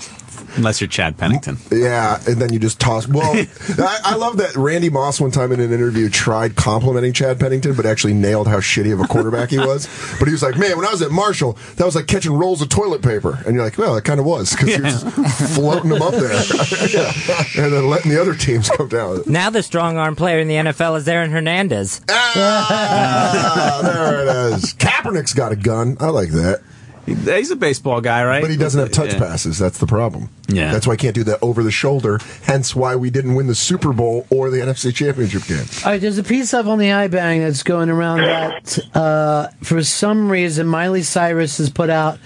Unless 0.56 0.80
you're 0.80 0.88
Chad 0.88 1.16
Pennington. 1.18 1.58
Yeah, 1.70 2.18
and 2.26 2.40
then 2.40 2.52
you 2.52 2.58
just 2.58 2.80
toss. 2.80 3.06
Well, 3.06 3.32
I, 3.78 3.98
I 4.04 4.14
love 4.16 4.38
that 4.38 4.56
Randy 4.56 4.90
Moss 4.90 5.20
one 5.20 5.30
time 5.30 5.52
in 5.52 5.60
an 5.60 5.72
interview 5.72 6.08
tried 6.08 6.56
complimenting 6.56 7.12
Chad 7.12 7.38
Pennington, 7.38 7.74
but 7.74 7.86
actually 7.86 8.14
nailed 8.14 8.48
how 8.48 8.58
shitty 8.60 8.92
of 8.92 9.00
a 9.00 9.06
quarterback 9.06 9.50
he 9.50 9.58
was. 9.58 9.86
But 10.18 10.28
he 10.28 10.32
was 10.32 10.42
like, 10.42 10.56
"Man, 10.56 10.76
when 10.76 10.86
I 10.86 10.90
was 10.90 11.02
at 11.02 11.10
Marshall, 11.10 11.58
that 11.76 11.84
was 11.84 11.94
like 11.94 12.06
catching 12.06 12.32
rolls 12.32 12.62
of 12.62 12.68
toilet 12.70 13.02
paper," 13.02 13.38
and 13.44 13.54
you're 13.54 13.64
like, 13.64 13.76
"Well, 13.76 13.96
it 13.96 14.04
kind 14.04 14.18
of 14.18 14.24
was 14.24 14.50
because 14.52 14.68
you're 14.68 14.78
just 14.78 15.06
floating 15.54 15.90
them 15.90 16.00
up 16.00 16.12
there, 16.12 16.30
and 16.32 17.72
then 17.72 17.88
letting 17.88 18.10
the 18.10 18.18
other 18.20 18.34
teams 18.34 18.68
come 18.70 18.88
down." 18.88 19.22
Now 19.26 19.50
the 19.50 19.62
strong 19.62 19.98
arm 19.98 20.16
player 20.16 20.38
in 20.38 20.48
the 20.48 20.54
NFL 20.54 20.96
is 20.96 21.06
Aaron 21.06 21.30
Hernandez. 21.30 22.00
Ah, 22.08 23.80
there 23.82 24.22
it 24.22 24.54
is. 24.54 24.74
Kaepernick's 24.74 25.34
got 25.34 25.52
a 25.52 25.56
gun. 25.56 25.96
I 26.00 26.06
like 26.08 26.30
that. 26.30 26.62
He's 27.06 27.50
a 27.50 27.56
baseball 27.56 28.00
guy, 28.00 28.24
right? 28.24 28.42
But 28.42 28.50
he 28.50 28.56
doesn't 28.56 28.80
have 28.80 28.90
touch 28.90 29.12
Yeah. 29.12 29.18
passes. 29.18 29.58
That's 29.58 29.78
the 29.78 29.86
problem. 29.86 30.28
Yeah. 30.48 30.72
That's 30.72 30.86
why 30.86 30.94
I 30.94 30.96
can't 30.96 31.14
do 31.14 31.24
that 31.24 31.38
over 31.40 31.62
the 31.62 31.70
shoulder. 31.70 32.18
Hence 32.42 32.74
why 32.74 32.96
we 32.96 33.10
didn't 33.10 33.34
win 33.34 33.46
the 33.46 33.54
Super 33.54 33.92
Bowl 33.92 34.26
or 34.28 34.50
the 34.50 34.58
NFC 34.58 34.92
Championship 34.94 35.44
game. 35.46 35.64
All 35.84 35.92
right, 35.92 36.00
there's 36.00 36.18
a 36.18 36.24
piece 36.24 36.52
up 36.52 36.66
on 36.66 36.78
the 36.78 36.86
iBang 36.86 37.40
that's 37.44 37.62
going 37.62 37.90
around 37.90 38.22
that 38.22 38.78
uh, 38.96 39.48
for 39.62 39.82
some 39.84 40.28
reason 40.30 40.66
Miley 40.66 41.02
Cyrus 41.02 41.58
has 41.58 41.70
put 41.70 41.90
out, 41.90 42.18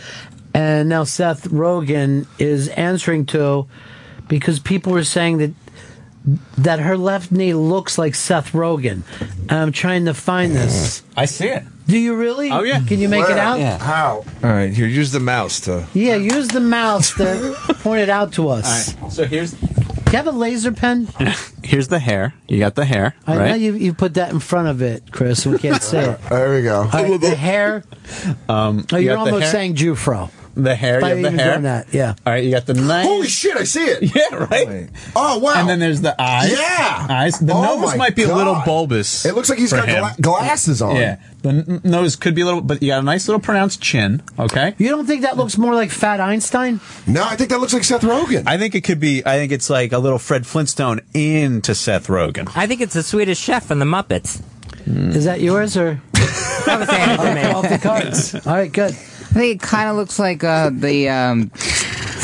and 0.55 0.89
now 0.89 1.05
Seth 1.05 1.49
Rogen 1.49 2.27
is 2.39 2.69
answering 2.69 3.27
to, 3.27 3.67
because 4.29 4.59
people 4.59 4.93
were 4.93 5.05
saying 5.05 5.39
that 5.39 5.51
that 6.59 6.81
her 6.81 6.99
left 6.99 7.33
knee 7.33 7.55
looks 7.55 7.97
like 7.97 8.15
Seth 8.15 8.53
Rogen. 8.53 9.03
I'm 9.49 9.73
trying 9.73 10.05
to 10.05 10.13
find 10.15 10.55
this. 10.55 11.03
I 11.17 11.25
see 11.25 11.47
it. 11.49 11.63
Do 11.91 11.99
you 11.99 12.15
really? 12.15 12.51
Oh, 12.51 12.63
yeah. 12.63 12.81
Can 12.87 13.01
you 13.01 13.09
make 13.09 13.25
it 13.29 13.39
out? 13.39 13.61
How? 13.81 14.25
All 14.43 14.51
right, 14.51 14.73
here, 14.73 14.87
use 14.87 15.13
the 15.13 15.21
mouse 15.21 15.61
to. 15.63 15.87
Yeah, 15.95 16.15
use 16.17 16.49
the 16.49 16.61
mouse 16.61 17.15
to 17.17 17.55
point 17.83 18.01
it 18.03 18.09
out 18.09 18.33
to 18.35 18.49
us. 18.49 18.95
All 18.97 19.03
right. 19.03 19.13
So 19.13 19.25
here's 19.25 19.53
Do 19.53 19.67
you 19.67 20.17
have 20.17 20.27
a 20.27 20.31
laser 20.33 20.73
pen? 20.73 21.09
here's 21.65 21.89
the 21.89 21.99
hair. 21.99 22.35
You 22.49 22.59
got 22.59 22.75
the 22.75 22.85
hair, 22.85 23.15
I 23.27 23.37
know 23.37 23.55
you 23.55 23.75
you 23.75 23.93
put 23.95 24.15
that 24.15 24.31
in 24.31 24.41
front 24.41 24.69
of 24.69 24.83
it, 24.83 25.11
Chris. 25.13 25.45
We 25.47 25.59
can't 25.59 25.83
see 25.83 25.99
it. 25.99 26.21
There 26.31 26.55
we 26.55 26.63
go. 26.63 26.81
All 26.83 26.89
right, 26.91 27.21
the 27.21 27.35
hair. 27.35 27.83
Um, 28.49 28.87
Oh, 28.93 28.97
you 28.97 29.07
you're 29.11 29.19
almost 29.19 29.43
hair- 29.43 29.53
saying 29.53 29.75
Jufro. 29.77 30.31
The 30.55 30.75
hair. 30.75 31.01
By 31.01 31.11
You 31.11 31.15
have 31.17 31.23
the 31.23 31.29
even 31.29 31.39
hair. 31.39 31.51
doing 31.53 31.63
that, 31.65 31.95
yeah. 31.95 32.15
All 32.27 32.33
right, 32.33 32.45
you 32.45 32.51
got 32.51 32.67
the 32.67 32.75
nice. 32.75 33.07
Holy 33.07 33.27
shit! 33.29 33.57
I 33.57 33.65
see 33.65 33.85
it. 33.85 34.15
Yeah, 34.15 34.35
right. 34.51 34.89
Oh 35.17 35.39
wow! 35.39 35.55
And 35.57 35.69
then 35.69 35.79
there's 35.79 36.01
the 36.01 36.21
eyes. 36.21 36.51
Yeah. 36.53 37.07
eyes. 37.09 37.39
The 37.39 37.53
Oh 37.53 37.81
nose 37.81 37.97
might 37.97 38.17
be 38.17 38.23
a 38.25 38.35
little 38.35 38.61
bulbous. 38.65 39.25
It 39.25 39.35
looks 39.35 39.49
like 39.49 39.59
he's 39.59 39.73
got 39.73 39.87
gla- 39.89 40.15
glasses 40.21 40.83
on. 40.83 40.97
Yeah, 40.97 41.21
the 41.43 41.49
n- 41.51 41.81
nose 41.85 42.17
could 42.17 42.35
be 42.35 42.43
a 42.43 42.45
little, 42.45 42.61
but 42.61 42.83
you 42.83 42.89
got 42.89 42.99
a 43.01 43.03
nice 43.05 43.29
little 43.29 43.41
pronounced 43.41 43.81
chin. 43.81 44.23
Okay. 44.39 44.75
You 44.79 44.89
don't 44.89 45.07
think 45.07 45.23
that 45.23 45.37
looks 45.37 45.57
more 45.59 45.75
like 45.75 45.91
Fat 45.91 46.21
Einstein? 46.21 46.81
No, 47.07 47.23
I 47.25 47.37
think 47.37 47.51
that 47.51 47.61
looks 47.61 47.73
like 47.73 47.85
Seth 47.85 48.03
Rogen. 48.03 48.45
I 48.47 48.59
think 48.59 48.75
it 48.75 48.83
could 48.83 49.01
be. 49.01 49.23
I 49.25 49.37
think 49.37 49.53
it's 49.53 49.71
like 49.71 49.93
a 49.93 49.99
little 49.99 50.19
Fred 50.19 50.47
Flintstone 50.47 51.01
into 51.15 51.75
Seth 51.75 52.09
Rogen. 52.09 52.51
I 52.57 52.67
think 52.67 52.81
it's 52.81 52.95
the 52.95 53.03
Swedish 53.03 53.39
chef 53.39 53.67
from 53.67 53.79
the 53.79 53.85
Muppets. 53.87 54.43
Is 54.87 55.25
that 55.27 55.41
yours 55.41 55.77
or 55.77 56.01
That 56.67 56.77
was 56.81 56.89
handed 56.91 57.23
to 57.23 57.35
me. 57.35 57.45
off 57.53 57.69
the 57.69 57.79
cards? 57.79 58.35
All 58.47 58.55
right, 58.55 58.73
good. 58.73 58.97
I 59.31 59.33
think 59.33 59.63
it 59.63 59.67
kind 59.67 59.89
of 59.89 59.95
looks 59.95 60.19
like 60.19 60.43
uh, 60.43 60.71
the 60.73 61.09
um, 61.09 61.53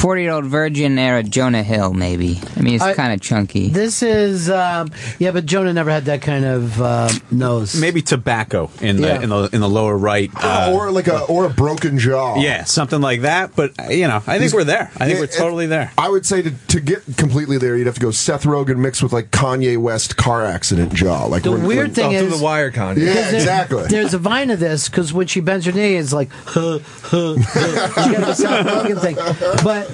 Forty-year-old 0.06 0.44
virgin 0.44 1.00
era 1.00 1.24
Jonah 1.24 1.64
Hill, 1.64 1.92
maybe. 1.92 2.40
I 2.56 2.60
mean, 2.60 2.74
it's 2.74 2.84
I- 2.84 2.94
kind 2.94 3.12
of 3.12 3.20
chunky. 3.20 3.70
This 3.70 4.04
is 4.04 4.48
um, 4.48 4.92
yeah, 5.18 5.32
but 5.32 5.46
Jonah 5.46 5.72
never 5.72 5.90
had 5.90 6.04
that 6.04 6.22
kind 6.22 6.44
of 6.44 6.80
uh, 6.80 7.08
nose. 7.32 7.74
Maybe 7.80 8.02
tobacco 8.02 8.70
in 8.80 8.98
the 8.98 9.08
Yeah. 9.08 9.22
in 9.22 9.30
the 9.30 9.48
in 9.52 9.60
the 9.60 9.68
lower 9.68 9.98
right. 9.98 10.30
Uh, 10.36 10.70
or 10.72 10.92
like 10.92 11.08
a 11.08 11.22
or 11.24 11.44
a 11.44 11.50
broken 11.50 11.98
jaw. 11.98 12.36
yeah, 12.40 12.62
something 12.62 13.00
like 13.00 13.22
that. 13.22 13.56
But 13.56 13.72
uh, 13.80 13.88
you 13.90 14.06
know, 14.06 14.22
I 14.28 14.38
think 14.38 14.52
we're 14.52 14.62
there. 14.62 14.92
I 14.96 15.06
think 15.06 15.14
Yeah, 15.14 15.18
we're 15.18 15.24
it- 15.24 15.32
totally 15.32 15.66
there. 15.66 15.90
I 15.98 16.08
would 16.08 16.24
say 16.24 16.40
to, 16.40 16.52
to 16.52 16.78
get 16.80 17.02
completely 17.16 17.58
there, 17.58 17.76
you'd 17.76 17.86
have 17.88 17.96
to 17.96 18.00
go 18.00 18.12
Seth 18.12 18.44
Rogen 18.44 18.76
mixed 18.76 19.02
with 19.02 19.12
like 19.12 19.32
Kanye 19.32 19.76
West 19.76 20.16
car 20.16 20.44
accident 20.46 20.94
jaw. 20.94 21.24
Like 21.24 21.42
The 21.42 21.50
when- 21.50 21.64
weird 21.64 21.86
when- 21.88 21.94
thing 21.94 22.12
is, 22.12 22.38
the 22.40 22.46
Yeah, 22.46 22.68
because 22.70 22.96
there- 22.96 23.34
exactly. 23.34 23.84
There's 23.88 24.14
a 24.14 24.18
vine 24.18 24.50
of 24.50 24.60
this 24.60 24.88
because 24.88 25.12
when 25.12 25.26
she 25.26 25.40
bends 25.40 25.66
her 25.66 25.72
knee, 25.72 25.96
it's 25.96 26.12
like, 26.12 26.30
huh, 26.44 26.78
huh, 27.02 27.34
huh. 27.40 28.04
she 28.04 28.12
got 28.12 28.20
the 28.26 28.34
Seth 28.34 28.66
Rogen 28.66 29.00
thing. 29.00 29.16
But 29.64 29.90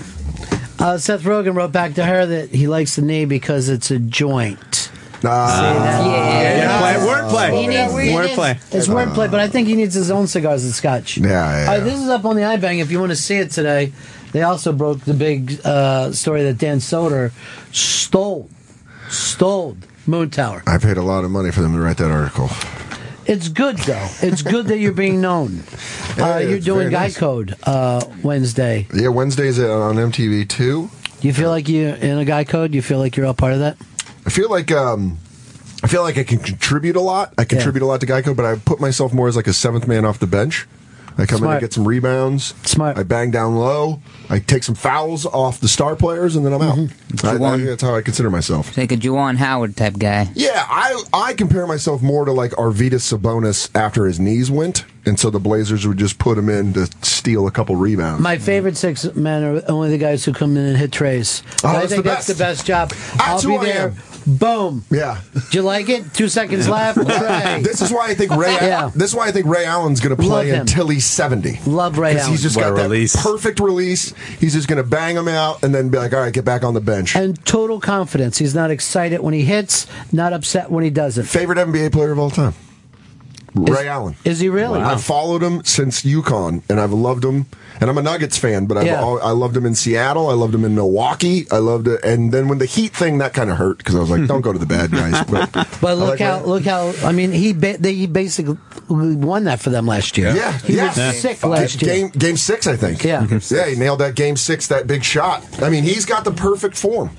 uh, 0.82 0.98
Seth 0.98 1.22
Rogen 1.22 1.54
wrote 1.54 1.72
back 1.72 1.94
to 1.94 2.04
her 2.04 2.26
that 2.26 2.50
he 2.50 2.66
likes 2.66 2.96
the 2.96 3.02
knee 3.02 3.24
because 3.24 3.68
it's 3.68 3.90
a 3.90 3.98
joint. 3.98 4.90
Yeah, 5.22 6.78
play, 6.80 6.94
wordplay. 6.94 7.60
He 7.60 7.66
needs- 7.68 7.92
he 7.92 7.98
needs- 7.98 8.36
wordplay. 8.36 8.74
It's 8.74 8.88
wordplay, 8.88 9.30
but 9.30 9.40
I 9.40 9.48
think 9.48 9.68
he 9.68 9.74
needs 9.76 9.94
his 9.94 10.10
own 10.10 10.26
cigars 10.26 10.64
and 10.64 10.72
scotch. 10.74 11.16
Yeah, 11.16 11.28
yeah. 11.64 11.70
Uh, 11.72 11.80
this 11.80 11.94
is 12.00 12.08
up 12.08 12.24
on 12.24 12.34
the 12.36 12.42
iBang. 12.42 12.80
If 12.80 12.90
you 12.90 12.98
want 12.98 13.10
to 13.10 13.16
see 13.16 13.36
it 13.36 13.50
today, 13.50 13.92
they 14.32 14.42
also 14.42 14.72
broke 14.72 15.00
the 15.00 15.14
big 15.14 15.60
uh, 15.64 16.10
story 16.12 16.42
that 16.44 16.58
Dan 16.58 16.78
Soder 16.78 17.30
stole, 17.72 18.48
stole 19.08 19.76
Moontower. 20.08 20.62
I 20.66 20.78
paid 20.78 20.96
a 20.96 21.02
lot 21.02 21.22
of 21.24 21.30
money 21.30 21.52
for 21.52 21.60
them 21.62 21.72
to 21.74 21.80
write 21.80 21.98
that 21.98 22.10
article. 22.10 22.48
It's 23.26 23.48
good 23.48 23.78
though. 23.78 24.08
It's 24.20 24.42
good 24.42 24.66
that 24.66 24.78
you're 24.78 24.92
being 24.92 25.20
known. 25.20 25.62
Yeah, 26.18 26.34
Uh, 26.34 26.38
you're 26.40 26.58
doing 26.60 26.90
Guy 26.90 27.04
nice. 27.04 27.16
Code 27.16 27.56
uh, 27.62 28.04
Wednesday. 28.22 28.86
Yeah, 28.92 29.08
Wednesdays 29.08 29.58
on 29.58 29.96
MTV 29.96 30.46
too. 30.46 30.90
You 31.22 31.32
feel 31.32 31.48
like 31.48 31.70
you're 31.70 31.94
in 31.94 32.18
a 32.18 32.26
Guy 32.26 32.44
Code? 32.44 32.74
You 32.74 32.82
feel 32.82 32.98
like 32.98 33.16
you're 33.16 33.24
a 33.24 33.32
part 33.32 33.54
of 33.54 33.60
that? 33.60 33.78
I 34.26 34.30
feel 34.30 34.50
like 34.50 34.70
um, 34.70 35.16
I 35.82 35.86
feel 35.86 36.02
like 36.02 36.18
I 36.18 36.24
can 36.24 36.38
contribute 36.38 36.96
a 36.96 37.00
lot. 37.00 37.32
I 37.38 37.44
contribute 37.44 37.82
a 37.82 37.86
lot 37.86 38.00
to 38.00 38.06
Guy 38.06 38.20
Code, 38.20 38.36
but 38.36 38.44
I 38.44 38.56
put 38.56 38.78
myself 38.78 39.14
more 39.14 39.26
as 39.26 39.34
like 39.36 39.46
a 39.46 39.54
seventh 39.54 39.88
man 39.88 40.04
off 40.04 40.18
the 40.18 40.26
bench. 40.26 40.66
I 41.16 41.24
come 41.24 41.42
in 41.44 41.50
and 41.50 41.60
get 41.60 41.72
some 41.72 41.88
rebounds. 41.88 42.52
Smart. 42.64 42.98
I 42.98 43.04
bang 43.04 43.30
down 43.30 43.56
low. 43.56 44.02
I 44.32 44.38
take 44.38 44.62
some 44.62 44.74
fouls 44.74 45.26
off 45.26 45.60
the 45.60 45.68
star 45.68 45.94
players, 45.94 46.36
and 46.36 46.44
then 46.46 46.52
I'm 46.54 46.62
out. 46.62 46.76
Mm-hmm. 46.78 47.26
I, 47.42 47.48
I 47.52 47.56
that's 47.58 47.82
how 47.82 47.94
I 47.94 48.00
consider 48.02 48.30
myself. 48.30 48.76
like 48.78 48.90
a 48.90 48.96
Juwan 48.96 49.36
Howard 49.36 49.76
type 49.76 49.98
guy. 49.98 50.30
Yeah, 50.34 50.64
I 50.68 51.02
I 51.12 51.34
compare 51.34 51.66
myself 51.66 52.00
more 52.02 52.24
to 52.24 52.32
like 52.32 52.52
Arvydas 52.52 53.12
Sabonis 53.12 53.68
after 53.78 54.06
his 54.06 54.18
knees 54.18 54.50
went, 54.50 54.86
and 55.04 55.20
so 55.20 55.28
the 55.28 55.38
Blazers 55.38 55.86
would 55.86 55.98
just 55.98 56.18
put 56.18 56.38
him 56.38 56.48
in 56.48 56.72
to 56.72 56.86
steal 57.02 57.46
a 57.46 57.50
couple 57.50 57.76
rebounds. 57.76 58.22
My 58.22 58.38
favorite 58.38 58.76
six 58.78 59.04
men 59.14 59.44
are 59.44 59.62
only 59.68 59.90
the 59.90 59.98
guys 59.98 60.24
who 60.24 60.32
come 60.32 60.56
in 60.56 60.64
and 60.64 60.76
hit 60.78 60.92
treys. 60.92 61.42
Oh, 61.62 61.68
I 61.68 61.72
that's 61.80 61.92
think 61.92 62.04
the 62.04 62.10
that's 62.10 62.26
best. 62.28 62.38
the 62.38 62.42
best 62.44 62.66
job. 62.66 62.88
That's 62.90 63.20
I'll 63.20 63.40
be 63.42 63.46
who 63.48 63.56
I 63.58 63.64
there. 63.66 63.88
am. 63.90 63.96
Boom. 64.24 64.84
Yeah. 64.88 65.20
Do 65.34 65.58
you 65.58 65.62
like 65.62 65.88
it? 65.88 66.14
Two 66.14 66.28
seconds 66.28 66.68
left. 66.68 66.96
This 67.62 67.82
is 67.82 67.90
why 67.90 68.06
I 68.06 68.14
think 68.14 68.30
Ray. 68.30 68.52
Yeah. 68.54 68.88
This 68.94 69.10
is 69.10 69.16
why 69.16 69.26
I 69.26 69.32
think 69.32 69.46
Ray 69.46 69.64
Allen's 69.64 69.98
going 70.00 70.16
to 70.16 70.22
play 70.22 70.50
until 70.50 70.86
he's 70.88 71.04
seventy. 71.06 71.58
Love 71.66 71.98
Ray 71.98 72.10
Because 72.10 72.22
Allen. 72.22 72.30
he's 72.32 72.42
just 72.42 72.56
What 72.56 72.62
got 72.62 72.72
a 72.72 72.74
that 72.76 72.82
release. 72.84 73.20
perfect 73.20 73.58
release. 73.58 74.14
He's 74.40 74.52
just 74.54 74.68
going 74.68 74.82
to 74.82 74.88
bang 74.88 75.14
them 75.14 75.28
out 75.28 75.62
and 75.62 75.74
then 75.74 75.88
be 75.88 75.98
like, 75.98 76.12
"All 76.12 76.20
right, 76.20 76.32
get 76.32 76.44
back 76.44 76.64
on 76.64 76.74
the 76.74 76.80
bench." 76.80 77.14
and 77.16 77.42
total 77.44 77.80
confidence. 77.80 78.38
He's 78.38 78.54
not 78.54 78.70
excited 78.70 79.20
when 79.20 79.34
he 79.34 79.42
hits, 79.44 79.86
not 80.12 80.32
upset 80.32 80.70
when 80.70 80.84
he 80.84 80.90
doesn't. 80.90 81.24
Favorite 81.24 81.58
NBA 81.58 81.92
player 81.92 82.12
of 82.12 82.18
all 82.18 82.30
time, 82.30 82.54
Ray 83.54 83.88
Allen. 83.88 84.16
Is 84.24 84.40
he 84.40 84.48
really? 84.48 84.80
I've 84.80 85.02
followed 85.04 85.42
him 85.42 85.62
since 85.64 86.02
UConn, 86.02 86.62
and 86.68 86.80
I've 86.80 86.92
loved 86.92 87.24
him. 87.24 87.46
And 87.80 87.90
I'm 87.90 87.98
a 87.98 88.02
Nuggets 88.02 88.38
fan, 88.38 88.66
but 88.66 88.76
I've 88.76 88.86
Yeah. 88.86 89.00
al- 89.00 89.20
I 89.22 89.30
loved 89.32 89.56
him 89.56 89.66
in 89.66 89.74
Seattle. 89.74 90.30
I 90.30 90.34
loved 90.34 90.54
him 90.54 90.64
in 90.64 90.74
Milwaukee. 90.74 91.46
I 91.50 91.56
loved 91.58 91.88
it. 91.88 92.04
And 92.04 92.30
then 92.32 92.46
when 92.48 92.58
the 92.58 92.64
Heat 92.66 92.94
thing, 92.94 93.18
that 93.18 93.34
kind 93.34 93.50
of 93.50 93.56
hurt 93.56 93.78
because 93.78 93.96
I 93.96 93.98
was 94.00 94.08
like, 94.10 94.26
"Don't 94.26 94.40
go 94.42 94.52
to 94.52 94.58
the 94.58 94.66
bad 94.66 94.90
guys." 94.92 95.24
But, 95.28 95.50
But 95.80 95.98
look 95.98 96.10
like 96.10 96.20
how 96.20 96.40
Ray. 96.40 96.46
look 96.46 96.64
how 96.64 96.92
I 97.04 97.12
mean 97.12 97.32
he 97.32 97.52
ba- 97.52 97.76
they, 97.78 97.94
he 97.94 98.06
basically 98.06 98.56
won 98.88 99.44
that 99.44 99.60
for 99.60 99.70
them 99.70 99.86
last 99.86 100.16
year. 100.16 100.34
Yeah, 100.34 100.52
he 100.58 100.76
yeah. 100.76 100.86
was 101.08 101.20
sick 101.20 101.42
last 101.44 101.82
year. 101.82 101.92
Game 101.94 102.08
game 102.10 102.36
six, 102.36 102.66
I 102.66 102.76
think. 102.76 103.02
Yeah. 103.04 103.26
yeah, 103.50 103.66
he 103.66 103.76
nailed 103.76 103.98
that 104.00 104.14
game 104.14 104.36
six, 104.36 104.68
that 104.68 104.86
big 104.86 105.02
shot. 105.02 105.44
I 105.62 105.68
mean, 105.70 105.82
he's 105.84 106.04
got 106.04 106.24
the 106.24 106.32
perfect 106.32 106.76
form. 106.76 107.10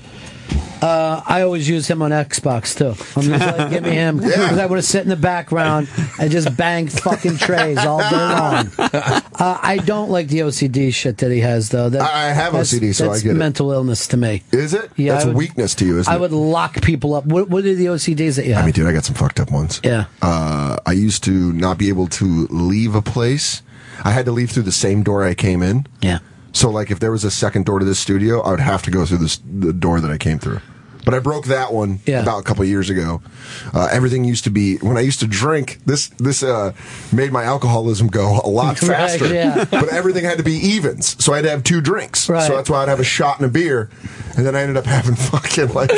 Uh, 0.82 1.22
I 1.26 1.42
always 1.42 1.68
use 1.68 1.88
him 1.88 2.02
on 2.02 2.10
Xbox 2.10 2.76
too. 2.76 2.90
I'm 3.18 3.26
just 3.26 3.58
like, 3.58 3.70
give 3.70 3.82
me 3.84 3.90
him 3.92 4.16
because 4.18 4.58
I 4.58 4.66
would 4.66 4.76
have 4.76 4.84
sit 4.84 5.02
in 5.02 5.08
the 5.08 5.16
background 5.16 5.88
and 6.20 6.30
just 6.30 6.54
bang 6.56 6.88
fucking 6.88 7.38
treys 7.38 7.78
all 7.78 7.98
day 7.98 8.10
long. 8.10 8.70
Uh, 8.78 9.20
I 9.62 9.80
don't 9.84 10.10
like 10.10 10.28
the 10.28 10.40
OCD 10.40 10.92
shit 10.92 11.18
that 11.18 11.30
he 11.30 11.40
has 11.40 11.70
though. 11.70 11.88
That, 11.88 12.02
I 12.02 12.32
have 12.32 12.52
that's- 12.52 12.72
OCD, 12.72 12.94
so 12.94 13.06
I 13.06 13.08
that's 13.08 13.22
get 13.22 13.30
it. 13.30 13.34
mental 13.34 13.72
illness 13.72 14.06
to 14.08 14.16
me. 14.16 14.42
Is 14.52 14.74
it? 14.74 14.90
Yeah, 14.96 15.12
That's 15.14 15.24
I 15.24 15.28
would- 15.28 15.36
weakness 15.36 15.74
to 15.76 15.86
you, 15.86 15.98
isn't 15.98 16.12
I 16.12 16.16
it? 16.16 16.20
would 16.20 16.32
lock 16.32 16.80
people 16.82 17.14
up. 17.14 17.24
What, 17.26 17.48
what 17.48 17.64
are 17.64 17.74
the 17.74 17.86
OCDs 17.86 18.36
that 18.36 18.46
you 18.46 18.54
have? 18.54 18.62
I 18.62 18.66
mean, 18.66 18.72
dude, 18.74 18.86
I 18.86 18.92
got 18.92 19.04
some 19.04 19.14
fucked 19.14 19.40
up 19.40 19.50
ones. 19.50 19.80
Yeah. 19.82 20.04
Uh, 20.20 20.76
I 20.84 20.92
used 20.92 21.24
to 21.24 21.52
not 21.54 21.78
be 21.78 21.88
able 21.88 22.08
to 22.08 22.46
leave 22.50 22.94
a 22.94 23.02
place. 23.02 23.62
I 24.04 24.10
had 24.10 24.26
to 24.26 24.32
leave 24.32 24.50
through 24.50 24.64
the 24.64 24.72
same 24.72 25.02
door 25.02 25.24
I 25.24 25.34
came 25.34 25.62
in. 25.62 25.86
Yeah. 26.02 26.18
So, 26.54 26.70
like, 26.70 26.90
if 26.90 27.00
there 27.00 27.10
was 27.10 27.24
a 27.24 27.30
second 27.30 27.66
door 27.66 27.80
to 27.80 27.84
this 27.84 27.98
studio, 27.98 28.40
I 28.40 28.52
would 28.52 28.60
have 28.60 28.82
to 28.84 28.90
go 28.90 29.04
through 29.04 29.18
this, 29.18 29.38
the 29.44 29.72
door 29.72 30.00
that 30.00 30.10
I 30.10 30.16
came 30.16 30.38
through. 30.38 30.60
But 31.04 31.14
I 31.14 31.18
broke 31.18 31.46
that 31.46 31.72
one 31.72 32.00
Yeah. 32.06 32.22
about 32.22 32.38
a 32.40 32.42
couple 32.42 32.62
of 32.62 32.68
years 32.68 32.90
ago. 32.90 33.20
Uh, 33.72 33.88
everything 33.92 34.24
used 34.24 34.44
to 34.44 34.50
be 34.50 34.76
when 34.78 34.96
I 34.96 35.00
used 35.00 35.20
to 35.20 35.26
drink. 35.26 35.78
This 35.86 36.08
this 36.18 36.42
uh, 36.42 36.72
made 37.12 37.30
my 37.32 37.44
alcoholism 37.44 38.08
go 38.08 38.40
a 38.42 38.48
lot 38.48 38.80
Right, 38.82 38.88
faster. 38.88 39.32
yeah. 39.32 39.64
But 39.70 39.88
everything 39.90 40.24
had 40.24 40.38
to 40.38 40.44
be 40.44 40.52
evens, 40.54 41.22
so 41.22 41.32
I 41.32 41.36
had 41.36 41.42
to 41.42 41.50
have 41.50 41.62
two 41.64 41.80
drinks. 41.80 42.28
Right. 42.28 42.46
So 42.46 42.56
that's 42.56 42.70
why 42.70 42.82
I'd 42.82 42.88
have 42.88 43.00
a 43.00 43.04
shot 43.04 43.38
and 43.38 43.46
a 43.46 43.52
beer, 43.52 43.90
and 44.36 44.46
then 44.46 44.54
I 44.56 44.60
ended 44.62 44.76
up 44.76 44.86
having 44.86 45.14
fucking 45.30 45.72
like 45.74 45.90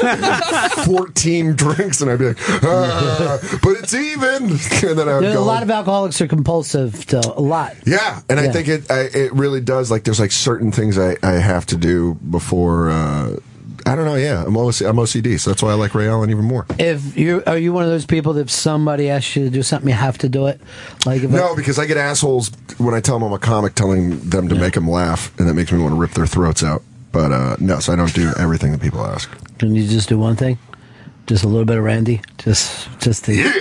fourteen 0.85 1.55
drinks, 1.55 2.01
and 2.01 2.11
I'd 2.11 2.19
be 2.19 2.27
like, 2.29 2.39
ah, 2.65 3.39
but 3.63 3.71
it's 3.79 3.95
even. 3.95 4.59
And 4.87 4.99
then 4.99 5.09
I 5.09 5.15
would 5.15 5.23
go. 5.33 5.41
a 5.41 5.45
lot 5.45 5.63
of 5.63 5.71
alcoholics 5.71 6.21
are 6.21 6.29
compulsive. 6.29 7.07
To, 7.07 7.19
a 7.19 7.41
lot. 7.41 7.75
Yeah, 7.87 8.21
and 8.29 8.39
I 8.39 8.49
think 8.49 8.69
it 8.69 8.91
I, 8.91 9.01
it 9.13 9.33
really 9.33 9.61
does. 9.61 9.91
Like, 9.91 10.05
there's 10.05 10.21
like 10.21 10.33
certain 10.33 10.71
things 10.71 10.99
I, 10.99 11.17
I 11.23 11.33
have 11.33 11.67
to 11.67 11.77
do 11.77 12.15
before. 12.15 12.91
Uh, 12.91 13.37
I 13.87 13.95
don't 13.95 14.05
know. 14.05 14.17
Yeah, 14.17 14.43
I'm 14.45 14.55
OCD, 14.55 14.89
I'm 14.89 14.97
OCD, 14.97 15.39
so 15.39 15.51
that's 15.51 15.63
why 15.63 15.71
I 15.71 15.75
like 15.75 15.95
Ray 15.95 16.09
Allen 16.09 16.31
even 16.31 16.45
more. 16.45 16.67
If 16.79 17.17
you 17.17 17.43
are 17.47 17.57
you 17.57 17.73
one 17.73 17.85
of 17.85 17.91
those 17.91 18.05
people 18.05 18.33
that 18.33 18.41
if 18.43 18.51
somebody 18.51 19.09
asks 19.09 19.37
you 19.37 19.45
to 19.45 19.51
do 19.51 19.63
something, 19.63 19.89
you 19.89 19.95
have 19.95 20.19
to 20.19 20.29
do 20.29 20.47
it. 20.49 20.61
Like 21.07 21.23
if 21.23 21.31
No, 21.31 21.55
because 21.55 21.79
I 21.79 21.87
get 21.87 21.97
assholes 21.97 22.51
when 22.79 22.95
I 22.95 23.01
tell 23.01 23.17
them 23.19 23.29
I'm 23.29 23.33
a 23.33 23.39
comic, 23.39 23.75
telling 23.77 24.19
them 24.29 24.49
to 24.49 24.57
make 24.57 24.75
them 24.75 24.91
laugh, 24.91 25.33
and 25.39 25.49
that 25.49 25.55
makes 25.55 25.71
me 25.71 25.79
want 25.79 25.95
to 25.95 26.01
rip 26.01 26.11
their 26.11 26.27
throats 26.27 26.65
out. 26.65 26.83
But 27.13 27.31
uh, 27.31 27.57
no, 27.61 27.79
so 27.79 27.93
I 27.93 27.97
don't 27.97 28.13
do 28.13 28.33
everything 28.37 28.73
that 28.73 28.81
people 28.81 29.07
ask. 29.07 29.31
can 29.59 29.75
you 29.75 29.87
just 29.87 30.09
do 30.09 30.19
one 30.19 30.35
thing? 30.37 30.59
Just 31.27 31.43
a 31.43 31.49
little 31.49 31.65
bit 31.65 31.77
of 31.79 31.83
Randy. 31.83 32.21
Just 32.39 32.89
just 33.01 33.25
to 33.25 33.35
Yeah, 33.35 33.53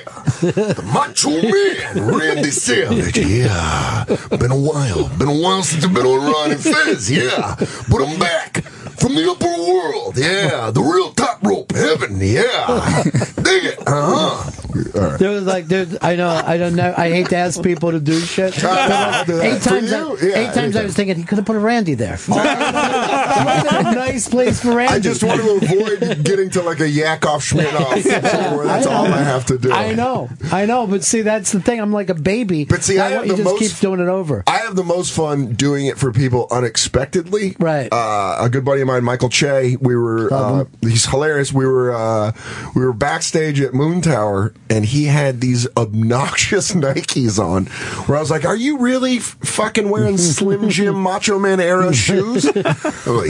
the 0.42 0.84
Macho 0.94 1.30
Man, 2.04 2.16
Randy 2.18 2.52
Savage. 2.52 3.18
Yeah, 3.18 4.06
been 4.30 4.52
a 4.52 4.58
while. 4.58 5.08
Been 5.18 5.30
a 5.30 5.40
while 5.42 5.64
since 5.64 5.84
I've 5.84 5.94
been 5.94 6.06
on 6.06 6.32
Ron 6.32 6.52
and 6.52 6.60
Fez. 6.62 7.10
Yeah, 7.12 7.56
but 7.90 8.02
I'm 8.08 8.20
back 8.20 8.64
from 9.00 9.16
the 9.16 9.32
upper 9.32 9.55
world. 9.68 10.18
Yeah, 10.18 10.72
the 10.72 10.82
real 10.82 11.12
top 11.12 11.44
rope 11.44 11.72
heaven. 11.72 12.18
Yeah, 12.20 13.04
dig 13.42 13.66
it. 13.66 13.80
Uh 13.88 14.16
huh. 14.16 14.45
Right. 14.94 15.20
There 15.20 15.32
was 15.32 15.46
like, 15.46 15.68
there's, 15.68 15.98
I 16.02 16.16
know, 16.16 16.30
I 16.30 16.58
don't 16.58 16.76
know. 16.76 16.94
I 16.98 17.10
hate 17.10 17.30
to 17.30 17.38
ask 17.38 17.62
people 17.64 17.92
to 17.92 18.00
do 18.00 18.20
shit. 18.20 18.56
Like, 18.66 19.30
eight 19.30 19.62
times, 19.62 19.92
I. 19.94 20.14
Yeah, 20.22 20.40
eight 20.50 20.54
times 20.54 20.76
I 20.76 20.84
was 20.84 20.94
thinking 20.96 21.16
he 21.16 21.24
could 21.24 21.38
have 21.38 21.46
put 21.46 21.56
a 21.56 21.60
Randy 21.60 21.94
there. 21.94 22.16
It 22.16 22.28
would've 22.28 22.44
been 22.44 23.88
a 23.88 23.96
nice 23.96 24.28
place 24.28 24.62
for 24.62 24.76
Randy. 24.76 24.94
I 24.96 25.00
just 25.00 25.24
want 25.24 25.42
to 25.42 25.66
avoid 25.66 26.24
getting 26.26 26.50
to 26.52 26.62
like 26.62 26.80
a 26.80 26.90
Yakov 26.90 27.42
Smirnoff. 27.42 28.56
where 28.58 28.66
that's 28.68 28.86
all 28.88 29.06
I 29.06 29.24
have 29.24 29.46
to 29.48 29.58
do. 29.58 29.72
I 29.72 29.94
know, 29.94 30.30
I 30.52 30.66
know, 30.66 30.88
but 30.88 31.04
see, 31.04 31.22
that's 31.22 31.52
the 31.52 31.60
thing. 31.62 31.80
I'm 31.80 31.92
like 31.92 32.10
a 32.10 32.14
baby. 32.16 32.66
But 32.66 32.84
see, 32.84 33.00
I 33.00 33.04
want 33.04 33.14
have 33.14 33.26
you 33.26 33.32
the 33.32 33.38
just 33.44 33.46
most- 33.62 33.72
keep 33.74 33.80
doing 33.82 34.00
it 34.00 34.08
over. 34.10 34.44
I 34.48 34.58
have 34.60 34.76
the 34.76 34.84
most 34.84 35.14
fun 35.14 35.54
doing 35.54 35.86
it 35.88 35.98
for 35.98 36.12
people 36.12 36.48
unexpectedly. 36.52 37.56
Right. 37.60 37.92
Uh, 37.92 38.38
a 38.42 38.50
good 38.50 38.66
buddy 38.66 38.82
of 38.82 38.88
mine, 38.88 39.04
Michael 39.04 39.30
Che, 39.30 39.78
we 39.80 39.96
were, 39.96 40.34
uh, 40.34 40.66
he's 40.82 41.06
hilarious. 41.06 41.52
We 41.54 41.66
were, 41.66 41.94
uh, 41.96 42.32
we 42.76 42.84
were 42.86 42.94
backstage 42.94 43.60
at 43.62 43.72
Moontower 43.74 44.54
and 44.70 44.84
he 44.86 45.06
had 45.06 45.42
these 45.42 45.68
obnoxious 45.78 46.72
Nikes 46.76 47.38
on 47.40 47.66
where 48.08 48.18
I 48.18 48.22
was 48.22 48.32
like, 48.32 48.46
are 48.46 48.56
you 48.56 48.80
really 48.80 49.18
f- 49.18 49.38
fucking 49.44 49.90
wearing 49.90 50.18
Slim 50.18 50.70
Jim 50.70 50.96
Macho 50.96 51.38
Man 51.40 51.60
era 51.60 51.94
shoes? 51.94 52.46
I'm 52.48 52.54
like, 52.56 52.66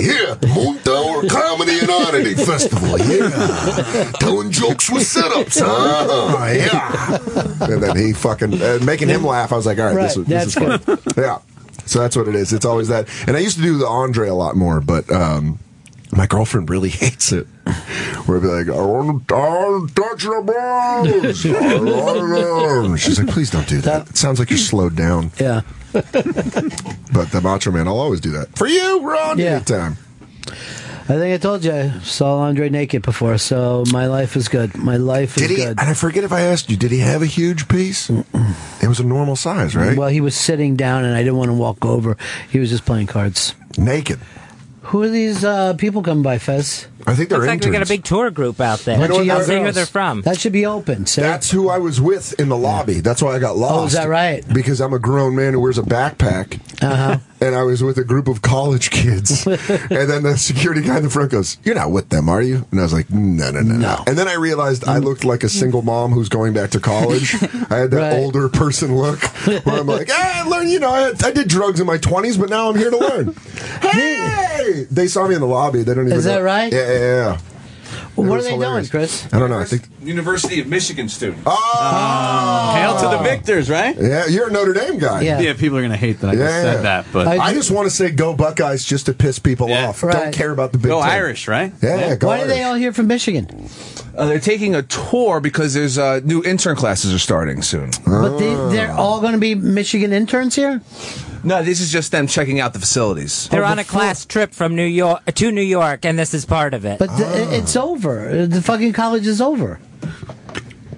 yeah, 0.02 0.35
Moontower 0.42 1.30
Comedy 1.30 1.80
and 1.80 1.90
Oddity 1.90 2.35
Festival. 2.35 2.98
Yeah. 3.00 4.11
Telling 4.19 4.51
jokes 4.51 4.90
with 4.90 5.03
setups. 5.03 5.59
Huh? 5.61 6.45
Yeah. 6.53 7.74
And 7.74 7.84
then 7.84 7.98
he 7.98 8.14
fucking, 8.14 8.61
uh, 8.61 8.80
making 8.84 9.09
him 9.09 9.24
laugh. 9.24 9.51
I 9.51 9.56
was 9.56 9.66
like, 9.66 9.80
all 9.80 9.85
right, 9.93 9.95
this, 9.95 10.18
Right, 10.18 10.27
this 10.27 10.48
is 10.48 10.56
that's 10.56 10.85
fun. 10.85 11.00
Yeah. 11.18 11.40
So 11.85 12.00
that's 12.00 12.16
what 12.16 12.27
it 12.27 12.35
is. 12.35 12.51
It's 12.53 12.66
always 12.66 12.88
that. 12.88 13.08
And 13.27 13.35
I 13.38 13.40
used 13.42 13.58
to 13.58 13.61
do 13.64 13.77
the 13.77 13.88
Andre 13.88 14.27
a 14.30 14.34
lot 14.34 14.56
more, 14.56 14.82
but 14.82 15.11
um, 15.11 15.59
My 16.16 16.26
girlfriend 16.27 16.69
really 16.69 16.90
hates 17.03 17.32
it. 17.32 17.45
Where 18.26 18.38
I'd 18.38 18.42
be 18.42 18.48
like, 18.48 18.69
I 18.69 18.82
want 18.82 19.27
to, 19.27 19.88
touch 19.94 20.24
your 20.24 20.42
balls. 20.42 21.08
I 21.45 21.80
want 21.80 22.92
to-" 22.92 22.98
She's 22.98 23.19
like, 23.19 23.27
please 23.30 23.50
don't 23.52 23.68
do 23.68 23.82
that. 23.82 24.10
It 24.10 24.18
sounds 24.18 24.40
like 24.40 24.50
you're 24.50 24.58
slowed 24.60 24.95
down. 24.95 25.32
Yeah. 25.40 25.61
But 27.14 27.32
the 27.32 27.40
Macho 27.42 27.72
Man, 27.72 27.88
I'll 27.88 28.00
always 28.00 28.19
do 28.19 28.32
that. 28.32 28.58
For 28.58 28.68
you, 28.68 29.02
Ron, 29.08 29.38
Yeah. 29.40 29.56
anytime. 29.56 29.98
I 31.08 31.14
think 31.19 31.34
I 31.34 31.38
told 31.38 31.64
you 31.64 31.72
I 31.72 32.00
saw 32.00 32.40
Andre 32.40 32.68
naked 32.69 33.03
before, 33.03 33.38
so 33.38 33.84
my 33.94 34.08
life 34.08 34.35
is 34.35 34.48
good. 34.50 34.76
My 34.76 34.98
life 34.98 35.38
is 35.38 35.44
Did 35.44 35.50
he, 35.52 35.56
good. 35.58 35.80
and 35.80 35.82
I 35.82 35.94
forget 35.94 36.24
if 36.24 36.32
I 36.34 36.42
asked 36.42 36.69
you, 36.69 36.76
did 36.77 36.92
he 36.92 37.00
have 37.00 37.22
a 37.22 37.26
huge 37.27 37.68
piece? 37.69 38.10
It 38.10 38.88
was 38.88 39.00
a 39.00 39.03
normal 39.06 39.35
size, 39.35 39.76
right? 39.76 39.95
Well, 39.98 40.10
he 40.10 40.19
was 40.19 40.35
sitting 40.35 40.76
down, 40.76 41.06
and 41.06 41.16
I 41.16 41.19
didn't 41.19 41.38
want 41.38 41.50
to 41.50 41.53
walk 41.53 41.85
over. 41.85 42.18
He 42.50 42.60
was 42.60 42.69
just 42.72 42.85
playing 42.85 43.08
cards. 43.08 43.53
Naked. 43.77 44.19
Who 44.85 45.01
are 45.01 45.09
these 45.09 45.43
uh, 45.43 45.73
people 45.73 46.03
coming 46.03 46.22
by, 46.22 46.38
Fez? 46.38 46.88
I 47.08 47.14
think 47.14 47.30
they're 47.30 47.38
Looks 47.38 47.48
like 47.50 47.64
we 47.64 47.72
got 47.72 47.84
a 47.84 47.85
big 47.88 48.03
tour 48.03 48.32
group 48.32 48.59
out 48.59 48.80
there. 48.80 48.98
Bunch 48.98 49.11
of 49.11 49.25
young 49.25 49.38
Let's 49.38 49.48
see 49.48 49.56
who 49.58 49.61
girls. 49.64 49.75
they're 49.75 49.85
from. 49.85 50.22
That 50.24 50.40
should 50.40 50.53
be 50.53 50.66
open. 50.66 51.06
See? 51.06 51.22
That's 51.22 51.51
who 51.51 51.69
I 51.69 51.77
was 51.77 52.01
with 52.01 52.40
in 52.40 52.50
the 52.50 52.58
lobby. 52.58 53.00
That's 53.01 53.22
why 53.22 53.35
I 53.35 53.40
got 53.40 53.58
lost. 53.58 53.74
Oh, 53.75 53.85
is 53.85 53.93
that 53.93 54.08
right? 54.09 54.43
Because 54.53 54.82
I'm 54.82 54.93
a 54.93 55.00
grown 55.00 55.35
man 55.35 55.53
who 55.53 55.59
wears 55.59 55.77
a 55.77 55.84
backpack. 55.84 56.59
Uh-huh. 56.84 57.17
And 57.42 57.53
I 57.53 57.64
was 57.64 57.84
with 57.84 57.98
a 58.00 58.03
group 58.03 58.27
of 58.27 58.42
college 58.42 58.90
kids. 58.90 59.45
and 59.48 59.59
then 60.09 60.24
the 60.24 60.35
security 60.38 60.82
guy 60.82 60.98
in 60.98 61.03
the 61.03 61.09
front 61.09 61.32
goes, 61.32 61.58
You're 61.64 61.75
not 61.75 61.92
with 61.92 62.09
them, 62.09 62.27
are 62.27 62.42
you? 62.42 62.66
And 62.72 62.80
I 62.80 62.84
was 62.84 62.93
like, 62.93 63.09
No, 63.11 63.51
no, 63.51 63.61
no, 63.61 63.75
no. 63.75 64.03
And 64.08 64.17
then 64.17 64.27
I 64.27 64.34
realized 64.34 64.88
I 64.88 64.98
looked 64.98 65.24
like 65.25 65.43
a 65.43 65.50
single 65.50 65.82
mom 65.84 66.11
who's 66.11 66.30
going 66.30 66.53
back 66.53 66.72
to 66.72 66.80
college. 66.80 67.35
I 67.69 67.77
had 67.77 67.92
that 67.92 67.95
Right. 68.14 68.14
older 68.19 68.50
person 68.50 68.95
look 68.95 69.19
where 69.45 69.80
I'm 69.80 69.85
like, 69.88 70.09
ah, 70.11 70.43
I 70.45 70.50
learned, 70.50 70.69
you 70.69 70.80
know, 70.80 70.90
I, 70.90 71.11
I 71.24 71.32
did 71.32 71.48
drugs 71.50 71.80
in 71.80 71.85
my 71.85 71.98
20s, 71.98 72.40
but 72.40 72.50
now 72.50 72.69
I'm 72.69 72.77
here 72.77 72.90
to 72.90 72.98
learn. 72.98 73.35
hey! 73.82 74.85
They 74.92 75.08
saw 75.08 75.27
me 75.27 75.35
in 75.35 75.42
the 75.42 75.48
lobby. 75.48 75.84
They 75.84 75.93
don't 75.93 76.06
even 76.08 76.17
Is 76.17 76.25
that 76.25 76.40
know. 76.40 76.42
right? 76.45 76.72
Yeah, 76.72 76.80
yeah, 76.99 77.32
yeah. 77.32 77.40
Well, 78.15 78.30
what 78.30 78.40
are 78.40 78.43
they 78.43 78.51
hilarious. 78.51 78.90
doing, 78.90 79.01
Chris? 79.01 79.33
I 79.33 79.40
don't 79.40 79.49
know. 79.49 79.59
I 79.59 79.65
think. 79.65 79.90
University 80.01 80.61
of 80.61 80.67
Michigan 80.67 81.09
student. 81.09 81.43
Oh! 81.45 82.74
Hail 82.75 82.98
to 82.98 83.17
the 83.17 83.24
victors, 83.24 83.69
right? 83.69 83.95
Yeah, 83.99 84.25
you're 84.27 84.48
a 84.48 84.51
Notre 84.51 84.74
Dame 84.74 84.98
guy. 84.99 85.22
Yeah, 85.22 85.53
people 85.53 85.77
are 85.77 85.82
going 85.82 85.91
to 85.91 85.98
hate 85.98 86.19
that 86.22 86.30
I 86.30 86.35
just 86.35 86.53
said 86.53 86.82
that, 86.83 87.06
but 87.11 87.27
I, 87.27 87.53
just 87.53 87.72
want 87.72 87.88
to 87.88 87.95
say 87.95 88.11
go 88.11 88.35
Buckeyes 88.35 88.85
just 88.85 89.07
to 89.07 89.14
piss 89.14 89.40
people 89.40 89.72
off. 89.72 90.01
Don't 90.01 90.33
care 90.33 90.51
about 90.51 90.72
the 90.72 90.77
big 90.77 90.88
Go 90.88 91.01
Ten. 91.01 91.09
Irish, 91.09 91.48
right? 91.48 91.74
Yeah, 91.82 92.15
go 92.15 92.27
Why 92.27 92.41
are 92.41 92.48
they 92.48 92.64
all 92.64 92.75
here 92.75 92.93
from 92.93 93.07
Michigan? 93.07 93.69
Uh, 94.17 94.25
they're 94.27 94.40
taking 94.40 94.75
a 94.75 94.82
tour 94.83 95.41
because 95.41 95.74
there's 95.74 95.98
uh, 95.98 96.22
new 96.24 96.41
intern 96.43 96.75
classes 96.75 97.14
are 97.14 97.19
starting 97.19 97.61
soon. 97.61 97.91
But 98.06 98.38
they, 98.38 98.53
they're 98.74 98.91
all 98.91 99.19
going 99.19 99.33
to 99.33 99.40
be 99.40 99.56
Michigan 99.56 100.14
interns 100.14 100.56
here? 100.56 100.82
No, 101.45 101.61
this 101.64 101.80
is 101.80 101.91
just 101.91 102.11
them 102.11 102.25
checking 102.27 102.59
out 102.59 102.74
the 102.74 102.80
facilities. 102.80 103.48
They're 103.49 103.64
oh, 103.64 103.67
on 103.67 103.77
a 103.80 103.83
class 103.83 104.25
trip 104.25 104.51
from 104.51 104.75
New 104.75 104.85
York 104.85 105.22
uh, 105.27 105.32
to 105.32 105.51
New 105.51 105.61
York, 105.61 106.03
and 106.03 106.17
this 106.17 106.33
is 106.33 106.43
part 106.43 106.74
of 106.74 106.85
it. 106.85 106.98
But 106.98 107.15
the, 107.17 107.56
it's 107.56 107.75
over. 107.75 108.30
Uh, 108.30 108.45
the 108.48 108.61
fucking 108.61 108.93
college 108.93 109.27
is 109.27 109.40
over. 109.41 109.80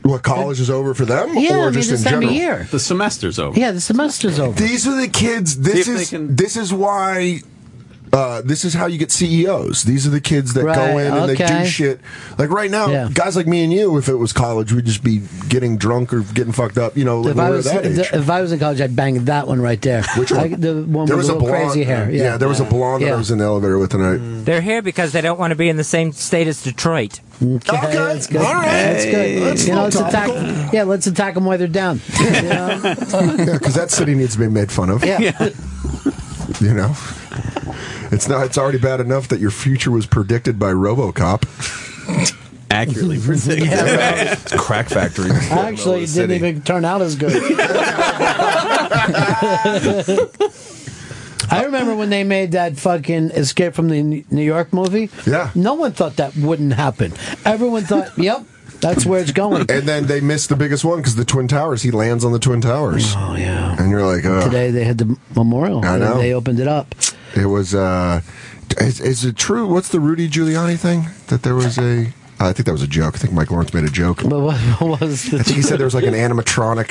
What 0.03 0.23
college 0.23 0.61
is 0.61 0.69
over 0.69 0.93
for 0.93 1.03
them, 1.03 1.31
Yeah, 1.37 1.55
I 1.55 1.59
or 1.59 1.63
mean, 1.65 1.73
just 1.73 1.89
this 1.89 2.05
in 2.05 2.11
time 2.11 2.23
of 2.23 2.29
general? 2.29 2.33
year. 2.37 2.67
The 2.71 2.79
semester's 2.79 3.39
over. 3.39 3.59
Yeah, 3.59 3.71
the 3.73 3.81
semester's 3.81 4.39
over. 4.39 4.57
These 4.57 4.87
are 4.87 4.95
the 4.95 5.09
kids. 5.09 5.59
This 5.59 5.85
if 5.85 5.95
is 5.95 6.09
can- 6.09 6.33
this 6.35 6.55
is 6.55 6.71
why. 6.71 7.41
Uh, 8.13 8.41
this 8.41 8.63
is 8.65 8.73
how 8.73 8.85
you 8.85 8.97
get 8.97 9.11
CEOs. 9.11 9.83
These 9.83 10.07
are 10.07 10.09
the 10.09 10.21
kids 10.21 10.53
that 10.53 10.63
go 10.63 10.97
in 10.97 11.13
and 11.13 11.29
they 11.29 11.35
do 11.35 11.65
shit. 11.65 11.99
Like 12.37 12.49
right 12.49 12.71
now, 12.71 12.87
Yeah. 12.87 13.09
guys 13.13 13.35
like 13.35 13.47
me 13.47 13.63
and 13.63 13.71
you, 13.73 13.97
if 13.97 14.07
it 14.07 14.15
was 14.15 14.31
college, 14.33 14.71
we'd 14.71 14.85
just 14.85 15.03
be 15.03 15.21
getting 15.49 15.77
drunk 15.77 16.13
or 16.13 16.21
getting 16.21 16.53
fucked 16.53 16.77
up. 16.77 16.95
You 16.97 17.05
know, 17.05 17.21
when 17.21 17.31
If 17.31 17.39
I 17.39 17.49
was 17.49 17.65
that 17.65 17.85
age. 17.85 17.99
if 18.13 18.29
I 18.29 18.41
was 18.41 18.51
in 18.51 18.59
college, 18.59 18.79
I'd 18.81 18.95
bang 18.95 19.25
that 19.25 19.47
one 19.47 19.61
right 19.61 19.81
there. 19.81 20.03
Which 20.17 20.31
one? 20.31 20.39
I, 20.39 20.47
the 20.55 20.83
one 20.83 21.05
there 21.05 21.15
with 21.17 21.25
was 21.25 21.27
the 21.27 21.35
a 21.35 21.39
blonde. 21.39 21.71
crazy 21.71 21.83
hair. 21.83 22.09
Yeah, 22.09 22.37
there 22.37 22.47
was 22.49 22.59
a 22.59 22.65
blonde 22.65 23.01
that 23.03 23.07
Yeah. 23.07 23.13
I 23.15 23.17
was 23.17 23.29
in 23.31 23.39
the 23.39 23.45
elevator 23.45 23.77
with 23.77 23.91
tonight. 23.91 24.45
They're 24.45 24.61
here 24.61 24.81
because 24.81 25.11
they 25.11 25.21
don't 25.21 25.37
want 25.39 25.51
to 25.51 25.55
be 25.55 25.67
in 25.69 25.77
the 25.77 25.83
same 25.83 26.11
state 26.13 26.47
as 26.47 26.63
Detroit. 26.63 27.19
Okay, 27.43 27.77
that's 27.93 28.25
good. 28.27 28.41
all 28.41 28.53
right. 28.53 28.63
That's 28.65 29.05
good. 29.05 29.43
That's 29.43 29.67
you 29.67 29.75
know, 29.75 29.83
let's 29.83 29.95
little 29.95 30.09
attack. 30.09 30.73
Yeah, 30.73 30.83
let's 30.83 31.05
attack 31.07 31.35
them 31.35 31.45
while 31.45 31.57
they're 31.57 31.67
down. 31.67 31.99
You 32.19 32.31
know? 32.41 32.67
yeah, 32.83 33.45
because 33.53 33.75
that 33.75 33.91
city 33.91 34.15
needs 34.15 34.33
to 34.33 34.39
be 34.39 34.47
made 34.47 34.71
fun 34.71 34.89
of. 34.89 35.03
Yeah. 35.05 35.19
You 36.61 36.73
know, 36.73 36.95
it's 38.11 38.27
not. 38.27 38.45
It's 38.45 38.57
already 38.57 38.77
bad 38.79 38.99
enough 38.99 39.27
that 39.29 39.39
your 39.39 39.51
future 39.51 39.91
was 39.91 40.05
predicted 40.05 40.57
by 40.59 40.71
RoboCop. 40.71 41.43
Accurately 42.69 43.19
predicted. 43.23 43.67
Yeah, 43.67 44.33
It's 44.33 44.53
crack 44.57 44.89
factory. 44.89 45.31
Actually, 45.31 46.03
it 46.03 46.13
didn't 46.13 46.35
even 46.35 46.61
turn 46.61 46.85
out 46.85 47.01
as 47.01 47.15
good. 47.15 47.33
I 51.49 51.63
remember 51.63 51.95
when 51.95 52.09
they 52.09 52.23
made 52.25 52.51
that 52.51 52.77
fucking 52.77 53.31
Escape 53.31 53.73
from 53.73 53.87
the 53.87 54.01
New 54.03 54.41
York 54.43 54.73
movie. 54.73 55.09
Yeah. 55.25 55.51
No 55.55 55.75
one 55.75 55.93
thought 55.93 56.17
that 56.17 56.35
wouldn't 56.35 56.73
happen. 56.73 57.13
Everyone 57.45 57.83
thought, 57.83 58.17
yep, 58.17 58.43
that's 58.81 59.05
where 59.05 59.21
it's 59.21 59.31
going. 59.31 59.61
And 59.71 59.87
then 59.87 60.07
they 60.07 60.19
missed 60.19 60.49
the 60.49 60.57
biggest 60.57 60.83
one 60.83 60.97
because 60.97 61.15
the 61.15 61.23
Twin 61.23 61.47
Towers. 61.47 61.81
He 61.83 61.91
lands 61.91 62.25
on 62.25 62.33
the 62.33 62.39
Twin 62.39 62.59
Towers. 62.59 63.13
Oh, 63.15 63.35
yeah. 63.37 63.77
And 63.79 63.89
you're 63.89 64.05
like, 64.05 64.25
oh. 64.25 64.43
Today 64.43 64.71
they 64.71 64.83
had 64.83 64.97
the 64.97 65.17
memorial. 65.35 65.85
I 65.85 65.97
know. 65.97 66.17
They 66.17 66.33
opened 66.33 66.59
it 66.59 66.67
up. 66.67 66.93
It 67.35 67.45
was. 67.45 67.75
uh 67.75 68.21
is, 68.79 68.99
is 68.99 69.25
it 69.25 69.35
true? 69.35 69.67
What's 69.67 69.89
the 69.89 69.99
Rudy 69.99 70.29
Giuliani 70.29 70.77
thing? 70.77 71.07
That 71.27 71.43
there 71.43 71.55
was 71.55 71.77
a. 71.77 72.13
I 72.39 72.53
think 72.53 72.65
that 72.67 72.71
was 72.71 72.83
a 72.83 72.87
joke. 72.87 73.15
I 73.15 73.17
think 73.17 73.33
Mike 73.33 73.49
Lawrence 73.49 73.73
made 73.73 73.83
a 73.83 73.89
joke. 73.89 74.21
But 74.23 74.39
what, 74.39 75.01
was 75.01 75.23
the 75.31 75.39
I 75.39 75.43
think 75.43 75.55
he 75.55 75.61
said 75.63 75.79
there 75.79 75.85
was 75.87 75.95
like 75.95 76.03
an 76.05 76.13
animatronic 76.13 76.87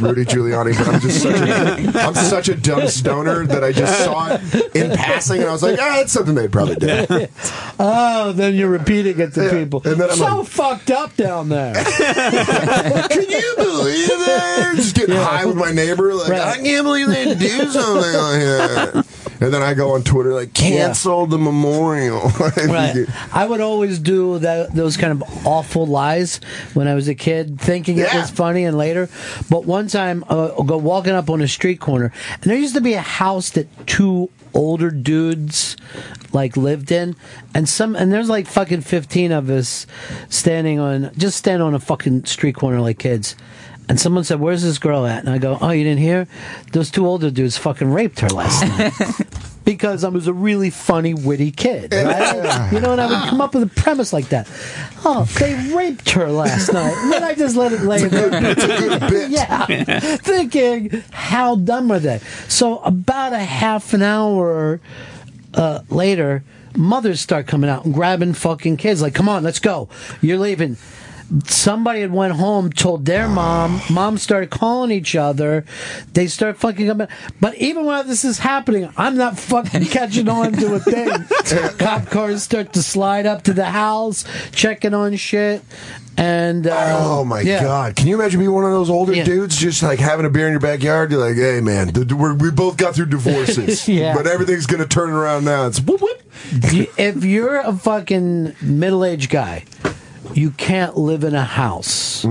Rudy 0.00 0.24
Giuliani, 0.24 0.76
but 0.76 0.88
I'm 0.88 1.00
just 1.00 1.22
such 1.22 1.36
a, 1.48 2.00
I'm 2.00 2.14
such 2.14 2.48
a 2.48 2.54
dumb 2.56 2.88
stoner 2.88 3.46
that 3.46 3.62
I 3.62 3.70
just 3.72 4.04
saw 4.04 4.34
it 4.34 4.74
in 4.76 4.90
passing 4.96 5.40
and 5.40 5.48
I 5.48 5.52
was 5.52 5.62
like, 5.62 5.78
ah, 5.80 6.00
it's 6.00 6.12
something 6.12 6.34
they'd 6.34 6.50
probably 6.52 6.76
do. 6.76 7.26
Oh, 7.76 8.30
then 8.32 8.54
you're 8.54 8.68
repeating 8.68 9.18
it 9.18 9.34
to 9.34 9.44
Yeah, 9.46 9.50
people. 9.64 9.82
and 9.84 10.00
then 10.00 10.08
I'm 10.10 10.16
so 10.16 10.38
like- 10.38 10.46
fucked 10.48 10.90
up 10.92 11.16
down 11.16 11.48
there. 11.48 11.74
Can 11.84 13.22
you 13.28 13.54
believe 13.56 14.08
it? 14.10 14.76
Just 14.76 14.94
getting 14.94 15.16
high 15.16 15.44
with 15.44 15.56
my 15.56 15.72
neighbor, 15.72 16.14
like 16.14 16.28
Right. 16.28 16.40
I 16.40 16.56
can't 16.62 16.84
believe 16.84 17.08
they 17.08 17.34
do 17.34 17.48
something 17.70 17.96
like 17.96 18.40
that. 18.40 19.06
And 19.40 19.52
then 19.52 19.62
I 19.62 19.74
go 19.74 19.94
on 19.94 20.04
Twitter 20.04 20.32
like 20.32 20.54
cancel 20.54 21.26
the 21.26 21.36
memorial. 21.38 22.28
Right. 22.38 23.06
I 23.32 23.44
would 23.44 23.60
always 23.60 23.98
do 23.98 24.38
that 24.38 24.63
those 24.72 24.96
kind 24.96 25.12
of 25.12 25.46
awful 25.46 25.86
lies 25.86 26.40
when 26.74 26.88
I 26.88 26.94
was 26.94 27.08
a 27.08 27.14
kid, 27.14 27.60
thinking 27.60 27.98
it 27.98 28.12
was 28.14 28.30
funny, 28.30 28.64
and 28.64 28.76
later. 28.76 29.08
But 29.50 29.64
one 29.64 29.88
time, 29.88 30.24
uh, 30.28 30.48
I'll 30.56 30.62
go 30.62 30.78
walking 30.78 31.12
up 31.12 31.30
on 31.30 31.40
a 31.40 31.48
street 31.48 31.80
corner, 31.80 32.12
and 32.32 32.42
there 32.44 32.56
used 32.56 32.74
to 32.74 32.80
be 32.80 32.94
a 32.94 33.00
house 33.00 33.50
that 33.50 33.68
two 33.86 34.30
older 34.52 34.90
dudes 34.90 35.76
like 36.32 36.56
lived 36.56 36.92
in, 36.92 37.16
and 37.54 37.68
some, 37.68 37.96
and 37.96 38.12
there's 38.12 38.28
like 38.28 38.46
fucking 38.46 38.82
fifteen 38.82 39.32
of 39.32 39.50
us 39.50 39.86
standing 40.28 40.78
on 40.78 41.10
just 41.16 41.36
stand 41.36 41.62
on 41.62 41.74
a 41.74 41.80
fucking 41.80 42.24
street 42.24 42.54
corner 42.54 42.80
like 42.80 42.98
kids. 42.98 43.36
And 43.86 44.00
someone 44.00 44.24
said, 44.24 44.40
"Where's 44.40 44.62
this 44.62 44.78
girl 44.78 45.04
at?" 45.06 45.20
And 45.20 45.28
I 45.28 45.38
go, 45.38 45.58
"Oh, 45.60 45.70
you 45.70 45.84
didn't 45.84 46.00
hear? 46.00 46.26
Those 46.72 46.90
two 46.90 47.06
older 47.06 47.30
dudes 47.30 47.58
fucking 47.58 47.92
raped 47.92 48.20
her 48.20 48.30
last 48.30 48.62
night." 48.62 49.28
because 49.64 50.04
I 50.04 50.08
was 50.08 50.26
a 50.26 50.32
really 50.32 50.70
funny, 50.70 51.14
witty 51.14 51.50
kid. 51.50 51.92
Right? 51.92 52.72
You 52.72 52.80
know, 52.80 52.92
and 52.92 53.00
I 53.00 53.06
would 53.06 53.28
come 53.28 53.40
up 53.40 53.54
with 53.54 53.62
a 53.62 53.80
premise 53.80 54.12
like 54.12 54.28
that. 54.28 54.48
Oh, 55.04 55.24
they 55.38 55.54
raped 55.74 56.10
her 56.10 56.30
last 56.30 56.72
night. 56.72 56.94
And 56.96 57.12
then 57.12 57.22
I 57.24 57.34
just 57.34 57.56
let 57.56 57.72
it 57.72 57.82
lay 57.82 58.04
there. 58.04 58.30
It's 58.50 58.64
a 58.64 58.66
good 58.66 59.00
bit. 59.00 59.30
Yeah. 59.34 60.16
Thinking, 60.18 61.02
how 61.10 61.56
dumb 61.56 61.90
are 61.90 61.98
they? 61.98 62.18
So 62.48 62.78
about 62.80 63.32
a 63.32 63.38
half 63.38 63.94
an 63.94 64.02
hour 64.02 64.80
uh, 65.54 65.80
later, 65.88 66.44
mothers 66.76 67.20
start 67.20 67.46
coming 67.46 67.70
out 67.70 67.84
and 67.84 67.94
grabbing 67.94 68.34
fucking 68.34 68.76
kids. 68.76 69.00
Like, 69.02 69.14
come 69.14 69.28
on, 69.28 69.42
let's 69.42 69.58
go. 69.60 69.88
You're 70.20 70.38
leaving. 70.38 70.76
Somebody 71.46 72.00
had 72.00 72.12
went 72.12 72.34
home, 72.34 72.70
told 72.70 73.06
their 73.06 73.28
mom. 73.28 73.80
Mom 73.90 74.18
started 74.18 74.50
calling 74.50 74.90
each 74.90 75.16
other. 75.16 75.64
They 76.12 76.26
start 76.26 76.58
fucking 76.58 76.86
coming. 76.86 77.08
But 77.40 77.56
even 77.56 77.84
while 77.86 78.04
this 78.04 78.24
is 78.24 78.38
happening, 78.38 78.90
I'm 78.96 79.16
not 79.16 79.38
fucking 79.38 79.86
catching 79.86 80.28
on 80.28 80.52
to 80.52 80.74
a 80.74 80.80
thing. 80.80 81.10
Cop 81.78 82.06
cars 82.06 82.42
start 82.42 82.72
to 82.74 82.82
slide 82.82 83.26
up 83.26 83.42
to 83.44 83.52
the 83.54 83.64
house, 83.64 84.24
checking 84.52 84.94
on 84.94 85.16
shit. 85.16 85.62
And 86.16 86.66
uh, 86.68 86.96
Oh 87.00 87.24
my 87.24 87.40
yeah. 87.40 87.60
god! 87.60 87.96
Can 87.96 88.06
you 88.06 88.14
imagine 88.14 88.38
being 88.38 88.52
one 88.52 88.62
of 88.64 88.70
those 88.70 88.88
older 88.88 89.14
dudes, 89.24 89.56
just 89.56 89.82
like 89.82 89.98
having 89.98 90.24
a 90.24 90.30
beer 90.30 90.46
in 90.46 90.52
your 90.52 90.60
backyard? 90.60 91.10
You're 91.10 91.18
like, 91.18 91.34
"Hey, 91.34 91.60
man, 91.60 91.90
we 92.38 92.50
both 92.52 92.76
got 92.76 92.94
through 92.94 93.06
divorces, 93.06 93.88
Yeah. 93.88 94.14
but 94.14 94.28
everything's 94.28 94.66
gonna 94.66 94.86
turn 94.86 95.10
around 95.10 95.44
now." 95.44 95.66
It's 95.66 95.80
whoop 95.80 96.00
whoop. 96.00 96.22
If 96.52 97.24
you're 97.24 97.56
a 97.58 97.72
fucking 97.72 98.54
middle-aged 98.62 99.28
guy, 99.28 99.64
you 100.34 100.50
can't 100.50 100.96
live 100.96 101.24
in 101.24 101.34
a 101.34 101.44
house 101.44 102.24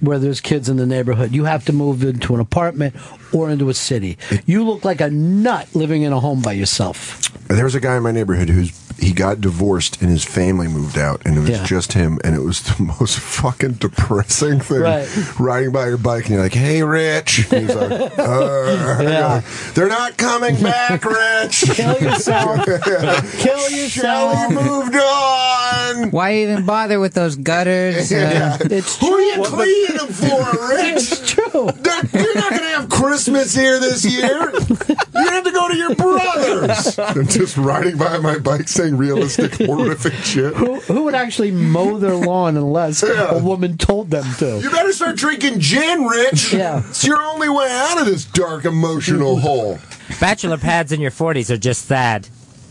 where 0.00 0.18
there's 0.18 0.40
kids 0.40 0.68
in 0.68 0.76
the 0.76 0.86
neighborhood. 0.86 1.32
You 1.32 1.44
have 1.44 1.64
to 1.66 1.72
move 1.72 2.02
into 2.02 2.34
an 2.34 2.40
apartment 2.40 2.96
or 3.36 3.50
into 3.50 3.68
a 3.68 3.74
city. 3.74 4.16
You 4.46 4.64
look 4.64 4.84
like 4.84 5.00
a 5.00 5.10
nut 5.10 5.68
living 5.74 6.02
in 6.02 6.12
a 6.12 6.20
home 6.20 6.42
by 6.42 6.52
yourself. 6.52 7.22
There's 7.48 7.74
a 7.74 7.80
guy 7.80 7.96
in 7.96 8.02
my 8.02 8.10
neighborhood 8.12 8.48
who's 8.48 8.72
he 8.98 9.12
got 9.12 9.42
divorced 9.42 10.00
and 10.00 10.10
his 10.10 10.24
family 10.24 10.68
moved 10.68 10.96
out, 10.96 11.20
and 11.26 11.36
it 11.36 11.40
was 11.40 11.50
Yeah. 11.50 11.64
just 11.66 11.92
him, 11.92 12.18
and 12.24 12.34
it 12.34 12.40
was 12.40 12.62
the 12.78 12.82
most 12.82 13.18
fucking 13.18 13.72
depressing 13.72 14.60
thing. 14.60 14.80
Right. 14.80 15.06
Riding 15.38 15.70
by 15.70 15.88
your 15.88 15.98
bike, 15.98 16.24
and 16.24 16.30
you're 16.34 16.42
like, 16.42 16.54
"Hey, 16.54 16.82
Rich," 16.82 17.46
he's 17.50 17.74
like, 17.74 17.92
uh, 18.18 18.98
Yeah. 19.02 19.42
"They're 19.74 19.88
not 19.90 20.16
coming 20.16 20.60
back, 20.62 21.04
Rich. 21.04 21.64
Kill 21.74 21.98
yourself. 22.00 22.64
Kill 22.64 23.70
yourself. 23.70 24.38
Shelly 24.38 24.54
moved 24.54 24.96
on. 24.96 26.10
Why 26.10 26.36
even 26.36 26.64
bother 26.64 26.98
with 26.98 27.12
those 27.12 27.36
gutters? 27.36 28.10
Yeah. 28.10 28.56
Uh, 28.60 28.68
It's 28.70 28.96
Who 28.98 29.12
are 29.12 29.20
you 29.20 29.42
cleaning 29.44 29.96
them 29.98 30.08
for, 30.08 30.68
Rich? 30.68 31.12
It's 31.12 31.30
true. 31.32 31.68
They're- 31.76 32.22
You're 32.22 32.34
not 32.34 32.50
going 32.50 32.62
to 32.62 32.68
have 32.80 32.88
Christmas 33.26 33.54
here 33.56 33.80
this 33.80 34.04
year. 34.04 34.28
You're 34.28 34.54
going 34.54 35.26
to 35.26 35.30
have 35.32 35.44
to 35.44 35.50
go 35.50 35.68
to 35.68 35.76
your 35.76 35.94
brother's. 35.96 36.96
I'm 36.96 37.26
just 37.26 37.56
riding 37.56 37.98
by 37.98 38.18
my 38.18 38.38
bike 38.38 38.68
saying 38.68 38.96
realistic, 38.96 39.54
horrific 39.66 40.12
shit. 40.12 40.54
Who, 40.54 40.76
who 40.78 41.02
would 41.02 41.16
actually 41.16 41.50
mow 41.50 41.98
their 41.98 42.14
lawn 42.14 42.56
unless 42.56 43.02
a 43.02 43.40
woman 43.42 43.78
told 43.78 44.10
them 44.10 44.24
to? 44.36 44.60
You 44.60 44.70
better 44.70 44.92
start 44.92 45.16
drinking 45.16 45.58
gin, 45.58 46.04
Rich. 46.04 46.52
Yeah. 46.52 46.84
It's 46.88 47.04
your 47.04 47.20
only 47.20 47.48
way 47.48 47.66
out 47.68 47.98
of 47.98 48.06
this 48.06 48.24
dark 48.26 48.64
emotional 48.64 49.40
hole. 49.40 49.80
Bachelor 50.20 50.58
pads 50.58 50.92
in 50.92 51.00
your 51.00 51.10
40s 51.10 51.50
are 51.50 51.56
just 51.56 51.86
sad. 51.86 52.28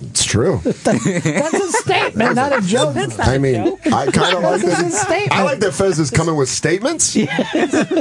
It's 0.10 0.24
true. 0.26 0.60
That's 0.64 1.54
a 1.54 1.72
statement, 1.74 2.36
not 2.36 2.52
a 2.58 2.62
joke. 2.62 2.96
I 3.20 3.38
mean, 3.38 3.78
I 3.86 4.08
kind 4.12 4.36
of 4.38 4.44
like 4.44 4.62
This 4.62 4.80
is 4.80 4.80
a 4.80 4.84
that. 4.84 4.92
statement. 4.92 5.32
I 5.34 5.44
like 5.44 5.60
that 5.60 5.74
Fez 5.74 6.00
is 6.00 6.12
coming 6.12 6.36
with 6.36 6.50
statements. 6.50 7.16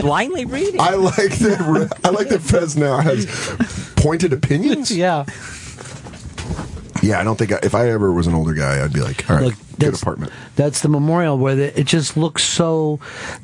Blindly 0.00 0.44
reading. 0.44 0.80
I 0.80 0.94
like 0.94 1.36
that. 1.38 1.98
I 2.04 2.10
like 2.10 2.28
that 2.28 2.40
Fez 2.42 2.76
now 2.76 2.98
has 2.98 3.26
pointed 3.96 4.32
opinions. 4.32 4.90
Yeah. 4.90 5.24
Yeah, 7.04 7.20
I 7.20 7.24
don't 7.24 7.36
think 7.38 7.52
I, 7.52 7.58
if 7.62 7.74
I 7.74 7.90
ever 7.90 8.12
was 8.12 8.26
an 8.26 8.34
older 8.34 8.54
guy, 8.54 8.82
I'd 8.82 8.92
be 8.92 9.00
like, 9.00 9.28
all 9.28 9.36
right, 9.36 9.44
Look, 9.46 9.54
good 9.78 9.94
apartment. 9.94 10.32
That's 10.56 10.80
the 10.80 10.88
memorial 10.88 11.36
where 11.36 11.54
the, 11.54 11.78
it 11.80 11.84
just 11.86 12.16
looks 12.16 12.42
so. 12.44 12.98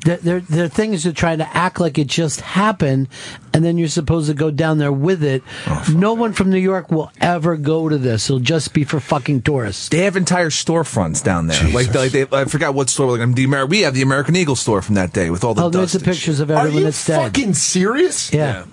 There, 0.05 0.17
there, 0.17 0.39
there 0.39 0.65
are 0.65 0.69
things 0.69 1.03
that 1.03 1.15
try 1.15 1.35
to 1.35 1.47
act 1.57 1.79
like 1.79 1.97
it 1.99 2.07
just 2.07 2.41
happened, 2.41 3.07
and 3.53 3.63
then 3.63 3.77
you're 3.77 3.87
supposed 3.87 4.27
to 4.29 4.33
go 4.33 4.49
down 4.51 4.77
there 4.79 4.91
with 4.91 5.23
it. 5.23 5.43
Oh, 5.67 5.85
no 5.95 6.13
one 6.13 6.33
from 6.33 6.49
New 6.49 6.57
York 6.59 6.89
will 6.91 7.11
ever 7.21 7.55
go 7.57 7.87
to 7.89 7.97
this. 7.97 8.29
It'll 8.29 8.39
just 8.39 8.73
be 8.73 8.83
for 8.83 8.99
fucking 8.99 9.43
tourists. 9.43 9.89
They 9.89 9.99
have 10.05 10.15
entire 10.15 10.49
storefronts 10.49 11.23
down 11.23 11.47
there. 11.47 11.61
Like, 11.69 11.93
like 11.93 12.11
they, 12.11 12.25
I 12.31 12.45
forgot 12.45 12.73
what 12.73 12.89
store. 12.89 13.17
Like 13.17 13.35
the 13.35 13.43
Amer- 13.43 13.65
we 13.67 13.81
have 13.81 13.93
the 13.93 14.01
American 14.01 14.35
Eagle 14.35 14.55
store 14.55 14.81
from 14.81 14.95
that 14.95 15.13
day 15.13 15.29
with 15.29 15.43
all 15.43 15.53
the 15.53 15.63
Oh, 15.63 15.69
there's 15.69 15.91
dust 15.91 16.03
the 16.03 16.09
and 16.09 16.15
pictures 16.17 16.39
of 16.39 16.49
Are 16.49 16.55
everyone 16.59 16.77
you 16.79 16.83
that's 16.85 17.05
dead. 17.05 17.17
fucking 17.35 17.53
serious? 17.53 18.33
Yeah. 18.33 18.65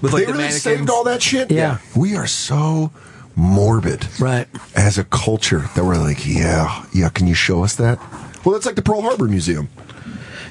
With 0.00 0.12
they 0.12 0.20
the 0.20 0.26
really 0.32 0.38
mannequins. 0.38 0.62
saved 0.62 0.88
all 0.90 1.04
that 1.04 1.22
shit. 1.22 1.50
Yeah. 1.50 1.78
we 1.94 2.16
are 2.16 2.26
so 2.26 2.90
morbid, 3.36 4.06
right? 4.20 4.46
As 4.74 4.98
a 4.98 5.04
culture, 5.04 5.64
that 5.74 5.84
we're 5.84 5.96
like, 5.98 6.26
yeah, 6.26 6.84
yeah. 6.92 7.08
Can 7.08 7.26
you 7.26 7.34
show 7.34 7.62
us 7.64 7.74
that? 7.76 7.98
Well, 8.44 8.54
it's 8.56 8.66
like 8.66 8.74
the 8.76 8.82
Pearl 8.82 9.02
Harbor 9.02 9.28
Museum. 9.28 9.68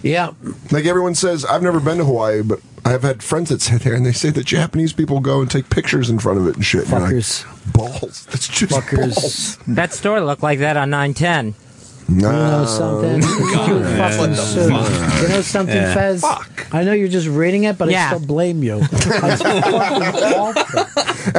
Yeah. 0.04 0.32
Like 0.72 0.86
everyone 0.86 1.14
says, 1.16 1.46
I've 1.46 1.62
never 1.62 1.80
been 1.80 1.98
to 2.00 2.06
Hawaii, 2.06 2.42
but 2.42 2.60
I've 2.84 3.04
had 3.04 3.22
friends 3.22 3.50
that 3.50 3.62
sit 3.62 3.84
there 3.84 3.94
and 3.94 4.06
they 4.06 4.12
say 4.14 4.32
that 4.32 4.46
Japanese 4.46 4.94
people 4.94 5.20
go 5.20 5.42
and 5.42 5.52
take 5.52 5.70
pictures 5.70 6.10
in 6.10 6.18
front 6.20 6.40
of 6.40 6.48
it 6.48 6.56
and 6.56 6.66
shit. 6.66 6.82
And 6.84 6.92
you're 6.92 7.00
like, 7.02 7.10
Fuckers. 7.12 7.74
balls. 7.74 8.26
That's 8.28 8.48
just 8.48 8.72
balls. 8.92 9.58
That 9.68 9.94
store 9.94 10.22
looked 10.22 10.42
like 10.42 10.60
that 10.60 10.78
on 10.78 10.90
910. 10.90 11.54
You 12.16 12.22
know 12.22 12.32
Nah. 12.32 12.66
something? 12.66 13.22
You 13.22 13.48
fucking 13.48 14.18
What 14.18 14.30
the 14.30 14.36
fuck? 14.36 15.22
You 15.22 15.28
know 15.30 15.42
something, 15.42 15.76
Yeah. 15.76 15.94
Fez? 15.94 16.24
I 16.74 16.84
know 16.84 16.94
you're 16.94 17.08
just 17.08 17.28
reading 17.28 17.64
it, 17.66 17.78
but 17.78 17.90
Yeah. 17.90 18.06
I 18.06 18.16
still 18.16 18.28
blame 18.28 18.64
you. 18.64 18.80
That's 18.92 19.42
fucking 19.42 20.24
awful. 20.24 20.80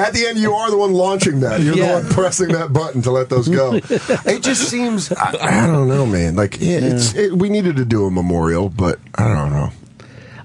At 0.00 0.12
the 0.14 0.26
end, 0.28 0.38
you 0.38 0.52
are 0.54 0.70
the 0.70 0.76
one 0.78 0.92
launching 0.92 1.40
that. 1.40 1.60
You're 1.60 1.76
Yeah. 1.76 1.98
the 1.98 2.04
one 2.04 2.12
pressing 2.12 2.48
that 2.48 2.72
button 2.72 3.02
to 3.02 3.10
let 3.10 3.28
those 3.28 3.48
go. 3.48 3.74
it 3.84 4.42
just 4.42 4.68
seems, 4.70 5.12
I, 5.12 5.62
I 5.64 5.66
don't 5.66 5.88
know, 5.88 6.06
man. 6.06 6.36
Like, 6.36 6.60
yeah, 6.60 6.78
it's, 6.78 7.14
it, 7.14 7.32
we 7.32 7.48
needed 7.48 7.76
to 7.76 7.84
do 7.84 8.06
a 8.06 8.10
memorial, 8.10 8.68
but 8.68 8.98
I 9.16 9.28
don't 9.28 9.50
know. 9.50 9.70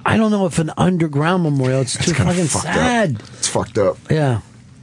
I 0.05 0.17
don't 0.17 0.31
know 0.31 0.45
if 0.45 0.57
an 0.59 0.71
underground 0.77 1.43
memorial. 1.43 1.81
It's 1.81 1.93
too 1.97 2.13
kinda 2.13 2.31
fucking 2.33 2.47
fucked 2.47 2.65
up. 2.67 2.73
sad. 2.73 3.23
It's 3.37 3.47
fucked 3.47 3.77
up. 3.77 3.97
Yeah. 4.09 4.39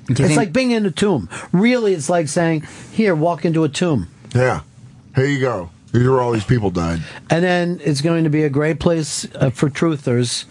It's 0.08 0.20
think- 0.20 0.36
like 0.36 0.52
being 0.52 0.70
in 0.72 0.84
a 0.86 0.90
tomb. 0.90 1.28
Really, 1.52 1.94
it's 1.94 2.10
like 2.10 2.28
saying, 2.28 2.66
"Here, 2.92 3.14
walk 3.14 3.46
into 3.46 3.64
a 3.64 3.70
tomb," 3.70 4.08
Yeah. 4.34 4.60
Here 5.14 5.26
you 5.26 5.40
go. 5.40 5.70
Here's 5.92 6.08
where 6.08 6.20
all 6.20 6.32
these 6.32 6.44
people 6.44 6.70
died. 6.70 7.00
and 7.30 7.44
then 7.44 7.80
it's 7.84 8.00
going 8.00 8.24
to 8.24 8.30
be 8.30 8.42
a 8.42 8.50
great 8.50 8.80
place 8.80 9.26
uh, 9.36 9.50
for 9.50 9.70
truthers. 9.70 10.44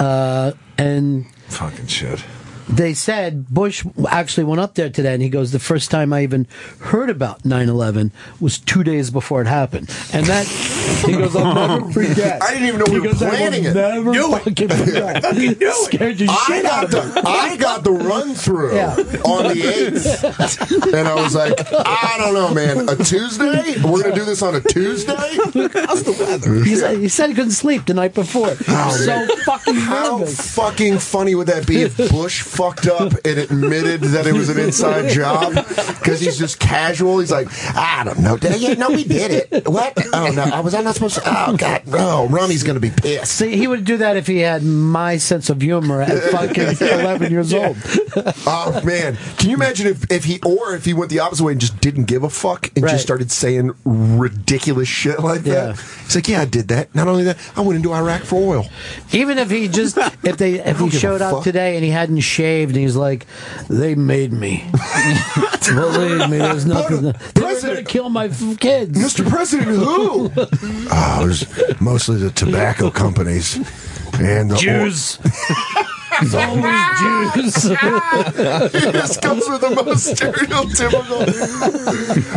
Uh, 0.00 0.52
and 0.76 1.26
Fucking 1.48 1.86
shit. 1.86 2.24
They 2.72 2.94
said 2.94 3.48
Bush 3.48 3.84
actually 4.08 4.44
went 4.44 4.60
up 4.60 4.74
there 4.74 4.88
today, 4.90 5.14
and 5.14 5.22
he 5.22 5.28
goes, 5.28 5.52
"The 5.52 5.58
first 5.58 5.90
time 5.90 6.12
I 6.12 6.22
even 6.22 6.46
heard 6.80 7.10
about 7.10 7.42
9/11 7.44 8.12
was 8.40 8.58
two 8.58 8.82
days 8.84 9.10
before 9.10 9.42
it 9.42 9.46
happened," 9.46 9.90
and 10.12 10.26
that 10.26 10.46
he 10.46 11.12
goes, 11.12 11.34
"I'll 11.36 11.78
never 11.80 11.92
forget." 12.00 12.42
I 12.42 12.52
didn't 12.54 12.68
even 12.68 12.80
know 12.80 12.86
He 12.86 12.92
we 12.94 13.00
were 13.00 13.06
goes, 13.08 13.22
"I 13.22 13.28
will 13.30 13.36
planning 13.36 13.64
it. 13.64 13.74
Never 13.74 14.12
Do 14.12 14.34
it. 14.34 14.42
fucking 14.44 14.68
forget." 14.68 15.24
Scared 15.84 16.22
I 16.22 16.44
shit 16.46 16.64
out 16.64 16.90
got 16.90 17.04
of 17.06 17.14
the. 17.14 17.22
I 17.26 17.56
got 17.56 17.84
the 17.84 17.92
run 17.92 18.34
through 18.34 18.74
Yeah. 18.74 18.94
on 19.24 19.48
the 19.54 19.62
eighth, 19.66 20.84
and 20.94 21.08
I 21.08 21.14
was 21.14 21.34
like, 21.34 21.54
I 21.72 22.14
don't 22.18 22.34
know, 22.34 22.54
man. 22.54 22.88
A 22.88 22.96
Tuesday? 22.96 23.74
We're 23.82 24.02
gonna 24.02 24.14
do 24.14 24.24
this 24.24 24.42
on 24.42 24.54
a 24.54 24.60
Tuesday? 24.60 25.12
How's 25.16 26.02
the 26.04 26.16
weather? 26.18 26.62
He 26.64 26.76
said, 26.76 26.98
he 26.98 27.08
said 27.08 27.28
he 27.30 27.34
couldn't 27.34 27.50
sleep 27.52 27.86
the 27.86 27.94
night 27.94 28.14
before. 28.14 28.54
Oh, 28.68 28.96
so 28.96 29.06
man. 29.06 29.28
fucking 29.44 29.74
How 29.74 30.24
fucking 30.24 30.98
funny 30.98 31.34
would 31.34 31.46
that 31.48 31.66
be 31.66 31.82
if 31.82 31.96
Bush 32.10 32.42
fucked 32.60 32.86
up 32.88 33.12
and 33.24 33.38
admitted 33.38 34.00
that 34.02 34.26
it 34.26 34.32
was 34.34 34.48
an 34.50 34.58
inside 34.58 35.08
job? 35.14 35.54
Because 35.54 36.20
he's 36.20 36.38
just 36.38 36.58
casual. 36.60 37.18
He's 37.20 37.30
like, 37.30 37.48
I 37.74 38.02
don't 38.04 38.18
know. 38.20 38.36
Did 38.36 38.52
I- 38.52 38.56
yeah, 38.56 38.74
no, 38.74 38.90
we 38.90 39.04
did 39.04 39.30
it. 39.50 39.68
What? 39.68 39.94
Oh 40.12 40.30
no, 40.30 40.42
I 40.42 40.60
was 40.60 40.74
I 40.74 40.82
not 40.82 40.94
supposed 40.94 41.14
to? 41.16 41.22
Oh 41.24 41.56
god, 41.56 41.86
no. 41.86 42.26
Ronnie's 42.28 42.62
gonna 42.62 42.80
be 42.80 42.90
pissed. 42.90 43.32
See, 43.32 43.56
he 43.56 43.66
would 43.66 43.84
do 43.84 43.96
that 43.98 44.16
if 44.16 44.26
he 44.26 44.38
had 44.38 44.62
my 44.62 45.16
sense 45.16 45.48
of 45.50 45.60
humor 45.62 46.02
at 46.02 46.22
fucking 46.32 46.76
11 46.80 47.30
years 47.32 47.54
old. 47.54 47.76
Oh 48.46 48.80
man, 48.84 49.16
can 49.38 49.48
you 49.50 49.56
imagine 49.56 49.86
if, 49.86 50.10
if 50.10 50.24
he 50.24 50.40
or 50.44 50.74
if 50.74 50.84
he 50.84 50.92
went 50.94 51.10
the 51.10 51.20
opposite 51.20 51.44
way 51.44 51.52
and 51.52 51.60
just 51.60 51.80
didn't 51.80 52.04
give 52.04 52.22
a 52.24 52.30
fuck 52.30 52.70
and 52.76 52.84
Right. 52.84 52.92
just 52.92 53.04
started 53.04 53.30
saying 53.30 53.72
ridiculous 53.84 54.88
shit 54.88 55.20
like 55.20 55.42
that? 55.42 55.76
He's 56.04 56.14
like, 56.16 56.28
yeah, 56.28 56.40
I 56.40 56.44
did 56.44 56.68
that. 56.68 56.94
Not 56.94 57.08
only 57.08 57.24
that, 57.24 57.38
I 57.56 57.60
went 57.60 57.76
into 57.76 57.92
Iraq 57.92 58.22
for 58.22 58.56
oil. 58.56 58.66
Even 59.12 59.38
if 59.38 59.50
he 59.50 59.68
just, 59.68 59.96
if 60.24 60.36
they, 60.38 60.54
if 60.60 60.78
he 60.78 60.90
showed 60.90 61.20
up 61.22 61.36
fuck. 61.36 61.44
today 61.44 61.76
and 61.76 61.84
he 61.84 61.90
hadn't 61.90 62.20
shaved, 62.40 62.74
and 62.74 62.80
he's 62.82 62.96
like, 62.96 63.26
they 63.68 63.94
made 63.94 64.32
me. 64.32 64.64
Believe 65.66 66.30
me, 66.30 66.38
there's 66.38 66.64
nothing. 66.66 67.12
They 67.34 67.42
were 67.42 67.60
going 67.60 67.76
to 67.76 67.84
kill 67.84 68.08
my 68.08 68.26
f- 68.26 68.58
kids. 68.58 68.98
Mr. 68.98 69.28
President, 69.28 69.68
who? 69.76 70.30
oh, 70.90 71.20
it 71.22 71.26
was 71.26 71.80
mostly 71.80 72.16
the 72.16 72.30
tobacco 72.30 72.90
companies 72.90 73.56
and 74.18 74.50
the 74.50 74.56
Jews. 74.56 75.18
It's 76.22 76.34
always 76.34 76.80
Jews. 77.00 77.62
he 78.72 78.92
just 78.92 79.22
comes 79.22 79.48
with 79.48 79.60
the 79.60 79.70
most 79.84 80.14
stereotypical. 80.14 81.20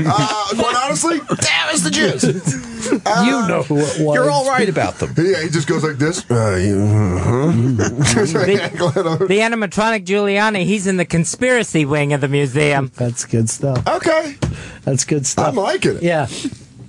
Uh, 0.06 0.56
quite 0.56 0.76
honestly, 0.86 1.20
that 1.20 1.70
was 1.72 1.84
the 1.84 1.90
Jews. 1.92 2.24
you 2.24 3.48
know 3.48 3.64
who 3.64 3.78
it 3.78 4.00
was. 4.06 4.16
You're 4.16 4.30
all 4.30 4.48
right 4.48 4.70
about 4.70 4.96
them. 4.96 5.14
Yeah, 5.18 5.42
he 5.44 5.50
just 5.50 5.68
goes 5.68 5.84
like 5.84 5.98
this. 5.98 6.30
Uh, 6.30 6.56
you, 6.56 6.80
uh-huh. 6.80 7.52
Just 8.14 8.34
The 8.34 9.40
animatronic 9.42 10.06
Giuliani, 10.06 10.64
he's 10.66 10.88
in 10.88 10.98
the 10.98 11.06
conspiracy 11.06 11.86
wing 11.86 12.14
of 12.14 12.22
the 12.22 12.28
museum. 12.28 12.92
That's 12.96 13.26
good 13.26 13.50
stuff. 13.50 13.86
okay, 13.88 14.36
That's 14.84 15.04
good 15.06 15.26
stuff. 15.26 15.50
I'm 15.50 15.56
liking 15.56 15.98
it. 15.98 16.04
Yeah. 16.04 16.28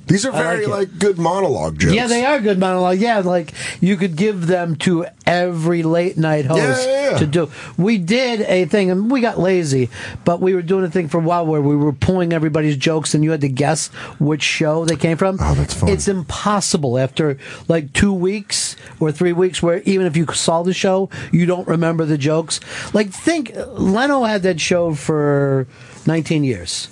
These 0.07 0.26
are 0.26 0.33
very 0.33 0.66
like 0.66 0.91
like, 0.91 0.99
good 0.99 1.18
monologue 1.18 1.78
jokes. 1.78 1.94
Yeah, 1.94 2.07
they 2.07 2.24
are 2.24 2.41
good 2.41 2.58
monologue. 2.58 2.99
Yeah, 2.99 3.20
like 3.20 3.52
you 3.81 3.97
could 3.97 4.16
give 4.16 4.47
them 4.47 4.76
to 4.76 5.07
every 5.26 5.83
late 5.83 6.18
night 6.18 6.44
host 6.44 6.60
Yeah, 6.86 6.92
yeah, 6.92 7.10
yeah. 7.12 7.18
to 7.18 7.26
do. 7.26 7.50
We 7.78 7.99
did 7.99 8.42
a 8.42 8.66
thing, 8.66 8.91
and 8.91 9.10
we 9.10 9.20
got 9.20 9.39
lazy, 9.39 9.89
but 10.24 10.41
we 10.41 10.55
were 10.55 10.62
doing 10.62 10.84
a 10.84 10.91
thing 10.91 11.08
for 11.08 11.18
a 11.18 11.23
while 11.23 11.47
where 11.47 11.62
we 11.62 11.76
were 11.76 11.92
pulling 11.92 12.33
everybody's 12.33 12.76
jokes, 12.76 13.15
and 13.15 13.24
you 13.24 13.31
had 13.31 13.41
to 13.41 13.49
guess 13.49 13.89
which 14.18 14.42
show 14.42 14.84
they 14.84 14.97
came 14.97 15.16
from. 15.16 15.39
Oh, 15.41 15.55
that's 15.55 15.74
fun. 15.74 15.89
It's 15.89 16.08
impossible 16.08 16.99
after 16.99 17.39
like 17.68 17.92
two 17.92 18.12
weeks 18.12 18.76
or 19.00 19.10
three 19.10 19.33
weeks, 19.33 19.62
where 19.62 19.81
even 19.83 20.07
if 20.07 20.16
you 20.16 20.26
saw 20.33 20.62
the 20.62 20.74
show, 20.74 21.08
you 21.33 21.47
don't 21.47 21.66
remember 21.66 22.05
the 22.05 22.18
jokes. 22.18 22.60
Like, 22.92 23.10
think 23.10 23.52
Leno 23.68 24.24
had 24.24 24.42
that 24.42 24.60
show 24.60 24.94
for 24.94 25.66
19 26.07 26.44
years. 26.44 26.89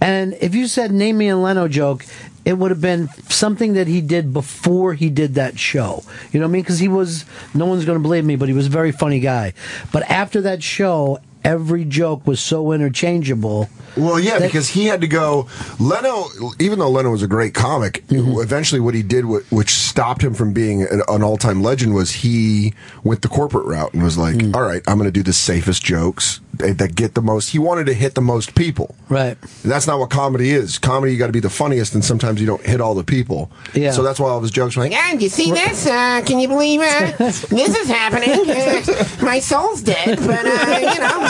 And 0.00 0.36
if 0.40 0.54
you 0.54 0.66
said 0.66 0.92
name 0.92 1.18
me 1.18 1.28
a 1.28 1.36
Leno 1.36 1.66
joke, 1.68 2.04
it 2.44 2.58
would 2.58 2.70
have 2.70 2.80
been 2.80 3.08
something 3.28 3.72
that 3.74 3.86
he 3.86 4.00
did 4.02 4.32
before 4.32 4.92
he 4.94 5.08
did 5.08 5.34
that 5.36 5.58
show. 5.58 6.04
You 6.30 6.40
know 6.40 6.46
what 6.46 6.50
I 6.50 6.52
mean? 6.52 6.62
Because 6.62 6.78
he 6.78 6.88
was, 6.88 7.24
no 7.54 7.64
one's 7.66 7.84
going 7.86 7.96
to 7.98 8.02
believe 8.02 8.24
me, 8.24 8.36
but 8.36 8.48
he 8.48 8.54
was 8.54 8.66
a 8.66 8.70
very 8.70 8.92
funny 8.92 9.20
guy. 9.20 9.54
But 9.92 10.02
after 10.10 10.42
that 10.42 10.62
show, 10.62 11.20
every 11.42 11.84
joke 11.86 12.26
was 12.26 12.40
so 12.40 12.72
interchangeable. 12.72 13.70
Well, 13.96 14.18
yeah, 14.20 14.38
that- 14.40 14.46
because 14.46 14.68
he 14.70 14.86
had 14.86 15.00
to 15.02 15.06
go. 15.06 15.46
Leno, 15.78 16.26
even 16.58 16.80
though 16.80 16.90
Leno 16.90 17.10
was 17.10 17.22
a 17.22 17.28
great 17.28 17.54
comic, 17.54 18.04
Mm-hmm. 18.08 18.40
eventually 18.42 18.80
what 18.80 18.94
he 18.94 19.02
did, 19.02 19.24
which 19.24 19.70
stopped 19.70 20.22
him 20.22 20.34
from 20.34 20.52
being 20.52 20.82
an, 20.82 21.00
an 21.08 21.22
all-time 21.22 21.62
legend, 21.62 21.94
was 21.94 22.10
he 22.10 22.74
went 23.04 23.22
the 23.22 23.28
corporate 23.28 23.64
route 23.66 23.94
and 23.94 24.02
was 24.02 24.18
like, 24.18 24.34
Mm. 24.36 24.54
"All 24.54 24.62
right, 24.62 24.82
I'm 24.86 24.98
going 24.98 25.08
to 25.08 25.12
do 25.12 25.22
the 25.22 25.32
safest 25.32 25.82
jokes." 25.84 26.40
That 26.58 26.94
get 26.94 27.14
the 27.14 27.22
most. 27.22 27.50
He 27.50 27.58
wanted 27.58 27.86
to 27.86 27.94
hit 27.94 28.14
the 28.14 28.20
most 28.20 28.54
people. 28.54 28.94
Right. 29.08 29.36
That's 29.64 29.86
not 29.86 29.98
what 29.98 30.10
comedy 30.10 30.50
is. 30.50 30.78
Comedy, 30.78 31.12
you 31.12 31.18
got 31.18 31.26
to 31.26 31.32
be 31.32 31.40
the 31.40 31.50
funniest, 31.50 31.94
and 31.94 32.04
sometimes 32.04 32.40
you 32.40 32.46
don't 32.46 32.64
hit 32.64 32.80
all 32.80 32.94
the 32.94 33.04
people. 33.04 33.50
Yeah. 33.74 33.92
So 33.92 34.02
that's 34.02 34.18
why 34.18 34.28
all 34.28 34.36
of 34.38 34.42
his 34.42 34.50
jokes 34.50 34.76
were 34.76 34.84
like, 34.84 34.92
And 34.92 35.22
you 35.22 35.28
see 35.28 35.50
this? 35.52 35.86
Uh, 35.86 36.22
can 36.24 36.38
you 36.40 36.48
believe 36.48 36.80
uh, 36.80 37.12
this 37.18 37.44
is 37.52 37.88
happening? 37.88 38.48
Uh, 38.48 39.24
my 39.24 39.38
soul's 39.40 39.82
dead, 39.82 40.18
but 40.18 40.46
uh, 40.46 40.78
you 40.78 41.00
know, 41.00 41.28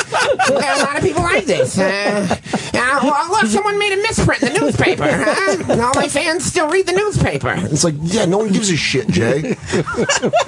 a 0.59 0.83
lot 0.83 0.97
of 0.97 1.03
people 1.03 1.23
like 1.23 1.45
this. 1.45 1.79
Uh, 1.79 2.37
uh, 2.75 3.01
well, 3.03 3.31
look, 3.31 3.47
someone 3.47 3.79
made 3.79 3.93
a 3.93 3.97
misprint 3.97 4.43
in 4.43 4.53
the 4.53 4.61
newspaper. 4.61 5.07
Huh? 5.09 5.57
And 5.69 5.81
all 5.81 5.95
my 5.95 6.09
fans 6.09 6.45
still 6.45 6.69
read 6.69 6.87
the 6.87 6.93
newspaper. 6.93 7.55
It's 7.57 7.85
like, 7.85 7.95
yeah, 8.03 8.25
no 8.25 8.39
one 8.39 8.53
gives 8.53 8.71
a 8.71 8.77
shit, 8.77 9.09
Jay. 9.09 9.57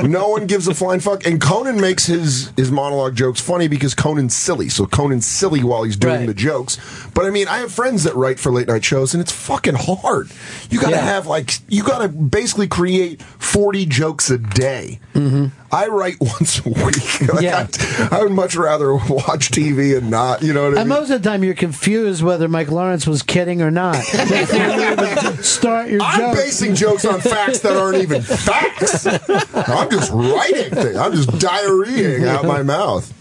no 0.02 0.28
one 0.28 0.46
gives 0.46 0.68
a 0.68 0.74
flying 0.74 1.00
fuck. 1.00 1.26
And 1.26 1.40
Conan 1.40 1.80
makes 1.80 2.06
his 2.06 2.52
his 2.56 2.70
monologue 2.70 3.14
jokes 3.16 3.40
funny 3.40 3.68
because 3.68 3.94
Conan's 3.94 4.34
silly. 4.34 4.66
So 4.69 4.86
Conan's 4.86 5.27
silly 5.27 5.62
while 5.65 5.83
he's 5.83 5.97
doing 5.97 6.17
Right. 6.20 6.27
the 6.27 6.35
jokes. 6.35 6.78
But 7.15 7.25
I 7.27 7.31
mean, 7.31 7.49
I 7.49 7.59
have 7.59 7.73
friends 7.73 8.05
that 8.05 8.15
write 8.15 8.39
for 8.39 8.51
late 8.53 8.69
night 8.69 8.85
shows, 8.85 9.15
and 9.15 9.20
it's 9.20 9.33
fucking 9.33 9.75
hard. 9.77 10.31
You 10.70 10.81
got 10.81 10.91
to 10.91 10.97
Yeah. 10.97 11.03
have 11.05 11.27
like, 11.27 11.59
you 11.69 11.83
got 11.83 11.99
to 11.99 12.09
basically 12.09 12.69
create 12.69 13.23
forty 13.23 13.86
jokes 13.86 14.31
a 14.31 14.39
day. 14.39 15.01
Mm-hmm. 15.15 15.47
I 15.73 15.86
write 15.89 16.17
once 16.20 16.61
a 16.65 16.69
week. 16.69 16.97
Like, 17.33 17.43
Yeah. 17.43 17.67
I, 18.12 18.19
I 18.19 18.23
would 18.23 18.33
much 18.33 18.55
rather 18.57 18.93
watch 18.95 19.51
TV 19.51 19.97
and 19.97 20.11
not. 20.11 20.43
You 20.43 20.53
know 20.53 20.65
what 20.69 20.78
I 20.78 20.81
And 20.83 20.89
mean? 20.89 20.99
most 21.01 21.11
of 21.11 21.23
the 21.23 21.28
time, 21.28 21.43
you're 21.43 21.55
confused 21.55 22.23
whether 22.23 22.49
Mike 22.49 22.70
Lawrence 22.70 23.07
was 23.07 23.23
kidding 23.23 23.62
or 23.62 23.70
not. 23.70 23.97
Before 24.12 24.57
you 24.59 24.93
even 24.93 25.43
start 25.43 25.89
your 25.91 26.03
I'm 26.03 26.20
joke. 26.20 26.35
basing 26.36 26.75
jokes 26.75 27.05
on 27.05 27.20
facts 27.20 27.61
that 27.61 27.77
aren't 27.77 27.99
even 28.03 28.23
facts. 28.23 29.07
I'm 29.07 29.91
just 29.91 30.12
writing 30.12 30.70
things. 30.70 30.97
I'm 30.97 31.12
just 31.12 31.31
diarrheaing 31.31 32.27
out 32.27 32.45
my 32.45 32.62
mouth. 32.62 33.12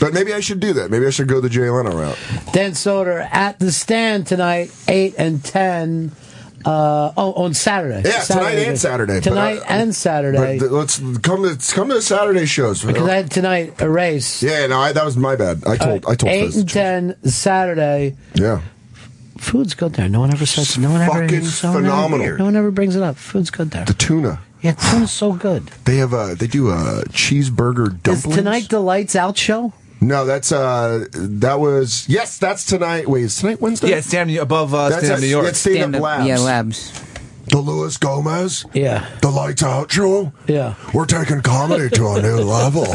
But 0.00 0.12
maybe 0.14 0.32
I 0.32 0.40
should 0.40 0.60
do 0.60 0.72
that. 0.74 0.90
Maybe 0.90 1.06
I 1.06 1.10
should 1.10 1.28
go 1.28 1.40
the 1.40 1.48
Jay 1.48 1.68
Leno 1.70 1.90
route. 1.96 2.18
Dan 2.52 2.72
Soder 2.72 3.28
at 3.32 3.58
the 3.58 3.72
stand 3.72 4.26
tonight, 4.26 4.72
8 4.88 5.14
and 5.18 5.44
10. 5.44 6.12
Uh, 6.62 7.10
oh, 7.16 7.32
on 7.44 7.54
Saturday. 7.54 8.02
Yeah, 8.06 8.20
tonight 8.20 8.52
and 8.52 8.78
Saturday. 8.78 9.20
Tonight 9.20 9.60
uh, 9.60 9.64
and 9.68 9.94
Saturday. 9.94 10.58
Th- 10.58 10.70
let's 10.70 10.98
come 10.98 11.42
to 11.42 11.74
come 11.74 11.88
to 11.88 11.94
the 11.94 12.02
Saturday 12.02 12.44
shows. 12.44 12.84
because 12.84 13.08
I 13.08 13.14
had 13.14 13.30
tonight 13.30 13.80
a 13.80 13.88
race. 13.88 14.42
yeah, 14.42 14.66
no, 14.66 14.78
I, 14.78 14.92
that 14.92 15.02
was 15.02 15.16
my 15.16 15.36
bad. 15.36 15.64
I 15.66 15.78
told 15.78 16.04
I 16.04 16.14
told 16.16 16.30
8 16.30 16.44
Fez. 16.44 16.56
and 16.58 16.68
10 16.68 17.16
Saturday. 17.30 18.14
Yeah. 18.34 18.60
Food's 19.38 19.72
good 19.72 19.94
there. 19.94 20.10
No 20.10 20.20
one 20.20 20.34
ever 20.34 20.44
says. 20.44 20.76
No 20.76 20.90
one 20.90 21.00
ever. 21.00 21.12
fucking 21.12 21.38
no 21.38 21.40
one 21.40 21.40
ever- 21.40 21.72
phenomenal. 21.80 22.36
no 22.36 22.44
one 22.44 22.56
ever 22.56 22.70
brings 22.70 22.94
it 22.94 23.02
up. 23.02 23.16
Food's 23.16 23.48
good 23.50 23.70
there. 23.70 23.86
The 23.86 23.94
tuna. 23.94 24.42
Yeah, 24.62 24.72
tuna's 24.72 25.10
so 25.10 25.32
good. 25.32 25.68
They 25.84 25.96
have 25.96 26.12
a 26.12 26.34
they 26.38 26.46
do 26.46 26.70
a 26.70 27.04
cheeseburger 27.08 28.02
dumplings. 28.02 28.26
Is 28.26 28.34
tonight 28.36 28.68
the 28.68 28.80
lights 28.80 29.16
out 29.16 29.38
show? 29.38 29.72
No, 30.02 30.24
that's 30.24 30.52
uh 30.52 31.06
that 31.12 31.60
was 31.60 32.06
yes, 32.08 32.38
that's 32.38 32.64
tonight. 32.64 33.08
Wait, 33.08 33.24
is 33.24 33.36
tonight 33.36 33.60
Wednesday? 33.60 33.90
Yeah, 33.90 34.00
stand 34.00 34.30
above 34.36 34.74
uh, 34.74 34.88
That's 34.88 35.04
stand 35.04 35.14
up 35.14 35.20
New 35.20 35.26
York. 35.26 35.46
it's 35.48 35.58
Stand 35.58 35.96
Up 35.96 36.02
Labs. 36.02 36.26
Yeah, 36.26 36.38
labs. 36.38 37.09
The 37.50 37.58
Luis 37.58 37.96
Gomez. 37.96 38.64
Yeah. 38.74 39.08
The 39.22 39.30
Lights 39.30 39.62
Out 39.62 39.90
Show. 39.90 40.32
Yeah. 40.46 40.74
We're 40.94 41.06
taking 41.06 41.40
comedy 41.40 41.88
to 41.90 42.06
a 42.08 42.22
new 42.22 42.36
level. 42.44 42.86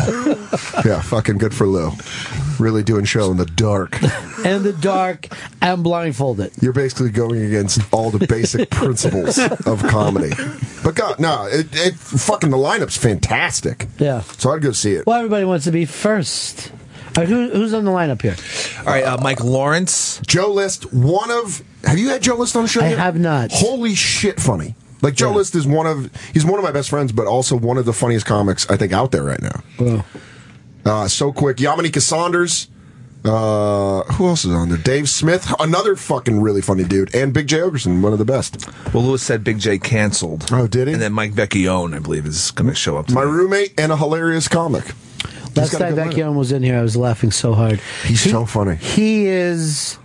yeah, 0.86 1.02
fucking 1.02 1.38
good 1.40 1.54
for 1.54 1.68
Lou. 1.68 1.92
Really 2.58 2.82
doing 2.84 3.04
show 3.04 3.32
in 3.32 3.38
the 3.38 3.46
dark. 3.46 4.02
In 4.46 4.64
the 4.64 4.72
dark 4.80 5.28
and 5.62 5.84
blindfolded. 5.84 6.54
You're 6.62 6.72
basically 6.72 7.10
going 7.10 7.42
against 7.44 7.82
all 7.94 8.12
the 8.12 8.26
basic 8.28 8.70
principles 8.72 9.38
of 9.38 9.84
comedy. 9.84 10.32
But 10.84 10.96
God, 10.96 11.20
no, 11.20 11.48
it, 11.48 11.68
it 11.74 11.96
fucking 11.96 12.50
the 12.52 12.58
lineup's 12.58 12.96
fantastic. 12.98 13.88
Yeah. 14.00 14.22
So 14.22 14.52
I'd 14.52 14.62
go 14.62 14.72
see 14.72 14.94
it. 14.94 15.06
Well, 15.06 15.18
everybody 15.18 15.44
wants 15.44 15.66
to 15.66 15.72
be 15.72 15.84
first. 15.84 16.72
All 17.18 17.24
right, 17.24 17.28
who, 17.28 17.50
who's 17.50 17.74
on 17.74 17.84
the 17.86 17.92
lineup 17.92 18.22
here? 18.22 18.36
All 18.80 18.86
right, 18.94 19.04
uh, 19.04 19.18
Mike 19.22 19.42
Lawrence. 19.44 20.22
Joe 20.28 20.52
List, 20.52 20.94
one 20.94 21.32
of 21.32 21.62
have 21.86 21.98
you 22.00 22.10
had 22.10 22.22
Joe 22.22 22.36
List 22.36 22.56
on 22.56 22.64
the 22.64 22.68
show? 22.68 22.82
I 22.82 22.90
yet? 22.90 23.00
have 23.00 23.20
not. 23.20 23.52
Holy 23.52 23.96
shit, 23.96 24.40
funny. 24.40 24.76
Like 25.02 25.14
Joe 25.16 25.32
List 25.32 25.54
is 25.56 25.68
one 25.68 25.86
of 25.86 26.10
he's 26.34 26.46
one 26.46 26.58
of 26.60 26.64
my 26.64 26.72
best 26.72 26.90
friends, 26.90 27.12
but 27.12 27.28
also 27.28 27.56
one 27.56 27.78
of 27.78 27.86
the 27.86 27.94
funniest 27.94 28.26
comics 28.26 28.70
I 28.70 28.78
think 28.78 28.92
out 28.94 29.12
there 29.12 29.24
right 29.24 29.42
now. 29.42 29.64
Well, 29.80 30.06
Uh, 30.86 31.08
so 31.08 31.32
quick, 31.34 31.58
Yamanika 31.58 32.02
Saunders. 32.02 32.68
Uh, 33.24 34.04
who 34.14 34.28
else 34.28 34.46
is 34.46 34.52
on 34.54 34.70
there? 34.70 34.78
Dave 34.78 35.10
Smith, 35.10 35.52
another 35.60 35.96
fucking 35.96 36.42
really 36.42 36.62
funny 36.62 36.84
dude, 36.84 37.14
and 37.16 37.34
Big 37.34 37.48
Jay 37.48 37.58
Oakerson, 37.58 38.02
one 38.04 38.14
of 38.14 38.20
the 38.20 38.26
best. 38.26 38.68
Well, 38.94 39.02
Luis 39.04 39.24
said 39.24 39.44
Big 39.44 39.58
Jay 39.58 39.80
canceled. 39.80 40.46
Oh, 40.52 40.68
did 40.68 40.88
he? 40.88 40.94
And 40.94 41.02
then 41.02 41.12
Mike 41.12 41.34
Vecchione, 41.34 41.96
I 41.96 42.00
believe, 42.00 42.28
is 42.28 42.52
going 42.52 42.70
to 42.70 42.76
show 42.76 42.98
up. 42.98 43.10
My 43.10 43.24
roommate 43.24 43.80
and 43.80 43.92
a 43.92 43.98
hilarious 43.98 44.48
comic. 44.48 44.84
last 45.56 45.72
got 45.72 45.82
a 45.82 45.96
time. 45.96 46.12
Vecchione 46.12 46.36
was 46.36 46.52
in 46.52 46.62
here, 46.62 46.78
I 46.78 46.84
was 46.84 46.96
laughing 46.96 47.32
so 47.32 47.54
hard. 47.54 47.80
He's 48.04 48.24
He- 48.24 48.30
so 48.30 48.46
funny. 48.46 48.76
He 48.76 49.26
is 49.26 49.98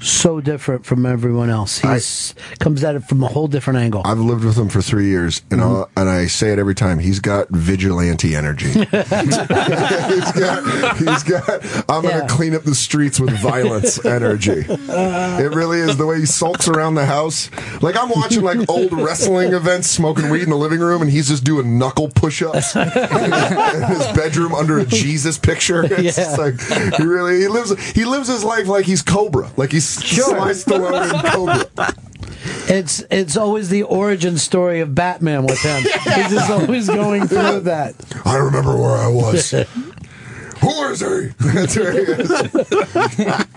so 0.00 0.40
different 0.40 0.84
from 0.86 1.06
everyone 1.06 1.50
else. 1.50 1.78
He 1.78 2.56
comes 2.58 2.82
at 2.84 2.94
it 2.94 3.04
from 3.04 3.22
a 3.22 3.28
whole 3.28 3.48
different 3.48 3.78
angle. 3.78 4.02
I've 4.04 4.18
lived 4.18 4.44
with 4.44 4.56
him 4.56 4.68
for 4.68 4.82
three 4.82 5.08
years, 5.08 5.42
and 5.50 5.60
mm-hmm. 5.60 5.76
I'll, 5.76 5.90
and 5.96 6.08
I 6.08 6.26
say 6.26 6.52
it 6.52 6.58
every 6.58 6.74
time. 6.74 6.98
He's 6.98 7.20
got 7.20 7.48
vigilante 7.50 8.34
energy. 8.34 8.66
he's 8.72 8.84
got, 8.88 10.96
he's 10.98 11.22
got. 11.22 11.64
I'm 11.88 12.04
Yeah. 12.04 12.10
going 12.10 12.28
to 12.28 12.34
clean 12.34 12.54
up 12.54 12.62
the 12.64 12.74
streets 12.74 13.20
with 13.20 13.30
violence 13.38 14.04
energy. 14.14 14.64
it 14.68 15.54
really 15.54 15.78
is 15.80 15.96
the 15.96 16.06
way 16.06 16.20
he 16.20 16.26
sulks 16.26 16.68
around 16.68 16.94
the 16.94 17.06
house. 17.06 17.50
Like 17.82 17.96
I'm 17.96 18.08
watching 18.10 18.42
like 18.42 18.68
old 18.68 18.92
wrestling 18.92 19.52
events, 19.52 19.88
smoking 19.88 20.30
weed 20.30 20.42
in 20.42 20.50
the 20.50 20.56
living 20.56 20.80
room, 20.80 21.02
and 21.02 21.10
he's 21.10 21.28
just 21.28 21.44
doing 21.44 21.78
knuckle 21.78 22.08
push-ups 22.08 22.76
in 22.76 22.88
his 22.88 24.06
bedroom 24.16 24.54
under 24.54 24.78
a 24.78 24.86
Jesus 24.86 25.38
picture. 25.38 25.84
It's 25.84 26.16
just 26.16 26.38
like 26.38 26.60
he 26.98 27.04
really 27.04 27.40
he 27.40 27.48
lives 27.48 27.72
he 27.92 28.04
lives 28.04 28.28
his 28.28 28.44
life 28.44 28.66
like 28.68 28.84
he's 28.84 29.02
Cobra, 29.02 29.50
like 29.56 29.72
he's 29.72 29.84
Sly 29.94 30.50
Stallone 30.52 31.14
in 31.24 31.30
Cobra. 31.30 31.94
It's 32.66 33.02
it's 33.10 33.36
always 33.36 33.68
the 33.68 33.82
origin 33.84 34.38
story 34.38 34.80
of 34.80 34.94
Batman 34.94 35.46
with 35.46 35.60
him. 35.62 35.82
He's 36.14 36.30
just 36.30 36.50
always 36.50 36.88
going 36.88 37.26
through 37.28 37.60
that. 37.60 37.94
I 38.24 38.36
remember 38.36 38.76
where 38.76 38.96
I 38.96 39.08
was. 39.08 39.50
Who 40.60 40.82
is 40.84 41.00
he? 41.00 41.26
That's 41.52 41.76
where 41.76 41.92
he 41.92 42.12
is. 42.22 42.30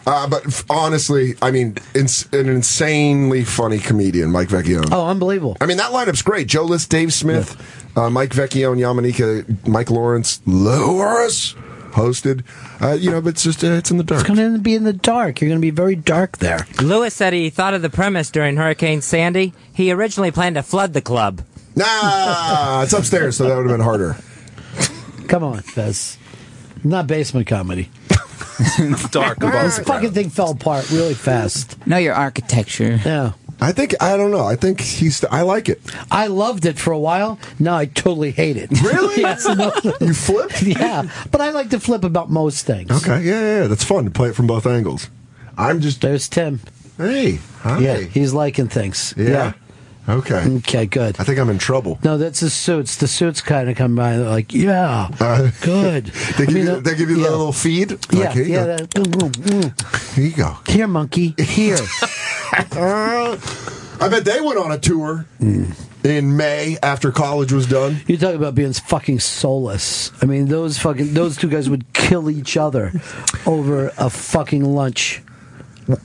uh, 0.05 0.27
but 0.27 0.45
f- 0.45 0.65
honestly, 0.69 1.35
I 1.41 1.51
mean, 1.51 1.77
ins- 1.95 2.27
an 2.33 2.49
insanely 2.49 3.45
funny 3.45 3.77
comedian, 3.79 4.29
Mike 4.31 4.49
Vecchione. 4.49 4.89
Oh, 4.91 5.07
unbelievable! 5.07 5.55
I 5.61 5.67
mean, 5.67 5.77
that 5.77 5.91
lineup's 5.91 6.21
great. 6.21 6.47
Joe 6.47 6.63
List, 6.63 6.89
Dave 6.89 7.13
Smith, 7.13 7.55
uh, 7.95 8.09
Mike 8.09 8.31
Vecchione, 8.31 8.79
Yamanika, 8.79 9.67
Mike 9.67 9.89
Lawrence, 9.89 10.41
Luis 10.45 11.55
hosted. 11.97 12.43
Uh, 12.81 12.93
you 12.93 13.11
know, 13.11 13.19
but 13.19 13.29
it's 13.29 13.43
just 13.43 13.63
uh, 13.63 13.67
it's 13.67 13.91
in 13.91 13.97
the 13.97 14.03
dark. 14.03 14.21
It's 14.21 14.29
going 14.37 14.53
to 14.53 14.59
be 14.59 14.75
in 14.75 14.83
the 14.85 14.93
dark. 14.93 15.41
You're 15.41 15.49
going 15.49 15.59
to 15.59 15.65
be 15.65 15.71
very 15.71 15.95
dark 15.95 16.37
there. 16.37 16.65
Luis 16.81 17.13
said 17.13 17.33
he 17.33 17.49
thought 17.49 17.73
of 17.73 17.81
the 17.81 17.89
premise 17.89 18.31
during 18.31 18.55
Hurricane 18.57 19.01
Sandy. 19.01 19.53
He 19.73 19.91
originally 19.91 20.31
planned 20.31 20.55
to 20.55 20.63
flood 20.63 20.93
the 20.93 21.01
club. 21.01 21.41
Nah, 21.75 22.81
it's 22.83 22.93
upstairs, 22.93 23.37
so 23.37 23.47
that 23.47 23.55
would 23.55 23.67
have 23.69 23.77
been 23.77 23.85
harder. 23.85 24.15
Come 25.27 25.43
on, 25.43 25.59
Fez. 25.59 26.17
Not 26.83 27.05
basement 27.07 27.47
comedy. 27.47 27.89
it's 28.79 29.09
dark 29.11 29.37
above 29.37 29.63
This 29.63 29.77
the 29.77 29.83
fucking 29.83 30.11
thing 30.11 30.29
fell 30.29 30.51
apart 30.51 30.89
really 30.89 31.13
fast. 31.13 31.85
Know 31.85 31.97
your 31.97 32.13
architecture. 32.15 32.99
Yeah. 33.05 33.33
I 33.59 33.71
think 33.71 33.95
I 34.01 34.15
don't 34.17 34.31
know. 34.31 34.45
I 34.45 34.55
think 34.55 34.79
he's. 34.81 35.23
I 35.25 35.41
like 35.41 35.67
it. 35.69 35.81
I 36.11 36.27
loved 36.27 36.65
it 36.65 36.77
for 36.77 36.91
a 36.93 36.99
while. 36.99 37.39
Now 37.59 37.75
I 37.77 37.85
totally 37.85 38.31
hate 38.31 38.55
it. 38.57 38.69
Really? 38.81 39.21
yes. 39.21 39.47
No, 39.47 39.71
You 39.99 40.13
flipped? 40.13 40.61
yeah. 40.61 41.09
But 41.31 41.41
I 41.41 41.49
like 41.49 41.69
to 41.71 41.79
flip 41.79 42.03
about 42.03 42.29
most 42.29 42.65
things. 42.65 42.91
Okay, 42.91 43.23
yeah, 43.23 43.39
yeah, 43.41 43.61
yeah, 43.61 43.67
that's 43.67 43.83
fun 43.83 44.05
to 44.05 44.11
play 44.11 44.29
it 44.29 44.35
from 44.35 44.47
both 44.47 44.65
angles. 44.67 45.09
I'm 45.57 45.81
just. 45.81 46.01
There's 46.01 46.27
Tim. 46.29 46.59
Hey, 46.97 47.39
hi. 47.61 47.79
Yeah, 47.79 47.97
he's 47.99 48.33
liking 48.33 48.67
things. 48.69 49.13
Yeah. 49.17 49.53
Okay. 50.09 50.41
Okay, 50.59 50.85
good. 50.85 51.19
I 51.19 51.23
think 51.25 51.37
I'm 51.37 51.49
in 51.49 51.57
trouble. 51.57 51.99
No, 52.01 52.17
that's 52.17 52.39
the 52.39 52.49
suits. 52.49 52.95
The 52.95 53.09
suits 53.09 53.41
kind 53.41 53.69
of 53.69 53.75
come 53.75 53.93
by 53.95 54.15
they're 54.15 54.29
like, 54.29 54.53
yeah, 54.53 55.09
Uh, 55.19 55.51
good. 55.61 56.05
They 56.37 56.43
I 56.43 56.45
give, 56.45 56.53
mean, 56.53 56.65
you, 56.65 56.71
uh, 56.71 56.79
they 56.79 56.95
give 56.95 57.09
you 57.09 57.17
the 57.17 57.23
yeah. 57.23 57.29
little 57.29 57.51
feed. 57.51 57.91
Like, 57.91 58.11
Yeah, 58.13 58.31
here 58.33 58.45
yeah. 58.45 58.55
go. 58.63 58.65
that- 58.77 58.89
mm, 58.91 59.31
mm. 59.31 60.13
Here 60.15 60.25
you 60.25 60.31
go. 60.33 60.57
Here, 60.65 60.87
monkey. 60.87 61.35
Here. 61.37 61.77
I 62.57 64.07
bet 64.09 64.25
they 64.25 64.41
went 64.41 64.57
on 64.57 64.71
a 64.71 64.77
tour 64.77 65.25
in 65.39 66.37
May 66.37 66.77
after 66.81 67.11
college 67.11 67.51
was 67.51 67.67
done. 67.67 68.01
You 68.07 68.17
talk 68.17 68.35
about 68.35 68.55
being 68.55 68.73
fucking 68.73 69.19
soulless. 69.19 70.11
I 70.21 70.25
mean, 70.25 70.47
those 70.47 70.77
fucking 70.77 71.13
those 71.13 71.37
two 71.37 71.49
guys 71.49 71.69
would 71.69 71.91
kill 71.93 72.29
each 72.29 72.57
other 72.57 72.91
over 73.45 73.91
a 73.97 74.09
fucking 74.09 74.63
lunch. 74.63 75.21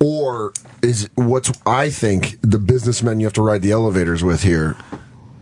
Or 0.00 0.52
is 0.82 1.08
what's 1.14 1.52
I 1.66 1.90
think 1.90 2.39
the 2.42 2.58
businessmen 2.58 3.20
you 3.20 3.26
have 3.26 3.32
to 3.34 3.42
ride 3.42 3.62
the 3.62 3.72
elevators 3.72 4.22
with 4.22 4.42
here. 4.42 4.76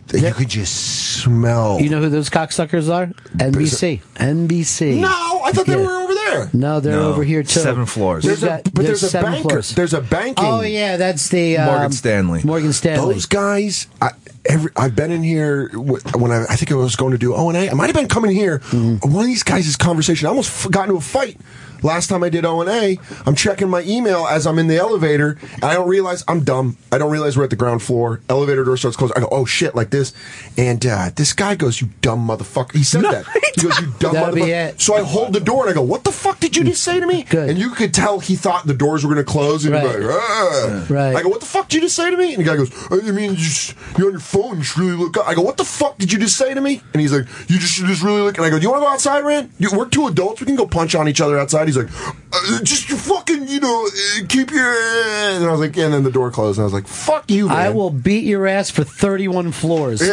that 0.07 0.19
You 0.19 0.33
could 0.33 0.49
just 0.49 1.21
smell. 1.21 1.79
You 1.79 1.89
know 1.89 2.01
who 2.01 2.09
those 2.09 2.29
cocksuckers 2.29 2.91
are? 2.93 3.07
NBC. 3.37 4.01
NBC. 4.15 4.99
no, 5.01 5.30
I 5.51 5.53
thought 5.55 5.65
they 5.65 5.73
Yeah. 5.73 5.85
were 5.85 5.91
over 5.93 6.01
over 6.01 6.13
there. 6.15 6.49
No, 6.53 6.79
they're 6.79 6.93
No, 6.93 7.09
over 7.09 7.23
here 7.23 7.43
too. 7.43 7.59
seven 7.59 7.85
floors. 7.85 8.23
We've 8.23 8.31
There's 8.39 8.43
a, 8.43 8.47
got- 8.63 8.73
but 8.73 8.85
there's, 8.85 9.03
a 9.03 9.09
seven 9.09 9.31
banker. 9.33 9.49
floors. 9.49 9.69
There's 9.75 9.93
a 9.93 10.01
banking. 10.01 10.45
Oh 10.45 10.61
yeah, 10.61 10.97
that's 10.97 11.29
the 11.29 11.57
um, 11.57 11.65
Morgan 11.67 11.91
Stanley. 11.91 12.41
Morgan 12.43 12.73
Stanley. 12.73 13.13
Those 13.13 13.25
guys, 13.27 13.87
I, 14.01 14.11
every, 14.45 14.71
I've 14.75 14.95
been 14.95 15.11
in 15.11 15.23
here 15.23 15.69
wh- 15.69 16.03
when 16.19 16.31
I, 16.31 16.43
I 16.49 16.55
think 16.55 16.71
I 16.71 16.75
was 16.75 16.95
going 16.95 17.11
to 17.11 17.17
do 17.17 17.33
O 17.35 17.49
and 17.49 17.57
A. 17.57 17.69
I 17.69 17.73
might 17.73 17.87
have 17.87 17.95
been 17.95 18.07
coming 18.07 18.31
here. 18.31 18.59
Mm-hmm. 18.59 19.11
One 19.11 19.21
of 19.23 19.27
these 19.27 19.43
guys' 19.43 19.75
conversation. 19.75 20.25
I 20.25 20.29
almost 20.29 20.65
f- 20.65 20.71
got 20.71 20.83
into 20.85 20.95
a 20.97 21.01
fight 21.01 21.37
last 21.83 22.07
time 22.09 22.23
I 22.23 22.29
did 22.29 22.45
O 22.45 22.61
and 22.61 22.69
A. 22.69 22.97
I'm 23.25 23.35
checking 23.35 23.67
my 23.69 23.81
email 23.83 24.25
as 24.27 24.45
I'm 24.47 24.59
in 24.59 24.67
the 24.67 24.77
elevator, 24.77 25.37
and 25.55 25.63
I 25.63 25.73
don't 25.73 25.87
realize 25.89 26.23
I'm 26.27 26.43
dumb. 26.43 26.77
I 26.91 26.97
don't 26.97 27.11
realize 27.11 27.37
we're 27.37 27.43
at 27.45 27.49
the 27.51 27.55
ground 27.55 27.81
floor. 27.83 28.21
Elevator 28.29 28.63
door 28.63 28.77
starts 28.77 28.97
closing. 28.97 29.17
I 29.17 29.21
go, 29.21 29.29
oh 29.31 29.45
shit, 29.45 29.75
like 29.75 29.89
this, 29.91 30.13
and 30.57 30.83
uh, 30.85 31.09
this 31.15 31.33
guy 31.33 31.55
goes, 31.55 31.81
"You 31.81 31.89
dumb 32.01 32.27
motherfucker." 32.27 32.73
He 32.75 32.83
said 32.83 33.03
that. 33.03 33.25
He 33.55 33.61
goes, 33.67 33.79
"You 33.81 33.93
dumb 33.99 34.13
That'll 34.13 34.33
be 34.35 34.41
motherfucker." 34.41 34.69
it. 34.73 34.81
So 34.81 34.95
I 34.95 35.01
hold 35.01 35.33
the 35.33 35.40
door 35.41 35.63
and 35.63 35.71
I 35.71 35.73
go, 35.73 35.81
"What 35.81 36.03
the 36.03 36.11
fuck 36.11 36.39
did 36.39 36.55
you 36.55 36.63
just 36.63 36.83
say 36.83 36.99
to 36.99 37.05
me?" 37.07 37.23
Good. 37.23 37.49
And 37.49 37.57
you 37.59 37.71
could 37.71 37.93
tell 37.93 38.19
he 38.19 38.35
thought 38.35 38.65
the 38.65 38.73
doors 38.73 39.03
were 39.05 39.13
going 39.13 39.25
to 39.25 39.29
close, 39.31 39.65
and 39.65 39.75
he'd 39.75 39.81
be 39.81 39.87
like, 39.87 40.03
"Ah." 40.11 40.85
Right. 40.89 41.15
I 41.15 41.23
go, 41.23 41.29
"What 41.29 41.39
the 41.39 41.45
fuck 41.45 41.67
did 41.69 41.75
you 41.75 41.81
just 41.81 41.95
say 41.95 42.09
to 42.09 42.17
me?" 42.17 42.33
And 42.33 42.43
the 42.43 42.49
guy 42.49 42.55
goes, 42.55 42.71
"I 42.91 43.11
mean, 43.11 43.31
you 43.31 43.37
just, 43.37 43.75
you're 43.97 44.07
on 44.07 44.13
your 44.13 44.19
phone. 44.21 44.57
You 44.57 44.63
should 44.63 44.79
really 44.79 44.95
look 44.97 45.17
up." 45.17 45.27
I 45.27 45.33
go, 45.33 45.41
"What 45.41 45.57
the 45.57 45.65
fuck 45.65 45.97
did 45.97 46.11
you 46.11 46.19
just 46.19 46.37
say 46.37 46.53
to 46.53 46.61
me?" 46.61 46.81
And 46.93 47.01
he's 47.01 47.11
like, 47.11 47.25
"You 47.47 47.59
just 47.59 47.73
should 47.73 47.87
just 47.87 48.03
really 48.03 48.21
look." 48.21 48.37
And 48.37 48.45
I 48.45 48.49
go, 48.49 48.57
"Do 48.57 48.63
you 48.63 48.69
want 48.69 48.81
to 48.81 48.85
go 48.85 48.91
outside, 48.91 49.23
Rand? 49.23 49.51
You, 49.59 49.69
we're 49.75 49.87
two 49.89 50.07
adults. 50.07 50.41
We 50.41 50.47
can 50.47 50.55
go 50.55 50.65
punch 50.67 50.95
on 50.95 51.07
each 51.07 51.21
other 51.21 51.37
outside." 51.39 51.67
He's 51.67 51.77
like, 51.77 51.89
uh, 52.33 52.59
"Just 52.63 52.85
fucking, 52.89 53.47
you 53.47 53.59
know, 53.59 53.87
uh, 53.87 54.25
keep 54.27 54.51
your." 54.51 54.71
And 54.71 55.45
I 55.45 55.51
was 55.51 55.59
like, 55.59 55.77
and 55.77 55.93
then 55.93 56.03
the 56.03 56.11
door 56.11 56.31
closed, 56.31 56.57
and 56.57 56.63
I 56.63 56.65
was 56.65 56.73
like, 56.73 56.87
"Fuck 56.87 57.29
you, 57.31 57.47
man." 57.47 57.57
I 57.57 57.69
will 57.69 57.89
beat 57.89 58.23
your 58.25 58.47
ass 58.47 58.69
for 58.69 58.83
31 58.83 59.51
floors. 59.51 60.01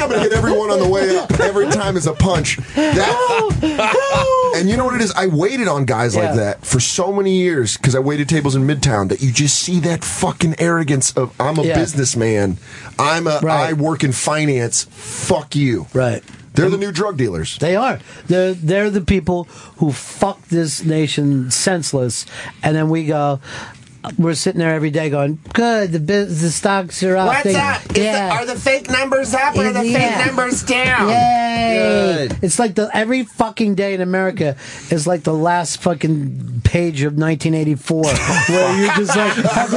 I'm 0.00 0.08
gonna 0.08 0.22
hit 0.22 0.32
everyone 0.32 0.70
on 0.70 0.78
the 0.78 0.88
way 0.88 1.16
up. 1.16 1.30
Every 1.40 1.66
time 1.68 1.96
is 1.96 2.06
a 2.06 2.14
punch. 2.14 2.56
That, 2.74 3.19
and 4.56 4.68
you 4.68 4.76
know 4.76 4.84
what 4.84 4.94
it 4.94 5.00
is? 5.00 5.12
I 5.12 5.26
waited 5.26 5.68
on 5.68 5.84
guys 5.84 6.14
Yeah. 6.14 6.22
like 6.26 6.34
that 6.36 6.64
for 6.66 6.80
so 6.80 7.12
many 7.12 7.36
years 7.38 7.76
because 7.76 7.94
I 7.94 7.98
waited 7.98 8.28
tables 8.28 8.54
in 8.54 8.66
Midtown 8.66 9.08
that 9.08 9.20
you 9.22 9.30
just 9.32 9.58
see 9.58 9.80
that 9.80 10.04
fucking 10.04 10.56
arrogance 10.58 11.12
of 11.12 11.32
I'm 11.40 11.58
a 11.58 11.62
Yeah. 11.62 11.74
businessman. 11.78 12.58
I'm 12.98 13.26
a 13.26 13.40
Right. 13.42 13.70
I 13.70 13.72
work 13.74 14.04
in 14.04 14.12
finance. 14.12 14.86
Fuck 14.90 15.54
you. 15.56 15.86
Right. 15.94 16.22
They're 16.54 16.68
the 16.68 16.76
new 16.76 16.92
drug 16.92 17.16
dealers. 17.16 17.56
They 17.60 17.76
are. 17.76 18.00
They're 18.26 18.52
they're 18.54 18.90
the 18.90 19.00
people 19.00 19.46
who 19.76 19.92
fuck 19.92 20.48
this 20.48 20.84
nation 20.84 21.50
senseless, 21.50 22.26
and 22.62 22.74
then 22.76 22.90
we 22.90 23.04
go. 23.06 23.40
We're 24.18 24.34
sitting 24.34 24.58
there 24.60 24.72
every 24.74 24.90
day 24.90 25.10
going, 25.10 25.38
"Good, 25.52 25.92
the 25.92 26.00
biz, 26.00 26.40
the 26.40 26.50
stocks 26.50 27.02
are 27.02 27.16
up." 27.16 27.26
What's 27.28 27.42
They- 27.42 27.54
up? 27.54 27.82
Is 27.90 27.94
the, 27.96 28.30
are 28.30 28.46
the 28.46 28.56
fake 28.56 28.88
numbers 28.90 29.34
up 29.34 29.54
or 29.56 29.66
are 29.66 29.72
the 29.74 29.86
Yeah. 29.86 30.16
fake 30.16 30.26
numbers 30.26 30.62
down? 30.62 31.08
Yay! 31.10 32.28
It's 32.40 32.58
like 32.58 32.74
the 32.76 32.88
every 32.96 33.24
fucking 33.24 33.74
day 33.74 33.92
in 33.92 34.00
America 34.00 34.56
is 34.90 35.06
like 35.06 35.22
the 35.24 35.34
last 35.34 35.82
fucking 35.82 36.62
page 36.64 37.02
of 37.02 37.18
1984, 37.18 38.02
where 38.48 38.80
you're 38.80 38.94
just 38.94 39.14
like, 39.16 39.36
I'm 39.56 39.68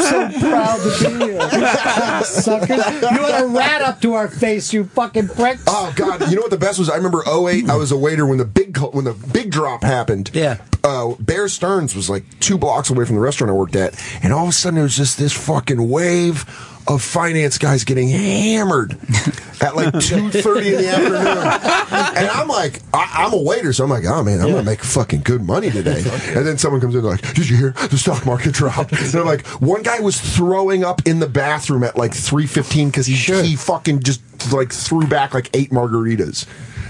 so 0.00 0.38
proud 0.40 0.80
to 0.80 1.18
be 1.18 1.24
here, 1.26 2.22
suckers. 2.24 2.84
You 3.02 3.22
want 3.22 3.42
a 3.44 3.46
rat 3.48 3.82
up 3.82 4.00
to 4.00 4.14
our 4.14 4.28
face, 4.28 4.72
you 4.72 4.84
fucking 4.84 5.28
pricks. 5.28 5.62
Oh 5.66 5.92
God! 5.94 6.30
You 6.30 6.36
know 6.36 6.42
what 6.42 6.50
the 6.50 6.56
best 6.58 6.78
was? 6.78 6.88
I 6.88 6.96
remember 6.96 7.22
08, 7.26 7.68
I 7.68 7.74
was 7.76 7.92
a 7.92 7.96
waiter 7.98 8.24
when 8.24 8.38
the 8.38 8.44
big 8.46 8.78
when 8.78 9.04
the 9.04 9.12
big 9.12 9.50
drop 9.50 9.82
happened. 9.82 10.30
Yeah. 10.32 10.56
Uh, 10.86 11.14
Bear 11.18 11.48
Stearns 11.48 11.96
was 11.96 12.08
like 12.08 12.22
two 12.38 12.56
blocks 12.56 12.90
away 12.90 13.04
from 13.04 13.16
the 13.16 13.20
restaurant 13.20 13.50
I 13.50 13.54
worked 13.54 13.74
at, 13.74 14.00
and 14.22 14.32
all 14.32 14.44
of 14.44 14.50
a 14.50 14.52
sudden 14.52 14.76
there 14.76 14.84
was 14.84 14.96
just 14.96 15.18
this 15.18 15.32
fucking 15.32 15.88
wave 15.90 16.44
of 16.88 17.02
finance 17.02 17.58
guys 17.58 17.82
getting 17.82 18.08
hammered 18.08 18.92
at 19.60 19.74
like 19.74 19.92
two 19.98 20.30
thirty 20.30 20.68
in 20.74 20.82
the 20.82 20.88
afternoon, 20.88 21.16
and 22.16 22.28
I'm 22.30 22.46
like, 22.46 22.82
I, 22.94 23.24
I'm 23.24 23.32
a 23.32 23.42
waiter, 23.42 23.72
so 23.72 23.82
I'm 23.82 23.90
like, 23.90 24.04
oh 24.04 24.22
man, 24.22 24.40
I'm 24.40 24.50
gonna 24.50 24.62
make 24.62 24.80
fucking 24.84 25.22
good 25.22 25.42
money 25.42 25.70
today. 25.70 26.04
And 26.36 26.46
then 26.46 26.58
someone 26.58 26.80
comes 26.80 26.94
in 26.94 27.02
like, 27.02 27.34
did 27.34 27.48
you 27.48 27.56
hear 27.56 27.70
the 27.72 27.98
stock 27.98 28.24
market 28.24 28.52
dropped? 28.54 28.92
And 28.92 29.14
I'm 29.16 29.26
like, 29.26 29.44
one 29.60 29.82
guy 29.82 29.98
was 30.00 30.20
throwing 30.20 30.84
up 30.84 31.02
in 31.06 31.18
the 31.18 31.26
bathroom 31.28 31.82
at 31.82 31.96
like 31.96 32.14
three 32.14 32.46
fifteen 32.46 32.90
because 32.90 33.06
he 33.06 33.14
he 33.16 33.56
fucking 33.56 34.02
just 34.04 34.20
like 34.52 34.72
threw 34.72 35.06
back 35.08 35.34
like 35.34 35.50
eight 35.54 35.70
margaritas. 35.70 36.46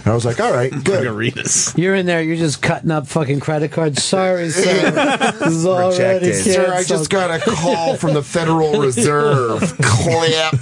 And 0.07 0.12
I 0.12 0.15
was 0.15 0.25
like, 0.25 0.39
all 0.41 0.52
right, 0.52 0.70
good. 0.85 1.05
Margaritas. 1.05 1.76
You're 1.76 1.97
in 1.97 2.07
there, 2.07 2.23
you're 2.23 2.36
just 2.36 2.62
cutting 2.62 2.93
up 2.93 3.09
fucking 3.09 3.41
credit 3.41 3.73
cards. 3.73 4.05
Sorry, 4.05 4.51
sir. 4.51 4.93
This 5.41 5.52
is 5.52 5.67
already 5.67 5.97
Rejected. 6.28 6.35
Sir, 6.55 6.62
I 6.62 6.65
canceled. 6.76 6.86
just 6.99 7.10
got 7.10 7.31
a 7.33 7.43
call 7.43 7.97
from 7.97 8.15
the 8.15 8.23
Federal 8.23 8.81
Reserve. 8.81 9.60
Clip. 9.83 10.55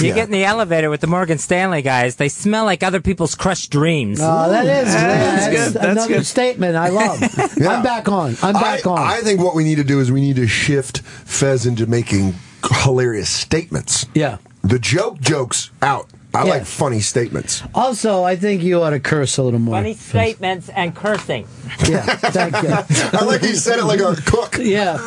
You 0.00 0.08
Yeah. 0.10 0.14
get 0.14 0.24
in 0.26 0.30
the 0.30 0.44
elevator 0.44 0.90
with 0.90 1.00
the 1.00 1.06
Morgan 1.08 1.38
Stanley 1.38 1.82
guys. 1.82 2.16
They 2.16 2.28
smell 2.28 2.64
like 2.66 2.84
other 2.84 3.00
people's 3.00 3.34
crushed 3.34 3.70
dreams. 3.72 4.20
Oh, 4.22 4.48
that 4.48 4.64
is 4.64 4.92
That's 4.94 4.94
that's 4.94 5.48
good. 5.48 5.72
That's 5.82 5.92
another 5.92 6.14
good. 6.18 6.26
statement 6.26 6.76
I 6.76 6.88
love. 6.90 7.20
I'm 7.58 7.82
back 7.82 8.08
on. 8.08 8.36
I'm 8.42 8.52
back 8.52 8.86
I, 8.86 8.90
on. 8.90 8.98
I 8.98 9.20
think 9.22 9.40
what 9.40 9.56
we 9.56 9.64
need 9.64 9.76
to 9.76 9.84
do 9.84 9.98
is 9.98 10.12
we 10.12 10.20
need 10.20 10.36
to 10.36 10.46
shift 10.46 11.00
Fez 11.00 11.66
into 11.66 11.86
making 11.86 12.34
hilarious 12.82 13.28
statements. 13.30 14.06
yeah. 14.14 14.38
The 14.62 14.78
joke 14.78 15.20
jokes 15.20 15.70
out. 15.82 16.08
I 16.34 16.44
Yeah. 16.44 16.50
like 16.50 16.66
funny 16.66 17.00
statements. 17.00 17.62
Also, 17.74 18.22
I 18.22 18.36
think 18.36 18.62
you 18.62 18.82
ought 18.82 18.90
to 18.90 19.00
curse 19.00 19.38
a 19.38 19.42
little 19.42 19.58
more. 19.58 19.76
Funny 19.76 19.94
statements 19.94 20.68
and 20.68 20.94
cursing. 20.94 21.46
Yeah, 21.88 22.02
thank 22.02 22.52
you. 22.62 22.68
I 23.18 23.24
like 23.24 23.40
he 23.42 23.54
said 23.54 23.78
it 23.78 23.84
like 23.84 24.00
a 24.00 24.14
cook. 24.26 24.56
Yeah. 24.60 24.98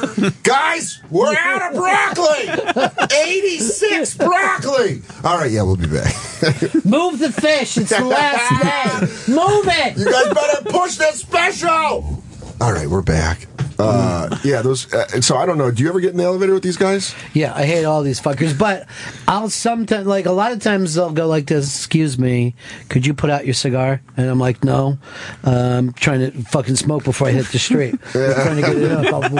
Guys, 0.44 1.00
we're 1.12 1.36
out 1.38 1.72
of 1.72 1.78
broccoli. 1.78 2.50
86 3.28 4.18
broccoli. 4.18 5.02
All 5.24 5.38
right, 5.38 5.52
yeah, 5.52 5.62
we'll 5.62 5.76
be 5.78 5.88
back. 5.88 6.14
Move 6.86 7.20
the 7.20 7.32
fish. 7.32 7.78
It's 7.78 7.96
the 7.96 8.04
last 8.04 8.50
day. 8.64 9.00
Move 9.34 9.66
it. 9.68 9.98
You 9.98 10.06
guys 10.12 10.34
better 10.34 10.70
push 10.70 10.96
this 10.98 11.20
special. 11.20 12.24
All 12.60 12.74
right, 12.74 12.88
we're 12.88 13.02
back. 13.04 13.48
Uh, 13.82 14.38
yeah, 14.44 14.62
those. 14.62 14.92
Uh, 14.94 15.22
so 15.22 15.38
I 15.38 15.46
don't 15.46 15.58
know. 15.58 15.72
Do 15.72 15.84
you 15.84 15.90
ever 15.90 16.00
get 16.00 16.12
in 16.12 16.18
the 16.18 16.24
elevator 16.24 16.54
with 16.54 16.64
these 16.64 16.78
guys? 16.78 17.16
Yeah, 17.34 17.54
I 17.56 17.66
hate 17.66 17.86
all 17.86 18.04
these 18.04 18.20
fuckers. 18.20 18.58
But 18.58 18.88
I'll 19.28 19.50
sometimes, 19.50 20.08
like, 20.08 20.26
a 20.26 20.32
lot 20.32 20.52
of 20.52 20.60
times 20.60 20.94
they'll 20.96 21.12
go 21.12 21.28
like 21.28 21.48
this, 21.48 21.76
excuse 21.78 22.18
me, 22.18 22.56
could 22.90 23.06
you 23.06 23.14
put 23.14 23.30
out 23.30 23.46
your 23.46 23.54
cigar? 23.54 24.02
And 24.18 24.30
I'm 24.30 24.40
like, 24.40 24.64
no. 24.64 24.98
I'm 25.44 25.94
trying 25.94 26.20
to 26.20 26.32
fucking 26.44 26.76
smoke 26.76 27.04
before 27.04 27.28
I 27.28 27.32
hit 27.32 27.48
the 27.48 27.60
street. 27.60 27.96
I'm 28.14 28.34
trying 28.34 28.56
to 28.56 28.62
get 28.62 28.78
it 28.78 28.92
up. 29.14 29.32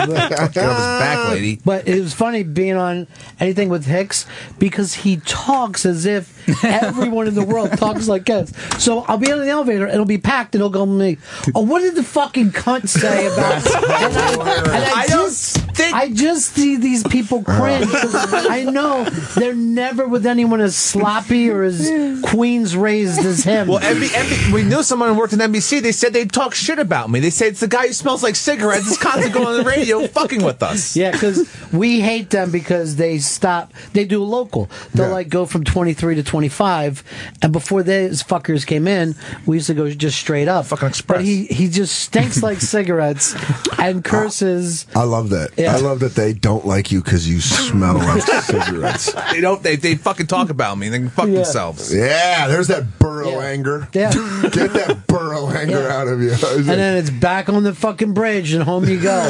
Get 0.52 0.54
back, 0.54 1.28
lady. 1.30 1.60
But 1.64 1.86
it 1.88 2.00
was 2.00 2.14
funny 2.14 2.42
being 2.42 2.76
on 2.76 3.06
anything 3.40 3.68
with 3.68 3.86
Hicks 3.86 4.26
because 4.58 4.94
he 4.94 5.18
talks 5.18 5.86
as 5.86 6.06
if 6.06 6.32
everyone 6.64 7.28
in 7.28 7.34
the 7.34 7.44
world 7.44 7.76
talks 7.76 8.08
like 8.08 8.26
this. 8.26 8.52
So 8.78 9.00
I'll 9.00 9.18
be 9.18 9.30
in 9.30 9.38
the 9.38 9.48
elevator, 9.48 9.86
it'll 9.86 10.04
be 10.04 10.18
packed, 10.18 10.54
and 10.54 10.62
he'll 10.62 10.70
go 10.70 10.84
to 10.84 10.90
me, 10.90 11.18
oh, 11.54 11.62
what 11.62 11.80
did 11.80 11.94
the 11.94 12.02
fucking 12.02 12.50
cunt 12.50 12.88
say 12.88 13.26
about 13.26 13.66
and 14.02 14.31
I, 14.40 14.92
I 15.02 15.06
don't 15.06 15.30
I 15.78 16.10
just 16.12 16.50
see 16.54 16.76
these 16.76 17.02
people 17.04 17.42
cringe. 17.44 17.88
I 17.92 18.64
know 18.70 19.04
they're 19.36 19.54
never 19.54 20.06
with 20.06 20.26
anyone 20.26 20.60
as 20.60 20.76
sloppy 20.76 21.50
or 21.50 21.62
as 21.62 21.90
queens 22.24 22.76
raised 22.76 23.20
as 23.20 23.44
him. 23.44 23.68
Well, 23.68 23.80
MB, 23.80 24.02
MB, 24.06 24.52
we 24.52 24.62
knew 24.62 24.82
someone 24.82 25.08
who 25.10 25.18
worked 25.18 25.32
in 25.32 25.38
NBC. 25.38 25.80
They 25.82 25.92
said 25.92 26.12
they'd 26.12 26.32
talk 26.32 26.54
shit 26.54 26.78
about 26.78 27.10
me. 27.10 27.20
They 27.20 27.30
said 27.30 27.48
it's 27.48 27.60
the 27.60 27.68
guy 27.68 27.86
who 27.88 27.92
smells 27.92 28.22
like 28.22 28.36
cigarettes. 28.36 28.88
He's 28.88 28.98
constantly 28.98 29.32
going 29.32 29.46
on 29.58 29.64
the 29.64 29.68
radio, 29.68 30.06
fucking 30.06 30.44
with 30.44 30.62
us. 30.62 30.96
Yeah, 30.96 31.12
because 31.12 31.48
we 31.72 32.00
hate 32.00 32.30
them 32.30 32.50
because 32.50 32.96
they 32.96 33.18
stop. 33.18 33.72
They 33.92 34.04
do 34.04 34.22
local. 34.22 34.68
They'll 34.94 35.10
like 35.10 35.28
go 35.28 35.46
from 35.46 35.64
twenty 35.64 35.94
three 35.94 36.14
to 36.16 36.22
twenty 36.22 36.48
five, 36.48 37.02
and 37.42 37.52
before 37.52 37.82
those 37.82 38.22
fuckers 38.22 38.66
came 38.66 38.86
in, 38.86 39.14
we 39.46 39.56
used 39.56 39.66
to 39.68 39.74
go 39.74 39.90
just 39.90 40.18
straight 40.18 40.48
up. 40.48 40.66
Fucking 40.66 40.88
express. 40.88 41.18
But 41.18 41.24
he 41.24 41.46
he 41.46 41.68
just 41.68 41.98
stinks 41.98 42.42
like 42.42 42.60
cigarettes 42.60 43.34
and 43.78 44.04
curses. 44.04 44.86
I 44.94 45.04
love 45.04 45.30
that. 45.30 45.50
Yeah. 45.62 45.76
I 45.76 45.80
love 45.80 46.00
that 46.00 46.14
they 46.14 46.32
don't 46.32 46.66
like 46.66 46.90
you 46.90 47.02
because 47.02 47.28
you 47.28 47.40
smell 47.40 47.94
like 47.94 48.22
cigarettes. 48.42 49.12
They 49.30 49.40
don't. 49.40 49.62
They, 49.62 49.76
they 49.76 49.94
fucking 49.94 50.26
talk 50.26 50.50
about 50.50 50.76
me. 50.76 50.88
They 50.88 50.98
can 50.98 51.08
fuck 51.08 51.26
themselves. 51.26 51.94
Yeah, 51.94 52.48
there's 52.48 52.66
that 52.68 52.98
borough 52.98 53.40
anger. 53.40 53.88
Yeah. 53.92 54.10
Get 54.42 54.72
that 54.72 55.04
borough 55.06 55.48
anger 55.50 55.88
out 55.88 56.08
of 56.08 56.20
you. 56.20 56.32
And 56.32 56.64
then 56.66 56.96
it's 56.96 57.10
back 57.10 57.48
on 57.48 57.62
the 57.62 57.74
fucking 57.74 58.12
bridge, 58.12 58.52
and 58.52 58.64
home 58.64 58.84
you 58.86 59.00
go. 59.00 59.12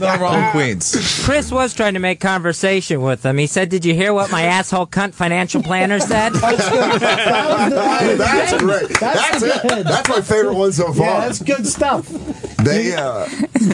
No 0.00 0.16
wrong, 0.18 0.50
Queens. 0.52 1.24
Chris 1.24 1.50
was 1.50 1.74
trying 1.74 1.94
to 1.94 2.00
make 2.00 2.20
conversation 2.20 3.00
with 3.02 3.22
them. 3.22 3.38
He 3.38 3.46
said, 3.46 3.68
"Did 3.70 3.84
you 3.84 3.94
hear 3.94 4.12
what 4.14 4.30
my 4.30 4.42
asshole 4.42 4.86
cunt 4.86 5.14
financial 5.14 5.62
planner 5.62 5.98
said?" 6.00 6.32
that's 6.34 6.68
great. 8.58 8.88
That's 9.00 9.42
it. 9.42 9.84
That's 9.84 10.08
my 10.08 10.20
favorite 10.20 10.54
one 10.54 10.72
so 10.72 10.92
far. 10.92 11.06
Yeah, 11.06 11.20
that's 11.20 11.42
good 11.42 11.66
stuff. 11.66 12.08
They 12.58 12.94
uh 12.94 13.26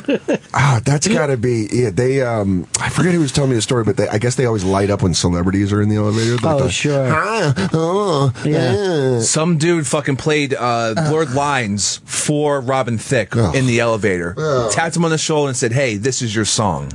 ah, 0.54 0.80
that's 0.84 1.08
got 1.08 1.26
to 1.26 1.36
be 1.36 1.68
yeah. 1.72 1.90
They 1.90 2.22
um, 2.22 2.66
I 2.80 2.88
forget 2.88 3.12
who 3.12 3.20
was 3.20 3.32
telling 3.32 3.50
me 3.50 3.56
the 3.56 3.62
story, 3.62 3.84
but 3.84 3.96
they, 3.96 4.08
I 4.08 4.18
guess 4.18 4.36
they 4.36 4.46
always 4.46 4.64
light 4.64 4.90
up 4.90 5.02
when 5.02 5.14
celebrities 5.14 5.72
are 5.72 5.82
in 5.82 5.88
the 5.88 5.96
elevator. 5.96 6.36
Like 6.36 6.44
Oh, 6.44 6.58
the, 6.64 6.70
sure. 6.70 7.06
Hi, 7.08 7.52
oh, 7.72 8.32
yeah. 8.44 9.20
Some 9.20 9.58
dude 9.58 9.86
fucking 9.86 10.16
played 10.16 10.54
uh, 10.54 10.94
blurred 11.08 11.32
lines 11.32 12.00
for 12.04 12.60
Robin 12.60 12.98
Thicke 12.98 13.36
in 13.54 13.66
the 13.66 13.80
elevator. 13.80 14.34
Ugh. 14.36 14.72
Tapped 14.72 14.96
him 14.96 15.04
on 15.04 15.10
the 15.10 15.18
shoulder 15.18 15.48
and 15.48 15.56
said, 15.56 15.72
"Hey, 15.72 15.96
this 15.96 16.22
is 16.22 16.34
your 16.34 16.44
song." 16.44 16.90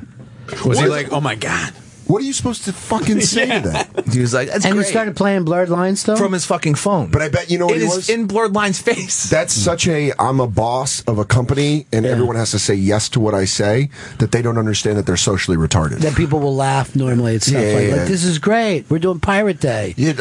Was 0.65 0.79
he 0.79 0.87
like, 0.87 1.11
oh 1.13 1.21
my 1.21 1.35
god? 1.35 1.73
What 2.11 2.21
are 2.21 2.25
you 2.25 2.33
supposed 2.33 2.65
to 2.65 2.73
fucking 2.73 3.21
say 3.35 3.45
to 3.61 3.69
that? 3.69 4.03
He 4.11 4.19
was 4.19 4.33
like, 4.33 4.49
"That's 4.49 4.65
and 4.65 4.73
great." 4.75 4.85
he 4.85 4.91
started 4.91 5.15
playing 5.15 5.45
Blurred 5.45 5.69
Lines 5.69 6.03
though. 6.03 6.17
from 6.17 6.33
his 6.33 6.45
fucking 6.45 6.75
phone. 6.75 7.09
But 7.09 7.21
I 7.21 7.29
bet 7.29 7.49
you 7.49 7.57
know 7.57 7.67
what 7.67 7.77
it 7.77 7.81
he 7.81 7.85
is 7.87 7.95
was? 7.95 8.09
in 8.09 8.27
Blurred 8.27 8.53
Line's 8.53 8.81
face. 8.81 9.29
That's 9.29 9.53
such 9.53 9.87
a 9.87 10.11
I'm 10.19 10.41
a 10.41 10.47
boss 10.47 11.01
of 11.03 11.19
a 11.19 11.25
company 11.25 11.85
and 11.93 12.05
everyone 12.05 12.35
has 12.35 12.51
to 12.51 12.59
say 12.59 12.73
yes 12.75 13.07
to 13.09 13.21
what 13.21 13.33
I 13.33 13.45
say 13.45 13.89
that 14.19 14.33
they 14.33 14.41
don't 14.41 14.57
understand 14.57 14.97
that 14.97 15.05
they're 15.05 15.15
socially 15.15 15.55
retarded. 15.55 15.99
that 15.99 16.15
people 16.17 16.39
will 16.41 16.55
laugh 16.55 16.95
normally 16.97 17.35
at 17.35 17.43
stuff 17.43 17.61
Yeah, 17.63 17.73
like, 17.75 17.87
yeah. 17.87 17.95
like, 17.95 18.07
"This 18.09 18.25
is 18.25 18.39
great. 18.39 18.89
We're 18.89 18.99
doing 18.99 19.19
Pirate 19.21 19.59
Day." 19.61 19.95
Yeah. 20.01 20.13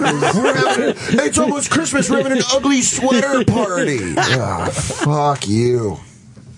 We're 0.00 0.54
having, 0.54 0.94
it's 1.20 1.38
almost 1.38 1.70
Christmas. 1.70 2.10
We're 2.10 2.18
having 2.22 2.32
an 2.38 2.44
ugly 2.52 2.82
sweater 2.82 3.44
party. 3.44 4.14
Ah, 4.18 4.68
fuck 4.72 5.48
you. 5.48 5.98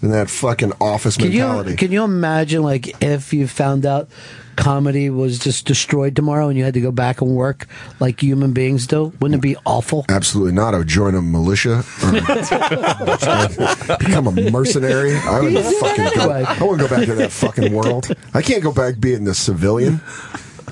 And 0.02 0.12
that 0.12 0.30
fucking 0.30 0.72
office 0.80 1.16
Can 1.16 1.28
mentality. 1.28 1.72
you 1.72 1.76
can 1.76 1.92
you 1.92 2.04
imagine 2.04 2.62
like 2.62 3.02
if 3.02 3.32
you 3.34 3.46
found 3.46 3.84
out 3.84 4.08
comedy 4.56 5.10
was 5.10 5.38
just 5.38 5.66
destroyed 5.66 6.14
tomorrow 6.16 6.48
and 6.48 6.56
you 6.58 6.64
had 6.64 6.74
to 6.74 6.80
go 6.80 6.90
back 6.90 7.20
and 7.20 7.34
work 7.34 7.66
like 7.98 8.22
human 8.22 8.52
beings 8.52 8.86
do? 8.86 9.12
Wouldn't 9.20 9.36
it 9.38 9.42
be 9.42 9.56
awful? 9.66 10.04
Absolutely 10.08 10.52
not. 10.52 10.74
I 10.74 10.78
would 10.78 10.86
join 10.88 11.14
a 11.14 11.22
militia. 11.22 11.82
Or 12.02 12.08
um, 12.08 12.18
become 13.98 14.26
a 14.26 14.50
mercenary. 14.50 15.14
I 15.16 15.40
would 15.40 15.64
fucking 15.64 16.10
go. 16.14 16.30
I 16.30 16.62
wouldn't 16.62 16.80
go 16.80 16.88
back 16.88 17.06
to 17.06 17.14
that 17.16 17.32
fucking 17.32 17.72
world. 17.72 18.14
I 18.34 18.42
can't 18.42 18.62
go 18.62 18.72
back 18.72 19.00
being 19.00 19.24
the 19.24 19.34
civilian. 19.34 20.00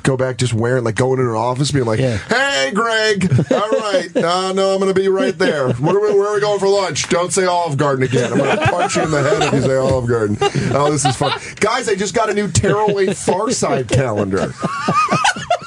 Go 0.02 0.16
back 0.16 0.36
just 0.38 0.54
wearing 0.54 0.84
like 0.84 0.94
going 0.94 1.18
into 1.18 1.30
an 1.30 1.36
office 1.36 1.70
being 1.70 1.84
like, 1.84 2.00
"Hey, 2.00 2.70
Greg, 2.74 3.30
all 3.50 3.70
right, 3.70 4.08
uh, 4.16 4.52
no, 4.52 4.72
I'm 4.72 4.80
going 4.80 4.92
to 4.92 4.98
be 4.98 5.08
right 5.08 5.36
there. 5.36 5.72
Where 5.74 5.96
are, 5.96 6.00
we, 6.00 6.18
where 6.18 6.28
are 6.28 6.34
we 6.34 6.40
going 6.40 6.58
for 6.58 6.68
lunch? 6.68 7.08
Don't 7.08 7.32
say 7.32 7.44
Olive 7.46 7.76
Garden 7.76 8.04
again. 8.04 8.32
I'm 8.32 8.38
going 8.38 8.58
to 8.58 8.66
punch 8.66 8.96
you 8.96 9.02
in 9.02 9.10
the 9.10 9.22
head 9.22 9.42
if 9.42 9.54
you 9.54 9.62
say 9.62 9.76
Olive 9.76 10.08
Garden. 10.08 10.36
Oh, 10.74 10.90
this 10.90 11.04
is 11.04 11.16
fun, 11.16 11.38
guys. 11.60 11.88
I 11.88 11.94
just 11.94 12.14
got 12.14 12.30
a 12.30 12.34
new 12.34 12.48
Tearaway 12.50 13.14
Far 13.14 13.50
Side 13.50 13.88
calendar. 13.88 14.52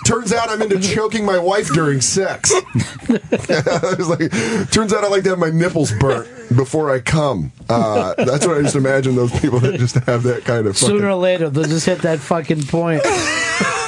Turns 0.06 0.34
out 0.34 0.50
I'm 0.50 0.62
into 0.62 0.80
choking 0.80 1.24
my 1.26 1.38
wife 1.38 1.70
during 1.70 2.02
sex. 2.02 2.52
I 3.10 3.96
was 3.98 4.10
like, 4.10 4.32
turns 4.72 4.94
out 4.94 5.04
I 5.04 5.08
like 5.08 5.24
to 5.24 5.30
have 5.30 5.40
my 5.40 5.52
nipples 5.52 5.92
burnt 6.00 6.28
before 6.56 6.90
I 6.92 7.00
come. 7.00 7.52
Uh, 7.70 8.16
that's 8.16 8.46
what 8.46 8.58
I 8.58 8.62
just 8.62 8.76
imagine 8.76 9.16
those 9.16 9.32
people 9.40 9.60
that 9.60 9.80
just 9.80 9.96
have 9.96 10.24
that 10.24 10.44
kind 10.44 10.68
of 10.68 10.76
fucking. 10.76 10.98
Sooner 10.98 11.10
or 11.10 11.16
later, 11.16 11.50
they'll 11.50 11.64
just 11.64 11.86
hit 11.86 12.00
that 12.00 12.20
fucking 12.20 12.64
point. 12.64 13.04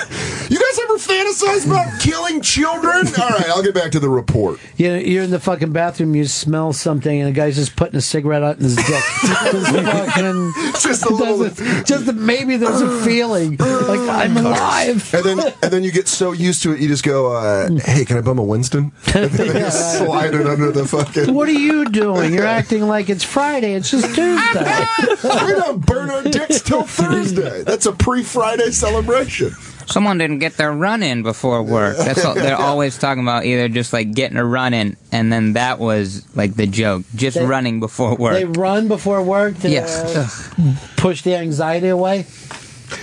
Fantasize 1.07 1.65
about 1.65 1.99
killing 1.99 2.41
children? 2.41 3.07
All 3.19 3.29
right, 3.29 3.49
I'll 3.49 3.63
get 3.63 3.73
back 3.73 3.91
to 3.91 3.99
the 3.99 4.09
report. 4.09 4.59
You 4.77 4.89
know, 4.89 4.95
you're 4.97 5.23
in 5.23 5.31
the 5.31 5.39
fucking 5.39 5.71
bathroom, 5.73 6.15
you 6.15 6.25
smell 6.25 6.73
something, 6.73 7.19
and 7.21 7.27
the 7.27 7.33
guy's 7.33 7.55
just 7.55 7.75
putting 7.75 7.95
a 7.95 8.01
cigarette 8.01 8.43
out 8.43 8.57
in 8.57 8.63
his 8.63 8.75
dick. 8.75 8.85
just 8.87 9.71
fucking, 9.71 10.53
just 10.81 11.05
a 11.05 11.13
little, 11.13 11.49
just 11.83 12.07
a, 12.07 12.13
maybe 12.13 12.57
there's 12.57 12.81
a 12.81 13.01
feeling 13.03 13.57
like 13.57 13.99
I'm 14.09 14.37
alive. 14.37 15.13
And 15.13 15.23
then, 15.23 15.53
and 15.61 15.71
then 15.73 15.83
you 15.83 15.91
get 15.91 16.07
so 16.07 16.31
used 16.31 16.63
to 16.63 16.71
it, 16.73 16.79
you 16.79 16.87
just 16.87 17.03
go, 17.03 17.33
uh, 17.35 17.69
"Hey, 17.81 18.05
can 18.05 18.17
I 18.17 18.21
bum 18.21 18.39
a 18.39 18.43
Winston?" 18.43 18.91
And 19.15 19.29
then 19.31 19.55
just 19.57 19.99
slide 19.99 20.33
it 20.33 20.47
under 20.47 20.71
the 20.71 20.87
fucking. 20.87 21.33
What 21.33 21.47
are 21.47 21.51
you 21.51 21.85
doing? 21.85 22.33
You're 22.33 22.47
acting 22.47 22.81
like 22.87 23.09
it's 23.09 23.23
Friday. 23.23 23.73
It's 23.75 23.91
just 23.91 24.05
Tuesday. 24.15 24.85
we 25.23 25.51
don't 25.53 25.85
burn 25.85 26.09
our 26.09 26.23
dicks 26.23 26.61
till 26.61 26.83
Thursday. 26.83 27.63
That's 27.63 27.85
a 27.85 27.91
pre-Friday 27.91 28.71
celebration. 28.71 29.51
Someone 29.87 30.17
didn't 30.17 30.39
get 30.39 30.57
their 30.57 30.71
run 30.71 31.03
in 31.03 31.23
before 31.23 31.61
work. 31.63 31.97
That's 31.97 32.23
all 32.25 32.33
they're 32.35 32.55
always 32.59 32.97
talking 32.97 33.23
about. 33.23 33.45
Either 33.45 33.67
just 33.69 33.93
like 33.93 34.13
getting 34.13 34.37
a 34.37 34.45
run 34.45 34.73
in, 34.73 34.97
and 35.11 35.31
then 35.31 35.53
that 35.53 35.79
was 35.79 36.25
like 36.35 36.55
the 36.55 36.67
joke, 36.67 37.03
just 37.15 37.37
They- 37.37 37.45
running 37.45 37.79
before 37.79 38.15
work. 38.15 38.33
They 38.33 38.45
run 38.45 38.87
before 38.87 39.21
work 39.23 39.59
to 39.59 39.69
Yes. 39.69 40.15
uh, 40.57 40.75
push 40.97 41.21
the 41.23 41.35
anxiety 41.35 41.87
away. 41.89 42.25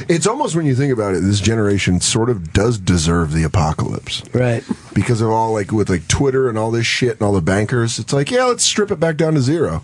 It's 0.08 0.26
almost 0.26 0.54
when 0.54 0.66
you 0.66 0.74
think 0.76 0.92
about 0.92 1.14
it, 1.16 1.20
this 1.20 1.40
generation 1.40 2.00
sort 2.00 2.30
of 2.30 2.52
does 2.52 2.78
deserve 2.78 3.32
the 3.32 3.42
apocalypse. 3.42 4.22
Right. 4.32 4.62
Because 4.94 5.20
of 5.20 5.30
all 5.30 5.52
like 5.52 5.72
with 5.72 5.90
like 5.90 6.06
Twitter 6.06 6.48
and 6.48 6.56
all 6.56 6.70
this 6.70 6.86
shit 6.86 7.12
and 7.12 7.22
all 7.22 7.32
the 7.32 7.40
bankers, 7.40 7.98
it's 7.98 8.12
like, 8.12 8.30
yeah, 8.30 8.44
let's 8.44 8.62
strip 8.64 8.90
it 8.92 9.00
back 9.00 9.16
down 9.16 9.34
to 9.34 9.40
zero. 9.40 9.82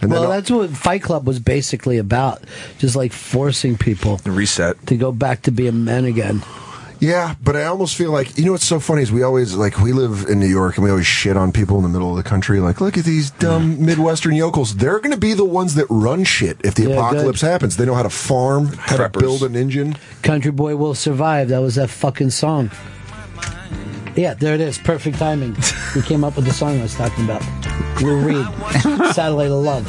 And 0.00 0.10
well, 0.10 0.22
then 0.22 0.30
that's 0.30 0.50
what 0.50 0.70
Fight 0.70 1.02
Club 1.02 1.26
was 1.26 1.38
basically 1.40 1.98
about. 1.98 2.42
Just 2.78 2.94
like 2.96 3.12
forcing 3.12 3.76
people 3.76 4.18
to 4.18 4.30
reset 4.30 4.86
to 4.86 4.96
go 4.96 5.10
back 5.12 5.42
to 5.42 5.50
being 5.50 5.84
men 5.84 6.04
again. 6.04 6.42
Yeah, 7.00 7.36
but 7.44 7.54
I 7.54 7.64
almost 7.66 7.94
feel 7.94 8.10
like 8.10 8.36
you 8.36 8.44
know 8.44 8.52
what's 8.52 8.64
so 8.64 8.80
funny 8.80 9.02
is 9.02 9.12
we 9.12 9.22
always 9.22 9.54
like 9.54 9.78
we 9.78 9.92
live 9.92 10.26
in 10.28 10.40
New 10.40 10.48
York 10.48 10.76
and 10.76 10.84
we 10.84 10.90
always 10.90 11.06
shit 11.06 11.36
on 11.36 11.52
people 11.52 11.76
in 11.76 11.84
the 11.84 11.88
middle 11.88 12.10
of 12.10 12.16
the 12.16 12.28
country. 12.28 12.58
Like, 12.58 12.80
look 12.80 12.98
at 12.98 13.04
these 13.04 13.30
dumb 13.30 13.84
Midwestern 13.84 14.34
yokels. 14.34 14.74
They're 14.74 14.98
going 14.98 15.12
to 15.12 15.16
be 15.20 15.32
the 15.32 15.44
ones 15.44 15.76
that 15.76 15.86
run 15.90 16.24
shit 16.24 16.60
if 16.64 16.74
the 16.74 16.88
Yeah, 16.88 16.96
apocalypse 16.96 17.40
good. 17.40 17.46
happens. 17.50 17.76
They 17.76 17.86
know 17.86 17.94
how 17.94 18.02
to 18.02 18.10
farm, 18.10 18.66
how 18.78 18.96
to 18.96 19.08
build 19.16 19.44
an 19.44 19.54
engine. 19.54 19.96
Country 20.22 20.50
Boy 20.50 20.74
Will 20.74 20.94
Survive. 20.94 21.50
That 21.50 21.60
was 21.60 21.76
that 21.76 21.88
fucking 21.88 22.30
song. 22.30 22.72
Yeah, 24.16 24.34
there 24.34 24.54
it 24.56 24.60
is. 24.60 24.78
Perfect 24.78 25.18
timing. 25.18 25.56
We 25.94 26.02
came 26.02 26.22
up 26.22 26.36
with 26.36 26.44
the 26.44 26.52
song 26.52 26.78
I 26.78 26.82
was 26.82 26.94
talking 26.94 27.24
about. 27.24 27.42
Lou 28.00 28.18
Reed, 28.18 28.46
Satellite 29.12 29.50
of 29.50 29.62
Love. 29.64 29.84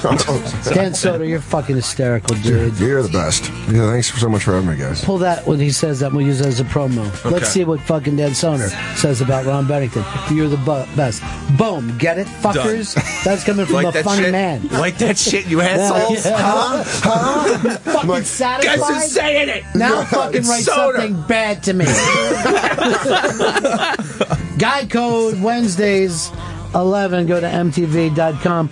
Dan 0.02 0.92
Soder, 0.92 1.28
you're 1.28 1.40
fucking 1.40 1.76
hysterical, 1.76 2.34
dude. 2.36 2.78
You're 2.78 3.02
the 3.02 3.08
best. 3.10 3.48
Yeah, 3.70 3.90
thanks 3.90 4.12
so 4.18 4.28
much 4.30 4.44
for 4.44 4.52
having 4.54 4.70
me, 4.70 4.76
guys. 4.76 5.04
Pull 5.04 5.18
that 5.18 5.46
when 5.46 5.60
he 5.60 5.70
says 5.70 6.00
that. 6.00 6.10
We'll 6.12 6.24
use 6.26 6.40
it 6.40 6.46
as 6.46 6.58
a 6.60 6.64
promo. 6.64 7.06
Okay. 7.20 7.28
Let's 7.30 7.48
see 7.50 7.64
what 7.64 7.80
fucking 7.80 8.16
Dan 8.16 8.30
Soder 8.30 8.70
says 8.96 9.20
about 9.20 9.44
Ron 9.44 9.66
Bennington. 9.68 10.02
You're 10.32 10.48
the 10.48 10.56
bu- 10.56 10.86
best. 10.96 11.22
Boom. 11.58 11.96
Get 11.98 12.18
it, 12.18 12.26
fuckers? 12.26 12.94
That's 13.24 13.44
coming 13.44 13.66
from 13.66 13.74
Like 13.76 13.94
a 13.94 14.02
funny 14.02 14.22
shit? 14.22 14.32
man. 14.32 14.66
Like 14.68 14.96
that 14.98 15.18
shit, 15.18 15.46
you 15.46 15.60
assholes? 15.62 16.24
yeah. 16.24 16.36
Huh? 16.38 16.82
Huh? 16.86 17.76
Fucking 17.78 18.24
satisfied. 18.24 18.78
Guys 18.78 18.90
are 18.90 19.00
saying 19.08 19.48
it. 19.50 19.64
Now 19.74 20.04
fucking 20.04 20.42
write 20.44 20.64
Soder. 20.64 20.96
something 20.96 21.22
bad 21.28 21.62
to 21.64 21.74
me. 21.74 21.84
Guy 24.58 24.86
code 24.86 25.40
Wednesdays 25.42 26.30
11. 26.74 27.26
Go 27.26 27.40
to 27.40 27.46
mtv.com. 27.46 28.70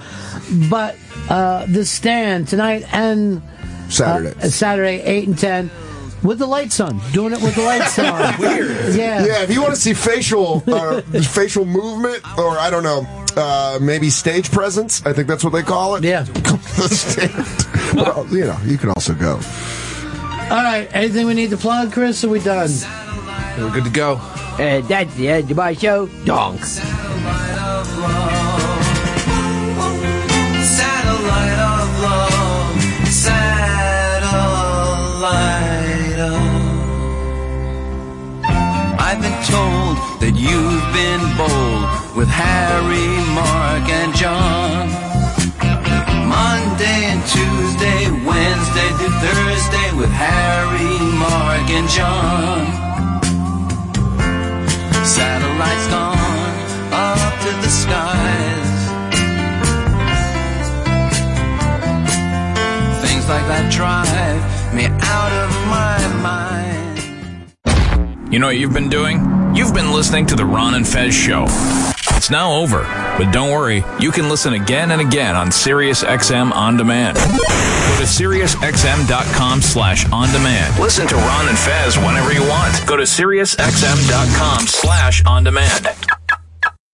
But 0.70 0.96
uh, 1.28 1.66
the 1.66 1.84
stand 1.84 2.48
tonight 2.48 2.84
and 2.92 3.42
Saturday. 3.88 4.38
uh, 4.40 4.48
Saturday 4.48 5.00
8 5.02 5.28
and 5.28 5.38
10 5.38 5.70
with 6.22 6.38
the 6.38 6.46
lights 6.46 6.80
on. 6.80 7.00
Doing 7.12 7.32
it 7.32 7.40
with 7.42 7.54
the 7.54 7.62
lights 7.62 7.98
on. 7.98 8.38
Weird. 8.40 8.94
Yeah. 8.94 9.24
Yeah, 9.24 9.42
if 9.42 9.50
you 9.52 9.60
want 9.62 9.74
to 9.74 9.80
see 9.80 9.94
facial 9.94 10.62
uh, 10.66 11.00
facial 11.02 11.64
movement, 11.64 12.22
or 12.38 12.58
I 12.58 12.70
don't 12.70 12.82
know, 12.82 13.06
uh, 13.36 13.78
maybe 13.80 14.10
stage 14.10 14.50
presence, 14.50 15.04
I 15.06 15.12
think 15.12 15.28
that's 15.28 15.44
what 15.44 15.52
they 15.52 15.62
call 15.62 15.94
it. 15.96 16.04
Yeah. 16.04 16.22
the 16.22 16.88
stand. 16.90 17.96
Well, 17.96 18.26
you 18.30 18.44
know, 18.46 18.58
you 18.64 18.78
can 18.78 18.90
also 18.90 19.14
go. 19.14 19.34
All 20.50 20.62
right. 20.64 20.88
Anything 20.92 21.26
we 21.26 21.34
need 21.34 21.50
to 21.50 21.56
plug, 21.58 21.92
Chris? 21.92 22.24
Are 22.24 22.28
we 22.28 22.40
done? 22.40 22.70
We're 23.58 23.70
good 23.70 23.84
to 23.84 23.90
go. 23.90 24.14
Uh, 24.14 24.80
that's 24.82 25.14
the 25.14 25.28
end 25.28 25.50
of 25.50 25.56
my 25.56 25.72
show. 25.74 26.06
Donks. 26.24 26.80
Satellite 30.78 31.58
of 31.58 31.88
love, 32.00 32.78
satellite. 33.10 34.38
I've 39.00 39.20
been 39.20 39.40
told 39.50 39.96
that 40.22 40.34
you've 40.36 40.86
been 40.94 41.24
bold 41.36 41.86
with 42.16 42.28
Harry, 42.28 43.10
Mark, 43.34 43.88
and 43.90 44.14
John. 44.14 44.88
Monday 46.28 47.00
and 47.10 47.22
Tuesday, 47.26 48.10
Wednesday 48.24 48.90
to 49.00 49.10
Thursday 49.18 49.88
with 49.98 50.12
Harry, 50.12 50.94
Mark, 51.18 51.68
and 51.70 51.88
John. 51.88 52.62
Satellites 55.04 55.88
gone 55.88 56.27
to 57.50 57.54
the 57.62 57.68
skies. 57.68 58.68
Things 63.06 63.28
like 63.28 63.46
that 63.46 63.72
drive 63.72 64.74
me 64.74 64.86
out 64.86 65.32
of 65.32 65.50
my 65.72 65.98
mind. 66.22 67.54
You 68.32 68.38
know 68.38 68.48
what 68.48 68.58
you've 68.58 68.74
been 68.74 68.90
doing? 68.90 69.20
You've 69.54 69.72
been 69.72 69.92
listening 69.92 70.26
to 70.26 70.36
the 70.36 70.44
Ron 70.44 70.74
and 70.74 70.86
Fez 70.86 71.14
show. 71.14 71.46
It's 72.16 72.30
now 72.30 72.52
over, 72.52 72.82
but 73.16 73.30
don't 73.32 73.50
worry, 73.50 73.82
you 73.98 74.10
can 74.10 74.28
listen 74.28 74.52
again 74.52 74.90
and 74.90 75.00
again 75.00 75.34
on 75.34 75.48
SiriusXM 75.48 76.52
On 76.52 76.76
Demand. 76.76 77.16
Go 77.16 77.22
to 77.22 78.04
SiriusXM.com 78.04 79.62
slash 79.62 80.10
on 80.12 80.30
demand. 80.32 80.78
Listen 80.78 81.06
to 81.06 81.14
Ron 81.14 81.48
and 81.48 81.58
Fez 81.58 81.96
whenever 81.96 82.32
you 82.32 82.42
want. 82.42 82.86
Go 82.86 82.96
to 82.96 83.04
SiriusXM.com 83.04 84.66
slash 84.66 85.24
on 85.24 85.44
demand. 85.44 85.88